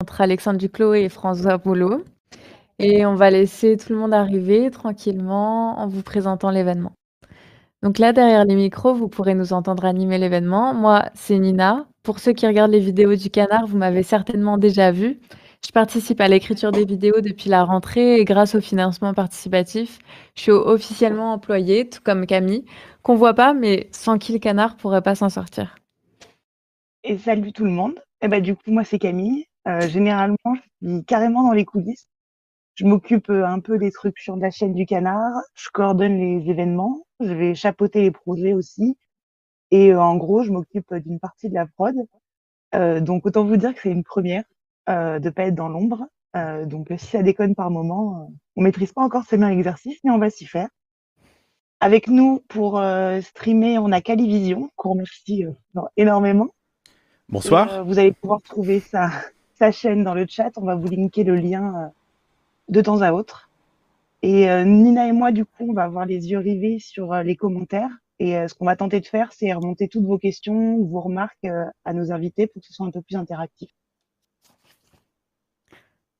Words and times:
entre 0.00 0.20
Alexandre 0.20 0.58
Duclos 0.58 0.94
et 0.94 1.08
François 1.08 1.58
Boulot 1.58 2.04
et 2.78 3.04
on 3.04 3.16
va 3.16 3.30
laisser 3.30 3.76
tout 3.76 3.92
le 3.92 3.98
monde 3.98 4.14
arriver 4.14 4.70
tranquillement 4.70 5.76
en 5.80 5.88
vous 5.88 6.02
présentant 6.02 6.50
l'événement. 6.50 6.92
Donc 7.82 7.98
là, 7.98 8.12
derrière 8.12 8.44
les 8.44 8.54
micros, 8.54 8.94
vous 8.94 9.08
pourrez 9.08 9.34
nous 9.34 9.52
entendre 9.52 9.84
animer 9.84 10.18
l'événement. 10.18 10.72
Moi, 10.72 11.06
c'est 11.14 11.38
Nina. 11.38 11.86
Pour 12.04 12.20
ceux 12.20 12.32
qui 12.32 12.46
regardent 12.46 12.70
les 12.70 12.80
vidéos 12.80 13.16
du 13.16 13.28
Canard, 13.30 13.66
vous 13.66 13.76
m'avez 13.76 14.04
certainement 14.04 14.56
déjà 14.56 14.92
vu. 14.92 15.18
Je 15.66 15.72
participe 15.72 16.20
à 16.20 16.28
l'écriture 16.28 16.70
des 16.70 16.84
vidéos 16.84 17.20
depuis 17.20 17.50
la 17.50 17.64
rentrée 17.64 18.20
et 18.20 18.24
grâce 18.24 18.54
au 18.54 18.60
financement 18.60 19.12
participatif, 19.14 19.98
je 20.36 20.42
suis 20.42 20.52
officiellement 20.52 21.32
employée, 21.32 21.88
tout 21.88 22.00
comme 22.04 22.26
Camille, 22.26 22.64
qu'on 23.02 23.16
voit 23.16 23.34
pas, 23.34 23.52
mais 23.52 23.88
sans 23.90 24.18
qui 24.18 24.32
le 24.32 24.38
Canard 24.38 24.76
pourrait 24.76 25.02
pas 25.02 25.16
s'en 25.16 25.28
sortir. 25.28 25.74
Et 27.02 27.18
salut 27.18 27.52
tout 27.52 27.64
le 27.64 27.72
monde. 27.72 27.98
Eh 28.22 28.28
ben, 28.28 28.40
du 28.40 28.54
coup, 28.54 28.70
moi, 28.70 28.84
c'est 28.84 29.00
Camille. 29.00 29.46
Euh, 29.68 29.86
généralement, 29.86 30.36
je 30.54 30.88
suis 30.88 31.04
carrément 31.04 31.42
dans 31.42 31.52
les 31.52 31.64
coulisses. 31.64 32.08
Je 32.74 32.86
m'occupe 32.86 33.28
euh, 33.28 33.46
un 33.46 33.60
peu 33.60 33.78
des 33.78 33.90
structures 33.90 34.36
de 34.36 34.42
la 34.42 34.50
chaîne 34.50 34.72
du 34.72 34.86
Canard. 34.86 35.34
Je 35.54 35.68
coordonne 35.70 36.16
les 36.16 36.48
événements. 36.48 37.04
Je 37.20 37.32
vais 37.32 37.54
chapeauter 37.54 38.02
les 38.02 38.10
projets 38.10 38.54
aussi. 38.54 38.96
Et 39.70 39.92
euh, 39.92 40.00
en 40.00 40.16
gros, 40.16 40.42
je 40.42 40.52
m'occupe 40.52 40.94
d'une 40.94 41.20
partie 41.20 41.50
de 41.50 41.54
la 41.54 41.66
prod. 41.66 41.94
donc, 42.72 43.26
autant 43.26 43.44
vous 43.44 43.56
dire 43.56 43.74
que 43.74 43.80
c'est 43.82 43.90
une 43.90 44.04
première 44.04 44.44
de 44.86 45.18
ne 45.22 45.30
pas 45.30 45.44
être 45.44 45.54
dans 45.54 45.68
l'ombre. 45.68 46.06
donc, 46.64 46.88
si 46.96 47.06
ça 47.06 47.22
déconne 47.22 47.54
par 47.54 47.70
moment, 47.70 48.32
on 48.56 48.62
maîtrise 48.62 48.92
pas 48.92 49.02
encore 49.02 49.24
ces 49.24 49.36
mains 49.36 49.50
l'exercice, 49.50 49.98
mais 50.02 50.10
on 50.10 50.18
va 50.18 50.30
s'y 50.30 50.46
faire. 50.46 50.68
Avec 51.80 52.08
nous 52.08 52.42
pour 52.48 52.82
streamer, 53.20 53.78
on 53.78 53.92
a 53.92 54.00
Calivision, 54.00 54.70
qu'on 54.76 54.92
remercie 54.92 55.44
énormément. 55.98 56.48
Bonsoir. 57.28 57.84
vous 57.84 57.98
allez 57.98 58.12
pouvoir 58.12 58.40
trouver 58.40 58.80
sa, 58.80 59.10
sa 59.58 59.72
chaîne 59.72 60.04
dans 60.04 60.14
le 60.14 60.26
chat. 60.26 60.50
On 60.56 60.64
va 60.64 60.76
vous 60.76 60.88
linker 60.88 61.24
le 61.24 61.34
lien 61.34 61.74
euh, 61.76 61.88
de 62.68 62.80
temps 62.80 63.02
à 63.02 63.12
autre. 63.12 63.50
Et 64.22 64.50
euh, 64.50 64.64
Nina 64.64 65.08
et 65.08 65.12
moi, 65.12 65.32
du 65.32 65.44
coup, 65.44 65.66
on 65.68 65.72
va 65.72 65.84
avoir 65.84 66.06
les 66.06 66.30
yeux 66.30 66.38
rivés 66.38 66.78
sur 66.78 67.12
euh, 67.12 67.22
les 67.22 67.36
commentaires. 67.36 67.90
Et 68.20 68.34
ce 68.48 68.54
qu'on 68.54 68.64
va 68.64 68.74
tenter 68.74 68.98
de 68.98 69.06
faire, 69.06 69.32
c'est 69.32 69.52
remonter 69.52 69.86
toutes 69.86 70.02
vos 70.02 70.18
questions 70.18 70.74
ou 70.74 70.88
vos 70.88 71.00
remarques 71.00 71.46
à 71.84 71.92
nos 71.92 72.10
invités 72.10 72.48
pour 72.48 72.60
que 72.60 72.66
ce 72.66 72.74
soit 72.74 72.84
un 72.84 72.90
peu 72.90 73.00
plus 73.00 73.14
interactif. 73.14 73.70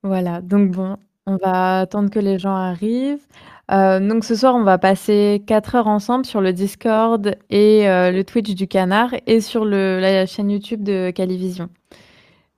Voilà, 0.05 0.41
donc 0.41 0.71
bon, 0.71 0.97
on 1.27 1.39
va 1.39 1.81
attendre 1.81 2.09
que 2.09 2.21
les 2.21 2.39
gens 2.39 2.55
arrivent. 2.55 3.27
donc 3.69 4.25
ce 4.25 4.37
soir, 4.37 4.55
on 4.55 4.63
va 4.63 4.79
passer 4.79 5.43
4 5.49 5.75
heures 5.75 5.89
ensemble 5.89 6.25
sur 6.25 6.41
le 6.41 6.53
Discord 6.53 7.37
et 7.51 7.83
le 7.89 8.23
Twitch 8.23 8.55
du 8.55 8.69
Canard 8.69 9.17
et 9.27 9.41
sur 9.41 9.65
la 9.65 10.25
chaîne 10.27 10.53
YouTube 10.53 10.85
de 10.85 11.11
Calivision. 11.11 11.69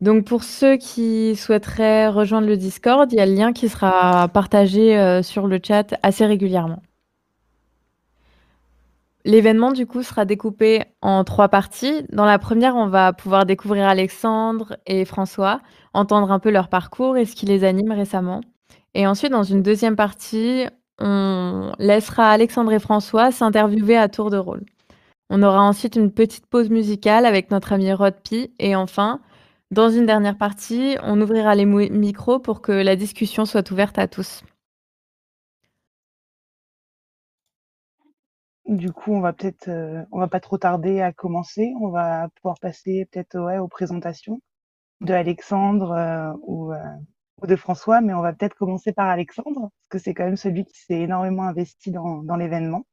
Donc 0.00 0.24
pour 0.24 0.44
ceux 0.44 0.76
qui 0.76 1.36
souhaiteraient 1.36 2.08
rejoindre 2.08 2.46
le 2.46 2.56
Discord, 2.56 3.12
il 3.12 3.16
y 3.16 3.20
a 3.20 3.26
le 3.26 3.34
lien 3.34 3.52
qui 3.52 3.68
sera 3.68 4.28
partagé 4.28 4.98
euh, 4.98 5.22
sur 5.22 5.46
le 5.46 5.60
chat 5.62 5.94
assez 6.02 6.24
régulièrement. 6.24 6.82
L'événement 9.26 9.72
du 9.72 9.86
coup 9.86 10.02
sera 10.02 10.24
découpé 10.24 10.84
en 11.02 11.24
trois 11.24 11.48
parties. 11.48 12.04
Dans 12.10 12.24
la 12.24 12.38
première, 12.38 12.76
on 12.76 12.86
va 12.86 13.12
pouvoir 13.12 13.44
découvrir 13.44 13.86
Alexandre 13.86 14.78
et 14.86 15.04
François, 15.04 15.60
entendre 15.92 16.32
un 16.32 16.38
peu 16.38 16.50
leur 16.50 16.68
parcours 16.68 17.18
et 17.18 17.26
ce 17.26 17.36
qui 17.36 17.44
les 17.44 17.64
anime 17.64 17.92
récemment. 17.92 18.40
Et 18.94 19.06
ensuite, 19.06 19.32
dans 19.32 19.42
une 19.42 19.62
deuxième 19.62 19.96
partie, 19.96 20.64
on 20.98 21.72
laissera 21.78 22.30
Alexandre 22.30 22.72
et 22.72 22.78
François 22.78 23.30
s'interviewer 23.30 23.98
à 23.98 24.08
tour 24.08 24.30
de 24.30 24.38
rôle. 24.38 24.62
On 25.28 25.42
aura 25.42 25.62
ensuite 25.62 25.96
une 25.96 26.10
petite 26.10 26.46
pause 26.46 26.70
musicale 26.70 27.26
avec 27.26 27.50
notre 27.50 27.74
ami 27.74 27.92
Rodpi 27.92 28.50
et 28.58 28.74
enfin, 28.74 29.20
dans 29.70 29.88
une 29.90 30.06
dernière 30.06 30.36
partie, 30.36 30.96
on 31.02 31.20
ouvrira 31.20 31.54
les 31.54 31.64
micros 31.64 32.40
pour 32.40 32.60
que 32.60 32.72
la 32.72 32.96
discussion 32.96 33.46
soit 33.46 33.70
ouverte 33.70 33.98
à 33.98 34.08
tous. 34.08 34.42
Du 38.66 38.92
coup, 38.92 39.12
on 39.12 39.20
va 39.20 39.32
peut-être, 39.32 39.68
euh, 39.68 40.04
on 40.12 40.18
va 40.20 40.28
pas 40.28 40.40
trop 40.40 40.58
tarder 40.58 41.00
à 41.00 41.12
commencer. 41.12 41.72
On 41.80 41.88
va 41.88 42.28
pouvoir 42.36 42.58
passer 42.60 43.06
peut-être 43.10 43.38
ouais, 43.38 43.58
aux 43.58 43.68
présentations 43.68 44.40
de 45.00 45.12
Alexandre 45.12 45.92
euh, 45.92 46.32
ou, 46.42 46.72
euh, 46.72 46.78
ou, 47.42 47.46
de 47.46 47.56
François, 47.56 48.00
mais 48.00 48.14
on 48.14 48.22
va 48.22 48.32
peut-être 48.32 48.54
commencer 48.54 48.92
par 48.92 49.08
Alexandre 49.08 49.70
parce 49.70 49.88
que 49.90 49.98
c'est 49.98 50.14
quand 50.14 50.24
même 50.24 50.36
celui 50.36 50.64
qui 50.64 50.78
s'est 50.78 51.00
énormément 51.00 51.44
investi 51.44 51.90
dans, 51.90 52.22
dans 52.22 52.36
l'événement. 52.36 52.86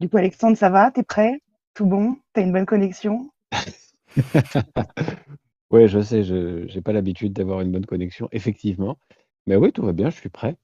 Du 0.00 0.08
coup, 0.08 0.16
Alexandre, 0.16 0.56
ça 0.56 0.70
va? 0.70 0.90
T'es 0.90 1.02
prêt? 1.02 1.40
Tout 1.74 1.86
bon? 1.86 2.16
T'as 2.32 2.42
une 2.42 2.52
bonne 2.52 2.66
connexion? 2.66 3.30
Ouais, 5.70 5.86
je 5.86 6.00
sais, 6.00 6.24
je 6.24 6.66
j'ai 6.66 6.80
pas 6.80 6.92
l'habitude 6.92 7.32
d'avoir 7.32 7.60
une 7.60 7.70
bonne 7.70 7.86
connexion, 7.86 8.28
effectivement. 8.32 8.98
Mais 9.46 9.56
oui, 9.56 9.72
tout 9.72 9.82
va 9.82 9.92
bien, 9.92 10.10
je 10.10 10.16
suis 10.16 10.28
prêt. 10.28 10.56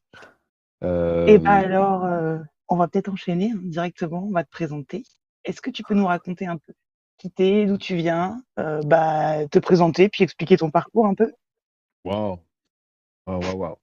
Et 0.82 1.38
bah 1.38 1.52
alors, 1.52 2.04
euh, 2.04 2.38
on 2.68 2.76
va 2.76 2.88
peut-être 2.88 3.08
enchaîner 3.08 3.52
hein, 3.54 3.60
directement, 3.62 4.24
on 4.24 4.32
va 4.32 4.44
te 4.44 4.50
présenter. 4.50 5.04
Est-ce 5.44 5.60
que 5.60 5.70
tu 5.70 5.82
peux 5.82 5.94
nous 5.94 6.06
raconter 6.06 6.46
un 6.46 6.56
peu 6.56 6.72
qui 7.18 7.30
t'es, 7.30 7.64
d'où 7.64 7.78
tu 7.78 7.96
viens, 7.96 8.42
euh, 8.58 8.82
bah, 8.84 9.46
te 9.48 9.58
présenter, 9.58 10.08
puis 10.10 10.22
expliquer 10.22 10.58
ton 10.58 10.70
parcours 10.70 11.06
un 11.06 11.14
peu? 11.14 11.32
Waouh! 12.04 12.38
Waouh, 13.26 13.40
waouh, 13.40 13.56
waouh! 13.56 13.76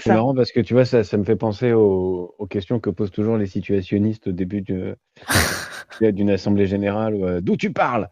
C'est 0.00 0.06
marrant 0.06 0.34
parce 0.34 0.50
que 0.50 0.60
tu 0.60 0.72
vois, 0.72 0.86
ça 0.86 1.04
ça 1.04 1.18
me 1.18 1.24
fait 1.24 1.36
penser 1.36 1.72
aux 1.72 2.34
aux 2.38 2.46
questions 2.46 2.80
que 2.80 2.88
posent 2.88 3.10
toujours 3.10 3.36
les 3.36 3.46
situationnistes 3.46 4.28
au 4.28 4.32
début 4.32 4.62
d'une 6.00 6.30
assemblée 6.30 6.66
générale, 6.66 7.42
«D'où 7.42 7.56
tu 7.56 7.72
parles?» 7.72 8.08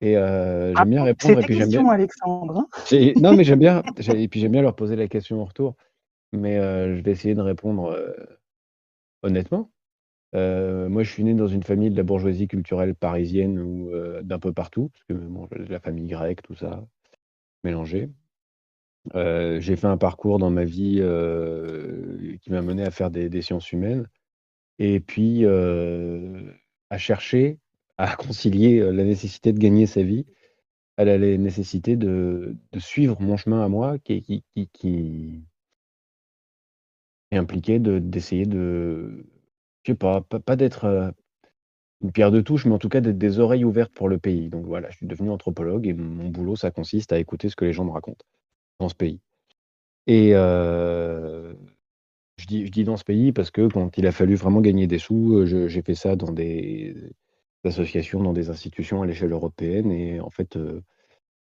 Et 0.00 0.16
euh, 0.16 0.72
ah, 0.74 0.80
j'aime 0.80 0.90
bien 0.90 1.04
répondre 1.04 1.40
et 1.40 1.52
j'aime 1.52 1.68
bien 1.68 1.86
Alexandre, 1.88 2.58
hein. 2.58 2.66
non, 3.16 3.34
mais 3.34 3.44
j'aime 3.44 3.58
bien 3.58 3.82
et 4.14 4.28
puis 4.28 4.40
j'aime 4.40 4.52
bien 4.52 4.62
leur 4.62 4.74
poser 4.74 4.96
la 4.96 5.08
question 5.08 5.42
en 5.42 5.44
retour, 5.44 5.76
mais 6.32 6.58
euh, 6.58 6.96
je 6.96 7.02
vais 7.02 7.10
essayer 7.10 7.34
de 7.34 7.42
répondre, 7.42 7.90
euh, 7.90 8.12
honnêtement. 9.22 9.70
moi, 10.32 11.02
je 11.02 11.10
suis 11.10 11.22
né 11.22 11.34
dans 11.34 11.48
une 11.48 11.62
famille 11.62 11.90
de 11.90 11.96
la 11.96 12.02
bourgeoisie 12.02 12.48
culturelle 12.48 12.94
parisienne 12.94 13.58
ou 13.58 13.90
d'un 14.22 14.38
peu 14.38 14.52
partout, 14.52 14.88
parce 14.88 15.04
que 15.04 15.12
bon, 15.12 15.48
la 15.50 15.80
famille 15.80 16.06
grecque, 16.06 16.42
tout 16.42 16.56
ça, 16.56 16.82
mélangé. 17.62 18.08
j'ai 19.14 19.76
fait 19.76 19.86
un 19.86 19.98
parcours 19.98 20.38
dans 20.38 20.50
ma 20.50 20.64
vie, 20.64 21.02
qui 22.40 22.50
m'a 22.50 22.62
mené 22.62 22.84
à 22.84 22.90
faire 22.90 23.10
des 23.10 23.28
des 23.28 23.42
sciences 23.42 23.70
humaines 23.70 24.08
et 24.78 24.98
puis, 24.98 25.44
à 25.44 26.96
chercher 26.96 27.58
à 28.00 28.16
concilier 28.16 28.80
la 28.80 29.04
nécessité 29.04 29.52
de 29.52 29.58
gagner 29.58 29.86
sa 29.86 30.02
vie 30.02 30.24
à 30.96 31.04
la 31.04 31.18
nécessité 31.18 31.96
de, 31.96 32.56
de 32.72 32.78
suivre 32.78 33.20
mon 33.20 33.36
chemin 33.36 33.64
à 33.64 33.68
moi 33.68 33.98
qui, 33.98 34.44
qui, 34.52 35.42
est 37.30 37.36
impliqué 37.36 37.78
d'essayer 37.78 38.44
de, 38.44 39.24
je 39.82 39.92
sais 39.92 39.96
pas, 39.96 40.20
pas, 40.20 40.56
d'être 40.56 41.14
une 42.02 42.12
pierre 42.12 42.30
de 42.30 42.40
touche, 42.40 42.66
mais 42.66 42.74
en 42.74 42.78
tout 42.78 42.88
cas 42.88 43.00
d'être 43.00 43.18
des 43.18 43.38
oreilles 43.38 43.64
ouvertes 43.64 43.92
pour 43.92 44.08
le 44.08 44.18
pays. 44.18 44.48
Donc 44.48 44.66
voilà, 44.66 44.90
je 44.90 44.96
suis 44.96 45.06
devenu 45.06 45.30
anthropologue 45.30 45.86
et 45.86 45.94
mon 45.94 46.28
boulot, 46.28 46.56
ça 46.56 46.70
consiste 46.70 47.12
à 47.12 47.18
écouter 47.18 47.48
ce 47.48 47.56
que 47.56 47.64
les 47.64 47.72
gens 47.72 47.84
me 47.84 47.92
racontent 47.92 48.24
dans 48.78 48.88
ce 48.88 48.94
pays. 48.94 49.20
Et 50.06 50.32
je, 50.32 51.54
dis, 52.46 52.66
je 52.66 52.72
dis 52.72 52.84
dans 52.84 52.96
ce 52.96 53.04
pays 53.04 53.32
parce 53.32 53.50
que 53.50 53.68
quand 53.68 53.96
il 53.96 54.06
a 54.06 54.12
fallu 54.12 54.34
vraiment 54.34 54.60
gagner 54.60 54.86
des 54.86 54.98
sous, 54.98 55.46
j'ai 55.46 55.82
fait 55.82 55.94
ça 55.94 56.16
dans 56.16 56.32
des 56.32 56.94
associations, 57.64 58.22
dans 58.22 58.32
des 58.32 58.50
institutions 58.50 59.02
à 59.02 59.06
l'échelle 59.06 59.32
européenne. 59.32 59.90
Et 59.90 60.20
en 60.20 60.30
fait, 60.30 60.56
euh, 60.56 60.82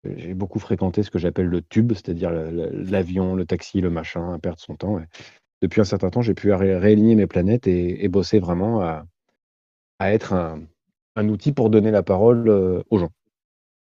j'ai 0.03 0.34
beaucoup 0.34 0.59
fréquenté 0.59 1.03
ce 1.03 1.12
que 1.12 1.19
j'appelle 1.19 1.47
le 1.47 1.62
tube, 1.62 1.94
c'est-à-dire 1.94 2.31
l'avion, 2.31 3.35
le 3.35 3.45
taxi, 3.45 3.81
le 3.81 3.90
machin, 3.90 4.34
à 4.34 4.40
perdre 4.40 4.59
son 4.59 4.75
temps. 4.75 5.00
depuis 5.62 5.81
un 5.81 5.85
certain 5.85 6.09
temps, 6.09 6.22
j'ai 6.22 6.34
pu 6.34 6.51
réaligner 6.53 7.16
mes 7.16 7.28
planètes 7.28 7.67
et, 7.67 8.07
bosser 8.07 8.40
vraiment 8.40 8.81
à, 8.81 9.06
être 10.00 10.34
un, 10.34 11.29
outil 11.29 11.51
pour 11.51 11.69
donner 11.69 11.91
la 11.91 12.03
parole 12.03 12.47
euh, 12.47 12.84
aux 12.91 13.00
gens 13.00 13.09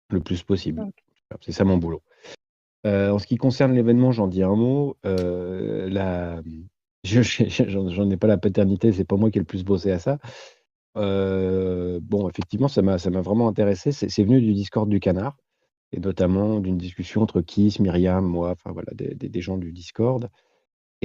le 0.09 0.19
plus 0.19 0.43
possible. 0.43 0.85
C'est 1.41 1.53
ça 1.53 1.63
mon 1.63 1.77
boulot. 1.77 2.03
Euh, 2.85 3.11
en 3.11 3.17
ce 3.17 3.25
qui 3.25 3.37
concerne 3.37 3.73
l'événement, 3.73 4.11
j'en 4.11 4.27
dis 4.27 4.43
un 4.43 4.55
mot. 4.55 4.97
la... 5.03 6.41
J'en 7.03 8.09
ai 8.09 8.17
pas 8.17 8.27
la 8.27 8.37
paternité, 8.37 8.93
c'est 8.93 9.03
pas 9.03 9.17
moi 9.17 9.29
qui 9.29 9.37
ai 9.37 9.41
le 9.41 9.45
plus 9.45 9.65
bossé 9.65 9.91
à 9.91 9.99
ça. 9.99 10.19
Bon, 10.95 12.29
effectivement, 12.29 12.67
ça 12.67 12.81
m'a 12.81 12.97
vraiment 12.97 13.47
intéressé. 13.47 13.91
C'est 13.91 14.23
venu 14.23 14.41
du 14.41 14.53
Discord 14.53 14.89
du 14.89 14.99
Canard 14.99 15.37
et 15.91 15.99
notamment 15.99 16.59
d'une 16.59 16.77
discussion 16.77 17.21
entre 17.21 17.41
Kiss, 17.41 17.79
Myriam, 17.79 18.25
moi, 18.25 18.51
enfin 18.51 18.71
voilà, 18.71 18.91
des 18.95 19.41
gens 19.41 19.57
du 19.57 19.71
Discord 19.71 20.29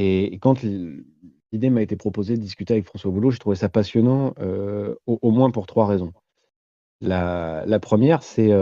et 0.00 0.38
quand 0.38 0.62
l'idée 0.62 1.70
m'a 1.70 1.82
été 1.82 1.96
proposée 1.96 2.36
de 2.36 2.40
discuter 2.40 2.74
avec 2.74 2.86
François 2.86 3.10
Boulot, 3.10 3.32
j'ai 3.32 3.40
trouvé 3.40 3.56
ça 3.56 3.68
passionnant, 3.68 4.32
au 5.06 5.30
moins 5.32 5.50
pour 5.50 5.66
trois 5.66 5.86
raisons. 5.88 6.12
La 7.00 7.64
1 7.66 8.18
c'est, 8.20 8.52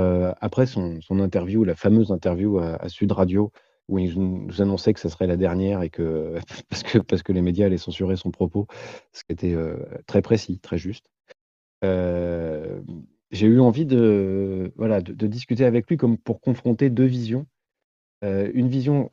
après 0.41 0.65
son 0.65 0.99
son 1.03 1.21
interview, 1.21 1.63
la 1.65 1.75
fameuse 1.75 2.11
interview 2.11 2.59
à 2.59 2.89
Sud 2.89 3.13
Radio 3.13 3.53
où 3.89 3.99
il 3.99 4.19
nous 4.19 4.63
annonçait 4.63 4.95
que 4.95 5.01
ça 5.01 5.11
serait 5.11 5.27
la 5.27 5.37
dernière 5.37 5.83
et 5.83 5.91
que 5.91 6.39
parce 6.71 6.83
que 6.83 6.99
parce 6.99 7.23
que 7.23 7.33
les 7.33 7.43
médias 7.43 7.67
allaient 7.67 7.77
censurer 7.77 8.17
son 8.17 8.31
propos, 8.31 8.67
ce 9.13 9.23
qui 9.23 9.33
était, 9.33 9.55
très 10.07 10.23
précis, 10.23 10.59
très 10.59 10.79
juste. 10.79 11.07
Euh, 11.85 12.81
j'ai 13.31 13.47
eu 13.47 13.61
envie 13.61 13.87
de, 13.87 14.73
voilà, 14.77 15.01
de, 15.01 15.27
discuter 15.27 15.65
avec 15.65 15.89
lui 15.89 15.97
comme 15.97 16.17
pour 16.17 16.41
confronter 16.41 16.91
deux 16.91 17.05
visions 17.05 17.47
une 18.23 18.69
vision 18.69 19.09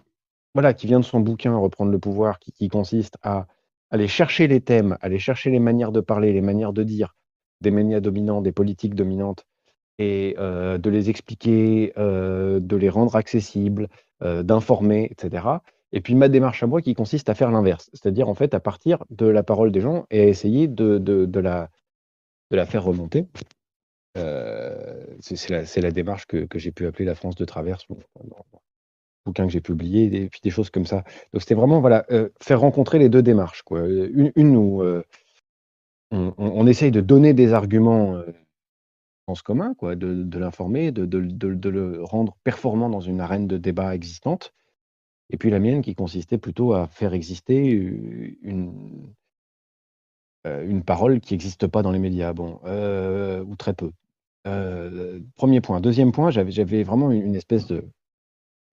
voilà, 0.56 0.74
qui 0.74 0.88
vient 0.88 1.00
de 1.00 1.06
son 1.06 1.20
bouquin 1.20 1.56
Reprendre 1.56 1.92
le 1.92 2.00
pouvoir, 2.00 2.40
qui 2.40 2.68
consiste 2.68 3.18
à 3.22 3.46
aller 3.92 4.08
chercher 4.08 4.48
les 4.48 4.60
thèmes, 4.60 4.98
aller 5.02 5.20
chercher 5.20 5.52
les 5.52 5.60
manières 5.60 5.92
de 5.92 6.00
parler, 6.00 6.34
les 6.34 6.42
manières 6.42 6.74
de 6.74 6.82
dire 6.82 7.16
des 7.62 7.70
médias 7.70 8.00
dominants, 8.00 8.42
des 8.42 8.52
politiques 8.52 8.96
dominantes 8.96 9.46
et 10.00 10.36
de 10.38 10.90
les 10.90 11.10
expliquer, 11.12 11.94
de 11.96 12.76
les 12.76 12.90
rendre 12.90 13.16
accessibles, 13.16 13.88
d'informer 14.22 15.10
etc. 15.12 15.46
et 15.92 16.02
puis 16.02 16.16
ma 16.16 16.28
démarche 16.28 16.64
à 16.64 16.68
moi 16.68 16.82
qui 16.82 16.96
consiste 16.96 17.30
à 17.30 17.36
faire 17.36 17.52
l'inverse, 17.52 17.92
c'est-à-dire 17.94 18.30
en 18.30 18.34
fait 18.34 18.56
à 18.56 18.60
partir 18.60 19.04
de 19.12 19.28
la 19.28 19.44
parole 19.44 19.72
des 19.72 19.82
gens 19.82 20.06
et 20.10 20.22
à 20.22 20.26
essayer 20.26 20.68
de 20.68 20.98
de 20.98 21.40
la 21.40 21.70
de 22.54 22.58
la 22.58 22.66
faire 22.66 22.84
remonter. 22.84 23.26
c'est 24.16 25.50
la 25.50 25.66
c'est 25.66 25.82
la 25.82 25.92
démarche 25.92 26.26
que 26.28 26.60
j'ai 26.60 26.72
pu 26.72 26.86
appeler 26.86 27.06
la 27.06 27.16
France 27.16 27.36
de 27.36 27.46
travers 27.46 27.80
dans 27.90 28.46
bouquin 29.26 29.48
que 29.48 29.54
j'ai 29.54 29.62
publié 29.62 30.14
et 30.24 30.30
puis 30.30 30.40
des 30.44 30.50
choses 30.50 30.70
comme 30.70 30.86
ça. 30.86 31.04
Donc 31.34 31.42
c'était 31.42 31.56
vraiment 31.56 31.82
voilà, 31.82 32.06
faire 32.42 32.60
rencontrer 32.60 33.00
les 33.00 33.10
deux 33.10 33.24
démarches 33.24 33.64
quoi. 33.64 33.88
Une 33.88 34.32
une 34.36 34.56
où, 34.56 34.84
on 36.12 36.68
essaye 36.68 36.92
de 36.92 37.02
donner 37.02 37.34
des 37.34 37.54
arguments, 37.54 38.22
en 39.26 39.34
ce 39.34 39.42
commun 39.42 39.74
quoi, 39.74 39.96
de 39.96 40.38
l'informer, 40.38 40.92
de 40.92 41.06
de 41.06 41.70
le 41.70 42.04
rendre 42.04 42.38
performant 42.44 42.90
dans 42.90 43.02
une 43.02 43.20
arène 43.20 43.48
de 43.48 43.58
débat 43.58 43.96
existante 43.96 44.54
et 45.32 45.38
puis 45.38 45.50
la 45.50 45.60
mienne 45.60 45.82
qui 45.82 45.96
consistait 45.96 46.38
plutôt 46.38 46.74
à 46.74 46.88
faire 46.88 47.14
exister 47.14 47.66
une 48.44 49.14
une 50.46 50.84
parole 50.84 51.20
qui 51.20 51.34
n'existe 51.34 51.68
pas 51.68 51.82
dans 51.82 51.92
les 51.92 52.00
médias, 52.00 52.34
bon, 52.34 52.60
ou 53.46 53.56
très 53.56 53.74
peu. 53.74 53.92
Heu, 54.46 55.24
1 55.42 55.62
point. 55.62 55.80
deuxième 55.80 56.12
point, 56.12 56.32
j'avais 56.32 56.84
vraiment 56.84 57.12
une 57.12 57.36
espèce 57.36 57.68
de 57.68 57.84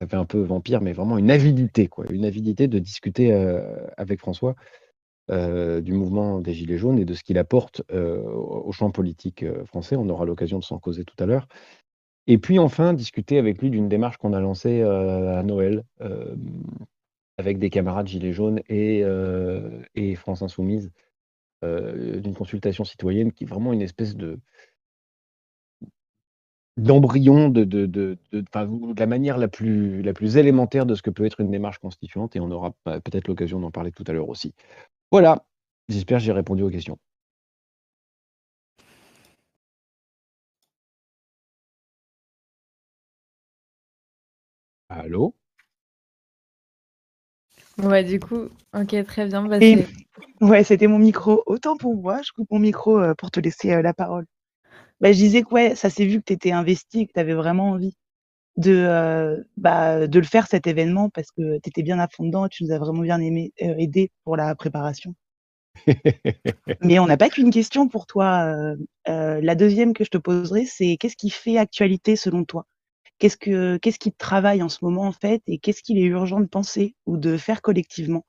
ça 0.01 0.09
fait 0.09 0.17
un 0.17 0.25
peu 0.25 0.41
vampire, 0.41 0.81
mais 0.81 0.93
vraiment 0.95 1.19
une 1.19 1.31
avidité 1.31 1.87
quoi, 1.87 2.07
une 2.11 2.25
avidité 2.25 2.69
de 2.69 2.79
discuter, 2.79 3.33
avec 3.97 4.19
François, 4.19 4.55
du 5.29 5.93
mouvement 5.93 6.41
des 6.41 6.55
gilets 6.55 6.79
jaunes 6.79 6.99
et 6.99 7.05
de 7.05 7.15
ce 7.15 7.23
qu'il 7.23 7.39
apporte, 7.39 7.83
au 7.93 8.73
champ 8.73 8.91
politique, 8.91 9.45
français. 9.67 9.97
On 9.97 10.09
aura 10.09 10.25
l'occasion 10.25 10.59
de 10.59 10.65
s'en 10.65 10.79
causer 10.79 11.05
tout 11.05 11.23
à 11.23 11.27
l'heure 11.27 11.47
et 12.27 12.39
puis 12.39 12.59
enfin 12.59 12.93
discuter 12.95 13.39
avec 13.39 13.61
lui 13.61 13.71
d'une 13.71 13.89
démarche 13.89 14.17
qu'on 14.17 14.33
a 14.33 14.41
lancée, 14.41 14.83
à 14.83 15.43
Noël, 15.43 15.85
avec 17.39 17.59
des 17.59 17.71
camarades 17.71 18.09
gilets 18.09 18.33
jaunes 18.33 18.61
et 18.69 19.05
France 20.17 20.43
insoumise, 20.43 20.91
d'une 21.63 22.35
consultation 22.35 22.85
citoyenne 22.85 23.33
qui 23.33 23.45
est 23.45 23.47
vraiment 23.47 23.73
une 23.73 23.83
espèce 23.83 24.17
de 24.17 24.39
d'embryon 26.77 27.49
de 27.49 27.65
de 27.65 27.87
de 27.87 28.17
de 28.33 28.45
la 29.01 29.07
manière 29.07 29.39
la 29.39 29.49
plus 29.49 30.03
la 30.03 30.13
plus 30.13 30.37
élémentaire 30.37 30.87
de 30.87 30.95
ce 30.95 31.03
que 31.03 31.11
peut 31.11 31.25
être 31.25 31.41
une 31.41 31.51
démarche 31.51 31.79
constituante 31.79 32.37
et 32.37 32.41
on 32.41 32.51
aura 32.51 32.73
peut-être 32.85 33.29
l'occasion 33.29 33.61
d'en 33.61 33.71
parler 33.71 33.91
tout 33.93 34.05
à 34.07 34.13
l'heure 34.13 34.29
aussi. 34.29 34.55
Voilà, 35.13 35.47
j'espère 35.89 36.19
que 36.19 36.25
j'ai 36.25 36.33
répondu 36.33 36.63
aux 36.65 36.71
questions. 36.71 36.99
Allô? 44.89 45.35
Ouais, 47.85 48.05
du 48.05 48.19
coup 48.21 48.49
OK, 48.75 48.95
très 49.07 49.27
bien, 49.27 49.43
bah, 49.47 49.59
Et 49.61 49.77
ouais, 50.41 50.65
c'était 50.65 50.87
mon 50.87 50.99
micro. 50.99 51.43
Autant 51.47 51.77
pour 51.77 51.97
moi, 51.97 52.21
je 52.25 52.33
coupe 52.33 52.51
mon 52.51 52.59
micro, 52.59 52.99
heu, 53.01 53.15
pour 53.17 53.31
te 53.31 53.41
laisser, 53.41 53.73
heu, 53.73 53.83
la 53.83 53.95
parole. 53.95 54.27
Bah, 55.01 55.13
je 55.13 55.19
disais 55.19 55.43
que 55.43 55.51
ouais, 55.55 55.75
ça 55.77 55.91
s'est 55.91 56.07
vu 56.07 56.19
que 56.21 56.25
tu 56.27 56.35
étais 56.35 56.53
investi, 56.53 57.07
que 57.09 57.13
tu 57.15 57.21
avais 57.21 57.35
vraiment 57.35 57.71
envie 57.73 57.95
de, 58.59 58.73
heu, 58.73 59.47
bah, 59.59 60.07
de 60.09 60.19
le 60.21 60.27
faire 60.27 60.47
cet 60.49 60.67
événement 60.69 61.11
parce 61.11 61.31
que 61.33 61.59
tu 61.61 61.71
étais 61.71 61.83
bien 61.83 61.99
à 62.01 62.09
fond 62.09 62.25
dedans 62.27 62.47
et 62.47 62.51
tu 62.51 62.65
nous 62.65 62.73
as 62.73 62.79
vraiment 62.79 63.03
bien 63.03 63.21
aimé 63.21 63.53
aidé 63.59 64.11
pour 64.25 64.37
la 64.37 64.55
préparation. 64.57 65.15
Mais 66.83 66.99
on 66.99 67.07
n'a 67.07 67.17
pas 67.19 67.29
qu'une 67.31 67.51
question 67.51 67.89
pour 67.89 68.07
toi, 68.07 68.55
la 69.07 69.55
2e 69.55 69.93
que 69.95 70.05
je 70.05 70.11
te 70.11 70.19
poserai, 70.19 70.65
c'est 70.67 70.97
qu'est-ce 70.99 71.17
qui 71.17 71.31
fait 71.31 71.59
actualité 71.59 72.17
selon 72.17 72.45
toi? 72.45 72.67
Qu'est-ce 73.21 73.37
que 73.37 73.77
qu'est-ce 73.77 73.99
qui 73.99 74.13
travaille 74.13 74.63
en 74.63 74.71
ce 74.71 74.79
moment, 74.83 75.03
en 75.03 75.13
fait 75.13 75.43
et 75.47 75.59
qu'est-ce 75.59 75.83
qu'il 75.83 75.99
est 75.99 76.07
urgent 76.07 76.41
de 76.41 76.47
penser 76.47 76.95
ou 77.05 77.19
de 77.19 77.37
faire 77.37 77.61
collectivement, 77.61 78.25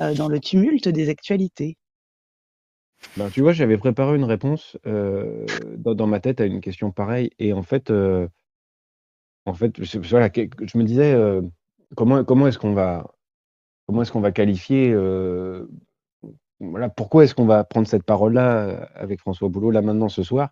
heu, 0.00 0.14
dans 0.14 0.28
le 0.28 0.38
tumulte 0.38 0.88
des 0.88 1.08
actualités? 1.08 1.76
Ben, 3.16 3.28
tu 3.28 3.40
vois, 3.40 3.52
j'avais 3.52 3.76
préparé 3.76 4.14
une 4.14 4.24
réponse, 4.24 4.78
heu, 4.86 5.46
dans 5.76 6.06
ma 6.06 6.20
tête 6.20 6.40
à 6.40 6.46
une 6.46 6.60
question 6.60 6.92
pareille 6.92 7.30
et 7.40 7.52
en 7.52 7.62
fait, 7.62 7.90
heu 7.90 8.28
en 9.46 9.54
fait, 9.54 9.82
je 9.82 9.98
voilà, 9.98 10.30
je 10.32 10.78
me 10.78 10.84
disais, 10.84 11.16
«Comment 11.96 12.22
comment 12.22 12.46
est-ce 12.46 12.58
qu'on 12.58 12.72
va 12.72 13.10
comment 13.88 14.02
est-ce 14.02 14.12
qu'on 14.12 14.20
va 14.20 14.30
qualifier, 14.30 14.94
voilà, 16.60 16.88
pourquoi 16.88 17.24
est-ce 17.24 17.34
qu'on 17.34 17.46
va 17.46 17.64
prendre 17.64 17.88
cette 17.88 18.04
parole-là, 18.04 18.88
avec 18.94 19.18
François 19.18 19.48
Boulot, 19.48 19.72
là, 19.72 19.82
maintenant, 19.82 20.08
ce 20.08 20.22
soir?» 20.22 20.50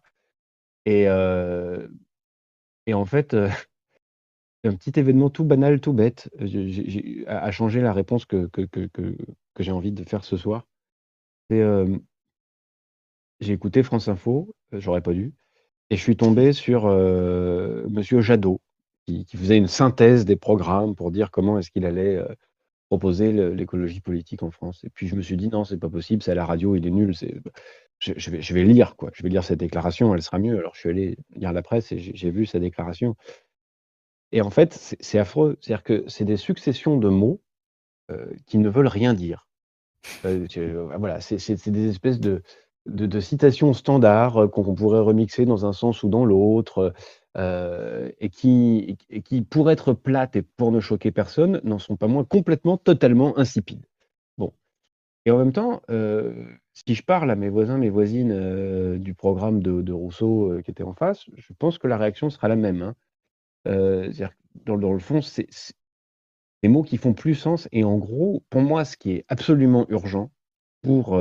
et 0.84 1.06
et 2.88 2.94
en 2.94 3.06
fait, 3.06 3.34
heu, 3.34 3.48
un 4.64 4.74
petit 4.74 4.98
événement 4.98 5.30
tout 5.30 5.44
banal, 5.44 5.80
tout 5.80 5.92
bête, 5.92 6.30
j'ai 6.40 7.24
a 7.28 7.50
changé 7.50 7.80
la 7.80 7.92
réponse 7.92 8.24
que 8.26 8.46
que 8.46 8.66
que 9.54 9.62
j'ai 9.62 9.72
envie 9.72 9.92
de 9.92 10.04
faire 10.04 10.24
ce 10.24 10.36
soir. 10.36 10.66
Hem 11.50 12.00
j'ai 13.40 13.52
écouté 13.52 13.82
France 13.82 14.08
Info, 14.08 14.54
j'aurais 14.72 15.00
pas 15.00 15.12
dû 15.12 15.32
et 15.90 15.96
je 15.96 16.02
suis 16.02 16.16
tombé 16.16 16.54
sur, 16.54 16.88
heu, 16.88 17.86
monsieur 17.90 18.22
Jadot 18.22 18.60
qui 19.06 19.26
faisait 19.36 19.58
une 19.58 19.68
synthèse 19.68 20.24
des 20.24 20.36
programmes 20.36 20.94
pour 20.96 21.10
dire 21.12 21.30
comment 21.32 21.58
est-ce 21.58 21.70
qu'il 21.70 21.86
allait, 21.86 22.22
proposer 22.90 23.32
l'écologie 23.32 24.00
politique 24.00 24.42
en 24.44 24.50
France 24.52 24.82
et 24.84 24.90
puis 24.90 25.08
je 25.08 25.16
me 25.16 25.22
suis 25.22 25.36
dit: 25.36 25.48
«Non, 25.48 25.64
c'est 25.64 25.78
pas 25.78 25.90
possible, 25.90 26.22
c'est 26.22 26.32
à 26.32 26.36
la 26.36 26.46
radio, 26.46 26.76
il 26.76 26.86
est 26.86 26.90
nul, 26.90 27.16
c'est» 27.16 27.34
je 28.00 28.54
vais 28.54 28.64
lire 28.64 28.96
quoi, 28.96 29.10
je 29.14 29.22
vais 29.22 29.28
lire 29.28 29.44
cette 29.44 29.60
déclaration, 29.60 30.14
elle 30.14 30.22
sera 30.22 30.38
mieux. 30.38 30.58
Alors 30.58 30.74
je 30.74 30.80
suis 30.80 30.88
allé 30.88 31.16
lire 31.34 31.52
la 31.52 31.62
presse 31.62 31.92
et 31.92 31.98
j'ai 31.98 32.30
vu 32.30 32.46
sa 32.46 32.58
déclaration 32.58 33.16
et 34.32 34.42
en 34.42 34.50
fait, 34.50 34.96
c'est 35.00 35.18
affreux, 35.18 35.56
c'est-à-dire 35.60 35.82
que 35.82 36.04
c'est 36.06 36.26
des 36.26 36.36
successions 36.36 36.98
de 36.98 37.08
mots, 37.08 37.40
heu, 38.10 38.36
qui 38.46 38.58
ne 38.58 38.68
veulent 38.68 38.86
rien 38.86 39.14
dire. 39.14 39.46
Heu, 40.26 40.46
tu 40.48 40.60
voilà, 40.98 41.20
c'est 41.20 41.70
des 41.70 41.88
espèces 41.88 42.20
de 42.20 42.42
citations 43.20 43.72
standards 43.72 44.50
qu'on 44.52 44.74
pourrait 44.74 45.00
remixer 45.00 45.46
dans 45.46 45.64
un 45.64 45.72
sens 45.72 46.02
ou 46.02 46.08
dans 46.08 46.24
l'autre, 46.26 46.92
et 47.36 48.28
qui 48.30 48.98
et 49.08 49.22
qui 49.22 49.42
pour 49.42 49.70
être 49.70 49.94
plates 49.94 50.36
et 50.36 50.42
pour 50.42 50.72
ne 50.72 50.80
choquer 50.80 51.10
personne, 51.10 51.60
n'en 51.64 51.78
sont 51.78 51.96
pas 51.96 52.08
moins 52.08 52.24
complètement, 52.24 52.76
totalement 52.76 53.38
insipides. 53.38 53.87
Et 55.28 55.30
en 55.30 55.36
même 55.36 55.52
temps, 55.52 55.82
heu, 55.90 56.34
si 56.72 56.94
je 56.94 57.02
parle 57.02 57.30
à 57.30 57.36
mes 57.36 57.50
voisins, 57.50 57.76
mes 57.76 57.90
voisines, 57.90 58.32
heu, 58.32 58.98
du 58.98 59.12
programme 59.12 59.62
de 59.62 59.92
Rousseau, 59.92 60.52
heu, 60.54 60.62
qui 60.62 60.70
était 60.70 60.82
en 60.84 60.94
face, 60.94 61.26
je 61.36 61.52
pense 61.58 61.76
que 61.76 61.86
la 61.86 61.98
réaction 61.98 62.30
sera 62.30 62.48
la 62.48 62.56
même, 62.56 62.80
hein. 62.80 62.94
C'est-à-dire 63.66 64.32
dans 64.66 64.78
dans 64.78 64.92
le 64.94 64.98
fond, 65.00 65.22
c'est 65.22 65.48
des 66.62 66.68
mots 66.68 66.82
qui 66.82 66.96
font 66.96 67.14
plus 67.14 67.34
sens 67.34 67.68
et 67.72 67.84
en 67.84 67.98
gros, 67.98 68.44
pour 68.50 68.60
moi, 68.62 68.84
ce 68.84 68.96
qui 68.96 69.10
est 69.12 69.24
absolument 69.28 69.86
urgent 69.90 70.30
pour, 70.82 71.20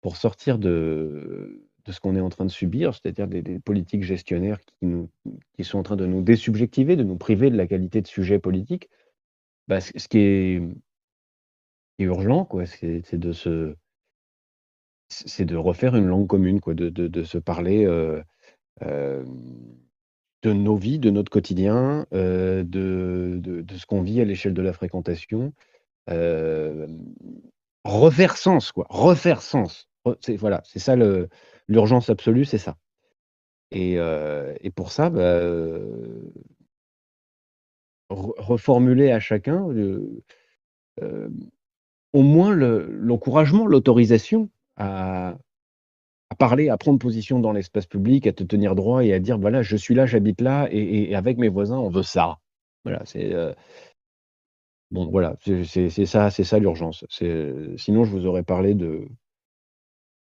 pour 0.00 0.16
sortir 0.16 0.58
de 0.58 1.60
de 1.86 1.92
ce 1.92 2.00
qu'on 2.00 2.16
est 2.16 2.20
en 2.20 2.30
train 2.30 2.46
de 2.46 2.50
subir, 2.50 2.94
c'est-à-dire 2.94 3.28
des 3.28 3.58
politiques 3.60 4.04
gestionnaires 4.04 4.58
qui 4.64 4.86
nous 4.86 5.10
qui 5.54 5.64
sont 5.64 5.78
en 5.78 5.82
train 5.82 5.96
de 5.96 6.06
nous 6.06 6.22
désubjectiver, 6.22 6.96
de 6.96 7.02
nous 7.04 7.16
priver 7.18 7.50
de 7.50 7.56
la 7.58 7.66
qualité 7.66 8.00
de 8.00 8.06
sujet 8.06 8.38
politique, 8.38 8.88
bah, 9.68 9.80
ce 9.80 10.08
qui 10.08 10.18
est 10.18 10.62
urgent 11.98 12.44
quoi, 12.44 12.66
c'est 12.66 13.14
de 13.18 13.32
se 13.32 13.76
c'est 15.08 15.44
de 15.44 15.56
refaire 15.56 15.96
une 15.96 16.06
langue 16.06 16.26
commune 16.26 16.60
quoi, 16.60 16.74
de 16.74 16.88
de 16.90 17.22
se 17.24 17.38
parler, 17.38 17.84
heu, 17.86 18.22
hem, 18.80 19.26
de 20.42 20.52
nos 20.52 20.76
vies, 20.76 20.98
de 20.98 21.10
notre 21.10 21.30
quotidien, 21.30 22.06
heu, 22.14 22.64
de 22.64 23.40
de 23.42 23.74
ce 23.76 23.86
qu'on 23.86 24.02
vit 24.02 24.20
à 24.20 24.24
l'échelle 24.24 24.54
de 24.54 24.62
la 24.62 24.72
fréquentation, 24.72 25.52
refaire 27.84 28.36
sens 28.36 28.72
quoi, 28.72 28.86
refaire 28.90 29.42
sens. 29.42 29.88
Voilà, 30.38 30.62
c'est 30.64 30.78
ça 30.78 30.96
l'urgence 31.68 32.10
absolue, 32.10 32.44
c'est 32.44 32.58
ça. 32.58 32.76
Et 33.72 33.94
et 33.96 34.70
pour 34.70 34.92
ça, 34.92 35.10
bah, 35.10 35.40
reformuler 38.10 39.10
à 39.12 39.20
chacun, 39.20 39.66
au 42.14 42.22
moins 42.22 42.52
le 42.54 42.88
l'encouragement, 42.92 43.66
l'autorisation 43.66 44.50
à 44.78 45.36
à 46.30 46.36
parler, 46.36 46.68
à 46.70 46.78
prendre 46.78 46.98
position 46.98 47.40
dans 47.40 47.52
l'espace 47.52 47.86
public, 47.86 48.26
à 48.26 48.32
te 48.32 48.44
tenir 48.44 48.74
droit 48.74 49.04
et 49.04 49.12
à 49.14 49.20
dire: 49.20 49.38
«Voilà, 49.38 49.62
je 49.62 49.76
suis 49.76 49.94
là, 49.94 50.06
j'habite 50.06 50.40
là 50.42 50.68
et 50.72 51.10
et 51.10 51.14
avec 51.16 51.38
mes 51.38 51.48
voisins, 51.48 51.78
on 51.78 51.90
veut 51.90 52.02
ça». 52.04 52.38
Voilà, 52.84 53.02
c'est, 53.06 53.32
heu 53.34 53.54
bon 54.90 55.10
voilà, 55.10 55.36
c'est 55.42 55.90
ça 56.06 56.30
c'est 56.30 56.44
ça 56.44 56.58
l'urgence. 56.58 57.04
Sinon 57.76 58.04
je 58.04 58.10
vous 58.10 58.26
aurais 58.26 58.42
parlé 58.44 58.74
de 58.74 59.06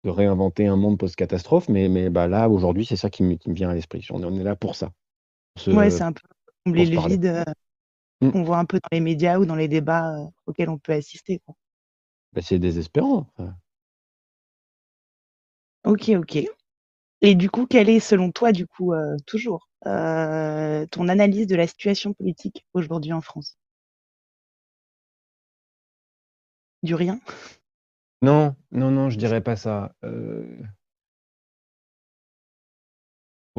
de 0.04 0.10
réinventer 0.10 0.66
un 0.66 0.76
monde 0.76 0.98
post-catastrophe, 0.98 1.68
mais 1.70 1.88
mais 1.88 2.10
bah, 2.10 2.28
là, 2.28 2.48
aujourd'hui, 2.50 2.84
c'est 2.84 2.96
ça 2.96 3.08
qui 3.10 3.22
me 3.22 3.36
qui 3.36 3.48
me 3.48 3.54
vient 3.54 3.70
à 3.70 3.74
l'esprit. 3.74 4.06
On 4.10 4.22
est 4.22 4.26
on 4.26 4.36
est 4.38 4.42
là 4.44 4.54
pour 4.54 4.76
ça, 4.76 4.90
pour 5.54 5.62
Ouais, 5.72 5.90
se 5.90 5.90
c'est 5.90 6.02
un 6.04 6.12
peu 6.12 6.22
combler 6.64 6.86
se 6.86 6.92
le 6.92 6.98
vide, 6.98 7.44
mmh. 8.22 8.30
qu'on 8.32 8.42
voit 8.44 8.58
un 8.58 8.64
peu 8.66 8.78
dans 8.78 8.88
les 8.92 9.00
médias 9.00 9.38
ou 9.38 9.46
dans 9.46 9.56
les 9.56 9.68
débats, 9.68 10.16
auxquels 10.46 10.70
on 10.70 10.78
peut 10.78 10.92
assister, 10.92 11.40
quoi. 11.46 11.54
Bah, 12.34 12.42
c'est 12.42 12.58
désespérant, 12.58 13.26
OK, 15.84 16.10
OK. 16.16 16.38
Et 17.22 17.34
du 17.36 17.50
coup, 17.50 17.66
quelle 17.66 17.90
est 17.90 18.00
selon 18.00 18.32
toi, 18.32 18.52
du 18.52 18.66
coup, 18.66 18.94
toujours, 19.26 19.68
ton 19.84 21.08
analyse 21.08 21.46
de 21.46 21.56
la 21.56 21.66
situation 21.66 22.14
politique 22.14 22.66
aujourd'hui 22.74 23.12
en 23.12 23.20
France? 23.20 23.56
Du 26.82 26.94
rien? 26.94 27.20
Non, 28.22 28.56
non, 28.72 28.90
non, 28.90 29.08
je 29.10 29.18
dirais 29.18 29.40
pas 29.40 29.54
ça. 29.56 29.92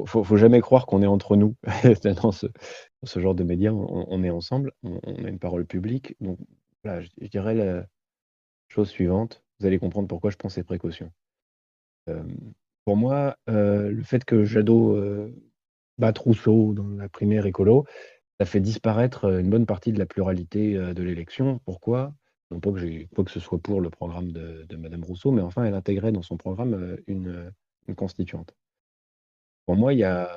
faut 0.05 0.23
faut 0.23 0.37
jamais 0.37 0.61
croire 0.61 0.85
qu'on 0.85 1.01
est 1.01 1.07
entre 1.07 1.35
nous. 1.35 1.55
Dans 2.21 2.31
ce 2.31 2.47
ce 3.03 3.19
genre 3.19 3.35
de 3.35 3.43
médias, 3.43 3.71
on 3.71 4.23
est 4.23 4.29
ensemble, 4.29 4.71
on 4.83 5.25
a 5.25 5.29
une 5.29 5.39
parole 5.39 5.65
publique. 5.65 6.15
Donc 6.21 6.39
voilà, 6.83 7.01
je 7.01 7.27
dirais 7.27 7.55
la 7.55 7.85
chose 8.67 8.89
suivante, 8.89 9.43
vous 9.59 9.65
allez 9.65 9.79
comprendre 9.79 10.07
pourquoi 10.07 10.31
je 10.31 10.37
prends 10.37 10.49
ces 10.49 10.63
précautions. 10.63 11.11
pour 12.85 12.97
moi, 12.97 13.37
le 13.47 14.03
fait 14.03 14.25
que 14.25 14.43
Jadot, 14.45 14.95
euh, 14.95 15.33
batte 15.97 16.19
Rousseau 16.19 16.73
dans 16.73 16.87
la 16.87 17.09
primaire 17.09 17.45
écolo, 17.45 17.85
ça 18.39 18.45
fait 18.45 18.59
disparaître, 18.59 19.25
une 19.25 19.49
bonne 19.49 19.65
partie 19.65 19.93
de 19.93 19.99
la 19.99 20.05
pluralité, 20.05 20.73
de 20.77 21.03
l'élection. 21.03 21.59
Pourquoi? 21.65 22.13
Non 22.51 22.59
pas 22.59 22.71
que 22.71 23.23
que 23.23 23.31
ce 23.31 23.39
soit 23.39 23.59
pour 23.59 23.81
le 23.81 23.89
programme 23.89 24.31
de 24.31 24.65
de 24.69 24.75
madame 24.75 25.03
Rousseau, 25.03 25.31
mais 25.31 25.41
enfin 25.41 25.63
elle 25.63 25.73
intégrait 25.73 26.11
dans 26.11 26.21
son 26.21 26.37
programme, 26.37 26.97
une, 27.07 27.51
constituante. 27.95 28.55
Pour 29.65 29.75
moi, 29.75 29.93
il 29.93 29.99
y 29.99 30.03
a 30.03 30.27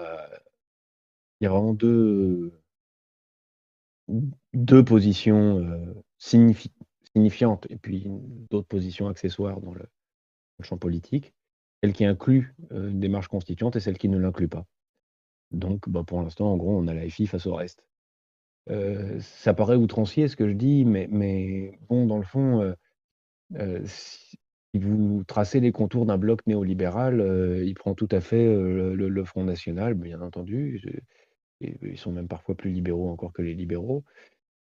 vraiment 1.41 1.75
deux 1.75 2.53
positions, 4.85 5.95
signifiantes 7.19 7.67
et 7.71 7.77
puis 7.77 8.07
d'autres 8.51 8.67
positions 8.69 9.09
accessoires 9.09 9.61
dans 9.61 9.75
le 9.75 9.85
champ 10.63 10.79
politique. 10.79 11.35
Celle 11.83 11.93
qui 11.93 12.05
inclut, 12.05 12.55
une 12.71 12.99
démarche 13.01 13.29
constituante 13.29 13.77
et 13.77 13.81
celle 13.81 13.99
qui 13.99 14.09
ne 14.09 14.19
l'inclut 14.19 14.49
pas. 14.49 14.67
Donc, 15.53 15.89
bah, 15.89 16.03
pour 16.05 16.21
l'instant, 16.23 16.53
en 16.53 16.57
gros, 16.57 16.77
on 16.77 16.89
a 16.89 16.95
la 16.95 17.09
FI 17.09 17.27
face 17.27 17.47
au 17.47 17.55
reste. 17.55 17.85
ça 19.21 19.55
paraît 19.55 19.77
outrancier 19.77 20.29
ce 20.29 20.37
que 20.37 20.49
je 20.49 20.55
dis, 20.55 20.85
mais 20.85 21.79
bon, 21.89 22.07
dans 22.07 22.19
le 22.19 22.25
fond, 22.25 22.75
si 23.85 24.39
si 24.75 24.79
vous 24.81 25.25
tracez 25.25 25.61
les 25.61 25.73
contours 25.73 26.05
d'un 26.07 26.19
bloc 26.19 26.47
néolibéral, 26.47 27.21
euh, 27.21 27.65
il 27.65 27.75
prend 27.75 27.95
tout 27.95 28.09
à 28.11 28.21
fait 28.21 28.47
euh, 28.47 28.95
le, 28.95 29.25
Front 29.25 29.45
National, 29.45 29.95
bien 29.95 30.21
entendu. 30.21 30.83
ils 31.61 31.99
sont 31.99 32.13
même 32.13 32.29
parfois 32.29 32.55
plus 32.55 32.71
libéraux 32.71 33.11
encore 33.11 33.33
que 33.33 33.43
les 33.43 33.55
libéraux. 33.55 34.05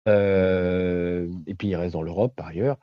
Euh, 0.07 1.31
et 1.47 1.55
puis 1.55 1.69
il 1.69 1.75
reste 1.75 1.93
dans 1.93 2.01
l'Europe 2.01 2.35
par 2.35 2.47
ailleurs, 2.47 2.77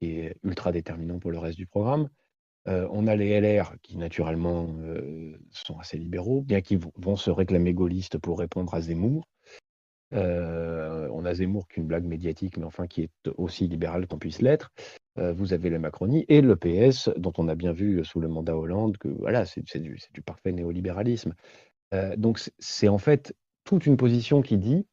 qui 0.00 0.20
est 0.20 0.36
ultra 0.42 0.72
déterminant 0.72 1.18
pour 1.18 1.30
le 1.30 1.38
reste 1.38 1.58
du 1.58 1.66
programme. 1.66 2.08
on 2.66 3.06
a 3.06 3.16
les 3.16 3.40
LR 3.40 3.74
qui 3.82 3.96
naturellement 3.96 4.68
sont 5.50 5.78
assez 5.78 5.98
libéraux, 5.98 6.42
bien 6.42 6.60
qu'ils 6.60 6.80
vont 6.96 7.16
se 7.16 7.30
réclamer 7.30 7.72
gaullistes 7.74 8.18
pour 8.18 8.38
répondre 8.38 8.74
à 8.74 8.80
Zemmour. 8.80 9.26
on 10.12 11.24
a 11.24 11.34
Zemmour 11.34 11.68
qui 11.68 11.80
est 11.80 11.82
une 11.82 11.88
blague 11.88 12.04
médiatique, 12.04 12.58
mais 12.58 12.64
enfin 12.64 12.86
qui 12.86 13.02
est 13.02 13.28
aussi 13.36 13.68
libéral 13.68 14.06
qu'on 14.06 14.18
puisse 14.18 14.42
l'être. 14.42 14.70
Euh, 15.18 15.32
vous 15.32 15.52
avez 15.52 15.70
la 15.70 15.78
Macronie 15.78 16.24
et 16.28 16.40
le 16.40 16.56
PS, 16.56 17.10
dont 17.16 17.32
on 17.38 17.48
a 17.48 17.54
bien 17.54 17.72
vu 17.72 18.04
sous 18.04 18.20
le 18.20 18.28
mandat 18.28 18.56
Hollande 18.56 18.98
que 18.98 19.08
voilà, 19.08 19.44
c'est 19.46 19.62
du, 19.78 19.98
parfait 20.24 20.52
néolibéralisme. 20.52 21.34
Euh, 21.94 22.16
donc 22.16 22.40
c'est 22.58 22.88
en 22.88 22.98
fait 22.98 23.34
toute 23.64 23.86
une 23.86 23.96
position 23.96 24.42
qui 24.42 24.58
dit 24.58 24.86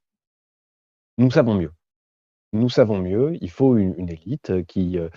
nous 1.18 1.32
savons 1.32 1.56
mieux. 1.56 1.72
Nous 2.54 2.70
savons 2.70 3.00
mieux, 3.00 3.38
il 3.42 3.50
faut 3.50 3.78
une, 3.78 4.10
élite 4.10 4.66
qui 4.66 4.98
euh, 4.98 5.10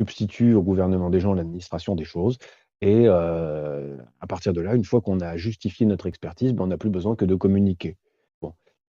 substitue 0.00 0.54
au 0.54 0.62
gouvernement 0.62 1.10
des 1.10 1.20
gens 1.20 1.34
l'administration 1.34 1.94
des 1.94 2.04
choses. 2.04 2.38
Et 2.80 3.08
à 3.08 4.26
partir 4.28 4.52
de 4.52 4.60
là, 4.60 4.76
une 4.76 4.84
fois 4.84 5.00
qu'on 5.00 5.18
a 5.18 5.36
justifié 5.36 5.84
notre 5.84 6.06
expertise, 6.06 6.52
ben, 6.52 6.62
on 6.62 6.66
n'a 6.68 6.78
plus 6.78 6.90
besoin 6.90 7.16
que 7.16 7.24
de 7.24 7.34
communiquer. 7.34 7.96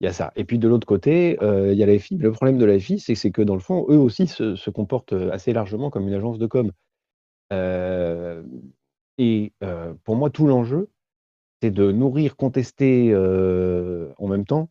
Il 0.01 0.05
y 0.05 0.07
a 0.07 0.13
ça. 0.13 0.31
Et 0.35 0.45
puis 0.45 0.59
de 0.59 0.67
l'autre 0.67 0.87
côté, 0.87 1.37
euh, 1.41 1.73
il 1.73 1.77
y 1.77 1.83
a 1.83 1.85
la 1.85 1.99
FI. 1.99 2.17
Le 2.17 2.31
problème 2.31 2.57
de 2.57 2.65
la 2.65 2.79
FI, 2.79 2.99
c'est 2.99 3.31
que 3.31 3.41
dans 3.41 3.55
le 3.55 3.59
fond, 3.59 3.85
eux 3.89 3.97
aussi 3.97 4.27
se, 4.27 4.69
comportent 4.69 5.13
euh, 5.13 5.31
assez 5.31 5.51
largement 5.51 5.89
comme 5.89 6.07
une 6.07 6.13
agence 6.13 6.39
de 6.39 6.47
com. 6.47 6.71
Euh, 7.51 8.43
et 9.17 9.51
pour 10.05 10.15
moi, 10.15 10.29
tout 10.29 10.47
l'enjeu, 10.47 10.89
c'est 11.61 11.71
de 11.71 11.91
nourrir, 11.91 12.37
contester 12.37 13.13
en 13.13 14.27
même 14.27 14.45
temps 14.45 14.69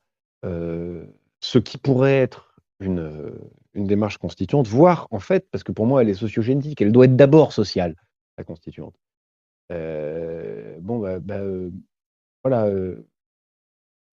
ce 1.41 1.59
qui 1.59 1.79
pourrait 1.79 2.19
être 2.19 2.55
une, 2.81 3.33
démarche 3.75 4.19
constituante, 4.19 4.67
voire 4.67 5.07
en 5.11 5.21
fait, 5.21 5.49
parce 5.51 5.63
que 5.63 5.73
pour 5.73 5.87
moi, 5.87 6.03
elle 6.03 6.09
est 6.09 6.15
sociogénique, 6.15 6.81
elle 6.81 6.93
doit 6.93 7.05
être 7.05 7.17
d'abord 7.17 7.53
sociale, 7.53 7.95
la 8.37 8.45
constituante. 8.45 8.95
bon, 9.71 10.99
bah, 10.99 11.21
bah 11.21 11.41
voilà 12.43 12.71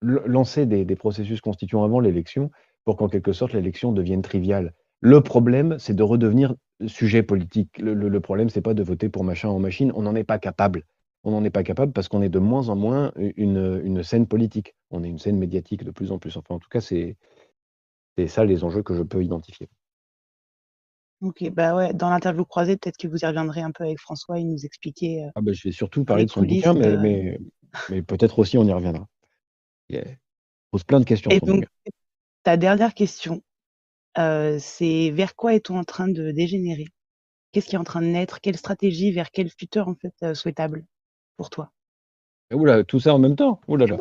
lancer 0.02 0.66
des, 0.66 0.96
processus 0.96 1.40
constituants 1.40 1.84
avant 1.84 2.00
l'élection 2.00 2.50
pour 2.84 2.96
qu'en 2.96 3.08
quelque 3.08 3.32
sorte 3.32 3.52
l'élection 3.52 3.92
devienne 3.92 4.22
triviale. 4.22 4.74
Le 5.00 5.20
problème, 5.20 5.78
c'est 5.78 5.94
de 5.94 6.02
redevenir 6.02 6.54
sujet 6.86 7.22
politique. 7.22 7.78
Le, 7.78 7.94
le, 7.94 8.08
le 8.08 8.20
problème, 8.20 8.48
c'est 8.48 8.62
pas 8.62 8.74
de 8.74 8.82
voter 8.82 9.08
pour 9.08 9.24
machin 9.24 9.48
en 9.48 9.58
machine. 9.58 9.92
On 9.94 10.02
n'en 10.02 10.14
est 10.14 10.24
pas 10.24 10.38
capable. 10.38 10.84
On 11.24 11.32
n'en 11.32 11.44
est 11.44 11.50
pas 11.50 11.64
capable 11.64 11.92
parce 11.92 12.08
qu'on 12.08 12.22
est 12.22 12.28
de 12.28 12.38
moins 12.38 12.68
en 12.68 12.76
moins 12.76 13.12
une, 13.16 13.80
une, 13.84 14.02
scène 14.02 14.26
politique. 14.26 14.76
On 14.90 15.02
est 15.02 15.08
une 15.08 15.18
scène 15.18 15.38
médiatique 15.38 15.82
de 15.82 15.90
plus 15.90 16.12
en 16.12 16.18
plus. 16.18 16.36
Enfin, 16.36 16.54
en 16.54 16.58
tout 16.60 16.68
cas, 16.68 16.80
c'est 16.80 17.16
ça 18.28 18.44
les 18.44 18.64
enjeux 18.64 18.82
que 18.82 18.94
je 18.94 19.02
peux 19.02 19.22
identifier. 19.22 19.68
Ok, 21.22 21.48
bah 21.50 21.74
ouais, 21.74 21.94
dans 21.94 22.10
l'interview 22.10 22.44
croisée, 22.44 22.76
peut-être 22.76 22.98
que 22.98 23.08
vous 23.08 23.18
y 23.18 23.26
reviendrez 23.26 23.62
un 23.62 23.72
peu 23.72 23.84
avec 23.84 23.98
François 23.98 24.38
et 24.38 24.44
nous 24.44 24.64
expliquer. 24.66 25.24
Euh, 25.24 25.30
ah 25.34 25.40
bah, 25.40 25.52
je 25.52 25.66
vais 25.66 25.72
surtout 25.72 26.04
parler 26.04 26.26
de 26.26 26.30
son 26.30 26.42
bouquin, 26.42 26.74
mais, 26.74 26.96
mais, 26.98 27.38
mais 27.88 28.02
peut-être 28.02 28.38
aussi 28.38 28.58
on 28.58 28.64
y 28.64 28.72
reviendra. 28.72 29.06
Il 29.88 30.04
pose 30.70 30.84
plein 30.84 31.00
de 31.00 31.04
questions. 31.04 31.30
Et 31.30 31.40
donc, 31.40 31.64
ta 32.42 32.58
dernière 32.58 32.92
question, 32.92 33.42
euh, 34.18 34.58
c'est 34.60 35.10
vers 35.10 35.34
quoi 35.36 35.54
est-on 35.54 35.78
en 35.78 35.84
train 35.84 36.08
de 36.08 36.32
dégénérer? 36.32 36.86
Qu'est-ce 37.52 37.68
qui 37.68 37.76
est 37.76 37.78
en 37.78 37.84
train 37.84 38.02
de 38.02 38.06
naître? 38.06 38.40
Quelle 38.40 38.56
stratégie 38.56 39.10
vers 39.12 39.30
quel 39.30 39.50
futur 39.50 39.88
en 39.88 39.94
fait 39.94 40.14
euh, 40.22 40.34
souhaitable? 40.34 40.84
Pour 41.36 41.50
toi 41.50 41.70
Oula, 42.52 42.84
tout 42.84 43.00
ça 43.00 43.14
en 43.14 43.18
même 43.18 43.34
temps? 43.34 43.60
Oula 43.66 43.86
là. 43.86 43.96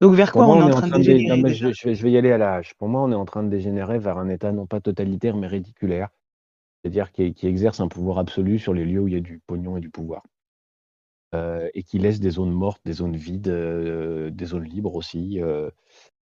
Donc 0.00 0.14
vers 0.14 0.32
quoi 0.32 0.48
on, 0.48 0.60
est 0.60 0.62
en 0.62 0.70
train, 0.70 0.88
de, 0.88 0.96
dégénérer 0.96 1.54
je, 1.54 2.02
vais, 2.02 2.10
y 2.10 2.18
aller 2.18 2.32
à 2.32 2.38
l'âge. 2.38 2.74
Pour 2.74 2.88
moi, 2.88 3.02
on 3.02 3.12
est 3.12 3.14
en 3.14 3.24
train 3.24 3.42
de 3.42 3.48
dégénérer 3.48 3.98
vers 3.98 4.18
un 4.18 4.28
état 4.28 4.52
non 4.52 4.66
pas 4.66 4.80
totalitaire 4.80 5.36
mais 5.36 5.46
ridiculaire, 5.46 6.08
c'est-à-dire 6.82 7.12
qui, 7.12 7.32
qui, 7.32 7.46
exerce 7.46 7.80
un 7.80 7.88
pouvoir 7.88 8.18
absolu 8.18 8.58
sur 8.58 8.74
les 8.74 8.84
lieux 8.84 9.00
où 9.00 9.08
il 9.08 9.14
y 9.14 9.16
a 9.16 9.20
du 9.20 9.40
pognon 9.46 9.76
et 9.76 9.80
du 9.80 9.90
pouvoir. 9.90 10.22
Euh, 11.34 11.68
et 11.74 11.82
qui 11.82 11.98
laisse 11.98 12.20
des 12.20 12.30
zones 12.30 12.52
mortes, 12.52 12.80
des 12.84 12.92
zones 12.92 13.16
vides, 13.16 13.48
euh, 13.48 14.30
des 14.30 14.44
zones 14.46 14.64
libres 14.64 14.94
aussi, 14.94 15.40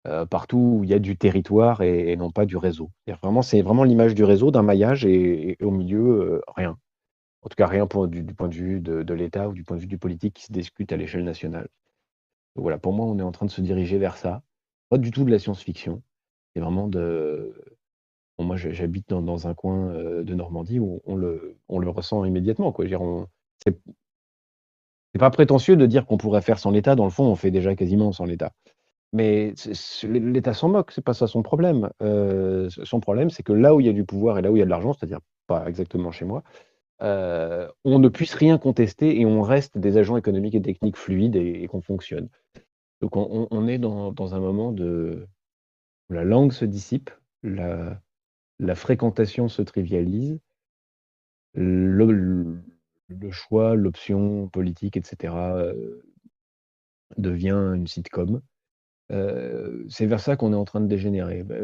euh, 0.05 0.25
partout 0.25 0.79
où 0.79 0.83
il 0.83 0.89
y 0.89 0.93
a 0.93 0.99
du 0.99 1.17
territoire 1.17 1.81
et, 1.81 2.15
non 2.17 2.29
pas 2.29 2.45
du 2.45 2.57
réseau. 2.57 2.91
C'est 3.41 3.61
vraiment 3.61 3.83
l'image 3.83 4.15
du 4.15 4.23
réseau, 4.25 4.51
d'un 4.51 4.61
maillage 4.61 5.05
et, 5.05 5.57
au 5.61 5.71
milieu, 5.71 6.41
rien. 6.55 6.77
En 7.41 7.49
tout 7.49 7.55
cas, 7.55 7.67
rien 7.67 7.85
du, 8.07 8.33
point 8.33 8.47
de 8.47 8.53
vue 8.53 8.79
de, 8.81 9.13
l'État 9.13 9.49
ou 9.49 9.53
du 9.53 9.63
point 9.63 9.77
de 9.77 9.81
vue 9.81 9.87
du 9.87 9.97
politique 9.97 10.35
qui 10.35 10.43
se 10.43 10.51
discute 10.51 10.91
à 10.91 10.97
l'échelle 10.97 11.23
nationale. 11.23 11.67
voilà, 12.55 12.77
pour 12.77 12.93
moi, 12.93 13.05
on 13.05 13.17
est 13.19 13.23
en 13.23 13.31
train 13.31 13.45
de 13.45 13.51
se 13.51 13.61
diriger 13.61 13.97
vers 13.97 14.17
ça. 14.17 14.43
Pas 14.89 14.97
du 14.97 15.11
tout 15.11 15.23
de 15.23 15.31
la 15.31 15.39
science-fiction. 15.39 16.01
C'est 16.53 16.61
vraiment 16.61 16.87
de. 16.87 17.53
moi, 18.39 18.57
j'habite 18.57 19.09
dans, 19.09 19.47
un 19.47 19.53
coin 19.53 19.93
de 19.93 20.33
Normandie 20.35 20.79
où 20.79 21.01
on 21.05 21.15
le, 21.15 21.57
ressent 21.89 22.25
immédiatement. 22.25 22.75
C'est 25.13 25.19
pas 25.19 25.29
prétentieux 25.31 25.75
de 25.77 25.85
dire 25.85 26.05
qu'on 26.05 26.17
pourrait 26.17 26.41
faire 26.41 26.59
sans 26.59 26.71
l'État. 26.71 26.95
Dans 26.95 27.05
le 27.05 27.11
fond, 27.11 27.25
on 27.25 27.35
fait 27.35 27.51
déjà 27.51 27.75
quasiment 27.75 28.11
sans 28.11 28.25
l'État. 28.25 28.51
Mais 29.13 29.53
l'État 30.03 30.55
s'en 30.55 30.69
moque, 30.69 30.91
c'est 30.91 31.03
pas 31.03 31.13
ça 31.13 31.27
son 31.27 31.43
problème. 31.43 31.91
Euh, 32.01 32.67
son 32.69 32.99
problème, 32.99 33.29
c'est 33.29 33.43
que 33.43 33.53
là 33.53 33.75
où 33.75 33.79
il 33.79 33.85
y 33.85 33.89
a 33.89 33.93
du 33.93 34.05
pouvoir 34.05 34.39
et 34.39 34.41
là 34.41 34.51
où 34.51 34.55
il 34.55 34.59
y 34.59 34.63
a 34.63 34.65
de 34.65 34.71
l'argent, 34.71 34.91
c'est-à-dire 34.93 35.19
pas 35.45 35.67
exactement 35.67 36.11
chez 36.11 36.25
moi, 36.25 36.43
euh, 37.03 37.67
on 37.85 37.99
ne 37.99 38.09
puisse 38.09 38.33
rien 38.33 38.57
contester 38.57 39.19
et 39.19 39.25
on 39.27 39.43
reste 39.43 39.77
des 39.77 39.97
agents 39.97 40.17
économiques 40.17 40.55
et 40.55 40.61
techniques 40.63 40.97
fluides 40.97 41.35
et, 41.35 41.67
qu'on 41.67 41.81
fonctionne. 41.81 42.27
Donc 43.01 43.15
on, 43.15 43.67
est 43.67 43.77
dans, 43.77 44.33
un 44.33 44.39
moment 44.39 44.69
où 44.69 45.15
la 46.09 46.23
langue 46.23 46.51
se 46.51 46.65
dissipe, 46.65 47.11
la, 47.43 47.99
fréquentation 48.73 49.47
se 49.47 49.61
trivialise, 49.61 50.39
le, 51.53 52.57
le 53.09 53.31
choix, 53.31 53.75
l'option 53.75 54.47
politique, 54.47 54.97
etc., 54.97 55.35
devient 57.17 57.73
une 57.75 57.85
sitcom. 57.85 58.41
C'est 59.09 60.05
vers 60.05 60.19
ça 60.19 60.35
qu'on 60.35 60.53
est 60.53 60.55
en 60.55 60.65
train 60.65 60.81
de 60.81 60.87
dégénérer. 60.87 61.43
Bah, 61.43 61.55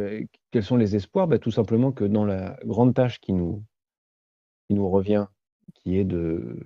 quels 0.51 0.63
sont 0.63 0.77
les 0.77 0.95
espoirs? 0.95 1.27
Bah, 1.27 1.39
Tout 1.39 1.51
simplement 1.51 1.91
que 1.91 2.03
dans 2.05 2.25
la 2.25 2.57
grande 2.65 2.93
tâche 2.93 3.19
qui 3.19 3.33
nous, 3.33 3.63
qui 4.67 4.75
nous 4.75 4.89
revient, 4.89 5.27
qui 5.75 5.97
est 5.97 6.05
de, 6.05 6.57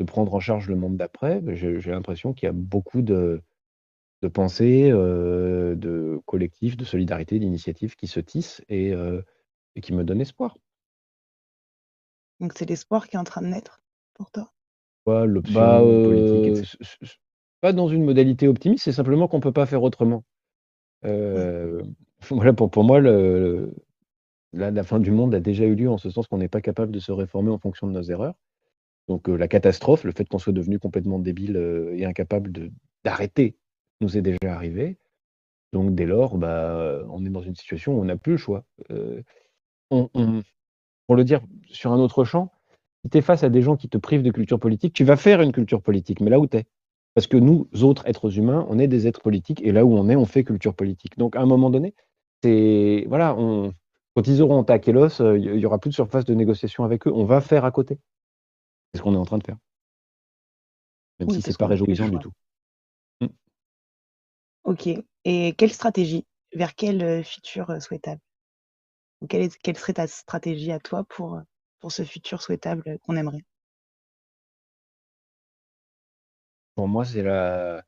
de 0.00 0.04
prendre 0.04 0.34
en 0.34 0.40
charge 0.40 0.68
le 0.68 0.76
monde 0.76 0.96
d'après, 0.96 1.40
bah, 1.40 1.54
j'ai 1.54 1.80
l'impression 1.90 2.32
qu'il 2.34 2.46
y 2.46 2.50
a 2.50 2.54
beaucoup 2.54 3.02
de, 3.02 3.42
de 4.22 4.28
pensée, 4.28 4.90
de 4.90 6.20
collectif, 6.26 6.76
de 6.76 6.84
solidarité, 6.84 7.38
d'initiative 7.38 7.96
qui 7.96 8.06
se 8.08 8.20
tissent 8.20 8.62
et 8.70 8.92
et 9.76 9.82
qui 9.82 9.92
me 9.94 10.04
donnent 10.04 10.20
espoir. 10.22 10.56
Donc 12.38 12.52
c'est 12.56 12.64
l'espoir 12.66 13.08
qui 13.08 13.16
est 13.16 13.18
en 13.18 13.24
train 13.24 13.42
de 13.42 13.48
naître 13.48 13.82
pour 14.14 14.30
toi? 14.30 14.52
L'option 15.06 15.66
bah, 15.70 15.82
politique 16.02 16.50
pas 17.64 17.72
dans 17.72 17.88
une 17.88 18.04
modalité 18.04 18.46
optimiste, 18.46 18.84
c'est 18.84 18.92
simplement 18.92 19.26
qu'on 19.26 19.40
peut 19.40 19.50
pas 19.50 19.64
faire 19.64 19.82
autrement. 19.82 20.22
voilà, 22.30 22.52
pour 22.52 22.70
pour 22.70 22.84
moi, 22.84 23.00
la 23.00 24.82
fin 24.82 25.00
du 25.00 25.10
monde 25.10 25.34
a 25.34 25.40
déjà 25.40 25.64
eu 25.64 25.74
lieu 25.74 25.88
en 25.88 25.96
ce 25.96 26.10
sens 26.10 26.26
qu'on 26.26 26.36
n'est 26.36 26.48
pas 26.48 26.60
capable 26.60 26.92
de 26.92 26.98
se 26.98 27.10
réformer 27.10 27.50
en 27.50 27.58
fonction 27.58 27.86
de 27.86 27.92
nos 27.92 28.02
erreurs. 28.02 28.34
Donc 29.08 29.28
la 29.28 29.48
catastrophe, 29.48 30.04
le 30.04 30.12
fait 30.12 30.26
qu'on 30.26 30.38
soit 30.38 30.52
devenu 30.52 30.78
complètement 30.78 31.18
débile, 31.18 31.56
et 31.96 32.04
incapable 32.04 32.52
d'arrêter 33.02 33.56
nous 34.02 34.18
est 34.18 34.22
déjà 34.22 34.38
arrivé. 34.54 34.98
Donc 35.72 35.94
dès 35.94 36.04
lors, 36.04 36.36
bah, 36.36 37.02
on 37.08 37.24
est 37.24 37.30
dans 37.30 37.40
une 37.40 37.54
situation 37.54 37.94
où 37.96 38.02
on 38.02 38.04
n'a 38.04 38.18
plus 38.18 38.32
le 38.32 38.38
choix. 38.38 38.66
on 39.90 40.42
pour 41.06 41.16
le 41.16 41.24
dire 41.24 41.40
sur 41.70 41.92
un 41.92 41.98
autre 41.98 42.24
champ, 42.24 42.52
si 43.04 43.10
tu 43.10 43.16
es 43.16 43.22
face 43.22 43.42
à 43.42 43.48
des 43.48 43.62
gens 43.62 43.76
qui 43.76 43.88
te 43.88 43.96
privent 43.96 44.22
de 44.22 44.30
culture 44.30 44.60
politique, 44.60 44.92
tu 44.92 45.04
vas 45.04 45.16
faire 45.16 45.40
une 45.40 45.52
culture 45.52 45.80
politique, 45.80 46.20
mais 46.20 46.30
là 46.30 46.38
où 46.38 46.46
tu 46.46 46.58
es. 46.58 46.66
Parce 47.14 47.26
que 47.28 47.36
nous, 47.36 47.68
autres 47.82 48.06
êtres 48.06 48.38
humains, 48.38 48.66
on 48.68 48.78
est 48.78 48.88
des 48.88 49.06
êtres 49.06 49.20
politiques, 49.20 49.62
et 49.62 49.72
là 49.72 49.84
où 49.84 49.96
on 49.96 50.08
est, 50.08 50.16
on 50.16 50.26
fait 50.26 50.44
culture 50.44 50.74
politique. 50.74 51.16
Donc 51.16 51.36
à 51.36 51.40
un 51.40 51.46
moment 51.46 51.70
donné, 51.70 51.94
c'est 52.42 53.04
voilà, 53.08 53.36
on, 53.36 53.72
quand 54.14 54.26
ils 54.26 54.42
auront 54.42 54.64
taqué 54.64 54.92
l'os, 54.92 55.20
il 55.20 55.58
y 55.58 55.66
aura 55.66 55.78
plus 55.78 55.90
de 55.90 55.94
surface 55.94 56.24
de 56.24 56.34
négociation 56.34 56.84
avec 56.84 57.06
eux. 57.06 57.12
On 57.12 57.24
va 57.24 57.40
faire 57.40 57.64
à 57.64 57.70
côté. 57.70 57.98
C'est 58.92 58.98
ce 58.98 59.02
qu'on 59.02 59.14
est 59.14 59.18
en 59.18 59.24
train 59.24 59.38
de 59.38 59.44
faire. 59.44 59.56
Même 61.20 61.30
si 61.30 61.36
si 61.36 61.42
c'est 61.42 61.58
pas 61.58 61.66
réjouissant 61.66 62.08
du 62.08 62.18
tout. 62.18 62.32
Mmh. 63.20 63.26
OK 64.64 64.88
et 65.24 65.54
quelle 65.54 65.72
stratégie? 65.72 66.26
Vers 66.52 66.74
quel, 66.74 67.24
futur, 67.24 67.82
souhaitable? 67.82 68.20
quelle 69.28 69.48
quelle 69.62 69.76
serait 69.76 69.94
ta 69.94 70.06
stratégie 70.06 70.70
à 70.70 70.78
toi 70.78 71.04
pour, 71.04 71.40
pour 71.80 71.90
ce 71.90 72.04
futur 72.04 72.42
souhaitable, 72.42 72.98
qu'on 73.02 73.16
aimerait? 73.16 73.44
Pour 76.74 76.88
moi, 76.88 77.04
c'est 77.04 77.22
la 77.22 77.82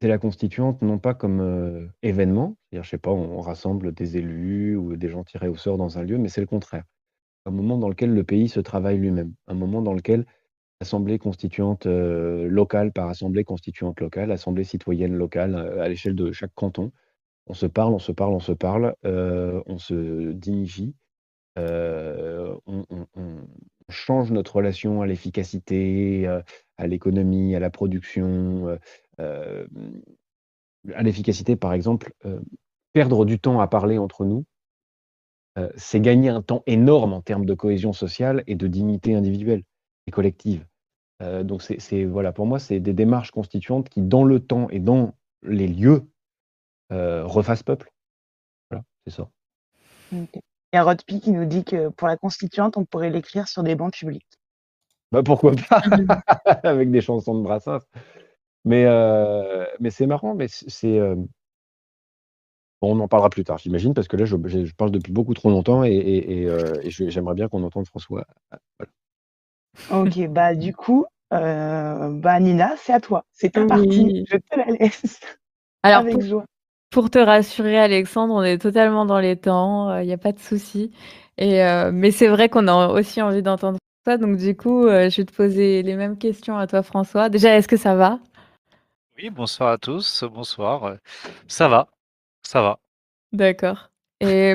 c'est 0.00 0.08
la 0.08 0.18
constituante, 0.18 0.82
non 0.82 0.98
pas 0.98 1.14
comme, 1.14 1.90
événement, 2.02 2.56
c'est-à-dire, 2.70 2.84
je 2.84 2.90
sais 2.90 2.98
pas, 2.98 3.10
on 3.12 3.40
rassemble 3.40 3.92
des 3.92 4.18
élus 4.18 4.76
ou 4.76 4.96
des 4.96 5.08
gens 5.08 5.24
tirés 5.24 5.48
au 5.48 5.56
sort 5.56 5.78
dans 5.78 5.98
un 5.98 6.02
lieu, 6.02 6.18
mais 6.18 6.28
c'est 6.28 6.42
le 6.42 6.46
contraire. 6.46 6.84
Un 7.46 7.50
moment 7.50 7.78
dans 7.78 7.88
lequel 7.88 8.12
le 8.12 8.24
pays 8.24 8.48
se 8.48 8.60
travaille 8.60 8.98
lui-même, 8.98 9.32
un 9.46 9.54
moment 9.54 9.80
dans 9.80 9.94
lequel 9.94 10.26
assemblée 10.80 11.18
constituante, 11.18 11.86
locale 11.86 12.92
par 12.92 13.08
assemblée 13.08 13.44
constituante 13.44 14.00
locale, 14.00 14.30
assemblée 14.32 14.64
citoyenne 14.64 15.14
locale, 15.14 15.54
à 15.80 15.88
l'échelle 15.88 16.14
de 16.14 16.30
chaque 16.32 16.52
canton, 16.54 16.92
on 17.46 17.54
se 17.54 17.66
parle, 17.66 17.94
on 17.94 17.98
se 17.98 18.12
parle, 18.12 18.34
on 18.34 18.40
se 18.40 18.52
parle, 18.52 18.94
on 19.04 19.78
se 19.78 20.32
dignifie, 20.32 20.94
on 21.56 22.60
change 23.88 24.30
notre 24.30 24.56
relation 24.56 25.00
à 25.00 25.06
l'efficacité, 25.06 26.28
à 26.78 26.86
l'économie, 26.86 27.54
à 27.54 27.60
la 27.60 27.70
production, 27.70 28.78
à 29.18 31.02
l'efficacité, 31.02 31.56
par 31.56 31.72
exemple, 31.72 32.12
perdre 32.92 33.24
du 33.24 33.38
temps 33.38 33.60
à 33.60 33.66
parler 33.66 33.98
entre 33.98 34.24
nous, 34.24 34.44
c'est 35.76 36.00
gagner 36.00 36.28
un 36.28 36.42
temps 36.42 36.62
énorme 36.66 37.12
en 37.12 37.22
termes 37.22 37.46
de 37.46 37.54
cohésion 37.54 37.92
sociale 37.92 38.44
et 38.46 38.54
de 38.56 38.66
dignité 38.66 39.14
individuelle 39.14 39.62
et 40.06 40.10
collective. 40.10 40.66
donc 41.20 41.62
c'est 41.62 42.04
voilà, 42.04 42.32
pour 42.32 42.46
moi, 42.46 42.58
c'est 42.58 42.80
des 42.80 42.92
démarches 42.92 43.30
constituantes 43.30 43.88
qui, 43.88 44.02
dans 44.02 44.24
le 44.24 44.40
temps 44.40 44.68
et 44.70 44.80
dans 44.80 45.14
les 45.42 45.68
lieux, 45.68 46.06
refassent 46.90 47.62
peuple. 47.62 47.90
Voilà, 48.70 48.84
c'est 49.06 49.14
ça. 49.14 49.28
Il 50.12 50.26
y 50.74 50.76
a 50.76 50.82
Rodpi 50.82 51.20
qui 51.20 51.32
nous 51.32 51.46
dit 51.46 51.64
que 51.64 51.88
pour 51.88 52.06
la 52.06 52.16
constituante, 52.16 52.76
on 52.76 52.84
pourrait 52.84 53.10
l'écrire 53.10 53.48
sur 53.48 53.62
des 53.62 53.74
bancs 53.74 53.94
publics. 53.94 54.26
Bah, 55.12 55.22
pourquoi 55.22 55.52
pas? 55.68 55.80
Avec 56.64 56.90
des 56.90 57.00
chansons 57.00 57.38
de 57.38 57.42
Brassens. 57.42 57.80
Mais, 58.64 58.84
mais 59.80 59.90
c'est 59.90 60.06
marrant, 60.06 60.34
mais 60.34 60.46
c'est, 60.48 61.00
on 62.82 63.00
en 63.00 63.08
parlera 63.08 63.30
plus 63.30 63.44
tard, 63.44 63.58
j'imagine, 63.58 63.94
parce 63.94 64.08
que 64.08 64.16
là, 64.16 64.24
je 64.24 64.36
je 64.36 64.74
parle 64.74 64.90
depuis 64.90 65.12
beaucoup 65.12 65.34
trop 65.34 65.50
longtemps 65.50 65.84
et 65.84 65.94
et 65.94 66.90
j'aimerais 66.90 67.34
bien 67.34 67.48
qu'on 67.48 67.62
entende 67.62 67.86
François. 67.86 68.26
OK, 69.92 70.26
bah, 70.28 70.54
du 70.54 70.74
coup, 70.74 71.06
bah, 71.30 72.40
Nina, 72.40 72.74
c'est 72.76 72.92
à 72.92 73.00
toi. 73.00 73.24
C'est 73.32 73.50
ta 73.50 73.64
partie, 73.64 74.24
je 74.28 74.36
te 74.36 74.56
la 74.56 74.66
laisse. 74.66 75.20
Alors 75.82 76.00
Avec 76.00 76.20
joie. 76.22 76.44
pour 76.90 77.10
te 77.10 77.18
rassurer 77.18 77.78
Alexandre, 77.78 78.34
on 78.34 78.42
est 78.42 78.58
totalement 78.58 79.06
dans 79.06 79.20
les 79.20 79.36
temps, 79.36 79.96
il 79.98 80.08
y 80.08 80.12
a 80.12 80.18
pas 80.18 80.32
de 80.32 80.40
souci 80.40 80.90
et 81.38 81.62
mais 81.92 82.10
c'est 82.10 82.28
vrai 82.28 82.48
qu'on 82.48 82.66
a 82.66 82.88
aussi 82.88 83.22
envie 83.22 83.42
d'entendre 83.42 83.78
donc 84.16 84.36
du 84.36 84.56
coup, 84.56 84.84
je 84.86 85.16
vais 85.16 85.24
te 85.24 85.32
poser 85.32 85.82
les 85.82 85.96
mêmes 85.96 86.16
questions 86.16 86.56
à 86.56 86.66
toi 86.66 86.82
François. 86.82 87.28
Déjà, 87.28 87.56
est-ce 87.56 87.68
que 87.68 87.76
ça 87.76 87.96
va? 87.96 88.20
Oui, 89.18 89.30
bonsoir 89.30 89.70
à 89.70 89.78
tous, 89.78 90.24
bonsoir, 90.24 90.96
ça 91.48 91.68
va, 91.68 91.88
ça 92.42 92.62
va. 92.62 92.78
D'accord 93.32 93.90
et 94.20 94.54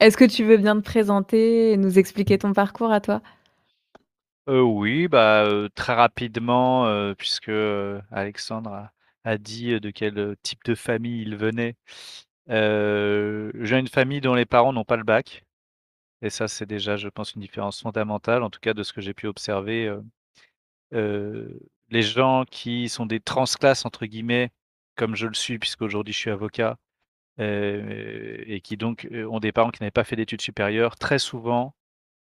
est-ce 0.00 0.16
que 0.16 0.24
tu 0.24 0.44
veux 0.44 0.56
bien 0.56 0.76
te 0.76 0.84
présenter 0.84 1.72
et 1.72 1.76
nous 1.76 1.98
expliquer 1.98 2.38
ton 2.38 2.52
parcours 2.52 2.90
à 2.90 3.00
toi? 3.00 3.20
oui, 4.46 5.08
bah, 5.08 5.46
très 5.74 5.94
rapidement, 5.94 7.14
puisque, 7.14 7.50
Alexandre 8.10 8.88
a 9.24 9.38
dit, 9.38 9.78
de 9.78 9.90
quel, 9.90 10.36
type 10.42 10.64
de 10.64 10.74
famille 10.74 11.22
il 11.22 11.36
venait. 11.36 11.76
j'ai 12.48 13.78
une 13.78 13.88
famille 13.88 14.20
dont 14.20 14.34
les 14.34 14.46
parents 14.46 14.72
n'ont 14.72 14.84
pas 14.84 14.96
le 14.96 15.04
bac 15.04 15.44
et 16.24 16.30
ça, 16.30 16.48
c'est 16.48 16.66
déjà, 16.66 16.96
je 16.96 17.08
pense, 17.08 17.34
une 17.34 17.42
différence 17.42 17.82
fondamentale, 17.82 18.42
en 18.42 18.50
tout 18.50 18.60
cas 18.60 18.74
de 18.74 18.82
ce 18.82 18.92
que 18.92 19.00
j'ai 19.02 19.14
pu 19.14 19.26
observer, 19.26 19.94
les 20.92 22.02
gens 22.02 22.44
qui 22.50 22.88
sont 22.88 23.06
des 23.06 23.20
«transclasses» 23.20 23.84
entre 23.84 24.06
guillemets, 24.06 24.50
comme 24.96 25.14
je 25.16 25.26
le 25.26 25.34
suis 25.34 25.58
puisqu'aujourd'hui 25.58 26.14
je 26.14 26.18
suis 26.18 26.30
avocat, 26.30 26.78
et 27.38 28.60
qui 28.64 28.76
donc, 28.76 29.08
ont 29.12 29.40
des 29.40 29.52
parents 29.52 29.70
qui 29.70 29.82
n'avaient 29.82 29.90
pas 29.90 30.04
fait 30.04 30.16
d'études 30.16 30.40
supérieures, 30.40 30.96
très 30.96 31.18
souvent, 31.18 31.74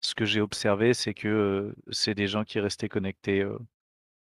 ce 0.01 0.15
que 0.15 0.25
j'ai 0.25 0.41
observé, 0.41 0.93
c'est 0.95 1.15
que, 1.15 1.75
c'est 1.91 2.15
des 2.15 2.27
gens 2.27 2.45
qui 2.45 2.61
restaient 2.61 2.89
connectés, 2.89 3.47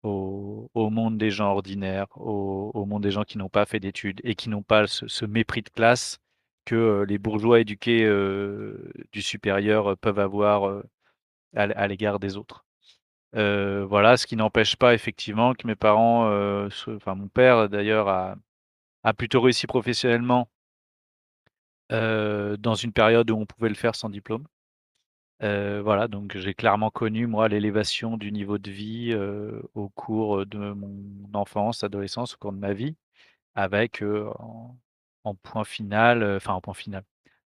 au 0.02 0.90
monde 0.90 1.18
des 1.18 1.30
gens 1.30 1.50
ordinaires, 1.52 2.06
au 2.16 2.84
monde 2.86 3.02
des 3.02 3.10
gens 3.10 3.24
qui 3.24 3.36
n'ont 3.38 3.50
pas 3.50 3.66
fait 3.66 3.80
d'études 3.80 4.20
et 4.24 4.34
qui 4.34 4.48
n'ont 4.48 4.62
pas 4.62 4.86
ce 4.86 5.24
mépris 5.26 5.62
de 5.62 5.68
classe 5.68 6.20
que, 6.68 7.04
les 7.08 7.18
bourgeois 7.18 7.60
éduqués, 7.60 8.04
du 9.12 9.22
supérieur, 9.22 9.96
peuvent 9.98 10.18
avoir, 10.18 10.82
à 11.54 11.88
l'égard 11.88 12.18
des 12.20 12.36
autres. 12.36 12.66
voilà, 13.32 14.16
ce 14.16 14.26
qui 14.26 14.36
n'empêche 14.36 14.76
pas 14.76 14.94
effectivement 14.94 15.54
que 15.54 15.66
mes 15.66 15.76
parents, 15.76 16.26
enfin 16.88 17.14
mon 17.14 17.28
père 17.28 17.68
d'ailleurs 17.68 18.08
a 18.08 19.14
plutôt 19.14 19.40
réussi 19.40 19.66
professionnellement 19.66 20.48
dans 21.90 22.74
une 22.74 22.92
période 22.92 23.30
où 23.30 23.36
on 23.36 23.46
pouvait 23.46 23.68
le 23.70 23.74
faire 23.74 23.94
sans 23.94 24.10
diplôme. 24.10 24.46
voilà, 25.40 26.08
donc 26.08 26.36
j'ai 26.36 26.54
clairement 26.54 26.90
connu 26.90 27.26
moi 27.26 27.48
l'élévation 27.48 28.16
du 28.16 28.32
niveau 28.32 28.58
de 28.58 28.70
vie, 28.70 29.14
au 29.74 29.88
cours 29.90 30.46
de 30.46 30.72
mon 30.72 31.30
enfance, 31.34 31.84
adolescence, 31.84 32.34
au 32.34 32.38
cours 32.38 32.52
de 32.52 32.58
ma 32.58 32.72
vie, 32.74 32.96
avec, 33.54 34.02
point 35.42 35.64
final, 35.64 36.22
enfin 36.36 36.54
en 36.54 36.60
point 36.60 36.74
final, 36.74 37.04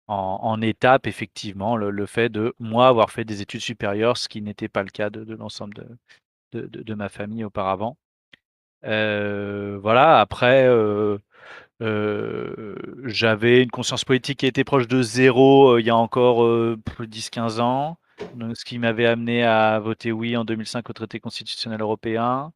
en 0.09 0.61
étape 0.61 1.07
effectivement 1.07 1.77
le 1.77 2.07
fait 2.07 2.29
de 2.29 2.55
moi 2.59 2.89
avoir 2.89 3.11
fait 3.11 3.25
des 3.25 3.41
études 3.43 3.61
supérieures, 3.61 4.17
ce 4.17 4.29
qui 4.29 4.43
n'était 4.43 4.69
pas 4.69 4.83
le 4.83 4.91
cas 4.91 5.11
de 5.11 5.35
l'ensemble 5.35 5.99
de 6.53 6.95
ma 6.95 7.09
famille 7.09 7.45
auparavant. 7.45 7.97
voilà 8.83 10.21
après, 10.21 10.69
j'avais 13.05 13.63
une 13.63 13.71
conscience 13.71 14.05
politique 14.05 14.41
qui 14.41 14.47
était 14.47 14.65
proche 14.65 14.87
de 14.89 15.03
zéro 15.03 15.79
il 15.79 15.87
y 15.87 15.91
a 15.91 15.97
encore, 15.97 16.45
10-15 17.01 17.61
ans, 17.61 17.99
ce 18.55 18.65
qui 18.65 18.79
m'avait 18.79 19.07
amené 19.07 19.45
à 19.45 19.79
voter 19.81 20.13
oui 20.13 20.37
en 20.37 20.45
2005 20.45 20.89
au 20.91 20.93
traité 20.93 21.21
constitutionnel 21.21 21.81
européen. 21.81 22.53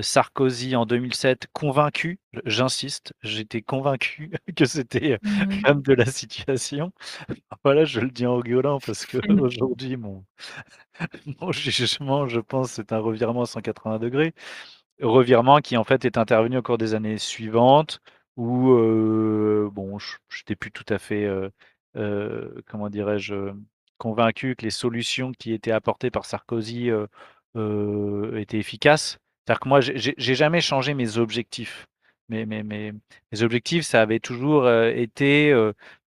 Sarkozy 0.00 0.76
en 0.76 0.86
2007, 0.86 1.48
convaincu, 1.52 2.20
j'insiste, 2.44 3.12
j'étais 3.22 3.62
convaincu 3.62 4.30
que 4.56 4.64
c'était, 4.64 5.18
mmh 5.22 5.82
de 5.82 5.94
la 5.94 6.06
situation. 6.06 6.92
Voilà, 7.64 7.84
je 7.84 8.00
le 8.00 8.10
dis 8.10 8.26
en 8.26 8.36
rigolant 8.36 8.78
parce 8.80 9.06
qu'aujourd'hui 9.06 9.96
mon 9.98 10.24
mon 11.40 11.52
jugement, 11.52 12.26
je 12.28 12.40
pense, 12.40 12.72
c'est 12.72 12.92
un 12.92 12.98
revirement 12.98 13.42
à 13.42 13.46
180 13.46 13.98
degrés. 13.98 14.34
Revirement 15.00 15.58
qui 15.60 15.76
en 15.76 15.84
fait 15.84 16.04
est 16.04 16.18
intervenu 16.18 16.58
au 16.58 16.62
cours 16.62 16.78
des 16.78 16.94
années 16.94 17.18
suivantes 17.18 18.00
où, 18.36 18.68
bon, 19.72 19.98
je 19.98 20.16
j'étais 20.30 20.56
plus 20.56 20.72
tout 20.72 20.84
à 20.88 20.98
fait, 20.98 21.28
comment 22.66 22.90
dirais-je? 22.90 23.34
Convaincu 23.98 24.56
que 24.56 24.64
les 24.64 24.70
solutions 24.70 25.32
qui 25.32 25.52
étaient 25.52 25.72
apportées 25.72 26.10
par 26.10 26.24
Sarkozy, 26.26 26.90
étaient 27.56 28.58
efficaces. 28.58 29.18
C'est-à-dire 29.46 29.60
que 29.60 29.68
moi, 29.68 29.80
j'ai 29.80 30.34
jamais 30.34 30.60
changé 30.60 30.94
mes 30.94 31.18
objectifs. 31.18 31.86
mes, 32.28 32.92
objectifs, 33.40 33.84
ça 33.84 34.02
avait 34.02 34.20
toujours 34.20 34.70
été, 34.70 35.52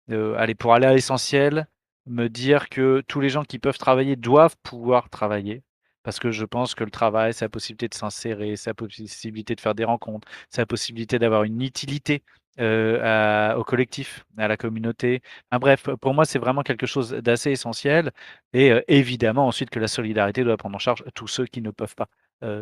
aller, 0.10 0.56
pour 0.56 0.74
aller 0.74 0.88
à 0.88 0.94
l'essentiel, 0.94 1.68
me 2.08 2.28
dire 2.30 2.70
que 2.70 3.02
tous 3.08 3.20
les 3.20 3.30
gens 3.30 3.44
qui 3.44 3.60
peuvent 3.60 3.78
travailler 3.78 4.16
doivent 4.16 4.56
pouvoir 4.64 5.10
travailler. 5.10 5.64
Parce 6.04 6.20
que 6.20 6.32
je 6.32 6.46
pense 6.46 6.76
que 6.76 6.84
le 6.84 6.92
travail, 6.92 7.34
c'est 7.34 7.46
la 7.46 7.50
possibilité 7.50 7.88
de 7.90 7.96
s'insérer, 7.96 8.56
c'est 8.56 8.70
la 8.70 8.74
possibilité 8.76 9.56
de 9.56 9.62
faire 9.62 9.76
des 9.76 9.86
rencontres, 9.86 10.28
c'est 10.52 10.62
la 10.62 10.68
possibilité 10.68 11.20
d'avoir 11.20 11.44
une 11.44 11.62
utilité 11.62 12.24
au 12.60 13.64
collectif, 13.66 14.26
à 14.38 14.48
la 14.48 14.58
communauté. 14.58 15.22
bref, 15.52 15.90
pour 16.02 16.14
moi, 16.14 16.26
c'est 16.26 16.40
vraiment 16.40 16.64
quelque 16.64 16.86
chose 16.86 17.12
d'assez 17.12 17.52
essentiel. 17.52 18.12
Et 18.54 18.72
évidemment, 18.88 19.48
ensuite, 19.48 19.70
que 19.70 19.80
la 19.80 19.88
solidarité 19.88 20.44
doit 20.44 20.58
prendre 20.58 20.76
en 20.76 20.80
charge 20.80 21.04
tous 21.16 21.28
ceux 21.28 21.46
qui 21.48 21.62
ne 21.62 21.72
peuvent 21.72 21.96
pas 21.96 22.08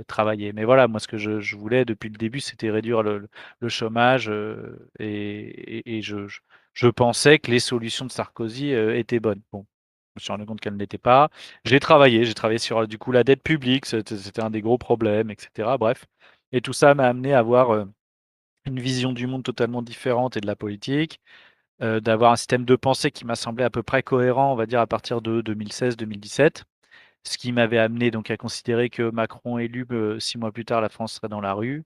travailler. 0.07 0.53
Mais 0.53 0.65
voilà, 0.65 0.87
moi, 0.87 0.99
ce 0.99 1.07
que 1.07 1.17
je, 1.17 1.55
voulais 1.55 1.85
depuis 1.85 2.09
le 2.09 2.17
début, 2.17 2.39
c'était 2.39 2.69
réduire 2.71 3.03
le, 3.03 3.29
chômage. 3.69 4.31
et, 4.99 6.01
je, 6.01 6.87
pensais 6.89 7.39
que 7.39 7.51
les 7.51 7.59
solutions 7.59 8.05
de 8.05 8.11
Sarkozy 8.11 8.71
étaient 8.71 9.19
bonnes. 9.19 9.41
Bon, 9.51 9.65
je 10.15 10.19
me 10.19 10.23
suis 10.23 10.31
rendu 10.31 10.45
compte 10.45 10.61
qu'elles 10.61 10.77
n'étaient 10.77 10.97
pas. 10.97 11.29
J'ai 11.65 11.79
travaillé, 11.79 12.25
j'ai 12.25 12.33
travaillé 12.33 12.59
sur 12.59 12.87
du 12.87 12.97
coup 12.97 13.11
la 13.11 13.23
dette 13.23 13.43
publique, 13.43 13.85
c'était 13.85 14.41
un 14.41 14.49
des 14.51 14.61
gros 14.61 14.77
problèmes, 14.77 15.31
etc. 15.31 15.75
Bref. 15.79 16.05
Et 16.51 16.61
tout 16.61 16.73
ça 16.73 16.93
m'a 16.95 17.07
amené 17.07 17.33
à 17.33 17.39
avoir 17.39 17.87
une 18.65 18.79
vision 18.79 19.13
du 19.13 19.27
monde 19.27 19.43
totalement 19.43 19.81
différente 19.81 20.37
et 20.37 20.41
de 20.41 20.47
la 20.47 20.55
politique, 20.55 21.19
d'avoir 21.79 22.31
un 22.33 22.35
système 22.37 22.65
de 22.65 22.75
pensée 22.75 23.11
qui 23.11 23.25
m'a 23.25 23.35
semblé 23.35 23.63
à 23.63 23.69
peu 23.69 23.83
près 23.83 24.03
cohérent, 24.03 24.53
on 24.53 24.55
va 24.55 24.65
dire, 24.65 24.79
à 24.79 24.87
partir 24.87 25.21
de 25.21 25.41
2016-2017. 25.41 26.63
Ce 27.23 27.37
qui 27.37 27.51
m'avait 27.51 27.77
amené 27.77 28.11
donc 28.11 28.29
à 28.31 28.37
considérer 28.37 28.89
que 28.89 29.09
Macron 29.09 29.57
élu, 29.57 29.85
six 30.19 30.37
mois 30.37 30.51
plus 30.51 30.65
tard, 30.65 30.81
la 30.81 30.89
France 30.89 31.13
serait 31.13 31.29
dans 31.29 31.41
la 31.41 31.53
rue. 31.53 31.83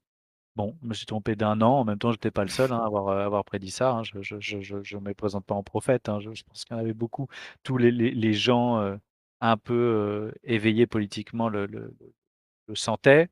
Bon, 0.55 0.75
je 0.81 0.87
me 0.87 0.93
suis 0.95 1.05
trompé 1.05 1.35
d'un 1.35 1.61
an. 1.61 1.79
En 1.79 1.85
même 1.85 1.99
temps, 1.99 2.11
je 2.11 2.15
n'étais 2.15 2.31
pas 2.31 2.43
le 2.43 2.49
seul 2.49 2.71
hein, 2.71 2.79
à 2.79 2.85
avoir, 2.85 3.45
prédit 3.45 3.69
ça. 3.69 3.91
Hein. 3.91 4.03
Je 4.03 4.17
ne 4.17 4.99
me 4.99 5.13
présente 5.13 5.45
pas 5.45 5.53
en 5.53 5.63
prophète. 5.63 6.09
Hein. 6.09 6.19
Je, 6.19 6.29
pense 6.43 6.65
qu'il 6.65 6.75
y 6.75 6.79
en 6.79 6.81
avait 6.81 6.93
beaucoup. 6.93 7.27
Tous 7.63 7.77
les, 7.77 8.33
gens 8.33 8.97
un 9.41 9.57
peu 9.57 10.33
éveillés 10.43 10.87
politiquement 10.87 11.49
le, 11.49 11.93
sentaient. 12.73 13.29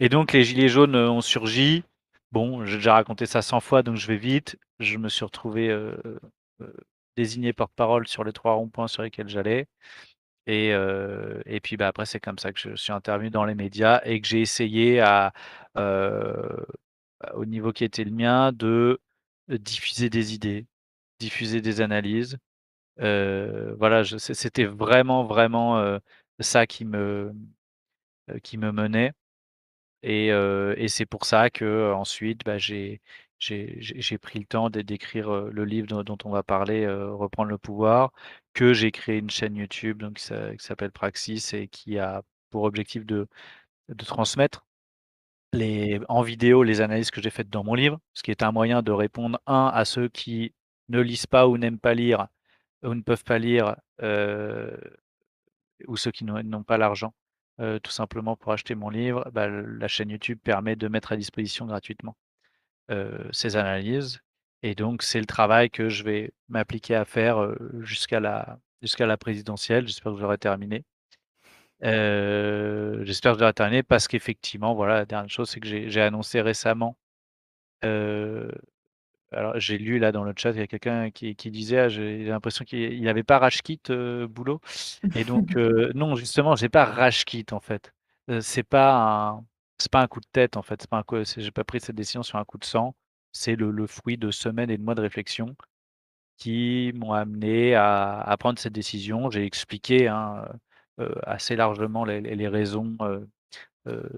Et 0.00 0.08
donc, 0.08 0.32
les 0.32 0.44
Gilets 0.44 0.68
jaunes 0.68 0.96
ont 0.96 1.20
surgi. 1.20 1.84
Bon, 2.32 2.64
j'ai 2.64 2.76
déjà 2.76 2.94
raconté 2.94 3.26
ça 3.26 3.42
100 3.42 3.60
fois, 3.60 3.82
donc 3.82 3.96
je 3.96 4.06
vais 4.06 4.16
vite. 4.16 4.58
Je 4.80 4.96
me 4.96 5.10
suis 5.10 5.24
retrouvé 5.26 5.70
désigné 7.16 7.52
porte-parole 7.52 8.08
sur 8.08 8.24
les 8.24 8.32
trois 8.32 8.54
ronds-points 8.54 8.88
sur 8.88 9.02
lesquels 9.02 9.28
j'allais. 9.28 9.66
Et, 10.46 10.70
et 11.46 11.60
puis 11.60 11.76
bah, 11.76 11.88
après, 11.88 12.06
c'est 12.06 12.20
comme 12.20 12.38
ça 12.38 12.52
que 12.52 12.58
je 12.58 12.74
suis 12.76 12.92
intervenu 12.92 13.30
dans 13.30 13.44
les 13.44 13.54
médias 13.54 14.00
et 14.04 14.20
que 14.20 14.26
j'ai 14.28 14.40
essayé 14.40 15.00
à, 15.00 15.32
au 17.34 17.44
niveau 17.44 17.72
qui 17.72 17.84
était 17.84 18.04
le 18.04 18.10
mien 18.10 18.52
de 18.52 19.00
diffuser 19.48 20.10
des 20.10 20.34
idées, 20.34 20.66
diffuser 21.20 21.60
des 21.60 21.80
analyses. 21.80 22.38
voilà, 22.98 24.02
c'était 24.04 24.64
vraiment, 24.66 25.24
vraiment 25.24 25.98
ça 26.40 26.66
qui 26.66 26.84
me, 26.84 27.32
qui 28.42 28.58
me 28.58 28.72
menait. 28.72 29.12
Et, 30.02 30.30
c'est 30.88 31.06
pour 31.06 31.24
ça 31.24 31.50
que 31.50 31.92
ensuite, 31.92 32.44
bah, 32.44 32.58
j'ai 32.58 33.00
pris 34.20 34.38
le 34.38 34.44
temps 34.46 34.70
d'écrire 34.70 35.30
le 35.30 35.64
livre 35.64 36.02
dont, 36.02 36.18
on 36.24 36.30
va 36.30 36.42
parler, 36.42 36.86
Reprendre 36.86 37.50
le 37.50 37.58
pouvoir, 37.58 38.12
que 38.54 38.72
j'ai 38.72 38.90
créé 38.90 39.18
une 39.18 39.30
chaîne 39.30 39.56
YouTube 39.56 39.98
donc, 39.98 40.14
qui 40.16 40.64
s'appelle 40.64 40.92
Praxis 40.92 41.52
et 41.54 41.68
qui 41.68 41.98
a 41.98 42.22
pour 42.50 42.64
objectif 42.64 43.04
de, 43.06 43.28
de 43.88 44.04
transmettre 44.04 44.66
les, 45.52 46.00
en 46.08 46.22
vidéo 46.22 46.62
les 46.62 46.80
analyses 46.80 47.10
que 47.10 47.20
j'ai 47.22 47.30
faites 47.30 47.50
dans 47.50 47.64
mon 47.64 47.74
livre, 47.74 48.00
ce 48.14 48.22
qui 48.22 48.30
est 48.30 48.42
un 48.42 48.52
moyen 48.52 48.82
de 48.82 48.92
répondre, 48.92 49.40
un, 49.46 49.70
à 49.74 49.84
ceux 49.84 50.08
qui 50.08 50.54
ne 50.88 51.00
lisent 51.00 51.26
pas 51.26 51.48
ou 51.48 51.58
n'aiment 51.58 51.78
pas 51.78 51.94
lire 51.94 52.28
ou 52.82 52.94
ne 52.94 53.02
peuvent 53.02 53.24
pas 53.24 53.38
lire, 53.38 53.76
ou 55.88 55.96
ceux 55.96 56.10
qui 56.10 56.24
n'ont 56.24 56.62
pas 56.64 56.78
l'argent 56.78 57.14
tout 57.82 57.90
simplement 57.90 58.36
pour 58.36 58.52
acheter 58.52 58.74
mon 58.74 58.90
livre, 58.90 59.30
bah, 59.32 59.48
la 59.48 59.88
chaîne 59.88 60.10
YouTube 60.10 60.38
permet 60.42 60.76
de 60.76 60.88
mettre 60.88 61.12
à 61.12 61.16
disposition 61.16 61.66
gratuitement 61.66 62.16
ces 63.32 63.56
analyses. 63.56 64.20
Et 64.62 64.74
donc, 64.74 65.02
c'est 65.02 65.20
le 65.20 65.26
travail 65.26 65.70
que 65.70 65.88
je 65.88 66.04
vais 66.04 66.32
m'appliquer 66.48 66.94
à 66.94 67.04
faire 67.04 67.52
jusqu'à 67.80 68.20
la, 68.20 68.58
jusqu'à 68.80 69.06
la 69.06 69.16
présidentielle. 69.16 69.86
J'espère 69.88 70.12
que 70.12 70.18
j'aurai 70.20 70.38
terminé. 70.38 70.84
J'espère 71.82 73.32
que 73.34 73.38
j'aurai 73.40 73.52
terminé 73.54 73.82
parce 73.82 74.08
qu'effectivement, 74.08 74.74
voilà, 74.74 74.94
la 74.96 75.04
dernière 75.06 75.30
chose, 75.30 75.50
c'est 75.50 75.60
que 75.60 75.66
j'ai 75.66 76.00
annoncé 76.00 76.40
récemment 76.40 76.96
alors, 79.32 79.58
j'ai 79.58 79.78
lu 79.78 79.98
là 79.98 80.12
dans 80.12 80.24
le 80.24 80.34
chat, 80.36 80.50
il 80.50 80.58
y 80.58 80.60
a 80.60 80.66
quelqu'un 80.66 81.10
qui, 81.10 81.34
disait 81.34 81.78
ah, 81.78 81.88
j'ai 81.88 82.24
l'impression 82.24 82.64
qu'il 82.64 83.02
n'avait 83.02 83.22
pas 83.22 83.38
rage 83.38 83.62
kit 83.62 83.80
boulot. 84.28 84.60
Et 85.14 85.24
donc, 85.24 85.54
non, 85.94 86.16
justement, 86.16 86.54
j'ai 86.56 86.68
pas 86.68 86.84
rage 86.84 87.24
kit 87.24 87.46
en 87.50 87.60
fait. 87.60 87.92
c'est 88.40 88.62
pas 88.62 88.94
un, 88.94 89.44
c'est 89.82 89.92
pas 89.92 90.00
un 90.02 90.08
coup 90.08 90.20
de 90.20 90.26
tête 90.32 90.56
en 90.56 90.62
fait. 90.62 90.80
C'est 90.82 90.90
pas 90.90 91.04
j'ai 91.36 91.50
pas 91.50 91.64
pris 91.64 91.80
cette 91.80 91.96
décision 91.96 92.22
sur 92.22 92.38
un 92.38 92.44
coup 92.44 92.58
de 92.58 92.64
sang. 92.64 92.94
C'est 93.32 93.56
le, 93.56 93.86
fruit 93.86 94.18
de 94.18 94.30
semaines 94.30 94.70
et 94.70 94.78
de 94.78 94.82
mois 94.82 94.94
de 94.94 95.00
réflexion 95.02 95.56
qui 96.38 96.92
m'ont 96.94 97.12
amené 97.12 97.74
à, 97.74 98.36
prendre 98.38 98.58
cette 98.58 98.72
décision. 98.72 99.30
J'ai 99.30 99.44
expliqué 99.44 100.08
hein, 100.08 100.44
assez 101.24 101.56
largement 101.56 102.04
les, 102.04 102.48
raisons 102.48 102.96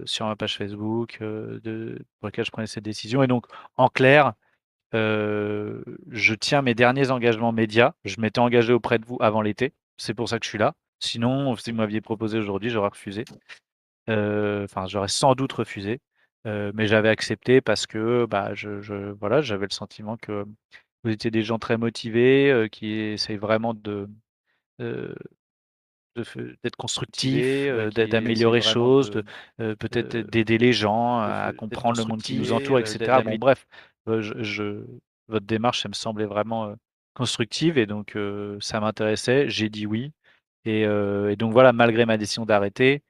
sur 0.04 0.26
ma 0.26 0.36
page 0.36 0.56
Facebook 0.56 1.18
pour 1.18 2.28
lesquelles 2.28 2.44
je 2.44 2.50
prenais 2.50 2.66
cette 2.66 2.84
décision. 2.84 3.22
Et 3.22 3.26
donc, 3.26 3.46
en 3.76 3.88
clair, 3.88 4.34
je 4.92 6.34
tiens 6.34 6.62
mes 6.62 6.74
derniers 6.74 7.10
engagements 7.10 7.52
médias. 7.52 7.92
Je 8.04 8.20
m'étais 8.20 8.40
engagé 8.40 8.72
auprès 8.72 8.98
de 8.98 9.06
vous 9.06 9.18
avant 9.20 9.42
l'été. 9.42 9.72
C'est 9.96 10.14
pour 10.14 10.28
ça 10.28 10.38
que 10.38 10.44
je 10.44 10.50
suis 10.50 10.58
là. 10.58 10.74
Sinon, 11.00 11.54
si 11.56 11.70
vous 11.70 11.76
m'aviez 11.76 12.00
proposé 12.00 12.38
aujourd'hui, 12.38 12.70
j'aurais 12.70 12.88
refusé. 12.88 13.24
Enfin, 14.08 14.86
j'aurais 14.86 15.08
sans 15.08 15.34
doute 15.34 15.52
refusé. 15.52 16.00
mais 16.44 16.86
j'avais 16.86 17.08
accepté 17.08 17.60
parce 17.60 17.86
que 17.86 18.26
bah, 18.26 18.54
je, 18.54 19.12
voilà, 19.12 19.40
j'avais 19.40 19.66
le 19.66 19.74
sentiment 19.74 20.16
que 20.16 20.44
vous 21.02 21.10
étiez 21.10 21.30
des 21.30 21.42
gens 21.42 21.58
très 21.58 21.76
motivés, 21.76 22.68
qui 22.72 22.92
essayent 22.92 23.36
vraiment 23.36 23.74
de, 23.74 24.08
d'être 26.16 26.76
constructif, 26.76 27.42
d'améliorer 27.94 28.60
les 28.60 28.66
choses, 28.66 29.10
de, 29.10 29.24
peut-être 29.74 30.16
d'aider 30.16 30.58
les 30.58 30.72
gens 30.72 31.20
à 31.20 31.52
comprendre 31.56 31.98
le 31.98 32.06
monde 32.06 32.22
qui 32.22 32.38
nous 32.38 32.52
entoure, 32.52 32.78
etc. 32.78 33.22
Bon, 33.22 33.36
bref, 33.36 33.66
je, 34.06 34.84
votre 35.28 35.46
démarche, 35.46 35.82
ça 35.82 35.88
me 35.88 35.94
semblait 35.94 36.26
vraiment 36.26 36.74
constructive 37.14 37.78
et 37.78 37.86
donc 37.86 38.16
ça 38.60 38.80
m'intéressait. 38.80 39.48
J'ai 39.48 39.68
dit 39.68 39.86
oui. 39.86 40.12
Et, 40.64 40.86
donc 41.36 41.52
voilà, 41.52 41.72
malgré 41.72 42.06
ma 42.06 42.16
décision 42.16 42.46
d'arrêter, 42.46 43.02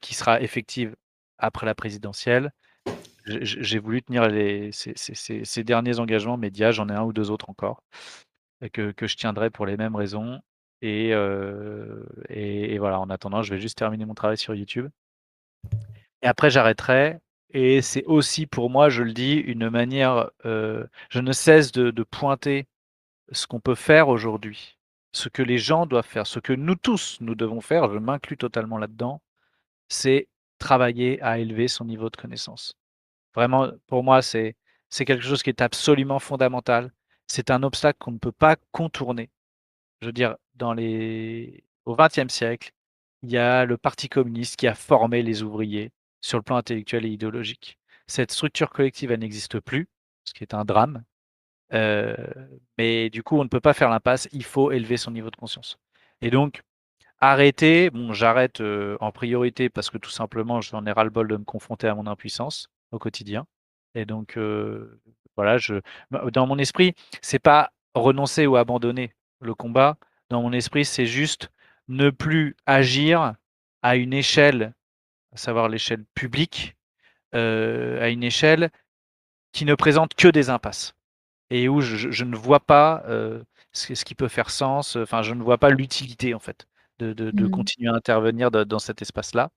qui 0.00 0.14
sera 0.14 0.40
effective 0.40 0.94
après 1.38 1.66
la 1.66 1.74
présidentielle, 1.74 2.52
j'ai 3.24 3.78
voulu 3.78 4.02
tenir 4.02 4.28
ces, 4.72 5.64
derniers 5.64 5.98
engagements 5.98 6.36
médias. 6.36 6.70
J'en 6.70 6.88
ai 6.88 6.94
un 6.94 7.02
ou 7.02 7.12
deux 7.12 7.30
autres 7.30 7.50
encore 7.50 7.82
que, 8.72 8.94
je 9.00 9.16
tiendrai 9.16 9.50
pour 9.50 9.66
les 9.66 9.76
mêmes 9.76 9.96
raisons. 9.96 10.40
Et, 10.82 11.12
voilà, 12.78 13.00
en 13.00 13.10
attendant, 13.10 13.42
je 13.42 13.54
vais 13.54 13.60
juste 13.60 13.78
terminer 13.78 14.04
mon 14.04 14.14
travail 14.14 14.38
sur 14.38 14.54
YouTube. 14.54 14.88
Et 16.22 16.26
après, 16.26 16.50
j'arrêterai 16.50 17.18
et 17.50 17.80
c'est 17.80 18.04
aussi 18.04 18.46
pour 18.46 18.68
moi, 18.68 18.90
je 18.90 19.02
le 19.02 19.12
dis, 19.12 19.34
une 19.34 19.70
manière, 19.70 20.30
je 20.44 21.18
ne 21.18 21.32
cesse 21.32 21.72
de, 21.72 22.02
pointer 22.02 22.66
ce 23.32 23.46
qu'on 23.46 23.60
peut 23.60 23.74
faire 23.74 24.08
aujourd'hui, 24.08 24.78
ce 25.12 25.28
que 25.28 25.42
les 25.42 25.58
gens 25.58 25.86
doivent 25.86 26.06
faire, 26.06 26.26
ce 26.26 26.40
que 26.40 26.52
nous 26.52 26.76
tous, 26.76 27.18
nous 27.20 27.34
devons 27.34 27.60
faire, 27.60 27.92
je 27.92 27.98
m'inclus 27.98 28.36
totalement 28.36 28.78
là-dedans, 28.78 29.20
c'est 29.88 30.28
travailler 30.58 31.20
à 31.22 31.38
élever 31.38 31.68
son 31.68 31.84
niveau 31.84 32.10
de 32.10 32.16
connaissance. 32.16 32.74
Vraiment, 33.34 33.70
pour 33.86 34.02
moi, 34.02 34.22
c'est 34.22 34.56
quelque 34.90 35.22
chose 35.22 35.42
qui 35.42 35.50
est 35.50 35.62
absolument 35.62 36.18
fondamental. 36.18 36.92
C'est 37.26 37.50
un 37.50 37.62
obstacle 37.62 37.98
qu'on 37.98 38.12
ne 38.12 38.18
peut 38.18 38.32
pas 38.32 38.56
contourner. 38.72 39.30
Je 40.00 40.06
veux 40.06 40.12
dire, 40.12 40.36
dans 40.54 40.72
les... 40.72 41.64
au 41.84 41.96
XXe 41.96 42.32
siècle, 42.32 42.72
il 43.22 43.30
y 43.30 43.36
a 43.38 43.64
le 43.64 43.76
Parti 43.76 44.08
communiste 44.08 44.56
qui 44.56 44.66
a 44.66 44.74
formé 44.74 45.22
les 45.22 45.42
ouvriers 45.42 45.92
sur 46.20 46.38
le 46.38 46.42
plan 46.42 46.56
intellectuel 46.56 47.06
et 47.06 47.10
idéologique. 47.10 47.78
Cette 48.06 48.32
structure 48.32 48.70
collective, 48.70 49.12
elle 49.12 49.20
n'existe 49.20 49.60
plus, 49.60 49.88
ce 50.24 50.32
qui 50.34 50.44
est 50.44 50.54
un 50.54 50.64
drame. 50.64 51.04
Euh, 51.74 52.16
mais 52.78 53.10
du 53.10 53.22
coup, 53.22 53.38
on 53.38 53.44
ne 53.44 53.48
peut 53.48 53.60
pas 53.60 53.74
faire 53.74 53.90
l'impasse, 53.90 54.28
il 54.32 54.44
faut 54.44 54.72
élever 54.72 54.96
son 54.96 55.10
niveau 55.10 55.30
de 55.30 55.36
conscience. 55.36 55.78
Et 56.22 56.30
donc, 56.30 56.62
arrêter, 57.20 57.90
bon, 57.90 58.12
j'arrête 58.12 58.60
euh, 58.60 58.96
en 59.00 59.12
priorité 59.12 59.68
parce 59.68 59.90
que 59.90 59.98
tout 59.98 60.10
simplement, 60.10 60.60
j'en 60.60 60.86
ai 60.86 60.92
ras-le-bol 60.92 61.28
de 61.28 61.36
me 61.36 61.44
confronter 61.44 61.88
à 61.88 61.94
mon 61.94 62.06
impuissance 62.06 62.68
au 62.92 62.98
quotidien. 62.98 63.46
Et 63.94 64.04
donc, 64.04 64.36
euh, 64.36 65.00
voilà, 65.36 65.58
je, 65.58 65.74
dans 66.32 66.46
mon 66.46 66.58
esprit, 66.58 66.94
c'est 67.22 67.38
pas 67.38 67.72
renoncer 67.94 68.46
ou 68.46 68.56
abandonner 68.56 69.12
le 69.40 69.54
combat. 69.54 69.96
Dans 70.30 70.42
mon 70.42 70.52
esprit, 70.52 70.84
c'est 70.84 71.06
juste 71.06 71.50
ne 71.88 72.10
plus 72.10 72.56
agir 72.66 73.34
à 73.82 73.96
une 73.96 74.12
échelle 74.12 74.74
à 75.32 75.36
savoir 75.36 75.68
l'échelle 75.68 76.04
publique, 76.14 76.76
à 77.32 78.08
une 78.08 78.22
échelle 78.22 78.70
qui 79.52 79.64
ne 79.64 79.74
présente 79.74 80.14
que 80.14 80.28
des 80.28 80.50
impasses 80.50 80.94
et 81.50 81.68
où 81.68 81.80
je, 81.80 82.24
ne 82.24 82.36
vois 82.36 82.60
pas 82.60 83.02
ce, 83.72 83.94
ce, 83.94 84.04
qui 84.04 84.14
peut 84.14 84.28
faire 84.28 84.50
sens. 84.50 84.96
Enfin, 84.96 85.22
je 85.22 85.34
ne 85.34 85.42
vois 85.42 85.58
pas 85.58 85.70
l'utilité 85.70 86.34
en 86.34 86.38
fait 86.38 86.66
de, 86.98 87.12
de, 87.12 87.30
de, 87.30 87.46
mmh. 87.46 87.50
continuer 87.50 87.90
à 87.90 87.94
intervenir 87.94 88.50
dans 88.50 88.78
cet 88.78 89.02
espace-là. 89.02 89.50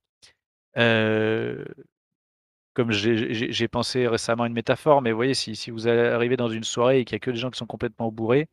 comme 2.74 2.92
j'ai 2.92 3.68
pensé 3.68 4.08
récemment 4.08 4.44
à 4.44 4.48
une 4.48 4.54
métaphore, 4.54 5.02
mais 5.02 5.12
vous 5.12 5.18
voyez, 5.18 5.34
si, 5.34 5.56
si 5.56 5.72
vous 5.72 5.88
arrivez 5.90 6.38
dans 6.38 6.50
une 6.50 6.64
soirée 6.64 7.00
et 7.00 7.06
qu'il 7.06 7.16
n'y 7.16 7.18
a 7.18 7.20
que 7.20 7.32
des 7.32 7.38
gens 7.38 7.52
qui 7.52 7.58
sont 7.58 7.66
complètement 7.68 8.12
bourrés, 8.12 8.50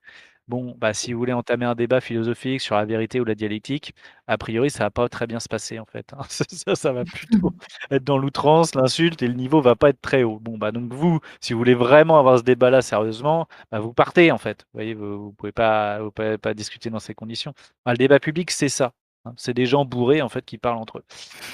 Bon, 0.48 0.74
bah, 0.78 0.94
si 0.94 1.12
vous 1.12 1.18
voulez 1.18 1.34
entamer 1.34 1.66
un 1.66 1.74
débat 1.74 2.00
philosophique 2.00 2.62
sur 2.62 2.74
la 2.74 2.86
vérité 2.86 3.20
ou 3.20 3.24
la 3.24 3.34
dialectique, 3.34 3.94
a 4.26 4.38
priori, 4.38 4.70
ça 4.70 4.84
va 4.84 4.90
pas 4.90 5.06
très 5.10 5.26
bien 5.26 5.40
se 5.40 5.48
passer 5.48 5.78
en 5.78 5.84
fait, 5.84 6.12
hein. 6.14 6.22
Ça 6.30 6.74
ça 6.74 6.92
va 6.92 7.04
plutôt 7.04 7.52
être 7.90 8.02
dans 8.04 8.16
l'outrance, 8.16 8.74
l'insulte 8.74 9.22
et 9.22 9.28
le 9.28 9.34
niveau 9.34 9.60
va 9.60 9.76
pas 9.76 9.90
être 9.90 10.00
très 10.00 10.22
haut. 10.22 10.38
Bon, 10.40 10.56
bah, 10.56 10.72
donc 10.72 10.92
vous, 10.92 11.20
si 11.42 11.52
vous 11.52 11.58
voulez 11.58 11.74
vraiment 11.74 12.18
avoir 12.18 12.38
ce 12.38 12.44
débat-là 12.44 12.80
sérieusement, 12.80 13.46
bah, 13.70 13.78
vous 13.80 13.92
partez 13.92 14.32
en 14.32 14.38
fait. 14.38 14.62
Vous 14.72 14.78
voyez, 14.78 14.94
vous 14.94 15.32
pouvez 15.36 15.52
pas 15.52 16.00
vous 16.00 16.10
pouvez 16.10 16.38
pas 16.38 16.54
discuter 16.54 16.88
dans 16.88 16.98
ces 16.98 17.14
conditions. 17.14 17.52
Le 17.86 17.94
débat 17.96 18.18
public, 18.18 18.50
c'est 18.50 18.68
ça, 18.70 18.92
hein. 19.26 19.34
C'est 19.36 19.52
des 19.54 19.66
gens 19.66 19.84
bourrés 19.84 20.22
en 20.22 20.28
fait 20.30 20.44
qui 20.46 20.56
parlent 20.58 20.78
entre 20.78 20.98
eux. 20.98 21.04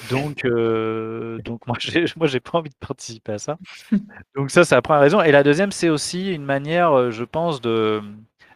Donc 0.09 0.45
euh, 0.45 1.39
donc 1.43 1.67
moi 1.67 1.75
j'ai 1.79 2.05
moi 2.15 2.27
j'ai 2.27 2.39
pas 2.39 2.59
envie 2.59 2.69
de 2.69 2.75
participer 2.79 3.33
à 3.33 3.39
ça. 3.39 3.57
Donc 4.35 4.51
ça, 4.51 4.63
c'est 4.65 4.75
la 4.75 4.81
première 4.81 5.01
raison 5.01 5.21
et 5.21 5.31
la 5.31 5.43
deuxième, 5.43 5.71
c'est 5.71 5.89
aussi 5.89 6.33
une 6.33 6.45
manière, 6.45 6.91
euh, 6.93 7.11
je 7.11 7.23
pense 7.23 7.61
de 7.61 8.01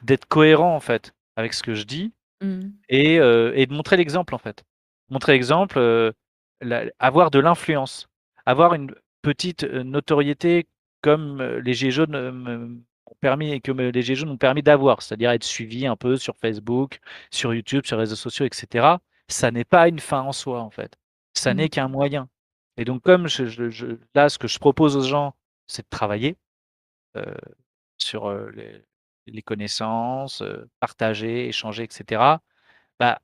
d'être 0.04 0.26
cohérent 0.26 0.76
en 0.76 0.80
fait 0.80 1.14
avec 1.36 1.54
ce 1.54 1.64
que 1.64 1.74
je 1.74 1.84
dis 1.84 2.14
mmh. 2.42 2.60
et, 2.90 3.16
et, 3.16 3.66
de 3.66 3.74
montrer 3.74 3.98
l'exemple 3.98 4.36
en 4.36 4.38
fait. 4.38 4.64
Montrer 5.10 5.34
l'exemple, 5.34 6.14
avoir 7.00 7.32
de 7.32 7.40
l'influence, 7.40 8.08
avoir 8.46 8.74
une 8.74 8.94
petite 9.22 9.64
notoriété 9.64 10.68
comme 11.02 11.42
les 11.42 11.74
Gilets 11.74 11.92
jaunes 11.92 12.84
ont 13.06 13.16
permis 13.22 13.52
et 13.52 13.62
que 13.62 13.72
les 13.72 14.02
Gilets 14.02 14.16
jaunes 14.16 14.30
ont 14.30 14.38
permis 14.38 14.64
d'avoir, 14.64 15.02
c'est-à-dire 15.02 15.32
être 15.32 15.44
suivi 15.44 15.88
un 15.88 15.96
peu 15.96 16.18
sur 16.18 16.36
Facebook, 16.38 17.00
sur 17.32 17.54
YouTube, 17.54 17.86
sur 17.86 17.96
les 17.96 18.02
réseaux 18.02 18.16
sociaux, 18.16 18.46
etc. 18.46 18.96
Ça 19.28 19.52
n'est 19.52 19.66
pas 19.66 19.88
une 19.88 20.00
fin 20.00 20.22
en 20.22 20.32
soi 20.32 20.62
en 20.62 20.70
fait. 20.70 20.98
Ça 21.34 21.54
mmh. 21.54 21.58
n'est 21.58 21.70
qu'un 21.70 21.88
moyen. 21.88 22.30
Et 22.78 22.86
donc 22.86 23.02
comme 23.02 23.28
je, 23.28 23.98
là, 24.16 24.30
ce 24.30 24.38
que 24.38 24.48
je 24.48 24.60
propose 24.60 24.96
aux 24.96 25.04
gens, 25.04 25.34
c'est 25.68 25.84
de 25.84 25.90
travailler 25.90 26.38
sur 27.98 28.32
les, 28.52 28.82
les 29.28 29.42
connaissances, 29.42 30.44
partager, 30.80 31.48
échanger, 31.48 31.84
etc. 31.84 32.42
Bah, 33.00 33.22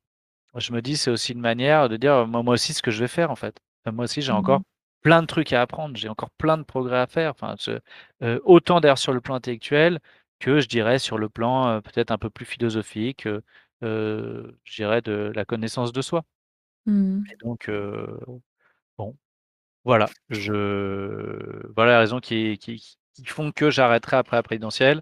je 0.57 0.73
me 0.73 0.81
dis, 0.81 0.97
c'est 0.97 1.11
aussi 1.11 1.33
une 1.33 1.41
manière 1.41 1.89
de 1.89 1.97
dire, 1.97 2.27
moi, 2.27 2.43
moi 2.43 2.53
aussi, 2.55 2.73
ce 2.73 2.81
que 2.81 2.91
je 2.91 2.99
vais 3.01 3.07
faire, 3.09 3.31
en 3.31 3.35
fait. 3.35 3.59
moi 3.87 4.05
aussi, 4.05 4.21
j'ai 4.21 4.31
mmh 4.31 4.35
encore 4.35 4.61
plein 5.01 5.21
de 5.21 5.27
trucs 5.27 5.53
à 5.53 5.61
apprendre, 5.61 5.95
j'ai 5.97 6.09
encore 6.09 6.31
plein 6.31 6.57
de 6.57 6.63
progrès 6.63 6.99
à 6.99 7.07
faire. 7.07 7.31
Enfin, 7.31 7.55
autant 8.43 8.79
d'ailleurs 8.81 8.97
sur 8.97 9.13
le 9.13 9.21
plan 9.21 9.35
intellectuel 9.35 9.99
que 10.39 10.59
je 10.61 10.67
dirais 10.67 10.99
sur 10.99 11.17
le 11.17 11.29
plan 11.29 11.81
peut-être 11.81 12.11
un 12.11 12.17
peu 12.17 12.29
plus 12.29 12.45
philosophique, 12.45 13.27
je 13.81 14.75
dirais 14.75 15.01
de 15.01 15.31
la 15.35 15.45
connaissance 15.45 15.91
de 15.93 16.01
soi. 16.01 16.23
Mmh 16.85 17.23
Et 17.31 17.35
donc, 17.37 17.69
bon, 18.97 19.15
voilà, 19.85 20.09
je 20.29 21.67
voilà 21.75 21.93
la 21.93 21.99
raison 21.99 22.19
qui, 22.19 22.57
qui, 22.59 22.97
qui 23.15 23.25
font 23.25 23.51
que 23.51 23.69
j'arrêterai 23.71 24.17
après 24.17 24.37
la 24.37 24.43
présidentielle. 24.43 25.01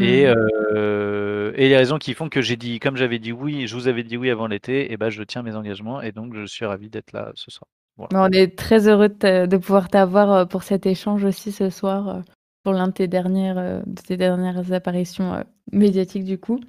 Et, 0.00 0.26
mmh. 0.26 1.52
et 1.56 1.68
les 1.68 1.76
raisons 1.76 1.98
qui 1.98 2.14
font 2.14 2.28
que 2.28 2.42
j'ai 2.42 2.56
dit, 2.56 2.78
comme 2.80 2.96
j'avais 2.96 3.18
dit 3.18 3.32
oui, 3.32 3.66
je 3.66 3.74
vous 3.74 3.88
avais 3.88 4.02
dit 4.02 4.16
oui 4.16 4.30
avant 4.30 4.46
l'été, 4.46 4.92
et 4.92 4.96
ben 4.96 5.10
je 5.10 5.22
tiens 5.22 5.42
mes 5.42 5.54
engagements 5.56 6.00
et 6.00 6.12
donc 6.12 6.34
je 6.34 6.46
suis 6.46 6.64
ravi 6.64 6.88
d'être 6.88 7.12
là 7.12 7.32
ce 7.34 7.50
soir. 7.50 7.68
On 8.12 8.30
est 8.30 8.58
très 8.58 8.88
heureux 8.88 9.08
de, 9.08 9.56
pouvoir 9.56 9.88
t'avoir 9.88 10.46
pour 10.48 10.62
cet 10.62 10.86
échange 10.86 11.24
aussi 11.24 11.50
ce 11.50 11.70
soir, 11.70 12.22
pour 12.62 12.74
l'un 12.74 12.88
de 12.88 12.92
tes 12.92 13.08
dernières, 13.08 13.82
de 13.86 14.02
tes 14.02 14.16
dernières 14.16 14.72
apparitions 14.72 15.44
médiatiques 15.72 16.24
du 16.24 16.38
coup. 16.38 16.60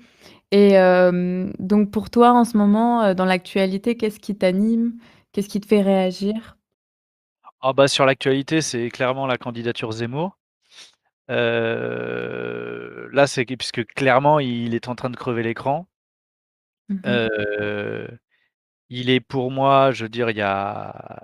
Et 0.51 0.77
donc 1.59 1.91
pour 1.91 2.09
toi 2.09 2.31
en 2.31 2.45
ce 2.45 2.55
moment, 2.57 3.13
dans 3.13 3.25
l'actualité, 3.25 3.97
qu'est-ce 3.97 4.19
qui 4.19 4.37
t'anime? 4.37 4.93
Qu'est-ce 5.33 5.49
qui 5.49 5.59
te 5.59 5.67
fait 5.67 5.81
réagir? 5.81 6.57
Ah 7.61 7.73
bah 7.73 7.87
sur 7.87 8.05
l'actualité, 8.05 8.61
c'est 8.61 8.89
clairement 8.89 9.27
la 9.27 9.37
candidature 9.37 9.91
Zemmour. 9.91 10.37
Euh, 11.29 13.09
là, 13.11 13.27
c'est 13.27 13.45
puisque 13.45 13.85
clairement, 13.93 14.39
il 14.39 14.75
est 14.75 14.87
en 14.87 14.95
train 14.95 15.09
de 15.09 15.17
crever 15.17 15.43
l'écran. 15.43 15.87
Mmh 16.89 16.99
euh, 17.05 18.07
il 18.89 19.09
est 19.09 19.19
pour 19.21 19.51
moi, 19.51 19.91
je 19.91 20.05
veux 20.05 20.09
dire, 20.09 20.29
il 20.31 20.37
y 20.37 20.41
a 20.41 21.19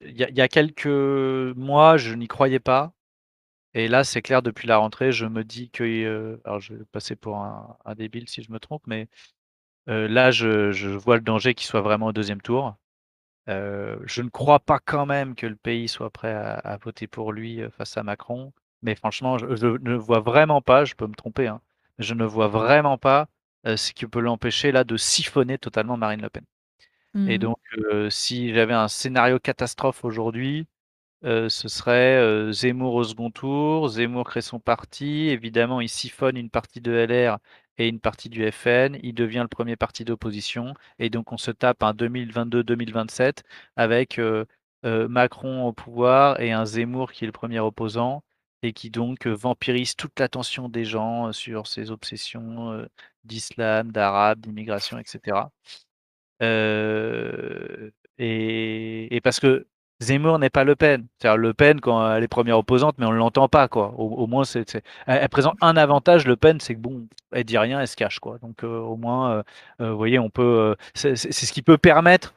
il 0.00 0.16
y 0.36 0.40
a 0.40 0.48
quelques 0.48 0.86
mois, 0.86 1.96
je 1.96 2.14
n'y 2.14 2.28
croyais 2.28 2.60
pas 2.60 2.92
et 3.74 3.88
là, 3.88 4.04
c'est 4.04 4.22
clair 4.22 4.42
depuis 4.42 4.68
la 4.68 4.78
rentrée, 4.78 5.12
je 5.12 5.26
me 5.26 5.44
dis 5.44 5.70
que, 5.70 5.84
euh, 5.84 6.40
alors 6.44 6.60
je 6.60 6.74
vais 6.74 6.84
passer 6.92 7.16
pour 7.16 7.38
un 7.38 7.94
débile 7.96 8.28
si 8.28 8.42
je 8.42 8.52
me 8.52 8.60
trompe, 8.60 8.84
mais 8.86 9.08
là, 9.88 10.30
je 10.32 10.72
je 10.72 10.88
vois 10.90 11.16
le 11.16 11.22
danger 11.22 11.54
qu'il 11.54 11.66
soit 11.66 11.82
vraiment 11.82 12.06
au 12.08 12.12
deuxième 12.12 12.42
tour. 12.42 12.76
je 13.48 14.22
ne 14.22 14.30
crois 14.30 14.60
pas 14.60 14.80
quand 14.80 15.06
même 15.06 15.34
que 15.36 15.46
le 15.46 15.56
pays 15.56 15.88
soit 15.88 16.10
prêt 16.10 16.34
à 16.34 16.76
voter 16.78 17.06
pour 17.08 17.32
lui, 17.32 17.62
face 17.78 17.96
à 17.98 18.02
Macron. 18.04 18.52
Mais 18.84 18.94
franchement, 18.94 19.38
je, 19.38 19.66
ne 19.66 19.94
vois 19.94 20.20
vraiment 20.20 20.60
pas, 20.62 20.84
je 20.84 20.94
peux 20.94 21.06
me 21.06 21.14
tromper, 21.14 21.48
hein, 21.48 21.60
je 21.98 22.14
ne 22.14 22.24
vois 22.24 22.48
vraiment 22.48 22.98
pas 22.98 23.28
ce 23.64 23.92
qui 23.92 24.06
peut 24.06 24.20
l'empêcher 24.20 24.72
là 24.72 24.84
de 24.84 24.96
siphonner 24.98 25.58
totalement 25.58 25.96
Marine 25.96 26.20
Le 26.20 26.28
Pen. 26.28 26.44
Et 27.28 27.36
mmh. 27.36 27.38
donc, 27.38 27.58
si 28.10 28.52
j'avais 28.52 28.74
un 28.74 28.88
scénario 28.88 29.38
catastrophe 29.38 30.04
aujourd'hui, 30.04 30.66
ce 31.22 31.48
serait 31.48 32.52
Zemmour 32.52 32.94
au 32.94 33.04
second 33.04 33.30
tour, 33.30 33.88
Zemmour 33.88 34.26
crée 34.26 34.42
son 34.42 34.60
parti, 34.60 35.28
évidemment 35.28 35.80
il 35.80 35.88
siphonne 35.88 36.36
une 36.36 36.50
partie 36.50 36.82
de 36.82 36.92
LR 36.92 37.38
et 37.78 37.88
une 37.88 38.00
partie 38.00 38.28
du 38.28 38.50
FN, 38.52 38.98
il 39.02 39.14
devient 39.14 39.40
le 39.42 39.48
premier 39.48 39.76
parti 39.76 40.04
d'opposition, 40.04 40.74
et 40.98 41.08
donc 41.08 41.32
on 41.32 41.38
se 41.38 41.50
tape 41.50 41.82
un 41.82 41.92
2022-2027 41.94 43.38
avec 43.76 44.20
Macron 44.82 45.66
au 45.66 45.72
pouvoir 45.72 46.40
et 46.40 46.52
un 46.52 46.66
Zemmour 46.66 47.12
qui 47.12 47.24
est 47.24 47.26
le 47.28 47.32
premier 47.32 47.60
opposant, 47.60 48.22
et 48.64 48.72
qui 48.72 48.90
donc 48.90 49.26
vampirise 49.26 49.96
toute 49.96 50.18
l'attention 50.18 50.68
des 50.68 50.84
gens 50.84 51.32
sur 51.32 51.66
ses 51.66 51.90
obsessions 51.90 52.86
d'islam, 53.24 53.92
d'arabe, 53.92 54.40
d'immigration, 54.40 54.98
etc. 54.98 55.38
et, 58.18 59.20
parce 59.22 59.40
que 59.40 59.66
Zemmour 60.00 60.38
n'est 60.38 60.50
pas 60.50 60.64
Le 60.64 60.76
Pen. 60.76 61.06
C'est-à-dire 61.18 61.36
Le 61.38 61.54
Pen, 61.54 61.80
quand 61.80 62.14
elle 62.14 62.24
est 62.24 62.28
première 62.28 62.58
opposante, 62.58 62.96
mais 62.98 63.06
on 63.06 63.12
ne 63.12 63.16
l'entend 63.16 63.48
pas. 63.48 63.68
Quoi. 63.68 63.94
Au, 63.96 64.26
moins, 64.26 64.44
elle, 65.06 65.28
présente 65.28 65.56
un 65.60 65.76
avantage, 65.76 66.26
Le 66.26 66.36
Pen, 66.36 66.60
c'est 66.60 66.74
que 66.74 66.80
bon, 66.80 67.06
elle 67.32 67.44
dit 67.44 67.58
rien, 67.58 67.80
elle 67.80 67.88
se 67.88 67.96
cache. 67.96 68.18
Quoi. 68.18 68.38
Donc 68.38 68.62
au 68.64 68.96
moins, 68.96 69.42
vous 69.78 69.96
voyez, 69.96 70.18
on 70.18 70.30
peut. 70.30 70.76
c'est, 70.94 71.16
ce 71.16 71.52
qui 71.52 71.62
peut 71.62 71.78
permettre, 71.78 72.34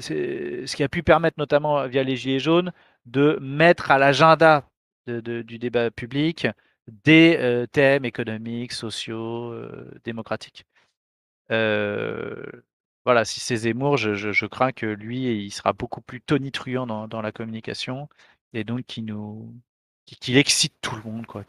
c'est 0.00 0.66
ce 0.66 0.76
qui 0.76 0.82
a 0.82 0.88
pu 0.88 1.02
permettre 1.02 1.38
notamment 1.38 1.86
via 1.86 2.02
les 2.02 2.16
Gilets 2.16 2.40
jaunes, 2.40 2.72
de 3.06 3.38
mettre 3.40 3.90
à 3.90 3.98
l'agenda 3.98 4.64
du 5.06 5.58
débat 5.58 5.90
public 5.90 6.46
des 6.88 7.36
euh, 7.38 7.66
thèmes 7.66 8.04
économiques, 8.04 8.72
sociaux, 8.72 9.52
euh, 9.52 9.90
démocratiques. 10.04 10.66
Euh, 11.50 12.44
voilà, 13.04 13.24
si 13.24 13.40
c'est 13.40 13.56
Zemmour, 13.56 13.96
je, 13.96 14.46
crains 14.46 14.72
que 14.72 14.86
lui, 14.86 15.44
il 15.44 15.50
sera 15.52 15.72
beaucoup 15.72 16.00
plus 16.00 16.20
tonitruant 16.20 16.86
dans, 16.86 17.22
la 17.22 17.32
communication 17.32 18.08
et 18.52 18.64
donc 18.64 18.84
qu'il 18.86 19.06
nous 19.06 19.54
qu'il 20.06 20.36
excite 20.36 20.74
tout 20.82 20.94
le 20.94 21.02
monde, 21.02 21.26
quoi, 21.26 21.44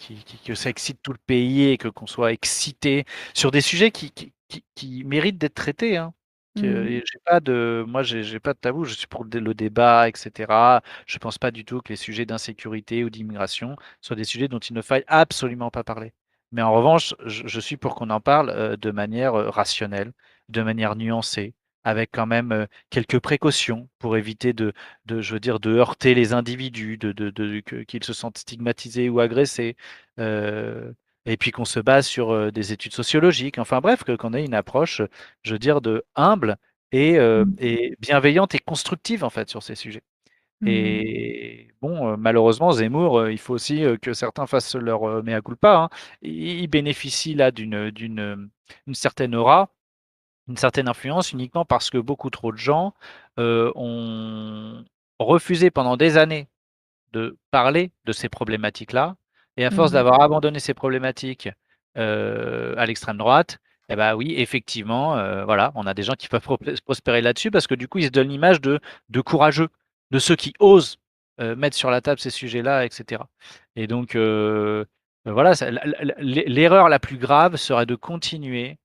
que 0.45 0.55
ça 0.55 0.69
excite 0.71 0.99
tout 1.03 1.11
le 1.11 1.19
pays 1.27 1.65
et 1.69 1.77
que 1.77 1.87
qu'on 1.89 2.07
soit 2.07 2.33
excité 2.33 3.05
sur 3.35 3.51
des 3.51 3.61
sujets 3.61 3.91
qui, 3.91 4.11
qui 4.75 5.03
méritent 5.03 5.37
d'être 5.37 5.53
traités. 5.53 5.97
Hein. 5.97 6.13
Mmh. 6.61 7.01
j'ai 7.05 7.19
pas 7.25 7.39
de 7.39 7.83
moi, 7.87 8.03
j'ai 8.03 8.39
pas 8.39 8.53
de 8.53 8.59
tabou, 8.59 8.83
je 8.85 8.93
suis 8.95 9.07
pour 9.07 9.25
le 9.25 9.53
débat 9.53 10.07
etc. 10.09 10.81
Je 11.05 11.17
pense 11.17 11.37
pas 11.37 11.51
du 11.51 11.65
tout 11.65 11.81
que 11.81 11.89
les 11.89 11.95
sujets 11.97 12.25
d'insécurité 12.25 13.03
ou 13.03 13.09
d'immigration 13.09 13.75
soient 14.01 14.15
des 14.15 14.23
sujets 14.23 14.47
dont 14.47 14.59
il 14.59 14.73
ne 14.73 14.81
faille 14.81 15.03
absolument 15.07 15.69
pas 15.71 15.83
parler. 15.83 16.13
Mais 16.51 16.61
en 16.61 16.73
revanche, 16.73 17.13
je 17.25 17.59
suis 17.59 17.77
pour 17.77 17.95
qu'on 17.95 18.09
en 18.09 18.21
parle, 18.21 18.77
de 18.77 18.91
manière, 18.91 19.33
rationnelle, 19.33 20.13
de 20.49 20.61
manière 20.61 20.95
nuancée, 20.95 21.53
avec 21.83 22.09
quand 22.13 22.25
même, 22.25 22.67
quelques 22.89 23.19
précautions 23.19 23.89
pour 23.99 24.15
éviter 24.17 24.53
de 24.53 24.73
de 25.05 25.21
je 25.21 25.33
veux 25.33 25.39
dire, 25.41 25.59
de 25.59 25.71
heurter 25.75 26.15
les 26.15 26.33
individus, 26.33 26.97
de 26.97 27.11
de 27.11 27.59
qu'ils 27.83 28.03
se 28.03 28.13
sentent 28.13 28.37
stigmatisés 28.37 29.09
ou 29.09 29.19
agressés, 29.19 29.75
et 31.27 31.37
puis 31.37 31.51
qu'on 31.51 31.65
se 31.65 31.79
base 31.79 32.07
sur 32.07 32.51
des 32.51 32.73
études 32.73 32.93
sociologiques. 32.93 33.59
Enfin 33.59 33.79
bref, 33.81 34.03
qu'on 34.03 34.33
ait 34.33 34.45
une 34.45 34.53
approche, 34.53 35.01
je 35.43 35.53
veux 35.53 35.59
dire, 35.59 35.81
de 35.81 36.03
humble 36.15 36.57
et, 36.91 37.19
mmh. 37.19 37.55
et 37.59 37.95
bienveillante 37.99 38.55
et 38.55 38.59
constructive 38.59 39.23
en 39.23 39.29
fait 39.29 39.49
sur 39.49 39.61
ces 39.61 39.75
sujets. 39.75 40.03
Mmh. 40.61 40.67
Et 40.67 41.67
bon, 41.81 42.17
malheureusement, 42.17 42.71
Zemmour, 42.71 43.29
il 43.29 43.37
faut 43.37 43.53
aussi 43.53 43.83
que 44.01 44.13
certains 44.13 44.47
fassent 44.47 44.75
leur 44.75 45.23
mea 45.23 45.41
culpa. 45.41 45.75
Hein. 45.75 45.89
Il, 46.21 46.67
bénéficie 46.67 47.35
là 47.35 47.51
d'une 47.51 47.91
d'une 47.91 48.49
une 48.87 48.95
certaine 48.95 49.35
aura, 49.35 49.69
une 50.47 50.57
certaine 50.57 50.87
influence 50.87 51.31
uniquement 51.33 51.65
parce 51.65 51.89
que 51.89 51.97
beaucoup 51.97 52.29
trop 52.29 52.51
de 52.51 52.57
gens 52.57 52.93
ont 53.37 54.83
refusé 55.19 55.71
pendant 55.71 55.97
des 55.97 56.17
années 56.17 56.47
de 57.13 57.37
parler 57.51 57.91
de 58.05 58.11
ces 58.11 58.29
problématiques-là. 58.29 59.15
Et 59.57 59.65
à 59.65 59.71
force 59.71 59.91
Mmh. 59.91 59.95
d'avoir 59.95 60.21
abandonné 60.21 60.59
ces 60.59 60.73
problématiques 60.73 61.49
euh, 61.97 62.75
à 62.77 62.85
l'extrême 62.85 63.17
droite, 63.17 63.57
eh 63.89 63.95
ben 63.95 64.15
oui, 64.15 64.35
effectivement, 64.37 65.17
euh, 65.17 65.45
voilà, 65.45 65.71
on 65.75 65.87
a 65.87 65.93
des 65.93 66.03
gens 66.03 66.13
qui 66.13 66.27
peuvent 66.27 66.47
prospérer 66.85 67.21
là-dessus 67.21 67.51
parce 67.51 67.67
que 67.67 67.75
du 67.75 67.87
coup, 67.87 67.99
ils 67.99 68.05
se 68.05 68.09
donnent 68.11 68.29
l'image 68.29 68.61
de, 68.61 68.79
de 69.09 69.21
courageux, 69.21 69.69
de 70.11 70.19
ceux 70.19 70.35
qui 70.35 70.53
osent 70.59 70.97
euh, 71.39 71.55
mettre 71.55 71.75
sur 71.77 71.89
la 71.89 72.01
table 72.01 72.19
ces 72.19 72.29
sujets-là, 72.29 72.85
etc. 72.85 73.23
Et 73.75 73.87
donc, 73.87 74.15
voilà, 75.25 75.53
l'erreur 76.19 76.89
la 76.89 76.99
plus 76.99 77.17
grave 77.17 77.57
serait 77.57 77.85
de 77.85 77.95
continuer 77.95 78.77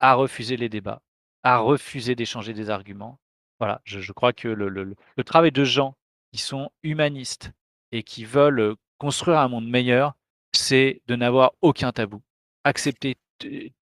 à 0.00 0.14
refuser 0.14 0.56
les 0.56 0.68
débats, 0.68 1.02
à 1.42 1.58
refuser 1.58 2.14
d'échanger 2.14 2.52
des 2.54 2.70
arguments. 2.70 3.18
Voilà, 3.60 3.80
je, 3.84 4.00
je 4.00 4.12
crois 4.12 4.32
que 4.32 4.48
le, 4.48 4.68
le, 4.68 4.94
le, 5.16 5.24
travail 5.24 5.52
de 5.52 5.64
gens 5.64 5.94
qui 6.32 6.40
sont 6.40 6.70
humanistes 6.82 7.52
et 7.92 8.02
qui 8.02 8.24
veulent 8.24 8.74
construire 9.06 9.38
un 9.38 9.48
monde 9.48 9.68
meilleur, 9.68 10.14
c'est 10.52 11.02
de 11.08 11.16
n'avoir 11.16 11.52
aucun 11.60 11.90
tabou, 11.92 12.22
accepter 12.64 13.16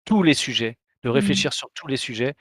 tous 0.05 0.23
les 0.23 0.33
sujets, 0.45 0.77
de 1.03 1.09
Mmh. 1.09 1.11
réfléchir 1.19 1.51
sur 1.53 1.69
tous 1.73 1.87
les 1.87 1.97
sujets 1.97 2.33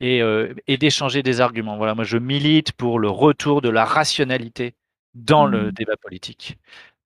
et, 0.00 0.22
euh, 0.22 0.54
et 0.68 0.76
d'échanger 0.78 1.22
des 1.22 1.40
arguments. 1.40 1.76
Voilà, 1.76 1.94
moi 1.96 2.04
je 2.04 2.18
milite 2.18 2.70
pour 2.72 3.00
le 3.00 3.10
retour 3.10 3.60
de 3.60 3.68
la 3.68 3.84
rationalité 3.84 4.74
dans 5.14 5.46
le 5.46 5.68
Mmh. 5.68 5.72
débat 5.72 5.96
politique. 5.96 6.58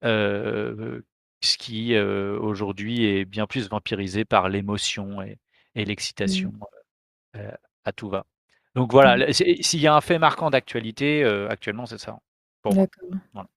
Euh, 0.05 1.01
ce 1.41 1.57
qui 1.57 1.95
euh, 1.95 2.39
aujourd'hui 2.39 3.07
est 3.07 3.25
bien 3.25 3.47
plus 3.47 3.69
vampirisé 3.71 4.25
par 4.27 4.49
l'émotion 4.51 5.23
et, 5.23 5.39
et 5.75 5.85
l'excitation 5.87 6.53
Mmh. 6.53 7.39
euh, 7.39 7.51
à 7.85 7.93
tout 7.93 8.11
va. 8.11 8.27
Donc 8.75 8.93
voilà, 8.93 9.33
s'il 9.33 9.81
y 9.81 9.87
a 9.87 9.95
un 9.95 10.01
fait 10.03 10.19
marquant 10.19 10.51
d'actualité, 10.51 11.25
euh, 11.25 11.49
actuellement, 11.49 11.87
c'est 11.87 11.99
ça. 11.99 12.19
D'accord. 12.65 13.09
Voilà. 13.33 13.49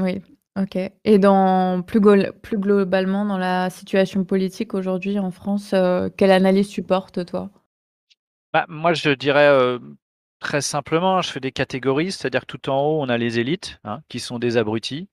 Oui, 0.00 0.22
OK. 0.56 0.76
Et 1.04 1.18
dans 1.18 1.82
plus 1.82 2.00
gol 2.00 2.32
plus 2.42 2.58
globalement 2.58 3.24
dans 3.26 3.36
la 3.38 3.68
situation 3.70 4.24
politique 4.24 4.72
aujourd'hui 4.74 5.18
en 5.18 5.30
France, 5.30 5.72
heu, 5.74 6.10
quelle 6.16 6.30
analyse 6.30 6.68
tu 6.68 6.82
portes 6.82 7.24
toi? 7.26 7.50
Bah, 8.52 8.64
moi, 8.68 8.94
je 8.94 9.10
dirais 9.10 9.48
euh, 9.48 9.78
très 10.40 10.60
simplement, 10.60 11.20
je 11.22 11.30
fais 11.30 11.40
des 11.40 11.52
catégories, 11.52 12.12
c'est-à-dire 12.12 12.42
que 12.46 12.56
tout 12.56 12.70
en 12.70 12.80
haut, 12.82 13.02
on 13.02 13.08
a 13.08 13.18
les 13.18 13.38
élites, 13.38 13.78
hein, 13.84 14.02
qui 14.08 14.20
sont 14.20 14.38
des 14.38 14.56
abrutis, 14.56 15.08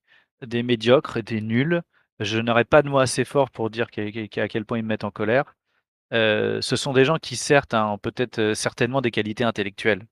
des 0.46 0.64
médiocres 0.64 1.22
des 1.22 1.42
nuls. 1.42 1.82
Je 2.20 2.40
n'aurais 2.40 2.66
pas 2.66 2.82
de 2.82 2.90
mots 2.90 3.00
assez 3.00 3.26
forts 3.26 3.50
pour 3.52 3.70
dire 3.70 3.90
qu'à 3.92 4.48
quel 4.48 4.66
point 4.66 4.78
ils 4.78 4.84
me 4.84 4.88
mettent 4.88 5.04
en 5.04 5.12
colère. 5.12 5.56
Euh, 6.14 6.62
ce 6.62 6.76
sont 6.78 6.94
des 6.94 7.06
gens 7.06 7.18
qui, 7.20 7.38
certes, 7.38 7.74
hein, 7.76 7.88
ont 7.88 8.00
peut-être 8.00 8.40
euh, 8.40 8.56
certainement 8.56 9.02
des 9.02 9.12
qualités 9.12 9.44
intellectuelles. 9.46 10.06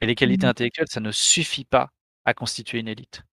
Mais 0.00 0.08
les 0.08 0.16
qualités 0.16 0.46
Mmh. 0.46 0.48
intellectuelles, 0.48 0.88
ça 0.90 1.00
ne 1.00 1.12
suffit 1.12 1.64
pas 1.66 1.90
à 2.26 2.34
constituer 2.34 2.80
une 2.80 2.88
élite. 2.88 3.24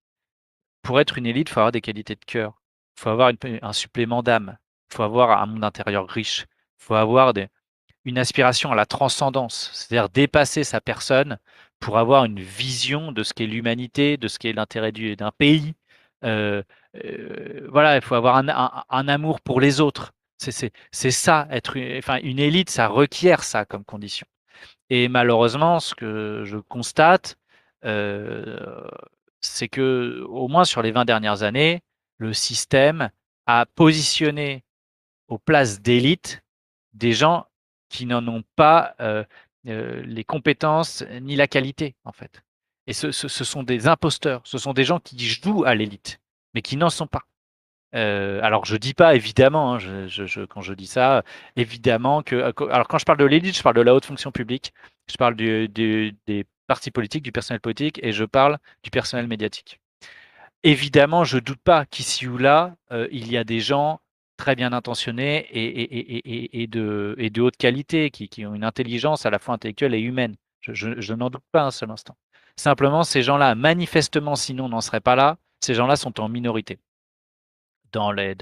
Pour 0.86 1.00
être 1.00 1.18
une 1.18 1.26
élite, 1.26 1.50
il 1.50 1.52
faut 1.52 1.62
avoir 1.62 1.72
des 1.72 1.82
qualités 1.82 2.14
de 2.14 2.24
cœur. 2.24 2.62
Il 2.96 3.02
faut 3.02 3.10
avoir 3.10 3.32
un 3.44 3.74
supplément 3.74 4.22
d'âme. 4.22 4.56
Il 4.92 4.96
faut 4.96 5.04
avoir 5.04 5.42
un 5.42 5.48
monde 5.48 5.64
intérieur 5.64 6.08
riche. 6.08 6.46
Il 6.80 6.86
faut 6.86 6.94
avoir 6.94 7.34
une 8.06 8.20
aspiration 8.20 8.72
à 8.72 8.76
la 8.76 8.86
transcendance, 8.86 9.72
c'est-à-dire 9.74 10.10
dépasser 10.10 10.64
sa 10.64 10.82
personne 10.82 11.40
pour 11.80 11.98
avoir 11.98 12.26
une 12.26 12.40
vision 12.40 13.12
de 13.12 13.24
ce 13.24 13.34
qu'est 13.34 13.48
l'humanité, 13.48 14.18
de 14.18 14.28
ce 14.28 14.38
qu'est 14.38 14.54
l'intérêt 14.54 14.92
d'un 14.92 15.32
pays. 15.32 15.74
Euh, 16.24 16.62
euh, 17.04 17.68
voilà, 17.72 17.96
il 17.96 18.04
faut 18.04 18.14
avoir 18.14 18.38
un, 18.38 19.08
amour 19.08 19.42
pour 19.42 19.60
les 19.60 19.82
autres. 19.82 20.14
C'est 20.38 21.12
ça, 21.12 21.48
être 21.50 21.78
une 21.78 22.40
élite, 22.40 22.70
ça 22.70 22.88
requiert 22.88 23.44
ça 23.44 23.66
comme 23.66 23.86
condition. 23.86 24.28
Et 24.92 25.08
malheureusement, 25.08 25.80
ce 25.80 25.96
que 25.96 26.44
je 26.46 26.58
constate, 26.58 27.38
euh, 27.86 28.88
c'est 29.46 29.68
que, 29.68 30.24
au 30.28 30.48
moins 30.48 30.66
sur 30.66 30.82
les 30.82 30.92
20 30.92 31.06
dernières 31.06 31.44
années, 31.44 31.82
le 32.18 32.34
système 32.34 33.10
a 33.46 33.66
positionné 33.66 34.64
aux 35.28 35.38
places 35.38 35.82
d'élite 35.82 36.44
des 36.94 37.14
gens 37.14 37.46
qui 37.90 38.06
n'en 38.06 38.28
ont 38.28 38.44
pas 38.56 38.96
euh, 39.00 39.24
euh, 39.68 40.02
les 40.06 40.24
compétences 40.24 41.04
ni 41.22 41.36
la 41.36 41.48
qualité, 41.48 41.96
en 42.04 42.12
fait. 42.12 42.44
Et 42.88 42.94
ce, 42.94 43.12
sont 43.12 43.64
des 43.64 43.88
imposteurs, 43.88 44.42
ce 44.44 44.58
sont 44.58 44.74
des 44.74 44.84
gens 44.84 45.00
qui 45.00 45.18
jouent 45.20 45.64
à 45.66 45.74
l'élite, 45.74 46.20
mais 46.54 46.62
qui 46.62 46.78
n'en 46.78 46.90
sont 46.90 47.08
pas. 47.08 47.24
Euh, 47.96 48.40
alors 48.44 48.66
je 48.66 48.76
dis 48.76 48.94
pas 48.94 49.16
évidemment, 49.16 49.76
hein, 49.76 50.08
quand 50.50 50.62
je 50.62 50.74
dis 50.74 50.86
ça, 50.86 51.24
évidemment 51.56 52.22
que. 52.22 52.36
Alors 52.70 52.88
quand 52.88 53.00
je 53.00 53.06
parle 53.06 53.18
de 53.18 53.26
l'élite, 53.26 53.58
je 53.58 53.64
parle 53.64 53.76
de 53.76 53.82
la 53.82 53.96
haute 53.96 54.06
fonction 54.06 54.32
publique, 54.32 54.72
je 55.10 55.16
parle 55.18 55.36
des 55.36 55.66
partis 56.66 56.92
politiques, 56.92 57.24
du 57.24 57.32
personnel 57.32 57.62
politique, 57.62 58.00
et 58.04 58.12
je 58.12 58.26
parle 58.26 58.58
du 58.84 58.90
personnel 58.90 59.28
médiatique. 59.28 59.80
Évidemment, 60.64 61.24
je 61.24 61.38
doute 61.38 61.62
pas 61.64 61.86
qu'ici 61.86 62.28
ou 62.28 62.38
là, 62.38 62.76
euh, 62.92 63.08
il 63.12 63.32
y 63.32 63.38
a 63.38 63.44
des 63.44 63.60
gens 63.60 64.02
très 64.38 64.56
bien 64.56 64.74
intentionnés 64.74 65.48
et, 65.52 66.68
de, 66.68 67.42
haute 67.42 67.58
qualité, 67.58 68.10
qui, 68.10 68.46
ont 68.46 68.54
une 68.56 68.64
intelligence 68.64 69.26
à 69.26 69.30
la 69.30 69.40
fois 69.40 69.54
intellectuelle 69.56 69.94
et 69.94 70.00
humaine. 70.00 70.36
Je, 70.62 71.14
n'en 71.14 71.30
doute 71.30 71.44
pas 71.52 71.64
un 71.64 71.72
seul 71.72 71.92
instant. 71.92 72.18
Simplement, 72.56 73.04
ces 73.04 73.22
gens-là, 73.22 73.56
manifestement, 73.56 74.36
sinon 74.36 74.68
n'en 74.68 74.82
seraient 74.82 75.02
pas 75.02 75.16
là, 75.16 75.38
ces 75.62 75.74
gens-là 75.74 75.96
sont 75.96 76.20
en 76.20 76.30
minorité 76.30 76.80
dans 77.92 78.12
les, 78.12 78.36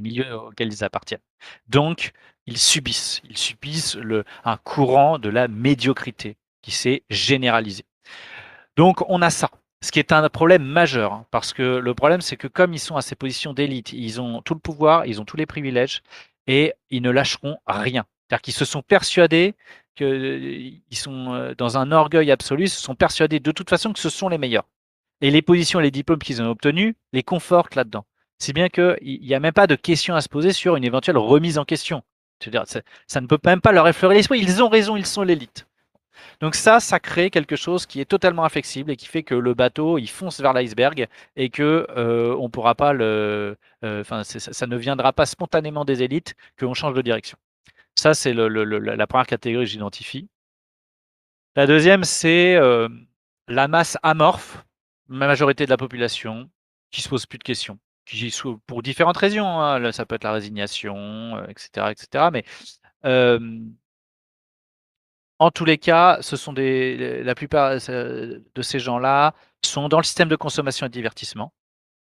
milieux 0.00 0.34
auxquels 0.34 0.72
ils 0.72 0.82
appartiennent. 0.82 1.20
Donc, 1.68 2.12
ils 2.46 2.58
subissent, 2.58 3.20
ils 3.28 3.38
subissent 3.38 3.98
un 4.44 4.56
courant 4.56 5.18
de 5.18 5.28
la 5.28 5.46
médiocrité 5.46 6.36
qui 6.62 6.70
s'est 6.70 7.02
généralisé. 7.10 7.84
Donc, 8.76 9.08
on 9.08 9.22
a 9.22 9.30
ça 9.30 9.50
ce 9.82 9.92
qui 9.92 9.98
est 9.98 10.12
un 10.12 10.28
problème 10.28 10.62
majeur, 10.62 11.12
hein, 11.12 11.26
parce 11.30 11.54
que 11.54 11.62
le 11.78 11.94
problème, 11.94 12.20
c'est 12.20 12.36
que 12.36 12.48
comme 12.48 12.74
ils 12.74 12.78
sont 12.78 12.96
à 12.96 13.02
ces 13.02 13.14
positions 13.14 13.54
d'élite, 13.54 13.92
ils 13.92 14.20
ont 14.20 14.42
tout 14.42 14.54
le 14.54 14.60
pouvoir, 14.60 15.06
ils 15.06 15.20
ont 15.20 15.24
tous 15.24 15.38
les 15.38 15.46
privilèges, 15.46 16.02
et 16.46 16.74
ils 16.90 17.02
ne 17.02 17.10
lâcheront 17.10 17.58
rien. 17.66 18.04
C'est-à-dire 18.28 18.42
qu'ils 18.42 18.54
se 18.54 18.64
sont 18.64 18.82
persuadés 18.82 19.54
qu'ils 19.96 20.80
sont 20.92 21.54
dans 21.56 21.78
un 21.78 21.92
orgueil 21.92 22.30
absolu, 22.30 22.64
ils 22.64 22.70
se 22.70 22.80
sont 22.80 22.94
persuadés 22.94 23.40
de 23.40 23.52
toute 23.52 23.68
façon 23.68 23.92
que 23.92 23.98
ce 23.98 24.08
sont 24.08 24.28
les 24.28 24.38
meilleurs. 24.38 24.66
Et 25.20 25.30
les 25.30 25.42
positions 25.42 25.80
les 25.80 25.90
diplômes 25.90 26.18
qu'ils 26.18 26.40
ont 26.40 26.50
obtenus 26.50 26.94
les 27.12 27.22
confortent 27.22 27.74
là-dedans. 27.74 28.06
Si 28.38 28.52
bien 28.52 28.68
qu'il 28.68 29.20
n'y 29.20 29.34
a 29.34 29.40
même 29.40 29.52
pas 29.52 29.66
de 29.66 29.74
question 29.74 30.14
à 30.14 30.22
se 30.22 30.28
poser 30.28 30.52
sur 30.52 30.76
une 30.76 30.84
éventuelle 30.84 31.18
remise 31.18 31.58
en 31.58 31.64
question. 31.64 32.02
C'est-à-dire, 32.40 32.64
ça, 32.66 32.80
ça 33.06 33.20
ne 33.20 33.26
peut 33.26 33.38
même 33.44 33.60
pas 33.60 33.72
leur 33.72 33.86
effleurer 33.86 34.14
l'esprit. 34.14 34.40
Ils 34.40 34.62
ont 34.62 34.70
raison, 34.70 34.96
ils 34.96 35.04
sont 35.04 35.22
l'élite. 35.22 35.66
Donc 36.40 36.54
ça, 36.54 36.80
ça 36.80 37.00
crée 37.00 37.30
quelque 37.30 37.56
chose 37.56 37.86
qui 37.86 38.00
est 38.00 38.04
totalement 38.04 38.44
inflexible 38.44 38.90
et 38.90 38.96
qui 38.96 39.06
fait 39.06 39.22
que 39.22 39.34
le 39.34 39.54
bateau, 39.54 39.98
il 39.98 40.08
fonce 40.08 40.40
vers 40.40 40.52
l'iceberg 40.52 41.06
et 41.36 41.50
que 41.50 41.86
euh, 41.96 42.34
on 42.38 42.50
pourra 42.50 42.74
pas 42.74 42.92
le, 42.92 43.56
enfin, 43.82 44.20
euh, 44.20 44.24
ça, 44.24 44.38
ça, 44.40 44.66
ne 44.66 44.76
viendra 44.76 45.12
pas 45.12 45.26
spontanément 45.26 45.84
des 45.84 46.02
élites 46.02 46.34
qu'on 46.58 46.74
change 46.74 46.94
de 46.94 47.02
direction. 47.02 47.38
Ça, 47.94 48.14
c'est 48.14 48.32
la 48.34 49.06
première 49.06 49.26
catégorie 49.26 49.64
que 49.66 49.70
j'identifie. 49.70 50.28
La 51.56 51.66
deuxième, 51.66 52.04
c'est 52.04 52.56
euh, 52.56 52.88
la 53.48 53.68
masse 53.68 53.98
amorphe, 54.02 54.64
la 55.08 55.26
majorité 55.26 55.64
de 55.64 55.70
la 55.70 55.76
population, 55.76 56.48
qui 56.90 57.02
se 57.02 57.08
pose 57.08 57.26
plus 57.26 57.38
de 57.38 57.44
questions, 57.44 57.78
pour 58.66 58.82
différentes 58.82 59.16
raisons, 59.16 59.46
hein, 59.46 59.92
ça 59.92 60.06
peut 60.06 60.14
être 60.14 60.24
la 60.24 60.32
résignation, 60.32 61.44
etc., 61.48 61.70
euh, 61.78 61.90
etc. 61.90 62.28
Mais 62.32 62.44
en 65.40 65.50
tous 65.50 65.64
les 65.64 65.78
cas, 65.78 66.18
ce 66.20 66.36
sont 66.36 66.52
des, 66.52 67.24
la 67.24 67.34
plupart 67.34 67.78
euh, 67.88 68.38
de 68.54 68.62
ces 68.62 68.78
gens-là 68.78 69.34
sont 69.64 69.88
dans 69.88 69.96
le 69.96 70.04
système 70.04 70.28
de 70.28 70.36
consommation 70.36 70.86
et 70.86 70.90
de 70.90 70.92
divertissement. 70.92 71.54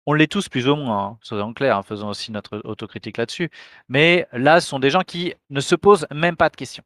On 0.06 0.13
l'est 0.13 0.32
tous 0.32 0.48
plus 0.48 0.69
ou 0.69 0.76
moins, 0.76 1.00
hein, 1.00 1.17
soyons 1.21 1.54
clairs, 1.54 1.78
hein, 1.78 1.84
faisons 1.84 2.08
aussi 2.08 2.32
notre 2.32 2.62
autocritique 2.63 3.17
là-dessus. 3.17 3.50
Mais 3.89 4.26
là, 4.32 4.62
ce 4.62 4.69
sont 4.69 4.80
des 4.80 4.89
gens 4.89 5.02
qui 5.02 5.34
ne 5.50 5.60
se 5.60 5.76
posent 5.76 6.08
même 6.13 6.38
pas 6.38 6.50
de 6.50 6.56
questions. 6.56 6.84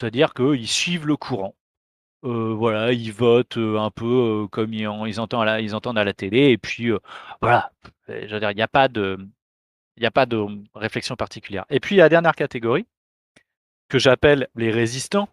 C'est-à-dire 0.00 0.34
qu'ils 0.34 0.66
suivent 0.66 1.06
le 1.06 1.16
courant. 1.16 1.54
Euh, 2.24 2.54
voilà, 2.54 2.92
ils 2.92 3.12
votent 3.12 3.58
euh, 3.58 3.78
un 3.78 3.90
peu 3.90 4.48
comme 4.50 4.72
ils, 4.74 4.88
entendent 5.20 5.46
à 5.46 6.04
la, 6.04 6.12
télé. 6.12 6.50
Et 6.50 6.58
puis, 6.58 6.90
voilà, 7.40 7.70
je 8.08 8.34
veux 8.34 8.40
dire, 8.40 8.50
il 8.50 8.56
n'y 8.56 8.62
a 8.62 8.68
pas 8.68 8.88
de... 8.88 9.18
Il 9.96 10.00
n'y 10.00 10.06
a 10.06 10.10
pas 10.10 10.26
de 10.26 10.44
réflexion 10.74 11.14
particulière. 11.14 11.66
Et 11.70 11.78
puis, 11.78 11.94
la 11.96 12.08
dernière 12.08 12.34
catégorie, 12.34 12.84
que 13.88 14.00
j'appelle 14.00 14.48
les 14.56 14.72
résistants, 14.72 15.28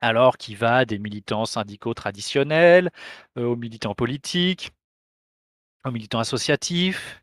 alors 0.00 0.38
qui 0.38 0.54
va 0.54 0.84
des 0.84 0.98
militants 0.98 1.44
syndicaux 1.44 1.94
traditionnels 1.94 2.90
euh, 3.38 3.44
aux 3.44 3.56
militants 3.56 3.94
politiques, 3.94 4.72
aux 5.84 5.90
militants 5.90 6.20
associatifs, 6.20 7.22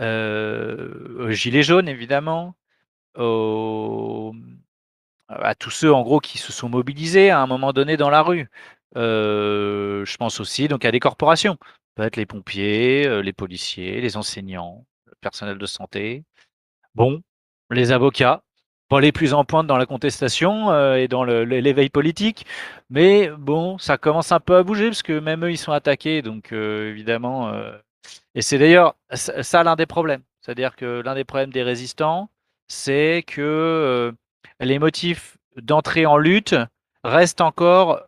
euh, 0.00 1.26
aux 1.26 1.30
gilets 1.30 1.62
jaunes 1.62 1.88
évidemment, 1.88 2.56
à 5.28 5.54
tous 5.54 5.70
ceux 5.70 5.92
en 5.92 6.02
gros 6.02 6.20
qui 6.20 6.38
se 6.38 6.52
sont 6.52 6.68
mobilisés 6.68 7.30
à 7.30 7.40
un 7.40 7.46
moment 7.46 7.72
donné 7.72 7.96
dans 7.96 8.10
la 8.10 8.22
rue. 8.22 8.48
Euh, 8.96 10.04
je 10.04 10.16
pense 10.16 10.40
aussi 10.40 10.68
donc 10.68 10.84
à 10.84 10.90
des 10.90 11.00
corporations, 11.00 11.56
peut-être 11.94 12.16
les 12.16 12.26
pompiers, 12.26 13.22
les 13.22 13.32
policiers, 13.32 14.00
les 14.00 14.16
enseignants, 14.16 14.86
le 15.06 15.14
personnel 15.20 15.58
de 15.58 15.66
santé. 15.66 16.24
Bon, 16.94 17.22
les 17.70 17.92
avocats, 17.92 18.42
pas 18.90 19.00
les 19.00 19.12
plus 19.12 19.32
en 19.34 19.44
pointe 19.44 19.68
dans 19.68 19.76
la 19.76 19.86
contestation 19.86 20.72
euh, 20.72 20.96
et 20.96 21.06
dans 21.06 21.22
l'éveil 21.22 21.88
politique, 21.88 22.44
mais 22.90 23.30
bon, 23.30 23.78
ça 23.78 23.96
commence 23.96 24.32
un 24.32 24.40
peu 24.40 24.56
à 24.56 24.64
bouger 24.64 24.88
parce 24.88 25.04
que 25.04 25.18
même 25.18 25.44
eux, 25.44 25.52
ils 25.52 25.58
sont 25.58 25.72
attaqués, 25.72 26.22
donc 26.22 26.52
euh, 26.52 26.90
évidemment. 26.90 27.50
Euh, 27.50 27.78
et 28.34 28.42
c'est 28.42 28.58
d'ailleurs 28.58 28.96
ça, 29.12 29.62
l'un 29.62 29.76
des 29.76 29.86
problèmes. 29.86 30.22
C'est-à-dire 30.40 30.74
que 30.74 31.02
l'un 31.04 31.14
des 31.14 31.24
problèmes 31.24 31.52
des 31.52 31.62
résistants, 31.62 32.30
c'est 32.66 33.22
que 33.26 34.12
les 34.58 34.78
motifs 34.78 35.38
d'entrée 35.56 36.06
en 36.06 36.16
lutte 36.16 36.56
restent 37.04 37.42
encore 37.42 38.00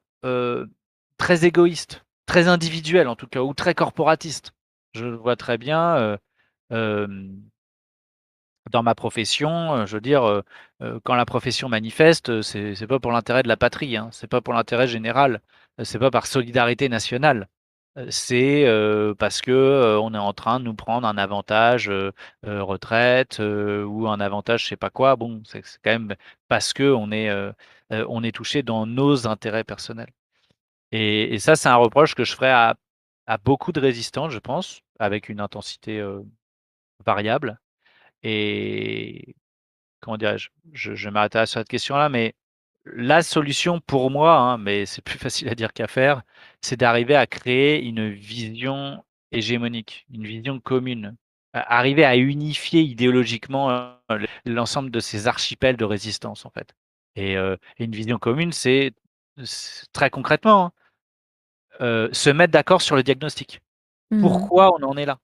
très 1.18 1.44
égoïstes, 1.44 2.04
très 2.26 2.48
individuels 2.48 3.08
en 3.08 3.16
tout 3.16 3.26
cas, 3.28 3.40
ou 3.40 3.54
très 3.54 3.74
corporatistes. 3.74 4.52
Je 4.94 5.06
vois 5.06 5.36
très 5.36 5.58
bien 5.58 6.18
dans 8.72 8.82
ma 8.82 8.94
profession, 8.94 9.86
je 9.86 9.94
veux 9.94 10.00
dire, 10.00 10.42
quand 11.04 11.14
la 11.14 11.26
profession 11.26 11.68
manifeste, 11.68 12.42
c'est 12.42 12.74
n'est 12.80 12.86
pas 12.86 12.98
pour 12.98 13.12
l'intérêt 13.12 13.42
de 13.42 13.48
la 13.48 13.56
patrie, 13.56 13.96
hein, 13.96 14.08
c'est 14.12 14.26
pas 14.26 14.40
pour 14.40 14.54
l'intérêt 14.54 14.88
général, 14.88 15.40
c'est 15.82 15.98
pas 15.98 16.10
par 16.10 16.26
solidarité 16.26 16.88
nationale. 16.88 17.48
C'est 18.10 18.66
parce 19.18 19.42
que 19.42 19.98
on 20.02 20.14
est 20.14 20.18
en 20.18 20.32
train 20.32 20.60
de 20.60 20.64
nous 20.64 20.74
prendre 20.74 21.06
un 21.06 21.18
avantage 21.18 21.90
retraite 22.44 23.40
ou 23.40 24.08
un 24.08 24.20
avantage 24.20 24.64
je 24.64 24.68
sais 24.68 24.76
pas 24.76 24.90
quoi. 24.90 25.16
Bon, 25.16 25.42
c'est 25.44 25.62
quand 25.84 25.90
même 25.90 26.14
parce 26.48 26.72
que 26.72 26.92
on 26.92 27.12
est, 27.12 27.28
est 27.90 28.32
touché 28.32 28.62
dans 28.62 28.86
nos 28.86 29.26
intérêts 29.26 29.64
personnels. 29.64 30.12
Et, 30.92 31.38
ça, 31.38 31.56
c'est 31.56 31.68
un 31.68 31.76
reproche 31.76 32.14
que 32.14 32.24
je 32.24 32.34
ferais 32.34 32.50
à, 32.50 32.76
à, 33.26 33.38
beaucoup 33.38 33.72
de 33.72 33.80
résistants, 33.80 34.30
je 34.30 34.38
pense, 34.38 34.82
avec 34.98 35.28
une 35.28 35.40
intensité 35.40 36.02
variable. 37.04 37.58
Et 38.22 39.34
comment 40.00 40.16
dirais-je 40.16 40.50
Je, 40.72 40.94
je 40.94 41.08
m'arrêterai 41.08 41.46
sur 41.46 41.60
cette 41.60 41.68
question-là, 41.68 42.08
mais 42.08 42.34
la 42.84 43.22
solution 43.22 43.80
pour 43.80 44.10
moi, 44.10 44.36
hein, 44.36 44.58
mais 44.58 44.86
c'est 44.86 45.02
plus 45.02 45.18
facile 45.18 45.48
à 45.48 45.54
dire 45.54 45.72
qu'à 45.72 45.86
faire, 45.86 46.22
c'est 46.60 46.76
d'arriver 46.76 47.16
à 47.16 47.26
créer 47.26 47.82
une 47.82 48.10
vision 48.10 49.04
hégémonique, 49.32 50.06
une 50.12 50.26
vision 50.26 50.60
commune, 50.60 51.16
arriver 51.54 52.04
à 52.04 52.16
unifier 52.16 52.82
idéologiquement 52.82 53.70
euh, 54.10 54.18
l'ensemble 54.44 54.90
de 54.90 55.00
ces 55.00 55.26
archipels 55.26 55.76
de 55.76 55.84
résistance 55.84 56.46
en 56.46 56.50
fait. 56.50 56.74
Et, 57.16 57.36
euh, 57.36 57.56
une 57.78 57.92
vision 57.92 58.18
commune, 58.18 58.52
c'est 58.52 58.92
très 59.92 60.10
concrètement 60.10 60.66
hein, 60.66 60.72
euh, 61.80 62.08
se 62.12 62.30
mettre 62.30 62.52
d'accord 62.52 62.82
sur 62.82 62.96
le 62.96 63.02
diagnostic. 63.02 63.60
Mmh 64.10 64.20
Pourquoi 64.20 64.74
on 64.78 64.82
en 64.84 64.96
est 64.96 65.06
là? 65.06 65.18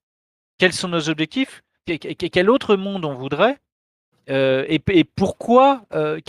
Quels 0.58 0.72
sont 0.72 0.88
nos 0.88 1.08
objectifs? 1.08 1.62
Quel 1.96 2.50
autre 2.50 2.76
monde 2.76 3.04
on 3.04 3.14
voudrait 3.14 3.58
euh, 4.30 4.64
et, 4.68 5.04
pourquoi, 5.04 5.82
euh, 5.94 6.20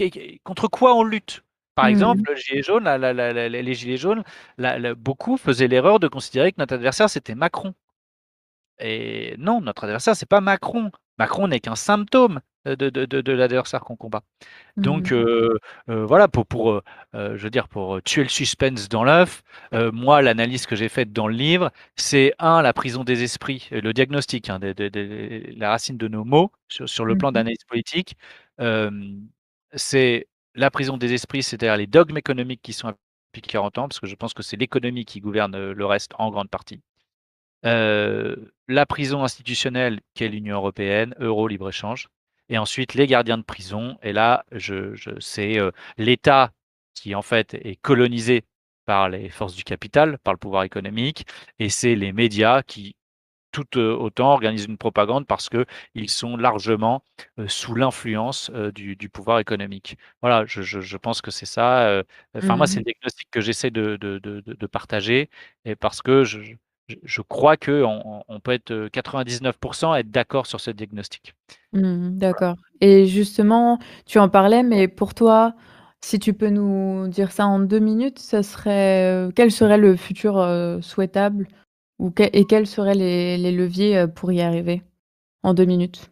contre 0.43 0.68
quoi 0.68 0.95
on 0.95 1.03
lutte? 1.03 1.43
Par 1.76 1.86
mmh. 1.86 1.89
exemple, 1.89 2.22
le 2.30 2.36
gilet 2.36 2.62
jaune, 2.62 2.88
les 2.88 3.74
gilets 3.74 3.97
jaunes, 3.97 4.24
beaucoup 4.97 5.38
faisaient 5.38 5.68
l'erreur 5.68 5.99
de 5.99 6.07
considérer 6.07 6.51
que 6.51 6.57
notre 6.60 6.76
adversaire 6.76 7.10
c'était 7.10 7.36
Macron. 7.36 7.74
Et 8.80 9.36
non, 9.38 9.61
notre 9.61 9.84
adversaire 9.84 10.15
c'est 10.15 10.27
pas 10.27 10.41
Macron. 10.41 10.91
Macron 11.17 11.47
n'est 11.47 11.59
qu'un 11.59 11.75
symptôme 11.75 12.39
de, 12.65 12.89
de 12.89 13.32
l'adversaire 13.32 13.82
qu'on 13.82 13.95
combat. 13.95 14.21
Donc 14.77 15.11
mmh. 15.11 15.57
voilà, 15.88 16.27
pour, 16.27 16.45
pour 16.45 16.82
je 17.13 17.38
veux 17.38 17.49
dire, 17.49 17.67
pour 17.67 18.01
tuer 18.03 18.23
le 18.23 18.30
suspense 18.30 18.88
dans 18.89 19.03
l'œuf, 19.03 19.43
moi, 19.73 20.21
l'analyse 20.21 20.65
que 20.65 20.75
j'ai 20.75 20.89
faite 20.89 21.11
dans 21.11 21.27
le 21.27 21.34
livre, 21.34 21.71
c'est 21.95 22.34
un, 22.39 22.61
la 22.61 22.73
prison 22.73 23.03
des 23.03 23.23
esprits, 23.23 23.67
le 23.71 23.91
diagnostic, 23.93 24.49
hein, 24.49 24.59
la 24.61 25.69
racine 25.69 25.97
de 25.97 26.07
nos 26.07 26.23
mots 26.23 26.51
sur, 26.69 27.05
le 27.05 27.17
plan 27.17 27.32
mmh 27.32 27.34
d'analyse 27.34 27.63
politique. 27.67 28.15
c'est 29.73 30.27
la 30.55 30.71
prison 30.71 30.97
des 30.97 31.13
esprits, 31.13 31.43
c'est-à-dire 31.43 31.77
les 31.77 31.88
dogmes 31.88 32.17
économiques 32.17 32.61
qui 32.61 32.73
sont 32.73 32.93
depuis 33.34 33.41
40 33.41 33.77
ans, 33.77 33.88
parce 33.88 33.99
que 33.99 34.07
je 34.07 34.15
pense 34.15 34.34
que 34.34 34.43
c'est 34.43 34.57
l'économie 34.57 35.05
qui 35.05 35.19
gouverne 35.21 35.71
le 35.71 35.86
reste 35.86 36.11
en 36.17 36.32
grande 36.32 36.49
partie. 36.49 36.82
La 37.64 38.86
prison 38.86 39.24
institutionnelle, 39.24 39.99
qui 40.14 40.24
est 40.24 40.30
l'Union 40.30 40.55
européenne, 40.55 41.16
euro, 41.20 41.47
libre-échange 41.47 42.07
et 42.49 42.57
ensuite 42.57 42.95
les 42.95 43.07
gardiens 43.07 43.38
de 43.38 43.43
prison. 43.43 43.97
Et 44.03 44.14
là, 44.14 44.45
je, 44.51 44.95
je 44.95 45.12
c'est 45.20 45.57
l'État 45.97 46.51
qui 46.95 47.16
en 47.16 47.22
fait 47.22 47.53
est 47.53 47.76
colonisé 47.82 48.43
par 48.86 49.10
les 49.10 49.30
forces 49.30 49.55
du 49.55 49.64
capital, 49.64 50.18
par 50.20 50.34
le 50.34 50.39
pouvoir 50.39 50.64
économique, 50.64 51.26
et 51.60 51.70
c'est 51.70 51.95
les 51.95 52.12
médias 52.12 52.64
qui 52.64 52.95
tout 53.51 53.78
autant 53.80 54.32
organisent 54.34 54.66
une 54.66 54.78
propagande 54.78 55.26
parce 55.28 55.49
qu'ils 55.49 56.10
sont 56.10 56.38
largement 56.38 57.03
sous 57.47 57.76
l'influence 57.76 58.51
du, 58.51 58.95
du, 58.95 59.10
pouvoir 59.10 59.39
économique. 59.39 59.97
Voilà, 60.22 60.45
je, 60.45 60.62
je, 60.62 60.97
pense 60.97 61.22
que 61.22 61.32
c'est 61.32 61.45
ça. 61.45 62.03
Enfin, 62.36 62.55
moi, 62.57 62.68
c'est 62.68 62.78
le 62.78 62.82
mmh 62.82 62.86
diagnostic 62.86 63.28
que 63.32 63.41
j'essaie 63.41 63.72
de, 63.72 63.97
de, 63.97 64.20
de, 64.20 64.41
de, 64.41 64.68
partager, 64.68 65.30
et 65.66 65.76
parce 65.76 66.01
que 66.01 66.24
je, 66.24 66.39
je 67.04 67.22
crois 67.22 67.58
qu'on 67.58 68.24
on 68.28 68.40
peut 68.40 68.52
être 68.52 68.90
99% 68.92 70.00
être 70.00 70.12
d'accord 70.12 70.46
sur 70.46 70.60
ce 70.60 70.72
diagnostic. 70.72 71.34
Mmh, 71.74 72.18
d'accord. 72.18 72.56
Et 72.82 73.06
justement, 73.06 73.80
tu 74.06 74.20
en 74.20 74.30
parlais, 74.30 74.64
mais 74.64 74.88
pour 74.88 75.14
toi, 75.14 75.54
si 76.02 76.20
tu 76.20 76.34
peux 76.34 76.50
nous 76.50 77.08
dire 77.08 77.32
ça 77.32 77.46
en 77.48 77.60
deux 77.60 77.80
minutes, 77.80 78.20
ça 78.20 78.44
serait, 78.44 79.30
quel 79.36 79.52
serait 79.52 79.78
le 79.78 79.96
futur 79.96 80.36
souhaitable 80.82 81.48
ou 82.00 82.14
et 82.18 82.46
quels 82.46 82.68
seraient 82.68 82.96
les, 82.96 83.52
leviers 83.52 84.06
pour 84.08 84.32
y 84.32 84.42
arriver 84.42 84.82
en 85.44 85.54
deux 85.54 85.66
minutes? 85.66 86.10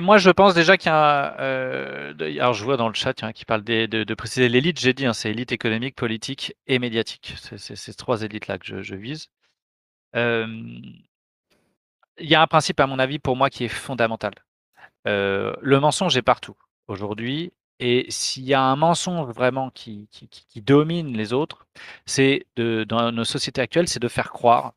Moi, 0.00 0.18
je 0.18 0.30
pense 0.30 0.54
déjà 0.54 0.76
qu'il 0.76 0.90
y 0.90 0.94
a. 0.94 1.24
alors, 1.24 2.54
je 2.54 2.64
vois 2.64 2.76
dans 2.76 2.88
le 2.88 2.94
chat 2.94 3.14
qui 3.32 3.44
parle 3.44 3.64
de, 3.64 4.14
préciser 4.14 4.48
l'élite. 4.48 4.78
J'ai 4.80 4.92
dit, 4.92 5.06
hein, 5.06 5.12
c'est 5.12 5.30
élite 5.30 5.52
économique, 5.52 5.96
politique 5.96 6.54
et 6.66 6.78
médiatique. 6.78 7.34
C'est 7.56 7.76
ces 7.76 7.94
trois 7.94 8.22
élites-là 8.22 8.58
que 8.58 8.82
je, 8.82 8.94
vise. 8.94 9.28
il 10.14 10.94
y 12.18 12.34
a 12.34 12.42
un 12.42 12.46
principe, 12.46 12.80
à 12.80 12.86
mon 12.86 12.98
avis, 12.98 13.18
pour 13.18 13.36
moi, 13.36 13.50
qui 13.50 13.64
est 13.64 13.68
fondamental. 13.68 14.34
le 15.04 15.78
mensonge 15.80 16.16
est 16.16 16.22
partout 16.22 16.56
aujourd'hui. 16.88 17.52
Et 17.78 18.06
s'il 18.08 18.44
y 18.44 18.54
a 18.54 18.62
un 18.62 18.76
mensonge 18.76 19.28
vraiment 19.34 19.70
qui, 19.70 20.08
domine 20.56 21.16
les 21.16 21.32
autres, 21.32 21.66
c'est 22.06 22.46
dans 22.56 23.12
nos 23.12 23.24
sociétés 23.24 23.60
actuelles, 23.60 23.88
c'est 23.88 24.00
de 24.00 24.08
faire 24.08 24.30
croire 24.32 24.72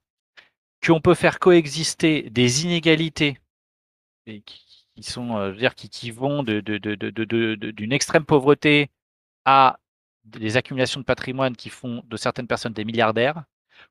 qu'on 0.86 1.02
peut 1.02 1.14
faire 1.14 1.40
coexister 1.40 2.30
des 2.30 2.66
inégalités 2.66 3.38
et 4.28 4.42
qui, 4.42 4.69
sont, 5.04 5.45
je 5.47 5.52
veux 5.52 5.58
dire, 5.58 5.76
qui, 5.76 5.89
qui 5.89 6.12
vont 6.12 6.43
d'une 6.43 6.62
de, 6.62 7.93
extrême 7.93 8.26
pauvreté 8.26 8.89
à 9.45 9.80
des 10.26 10.58
accumulations 10.58 11.00
de 11.00 11.06
patrimoine 11.06 11.56
qui 11.56 11.70
font 11.70 12.04
de 12.08 12.18
certaines 12.18 12.47
personnes 12.47 12.74
des 12.74 12.86
milliardaires, 12.86 13.43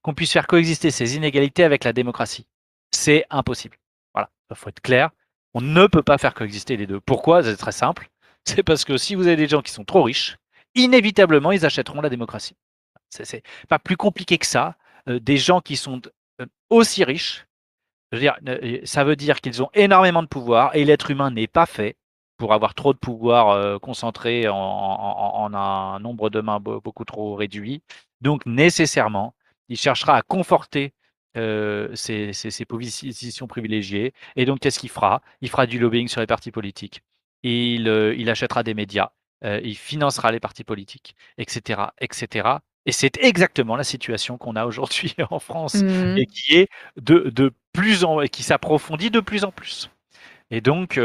qu'on 0.02 0.14
puisse 0.14 0.32
faire 0.32 0.46
coexister 0.46 0.90
ces 0.90 1.16
inégalités 1.16 1.64
avec 1.64 1.84
la 1.84 1.92
démocratie. 1.92 2.46
C'est 2.90 3.24
impossible. 3.30 3.76
Voilà, 4.14 4.30
il 4.50 4.56
faut 4.56 4.68
être 4.68 4.80
clair. 4.80 5.10
On 5.54 5.60
ne 5.60 5.86
peut 5.86 6.02
pas 6.02 6.18
faire 6.18 6.34
coexister 6.34 6.76
les 6.76 6.86
deux. 6.86 7.00
Pourquoi? 7.00 7.42
C'est 7.42 7.56
très 7.56 7.72
simple. 7.72 8.08
C'est 8.44 8.62
parce 8.62 8.84
que 8.84 8.96
si 8.96 9.14
vous 9.14 9.26
avez 9.26 9.36
des 9.36 9.48
gens 9.48 9.62
qui 9.62 9.72
sont 9.72 9.84
trop 9.84 10.02
riches, 10.02 10.36
inévitablement, 10.74 11.52
ils 11.52 11.66
achèteront 11.66 12.00
la 12.00 12.08
démocratie. 12.08 12.56
C'est 13.10 13.42
pas 13.68 13.78
plus 13.78 13.96
compliqué 13.96 14.38
que 14.38 14.46
ça. 14.46 14.76
Euh, 15.08 15.18
des 15.18 15.38
gens 15.38 15.60
qui 15.60 15.76
sont 15.76 16.00
euh, 16.40 16.46
aussi 16.70 17.04
riches, 17.04 17.46
dire, 18.12 18.36
euh, 18.48 18.80
ça 18.84 19.04
veut 19.04 19.16
dire 19.16 19.40
qu'ils 19.40 19.62
ont 19.62 19.70
énormément 19.74 20.22
de 20.22 20.28
pouvoir 20.28 20.74
et 20.74 20.84
l'être 20.84 21.10
humain 21.10 21.30
n'est 21.30 21.46
pas 21.46 21.66
fait 21.66 21.96
pour 22.36 22.52
avoir 22.54 22.74
trop 22.74 22.92
de 22.92 22.98
pouvoir 22.98 23.80
concentré 23.80 24.46
en, 24.48 25.50
un 25.52 25.98
nombre 25.98 26.30
de 26.30 26.40
mains 26.40 26.60
beaucoup 26.60 27.04
trop 27.04 27.34
réduit. 27.34 27.82
Donc 28.20 28.46
nécessairement, 28.46 29.34
il 29.68 29.76
cherchera 29.76 30.16
à 30.16 30.22
conforter 30.22 30.94
ses, 31.34 32.64
positions 32.68 33.48
privilégiées. 33.48 34.14
Et 34.36 34.44
donc, 34.44 34.60
qu'est-ce 34.60 34.78
qu'il 34.78 34.88
fera? 34.88 35.20
Il 35.40 35.48
fera 35.50 35.66
du 35.66 35.80
lobbying 35.80 36.06
sur 36.06 36.20
les 36.20 36.28
partis 36.28 36.52
politiques 36.52 37.02
il, 37.42 38.30
achètera 38.30 38.62
des 38.62 38.74
médias, 38.74 39.10
il 39.42 39.76
financera 39.76 40.32
les 40.32 40.40
partis 40.40 40.64
politiques, 40.64 41.14
etc., 41.36 41.82
etc. 42.00 42.48
Et 42.88 42.92
c'est 42.92 43.18
exactement 43.22 43.76
la 43.76 43.84
situation 43.84 44.38
qu'on 44.38 44.56
a 44.56 44.64
aujourd'hui 44.64 45.14
en 45.30 45.40
France 45.40 45.74
mmh. 45.74 46.16
et 46.16 46.24
qui 46.24 46.56
est 46.56 46.68
de, 46.96 47.28
de 47.28 47.52
plus 47.74 48.02
en 48.02 48.20
qui 48.22 48.42
s'approfondit 48.42 49.10
de 49.10 49.20
plus 49.20 49.44
en 49.44 49.52
plus. 49.52 49.90
Et 50.50 50.62
donc, 50.62 50.98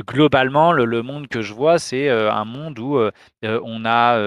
globalement, 0.00 0.72
le, 0.72 1.02
monde 1.02 1.28
que 1.28 1.42
je 1.42 1.52
vois, 1.52 1.78
c'est 1.78 2.08
un 2.08 2.46
monde 2.46 2.78
où 2.78 2.98
on 3.42 3.84
a, 3.84 4.18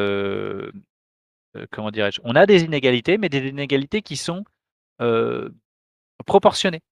comment 1.71 1.89
dirais-je, 1.89 2.21
on 2.23 2.35
a 2.35 2.45
des 2.45 2.61
inégalités, 2.61 3.17
mais 3.17 3.29
des 3.29 3.47
inégalités 3.47 4.03
qui 4.03 4.17
sont 4.17 4.43
proportionnées, 6.27 6.83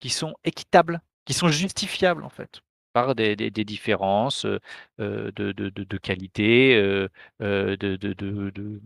qui 0.00 0.10
sont 0.10 0.34
équitables, 0.44 1.00
qui 1.24 1.32
sont 1.32 1.48
justifiables 1.48 2.22
en 2.24 2.28
fait 2.28 2.60
par 2.94 3.14
des, 3.14 3.36
différences 3.50 4.46
de, 4.98 5.30
de, 5.32 5.98
qualité, 5.98 6.76
de, 7.40 8.80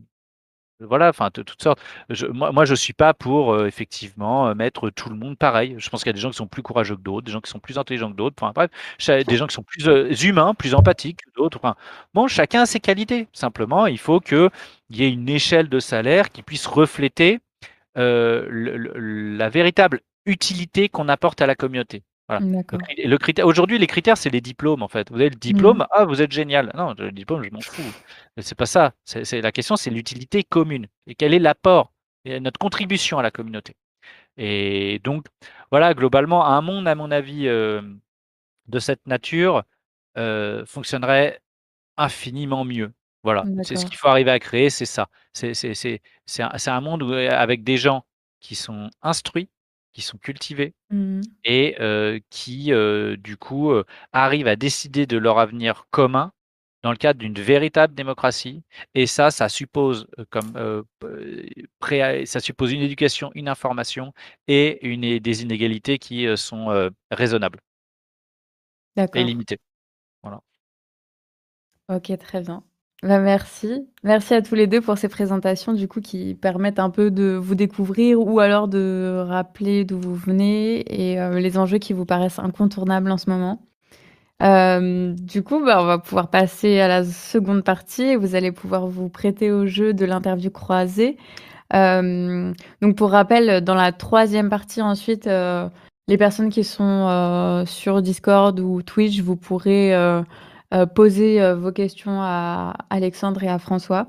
voilà, 0.81 1.09
enfin 1.09 1.31
de 1.35 1.43
toutes 1.43 1.61
sortes. 1.63 1.81
Je 2.09 2.27
moi 2.27 2.53
moi 2.53 2.65
je 2.65 2.75
suis 2.75 2.93
pas 2.93 3.13
pour, 3.13 3.65
effectivement, 3.67 4.55
mettre 4.55 4.91
tout 4.91 5.09
le 5.09 5.17
monde 5.17 5.37
pareil. 5.37 5.75
Je 5.79 5.89
pense 5.91 6.03
qu'il 6.03 6.09
y 6.09 6.11
a 6.11 6.13
des 6.13 6.21
gens 6.21 6.31
qui 6.31 6.37
sont 6.37 6.47
plus 6.47 6.63
courageux 6.63 6.95
que 6.97 7.01
d'autres, 7.03 7.27
des 7.27 7.33
gens 7.33 7.41
qui 7.41 7.51
sont 7.51 7.59
plus 7.59 7.79
intelligents 7.79 8.11
que 8.13 8.17
d'autres, 8.17 8.37
enfin 8.41 8.53
bref, 8.55 8.71
des 9.27 9.37
gens 9.37 9.47
qui 9.49 9.55
sont 9.55 9.65
plus, 9.65 9.87
humains, 10.25 10.55
plus 10.55 10.75
empathiques 10.75 11.21
que 11.25 11.31
d'autres, 11.37 11.59
enfin, 11.59 11.75
bon, 12.15 12.29
chacun 12.29 12.63
a 12.63 12.67
ses 12.67 12.79
qualités. 12.81 13.27
Simplement, 13.33 13.87
il 13.87 13.99
faut 13.99 14.21
qu'il 14.21 14.51
y 14.91 15.03
ait 15.05 15.11
une 15.11 15.29
échelle 15.29 15.69
de 15.69 15.81
salaire 15.81 16.31
qui 16.31 16.43
puisse 16.43 16.67
refléter, 16.67 17.41
heu, 17.99 18.47
le 18.51 18.77
le 18.77 19.37
la 19.39 19.49
véritable 19.51 20.01
utilité 20.27 20.89
qu'on 20.91 21.09
apporte 21.09 21.43
à 21.43 21.47
la 21.47 21.57
communauté. 21.57 22.03
Voilà. 22.29 22.43
Le 23.05 23.17
critère 23.19 23.47
aujourd'hui, 23.47 23.79
les 23.79 23.87
critères, 23.87 24.17
c'est 24.19 24.31
les 24.31 24.41
diplômes, 24.41 24.83
en 24.83 24.89
fait. 24.89 25.11
Vous 25.11 25.17
avez 25.17 25.31
le 25.31 25.37
Mmh 25.53 25.53
diplôme, 25.53 25.87
ah, 25.91 26.05
vous 26.05 26.21
êtes 26.23 26.33
génial. 26.33 26.71
Non, 26.75 26.95
le 26.99 27.13
diplôme, 27.13 27.43
je 27.45 27.51
m'en 27.51 27.63
fous. 27.63 27.95
Mais 28.37 28.43
c'est 28.43 28.55
pas 28.55 28.67
ça. 28.67 28.95
C'est 29.05 29.25
c'est 29.25 29.41
la 29.41 29.53
question, 29.53 29.77
c'est 29.77 29.91
l'utilité 29.91 30.45
commune 30.45 30.87
et 31.07 31.15
quel 31.15 31.35
est 31.35 31.39
l'apport 31.39 31.93
et 32.25 32.41
notre 32.41 32.59
contribution 32.59 33.19
à 33.19 33.23
la 33.23 33.31
communauté 33.31 33.75
et 34.37 35.01
donc 35.05 35.27
voilà, 35.71 35.95
globalement, 35.95 36.47
un 36.47 36.61
monde, 36.63 36.89
à 36.89 36.95
mon 36.95 37.11
avis, 37.11 37.47
hem, 37.47 38.01
de 38.69 38.79
cette 38.81 39.07
nature, 39.07 39.65
heu, 40.19 40.65
fonctionnerait 40.67 41.41
infiniment 41.99 42.65
mieux. 42.65 42.93
Voilà, 43.25 43.49
c'est 43.63 43.77
ce 43.77 43.87
qu'il 43.87 43.97
faut 43.99 44.09
arriver 44.09 44.31
à 44.31 44.39
créer, 44.41 44.71
c'est 44.71 44.87
ça. 44.87 45.09
C'est 45.35 45.55
c'est 45.55 45.75
c'est 45.75 46.43
un 46.43 46.51
c'est 46.59 46.71
un 46.71 46.81
monde 46.81 47.03
où 47.03 47.13
avec 47.13 47.65
des 47.65 47.77
gens 47.79 48.05
qui 48.41 48.55
sont 48.55 48.91
instruits, 49.03 49.51
qui 49.93 50.03
sont 50.03 50.19
cultivés 50.19 50.75
Mmh 50.91 51.19
mh. 51.19 51.23
et 51.45 51.77
qui, 52.31 52.73
du 53.19 53.37
coup, 53.37 53.73
arrivent 54.13 54.49
à 54.49 54.57
décider 54.57 55.07
de 55.07 55.19
leur 55.19 55.39
avenir 55.39 55.87
commun 55.91 56.33
dans 56.83 56.91
le 56.93 56.97
cadre 56.97 57.19
d'une 57.19 57.35
véritable 57.35 57.95
démocratie 57.95 58.63
et 58.95 59.07
ça, 59.07 59.31
ça 59.31 59.49
suppose, 59.49 60.07
comme, 60.31 60.85
ça 62.25 62.41
suppose 62.41 62.73
une 62.73 62.83
éducation, 62.83 63.31
une 63.35 63.49
information 63.49 64.13
et 64.47 64.87
une 64.87 65.19
des 65.19 65.43
inégalités 65.43 65.99
qui, 65.99 66.27
sont, 66.37 66.91
raisonnables 67.11 67.61
et 69.15 69.25
limitées. 69.25 69.59
Voilà. 70.23 70.41
OK, 71.89 72.17
très 72.19 72.43
bien. 72.43 72.63
Bah, 73.05 73.21
merci. 73.21 73.89
Merci 74.03 74.35
à 74.35 74.43
tous 74.43 74.57
les 74.57 74.67
2 74.67 74.81
pour 74.81 74.99
ces 74.99 75.09
présentations, 75.09 75.73
du 75.73 75.87
coup, 75.87 76.01
qui 76.01 76.35
permettent 76.35 76.81
un 76.81 76.91
peu 76.91 77.13
de 77.13 77.39
vous 77.41 77.55
découvrir 77.55 78.21
ou 78.21 78.41
alors 78.41 78.67
de 78.67 79.23
rappeler 79.25 79.85
d'où 79.85 80.01
vous 80.01 80.17
venez 80.17 80.81
et 81.13 81.21
heu, 81.21 81.39
les 81.39 81.59
enjeux 81.59 81.79
qui 81.79 81.93
vous 81.93 82.05
paraissent 82.05 82.41
incontournables 82.41 83.11
en 83.13 83.17
ce 83.17 83.31
moment. 83.31 83.63
Hem, 84.41 85.15
du 85.17 85.43
coup, 85.45 85.65
bah, 85.65 85.81
on 85.83 85.87
va 85.87 85.99
pouvoir 85.99 86.31
passer 86.31 86.81
à 86.81 86.89
la 86.89 87.05
seconde 87.05 87.65
partie 87.65 88.03
et 88.05 88.17
vous 88.17 88.35
allez 88.35 88.53
pouvoir 88.53 88.89
vous 88.89 89.09
prêter 89.11 89.53
au 89.53 89.67
jeu 89.67 89.95
de 89.95 90.05
l'interview 90.05 90.51
croisée. 90.51 91.17
Hem, 91.73 92.55
donc 92.83 92.97
pour 92.97 93.11
rappel, 93.13 93.63
dans 93.65 93.75
la 93.75 93.93
3e 93.93 94.49
partie 94.49 94.83
ensuite, 94.83 95.27
les 96.09 96.19
personnes 96.19 96.51
qui 96.51 96.65
sont, 96.65 97.65
sur 97.67 98.03
Discord 98.03 98.59
ou 98.61 98.83
Twitch, 98.83 99.21
vous 99.21 99.37
pourrez, 99.37 99.93
heu, 100.75 100.87
poser, 100.87 101.41
heu, 101.41 101.55
vos 101.55 101.73
questions 101.73 102.21
à 102.23 102.75
Alexandre 102.91 103.43
et 103.43 103.49
à 103.49 103.59
François 103.59 104.09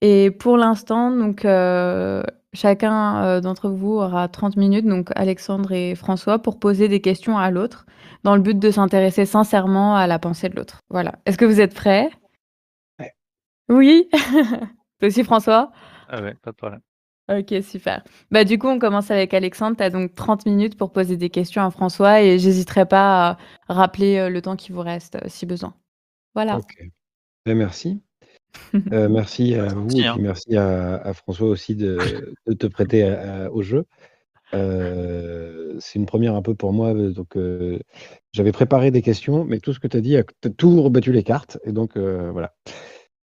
et 0.00 0.30
pour 0.30 0.56
l'instant, 0.56 1.10
donc 1.10 1.44
heu, 1.44 2.22
chacun, 2.52 3.40
d'entre 3.40 3.68
vous 3.68 3.94
aura 3.94 4.28
30 4.28 4.56
minutes, 4.56 4.86
donc 4.86 5.10
Alexandre 5.16 5.72
et 5.72 5.94
François, 5.94 6.38
pour 6.38 6.58
poser 6.60 6.88
des 6.88 7.00
questions 7.00 7.36
à 7.38 7.50
l'autre, 7.50 7.86
dans 8.24 8.36
le 8.36 8.42
but 8.42 8.58
de 8.58 8.70
s'intéresser 8.70 9.26
sincèrement 9.26 9.96
à 9.96 10.06
la 10.06 10.18
pensée 10.18 10.48
de 10.48 10.56
l'autre. 10.56 10.80
Voilà. 10.90 11.14
Est-ce 11.26 11.38
que 11.38 11.44
vous 11.44 11.60
êtes 11.60 11.74
prêts? 11.74 12.10
Ouais. 13.00 13.12
Oui? 13.68 14.08
Toi 15.00 15.08
aussi 15.08 15.24
François? 15.24 15.72
Ah 16.08 16.22
ouais, 16.22 16.34
pas 16.42 16.52
de 16.52 16.56
problème. 16.56 16.80
OK, 17.30 17.54
super. 17.62 18.02
Bah, 18.30 18.44
du 18.44 18.58
coup, 18.58 18.68
on 18.68 18.78
commence 18.78 19.10
avec 19.10 19.34
Alexandre. 19.34 19.76
Tu 19.76 19.82
as 19.82 19.90
donc 19.90 20.14
30 20.14 20.46
minutes 20.46 20.78
pour 20.78 20.92
poser 20.92 21.16
des 21.18 21.28
questions 21.28 21.62
à 21.62 21.70
François 21.70 22.22
et 22.22 22.38
j'hésiterai 22.38 22.86
pas 22.86 23.30
à 23.68 23.74
rappeler, 23.74 24.30
le 24.30 24.40
temps 24.40 24.56
qui 24.56 24.72
vous 24.72 24.80
reste, 24.80 25.18
si 25.28 25.44
besoin. 25.44 25.74
Voilà. 26.38 26.58
OK. 26.58 26.88
Bah, 27.46 27.54
merci. 27.54 28.00
Heu, 28.92 29.08
merci 29.08 29.56
à 29.56 29.74
vous 29.74 29.88
et 29.98 30.06
hein. 30.06 30.12
puis 30.14 30.22
merci 30.22 30.56
à 30.56 30.94
à 30.94 31.12
François 31.12 31.48
aussi 31.48 31.74
de 31.74 31.98
de 32.46 32.52
te 32.52 32.68
prêter 32.68 33.02
à 33.02 33.46
à 33.46 33.50
au 33.50 33.60
jeu. 33.62 33.86
Heu, 34.54 35.76
c'est 35.80 35.98
une 35.98 36.06
première 36.06 36.36
un 36.36 36.42
peu 36.42 36.54
pour 36.54 36.72
moi, 36.72 36.94
heu, 36.94 37.12
donc 37.12 37.36
j'avais 38.32 38.52
préparé 38.52 38.92
des 38.92 39.02
questions, 39.02 39.44
mais 39.44 39.58
tout 39.58 39.72
ce 39.72 39.80
que 39.80 39.88
tu 39.88 39.96
as 39.96 40.00
dit, 40.00 40.16
as 40.16 40.22
tout 40.56 40.80
rebattu 40.80 41.10
les 41.10 41.24
cartes 41.24 41.58
et 41.64 41.72
donc 41.72 41.98
voilà. 41.98 42.54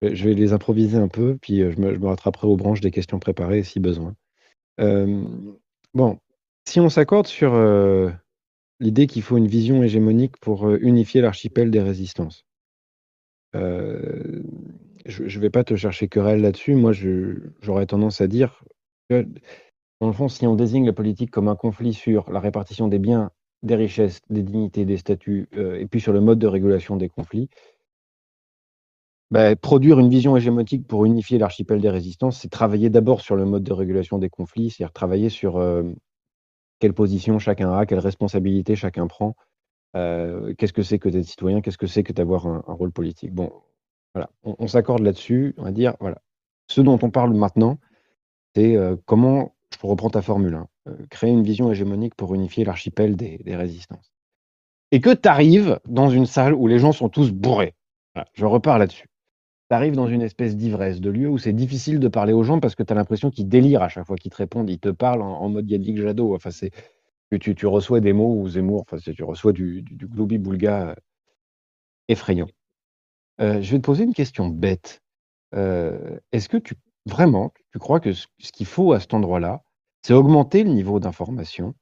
Je 0.03 0.25
vais 0.25 0.35
les 0.35 0.53
improviser 0.53 0.97
un 0.97 1.09
peu, 1.09 1.37
puis, 1.43 1.59
je 1.59 1.81
me 1.81 1.93
je 1.93 1.99
me 1.99 2.07
rattraperai 2.07 2.47
aux 2.47 2.57
branches 2.57 2.81
des 2.81 2.93
questions 2.93 3.19
préparées 3.19 3.65
si 3.65 3.81
besoin. 3.81 4.15
Bon, 4.79 6.19
si 6.65 6.79
on 6.79 6.89
s'accorde 6.89 7.27
sur, 7.27 7.55
l'idée 8.79 9.09
qu'il 9.09 9.23
faut 9.23 9.37
une 9.37 9.49
vision 9.49 9.83
hégémonique 9.83 10.37
pour, 10.41 10.71
unifier 10.71 11.23
l'archipel 11.23 11.73
des 11.73 11.83
résistances. 11.83 12.47
Je 13.55 14.41
je 15.07 15.41
vais 15.41 15.51
pas 15.51 15.65
te 15.65 15.77
chercher 15.77 16.09
querelle 16.09 16.41
là-dessus. 16.43 16.75
Moi, 16.75 16.93
j'aurais 17.61 17.87
tendance 17.87 18.21
à 18.21 18.27
dire 18.27 18.63
que, 19.09 19.27
dans 20.01 20.07
le 20.09 20.13
fond, 20.13 20.29
si 20.29 20.47
on 20.47 20.55
désigne 20.57 20.87
la 20.87 20.93
politique 20.93 21.31
comme 21.31 21.49
un 21.49 21.57
conflit 21.57 21.95
sur 21.95 22.31
la 22.31 22.41
répartition 22.41 22.89
des 22.89 22.99
biens, 22.99 23.31
des 23.63 23.77
richesses, 23.77 24.21
des 24.31 24.43
dignités, 24.43 24.85
des 24.85 24.97
statuts, 24.97 25.49
et 25.53 25.87
puis 25.87 26.01
sur 26.01 26.13
le 26.13 26.21
mode 26.21 26.39
de 26.39 26.47
régulation 26.47 26.97
des 26.97 27.09
conflits 27.09 27.49
bah, 29.31 29.55
produire 29.55 29.99
une 30.01 30.09
vision 30.09 30.37
hégémonique 30.37 30.87
pour 30.89 31.05
unifier 31.05 31.39
l'archipel 31.39 31.81
des 31.81 31.91
résistances, 31.91 32.41
c'est 32.41 32.49
travailler 32.51 32.91
d'abord 32.91 33.21
sur 33.21 33.37
le 33.37 33.45
mode 33.45 33.63
de 33.63 33.73
régulation 33.73 34.19
des 34.19 34.29
conflits, 34.29 34.71
c'est-à-dire 34.71 34.93
travailler 34.93 35.29
sur, 35.29 35.61
quelle 36.81 36.95
position 36.95 37.39
chacun 37.39 37.73
a, 37.73 37.87
quelle 37.87 37.99
responsabilité 38.01 38.75
chacun 38.75 39.07
prend. 39.07 39.37
Heu, 39.97 40.55
qu'est-ce 40.59 40.73
que 40.73 40.83
c'est 40.83 40.99
que 40.99 41.09
d'être 41.09 41.27
citoyen? 41.27 41.61
Qu'est-ce 41.61 41.79
que 41.79 41.87
c'est 41.87 42.03
que 42.05 42.13
d'avoir 42.13 42.47
un 42.47 42.63
rôle 42.67 42.93
politique? 42.93 43.33
Bon, 43.33 43.53
voilà, 44.15 44.31
on 44.45 44.67
s'accorde 44.67 45.03
là-dessus, 45.03 45.55
on 45.59 45.65
va 45.65 45.73
dire, 45.73 45.97
voilà. 46.01 46.19
Ce 46.69 46.81
dont 46.81 46.99
on 47.03 47.11
parle 47.11 47.35
maintenant, 47.35 47.79
c'est, 48.55 48.77
heu, 48.77 48.99
comment 49.07 49.55
je 49.81 49.87
reprends 49.87 50.11
ta 50.11 50.23
formule, 50.23 50.55
hein, 50.55 50.69
heu, 50.89 50.99
créer 51.11 51.31
une 51.31 51.43
vision 51.45 51.71
hégémonique 51.73 52.15
pour 52.17 52.35
unifier 52.35 52.65
l'archipel 52.65 53.17
des 53.17 53.41
résistances 53.57 54.13
et 54.93 55.01
que 55.01 55.11
tu 55.15 55.29
arrives 55.29 55.79
dans 55.87 56.11
une 56.11 56.27
salle 56.27 56.55
où 56.55 56.67
les 56.67 56.79
gens 56.79 56.93
sont 56.93 57.09
tous 57.09 57.31
bourrés. 57.33 57.75
Je 58.35 58.45
repars 58.45 58.79
là-dessus. 58.79 59.09
Tu 59.71 59.77
arrives 59.77 59.95
dans 59.97 60.09
une 60.09 60.23
espèce 60.23 60.57
d'ivresse, 60.57 61.01
de 61.01 61.11
lieu 61.11 61.29
où 61.29 61.39
c'est 61.39 61.53
difficile 61.53 62.01
de 62.01 62.09
parler 62.09 62.33
aux 62.33 62.45
gens 62.45 62.61
parce 62.61 62.75
que 62.75 62.83
tu 62.83 62.93
as 62.93 62.97
l'impression 62.97 63.31
qu'ils 63.31 63.49
délirent 63.49 63.83
à 63.83 63.89
chaque 63.89 64.07
fois 64.07 64.17
qu'ils 64.17 64.31
te 64.33 64.37
répondent. 64.37 64.71
Ils 64.71 64.81
te 64.81 64.91
parlent 64.91 65.23
en 65.23 65.41
en 65.43 65.49
mode 65.49 65.71
Yannick 65.71 65.99
Jadot. 66.01 66.35
Enfin, 66.35 66.51
c'est 66.51 66.71
tu 67.37 67.55
tu 67.55 67.67
reçois 67.67 68.01
des 68.01 68.13
mots 68.13 68.35
ou 68.41 68.49
Zemmour, 68.49 68.83
enfin, 68.83 68.99
tu 68.99 69.25
reçois 69.25 69.53
du 69.53 69.83
du 69.83 70.07
gloubi-boulga, 70.07 70.91
heu, 70.93 70.95
effrayant. 72.09 72.49
Heu, 73.41 73.63
je 73.63 73.73
vais 73.73 73.79
te 73.79 73.85
poser 73.87 74.05
une 74.05 74.15
question 74.15 74.49
bête. 74.49 75.03
Heu, 75.57 76.21
est-ce 76.33 76.49
que 76.49 76.57
tu 76.59 76.75
vraiment, 77.07 77.53
tu 77.73 77.79
crois 77.79 78.01
que 78.01 78.13
ce 78.15 78.27
qu'il 78.53 78.67
faut 78.67 78.93
à 78.95 79.01
cet 79.01 79.15
endroit-là, 79.15 79.63
c'est 80.03 80.15
augmenter 80.15 80.65
le 80.65 80.71
niveau 80.73 81.01
d'information? 81.01 81.75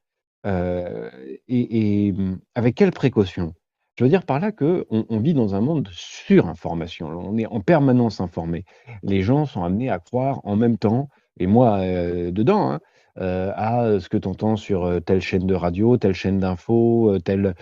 Et 1.48 2.12
mmh, 2.12 2.38
avec 2.54 2.74
quelles 2.76 2.92
précautions? 2.92 3.54
Je 3.96 4.04
veux 4.04 4.10
dire 4.10 4.24
par 4.24 4.40
là 4.40 4.52
qu'on 4.52 4.84
on 4.90 5.20
vit 5.20 5.34
dans 5.34 5.54
un 5.54 5.60
monde 5.60 5.84
de 5.84 5.90
surinformation. 5.92 7.08
On 7.08 7.36
est 7.38 7.46
en 7.46 7.60
permanence 7.60 8.20
informé. 8.20 8.64
Les 9.02 9.22
gens 9.22 9.46
sont 9.46 9.64
amenés 9.64 9.90
à 9.90 9.98
croire 9.98 10.40
en 10.44 10.56
même 10.56 10.78
temps 10.78 11.08
et 11.40 11.46
moi, 11.46 11.80
dedans, 12.30 12.70
hein, 12.72 12.80
heu, 13.20 13.50
à 13.56 14.00
ce 14.00 14.08
que 14.08 14.16
tu 14.16 14.28
entends 14.28 14.56
sur, 14.56 14.86
heu, 14.86 15.00
telle 15.00 15.20
chaîne 15.20 15.46
de 15.46 15.54
radio, 15.54 15.96
telle 15.96 16.14
chaîne 16.14 16.38
d'infos, 16.38 17.18
telle, 17.24 17.54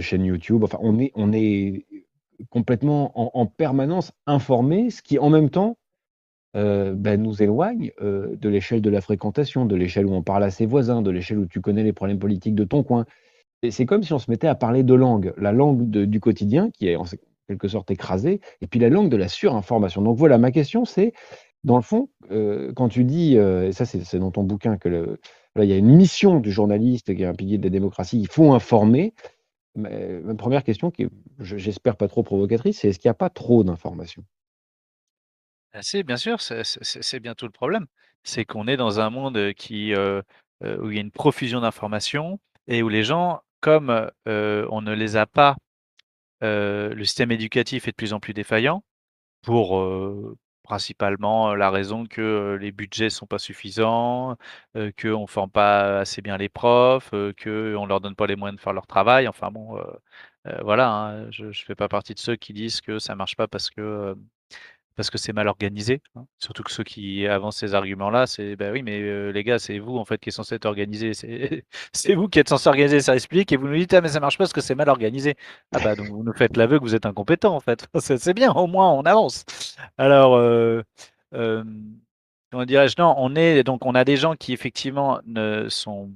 chaîne 0.00 0.24
YouTube. 0.24 0.64
Enfin, 0.64 0.78
on 0.80 0.98
est 0.98 1.12
on 1.14 1.32
est 1.32 1.86
complètement 2.50 3.12
en 3.18 3.30
en 3.34 3.46
permanence 3.46 4.12
informé, 4.26 4.90
ce 4.90 5.02
qui 5.02 5.18
en 5.18 5.30
même 5.30 5.50
temps, 5.50 5.76
bah, 6.54 7.16
nous 7.16 7.42
éloigne, 7.42 7.90
de 8.00 8.48
l'échelle 8.48 8.82
de 8.82 8.90
la 8.90 9.00
fréquentation, 9.00 9.66
de 9.66 9.76
l'échelle 9.76 10.06
où 10.06 10.14
on 10.14 10.22
parle 10.22 10.44
à 10.44 10.50
ses 10.50 10.66
voisins, 10.66 11.02
de 11.02 11.10
l'échelle 11.10 11.38
où 11.38 11.46
tu 11.46 11.60
connais 11.60 11.82
les 11.84 11.92
problèmes 11.92 12.18
politiques 12.18 12.54
de 12.54 12.64
ton 12.64 12.82
coin. 12.82 13.06
C'est 13.70 13.86
comme 13.86 14.02
si 14.02 14.12
on 14.12 14.18
se 14.18 14.30
mettait 14.30 14.48
à 14.48 14.54
parler 14.56 14.82
2 14.82 14.96
langues, 14.96 15.32
la 15.36 15.52
langue 15.52 15.88
de 15.90 16.04
du 16.04 16.20
quotidien 16.20 16.70
qui 16.70 16.88
est 16.88 16.96
en 16.96 17.04
quelque 17.48 17.68
sorte 17.68 17.90
écrasée 17.90 18.40
et 18.60 18.66
puis 18.66 18.80
la 18.80 18.88
langue 18.88 19.08
de 19.08 19.16
la 19.16 19.28
surinformation. 19.28 20.02
Donc 20.02 20.16
voilà, 20.18 20.38
ma 20.38 20.50
question 20.52 20.84
c'est, 20.84 21.12
dans 21.64 21.76
le 21.76 21.82
fond, 21.82 22.08
heu, 22.32 22.72
quand 22.76 22.88
tu 22.88 23.04
dis, 23.04 23.36
heu, 23.38 23.64
et 23.66 23.72
ça 23.72 23.84
c'est 23.86 24.04
c'est 24.04 24.18
dans 24.18 24.30
ton 24.32 24.44
bouquin 24.44 24.78
que 24.78 24.88
y 25.70 25.72
a 25.72 25.76
une 25.76 25.94
mission 25.96 26.40
du 26.40 26.50
journaliste 26.52 27.14
qui 27.14 27.22
est 27.22 27.26
un 27.26 27.34
pilier 27.34 27.58
de 27.58 27.64
la 27.64 27.70
démocratie, 27.70 28.20
il 28.20 28.28
faut 28.28 28.52
informer. 28.52 29.14
Ma 29.76 29.90
1re 30.36 30.64
question 30.64 30.90
qui 30.92 31.08
j'espère 31.40 31.96
pas 31.96 32.08
trop 32.08 32.22
provocatrice, 32.24 32.80
c'est 32.80 32.88
est-ce 32.90 32.98
qu'il 33.00 33.08
y 33.08 33.10
a 33.10 33.14
pas 33.14 33.30
trop 33.30 33.64
d'informations? 33.64 34.24
Ah 35.74 35.80
si, 35.82 36.02
bien 36.02 36.18
sûr, 36.18 36.40
c'est 36.42 36.64
c'est 36.64 36.84
c'est 36.84 37.02
c'est 37.02 37.18
bien 37.20 37.34
tout 37.34 37.46
le 37.46 37.50
problème. 37.50 37.86
C'est 38.24 38.44
qu'on 38.44 38.66
est 38.68 38.76
dans 38.76 39.00
un 39.00 39.08
monde, 39.08 39.38
heu, 39.38 40.22
où 40.62 40.90
il 40.90 40.94
y 40.94 40.98
a 40.98 41.00
une 41.00 41.10
profusion 41.10 41.60
d'informations 41.62 42.38
et 42.66 42.82
où 42.82 42.90
les 42.90 43.04
gens, 43.04 43.40
comme, 43.60 43.88
on 44.26 44.82
ne 44.82 44.92
les 44.92 45.16
a 45.16 45.24
pas, 45.26 45.56
le 46.42 47.04
système 47.04 47.32
éducatif 47.32 47.88
est 47.88 47.92
de 47.92 47.96
plus 47.96 48.12
en 48.14 48.20
plus 48.20 48.34
défaillant 48.34 48.84
pour, 49.42 49.78
principalement 50.62 51.54
la 51.54 51.70
raison 51.70 52.06
que 52.06 52.56
les 52.60 52.72
budgets 52.72 53.10
sont 53.10 53.26
pas 53.26 53.38
suffisants, 53.38 54.36
qu'on 54.74 55.22
ne 55.22 55.26
forme 55.26 55.50
pas 55.50 56.00
assez 56.00 56.22
bien 56.22 56.36
les 56.36 56.48
profs, 56.48 57.10
qu'on 57.10 57.48
ne 57.48 57.86
leur 57.88 58.00
donne 58.00 58.14
pas 58.14 58.26
les 58.26 58.36
moyens 58.36 58.56
de 58.58 58.62
faire 58.62 58.72
leur 58.72 58.86
travail. 58.86 59.28
Enfin 59.28 59.50
bon, 59.50 59.78
voilà, 60.62 60.90
hein, 60.92 61.30
je 61.30 61.46
ne 61.46 61.52
fais 61.52 61.74
pas 61.74 61.88
partie 61.88 62.14
de 62.14 62.18
ceux 62.18 62.36
qui 62.36 62.52
disent 62.52 62.80
que 62.80 62.98
ça 62.98 63.14
marche 63.14 63.36
pas 63.36 63.48
parce 63.48 63.70
que 63.70 64.16
parce 64.96 65.10
que 65.10 65.18
c'est 65.18 65.32
mal 65.32 65.48
organisé, 65.48 66.00
hein. 66.16 66.26
Surtout 66.38 66.62
que 66.62 66.70
ceux 66.72 66.84
qui 66.84 67.26
avancent 67.26 67.56
ces 67.58 67.74
arguments-là, 67.74 68.26
c'est: 68.26 68.56
«Bah, 68.56 68.70
oui, 68.72 68.82
mais 68.82 69.32
les 69.32 69.44
gars, 69.44 69.58
c'est 69.58 69.78
vous, 69.78 69.96
en 69.98 70.04
fait, 70.04 70.18
qui 70.18 70.28
est 70.30 70.32
censé 70.32 70.54
être 70.56 70.66
organisé. 70.66 71.12
C'est 71.92 72.14
vous 72.14 72.28
qui 72.28 72.38
êtes 72.38 72.48
censé 72.48 72.68
organiser, 72.68 73.00
ça 73.00 73.14
explique 73.14 73.52
et 73.52 73.56
vous 73.56 73.68
nous 73.68 73.76
dites: 73.76 73.94
«Ah 73.94 74.00
mais 74.00 74.08
ça 74.08 74.20
marche 74.20 74.38
pas 74.38 74.44
parce 74.44 74.52
que 74.52 74.60
c'est 74.60 74.74
mal 74.74 74.88
organisé». 74.88 75.36
Ah 75.74 75.80
bah, 75.80 75.94
donc 75.96 76.08
vous 76.08 76.22
nous 76.22 76.32
faites 76.34 76.56
l'aveu 76.56 76.78
que 76.78 76.84
vous 76.84 76.94
êtes 76.94 77.06
incompétent 77.06 77.54
en 77.54 77.60
fait. 77.60 77.86
C'est 78.00 78.34
bien, 78.34 78.52
au 78.52 78.66
moins 78.66 78.90
on 78.92 79.02
avance. 79.02 79.44
Alors, 79.98 80.38
comment 81.32 82.64
dirais-je? 82.66 82.94
Non, 82.98 83.14
on 83.18 83.34
est 83.36 83.64
donc 83.64 83.84
on 83.86 83.94
a 83.94 84.04
des 84.04 84.16
gens 84.16 84.34
qui 84.36 84.52
effectivement 84.52 85.20
ne 85.26 85.68
sont 85.68 86.10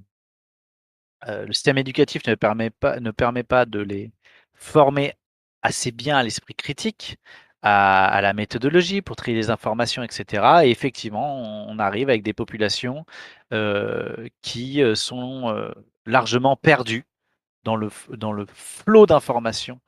le 1.27 1.53
système 1.53 1.79
éducatif 1.79 2.27
ne 2.27 2.35
permet 2.35 2.71
pas 2.71 3.01
ne 3.01 3.11
permet 3.11 3.43
pas 3.43 3.65
de 3.67 3.81
les 3.81 4.13
former 4.55 5.15
assez 5.63 5.91
bien 5.91 6.17
à 6.17 6.23
l'esprit 6.23 6.55
critique 6.55 7.17
à, 7.63 8.21
la 8.23 8.33
méthodologie 8.33 9.03
pour 9.03 9.17
trier 9.17 9.37
les 9.37 9.51
informations, 9.51 10.03
etc. 10.03 10.61
Et 10.65 10.71
effectivement, 10.71 11.67
on, 11.69 11.79
arrive 11.79 12.09
avec 12.09 12.23
des 12.23 12.33
populations 12.33 13.05
euh, 13.53 14.29
qui 14.43 14.83
euh, 14.83 14.95
sont 14.95 15.49
euh, 15.51 15.71
largement 16.07 16.57
perdues 16.57 17.05
dans 17.65 17.77
le, 17.77 17.91
dans 18.11 18.33
le 18.33 18.47
flot 18.47 19.07
d'informations 19.07 19.81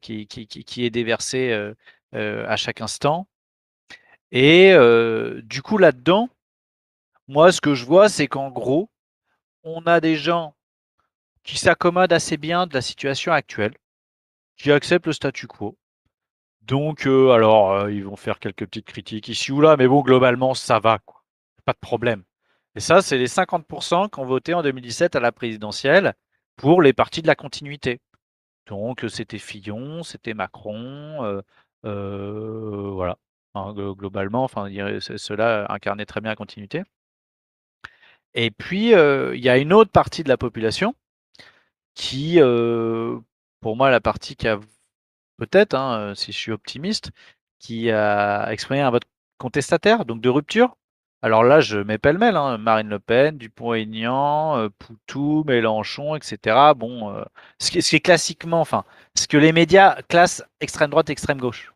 qui, 0.00 0.26
qui, 0.26 0.46
qui, 0.46 0.84
est 0.84 0.90
déversé 0.90 1.52
à 2.12 2.56
chaque 2.56 2.80
instant. 2.80 3.28
Et 4.32 4.74
du 5.42 5.62
coup, 5.62 5.78
là-dedans, 5.78 6.30
moi, 7.28 7.52
ce 7.52 7.60
que 7.60 7.74
je 7.74 7.84
vois, 7.84 8.08
c'est 8.08 8.28
qu'en 8.28 8.50
gros, 8.50 8.88
on 9.62 9.82
a 9.86 10.00
des 10.00 10.16
gens 10.16 10.54
qui 11.44 11.58
s'accommodent 11.58 12.12
assez 12.12 12.36
bien 12.36 12.66
de 12.66 12.74
la 12.74 12.80
situation 12.80 13.32
actuelle, 13.32 13.74
qui 14.56 14.72
acceptent 14.72 15.06
le 15.06 15.12
statu 15.12 15.46
quo, 15.46 15.76
donc, 16.68 17.06
euh, 17.06 17.30
alors, 17.30 17.72
euh, 17.72 17.92
ils 17.92 18.04
vont 18.04 18.16
faire 18.16 18.38
quelques 18.38 18.66
petites 18.66 18.86
critiques 18.86 19.28
ici 19.28 19.52
ou 19.52 19.60
là, 19.62 19.76
mais 19.78 19.88
bon, 19.88 20.02
globalement, 20.02 20.52
ça 20.54 20.78
va, 20.78 20.98
quoi. 20.98 21.24
Pas 21.64 21.72
de 21.72 21.78
problème. 21.78 22.24
Et 22.74 22.80
ça, 22.80 23.02
c'est 23.02 23.18
les 23.18 23.26
50% 23.26 24.10
qui 24.10 24.20
ont 24.20 24.26
voté 24.26 24.54
en 24.54 24.62
2017 24.62 25.16
à 25.16 25.20
la 25.20 25.32
présidentielle 25.32 26.14
pour 26.56 26.82
les 26.82 26.92
partis 26.92 27.22
de 27.22 27.26
la 27.26 27.34
continuité. 27.36 28.00
Donc, 28.66 29.04
c'était 29.08 29.38
Fillon, 29.38 30.02
c'était 30.02 30.34
Macron, 30.34 31.42
euh, 31.84 32.90
voilà. 32.92 33.16
globalement, 33.54 34.44
enfin, 34.44 34.68
ceux-là 35.00 35.66
incarnaient 35.70 36.06
très 36.06 36.20
bien 36.20 36.32
la 36.32 36.36
continuité. 36.36 36.82
Et 38.34 38.50
puis, 38.50 38.90
il 38.90 39.40
y 39.40 39.48
a 39.48 39.58
une 39.58 39.72
autre 39.72 39.90
partie 39.90 40.22
de 40.22 40.28
la 40.28 40.36
population 40.36 40.94
qui, 41.94 42.38
pour 43.60 43.76
moi, 43.76 43.90
la 43.90 44.00
partie 44.00 44.36
qui 44.36 44.48
a 44.48 44.60
peut-être, 45.38 45.74
hein, 45.74 46.14
si 46.14 46.32
je 46.32 46.38
suis 46.38 46.52
optimiste, 46.52 47.10
qui 47.58 47.90
a 47.90 48.50
exprimé 48.52 48.80
un 48.80 48.90
vote 48.90 49.04
contestataire, 49.38 50.04
donc 50.04 50.20
de 50.20 50.28
rupture. 50.28 50.76
Alors 51.22 51.42
là, 51.42 51.60
je 51.60 51.78
mets 51.78 51.98
pêle-mêle, 51.98 52.36
hein, 52.36 52.58
Marine 52.58 52.88
Le 52.88 53.00
Pen, 53.00 53.38
Dupont-Aignan, 53.38 54.68
Poutou, 54.78 55.42
Mélenchon, 55.46 56.14
etc. 56.14 56.56
Bon, 56.76 57.24
ce, 57.58 57.70
qui, 57.72 57.78
est 57.78 58.00
classiquement, 58.00 58.60
enfin, 58.60 58.84
ce 59.16 59.26
que 59.26 59.36
les 59.36 59.52
médias 59.52 60.00
classent 60.08 60.44
extrême 60.60 60.90
droite, 60.90 61.10
extrême 61.10 61.38
gauche. 61.38 61.72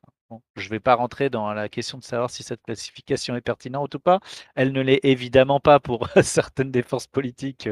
je 0.56 0.64
ne 0.66 0.70
vais 0.70 0.80
pas 0.80 0.94
rentrer 0.94 1.28
dans 1.30 1.52
la 1.52 1.68
question 1.68 1.98
de 1.98 2.04
savoir 2.04 2.30
si 2.30 2.42
cette 2.44 2.62
classification 2.62 3.34
est 3.36 3.40
pertinente 3.40 3.94
ou 3.96 4.00
pas. 4.00 4.20
Elle 4.54 4.72
ne 4.72 4.80
l'est 4.80 5.00
évidemment 5.02 5.60
pas 5.60 5.80
pour 5.80 6.08
certaines 6.22 6.70
des 6.70 6.82
forces 6.82 7.08
politiques, 7.08 7.68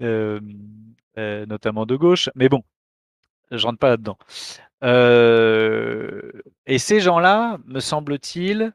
notamment 0.00 1.86
de 1.86 1.96
gauche. 1.96 2.30
Mais 2.34 2.48
bon, 2.48 2.62
je 3.50 3.66
rentre 3.66 3.78
pas 3.78 3.90
là-dedans. 3.90 4.18
Euh, 4.82 6.32
et 6.66 6.78
ces 6.78 7.00
gens-là, 7.00 7.58
me 7.66 7.80
semble-t-il, 7.80 8.72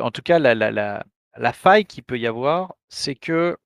en 0.00 0.10
tout 0.10 0.22
cas, 0.22 0.38
la, 0.38 0.54
la, 0.54 1.04
la, 1.36 1.52
faille 1.52 1.84
qu'il 1.84 2.02
peut 2.02 2.18
y 2.18 2.26
avoir, 2.26 2.74
c'est 2.88 3.14
que 3.14 3.56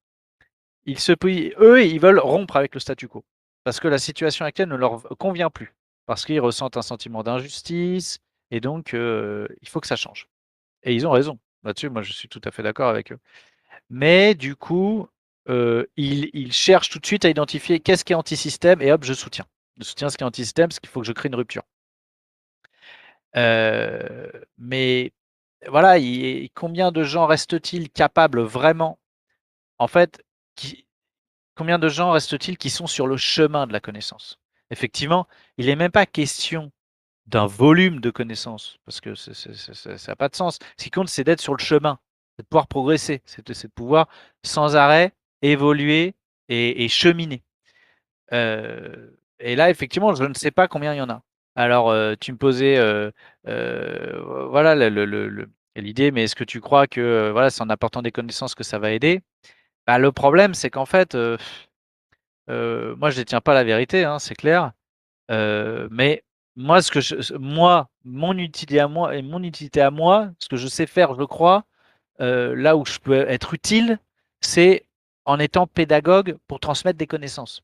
ils 0.84 0.98
se, 0.98 1.12
eux, 1.60 1.84
ils 1.84 2.00
veulent 2.00 2.18
rompre 2.18 2.56
avec 2.56 2.74
le 2.74 2.80
statu 2.80 3.08
quo. 3.08 3.24
Parce 3.64 3.80
que 3.80 3.88
la 3.88 3.98
situation 3.98 4.44
actuelle 4.44 4.68
ne 4.68 4.76
leur 4.76 5.02
convient 5.18 5.50
plus. 5.50 5.74
Parce 6.06 6.24
qu'ils 6.26 6.40
ressentent 6.40 6.76
un 6.76 6.82
sentiment 6.82 7.22
d'injustice. 7.22 8.18
Et 8.50 8.60
donc, 8.60 8.94
euh, 8.94 9.46
il 9.62 9.68
faut 9.68 9.80
que 9.80 9.86
ça 9.86 9.96
change. 9.96 10.28
Et 10.82 10.94
ils 10.94 11.06
ont 11.06 11.12
raison. 11.12 11.38
Là-dessus, 11.64 11.88
moi, 11.88 12.02
je 12.02 12.12
suis 12.12 12.28
tout 12.28 12.40
à 12.44 12.50
fait 12.50 12.62
d'accord 12.62 12.88
avec 12.88 13.12
eux. 13.12 13.18
Mais 13.90 14.34
du 14.34 14.56
coup, 14.56 15.08
euh, 15.48 15.86
ils, 15.96 16.30
ils, 16.34 16.52
cherchent 16.52 16.90
tout 16.90 16.98
de 16.98 17.06
suite 17.06 17.24
à 17.24 17.30
identifier 17.30 17.80
qu'est-ce 17.80 18.04
qui 18.04 18.12
est 18.12 18.16
anti-système 18.16 18.82
et 18.82 18.92
hop, 18.92 19.04
je 19.04 19.14
soutiens 19.14 19.46
je 19.78 19.84
soutiens 19.84 20.10
ce 20.10 20.16
qui 20.16 20.24
est 20.24 20.26
anti-système, 20.26 20.68
parce 20.68 20.80
qu'il 20.80 20.90
faut 20.90 21.00
que 21.00 21.06
je 21.06 21.12
crée 21.12 21.28
une 21.28 21.34
rupture. 21.34 21.62
Euh, 23.36 24.30
mais 24.58 25.12
voilà, 25.68 25.96
combien 26.54 26.92
de 26.92 27.02
gens 27.04 27.26
restent-ils 27.26 27.90
capables 27.90 28.40
vraiment, 28.40 28.98
en 29.78 29.88
fait, 29.88 30.22
combien 31.54 31.78
de 31.78 31.88
gens 31.88 32.10
restent-ils 32.10 32.58
qui 32.58 32.70
sont 32.70 32.86
sur 32.86 33.06
le 33.06 33.16
chemin 33.16 33.66
de 33.66 33.72
la 33.72 33.80
connaissance? 33.80 34.38
Effectivement, 34.70 35.26
il 35.58 35.66
n'est 35.66 35.76
même 35.76 35.92
pas 35.92 36.06
question 36.06 36.72
d'un 37.26 37.46
volume 37.46 38.00
de 38.00 38.10
connaissances, 38.10 38.78
parce 38.84 39.00
que 39.00 39.14
ça 39.14 39.96
n'a 40.08 40.16
pas 40.16 40.28
de 40.28 40.34
sens. 40.34 40.58
Ce 40.76 40.84
qui 40.84 40.90
compte, 40.90 41.08
c'est 41.08 41.24
d'être 41.24 41.40
sur 41.40 41.54
le 41.54 41.62
chemin, 41.62 41.98
c'est 42.36 42.42
de 42.42 42.48
pouvoir 42.48 42.66
progresser, 42.66 43.22
c'est 43.26 43.46
de, 43.46 43.68
pouvoir 43.68 44.08
sans 44.42 44.76
arrêt 44.76 45.12
évoluer 45.42 46.14
et, 46.48 46.88
cheminer. 46.88 47.42
Euh, 48.32 49.10
et 49.42 49.56
là, 49.56 49.70
effectivement, 49.70 50.14
je 50.14 50.24
ne 50.24 50.34
sais 50.34 50.50
pas 50.50 50.68
combien 50.68 50.94
il 50.94 50.98
y 50.98 51.00
en 51.00 51.10
a. 51.10 51.22
Alors, 51.56 51.90
euh, 51.90 52.14
tu 52.18 52.32
me 52.32 52.38
posais, 52.38 52.78
euh, 52.78 53.10
euh, 53.48 54.46
voilà, 54.50 54.74
l'idée, 55.76 56.10
mais 56.10 56.24
est-ce 56.24 56.34
que 56.36 56.44
tu 56.44 56.60
crois 56.60 56.86
que, 56.86 57.30
voilà, 57.30 57.50
c'est 57.50 57.62
en 57.62 57.68
apportant 57.70 58.02
des 58.02 58.12
connaissances 58.12 58.54
que 58.54 58.64
ça 58.64 58.78
va 58.78 58.92
aider? 58.92 59.20
Bah, 59.86 59.98
Le 59.98 60.12
problème, 60.12 60.54
c'est 60.54 60.70
qu'en 60.70 60.86
fait, 60.86 61.14
moi, 61.14 61.38
je 62.48 63.16
ne 63.16 63.16
détiens 63.16 63.40
pas 63.40 63.54
la 63.54 63.64
vérité, 63.64 64.04
hein, 64.04 64.18
c'est 64.18 64.34
clair. 64.34 64.72
mais 65.28 66.24
moi, 66.56 66.80
mon 68.04 68.36
utilité 68.38 68.80
à 68.80 68.88
moi 68.88 69.16
et 69.16 69.22
mon 69.22 69.42
utilité 69.42 69.80
à 69.80 69.90
moi, 69.90 70.30
ce 70.38 70.48
que 70.48 70.56
je 70.56 70.66
sais 70.68 70.86
faire, 70.86 71.14
je 71.14 71.24
crois, 71.24 71.64
là 72.18 72.76
où 72.76 72.84
je 72.86 72.98
peux 72.98 73.28
être 73.28 73.54
utile, 73.54 73.98
c'est 74.40 74.86
en 75.24 75.38
étant 75.38 75.66
pédagogue 75.66 76.36
pour 76.48 76.60
transmettre 76.60 76.98
des 76.98 77.06
connaissances. 77.06 77.62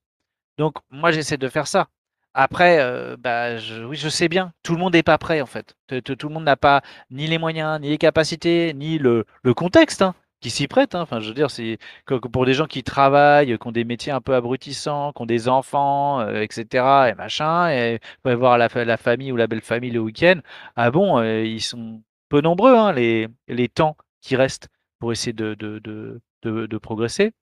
Donc, 0.59 0.75
moi, 0.91 1.13
j'essaie 1.13 1.39
de 1.39 1.49
faire 1.49 1.67
ça. 1.67 1.89
Après, 2.35 2.79
euh, 2.81 3.17
bah, 3.19 3.57
je, 3.59 3.83
oui, 3.85 3.97
je 3.97 4.09
sais 4.09 4.29
bien, 4.29 4.53
tout 4.63 4.73
le 4.75 4.79
monde 4.79 4.93
n'est 4.93 5.03
pas 5.03 5.19
prêt 5.19 5.41
en 5.41 5.47
fait. 5.47 5.75
Tout 5.89 6.29
le 6.29 6.35
monde 6.35 6.45
n'a 6.45 6.57
pas 6.57 6.83
ni 7.11 7.27
les 7.27 7.39
moyens, 7.39 7.81
ni 7.81 7.89
les 7.89 7.99
capacités, 7.99 8.75
ni 8.75 8.99
le, 8.99 9.25
contexte 9.57 10.03
hein, 10.03 10.15
qui 10.41 10.51
s'y 10.51 10.69
prête. 10.69 10.95
Hein. 10.95 11.01
Enfin, 11.01 11.21
je 11.21 11.29
veux 11.29 11.35
dire, 11.35 11.51
c'est 11.51 11.79
pour 12.33 12.47
des 12.47 12.55
gens 12.55 12.67
qui 12.67 12.85
travaillent, 12.85 13.59
qui 13.59 13.67
ont 13.67 13.73
des 13.73 13.85
métiers 13.85 14.13
un 14.13 14.21
peu 14.21 14.35
abrutissants, 14.35 15.13
qui 15.13 15.23
ont 15.23 15.27
des 15.27 15.49
enfants, 15.49 16.21
euh, 16.21 16.43
etc. 16.43 17.09
et 17.11 17.15
machin, 17.15 17.71
et 17.71 17.99
va 18.25 18.37
voir 18.37 18.59
la, 18.59 18.69
famille 18.69 19.33
ou 19.33 19.37
la 19.37 19.47
belle 19.47 19.63
famille 19.63 19.91
le 19.91 20.01
week-end. 20.01 20.41
Ah 20.77 20.91
bon, 20.91 21.19
euh, 21.19 21.43
ils 21.45 21.63
sont 21.63 22.03
peu 22.29 22.41
nombreux 22.41 22.77
hein, 22.77 22.93
les, 22.93 23.29
temps 23.75 23.97
qui 24.21 24.37
restent 24.37 24.69
pour 25.01 25.13
essayer 25.13 25.33
de 25.33 26.79
progresser. 26.81 27.33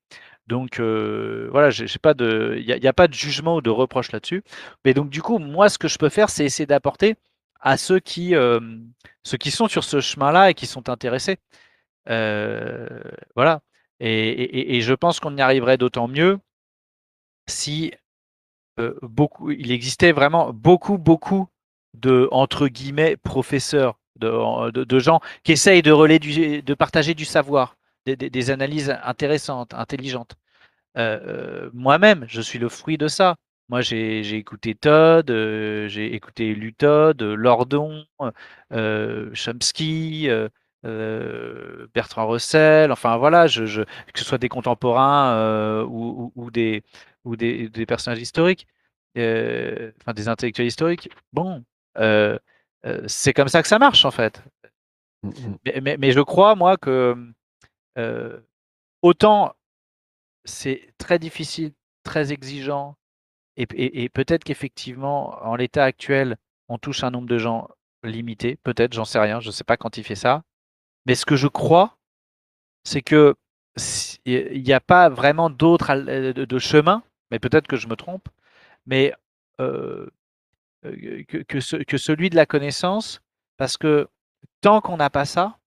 Donc 0.47 0.79
voilà, 0.79 1.69
j'ai 1.69 1.99
pas 1.99 2.13
de, 2.13 2.55
il 2.59 2.65
n'y 2.65 2.87
a, 2.87 2.93
pas 2.93 3.07
de 3.07 3.13
jugement 3.13 3.57
ou 3.57 3.61
de 3.61 3.69
reproche 3.69 4.11
là-dessus. 4.11 4.43
Mais 4.85 4.93
donc 4.93 5.09
du 5.09 5.21
coup, 5.21 5.39
moi, 5.39 5.69
ce 5.69 5.77
que 5.77 5.87
je 5.87 5.97
peux 5.97 6.09
faire, 6.09 6.29
c'est 6.29 6.45
essayer 6.45 6.65
d'apporter 6.65 7.15
à 7.59 7.77
ceux 7.77 7.99
qui, 7.99 8.33
ceux 9.23 9.37
qui 9.37 9.51
sont 9.51 9.67
sur 9.67 9.83
ce 9.83 9.99
chemin-là 9.99 10.51
et 10.51 10.53
qui 10.53 10.65
sont 10.67 10.89
intéressés. 10.89 11.37
voilà. 12.07 13.61
Et, 13.99 14.81
je 14.81 14.93
pense 14.93 15.19
qu'on 15.19 15.35
y 15.37 15.41
arriverait 15.41 15.77
d'autant 15.77 16.07
mieux 16.07 16.39
si 17.47 17.93
beaucoup, 19.01 19.51
il 19.51 19.71
existait 19.71 20.11
vraiment 20.11 20.53
beaucoup, 20.53 20.97
beaucoup 20.97 21.49
de 21.93 22.27
entre 22.31 22.67
guillemets 22.67 23.17
professeurs, 23.17 23.99
de, 24.17 24.99
gens 24.99 25.19
qui 25.43 25.51
essayent 25.51 25.81
de 25.81 26.61
de 26.61 26.73
partager 26.73 27.13
du 27.13 27.25
savoir 27.25 27.76
des, 28.15 28.51
analyses 28.51 28.95
intéressantes, 29.03 29.73
intelligentes. 29.73 30.35
Euh, 30.97 31.19
euh, 31.67 31.69
moi-même, 31.73 32.25
je 32.27 32.41
suis 32.41 32.59
le 32.59 32.69
fruit 32.69 32.97
de 32.97 33.07
ça. 33.07 33.35
Moi, 33.69 33.81
j'ai 33.81 34.35
écouté 34.37 34.75
Todd, 34.75 35.29
euh, 35.29 35.87
j'ai 35.89 36.13
écouté 36.15 36.55
Lutod, 36.55 37.21
Lordon, 37.21 38.05
Chomsky, 39.33 40.29
Bertrand 40.83 42.27
Russell, 42.27 42.91
enfin 42.91 43.17
voilà, 43.17 43.47
je, 43.47 43.83
que 43.83 44.19
ce 44.19 44.23
soit 44.25 44.37
des 44.37 44.47
contemporains 44.47 45.83
ou, 45.83 46.49
des, 46.51 46.83
ou 47.25 47.35
des, 47.35 47.85
personnages 47.85 48.21
historiques, 48.21 48.67
enfin 49.17 50.13
des 50.15 50.29
intellectuels 50.29 50.67
historiques. 50.67 51.09
Bon, 51.33 51.63
c'est 53.07 53.33
comme 53.33 53.49
ça 53.49 53.61
que 53.61 53.67
ça 53.67 53.79
marche 53.79 54.05
en 54.05 54.11
fait. 54.11 54.41
Mmh 55.23 55.29
mh. 55.29 55.57
Mais 55.65 55.81
mais 55.81 55.97
mais 55.97 56.11
je 56.11 56.21
crois 56.21 56.55
moi 56.55 56.77
que, 56.77 57.15
heu, 57.97 58.45
autant 59.01 59.53
c'est 60.45 60.93
très 60.97 61.19
difficile, 61.19 61.73
très 62.03 62.31
exigeant 62.33 62.95
et 63.57 64.09
peut-être 64.09 64.43
qu'effectivement, 64.43 65.43
en 65.43 65.55
l'état 65.55 65.83
actuel, 65.83 66.37
on 66.69 66.77
touche 66.77 67.03
un 67.03 67.11
nombre 67.11 67.27
de 67.27 67.37
gens 67.37 67.69
limité, 68.03 68.57
peut-être, 68.63 68.93
j'en 68.93 69.05
sais 69.05 69.19
rien, 69.19 69.39
je 69.39 69.51
sais 69.51 69.63
pas 69.63 69.77
quantifier 69.77 70.15
ça. 70.15 70.43
Mais 71.07 71.15
ce 71.15 71.25
que 71.25 71.35
je 71.35 71.47
crois, 71.47 71.97
c'est 72.83 73.01
que 73.01 73.35
il 74.25 74.67
y 74.67 74.73
a 74.73 74.79
pas 74.79 75.09
vraiment 75.09 75.49
d'autre 75.49 75.95
de 75.95 76.59
chemin, 76.59 77.03
mais 77.31 77.39
peut-être 77.39 77.67
que 77.67 77.77
je 77.77 77.87
me 77.87 77.95
trompe, 77.95 78.29
mais 78.85 79.13
ce 79.59 80.09
que 80.83 81.97
celui 81.97 82.29
de 82.29 82.35
la 82.35 82.45
connaissance, 82.45 83.21
parce 83.57 83.77
que 83.77 84.07
tant 84.61 84.81
qu'on 84.81 84.97
n'a 84.97 85.09
pas 85.09 85.25
ça, 85.25 85.57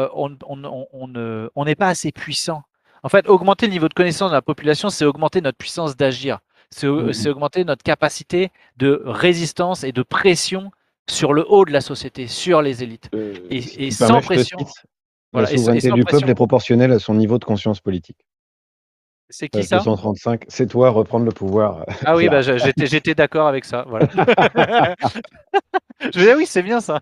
heu, 0.00 0.08
on 0.14 0.36
on 0.46 0.64
on 0.64 0.86
on 0.92 1.08
ne 1.08 1.50
on 1.54 1.64
n'est 1.64 1.74
pas 1.74 1.88
assez 1.88 2.12
puissant. 2.12 2.62
En 3.02 3.08
fait, 3.08 3.28
augmenter 3.28 3.66
le 3.66 3.72
niveau 3.72 3.88
de 3.88 3.94
connaissance 3.94 4.30
de 4.30 4.36
la 4.36 4.42
population, 4.42 4.90
c'est 4.90 5.04
augmenter 5.04 5.40
notre 5.40 5.58
puissance 5.58 5.96
d'agir. 5.96 6.38
C'est 6.70 6.86
Mmh 6.86 7.10
mh. 7.10 7.28
augmenter 7.28 7.64
notre 7.64 7.82
capacité 7.82 8.50
de 8.76 9.02
résistance 9.04 9.84
et 9.84 9.92
de 9.92 10.02
pression 10.02 10.70
sur 11.10 11.32
le 11.32 11.44
haut 11.48 11.64
de 11.64 11.72
la 11.72 11.80
société, 11.80 12.26
sur 12.28 12.62
les 12.62 12.82
élites 12.82 13.08
si 13.50 13.76
et 13.78 13.90
sans 13.90 14.20
pression 14.20 14.58
cite: 14.58 14.68
«La 15.32 15.32
voilà 15.32 15.52
et 15.52 15.56
souveraineté 15.56 15.88
sans 15.88 15.94
du 15.96 16.04
peuple 16.04 16.30
est 16.30 16.34
proportionnelle 16.34 16.92
à 16.92 16.98
son 16.98 17.14
niveau 17.14 17.38
de 17.38 17.44
conscience 17.44 17.80
politique». 17.80 18.24
C'est 19.28 19.48
qui 19.48 19.60
Page 19.60 19.68
ça? 19.68 19.78
235, 19.78 20.42
c'est 20.48 20.66
toi, 20.66 20.90
reprendre 20.90 21.24
le 21.24 21.30
pouvoir, 21.32 21.84
Ah 22.04 22.16
oui, 22.16 22.28
bah, 22.28 22.40
j'étais 22.42 23.14
d'accord 23.14 23.46
avec 23.48 23.64
ça, 23.64 23.84
voilà. 23.88 24.08
Je 26.02 26.08
disais: 26.18 26.34
«Oui, 26.34 26.46
c'est 26.46 26.62
bien 26.62 26.80
ça». 26.80 27.00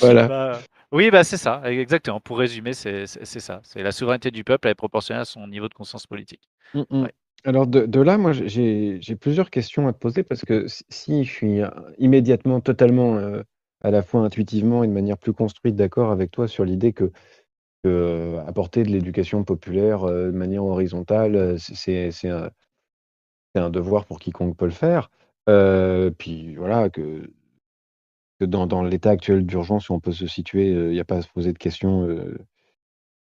Voilà. 0.00 0.28
Bah, 0.28 0.60
oui, 0.92 1.10
bah, 1.10 1.22
c'est 1.24 1.36
ça, 1.36 1.62
exactement. 1.70 2.20
Pour 2.20 2.38
résumer, 2.38 2.72
c'est 2.72 3.06
ça, 3.06 3.60
c'est 3.64 3.82
la 3.82 3.92
souveraineté 3.92 4.30
du 4.30 4.44
peuple, 4.44 4.66
elle 4.68 4.72
est 4.72 4.74
proportionnelle 4.74 5.22
à 5.22 5.24
son 5.24 5.46
niveau 5.46 5.68
de 5.68 5.74
conscience 5.74 6.06
politique. 6.06 6.48
Mmh 6.74 6.82
mh. 6.90 7.02
Ouais. 7.02 7.12
Alors 7.44 7.66
de 7.66 7.86
de 7.86 8.00
là, 8.00 8.18
moi, 8.18 8.32
j'ai 8.32 9.00
plusieurs 9.20 9.50
questions 9.50 9.88
à 9.88 9.92
te 9.92 9.98
poser 9.98 10.22
parce 10.22 10.44
que 10.44 10.66
si 10.88 11.24
je 11.24 11.30
suis, 11.32 11.60
heu, 11.62 11.70
immédiatement, 11.98 12.60
totalement, 12.60 13.16
heu, 13.18 13.44
à 13.82 13.90
la 13.90 14.02
fois 14.02 14.20
intuitivement 14.22 14.84
et 14.84 14.88
de 14.88 14.92
manière 14.92 15.16
plus 15.16 15.32
construite 15.32 15.74
d'accord 15.76 16.10
avec 16.10 16.30
toi 16.32 16.48
sur 16.48 16.64
l'idée 16.64 16.92
que 16.92 17.10
que, 17.84 17.88
heu, 17.90 18.38
apporter 18.46 18.84
de 18.84 18.90
l'éducation 18.90 19.44
populaire, 19.44 20.04
de 20.06 20.30
manière 20.32 20.64
horizontale, 20.64 21.56
c'est 21.60 22.10
un 23.54 23.70
devoir 23.70 24.04
pour 24.06 24.18
quiconque 24.20 24.56
peut 24.56 24.64
le 24.66 24.70
faire. 24.70 25.10
Puis 26.18 26.54
voilà 26.56 26.90
que 26.90 27.30
que 28.40 28.46
dans 28.46 28.66
dans 28.66 28.82
l'état 28.82 29.10
actuel 29.10 29.46
d'urgence 29.46 29.90
où 29.90 29.94
on 29.94 30.00
peut 30.00 30.12
se 30.12 30.26
situer, 30.26 30.72
heu, 30.74 30.90
il 30.92 30.96
y 30.96 31.00
a 31.00 31.04
pas 31.04 31.18
à 31.18 31.22
se 31.22 31.28
poser 31.30 31.52
de 31.52 31.58
questions, 31.58 32.04
heu, 32.08 32.38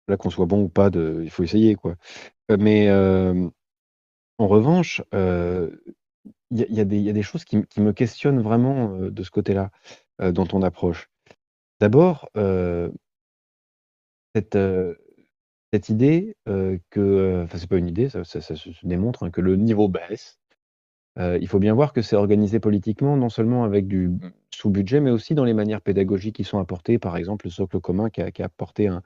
là, 0.08 0.18
qu'on 0.18 0.30
soit 0.32 0.46
bon 0.48 0.64
ou 0.64 0.70
pas 0.70 0.90
il 0.96 1.30
faut 1.32 1.44
essayer, 1.44 1.76
quoi. 1.76 1.96
Heu, 2.52 2.58
mais 2.58 2.90
en 4.40 4.48
revanche, 4.48 5.02
il 5.14 5.70
y 6.52 6.80
a 6.82 6.86
des 6.86 7.24
choses 7.24 7.46
qui 7.46 7.58
me 7.78 7.92
questionnent 7.94 8.42
vraiment, 8.42 8.98
de 9.00 9.24
ce 9.24 9.32
côté-là, 9.32 9.72
dans 10.20 10.46
ton 10.46 10.62
approche. 10.64 11.10
D'abord, 11.82 12.30
cette, 14.36 14.56
idée, 15.90 16.36
que, 16.46 17.44
enfin, 17.44 17.58
c'est 17.58 17.70
pas 17.70 17.78
une 17.78 17.88
idée, 17.88 18.10
ça 18.10 18.24
se 18.24 18.86
démontre, 18.88 19.24
hein, 19.24 19.32
que 19.32 19.42
le 19.42 19.56
niveau 19.56 19.88
baisse. 19.90 20.40
Heu, 21.20 21.38
il 21.42 21.48
faut 21.48 21.60
bien 21.60 21.74
voir 21.74 21.94
que 21.94 22.02
c'est 22.02 22.16
organisé 22.16 22.60
politiquement, 22.60 23.18
non 23.18 23.30
seulement 23.30 23.64
avec 23.64 23.88
du 23.88 24.12
sous-budget, 24.52 25.00
mais 25.00 25.12
aussi 25.12 25.36
dans 25.36 25.46
les 25.46 25.54
manières 25.54 25.82
pédagogiques 25.82 26.36
qui 26.38 26.44
sont 26.44 26.60
apportées. 26.60 26.98
Par 27.00 27.18
exemple, 27.18 27.46
le 27.48 27.52
socle 27.52 27.80
commun 27.80 28.10
qui 28.10 28.22
a 28.22 28.32
qui 28.32 28.42
a 28.42 28.46
apporté 28.46 28.88
un 28.88 29.04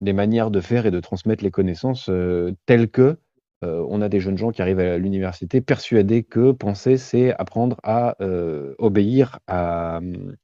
des 0.00 0.12
manières 0.12 0.50
de 0.50 0.60
faire 0.60 0.86
et 0.86 0.90
de 0.90 1.00
transmettre 1.00 1.44
les 1.44 1.50
connaissances, 1.50 2.08
heu, 2.08 2.54
telles 2.66 2.88
que, 2.90 3.18
heu, 3.64 3.84
on 3.88 4.00
a 4.00 4.08
des 4.08 4.18
jeunes 4.20 4.38
gens 4.38 4.50
qui 4.50 4.62
arrivent 4.62 4.80
à 4.80 4.96
l'université 4.98 5.60
persuadés 5.60 6.22
que 6.22 6.52
penser, 6.52 6.96
c'est 6.96 7.34
apprendre 7.38 7.76
à, 7.82 8.16
obéir 8.78 9.38
à, 9.46 10.00
mmh 10.02 10.34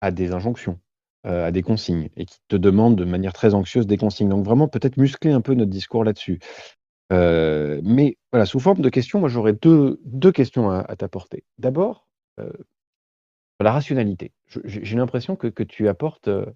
à 0.00 0.10
des 0.10 0.32
injonctions, 0.32 0.78
à 1.24 1.50
des 1.52 1.62
consignes 1.62 2.08
et 2.16 2.24
qui 2.26 2.38
te 2.48 2.56
demandent 2.56 2.96
de 2.96 3.04
manière 3.04 3.32
très 3.32 3.54
anxieuse 3.54 3.86
des 3.86 3.96
consignes. 3.96 4.28
Donc 4.28 4.44
vraiment 4.44 4.66
peut-être 4.68 4.96
muscler 4.96 5.30
un 5.30 5.40
peu 5.40 5.54
notre 5.54 5.70
discours 5.70 6.02
là-dessus. 6.04 6.40
Heu, 7.12 7.80
mais 7.84 8.16
voilà, 8.32 8.46
sous 8.46 8.60
forme 8.60 8.80
de 8.82 8.88
questions, 8.90 9.20
moi 9.20 9.28
j'aurais 9.28 9.52
2- 9.54 9.98
2 10.04 10.32
questions 10.32 10.70
à 10.70 10.96
t'apporter. 10.96 11.44
D'abord, 11.58 12.06
heu, 12.40 12.52
la 13.60 13.72
rationalité. 13.72 14.32
J'ai 14.64 14.96
l'impression 14.96 15.36
que 15.36 15.46
que 15.46 15.62
tu 15.62 15.88
apportes, 15.88 16.28
heu 16.28 16.46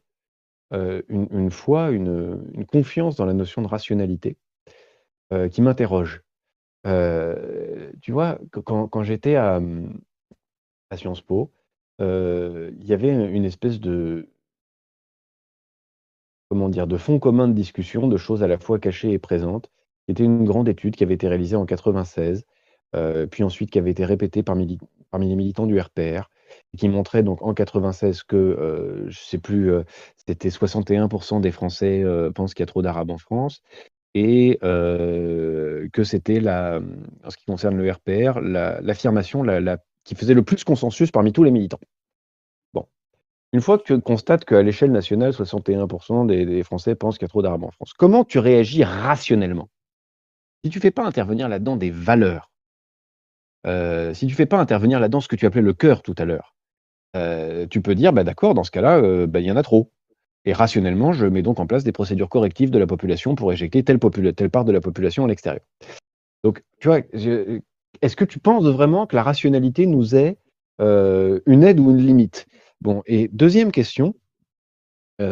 heu, 0.75 1.05
une 1.09 1.29
une 1.33 1.51
foi, 1.53 1.91
une, 1.93 2.45
une 2.55 2.67
confiance 2.67 3.17
dans 3.17 3.27
la 3.27 3.35
notion 3.35 3.63
de 3.63 3.69
rationalité, 3.69 4.39
qui 5.51 5.63
m'interroge. 5.63 6.23
Tu 8.01 8.13
vois, 8.13 8.39
quand 8.65 8.89
quand 8.89 9.03
j'étais 9.03 9.37
à, 9.37 9.61
à 10.91 10.97
Sciences 10.97 11.21
Po, 11.23 11.53
il 12.01 12.85
y 12.85 12.93
avait 12.93 13.11
une 13.15 13.45
espèce 13.45 13.81
de 13.81 14.29
comment 16.49 16.69
dire? 16.69 16.87
De 16.89 16.97
fond 16.97 17.21
commun 17.21 17.47
de 17.47 17.53
discussion, 17.53 18.09
de 18.09 18.17
choses 18.17 18.43
à 18.43 18.49
la 18.49 18.59
fois 18.59 18.79
cachées 18.81 19.13
et 19.13 19.19
présentes. 19.21 19.71
C'était 20.09 20.25
une 20.25 20.45
grande 20.45 20.69
étude 20.69 20.95
qui 20.97 21.03
avait 21.05 21.15
été 21.15 21.27
réalisée 21.29 21.57
en 21.57 21.67
96, 21.67 22.45
heu, 22.95 23.27
puis 23.31 23.43
ensuite 23.43 23.71
qui 23.71 23.79
avait 23.79 23.91
été 23.91 24.05
répétée 24.05 24.43
parmi 24.45 24.67
les 24.67 25.37
militants 25.37 25.67
du 25.67 25.79
RPR 25.81 26.29
et 26.73 26.77
qui 26.77 26.89
montrait 26.89 27.23
donc 27.25 27.43
en 27.43 27.55
96 27.55 28.23
que, 28.23 28.37
heu, 28.37 29.07
je 29.09 29.19
sais 29.19 29.39
plus, 29.39 29.71
heu, 29.71 29.85
c'était 30.27 30.51
61 30.51 31.09
% 31.09 31.41
des 31.41 31.51
Français, 31.51 32.03
heu, 32.05 32.31
pensent 32.33 32.55
qu'il 32.55 32.63
y 32.63 32.65
a 32.65 32.67
trop 32.67 32.83
d'arabes 32.83 33.11
en 33.11 33.19
France 33.19 33.63
et 34.15 34.59
heu, 34.65 35.89
que 35.93 36.05
c'était 36.05 36.41
en 36.49 37.31
ce 37.31 37.37
qui 37.39 37.47
concerne 37.47 37.77
le 37.79 37.91
RPR, 37.93 38.41
la 38.43 38.81
l'affirmation 38.83 39.43
la 39.45 39.61
la 39.61 39.79
qui 40.05 40.15
faisait 40.17 40.35
le 40.35 40.43
plus 40.45 40.65
consensus 40.65 41.11
parmi 41.13 41.33
tous 41.33 41.45
les 41.45 41.53
militants. 41.53 41.81
Bon, 42.75 42.87
une 43.55 43.61
fois 43.63 43.79
que 43.79 43.85
tu 43.85 44.01
constates 44.03 44.45
qu'à 44.47 44.63
l'échelle 44.63 44.93
nationale, 44.93 45.33
61 45.35 45.87
% 45.89 46.27
des 46.27 46.47
des 46.47 46.63
Français 46.65 46.95
pensent 46.97 47.19
qu'il 47.19 47.25
y 47.27 47.31
a 47.31 47.31
trop 47.31 47.43
d'arabes 47.43 47.65
en 47.65 47.71
France, 47.73 47.93
comment 47.95 48.25
tu 48.25 48.39
réagis 48.41 48.85
rationnellement? 48.85 49.69
Si 50.65 50.71
tu 50.71 50.81
fais 50.81 50.91
pas 50.91 51.05
intervenir 51.05 51.49
là-dedans 51.49 51.77
des 51.77 51.91
valeurs 51.91 52.49
heu, 53.65 54.13
si 54.15 54.27
tu 54.27 54.35
fais 54.35 54.47
pas 54.47 54.59
intervenir 54.59 55.01
là-dedans 55.01 55.21
ce 55.21 55.29
que 55.29 55.37
tu 55.37 55.47
appelais 55.47 55.63
le 55.63 55.73
cœur 55.73 56.03
tout 56.03 56.15
à 56.19 56.25
l'heure, 56.25 56.55
heu, 57.17 57.67
tu 57.71 57.83
peux 57.83 57.95
dire: 57.95 58.13
«Bah, 58.15 58.25
d'accord, 58.25 58.55
dans 58.55 58.65
ce 58.65 58.71
cas-là, 58.71 59.01
heu, 59.01 59.27
bah, 59.27 59.41
il 59.41 59.47
y 59.47 59.53
en 59.53 59.57
a 59.57 59.63
trop 59.63 59.91
et 60.47 60.53
rationnellement, 60.55 61.13
je 61.13 61.27
mets 61.27 61.43
donc 61.43 61.61
en 61.61 61.67
place 61.67 61.85
des 61.85 61.93
procédures 61.93 62.29
correctives 62.31 62.71
de 62.71 62.79
la 62.79 62.87
population 62.89 63.35
pour 63.37 63.53
éjecter 63.53 63.85
telle 63.85 63.99
part 64.01 64.65
de 64.67 64.73
la 64.73 64.81
population 64.81 65.25
à 65.25 65.29
l'extérieur». 65.29 65.63
Donc, 66.45 66.63
tu 66.81 66.89
vois, 66.89 67.01
est-ce 68.03 68.17
que 68.17 68.25
tu 68.25 68.39
penses 68.41 68.65
vraiment 68.67 69.07
que 69.07 69.17
la 69.17 69.23
rationalité 69.25 69.87
nous 69.87 70.17
est, 70.17 70.39
une 70.81 71.65
aide 71.65 71.81
ou 71.81 71.91
une 71.93 71.99
limite? 72.07 72.47
Bon 72.83 73.03
et 73.07 73.29
2e 73.33 73.73
question 73.73 74.15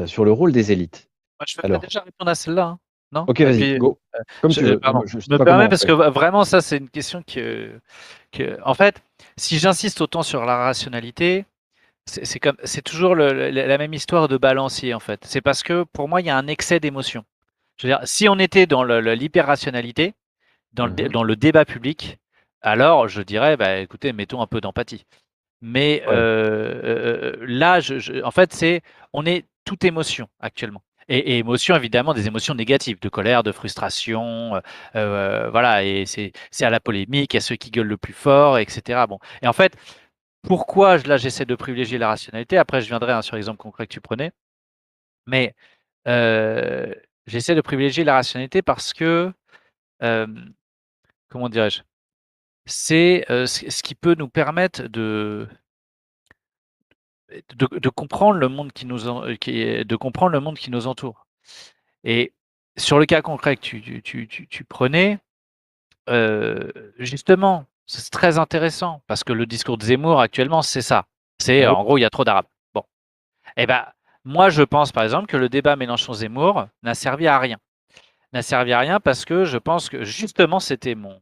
sur 0.06 0.24
le 0.24 0.32
rôle 0.32 0.52
des 0.52 0.72
élites. 0.72 1.08
Moi, 1.40 1.46
je 1.48 1.56
voudrais 1.56 1.68
Alors 1.68 1.80
déjà 1.82 2.00
répondre 2.00 2.30
à 2.30 2.34
celle-là, 2.34 2.66
hein, 2.66 2.78
non? 3.14 3.28
OK, 3.28 3.40
vas-y, 3.42 3.78
go, 3.78 3.98
comme 4.40 4.50
tu 4.52 4.60
je 4.60 4.66
veux. 4.66 4.80
pardon, 4.80 5.00
Moi, 5.00 5.06
je 5.06 5.18
je 5.20 5.30
me 5.30 5.38
comment 5.38 5.68
parce 5.68 5.84
que 5.84 5.92
vraiment 5.92 6.44
ça, 6.44 6.60
c'est 6.60 6.78
une 6.78 6.90
question 6.90 7.22
que 7.26 7.80
que 8.32 8.58
en 8.64 8.74
fait, 8.74 9.02
si 9.36 9.58
j'insiste 9.58 10.00
autant 10.00 10.22
sur 10.22 10.44
la 10.44 10.56
rationalité, 10.58 11.46
c'est 12.06 12.40
comme 12.40 12.56
c'est 12.64 12.82
toujours 12.82 13.14
le 13.14 13.50
la 13.50 13.78
même 13.78 13.94
histoire 13.94 14.28
de 14.28 14.36
balancier, 14.38 14.94
en 14.94 15.00
fait. 15.00 15.24
C'est 15.26 15.40
parce 15.42 15.62
que 15.62 15.84
pour 15.92 16.08
moi, 16.08 16.20
il 16.22 16.26
y 16.26 16.30
a 16.30 16.36
un 16.38 16.46
excès 16.48 16.80
d'émotion. 16.80 17.24
Je 17.78 17.86
veux 17.88 17.92
dire, 17.94 18.00
si 18.04 18.28
on 18.28 18.38
était 18.38 18.66
dans 18.66 18.84
l'hyper-rationalité, 18.84 20.14
dans 20.74 20.86
le 20.88 20.92
Mmh 20.92 21.08
dans 21.10 21.24
le 21.24 21.36
débat 21.36 21.64
public, 21.66 22.18
alors 22.62 23.08
je 23.08 23.22
dirais: 23.22 23.56
«Bah, 23.56 23.78
écoutez, 23.78 24.12
mettons 24.12 24.42
un 24.42 24.46
peu 24.48 24.60
d'empathie». 24.60 25.06
Mais, 25.62 26.04
Ouais. 26.06 26.14
heu, 26.16 27.36
là, 27.46 27.80
je 27.80 27.98
je 27.98 28.22
en 28.24 28.30
fait, 28.32 28.52
c'est 28.54 28.82
on 29.12 29.26
est 29.26 29.46
toute 29.64 29.84
émotion 29.84 30.28
actuellement 30.40 30.82
et 31.08 31.18
et 31.34 31.38
émotion, 31.38 31.76
évidemment, 31.76 32.14
des 32.14 32.26
émotions 32.26 32.54
négatives, 32.54 33.00
de 33.00 33.08
colère, 33.08 33.42
de 33.42 33.52
frustration, 33.52 34.56
heu 34.56 34.60
heu, 34.96 35.48
voilà 35.50 35.84
et 35.84 36.06
c'est 36.06 36.32
à 36.62 36.70
la 36.70 36.80
polémique, 36.80 37.34
a 37.34 37.40
ceux 37.40 37.56
qui 37.56 37.70
gueulent 37.70 37.86
le 37.88 37.96
plus 37.98 38.12
fort 38.14 38.58
et 38.58 38.66
cetera. 38.68 39.06
Bon 39.06 39.18
et 39.42 39.48
en 39.48 39.52
fait, 39.52 39.74
pourquoi 40.42 40.98
là, 40.98 41.16
j'essaie 41.18 41.46
de 41.46 41.54
privilégier 41.56 41.98
la 41.98 42.08
rationalité, 42.08 42.58
après 42.58 42.80
je 42.82 42.88
viendrai, 42.88 43.12
hein, 43.12 43.22
sur 43.22 43.36
l'exemple 43.36 43.58
concret 43.58 43.86
que 43.88 43.94
tu 43.94 44.00
prenais. 44.02 44.32
Mais, 45.26 45.54
heu, 46.08 46.94
j'essaie 47.26 47.54
de 47.56 47.60
privilégier 47.62 48.04
la 48.04 48.14
rationalité 48.14 48.62
parce 48.62 48.92
que, 48.94 49.32
comment 51.28 51.48
dirais-je? 51.50 51.82
C'est, 52.66 53.24
ce 53.28 53.82
qui 53.82 53.94
peut 53.96 54.14
nous 54.18 54.28
permettre 54.30 54.84
de 54.88 55.48
de 57.56 57.66
de 57.78 57.88
comprendre 57.88 58.38
le 58.38 58.48
monde 58.48 58.72
qui 58.72 58.86
nous 58.86 59.08
en 59.08 59.34
qui 59.36 59.60
est 59.60 59.84
de 59.84 59.96
comprendre 59.96 60.32
le 60.32 60.40
monde 60.40 60.58
qui 60.58 60.70
nous 60.70 60.86
entoure 60.86 61.26
et 62.04 62.32
sur 62.76 62.98
le 62.98 63.06
cas 63.06 63.22
concret 63.22 63.56
que 63.56 63.62
tu 63.62 63.80
tu 63.82 64.02
tu 64.02 64.28
tu 64.28 64.46
tu 64.48 64.64
prenais, 64.64 65.18
heu, 66.10 66.72
justement, 66.98 67.66
c'est 67.86 68.10
très 68.10 68.38
intéressant 68.38 69.02
parce 69.06 69.24
que 69.24 69.32
le 69.32 69.46
discours 69.46 69.78
de 69.78 69.84
Zemmour 69.84 70.20
actuellement, 70.20 70.62
c'est 70.62 70.82
ça. 70.82 71.06
C'est 71.40 71.66
Oui. 71.66 71.66
en 71.66 71.84
gros, 71.84 71.98
il 71.98 72.02
y 72.02 72.04
a 72.04 72.10
trop 72.10 72.24
d'arabes. 72.24 72.46
Bon 72.74 72.84
Eh 73.56 73.66
ben, 73.66 73.86
moi, 74.24 74.50
je 74.50 74.62
pense 74.62 74.92
par 74.92 75.04
exemple 75.04 75.26
que 75.26 75.36
le 75.36 75.48
débat 75.48 75.76
Mélenchon-Zemmour 75.76 76.66
n'a 76.82 76.94
servi 76.94 77.26
à 77.28 77.38
rien. 77.38 77.58
N'a 78.32 78.42
servi 78.42 78.72
à 78.72 78.80
rien 78.80 79.00
parce 79.00 79.24
que 79.24 79.44
je 79.44 79.58
pense 79.58 79.88
que 79.88 80.04
justement, 80.04 80.60
c'était 80.60 80.94
mon, 80.96 81.20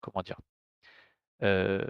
comment 0.00 0.22
dire, 0.22 0.38
euh, 1.42 1.84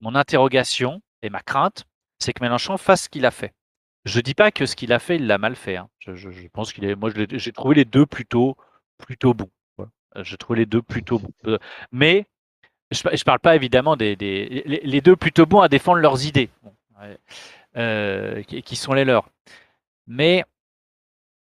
mon 0.00 0.14
interrogation 0.14 1.02
et 1.22 1.30
ma 1.30 1.40
crainte, 1.40 1.84
c'est 2.22 2.32
que 2.32 2.42
Mélenchon 2.42 2.76
fasse 2.78 3.04
ce 3.04 3.08
qu'il 3.08 3.26
a 3.26 3.30
fait. 3.30 3.52
Je 4.04 4.20
dis 4.20 4.34
pas 4.34 4.50
que 4.50 4.66
ce 4.66 4.74
qu'il 4.74 4.92
a 4.92 4.98
fait, 4.98 5.16
il 5.16 5.26
l'a 5.26 5.38
mal 5.38 5.54
fait. 5.56 5.76
hein. 5.76 5.88
Je, 6.00 6.14
je- 6.14 6.30
je 6.30 6.48
pense 6.48 6.72
qu'il 6.72 6.84
est. 6.84 6.94
Moi, 6.96 7.10
je 7.14 7.24
j'ai 7.38 7.52
trouvé 7.52 7.74
les 7.76 7.84
deux 7.84 8.06
plutôt, 8.06 8.56
plutôt 8.98 9.34
bons. 9.34 9.50
Euh, 10.16 10.24
J'ai 10.24 10.36
trouvé 10.36 10.60
les 10.60 10.66
deux 10.66 10.82
plutôt 10.82 11.18
bons. 11.18 11.32
Euh, 11.46 11.58
Mais 11.92 12.26
je, 12.90 13.00
je 13.14 13.24
parle 13.24 13.38
pas 13.40 13.54
évidemment 13.56 13.96
des, 13.96 14.16
des- 14.16 14.46
les, 14.66 15.00
deux 15.00 15.16
plutôt 15.16 15.46
bons 15.46 15.60
à 15.60 15.68
défendre 15.68 15.98
leurs 16.00 16.26
idées. 16.26 16.50
Euh, 17.76 18.42
qui, 18.42 18.76
sont 18.76 18.92
les 18.92 19.04
leurs. 19.04 19.28
Mais 20.06 20.44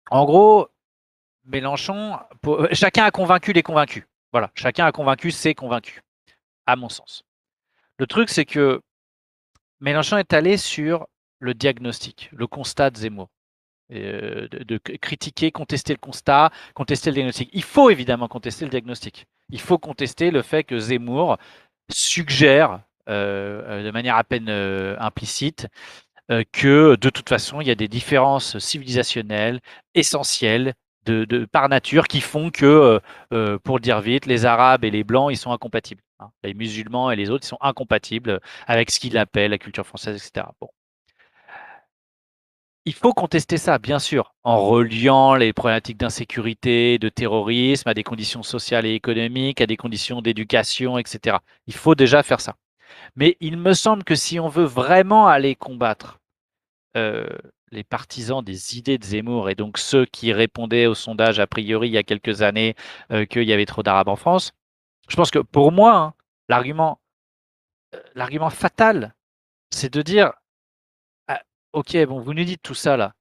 en 0.10 0.26
gros, 0.26 0.68
Mélenchon, 1.46 2.18
chacun 2.72 3.04
a 3.06 3.12
convaincu 3.12 3.54
les 3.54 3.62
convaincus. 3.64 4.04
Voilà, 4.32 4.50
chacun 4.56 4.86
a 4.86 4.92
convaincu 4.92 5.30
ses 5.32 5.54
convaincus, 5.54 6.02
à 6.66 6.76
mon 6.76 6.90
sens. 6.90 7.24
Le 8.00 8.08
truc, 8.08 8.30
c'est 8.30 8.46
que 8.46 8.82
Mélenchon 9.86 10.18
est 10.18 10.34
allé 10.34 10.58
sur 10.58 11.06
le 11.40 11.54
diagnostic, 11.54 12.32
le 12.34 12.48
constat 12.48 12.90
de 12.90 12.98
Zemmour. 12.98 13.30
Euh, 13.94 14.48
de, 14.50 14.78
critiquer, 14.80 15.52
contester 15.52 15.94
le 15.94 16.00
constat, 16.00 16.50
contester 16.74 17.12
le 17.12 17.14
diagnostic. 17.14 17.52
Il 17.54 17.62
faut 17.62 17.92
évidemment 17.92 18.28
contester 18.28 18.66
le 18.66 18.72
diagnostic. 18.72 19.28
Il 19.52 19.62
faut 19.62 19.78
contester 19.78 20.32
le 20.32 20.42
fait 20.42 20.64
que 20.64 20.80
Zemmour 20.80 21.38
suggère 21.92 22.82
euh, 23.10 23.62
euh, 23.68 23.84
de 23.84 23.92
manière 23.92 24.16
à 24.16 24.24
peine 24.24 24.50
implicite 24.50 25.68
que 26.52 26.96
de 26.96 27.10
toute 27.12 27.30
façon, 27.30 27.62
il 27.62 27.68
y 27.68 27.72
a 27.72 27.76
des 27.76 27.88
différences 27.88 28.58
civilisationnelles 28.58 29.60
essentielles 29.94 30.74
de, 31.06 31.26
de- 31.26 31.46
par 31.46 31.70
nature 31.70 32.08
qui 32.08 32.22
font 32.22 32.50
que, 32.52 32.66
euh, 32.66 33.00
euh, 33.34 33.60
pour 33.60 33.78
le 33.78 33.82
dire 33.82 34.02
vite, 34.02 34.26
les 34.26 34.46
Arabes 34.46 34.84
et 34.86 34.92
les 34.92 35.04
Blancs, 35.04 35.30
ils 35.32 35.38
sont 35.38 35.52
incompatibles. 35.52 36.04
hein. 36.20 36.32
Les 36.44 36.54
musulmans 36.54 37.12
et 37.12 37.16
les 37.16 37.30
autres, 37.30 37.46
ils 37.46 37.50
sont 37.50 37.58
incompatibles 37.62 38.40
avec 38.68 38.92
ce 38.92 39.00
qu'il 39.00 39.18
appelle 39.18 39.52
la 39.52 39.58
culture 39.58 39.86
française, 39.88 40.16
etc. 40.18 40.48
Bon. 40.62 40.70
Il 42.86 42.94
faut 42.94 43.14
contester 43.14 43.58
ça, 43.58 43.80
bien 43.80 43.98
sûr, 44.00 44.34
en 44.44 44.64
reliant 44.68 45.36
les 45.36 45.54
problématiques 45.54 45.98
d'insécurité, 45.98 47.00
de 47.00 47.10
terrorisme 47.10 47.90
à 47.90 47.94
des 47.96 48.04
conditions 48.04 48.44
sociales 48.44 48.86
et 48.86 48.94
économiques, 48.94 49.60
à 49.62 49.66
des 49.66 49.78
conditions 49.78 50.22
d'éducation, 50.22 50.98
etc. 51.00 51.38
Il 51.68 51.74
faut 51.74 51.96
déjà 51.96 52.22
faire 52.24 52.42
ça. 52.42 52.56
Mais 53.16 53.38
il 53.42 53.58
me 53.58 53.74
semble 53.74 54.04
que 54.06 54.16
si 54.16 54.40
on 54.40 54.50
veut 54.50 54.66
vraiment 54.66 55.28
aller 55.28 55.56
combattre 55.56 56.20
euh, 56.98 57.28
les 57.76 57.84
partisans 57.84 58.44
des 58.44 58.78
idées 58.78 58.98
de 58.98 59.04
Zemmour 59.04 59.50
et 59.50 59.56
donc 59.56 59.78
ceux 59.78 60.06
qui 60.06 60.34
répondaient 60.34 60.88
au 60.88 60.96
sondage 60.96 61.40
a 61.40 61.48
priori 61.48 61.90
il 61.90 61.94
y 61.94 61.98
a 61.98 62.04
quelques 62.04 62.42
années 62.42 62.76
euh, 63.12 63.26
qu'il 63.26 63.44
y 63.44 63.54
avait 63.54 63.66
trop 63.66 63.84
d'Arabes 63.84 64.08
en 64.08 64.16
France, 64.16 64.54
je 65.10 65.16
pense 65.16 65.32
que 65.32 65.40
pour 65.40 65.72
moi, 65.72 65.96
hein, 65.96 66.14
l'argument, 66.50 67.00
euh, 67.94 68.02
l'argument 68.16 68.50
fatal, 68.50 69.14
c'est 69.70 69.94
de 69.94 70.02
dire 70.02 70.32
ah, 71.28 71.42
Ok, 71.74 71.96
bon, 72.06 72.20
vous 72.20 72.34
nous 72.34 72.44
dites 72.44 72.64
tout 72.64 72.74
ça 72.74 72.98
là, 72.98 73.14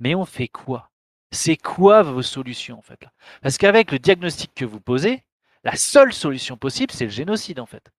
mais 0.00 0.14
on 0.14 0.24
fait 0.24 0.48
quoi? 0.48 0.90
C'est 1.32 1.56
quoi 1.56 2.02
vos 2.02 2.22
solutions 2.22 2.78
en 2.78 2.82
fait 2.82 3.02
là? 3.02 3.12
Parce 3.42 3.58
qu'avec 3.58 3.92
le 3.92 3.98
diagnostic 3.98 4.54
que 4.54 4.64
vous 4.64 4.80
posez, 4.80 5.24
la 5.64 5.74
seule 5.76 6.12
solution 6.12 6.56
possible, 6.56 6.92
c'est 6.92 7.04
le 7.04 7.10
génocide 7.10 7.60
en 7.60 7.66
fait. 7.66 7.90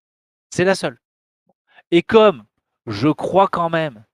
C'est 0.49 0.63
la 0.63 0.75
seule. 0.75 0.99
Et 1.91 2.01
comme 2.01 2.45
je 2.87 3.09
crois 3.09 3.49
quand 3.49 3.69
même 3.69 4.05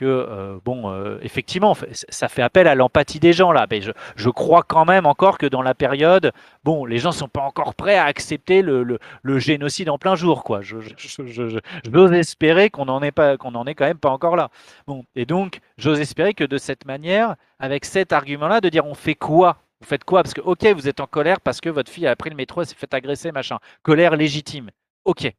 que, 0.00 0.06
euh, 0.06 0.58
bon, 0.64 0.90
euh, 0.90 1.18
effectivement, 1.20 1.76
ça 2.08 2.28
fait 2.28 2.40
appel 2.40 2.66
à 2.66 2.74
l'empathie 2.74 3.20
des 3.20 3.34
gens 3.34 3.52
là, 3.52 3.66
mais 3.70 3.82
je, 3.82 4.30
crois 4.30 4.62
quand 4.62 4.86
même 4.86 5.04
encore 5.04 5.36
que 5.36 5.44
dans 5.44 5.60
la 5.60 5.74
période, 5.74 6.32
bon, 6.64 6.86
les 6.86 6.96
gens 6.96 7.12
sont 7.12 7.28
pas 7.28 7.42
encore 7.42 7.74
prêts 7.74 7.96
à 7.96 8.06
accepter 8.06 8.62
le, 8.62 8.98
génocide 9.38 9.90
en 9.90 9.98
plein 9.98 10.14
jour, 10.14 10.42
quoi. 10.42 10.62
Je, 10.62 10.78
je, 10.80 11.58
j'ose 11.92 12.12
espérer 12.12 12.70
qu'on 12.70 12.86
n'en 12.86 13.02
est 13.02 13.12
pas, 13.12 13.36
qu'on 13.36 13.54
en 13.54 13.66
est 13.66 13.74
quand 13.74 13.84
même 13.84 13.98
pas 13.98 14.08
encore 14.08 14.36
là. 14.36 14.48
Bon, 14.86 15.04
et 15.14 15.26
donc, 15.26 15.60
j'ose 15.76 16.00
espérer 16.00 16.32
que 16.32 16.44
de 16.44 16.56
cette 16.56 16.86
manière, 16.86 17.36
avec 17.58 17.84
cet 17.84 18.14
argument-là, 18.14 18.62
de 18.62 18.70
dire 18.70 18.86
on 18.86 18.94
fait 18.94 19.14
quoi? 19.14 19.58
Vous 19.82 19.86
faites 19.86 20.04
quoi? 20.04 20.22
Parce 20.22 20.32
que, 20.32 20.40
ok, 20.40 20.64
vous 20.74 20.88
êtes 20.88 21.00
en 21.00 21.06
colère 21.06 21.42
parce 21.42 21.60
que 21.60 21.68
votre 21.68 21.92
fille 21.92 22.06
a 22.06 22.16
pris 22.16 22.30
le 22.30 22.36
métro, 22.36 22.62
elle 22.62 22.66
s'est 22.66 22.74
fait 22.74 22.92
agresser, 22.94 23.32
machin. 23.32 23.58
Colère 23.82 24.16
légitime. 24.16 24.70
Ok. 25.04 25.30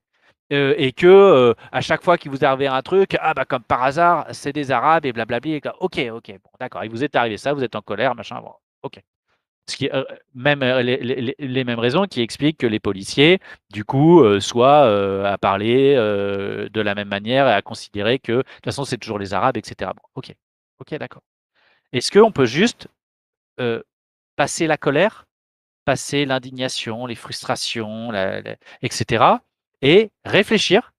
Euh, 0.51 0.73
et 0.77 0.91
que 0.91 1.07
euh, 1.07 1.53
à 1.71 1.79
chaque 1.79 2.03
fois 2.03 2.17
qu'il 2.17 2.29
vous 2.31 2.43
arrive 2.43 2.69
un 2.69 2.81
truc, 2.81 3.15
ah 3.21 3.33
bah 3.33 3.45
comme 3.45 3.63
par 3.63 3.83
hasard, 3.83 4.27
c'est 4.31 4.51
des 4.51 4.71
Arabes 4.71 5.05
et 5.05 5.13
blablabli. 5.13 5.53
et 5.53 5.61
ok, 5.79 5.99
ok, 6.11 6.27
bon, 6.43 6.49
d'accord. 6.59 6.83
Il 6.83 6.91
vous 6.91 7.03
est 7.03 7.15
arrivé 7.15 7.37
ça, 7.37 7.53
vous 7.53 7.63
êtes 7.63 7.75
en 7.75 7.81
colère, 7.81 8.15
machin. 8.15 8.41
Bon, 8.41 8.53
ok. 8.83 9.01
Ce 9.67 9.77
qui, 9.77 9.89
euh, 9.93 10.03
même 10.33 10.61
euh, 10.63 10.81
les, 10.81 11.63
mêmes 11.63 11.79
raisons 11.79 12.05
qui 12.05 12.21
expliquent 12.21 12.57
que 12.57 12.67
les 12.67 12.81
policiers, 12.81 13.39
du 13.71 13.85
coup, 13.85 14.23
soient 14.41 15.25
à 15.25 15.37
parler 15.37 15.95
de 15.95 16.81
la 16.81 16.95
même 16.95 17.07
manière 17.07 17.47
et 17.47 17.53
à 17.53 17.61
considérer 17.61 18.19
que 18.19 18.33
de 18.33 18.41
toute 18.41 18.65
façon 18.65 18.83
c'est 18.83 18.97
toujours 18.97 19.19
les 19.19 19.33
Arabes, 19.33 19.55
etc. 19.55 19.91
Bon, 19.95 20.03
ok, 20.15 20.33
ok, 20.79 20.95
d'accord. 20.95 21.21
Est-ce 21.93 22.11
qu'on 22.11 22.31
peut 22.31 22.45
juste 22.45 22.87
passer 24.35 24.67
la 24.67 24.77
colère, 24.77 25.27
passer 25.85 26.25
l'indignation, 26.25 27.05
les 27.05 27.15
frustrations, 27.15 28.11
etc. 28.81 29.37
et 29.81 30.11
réfléchir, 30.25 30.93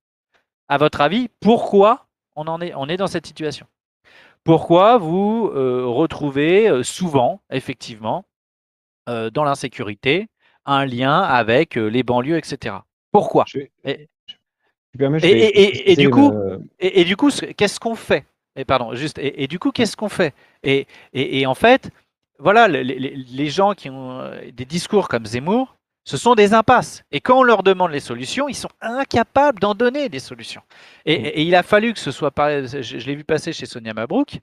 à 0.68 0.78
votre 0.78 1.01
avis, 1.01 1.28
pourquoi 1.41 2.07
on 2.37 2.47
en 2.47 2.61
est, 2.61 2.72
on 2.74 2.89
est 2.89 2.97
dans 2.97 3.07
cette 3.07 3.26
situation 3.26 3.66
Pourquoi 4.45 4.99
vous 4.99 5.51
euh, 5.55 5.85
retrouvez 5.87 6.68
euh, 6.68 6.83
souvent, 6.83 7.41
effectivement, 7.51 8.24
euh, 9.09 9.30
dans 9.30 9.45
l'insécurité, 9.45 10.28
un 10.64 10.87
lien 10.87 11.20
avec 11.20 11.74
les 11.74 12.03
banlieues, 12.03 12.37
etc. 12.39 12.76
Pourquoi? 13.11 13.45
Je 13.49 13.59
Et- 13.85 14.09
je 14.95 15.07
du 15.97 16.11
coup, 16.11 16.33
et, 16.78 17.05
du 17.05 17.16
qu'est-ce 17.57 17.80
qu'on 17.80 17.95
fait? 17.95 18.24
Et 18.57 18.64
pardon, 18.64 18.95
juste. 18.95 19.18
Et, 19.18 19.47
du 19.47 19.59
coup, 19.59 19.70
qu'est-ce 19.72 19.97
qu'on 19.97 20.09
fait? 20.11 20.35
Et, 20.62 20.87
en 21.47 21.55
fait, 21.55 21.91
voilà, 22.39 22.68
les, 22.68 22.85
les- 22.85 23.16
les 23.16 23.49
gens 23.49 23.72
qui 23.72 23.89
ont 23.91 24.30
des 24.53 24.64
discours 24.64 25.09
comme 25.09 25.24
Zemmour, 25.26 25.76
ce 26.05 26.16
sont 26.16 26.34
des 26.34 26.53
impasses. 26.55 27.05
Et 27.12 27.20
quand 27.20 27.38
on 27.40 27.42
leur 27.42 27.62
demande 27.62 27.92
les 27.92 28.00
solutions, 28.00 28.48
ils 28.48 28.55
sont 28.57 28.70
incapables 28.80 29.61
d'en 29.61 29.74
donner 29.74 30.09
des 30.09 30.18
solutions. 30.20 30.62
Et, 31.07 31.18
Mm. 31.18 31.24
et- 31.26 31.42
il 31.42 31.55
a 31.55 31.62
fallu 31.62 31.92
que 31.92 31.98
ce 32.00 32.11
soit 32.11 32.30
pareil. 32.30 32.66
Je, 32.66 32.82
je 32.82 33.07
l'ai 33.07 33.14
vu 33.14 33.24
passer 33.24 33.53
chez 33.53 33.66
Sonia 33.66 33.94
Mabrouk. 33.94 34.34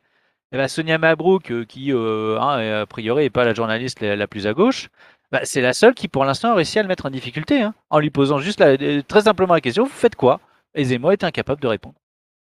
Et 0.51 0.57
ben, 0.57 0.67
Sonia 0.67 0.97
Mabrouk, 0.97 1.51
euh, 1.51 1.65
qui 1.65 1.91
euh, 1.93 2.39
hein, 2.39 2.59
est, 2.59 2.71
a 2.71 2.85
priori 2.85 3.23
n'est 3.23 3.29
pas 3.29 3.45
la 3.45 3.53
journaliste 3.53 3.99
la, 4.01 4.15
la 4.15 4.27
plus 4.27 4.47
à 4.47 4.53
gauche, 4.53 4.89
bah, 5.31 5.41
c'est 5.43 5.61
la 5.61 5.73
seule 5.73 5.93
qui 5.93 6.07
pour 6.07 6.25
l'instant 6.25 6.51
a 6.51 6.55
réussi 6.55 6.79
à 6.79 6.81
le 6.81 6.87
mettre 6.87 7.05
en 7.05 7.11
difficulté, 7.11 7.61
hein, 7.61 7.75
en 7.91 7.99
lui 7.99 8.09
posant 8.09 8.39
juste 8.39 8.59
la- 8.59 8.69
euh, 8.81 9.01
très 9.07 9.21
simplement 9.23 9.53
la 9.53 9.61
question 9.61 9.83
vous 9.83 9.89
faites 9.91 10.15
quoi? 10.15 10.39
Et 10.75 10.85
Zemmour 10.85 11.11
était 11.11 11.25
incapable 11.27 11.61
de 11.61 11.67
répondre. 11.67 11.95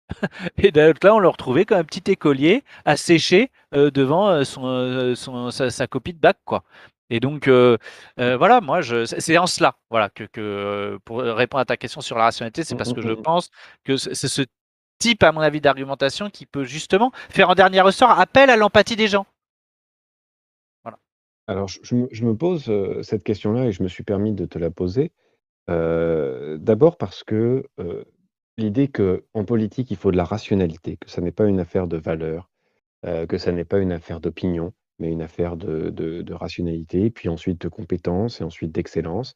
Et 0.57 0.71
donc 0.71 1.03
là, 1.03 1.15
on 1.15 1.19
le 1.19 1.27
retrouvait 1.29 1.65
comme 1.65 1.77
un 1.79 1.83
petit 1.83 2.11
écolier 2.11 2.63
à 2.85 2.97
sécher 2.97 3.51
euh, 3.75 3.89
devant 3.91 4.29
euh, 4.29 4.43
son, 4.43 4.65
euh, 4.67 5.15
son- 5.15 5.51
sa, 5.51 5.69
sa 5.69 5.87
copie 5.87 6.13
de 6.13 6.19
bac, 6.19 6.37
quoi. 6.45 6.63
Et 7.09 7.19
donc, 7.19 7.47
euh, 7.47 7.77
euh, 8.19 8.37
voilà, 8.37 8.61
moi, 8.61 8.81
je, 8.81 9.05
c'est 9.05 9.37
en 9.37 9.47
cela, 9.47 9.75
voilà, 9.89 10.09
que, 10.09 10.23
que, 10.23 10.41
euh, 10.41 10.99
pour 11.05 11.19
répondre 11.19 11.61
à 11.61 11.65
ta 11.65 11.77
question 11.77 12.01
sur 12.01 12.17
la 12.17 12.25
rationalité, 12.25 12.63
c'est 12.63 12.75
Mm, 12.75 12.77
parce 12.77 12.91
mm, 12.91 12.95
que 12.95 13.01
je 13.01 13.11
mm. 13.11 13.21
pense 13.21 13.49
que 13.83 13.97
c'est 13.97 14.15
ce 14.27 14.41
type, 14.99 15.23
à 15.23 15.31
mon 15.31 15.41
avis, 15.41 15.61
d'argumentation 15.61 16.29
qui 16.29 16.45
peut 16.45 16.63
justement 16.63 17.11
faire 17.29 17.49
en 17.49 17.55
dernier 17.55 17.81
ressort 17.81 18.11
appel 18.19 18.49
à 18.49 18.55
l'empathie 18.55 18.95
des 18.95 19.07
gens. 19.07 19.25
Alors, 21.47 21.67
je, 21.67 21.79
je 21.83 21.95
me, 21.95 22.07
je 22.09 22.25
pose 22.31 22.71
cette 23.03 23.23
question-là 23.23 23.65
et 23.65 23.71
je 23.73 23.83
me 23.83 23.89
suis 23.89 24.03
permis 24.03 24.33
de 24.33 24.45
te 24.45 24.57
la 24.57 24.71
poser. 24.71 25.11
euh, 25.69 26.57
D'abord 26.57 26.97
parce 26.97 27.25
que 27.25 27.67
l'idée 28.57 28.87
qu'en 28.87 29.43
politique, 29.43 29.91
il 29.91 29.97
faut 29.97 30.11
de 30.11 30.15
la 30.15 30.23
rationalité, 30.23 30.95
que 30.95 31.09
ça 31.09 31.19
n'est 31.19 31.33
pas 31.33 31.45
une 31.45 31.59
affaire 31.59 31.87
de 31.87 31.97
valeur, 31.97 32.49
que 33.03 33.37
ça 33.37 33.51
n'est 33.51 33.65
pas 33.65 33.79
une 33.79 33.91
affaire 33.91 34.21
d'opinion, 34.21 34.73
mais 34.99 35.11
une 35.11 35.21
affaire 35.21 35.57
de, 35.57 36.33
rationalité, 36.33 37.09
puis 37.09 37.29
ensuite 37.29 37.61
de 37.61 37.67
compétence 37.67 38.41
et 38.41 38.43
ensuite 38.43 38.71
d'excellence, 38.71 39.33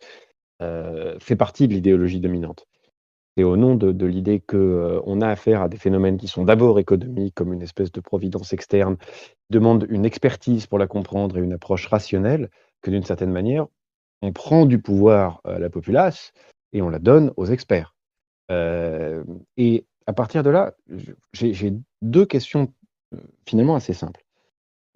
euh, 0.62 1.18
fait 1.20 1.36
partie 1.36 1.68
de 1.68 1.74
l'idéologie 1.74 2.20
dominante. 2.20 2.66
Et 3.38 3.44
au 3.44 3.56
nom 3.56 3.76
de, 3.76 4.06
l'idée 4.06 4.40
qu'on 4.40 5.22
a 5.22 5.28
affaire 5.28 5.62
à 5.62 5.70
des 5.70 5.78
phénomènes 5.78 6.18
qui 6.18 6.28
sont 6.28 6.44
d'abord 6.44 6.80
économiques, 6.80 7.36
comme 7.36 7.54
une 7.54 7.62
espèce 7.62 7.92
de 7.92 8.02
providence 8.02 8.52
externe, 8.52 8.98
demandent 9.52 9.86
une 9.90 10.06
expertise 10.06 10.66
pour 10.66 10.80
la 10.80 10.88
comprendre 10.88 11.38
et 11.38 11.42
une 11.42 11.54
approche 11.54 11.86
rationnelle, 11.86 12.50
que 12.82 12.90
d'une 12.90 13.04
certaine 13.04 13.32
manière, 13.32 13.68
on 14.24 14.34
prend 14.34 14.66
du 14.66 14.82
pouvoir 14.82 15.42
à 15.44 15.60
la 15.60 15.70
populace 15.70 16.32
et 16.74 16.82
on 16.82 16.90
la 16.90 16.98
donne 17.00 17.32
aux 17.38 17.46
experts. 17.46 17.94
Euh, 18.52 19.24
et 19.56 19.86
à 20.08 20.14
partir 20.14 20.42
de 20.42 20.50
là, 20.50 20.74
j'ai 21.34 21.74
deux 22.02 22.26
questions 22.26 22.74
euh, 23.14 23.20
finalement 23.46 23.76
assez 23.76 23.94
simples, 23.94 24.24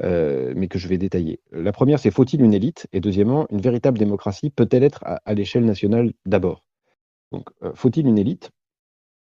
euh, 0.04 0.54
mais 0.56 0.68
que 0.68 0.80
je 0.80 0.88
vais 0.88 0.98
détailler. 0.98 1.40
La 1.52 1.72
première, 1.72 2.00
c'est 2.00 2.12
faut-il 2.12 2.42
une 2.42 2.54
élite? 2.54 2.88
Et 2.92 3.00
deuxièmement, 3.00 3.46
une 3.52 3.62
véritable 3.62 4.00
démocratie 4.00 4.50
peut-elle 4.50 4.84
être 4.84 5.04
à, 5.04 5.34
l'échelle 5.34 5.66
nationale 5.66 6.12
d'abord? 6.26 6.64
Donc, 7.32 7.50
euh, 7.64 7.72
faut-il 7.76 8.08
une 8.08 8.18
élite? 8.18 8.50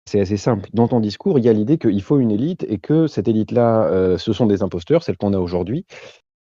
C'est 0.06 0.20
assez 0.20 0.36
simple. 0.36 0.68
Dans 0.72 0.88
ton 0.88 1.00
discours, 1.00 1.38
il 1.38 1.44
y 1.44 1.48
a 1.48 1.52
l'idée 1.52 1.78
qu'il 1.78 2.02
faut 2.02 2.18
une 2.18 2.30
élite 2.30 2.64
et 2.68 2.78
que 2.78 3.06
cette 3.06 3.28
élite-là, 3.28 4.18
ce 4.18 4.32
sont 4.32 4.46
des 4.46 4.64
imposteurs, 4.64 5.04
celle 5.04 5.16
qu'on 5.16 5.32
a 5.32 5.38
aujourd'hui. 5.38 5.86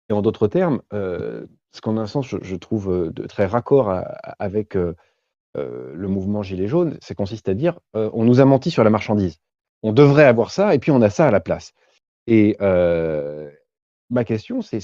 Et 0.10 0.14
en 0.14 0.24
d'autres 0.24 0.48
termes, 0.48 0.82
ce 0.92 1.82
qu'en 1.84 1.98
un 1.98 2.08
sens, 2.08 2.26
je, 2.42 2.56
trouve 2.56 3.12
de 3.14 3.28
très 3.28 3.46
raccord 3.46 4.04
avec 4.40 4.76
le 5.54 6.08
mouvement 6.08 6.42
Gilets 6.42 6.68
jaunes, 6.68 6.98
c'est 7.02 7.14
consiste 7.14 7.50
à 7.50 7.54
dire 7.54 7.80
on 7.94 8.24
nous 8.24 8.40
a 8.40 8.46
menti 8.46 8.72
sur 8.72 8.84
la 8.84 8.90
marchandise. 8.90 9.38
On 9.84 9.94
devrait 9.94 10.26
avoir 10.26 10.50
ça 10.50 10.74
et 10.74 10.80
puis 10.80 10.90
on 10.90 11.04
a 11.04 11.12
ça 11.12 11.28
à 11.28 11.32
la 11.32 11.40
place. 11.40 11.74
Et 12.26 12.58
ma 14.12 14.24
question, 14.24 14.62
c'est 14.62 14.80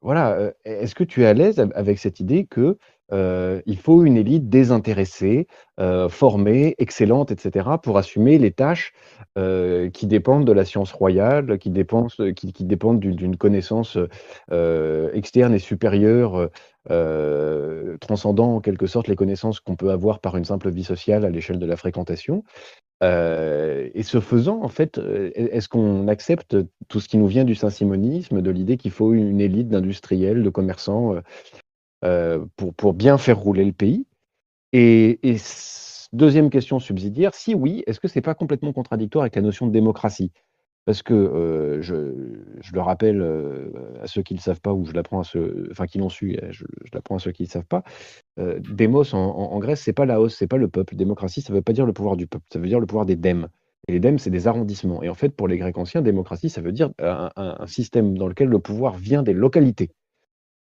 voilà, 0.00 0.52
est-ce 0.64 0.94
que 0.94 1.04
tu 1.04 1.22
es 1.22 1.26
à 1.26 1.34
l'aise 1.34 1.62
avec 1.74 1.98
cette 1.98 2.20
idée 2.20 2.46
que 2.46 2.78
il 3.12 3.76
faut 3.76 4.04
une 4.04 4.16
élite 4.16 4.48
désintéressée, 4.48 5.46
formée, 6.08 6.74
excellente, 6.78 7.30
etc., 7.30 7.68
pour 7.82 7.98
assumer 7.98 8.38
les 8.38 8.52
tâches 8.52 8.92
qui 9.92 10.06
dépendent 10.06 10.46
de 10.46 10.52
la 10.52 10.64
science 10.64 10.92
royale, 10.92 11.58
qui, 11.58 11.70
dépendent 11.70 13.00
d'une 13.00 13.36
connaissance 13.36 13.98
externe 14.50 15.54
et 15.54 15.58
supérieure, 15.58 16.50
transcendant 16.88 18.56
en 18.56 18.60
quelque 18.60 18.86
sorte 18.86 19.08
les 19.08 19.16
connaissances 19.16 19.60
qu'on 19.60 19.76
peut 19.76 19.90
avoir 19.90 20.20
par 20.20 20.36
une 20.36 20.44
simple 20.44 20.70
vie 20.70 20.84
sociale 20.84 21.24
à 21.24 21.30
l'échelle 21.30 21.58
de 21.58 21.66
la 21.66 21.76
fréquentation. 21.76 22.44
et 23.02 24.02
ce 24.02 24.20
faisant, 24.20 24.62
en 24.62 24.68
fait, 24.68 24.98
est-ce 25.34 25.68
qu'on 25.68 26.08
accepte 26.08 26.56
tout 26.88 27.00
ce 27.00 27.08
qui 27.08 27.18
nous 27.18 27.26
vient 27.26 27.44
du 27.44 27.54
saint-simonisme, 27.54 28.42
de 28.42 28.50
l'idée 28.50 28.76
qu'il 28.76 28.90
faut 28.90 29.12
une 29.12 29.40
élite 29.40 29.68
d'industriels, 29.68 30.42
de 30.42 30.50
commerçants, 30.50 31.14
euh, 32.04 32.44
pour, 32.56 32.74
pour, 32.74 32.94
bien 32.94 33.18
faire 33.18 33.38
rouler 33.38 33.64
le 33.64 33.72
pays? 33.72 34.06
Et, 34.72 35.18
deuxième 36.12 36.50
question 36.50 36.80
subsidiaire, 36.80 37.34
si 37.34 37.54
oui, 37.54 37.82
est-ce 37.86 38.00
que 38.00 38.08
ce 38.08 38.18
n'est 38.18 38.22
pas 38.22 38.34
complètement 38.34 38.72
contradictoire 38.72 39.22
avec 39.22 39.36
la 39.36 39.42
notion 39.42 39.66
de 39.66 39.72
démocratie? 39.72 40.32
Parce 40.86 41.02
que 41.02 41.78
je, 41.82 41.94
le 41.94 42.80
rappelle 42.80 43.22
à 44.00 44.06
ceux 44.06 44.22
qui 44.22 44.34
ne 44.34 44.40
savent 44.40 44.60
pas, 44.60 44.72
ou 44.72 44.86
je 44.86 44.92
l'apprends 44.92 45.20
à 45.20 45.24
ceux, 45.24 45.68
enfin 45.70 45.86
qui 45.86 45.98
l'ont 45.98 46.08
su, 46.08 46.38
je, 46.50 46.64
l'apprends 46.92 47.16
à 47.16 47.18
ceux 47.18 47.32
qui 47.32 47.44
ne 47.44 47.48
savent 47.48 47.66
pas. 47.66 47.84
démos 48.36 49.14
en, 49.14 49.18
en, 49.18 49.58
Grèce, 49.58 49.82
c'est 49.82 49.92
pas 49.92 50.06
la 50.06 50.20
hausse, 50.20 50.36
c'est 50.36 50.48
pas 50.48 50.56
le 50.56 50.68
peuple. 50.68 50.96
Démocratie, 50.96 51.42
ça 51.42 51.52
ne 51.52 51.58
veut 51.58 51.62
pas 51.62 51.74
dire 51.74 51.86
le 51.86 51.92
pouvoir 51.92 52.16
du 52.16 52.26
peuple, 52.26 52.46
ça 52.52 52.58
veut 52.58 52.66
dire 52.66 52.80
le 52.80 52.86
pouvoir 52.86 53.06
des 53.06 53.16
dèmes. 53.16 53.48
Et 53.88 53.92
les 53.92 54.00
dèmes, 54.00 54.18
c'est 54.18 54.30
des 54.30 54.46
arrondissements. 54.46 55.02
Et 55.02 55.08
en 55.08 55.14
fait, 55.14 55.30
pour 55.30 55.48
les 55.48 55.58
Grecs 55.58 55.78
anciens, 55.78 56.02
démocratie, 56.02 56.50
ça 56.50 56.60
veut 56.60 56.72
dire 56.72 56.90
un, 56.98 57.66
système 57.66 58.16
dans 58.16 58.28
lequel 58.28 58.48
le 58.48 58.58
pouvoir 58.58 58.96
vient 58.96 59.22
des 59.22 59.32
localités. 59.32 59.90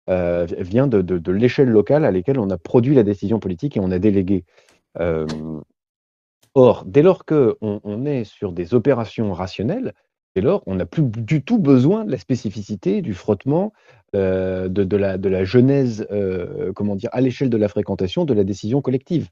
Vient 0.08 0.86
de, 0.86 1.30
l'échelle 1.30 1.68
locale 1.68 2.04
à 2.04 2.10
laquelle 2.10 2.38
on 2.38 2.50
a 2.50 2.58
produit 2.58 2.94
la 2.94 3.02
décision 3.02 3.38
politique 3.38 3.76
et 3.76 3.80
on 3.80 3.90
a 3.90 3.98
délégué. 3.98 4.44
Or, 6.56 6.84
dès 6.86 7.02
lors 7.02 7.24
qu'on 7.24 7.56
on 7.60 8.06
est 8.06 8.24
sur 8.24 8.52
des 8.52 8.74
opérations 8.74 9.32
rationnelles, 9.32 9.92
dès 10.34 10.42
lors, 10.42 10.62
on 10.66 10.76
n'a 10.76 10.86
plus 10.86 11.02
du 11.02 11.42
tout 11.42 11.58
besoin 11.58 12.04
de 12.04 12.10
la 12.10 12.18
spécificité, 12.18 13.02
du 13.02 13.14
frottement, 13.14 13.72
euh, 14.14 14.68
de, 14.68 14.96
la, 14.96 15.18
de, 15.18 15.28
la, 15.28 15.44
genèse, 15.44 16.06
comment 16.74 16.96
dire, 16.96 17.10
à 17.12 17.20
l'échelle 17.20 17.50
de 17.50 17.56
la 17.56 17.68
fréquentation 17.68 18.24
de 18.24 18.34
la 18.34 18.44
décision 18.44 18.80
collective. 18.82 19.28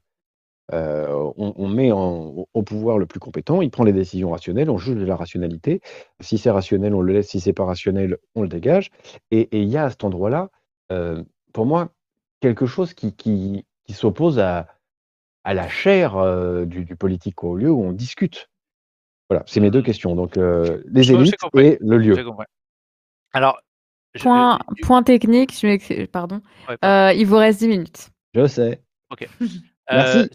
on, 0.71 1.67
met 1.67 1.91
au 1.91 2.63
pouvoir 2.65 2.97
le 2.97 3.05
plus 3.05 3.19
compétent, 3.19 3.61
il 3.61 3.69
prend 3.69 3.83
les 3.83 3.93
décisions 3.93 4.31
rationnelles, 4.31 4.69
on 4.69 4.77
juge 4.77 4.97
de 4.97 5.05
la 5.05 5.15
rationalité. 5.15 5.81
Si 6.19 6.37
c'est 6.37 6.51
rationnel, 6.51 6.93
on 6.93 7.01
le 7.01 7.13
laisse, 7.13 7.29
si 7.29 7.39
c'est 7.39 7.53
pas 7.53 7.65
rationnel, 7.65 8.17
on 8.35 8.41
le 8.41 8.47
dégage. 8.47 8.91
Et 9.31 9.49
il 9.51 9.69
y 9.69 9.77
a 9.77 9.85
à 9.85 9.89
cet 9.89 10.03
endroit-là 10.03 10.49
euh, 10.93 11.23
pour 11.53 11.65
moi, 11.65 11.89
quelque 12.39 12.65
chose 12.65 12.93
qui, 12.93 13.15
qui, 13.15 13.65
s'oppose 13.91 14.39
à, 14.39 14.67
à 15.43 15.53
la 15.53 15.67
chair 15.67 16.17
euh, 16.17 16.65
du, 16.65 16.95
politique 16.95 17.43
au 17.43 17.55
lieu 17.55 17.69
où 17.69 17.83
on 17.83 17.91
discute. 17.91 18.49
Voilà, 19.33 19.45
c'est 19.47 19.59
mes 19.59 19.71
deux 19.71 19.81
questions. 19.81 20.15
Donc, 20.15 20.37
euh, 20.37 20.83
les 20.85 21.11
élites 21.11 21.35
et 21.57 21.79
le 21.81 21.97
lieu. 21.97 22.15
Alors, 23.33 23.59
point, 24.19 24.59
point 24.83 25.01
technique, 25.01 25.51
je 25.53 26.05
pardon. 26.05 26.41
il 26.83 27.25
vous 27.25 27.37
reste 27.37 27.59
10 27.59 27.67
minutes. 27.67 28.09
Je 28.35 28.45
sais. 28.45 28.83
Ok. 29.09 29.27
Merci. 29.91 30.29